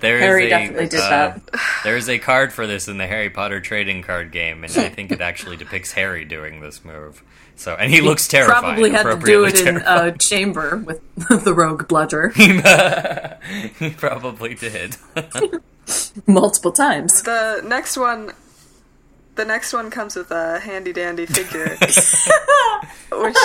There 0.00 0.16
is 0.16 0.22
Harry 0.22 0.46
a, 0.46 0.48
definitely 0.48 0.88
did 0.88 1.00
uh, 1.00 1.10
that. 1.10 1.42
There 1.84 1.96
is 1.96 2.08
a 2.08 2.18
card 2.18 2.52
for 2.52 2.66
this 2.66 2.88
in 2.88 2.96
the 2.96 3.06
Harry 3.06 3.30
Potter 3.30 3.60
trading 3.60 4.02
card 4.02 4.32
game, 4.32 4.64
and 4.64 4.76
I 4.76 4.88
think 4.94 5.12
it 5.12 5.20
actually 5.20 5.56
depicts 5.56 5.92
Harry 5.92 6.24
doing 6.24 6.60
this 6.60 6.84
move. 6.84 7.22
So, 7.60 7.74
and 7.74 7.92
he 7.92 8.00
looks 8.00 8.26
terrifying. 8.26 8.62
Probably 8.62 8.90
had 8.90 9.02
to 9.02 9.18
do 9.22 9.44
it 9.44 9.60
appropriately 9.60 9.68
in 9.68 9.76
a 9.86 10.16
chamber 10.18 10.78
with 10.78 11.02
the 11.44 11.52
rogue 11.52 11.86
bludger 11.88 12.30
he 12.30 13.90
probably 13.98 14.54
did. 14.54 14.96
multiple 16.26 16.72
times. 16.72 17.22
The 17.22 17.60
next 17.62 17.98
one, 17.98 18.32
the 19.34 19.44
next 19.44 19.74
one 19.74 19.90
comes 19.90 20.16
with 20.16 20.30
a 20.30 20.58
handy 20.60 20.94
dandy 20.94 21.26
figure, 21.26 21.76
which 23.12 23.36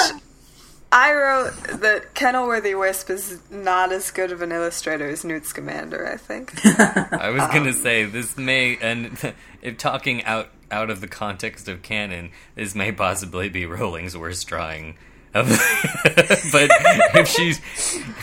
I 0.93 1.13
wrote 1.13 1.51
that 1.81 2.13
Kennilworthy 2.15 2.79
Whisp 2.79 3.09
is 3.09 3.41
not 3.51 3.91
as 3.91 4.11
good 4.11 4.31
of 4.31 4.41
an 4.41 4.53
illustrator 4.53 5.09
as 5.09 5.25
Newt 5.25 5.45
Scamander. 5.45 6.07
I 6.07 6.15
think. 6.15 6.53
I 6.65 7.31
was 7.31 7.41
Um, 7.41 7.51
gonna 7.51 7.73
say 7.73 8.05
this 8.05 8.37
may, 8.37 8.77
and 8.81 9.33
if 9.61 9.77
talking 9.77 10.23
out 10.23 10.47
out 10.71 10.89
of 10.89 11.01
the 11.01 11.07
context 11.07 11.67
of 11.67 11.81
canon, 11.81 12.31
this 12.55 12.75
may 12.75 12.91
possibly 12.91 13.49
be 13.49 13.65
Rowling's 13.65 14.17
worst 14.17 14.47
drawing. 14.47 14.97
Of, 15.33 15.47
but 16.05 16.69
if 17.15 17.27
she's 17.27 17.59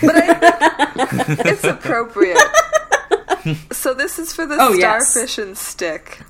it's 0.03 1.65
appropriate. 1.65 2.39
so 3.71 3.93
this 3.95 4.19
is 4.19 4.33
for 4.33 4.47
the 4.47 4.57
Oh, 4.59 4.73
yes. 4.73 5.11
starfish 5.11 5.39
and 5.39 5.57
stick, 5.59 6.21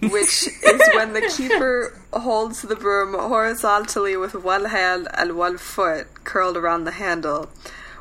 which 0.00 0.46
is 0.48 0.80
when 0.94 1.12
the 1.12 1.30
keeper 1.36 1.98
holds 2.12 2.62
the 2.62 2.76
broom 2.76 3.14
horizontally 3.14 4.16
with 4.16 4.34
one 4.34 4.66
hand 4.66 5.08
and 5.14 5.36
one 5.36 5.58
foot 5.58 6.06
curled 6.24 6.56
around 6.56 6.84
the 6.84 6.92
handle, 6.92 7.50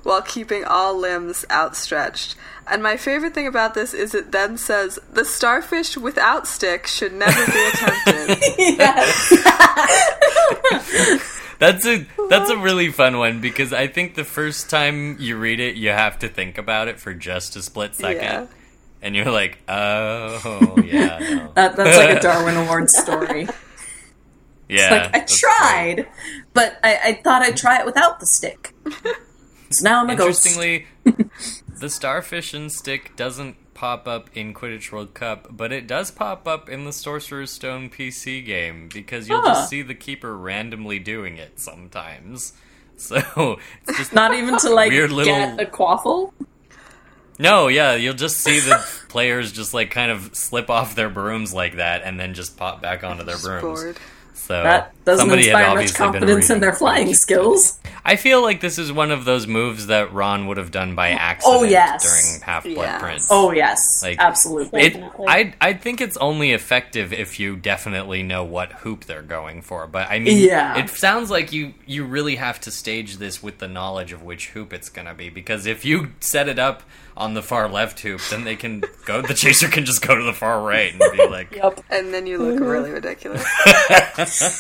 while 0.04 0.22
keeping 0.22 0.64
all 0.64 0.98
limbs 0.98 1.44
outstretched. 1.52 2.36
And 2.68 2.82
my 2.82 2.96
favorite 2.96 3.34
thing 3.34 3.48
about 3.48 3.74
this 3.74 3.94
is 3.94 4.16
it 4.16 4.32
then 4.32 4.58
says 4.58 4.98
the 5.12 5.26
starfish 5.26 5.98
without 5.98 6.48
stick 6.48 6.88
should 6.88 7.12
never 7.14 7.46
be 7.52 7.70
attempted. 7.70 8.38
That's 11.60 11.86
a 11.86 12.08
that's 12.30 12.50
a 12.50 12.58
really 12.58 12.90
fun 12.92 13.20
one 13.20 13.40
because 13.40 13.72
I 13.72 13.86
think 13.86 14.16
the 14.16 14.24
first 14.24 14.72
time 14.72 15.18
you 15.20 15.38
read 15.38 15.60
it, 15.60 15.76
you 15.76 15.90
have 15.90 16.18
to 16.20 16.28
think 16.28 16.58
about 16.58 16.88
it 16.88 17.00
for 17.00 17.14
just 17.14 17.56
a 17.56 17.62
split 17.62 17.94
second, 17.94 18.24
Yeah. 18.24 18.48
and 19.04 19.16
you're 19.16 19.30
like, 19.30 19.60
oh 19.68 20.76
yeah, 20.84 21.20
no. 21.20 21.52
That, 21.54 21.76
that's 21.76 21.98
like 21.98 22.18
a 22.18 22.20
Darwin 22.20 22.58
Award 22.58 22.90
story. 22.90 23.48
yeah. 24.68 24.90
like 24.90 25.04
I 25.04 25.08
that's 25.20 25.40
tried, 25.40 26.08
but 26.56 26.80
I, 26.84 27.00
I 27.04 27.14
thought 27.24 27.44
I'd 27.44 27.58
try 27.58 27.80
it 27.80 27.86
without 27.86 28.20
the 28.20 28.26
stick. 28.26 28.74
So 29.70 29.84
now 29.84 30.02
I'm 30.02 30.10
a 30.10 30.16
great. 30.16 30.26
ghost. 30.30 30.48
Interestingly, 30.48 30.88
the 31.82 31.90
starfish 31.90 32.54
and 32.54 32.72
stick 32.72 33.16
doesn't 33.18 33.58
pop 33.74 34.08
up 34.08 34.30
in 34.36 34.54
Quidditch 34.54 34.92
World 34.92 35.14
Cup, 35.14 35.48
but 35.52 35.72
it 35.74 35.88
does 35.88 36.12
pop 36.12 36.48
up 36.48 36.70
in 36.70 36.86
the 36.86 36.94
Sorcerer's 36.94 37.52
Stone 37.52 37.90
PC 37.90 38.46
game 38.46 38.88
because 38.94 39.28
you'll 39.28 39.42
Huh. 39.42 39.56
just 39.56 39.70
see 39.70 39.82
the 39.82 39.96
keeper 39.96 40.38
randomly 40.38 41.00
doing 41.00 41.38
it 41.38 41.60
sometimes. 41.60 42.54
So 42.98 43.18
it's 43.88 43.98
just 43.98 44.14
Not 44.14 44.36
even 44.36 44.58
to 44.60 44.70
like 44.70 44.92
Weird 44.92 45.12
little- 45.12 45.34
get 45.34 45.60
a 45.60 45.66
quaffle. 45.66 46.34
No, 47.40 47.68
yeah, 47.68 47.96
you'll 47.96 48.14
just 48.14 48.38
see 48.38 48.60
the 48.60 48.76
players 49.10 49.52
just 49.52 49.74
like 49.74 49.90
kind 49.90 50.12
of 50.12 50.36
slip 50.36 50.70
off 50.70 50.94
their 50.94 51.10
brooms 51.10 51.52
like 51.52 51.78
that 51.78 52.04
and 52.04 52.20
then 52.20 52.36
just 52.36 52.58
pop 52.58 52.80
back 52.80 53.04
onto 53.04 53.24
their 53.24 53.40
brooms. 53.40 53.82
Bored. 53.82 53.98
So 54.52 54.64
That 54.64 54.94
doesn't 55.06 55.20
somebody 55.22 55.44
had 55.44 55.52
inspire 55.52 55.64
much 55.68 55.72
obviously 55.78 56.06
been 56.06 56.12
confidence 56.14 56.50
in 56.50 56.60
their 56.60 56.74
flying 56.74 57.14
skills. 57.14 57.80
I 58.04 58.16
feel 58.16 58.42
like 58.42 58.62
this 58.62 58.78
is 58.80 58.92
one 58.92 59.12
of 59.12 59.26
those 59.26 59.46
moves 59.48 59.88
that 59.88 60.12
Ron 60.12 60.48
would 60.48 60.58
have 60.58 60.72
done 60.72 60.96
by 60.96 61.12
oh, 61.12 61.16
accident 61.18 61.60
Oh, 61.62 61.64
yes. 61.64 62.04
during 62.04 62.42
Half 62.42 62.64
Blood 62.64 62.76
Yes. 62.76 63.02
Prince. 63.02 63.28
Oh 63.30 63.52
yes, 63.52 63.80
Like, 64.04 64.18
absolutely. 64.20 64.82
It, 64.82 64.94
Definitely. 64.94 65.28
I 65.28 65.54
I 65.62 65.74
think 65.74 66.02
it's 66.02 66.18
only 66.18 66.52
effective 66.52 67.14
if 67.14 67.40
you 67.40 67.56
definitely 67.56 68.24
know 68.24 68.44
what 68.44 68.72
hoop 68.74 69.06
they're 69.06 69.22
going 69.22 69.62
for. 69.62 69.88
But 69.88 70.10
I 70.10 70.20
mean, 70.20 70.38
Yeah. 70.40 70.78
it 70.84 70.90
sounds 70.90 71.30
like 71.32 71.54
you 71.54 71.74
you 71.86 72.04
really 72.06 72.36
have 72.36 72.60
to 72.62 72.72
stage 72.72 73.18
this 73.18 73.42
with 73.42 73.60
the 73.60 73.68
knowledge 73.68 74.12
of 74.12 74.24
which 74.24 74.50
hoop 74.50 74.74
it's 74.74 74.90
going 74.90 75.08
to 75.08 75.14
be. 75.14 75.30
Because 75.30 75.66
if 75.66 75.86
you 75.86 76.12
set 76.20 76.50
it 76.50 76.60
up 76.60 76.84
on 77.18 77.34
the 77.34 77.42
far 77.42 77.68
left 77.68 78.00
hoop, 78.00 78.22
then 78.30 78.44
they 78.44 78.56
can 78.56 78.84
go. 79.06 79.22
The 79.22 79.34
chaser 79.34 79.68
can 79.68 79.86
just 79.86 80.02
go 80.06 80.16
to 80.16 80.24
the 80.24 80.34
far 80.34 80.62
right 80.62 80.92
and 80.92 81.02
be 81.16 81.28
like, 81.28 81.56
yep, 81.56 81.84
And 81.90 82.14
then 82.14 82.28
you 82.28 82.38
look 82.38 82.60
really 82.60 82.90
mm-hmm. 82.90 82.96
ridiculous. 82.96 83.46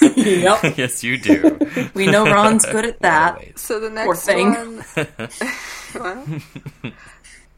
yep. 0.18 0.78
"Yes, 0.78 1.04
you 1.04 1.18
do." 1.18 1.60
We 1.94 2.08
know 2.08 2.26
Ron's 2.26 2.66
good 2.66 2.86
at 2.86 3.00
that. 3.02 3.38
Anyways. 3.38 3.52
So 3.62 3.80
the 3.80 3.90
Poor 3.90 4.14
next 4.16 4.26
thing. 4.26 4.54
one, 4.54 4.84
well, 5.96 6.26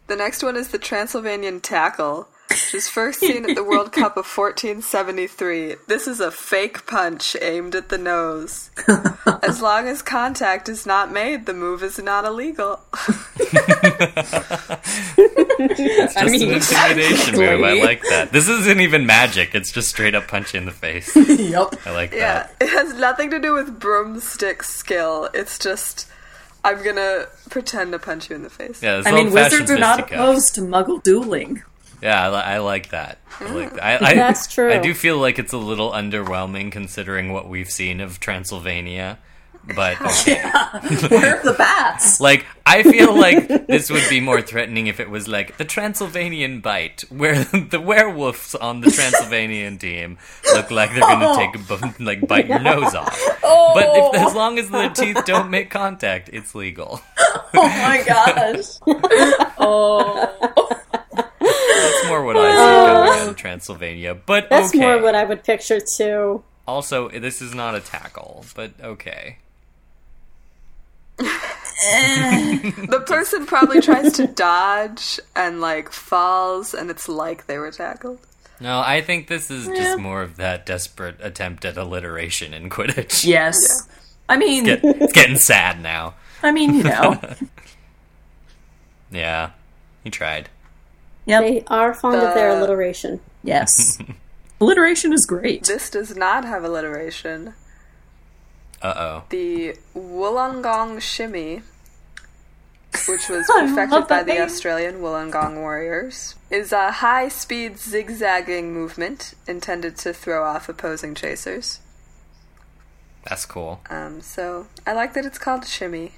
the 0.08 0.16
next 0.16 0.44
one 0.44 0.56
is 0.58 0.70
the 0.70 0.78
Transylvanian 0.78 1.60
tackle, 1.62 2.28
which 2.50 2.74
was 2.74 2.88
first 2.88 3.20
seen 3.20 3.50
at 3.50 3.56
the 3.56 3.64
World 3.64 3.92
Cup 3.94 4.18
of 4.18 4.26
1473. 4.28 5.76
This 5.88 6.08
is 6.08 6.20
a 6.20 6.30
fake 6.32 6.86
punch 6.86 7.36
aimed 7.42 7.74
at 7.76 7.90
the 7.90 7.98
nose. 7.98 8.70
As 9.44 9.62
long 9.62 9.88
as 9.88 10.02
contact 10.02 10.70
is 10.70 10.86
not 10.86 11.12
made, 11.12 11.46
the 11.46 11.54
move 11.54 11.82
is 11.84 11.98
not 12.00 12.26
illegal. 12.26 12.80
Just 15.76 16.18
I 16.18 16.26
mean, 16.26 16.42
an 16.50 16.56
intimidation 16.56 17.36
move. 17.38 17.64
I 17.64 17.74
like 17.74 18.02
that. 18.10 18.30
This 18.32 18.48
isn't 18.50 18.80
even 18.82 19.06
magic. 19.06 19.56
It's 19.56 19.72
just 19.72 19.90
straight 19.90 20.16
up 20.16 20.28
punch 20.28 20.54
in 20.56 20.66
the 20.66 20.72
face. 20.72 21.16
yep. 21.16 21.74
I 21.86 21.92
like 21.92 22.12
Yeah, 22.14 22.44
that. 22.44 22.56
it 22.62 22.70
has 22.70 22.94
nothing 22.96 23.30
to 23.32 23.40
do 23.40 23.54
with 23.54 23.80
broomstick 23.80 24.64
skill. 24.64 25.30
It's 25.34 25.58
just 25.58 26.08
I'm 26.64 26.84
gonna 26.84 27.28
pretend 27.50 27.92
to 27.94 28.00
punch 28.00 28.30
you 28.30 28.36
in 28.36 28.44
the 28.44 28.50
face. 28.50 28.82
Yeah, 28.84 29.02
I 29.06 29.12
mean, 29.12 29.32
wizards 29.32 29.70
are 29.72 29.78
not 29.78 30.00
fisticuffs. 30.00 30.22
opposed 30.22 30.56
to 30.56 30.62
muggle 30.62 31.02
dueling. 31.04 31.64
Yeah, 32.04 32.22
I, 32.22 32.30
li- 32.30 32.36
I 32.36 32.58
like 32.58 32.90
that. 32.90 33.20
I 33.40 33.52
like 33.54 33.74
that. 33.76 34.04
I, 34.04 34.12
I, 34.12 34.14
That's 34.16 34.54
true. 34.54 34.74
I 34.74 34.80
do 34.80 34.94
feel 34.94 35.18
like 35.18 35.40
it's 35.40 35.54
a 35.54 35.58
little 35.58 35.92
underwhelming 35.92 36.70
considering 36.70 37.32
what 37.32 37.48
we've 37.48 37.72
seen 37.72 38.02
of 38.02 38.20
Transylvania. 38.20 39.20
But 39.66 39.98
Where 40.28 41.38
are 41.38 41.44
the 41.46 41.56
bats? 41.58 42.20
like, 42.20 42.46
I 42.66 42.84
feel 42.84 43.18
like 43.18 43.48
this 43.68 43.90
would 43.90 44.04
be 44.10 44.20
more 44.20 44.42
threatening 44.42 44.88
if 44.88 45.00
it 45.00 45.10
was 45.10 45.30
like 45.30 45.56
the 45.56 45.64
Transylvanian 45.64 46.60
bite, 46.60 47.06
where 47.08 47.46
the 47.46 47.80
werewolves 47.80 48.54
on 48.56 48.82
the 48.82 48.92
Transylvanian 48.92 49.78
team 49.78 50.18
look 50.54 50.70
like 50.70 50.90
they're 50.92 51.00
gonna 51.00 51.30
oh. 51.30 51.38
take 51.38 51.56
a 51.56 52.04
like 52.04 52.28
bite 52.28 52.48
your 52.48 52.60
nose 52.60 52.94
off. 52.94 53.18
But 53.42 53.86
if, 53.96 54.04
oh. 54.04 54.28
as 54.28 54.36
long 54.36 54.60
as 54.60 54.70
their 54.70 54.90
teeth 54.90 55.24
don't 55.26 55.50
make 55.50 55.70
contact, 55.70 56.30
it's 56.34 56.54
legal. 56.54 57.00
Oh 57.54 57.70
my 57.70 58.04
gosh. 58.06 58.66
oh. 59.58 60.54
That's 61.76 62.08
more 62.08 62.24
what 62.24 62.36
I 62.38 62.52
see 62.52 62.58
going 62.58 63.22
on 63.22 63.28
in 63.30 63.36
Transylvania. 63.36 64.16
But 64.16 64.50
That's 64.50 64.70
okay. 64.70 64.80
more 64.80 65.02
what 65.02 65.16
I 65.16 65.24
would 65.24 65.44
picture 65.44 65.80
too. 65.80 66.44
Also, 66.68 67.10
this 67.10 67.42
is 67.42 67.54
not 67.54 67.76
a 67.76 67.80
tackle, 67.80 68.46
but 68.56 68.72
okay. 68.82 69.38
The 71.84 73.04
person 73.06 73.46
probably 73.46 73.82
tries 73.82 74.14
to 74.14 74.28
dodge 74.28 75.20
and 75.36 75.60
like 75.60 75.92
falls, 75.92 76.74
and 76.74 76.90
it's 76.90 77.10
like 77.10 77.46
they 77.48 77.58
were 77.58 77.72
tackled. 77.72 78.20
No, 78.62 78.80
I 78.80 79.02
think 79.02 79.28
this 79.28 79.52
is 79.52 79.68
Yeah. 79.68 79.76
just 79.76 80.00
more 80.00 80.22
of 80.22 80.38
that 80.38 80.66
desperate 80.66 81.18
attempt 81.20 81.66
at 81.66 81.76
alliteration 81.76 82.54
in 82.54 82.70
Quidditch. 82.70 83.26
Yes. 83.28 83.90
I 84.30 84.38
mean, 84.38 84.64
Get- 84.64 84.80
it's 84.84 85.12
getting 85.14 85.38
sad 85.38 85.82
now. 85.82 86.14
I 86.42 86.52
mean, 86.52 86.76
you 86.76 86.84
know. 86.84 87.20
Yeah, 89.12 89.52
he 90.04 90.10
tried. 90.10 90.50
Yep. 91.26 91.42
They 91.42 91.64
are 91.68 91.94
fond 91.94 92.18
of 92.18 92.34
their 92.34 92.50
alliteration. 92.50 93.22
Yes. 93.44 93.98
Alliteration 94.62 95.12
is 95.14 95.26
great. 95.26 95.66
This 95.66 95.90
does 95.90 96.16
not 96.16 96.46
have 96.46 96.64
alliteration. 96.64 97.54
Uh 98.82 98.94
oh. 98.96 99.24
The 99.30 99.76
Wollongong 99.96 101.02
Shimmy, 101.02 101.64
which 103.08 103.28
was 103.30 103.46
perfected 103.54 104.08
by 104.08 104.24
the 104.24 104.34
name. 104.34 104.42
Australian 104.42 104.96
Wollongong 104.96 105.56
warriors, 105.56 106.36
is 106.50 106.72
a 106.72 106.92
high 106.92 107.28
speed 107.28 107.78
zigzagging 107.78 108.74
movement 108.74 109.34
intended 109.48 109.98
to 109.98 110.14
throw 110.14 110.46
off 110.46 110.70
opposing 110.70 111.16
chasers. 111.16 111.80
That's 113.26 113.46
cool. 113.46 113.82
Um, 113.90 114.22
so 114.22 114.68
I 114.86 114.94
like 114.94 115.14
that 115.14 115.26
it's 115.26 115.38
called 115.38 115.66
shimmy. 115.66 116.12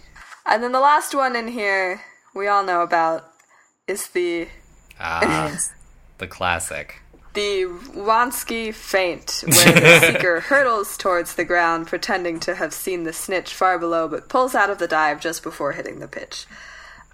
And 0.46 0.62
then 0.62 0.72
the 0.72 0.80
last 0.80 1.16
one 1.16 1.36
in 1.36 1.50
here 1.50 2.02
we 2.36 2.48
all 2.48 2.64
know 2.64 2.82
about 2.82 3.32
is 3.88 4.08
the 4.08 4.48
Ah, 5.00 5.56
the 6.18 6.28
classic. 6.28 7.02
the 7.34 7.64
Wronski 7.96 8.74
feint, 8.74 9.44
where 9.46 9.74
the 9.74 10.00
seeker 10.14 10.40
hurtles 10.40 10.96
towards 10.98 11.36
the 11.36 11.44
ground, 11.46 11.88
pretending 11.88 12.40
to 12.42 12.56
have 12.56 12.74
seen 12.74 13.04
the 13.04 13.12
snitch 13.14 13.54
far 13.54 13.78
below, 13.78 14.08
but 14.08 14.30
pulls 14.30 14.56
out 14.56 14.70
of 14.70 14.78
the 14.78 14.88
dive 14.88 15.20
just 15.20 15.44
before 15.44 15.74
hitting 15.74 16.00
the 16.00 16.08
pitch. 16.08 16.46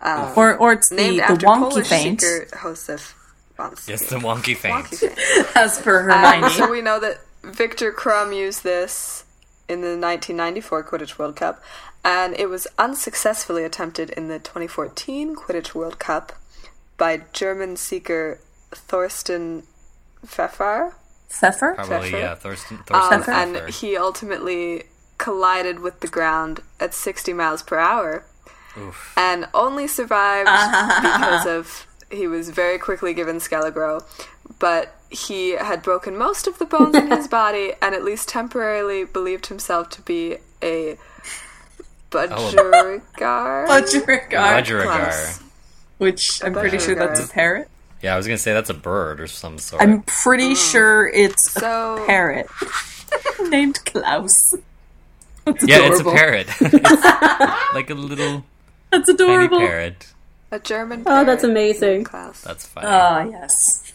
Or, 0.03 0.55
or 0.57 0.73
it's 0.73 0.89
the, 0.89 0.95
Named 0.95 1.19
the 1.19 1.23
after 1.23 1.45
wonky 1.47 1.69
Polish 1.69 1.87
feint, 1.87 2.21
seeker 2.21 2.47
Josef 2.61 3.15
Wronski. 3.57 3.89
Yes, 3.89 4.09
the 4.09 4.15
wonky 4.17 4.55
Wonky 4.55 4.57
feint. 4.57 4.87
feint. 4.87 5.55
as 5.57 5.79
per 5.81 6.09
Um, 6.09 6.19
Hermione. 6.19 6.49
so 6.53 6.69
we 6.69 6.81
know 6.81 6.99
that 6.99 7.19
Victor 7.43 7.91
Krum 7.91 8.35
used 8.35 8.63
this 8.63 9.25
in 9.67 9.81
the 9.81 9.89
1994 9.97 10.83
Quidditch 10.83 11.17
World 11.19 11.35
Cup, 11.35 11.63
and 12.03 12.35
it 12.35 12.49
was 12.49 12.67
unsuccessfully 12.79 13.63
attempted 13.63 14.09
in 14.11 14.27
the 14.27 14.39
2014 14.39 15.35
Quidditch 15.35 15.73
World 15.75 15.97
Cup 15.99 16.33
by 17.01 17.19
German 17.33 17.75
seeker 17.77 18.39
Thorsten 18.71 19.63
Pfeffer. 20.23 20.93
Pfeffer? 21.29 21.73
Probably, 21.73 22.11
Pfeffer. 22.11 22.17
yeah. 22.17 22.35
Thorsten, 22.35 22.77
Um, 22.91 23.23
Thorsten 23.23 23.33
and 23.33 23.69
he 23.73 23.97
ultimately 23.97 24.83
collided 25.17 25.79
with 25.79 25.99
the 26.01 26.07
ground 26.07 26.61
at 26.79 26.93
60 26.93 27.33
miles 27.33 27.63
per 27.63 27.79
hour 27.79 28.23
Oof. 28.77 29.13
and 29.17 29.47
only 29.55 29.87
survived 29.87 30.45
because 31.01 31.47
of 31.47 31.87
he 32.11 32.27
was 32.27 32.51
very 32.51 32.77
quickly 32.77 33.15
given 33.15 33.37
Skele-Gro, 33.37 34.01
but 34.59 34.93
he 35.09 35.51
had 35.51 35.81
broken 35.81 36.15
most 36.15 36.45
of 36.45 36.59
the 36.59 36.65
bones 36.65 36.95
in 36.95 37.09
his 37.09 37.27
body 37.39 37.73
and 37.81 37.95
at 37.95 38.03
least 38.03 38.29
temporarily 38.29 39.05
believed 39.05 39.47
himself 39.47 39.89
to 39.89 40.01
be 40.03 40.37
a 40.61 40.97
budgerigar. 42.11 43.01
Budgerigar. 43.67 44.29
Budgerigar. 44.29 45.41
Close. 46.01 46.11
Which 46.11 46.43
I'm 46.43 46.53
pretty 46.53 46.79
sure 46.79 46.95
that's 46.95 47.23
a 47.23 47.27
parrot. 47.31 47.69
Yeah, 48.01 48.13
I 48.15 48.17
was 48.17 48.25
gonna 48.25 48.37
say 48.39 48.53
that's 48.53 48.69
a 48.71 48.73
bird 48.73 49.19
or 49.21 49.27
some 49.27 49.57
sort. 49.59 49.81
I'm 49.81 50.01
pretty 50.03 50.55
sure 50.55 51.07
it's 51.07 51.55
a 51.57 52.03
parrot 52.07 52.47
named 53.41 53.79
Klaus. 53.85 54.55
That's 55.45 55.67
yeah, 55.67 55.79
it's 55.87 55.97
a 55.99 56.01
adorable. 56.01 56.11
parrot. 56.13 56.47
It's 56.61 57.73
like 57.75 57.89
a 57.89 57.93
little 57.95 58.43
That's 58.91 59.05
tiny 59.07 59.15
adorable. 59.15 59.59
parrot. 59.59 60.07
a 60.51 60.59
German. 60.59 61.03
Oh, 61.05 61.23
that's 61.23 61.41
parrot 61.43 61.51
amazing. 61.51 62.03
Klaus. 62.03 62.41
That's 62.41 62.65
funny. 62.65 62.87
Ah, 62.89 63.23
yes. 63.23 63.93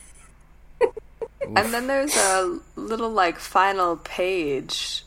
And 1.44 1.72
then 1.72 1.86
there's 1.86 2.16
a 2.16 2.58
little 2.76 3.10
like 3.10 3.38
final 3.38 3.96
page 3.96 5.04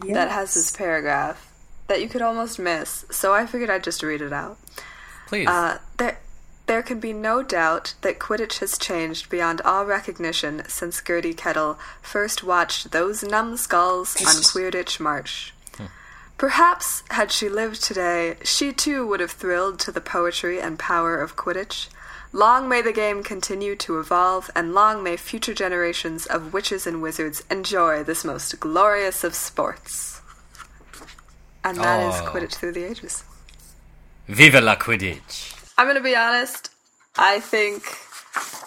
that 0.00 0.30
has 0.30 0.54
this 0.54 0.72
paragraph 0.76 1.52
that 1.88 2.00
you 2.02 2.08
could 2.08 2.22
almost 2.22 2.58
miss. 2.58 3.04
So 3.10 3.32
I 3.34 3.46
figured 3.46 3.70
I'd 3.70 3.84
just 3.84 4.02
read 4.02 4.20
it 4.22 4.32
out. 4.32 4.58
Please. 5.28 5.46
Uh, 5.46 5.78
there, 5.98 6.18
there 6.68 6.82
can 6.82 7.00
be 7.00 7.12
no 7.12 7.42
doubt 7.42 7.94
that 8.02 8.18
Quidditch 8.18 8.58
has 8.58 8.78
changed 8.78 9.28
beyond 9.28 9.60
all 9.62 9.84
recognition 9.84 10.62
since 10.68 11.02
Gertie 11.02 11.34
Keddle 11.34 11.78
first 12.00 12.44
watched 12.44 12.92
those 12.92 13.22
numbskulls 13.22 14.14
on 14.20 14.42
Queerditch 14.42 15.00
Marsh. 15.00 15.52
Hmm. 15.76 15.86
Perhaps, 16.36 17.02
had 17.10 17.32
she 17.32 17.48
lived 17.48 17.82
today, 17.82 18.36
she 18.44 18.72
too 18.72 19.06
would 19.06 19.20
have 19.20 19.30
thrilled 19.32 19.80
to 19.80 19.90
the 19.90 20.00
poetry 20.00 20.60
and 20.60 20.78
power 20.78 21.16
of 21.16 21.36
Quidditch. 21.36 21.88
Long 22.32 22.68
may 22.68 22.82
the 22.82 22.92
game 22.92 23.22
continue 23.22 23.74
to 23.76 23.98
evolve, 23.98 24.50
and 24.54 24.74
long 24.74 25.02
may 25.02 25.16
future 25.16 25.54
generations 25.54 26.26
of 26.26 26.52
witches 26.52 26.86
and 26.86 27.00
wizards 27.00 27.42
enjoy 27.50 28.04
this 28.04 28.24
most 28.24 28.60
glorious 28.60 29.24
of 29.24 29.34
sports. 29.34 30.20
And 31.64 31.78
that 31.78 32.00
is 32.08 32.20
Oh. 32.20 32.30
Quidditch 32.30 32.54
through 32.56 32.72
the 32.72 32.84
ages. 32.84 33.24
Viva 34.28 34.60
la 34.60 34.76
Quidditch. 34.76 35.57
I'm 35.78 35.86
gonna 35.86 36.02
be 36.02 36.14
honest. 36.16 36.70
I 37.16 37.40
think, 37.40 37.82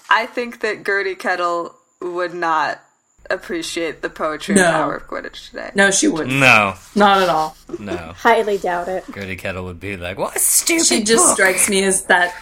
I 0.09 0.25
think 0.25 0.61
that 0.61 0.83
Gertie 0.85 1.15
Keddle 1.15 1.73
would 2.01 2.33
not 2.33 2.81
appreciate 3.29 4.01
the 4.01 4.09
poetry 4.09 4.55
No. 4.55 4.63
and 4.65 4.73
power 4.73 4.95
of 4.95 5.07
Quidditch 5.07 5.51
today. 5.51 5.71
No, 5.75 5.91
she 5.91 6.07
wouldn't. 6.07 6.39
No, 6.39 6.73
Not 6.95 7.21
at 7.21 7.29
all. 7.29 7.55
no. 7.79 8.13
Highly 8.17 8.57
doubt 8.57 8.87
it. 8.87 9.05
Gertie 9.13 9.37
Keddle 9.37 9.63
would 9.65 9.79
be 9.79 9.95
like, 9.97 10.17
"What 10.17 10.35
a 10.35 10.39
stupid 10.39 10.85
She 10.87 11.03
just 11.03 11.23
book." 11.23 11.33
strikes 11.35 11.69
me 11.69 11.83
as 11.83 12.03
that. 12.05 12.33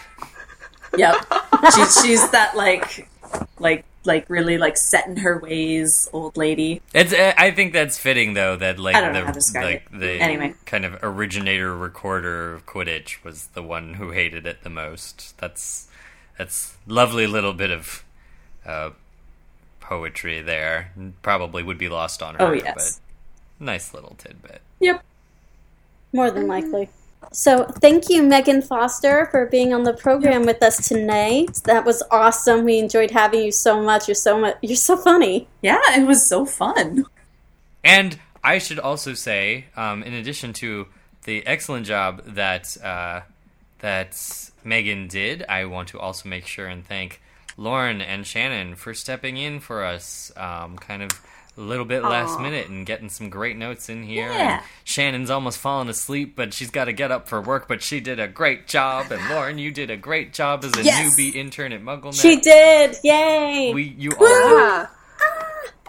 Yep. 0.96 1.14
she's 1.74 2.02
she's 2.02 2.30
that 2.30 2.56
like, 2.56 3.08
like 3.58 3.84
like 4.04 4.28
really 4.30 4.56
like 4.58 4.76
set 4.76 5.06
in 5.06 5.18
her 5.18 5.38
ways 5.38 6.08
old 6.12 6.36
lady. 6.36 6.80
It's. 6.94 7.12
uh, 7.12 7.34
I 7.36 7.50
think 7.50 7.72
that's 7.72 7.98
fitting 7.98 8.34
though. 8.34 8.56
That 8.56 8.78
like 8.78 8.96
I 8.96 9.00
don't 9.00 9.12
know 9.12 9.20
the 9.20 9.26
how 9.26 9.32
to 9.32 9.38
describe 9.38 9.64
like 9.64 9.86
it. 9.92 9.98
the 9.98 10.10
Anyway. 10.20 10.54
kind 10.66 10.84
of 10.84 10.98
originator 11.02 11.76
recorder 11.76 12.54
of 12.54 12.66
Quidditch 12.66 13.22
was 13.24 13.48
the 13.48 13.62
one 13.62 13.94
who 13.94 14.10
hated 14.10 14.46
it 14.46 14.62
the 14.62 14.70
most. 14.70 15.36
That's 15.38 15.88
that's 16.38 16.76
lovely 16.86 17.26
little 17.26 17.52
bit 17.52 17.70
of 17.70 18.04
uh, 18.64 18.90
poetry 19.80 20.40
there. 20.40 20.92
Probably 21.22 21.62
would 21.62 21.78
be 21.78 21.88
lost 21.88 22.22
on 22.22 22.36
her. 22.36 22.42
Oh, 22.42 22.52
yes. 22.52 23.00
but 23.58 23.64
nice 23.64 23.92
little 23.92 24.14
tidbit. 24.16 24.62
Yep. 24.80 25.02
More 26.12 26.30
than 26.30 26.46
likely. 26.46 26.88
So, 27.32 27.64
thank 27.64 28.08
you, 28.08 28.22
Megan 28.22 28.60
Foster, 28.60 29.26
for 29.30 29.46
being 29.46 29.72
on 29.72 29.84
the 29.84 29.92
program 29.92 30.46
with 30.46 30.62
us 30.62 30.88
tonight. 30.88 31.60
That 31.64 31.84
was 31.84 32.02
awesome. 32.10 32.64
We 32.64 32.78
enjoyed 32.78 33.10
having 33.10 33.44
you 33.44 33.52
so 33.52 33.80
much. 33.80 34.08
You're 34.08 34.14
so 34.14 34.40
much. 34.40 34.56
You're 34.62 34.76
so 34.76 34.96
funny. 34.96 35.48
Yeah, 35.62 35.80
it 35.96 36.06
was 36.06 36.26
so 36.26 36.44
fun. 36.44 37.06
And 37.84 38.18
I 38.42 38.58
should 38.58 38.78
also 38.78 39.14
say, 39.14 39.66
um, 39.76 40.02
in 40.02 40.14
addition 40.14 40.52
to 40.54 40.88
the 41.24 41.46
excellent 41.46 41.86
job 41.86 42.22
that 42.26 42.76
uh, 42.82 43.20
that 43.78 44.50
Megan 44.64 45.08
did, 45.08 45.44
I 45.48 45.66
want 45.66 45.88
to 45.90 46.00
also 46.00 46.28
make 46.28 46.46
sure 46.46 46.66
and 46.66 46.84
thank 46.86 47.20
Lauren 47.56 48.00
and 48.00 48.26
Shannon 48.26 48.74
for 48.74 48.94
stepping 48.94 49.36
in 49.36 49.60
for 49.60 49.84
us, 49.84 50.32
um, 50.36 50.76
kind 50.76 51.02
of 51.02 51.10
a 51.60 51.62
little 51.62 51.84
bit 51.84 52.02
last 52.02 52.40
minute 52.40 52.68
and 52.68 52.84
getting 52.86 53.08
some 53.08 53.28
great 53.28 53.56
notes 53.56 53.88
in 53.88 54.02
here. 54.02 54.30
Yeah. 54.32 54.54
And 54.56 54.62
Shannon's 54.84 55.30
almost 55.30 55.58
fallen 55.58 55.88
asleep, 55.88 56.34
but 56.34 56.52
she's 56.54 56.70
got 56.70 56.86
to 56.86 56.92
get 56.92 57.12
up 57.12 57.28
for 57.28 57.40
work. 57.40 57.68
But 57.68 57.82
she 57.82 58.00
did 58.00 58.18
a 58.18 58.26
great 58.26 58.66
job, 58.66 59.12
and 59.12 59.28
Lauren, 59.28 59.58
you 59.58 59.70
did 59.70 59.90
a 59.90 59.96
great 59.96 60.32
job 60.32 60.64
as 60.64 60.76
a 60.76 60.82
Yes. 60.82 61.14
newbie 61.14 61.34
intern 61.34 61.72
at 61.72 61.82
MuggleNet. 61.82 62.20
She 62.20 62.40
did. 62.40 62.96
Yay. 63.04 63.72
We, 63.74 63.94
you 63.98 64.10
all, 64.18 64.26
Yeah. 64.26 64.86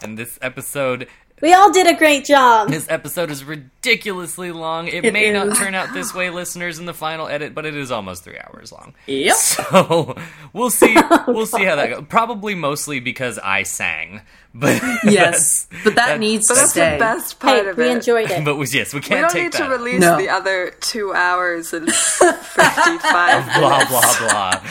and 0.03 0.17
this 0.17 0.37
episode 0.41 1.07
We 1.41 1.53
all 1.53 1.71
did 1.71 1.87
a 1.87 1.95
great 1.97 2.25
job. 2.25 2.69
this 2.69 2.85
episode 2.89 3.31
is 3.31 3.43
ridiculous 3.43 3.80
ridiculously 3.83 4.51
long. 4.51 4.87
It, 4.87 5.05
It 5.05 5.13
may 5.13 5.31
not 5.31 5.55
turn 5.57 5.73
out 5.73 5.93
this 5.93 6.13
way, 6.13 6.29
listeners, 6.29 6.77
in 6.79 6.85
the 6.85 6.93
final 6.93 7.27
edit, 7.27 7.53
but 7.55 7.65
it 7.65 7.75
is 7.75 7.91
almost 7.91 8.23
three 8.23 8.37
hours 8.37 8.71
long. 8.71 8.93
Yep. 9.07 9.35
So 9.71 10.15
we'll 10.53 10.69
see. 10.69 10.95
We'll 11.27 11.45
see 11.45 11.63
how 11.65 11.75
that 11.75 11.89
goes. 11.89 12.03
Probably 12.09 12.55
mostly 12.55 12.99
because 12.99 13.39
I 13.39 13.63
sang, 13.63 14.21
but 14.53 14.81
Yes, 15.03 15.67
but 15.83 15.95
that 15.95 16.19
needs 16.19 16.47
But 16.47 16.55
to 16.55 16.59
that's 16.61 16.71
stay. 16.71 16.93
the 16.93 16.99
best 16.99 17.39
part 17.39 17.63
Hey, 17.63 17.69
of 17.69 17.77
we 17.77 17.85
it. 17.85 17.91
enjoyed 17.91 18.29
it. 18.31 18.43
but 18.45 18.55
was 18.55 18.73
yes, 18.73 18.93
we 18.93 18.99
we 18.99 19.01
can't 19.05 19.17
We 19.17 19.21
don't 19.21 19.31
take 19.31 19.43
need 19.43 19.53
that. 19.53 19.63
to 19.69 19.69
release 19.69 20.01
No. 20.01 20.17
the 20.17 20.29
other 20.29 20.71
two 20.81 21.13
hours 21.13 21.73
and 21.73 21.91
fifty-five 21.91 23.45
blah 23.59 23.85
blah 23.85 24.17
blah 24.19 24.61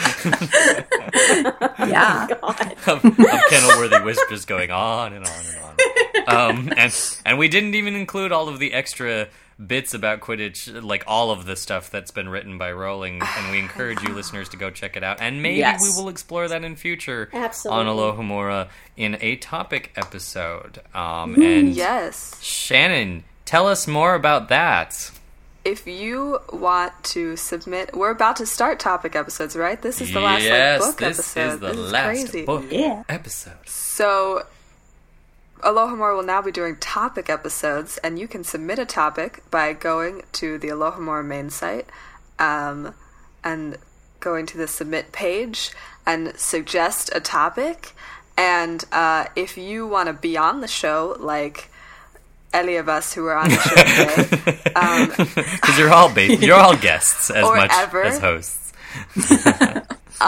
Yeah. 1.87 2.27
of, 2.43 2.43
of 2.87 3.01
Kennilworthy 3.49 4.03
whispers 4.05 4.45
going 4.45 4.71
on 4.71 5.13
and 5.13 5.25
on 5.25 5.31
and 5.31 5.57
on. 5.57 5.71
Um, 6.27 6.73
and 6.77 6.93
and 7.25 7.37
we 7.39 7.47
didn't 7.47 7.73
even 7.75 7.95
include 7.95 8.31
all 8.31 8.47
of 8.49 8.59
the 8.59 8.73
extra 8.73 9.00
bits 9.65 9.93
about 9.93 10.21
Quidditch, 10.21 10.83
like 10.83 11.03
all 11.05 11.29
of 11.31 11.45
the 11.45 11.55
stuff 11.55 11.91
that's 11.91 12.11
been 12.11 12.29
written 12.29 12.57
by 12.57 12.71
Rowling, 12.71 13.21
and 13.21 13.51
we 13.51 13.59
encourage 13.65 14.01
you 14.01 14.13
listeners 14.13 14.49
to 14.49 14.57
go 14.57 14.69
check 14.71 14.97
it 14.97 15.03
out. 15.03 15.21
And 15.21 15.41
maybe 15.43 15.57
Yes. 15.59 15.81
we 15.81 15.89
will 16.01 16.09
explore 16.09 16.47
that 16.47 16.63
in 16.63 16.75
future 16.75 17.29
Absolutely. 17.33 17.85
on 17.87 17.95
Alohomora 17.95 18.69
in 18.97 19.17
a 19.21 19.35
topic 19.35 19.91
episode. 19.95 20.81
Um, 20.95 21.35
and 21.41 21.69
Yes. 21.75 22.41
Shannon, 22.41 23.23
tell 23.45 23.67
us 23.67 23.87
more 23.87 24.15
about 24.15 24.49
that. 24.49 25.11
If 25.63 25.85
you 25.85 26.39
want 26.51 26.91
to 27.03 27.35
submit, 27.37 27.95
we're 27.95 28.09
about 28.09 28.37
to 28.37 28.47
start 28.47 28.79
topic 28.79 29.15
episodes, 29.15 29.55
right? 29.55 29.79
This 29.79 30.01
is 30.01 30.11
the 30.11 30.19
last 30.19 30.41
yes, 30.41 30.81
like 30.81 30.89
book 30.91 30.97
this 30.97 31.19
episode. 31.37 31.53
is 31.53 31.59
the 31.59 31.67
this 31.67 31.77
is 31.77 31.91
last 31.91 32.05
crazy. 32.07 32.45
book 32.45 32.65
Yeah. 32.71 33.03
episode. 33.07 33.53
So, 33.67 34.43
Alohomora 35.63 36.15
will 36.15 36.23
now 36.23 36.41
be 36.41 36.51
doing 36.51 36.75
topic 36.77 37.29
episodes, 37.29 37.97
and 37.99 38.17
you 38.19 38.27
can 38.27 38.43
submit 38.43 38.79
a 38.79 38.85
topic 38.85 39.43
by 39.51 39.73
going 39.73 40.23
to 40.33 40.57
the 40.57 40.69
Alohomora 40.69 41.25
main 41.25 41.49
site 41.49 41.87
um, 42.39 42.93
and 43.43 43.77
going 44.19 44.45
to 44.47 44.57
the 44.57 44.67
submit 44.67 45.11
page 45.11 45.71
and 46.05 46.37
suggest 46.37 47.09
a 47.13 47.19
topic. 47.19 47.93
And 48.37 48.83
uh, 48.91 49.25
if 49.35 49.57
you 49.57 49.85
want 49.87 50.07
to 50.07 50.13
be 50.13 50.37
on 50.37 50.61
the 50.61 50.67
show, 50.67 51.15
like 51.19 51.69
any 52.53 52.75
of 52.75 52.89
us 52.89 53.13
who 53.13 53.25
are 53.27 53.37
on 53.37 53.49
the 53.49 53.55
show 53.55 53.75
today, 53.75 55.51
Because 55.55 55.77
you're 55.77 55.93
all 55.93 56.13
ba- 56.13 56.35
you're 56.35 56.55
all 56.55 56.75
guests 56.75 57.29
as 57.29 57.43
much 57.55 57.71
ever. 57.73 58.03
as 58.03 58.19
hosts. 58.19 58.73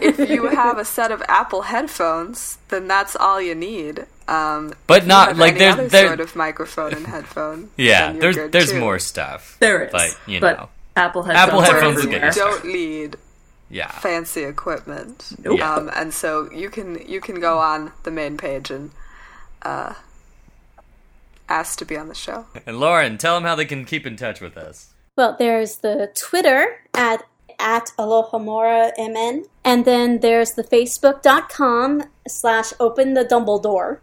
if 0.00 0.30
you 0.30 0.46
have 0.48 0.78
a 0.78 0.84
set 0.84 1.10
of 1.10 1.22
Apple 1.28 1.62
headphones, 1.62 2.58
then 2.68 2.88
that's 2.88 3.14
all 3.16 3.40
you 3.40 3.54
need. 3.54 4.06
Um, 4.28 4.72
But 4.86 5.06
not 5.06 5.36
like 5.36 5.54
any 5.54 5.58
there's 5.60 5.74
other 5.74 5.88
there, 5.88 6.06
sort 6.08 6.20
of 6.20 6.36
microphone 6.36 6.94
and 6.94 7.06
headphone. 7.06 7.70
yeah 7.76 8.12
there's 8.12 8.36
there's 8.50 8.70
too. 8.70 8.78
more 8.80 8.98
stuff 8.98 9.56
There 9.60 9.84
is. 9.84 9.92
but 9.92 10.16
you 10.26 10.40
but 10.40 10.56
know 10.58 10.68
Apple 10.96 11.22
headphones, 11.24 11.48
Apple 11.48 11.60
headphones 11.60 11.96
will 11.96 12.14
everywhere. 12.14 12.26
you 12.28 12.32
don't 12.34 12.64
need 12.64 13.16
yeah 13.68 13.90
fancy 13.90 14.44
equipment. 14.44 15.32
Nope. 15.44 15.60
Um, 15.60 15.90
and 15.94 16.14
so 16.14 16.50
you 16.52 16.70
can 16.70 17.06
you 17.08 17.20
can 17.20 17.40
go 17.40 17.58
on 17.58 17.92
the 18.04 18.10
main 18.10 18.36
page 18.36 18.70
and 18.70 18.90
uh, 19.62 19.94
ask 21.48 21.78
to 21.78 21.84
be 21.84 21.96
on 21.96 22.08
the 22.08 22.14
show. 22.14 22.46
and 22.66 22.78
Lauren 22.78 23.18
tell 23.18 23.34
them 23.34 23.44
how 23.44 23.54
they 23.56 23.64
can 23.66 23.84
keep 23.84 24.06
in 24.06 24.16
touch 24.16 24.40
with 24.40 24.56
us 24.56 24.92
Well, 25.16 25.34
there's 25.38 25.78
the 25.78 26.10
Twitter 26.14 26.80
at 26.94 27.24
at 27.58 27.90
AlohomoraMN, 27.98 29.46
and 29.64 29.84
then 29.84 30.20
there's 30.20 30.52
the 30.52 30.64
Facebook.com 30.64 32.04
slash 32.26 32.72
Open 32.80 33.14
the 33.14 33.24
Dumbledore. 33.24 34.00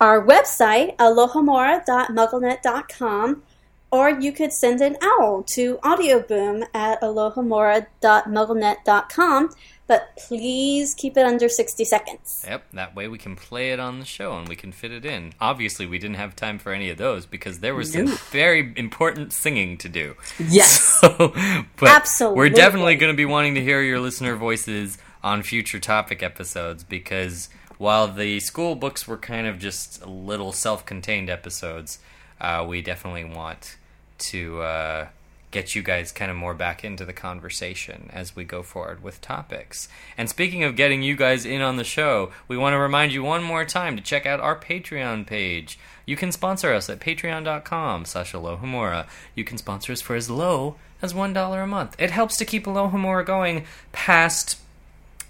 Our 0.00 0.24
website, 0.24 0.96
alohomora.mugglenet.com, 0.96 3.42
or 3.92 4.08
you 4.08 4.32
could 4.32 4.52
send 4.52 4.80
an 4.80 4.96
owl 5.02 5.42
to 5.54 5.78
audioboom 5.78 6.64
at 6.72 7.02
alohomora.mugglenet.com, 7.02 9.50
but 9.90 10.16
please 10.16 10.94
keep 10.94 11.16
it 11.16 11.26
under 11.26 11.48
60 11.48 11.84
seconds. 11.84 12.44
yep 12.46 12.62
that 12.72 12.94
way 12.94 13.08
we 13.08 13.18
can 13.18 13.34
play 13.34 13.72
it 13.72 13.80
on 13.80 13.98
the 13.98 14.04
show 14.04 14.38
and 14.38 14.48
we 14.48 14.54
can 14.54 14.70
fit 14.70 14.92
it 14.92 15.04
in 15.04 15.32
obviously 15.40 15.84
we 15.84 15.98
didn't 15.98 16.14
have 16.14 16.36
time 16.36 16.58
for 16.60 16.72
any 16.72 16.90
of 16.90 16.96
those 16.96 17.26
because 17.26 17.58
there 17.58 17.74
was 17.74 17.92
some 17.92 18.06
very 18.30 18.72
important 18.76 19.32
singing 19.32 19.76
to 19.76 19.88
do 19.88 20.14
Yes. 20.38 20.80
So, 21.00 21.32
but 21.76 21.88
Absolutely. 21.88 22.36
We're 22.36 22.48
definitely 22.50 22.96
going 22.96 23.12
to 23.12 23.16
be 23.16 23.24
wanting 23.24 23.54
to 23.54 23.62
hear 23.62 23.80
your 23.82 24.00
listener 24.00 24.36
voices 24.36 24.98
on 25.24 25.42
future 25.42 25.78
topic 25.80 26.22
episodes 26.22 26.84
because 26.84 27.48
while 27.78 28.06
the 28.06 28.38
school 28.40 28.74
books 28.74 29.08
were 29.08 29.16
kind 29.16 29.46
of 29.46 29.58
just 29.58 30.06
little 30.06 30.52
self-contained 30.52 31.30
episodes, 31.30 31.98
uh, 32.40 32.64
we 32.68 32.82
definitely 32.82 33.24
want 33.24 33.76
to 34.18 34.60
uh, 34.60 35.06
get 35.50 35.74
you 35.74 35.82
guys 35.82 36.12
kind 36.12 36.30
of 36.30 36.36
more 36.36 36.54
back 36.54 36.84
into 36.84 37.04
the 37.04 37.12
conversation 37.12 38.08
as 38.12 38.36
we 38.36 38.44
go 38.44 38.62
forward 38.62 39.02
with 39.02 39.20
topics. 39.20 39.88
And 40.16 40.28
speaking 40.28 40.62
of 40.62 40.76
getting 40.76 41.02
you 41.02 41.16
guys 41.16 41.44
in 41.44 41.60
on 41.60 41.76
the 41.76 41.84
show, 41.84 42.30
we 42.48 42.56
want 42.56 42.74
to 42.74 42.78
remind 42.78 43.12
you 43.12 43.22
one 43.22 43.42
more 43.42 43.64
time 43.64 43.96
to 43.96 44.02
check 44.02 44.26
out 44.26 44.40
our 44.40 44.58
Patreon 44.58 45.26
page. 45.26 45.78
You 46.06 46.16
can 46.16 46.32
sponsor 46.32 46.72
us 46.72 46.88
at 46.88 47.00
patreon.com 47.00 48.04
slash 48.04 48.32
alohomora. 48.32 49.06
You 49.34 49.44
can 49.44 49.58
sponsor 49.58 49.92
us 49.92 50.00
for 50.00 50.14
as 50.14 50.30
low 50.30 50.76
as 51.02 51.14
$1 51.14 51.62
a 51.62 51.66
month. 51.66 51.96
It 51.98 52.10
helps 52.10 52.36
to 52.38 52.44
keep 52.44 52.66
Alohomora 52.66 53.24
going 53.24 53.64
past 53.92 54.58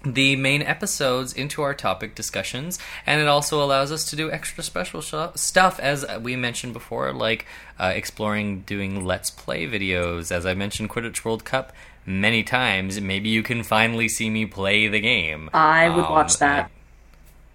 the 0.03 0.35
main 0.35 0.61
episodes 0.63 1.33
into 1.33 1.61
our 1.61 1.73
topic 1.73 2.15
discussions, 2.15 2.79
and 3.05 3.21
it 3.21 3.27
also 3.27 3.63
allows 3.63 3.91
us 3.91 4.09
to 4.09 4.15
do 4.15 4.31
extra 4.31 4.63
special 4.63 5.01
sh- 5.01 5.13
stuff, 5.35 5.79
as 5.79 6.05
we 6.21 6.35
mentioned 6.35 6.73
before, 6.73 7.13
like 7.13 7.45
uh, 7.79 7.91
exploring 7.95 8.61
doing 8.61 9.05
Let's 9.05 9.29
Play 9.29 9.67
videos. 9.67 10.31
As 10.31 10.45
I 10.45 10.53
mentioned, 10.55 10.89
Quidditch 10.89 11.23
World 11.23 11.45
Cup 11.45 11.71
many 12.05 12.41
times. 12.41 12.99
Maybe 12.99 13.29
you 13.29 13.43
can 13.43 13.61
finally 13.63 14.09
see 14.09 14.29
me 14.29 14.45
play 14.47 14.87
the 14.87 14.99
game. 14.99 15.49
I 15.53 15.87
would 15.89 16.05
Um, 16.05 16.11
watch 16.11 16.37
that. 16.37 16.71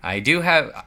I, 0.02 0.14
I 0.14 0.20
do 0.20 0.40
have. 0.42 0.84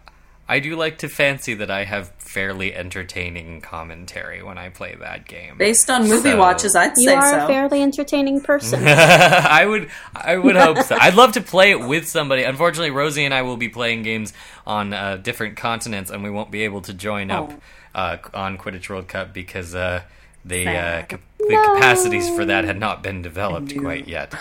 I 0.49 0.59
do 0.59 0.75
like 0.75 0.97
to 0.99 1.07
fancy 1.09 1.53
that 1.53 1.69
I 1.69 1.83
have 1.83 2.09
fairly 2.17 2.73
entertaining 2.75 3.61
commentary 3.61 4.41
when 4.41 4.57
I 4.57 4.69
play 4.69 4.95
that 4.99 5.27
game. 5.27 5.57
Based 5.57 5.89
on 5.89 6.09
movie 6.09 6.31
So- 6.31 6.37
watches, 6.37 6.75
I'd 6.75 6.97
say 6.97 7.03
so. 7.03 7.03
You 7.03 7.09
say 7.09 7.15
are 7.15 7.39
so. 7.39 7.43
a 7.45 7.47
fairly 7.47 7.81
entertaining 7.83 8.41
person. 8.41 8.83
I 8.87 9.65
would 9.65 9.89
I 10.15 10.35
would 10.37 10.55
hope 10.55 10.79
so. 10.79 10.97
I'd 10.99 11.13
love 11.13 11.33
to 11.33 11.41
play 11.41 11.69
it 11.71 11.79
with 11.79 12.07
somebody. 12.09 12.43
Unfortunately, 12.43 12.89
Rosie 12.91 13.25
and 13.25 13.33
I 13.33 13.43
will 13.43 13.57
be 13.57 13.69
playing 13.69 14.01
games 14.03 14.33
on 14.65 14.91
uh, 14.93 15.17
different 15.17 15.55
continents, 15.55 16.09
and 16.09 16.23
we 16.23 16.31
won't 16.31 16.49
be 16.51 16.63
able 16.63 16.81
to 16.81 16.93
join 16.93 17.29
up 17.31 17.53
uh, 17.93 18.17
on 18.33 18.57
Quidditch 18.57 18.89
World 18.89 19.07
Cup 19.07 19.33
because 19.33 19.75
uh, 19.75 20.01
the 20.43 20.61
uh, 20.67 20.71
Sad. 20.73 21.09
cap- 21.09 21.21
the 21.37 21.71
capacities 21.75 22.27
for 22.35 22.43
that 22.45 22.63
had 22.65 22.79
not 22.79 23.01
been 23.03 23.21
developed 23.21 23.75
quite 23.77 24.07
yet 24.07 24.33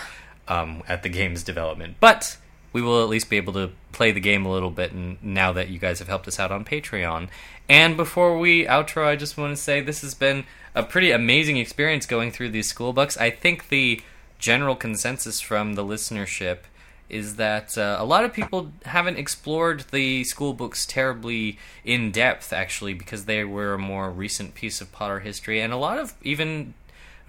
um, 0.47 0.81
at 0.87 1.03
the 1.03 1.09
game's 1.09 1.43
development. 1.43 1.95
But 1.99 2.37
we 2.71 2.81
will 2.81 3.01
at 3.03 3.09
least 3.09 3.29
be 3.29 3.37
able 3.37 3.53
to 3.53 3.71
play 3.91 4.11
the 4.11 4.19
game 4.19 4.45
a 4.45 4.51
little 4.51 4.69
bit 4.69 4.91
and 4.91 5.17
now 5.23 5.51
that 5.51 5.69
you 5.69 5.79
guys 5.79 5.99
have 5.99 6.07
helped 6.07 6.27
us 6.27 6.39
out 6.39 6.51
on 6.51 6.63
Patreon. 6.63 7.27
And 7.67 7.97
before 7.97 8.37
we 8.37 8.65
outro, 8.65 9.05
I 9.05 9.15
just 9.15 9.37
want 9.37 9.55
to 9.55 9.61
say 9.61 9.81
this 9.81 10.01
has 10.01 10.13
been 10.13 10.45
a 10.75 10.83
pretty 10.83 11.11
amazing 11.11 11.57
experience 11.57 12.05
going 12.05 12.31
through 12.31 12.49
these 12.49 12.67
school 12.67 12.93
books. 12.93 13.17
I 13.17 13.29
think 13.29 13.69
the 13.69 14.01
general 14.39 14.75
consensus 14.75 15.41
from 15.41 15.73
the 15.73 15.83
listenership 15.83 16.59
is 17.09 17.35
that 17.37 17.77
uh, 17.77 17.97
a 17.99 18.05
lot 18.05 18.23
of 18.23 18.31
people 18.31 18.71
haven't 18.85 19.17
explored 19.17 19.85
the 19.91 20.23
school 20.23 20.53
books 20.53 20.85
terribly 20.85 21.57
in 21.83 22.11
depth, 22.11 22.53
actually, 22.53 22.93
because 22.93 23.25
they 23.25 23.43
were 23.43 23.73
a 23.73 23.79
more 23.79 24.11
recent 24.11 24.53
piece 24.53 24.79
of 24.79 24.91
Potter 24.91 25.19
history, 25.19 25.59
and 25.59 25.73
a 25.73 25.77
lot 25.77 25.97
of 25.97 26.13
even 26.21 26.75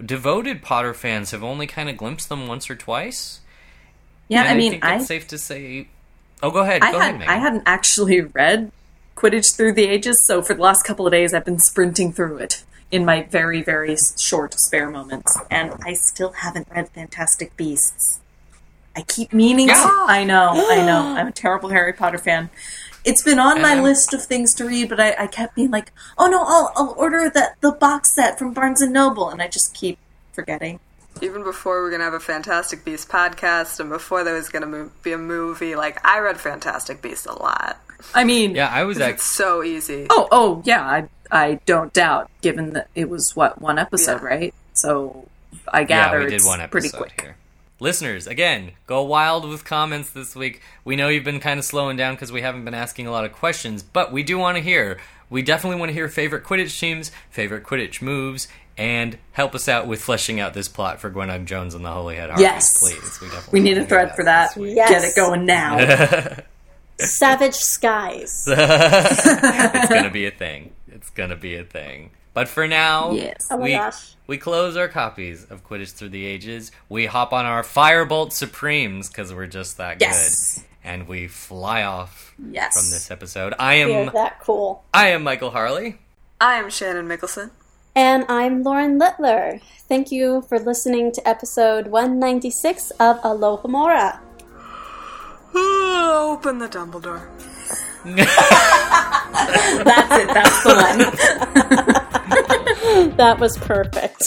devoted 0.03 0.61
Potter 0.61 0.93
fans 0.93 1.31
have 1.31 1.43
only 1.43 1.67
kind 1.67 1.89
of 1.89 1.97
glimpsed 1.97 2.29
them 2.29 2.47
once 2.47 2.69
or 2.69 2.75
twice. 2.75 3.40
Yeah, 4.31 4.43
And 4.43 4.49
I 4.49 4.55
mean, 4.55 4.79
I 4.81 4.95
it's 4.95 5.07
safe 5.07 5.27
to 5.27 5.37
say. 5.37 5.89
Oh, 6.41 6.51
go 6.51 6.59
ahead. 6.61 6.81
I 6.81 6.93
go 6.93 6.99
had, 6.99 7.15
ahead, 7.15 7.27
I 7.27 7.35
hadn't 7.35 7.63
actually 7.65 8.21
read 8.21 8.71
Quidditch 9.17 9.57
Through 9.57 9.73
the 9.73 9.83
Ages, 9.83 10.25
so 10.25 10.41
for 10.41 10.53
the 10.53 10.61
last 10.61 10.85
couple 10.85 11.05
of 11.05 11.11
days 11.11 11.33
I've 11.33 11.43
been 11.43 11.59
sprinting 11.59 12.13
through 12.13 12.37
it 12.37 12.63
in 12.91 13.03
my 13.03 13.23
very 13.23 13.61
very 13.61 13.97
short 14.21 14.53
spare 14.57 14.89
moments, 14.89 15.37
and 15.51 15.73
I 15.85 15.93
still 15.93 16.31
haven't 16.31 16.69
read 16.73 16.87
Fantastic 16.89 17.57
Beasts. 17.57 18.21
I 18.95 19.01
keep 19.01 19.33
meaning 19.33 19.67
to. 19.67 19.73
Yeah. 19.73 20.05
I 20.07 20.23
know, 20.23 20.51
I 20.53 20.77
know. 20.85 21.13
I'm 21.17 21.27
a 21.27 21.31
terrible 21.33 21.67
Harry 21.67 21.91
Potter 21.91 22.17
fan. 22.17 22.49
It's 23.03 23.23
been 23.23 23.39
on 23.39 23.61
my 23.61 23.81
list 23.81 24.13
of 24.13 24.23
things 24.23 24.53
to 24.55 24.65
read, 24.65 24.87
but 24.87 25.01
I, 25.01 25.13
I 25.19 25.27
kept 25.27 25.55
being 25.55 25.71
like, 25.71 25.91
"Oh 26.17 26.27
no, 26.27 26.41
I'll, 26.41 26.71
I'll 26.77 26.95
order 26.97 27.29
that 27.29 27.57
the 27.59 27.73
box 27.73 28.15
set 28.15 28.39
from 28.39 28.53
Barnes 28.53 28.81
and 28.81 28.93
Noble," 28.93 29.29
and 29.29 29.41
I 29.41 29.49
just 29.49 29.73
keep 29.73 29.97
forgetting. 30.31 30.79
Even 31.21 31.43
before 31.43 31.81
we 31.81 31.87
are 31.89 31.91
gonna 31.91 32.03
have 32.05 32.13
a 32.13 32.19
Fantastic 32.19 32.83
Beasts 32.85 33.09
podcast, 33.09 33.79
and 33.79 33.89
before 33.89 34.23
there 34.23 34.33
was 34.35 34.49
gonna 34.49 34.89
be 35.03 35.11
a 35.11 35.17
movie, 35.17 35.75
like 35.75 36.03
I 36.05 36.19
read 36.19 36.39
Fantastic 36.39 37.01
Beasts 37.01 37.25
a 37.25 37.33
lot. 37.33 37.79
I 38.15 38.23
mean, 38.23 38.55
Yeah, 38.55 38.69
I 38.69 38.83
was 38.85 38.97
It's 38.97 39.23
so 39.23 39.61
easy. 39.63 40.07
Oh, 40.09 40.27
oh, 40.31 40.61
yeah. 40.65 40.83
I, 40.83 41.07
I 41.31 41.59
don't 41.65 41.93
doubt. 41.93 42.31
Given 42.41 42.73
that 42.73 42.87
it 42.95 43.09
was 43.09 43.35
what 43.35 43.61
one 43.61 43.77
episode, 43.77 44.21
Yeah. 44.21 44.27
right? 44.27 44.53
So 44.73 45.27
I 45.67 45.81
Yeah, 45.81 46.17
we 46.17 46.23
did 46.25 46.33
it's 46.33 46.45
one 46.45 46.61
episode 46.61 46.71
pretty 46.71 46.89
quick. 46.89 47.21
here. 47.21 47.35
listeners, 47.79 48.25
again, 48.25 48.71
go 48.87 49.03
wild 49.03 49.47
with 49.47 49.63
comments 49.65 50.09
this 50.11 50.35
week. 50.35 50.61
We 50.83 50.95
know 50.95 51.09
you've 51.09 51.23
been 51.23 51.39
kind 51.39 51.59
of 51.59 51.65
slowing 51.65 51.97
down 51.97 52.15
because 52.15 52.31
we 52.31 52.41
haven't 52.41 52.65
been 52.65 52.73
asking 52.73 53.05
a 53.05 53.11
lot 53.11 53.25
of 53.25 53.33
questions, 53.33 53.83
but 53.83 54.11
we 54.11 54.23
do 54.23 54.37
want 54.39 54.57
to 54.57 54.63
hear. 54.63 54.97
We 55.29 55.43
definitely 55.43 55.79
want 55.79 55.89
to 55.89 55.93
hear 55.93 56.09
favorite 56.09 56.43
Quidditch 56.43 56.77
teams, 56.79 57.11
favorite 57.29 57.63
Quidditch 57.63 58.01
moves, 58.01 58.47
and 58.81 59.17
help 59.33 59.53
us 59.53 59.69
out 59.69 59.85
with 59.85 60.01
fleshing 60.01 60.39
out 60.39 60.55
this 60.55 60.67
plot 60.67 60.99
for 60.99 61.11
Gwendoline 61.11 61.45
Jones 61.45 61.75
and 61.75 61.85
the 61.85 61.91
Holyhead 61.91 62.31
Army. 62.31 62.41
Yes. 62.41 62.79
please. 62.79 63.19
We, 63.21 63.27
definitely 63.27 63.59
We 63.59 63.63
need 63.63 63.77
a 63.77 63.81
hear 63.81 63.89
thread 63.89 64.15
for 64.15 64.23
that. 64.25 64.57
Yes. 64.57 64.89
Get 64.89 65.03
it 65.03 65.15
going 65.15 65.45
now. 65.45 65.77
Savage 66.99 67.53
Skies. 67.55 68.45
it's 68.49 69.89
gonna 69.89 70.09
be 70.09 70.25
a 70.25 70.31
thing. 70.31 70.71
It's 70.87 71.09
gonna 71.11 71.35
be 71.35 71.55
a 71.57 71.63
thing. 71.63 72.09
But 72.33 72.47
for 72.47 72.67
now, 72.67 73.11
Yes. 73.11 73.47
Oh 73.51 73.57
my 73.57 73.63
we, 73.63 73.71
gosh. 73.73 74.15
we 74.25 74.37
close 74.37 74.75
our 74.77 74.87
copies 74.87 75.43
of 75.45 75.67
Quidditch 75.67 75.91
Through 75.93 76.09
the 76.09 76.25
Ages. 76.25 76.71
We 76.89 77.05
hop 77.05 77.33
on 77.33 77.45
our 77.45 77.61
Firebolt 77.61 78.31
Supremes 78.33 79.09
because 79.09 79.31
we're 79.33 79.47
just 79.47 79.77
that 79.77 79.97
Yes. 80.01 80.55
good, 80.59 80.63
and 80.83 81.07
we 81.07 81.27
fly 81.27 81.83
off 81.83 82.33
Yes. 82.49 82.73
from 82.73 82.89
this 82.89 83.11
episode. 83.11 83.53
I 83.59 83.75
You're 83.83 83.89
am 84.07 84.13
that 84.13 84.39
cool. 84.41 84.83
I 84.93 85.09
am 85.09 85.23
Michael 85.23 85.51
Harle. 85.51 85.93
I 86.39 86.55
am 86.55 86.69
Shannon 86.71 87.07
Mickelson. 87.07 87.51
And 87.95 88.25
I'm 88.29 88.63
Lauren 88.63 88.97
Littler. 88.97 89.59
Thank 89.89 90.11
you 90.11 90.43
for 90.47 90.57
listening 90.59 91.11
to 91.11 91.27
episode 91.27 91.87
196 91.87 92.91
of 92.91 93.19
Alohomora. 93.21 94.19
Open 95.53 96.59
the 96.59 96.69
Dumbledore. 96.69 97.27
That's 99.83 100.23
it. 100.23 100.27
That's 100.33 100.63
the 100.63 100.75
one. 100.75 101.01
That 103.17 103.39
was 103.39 103.57
perfect. 103.57 104.23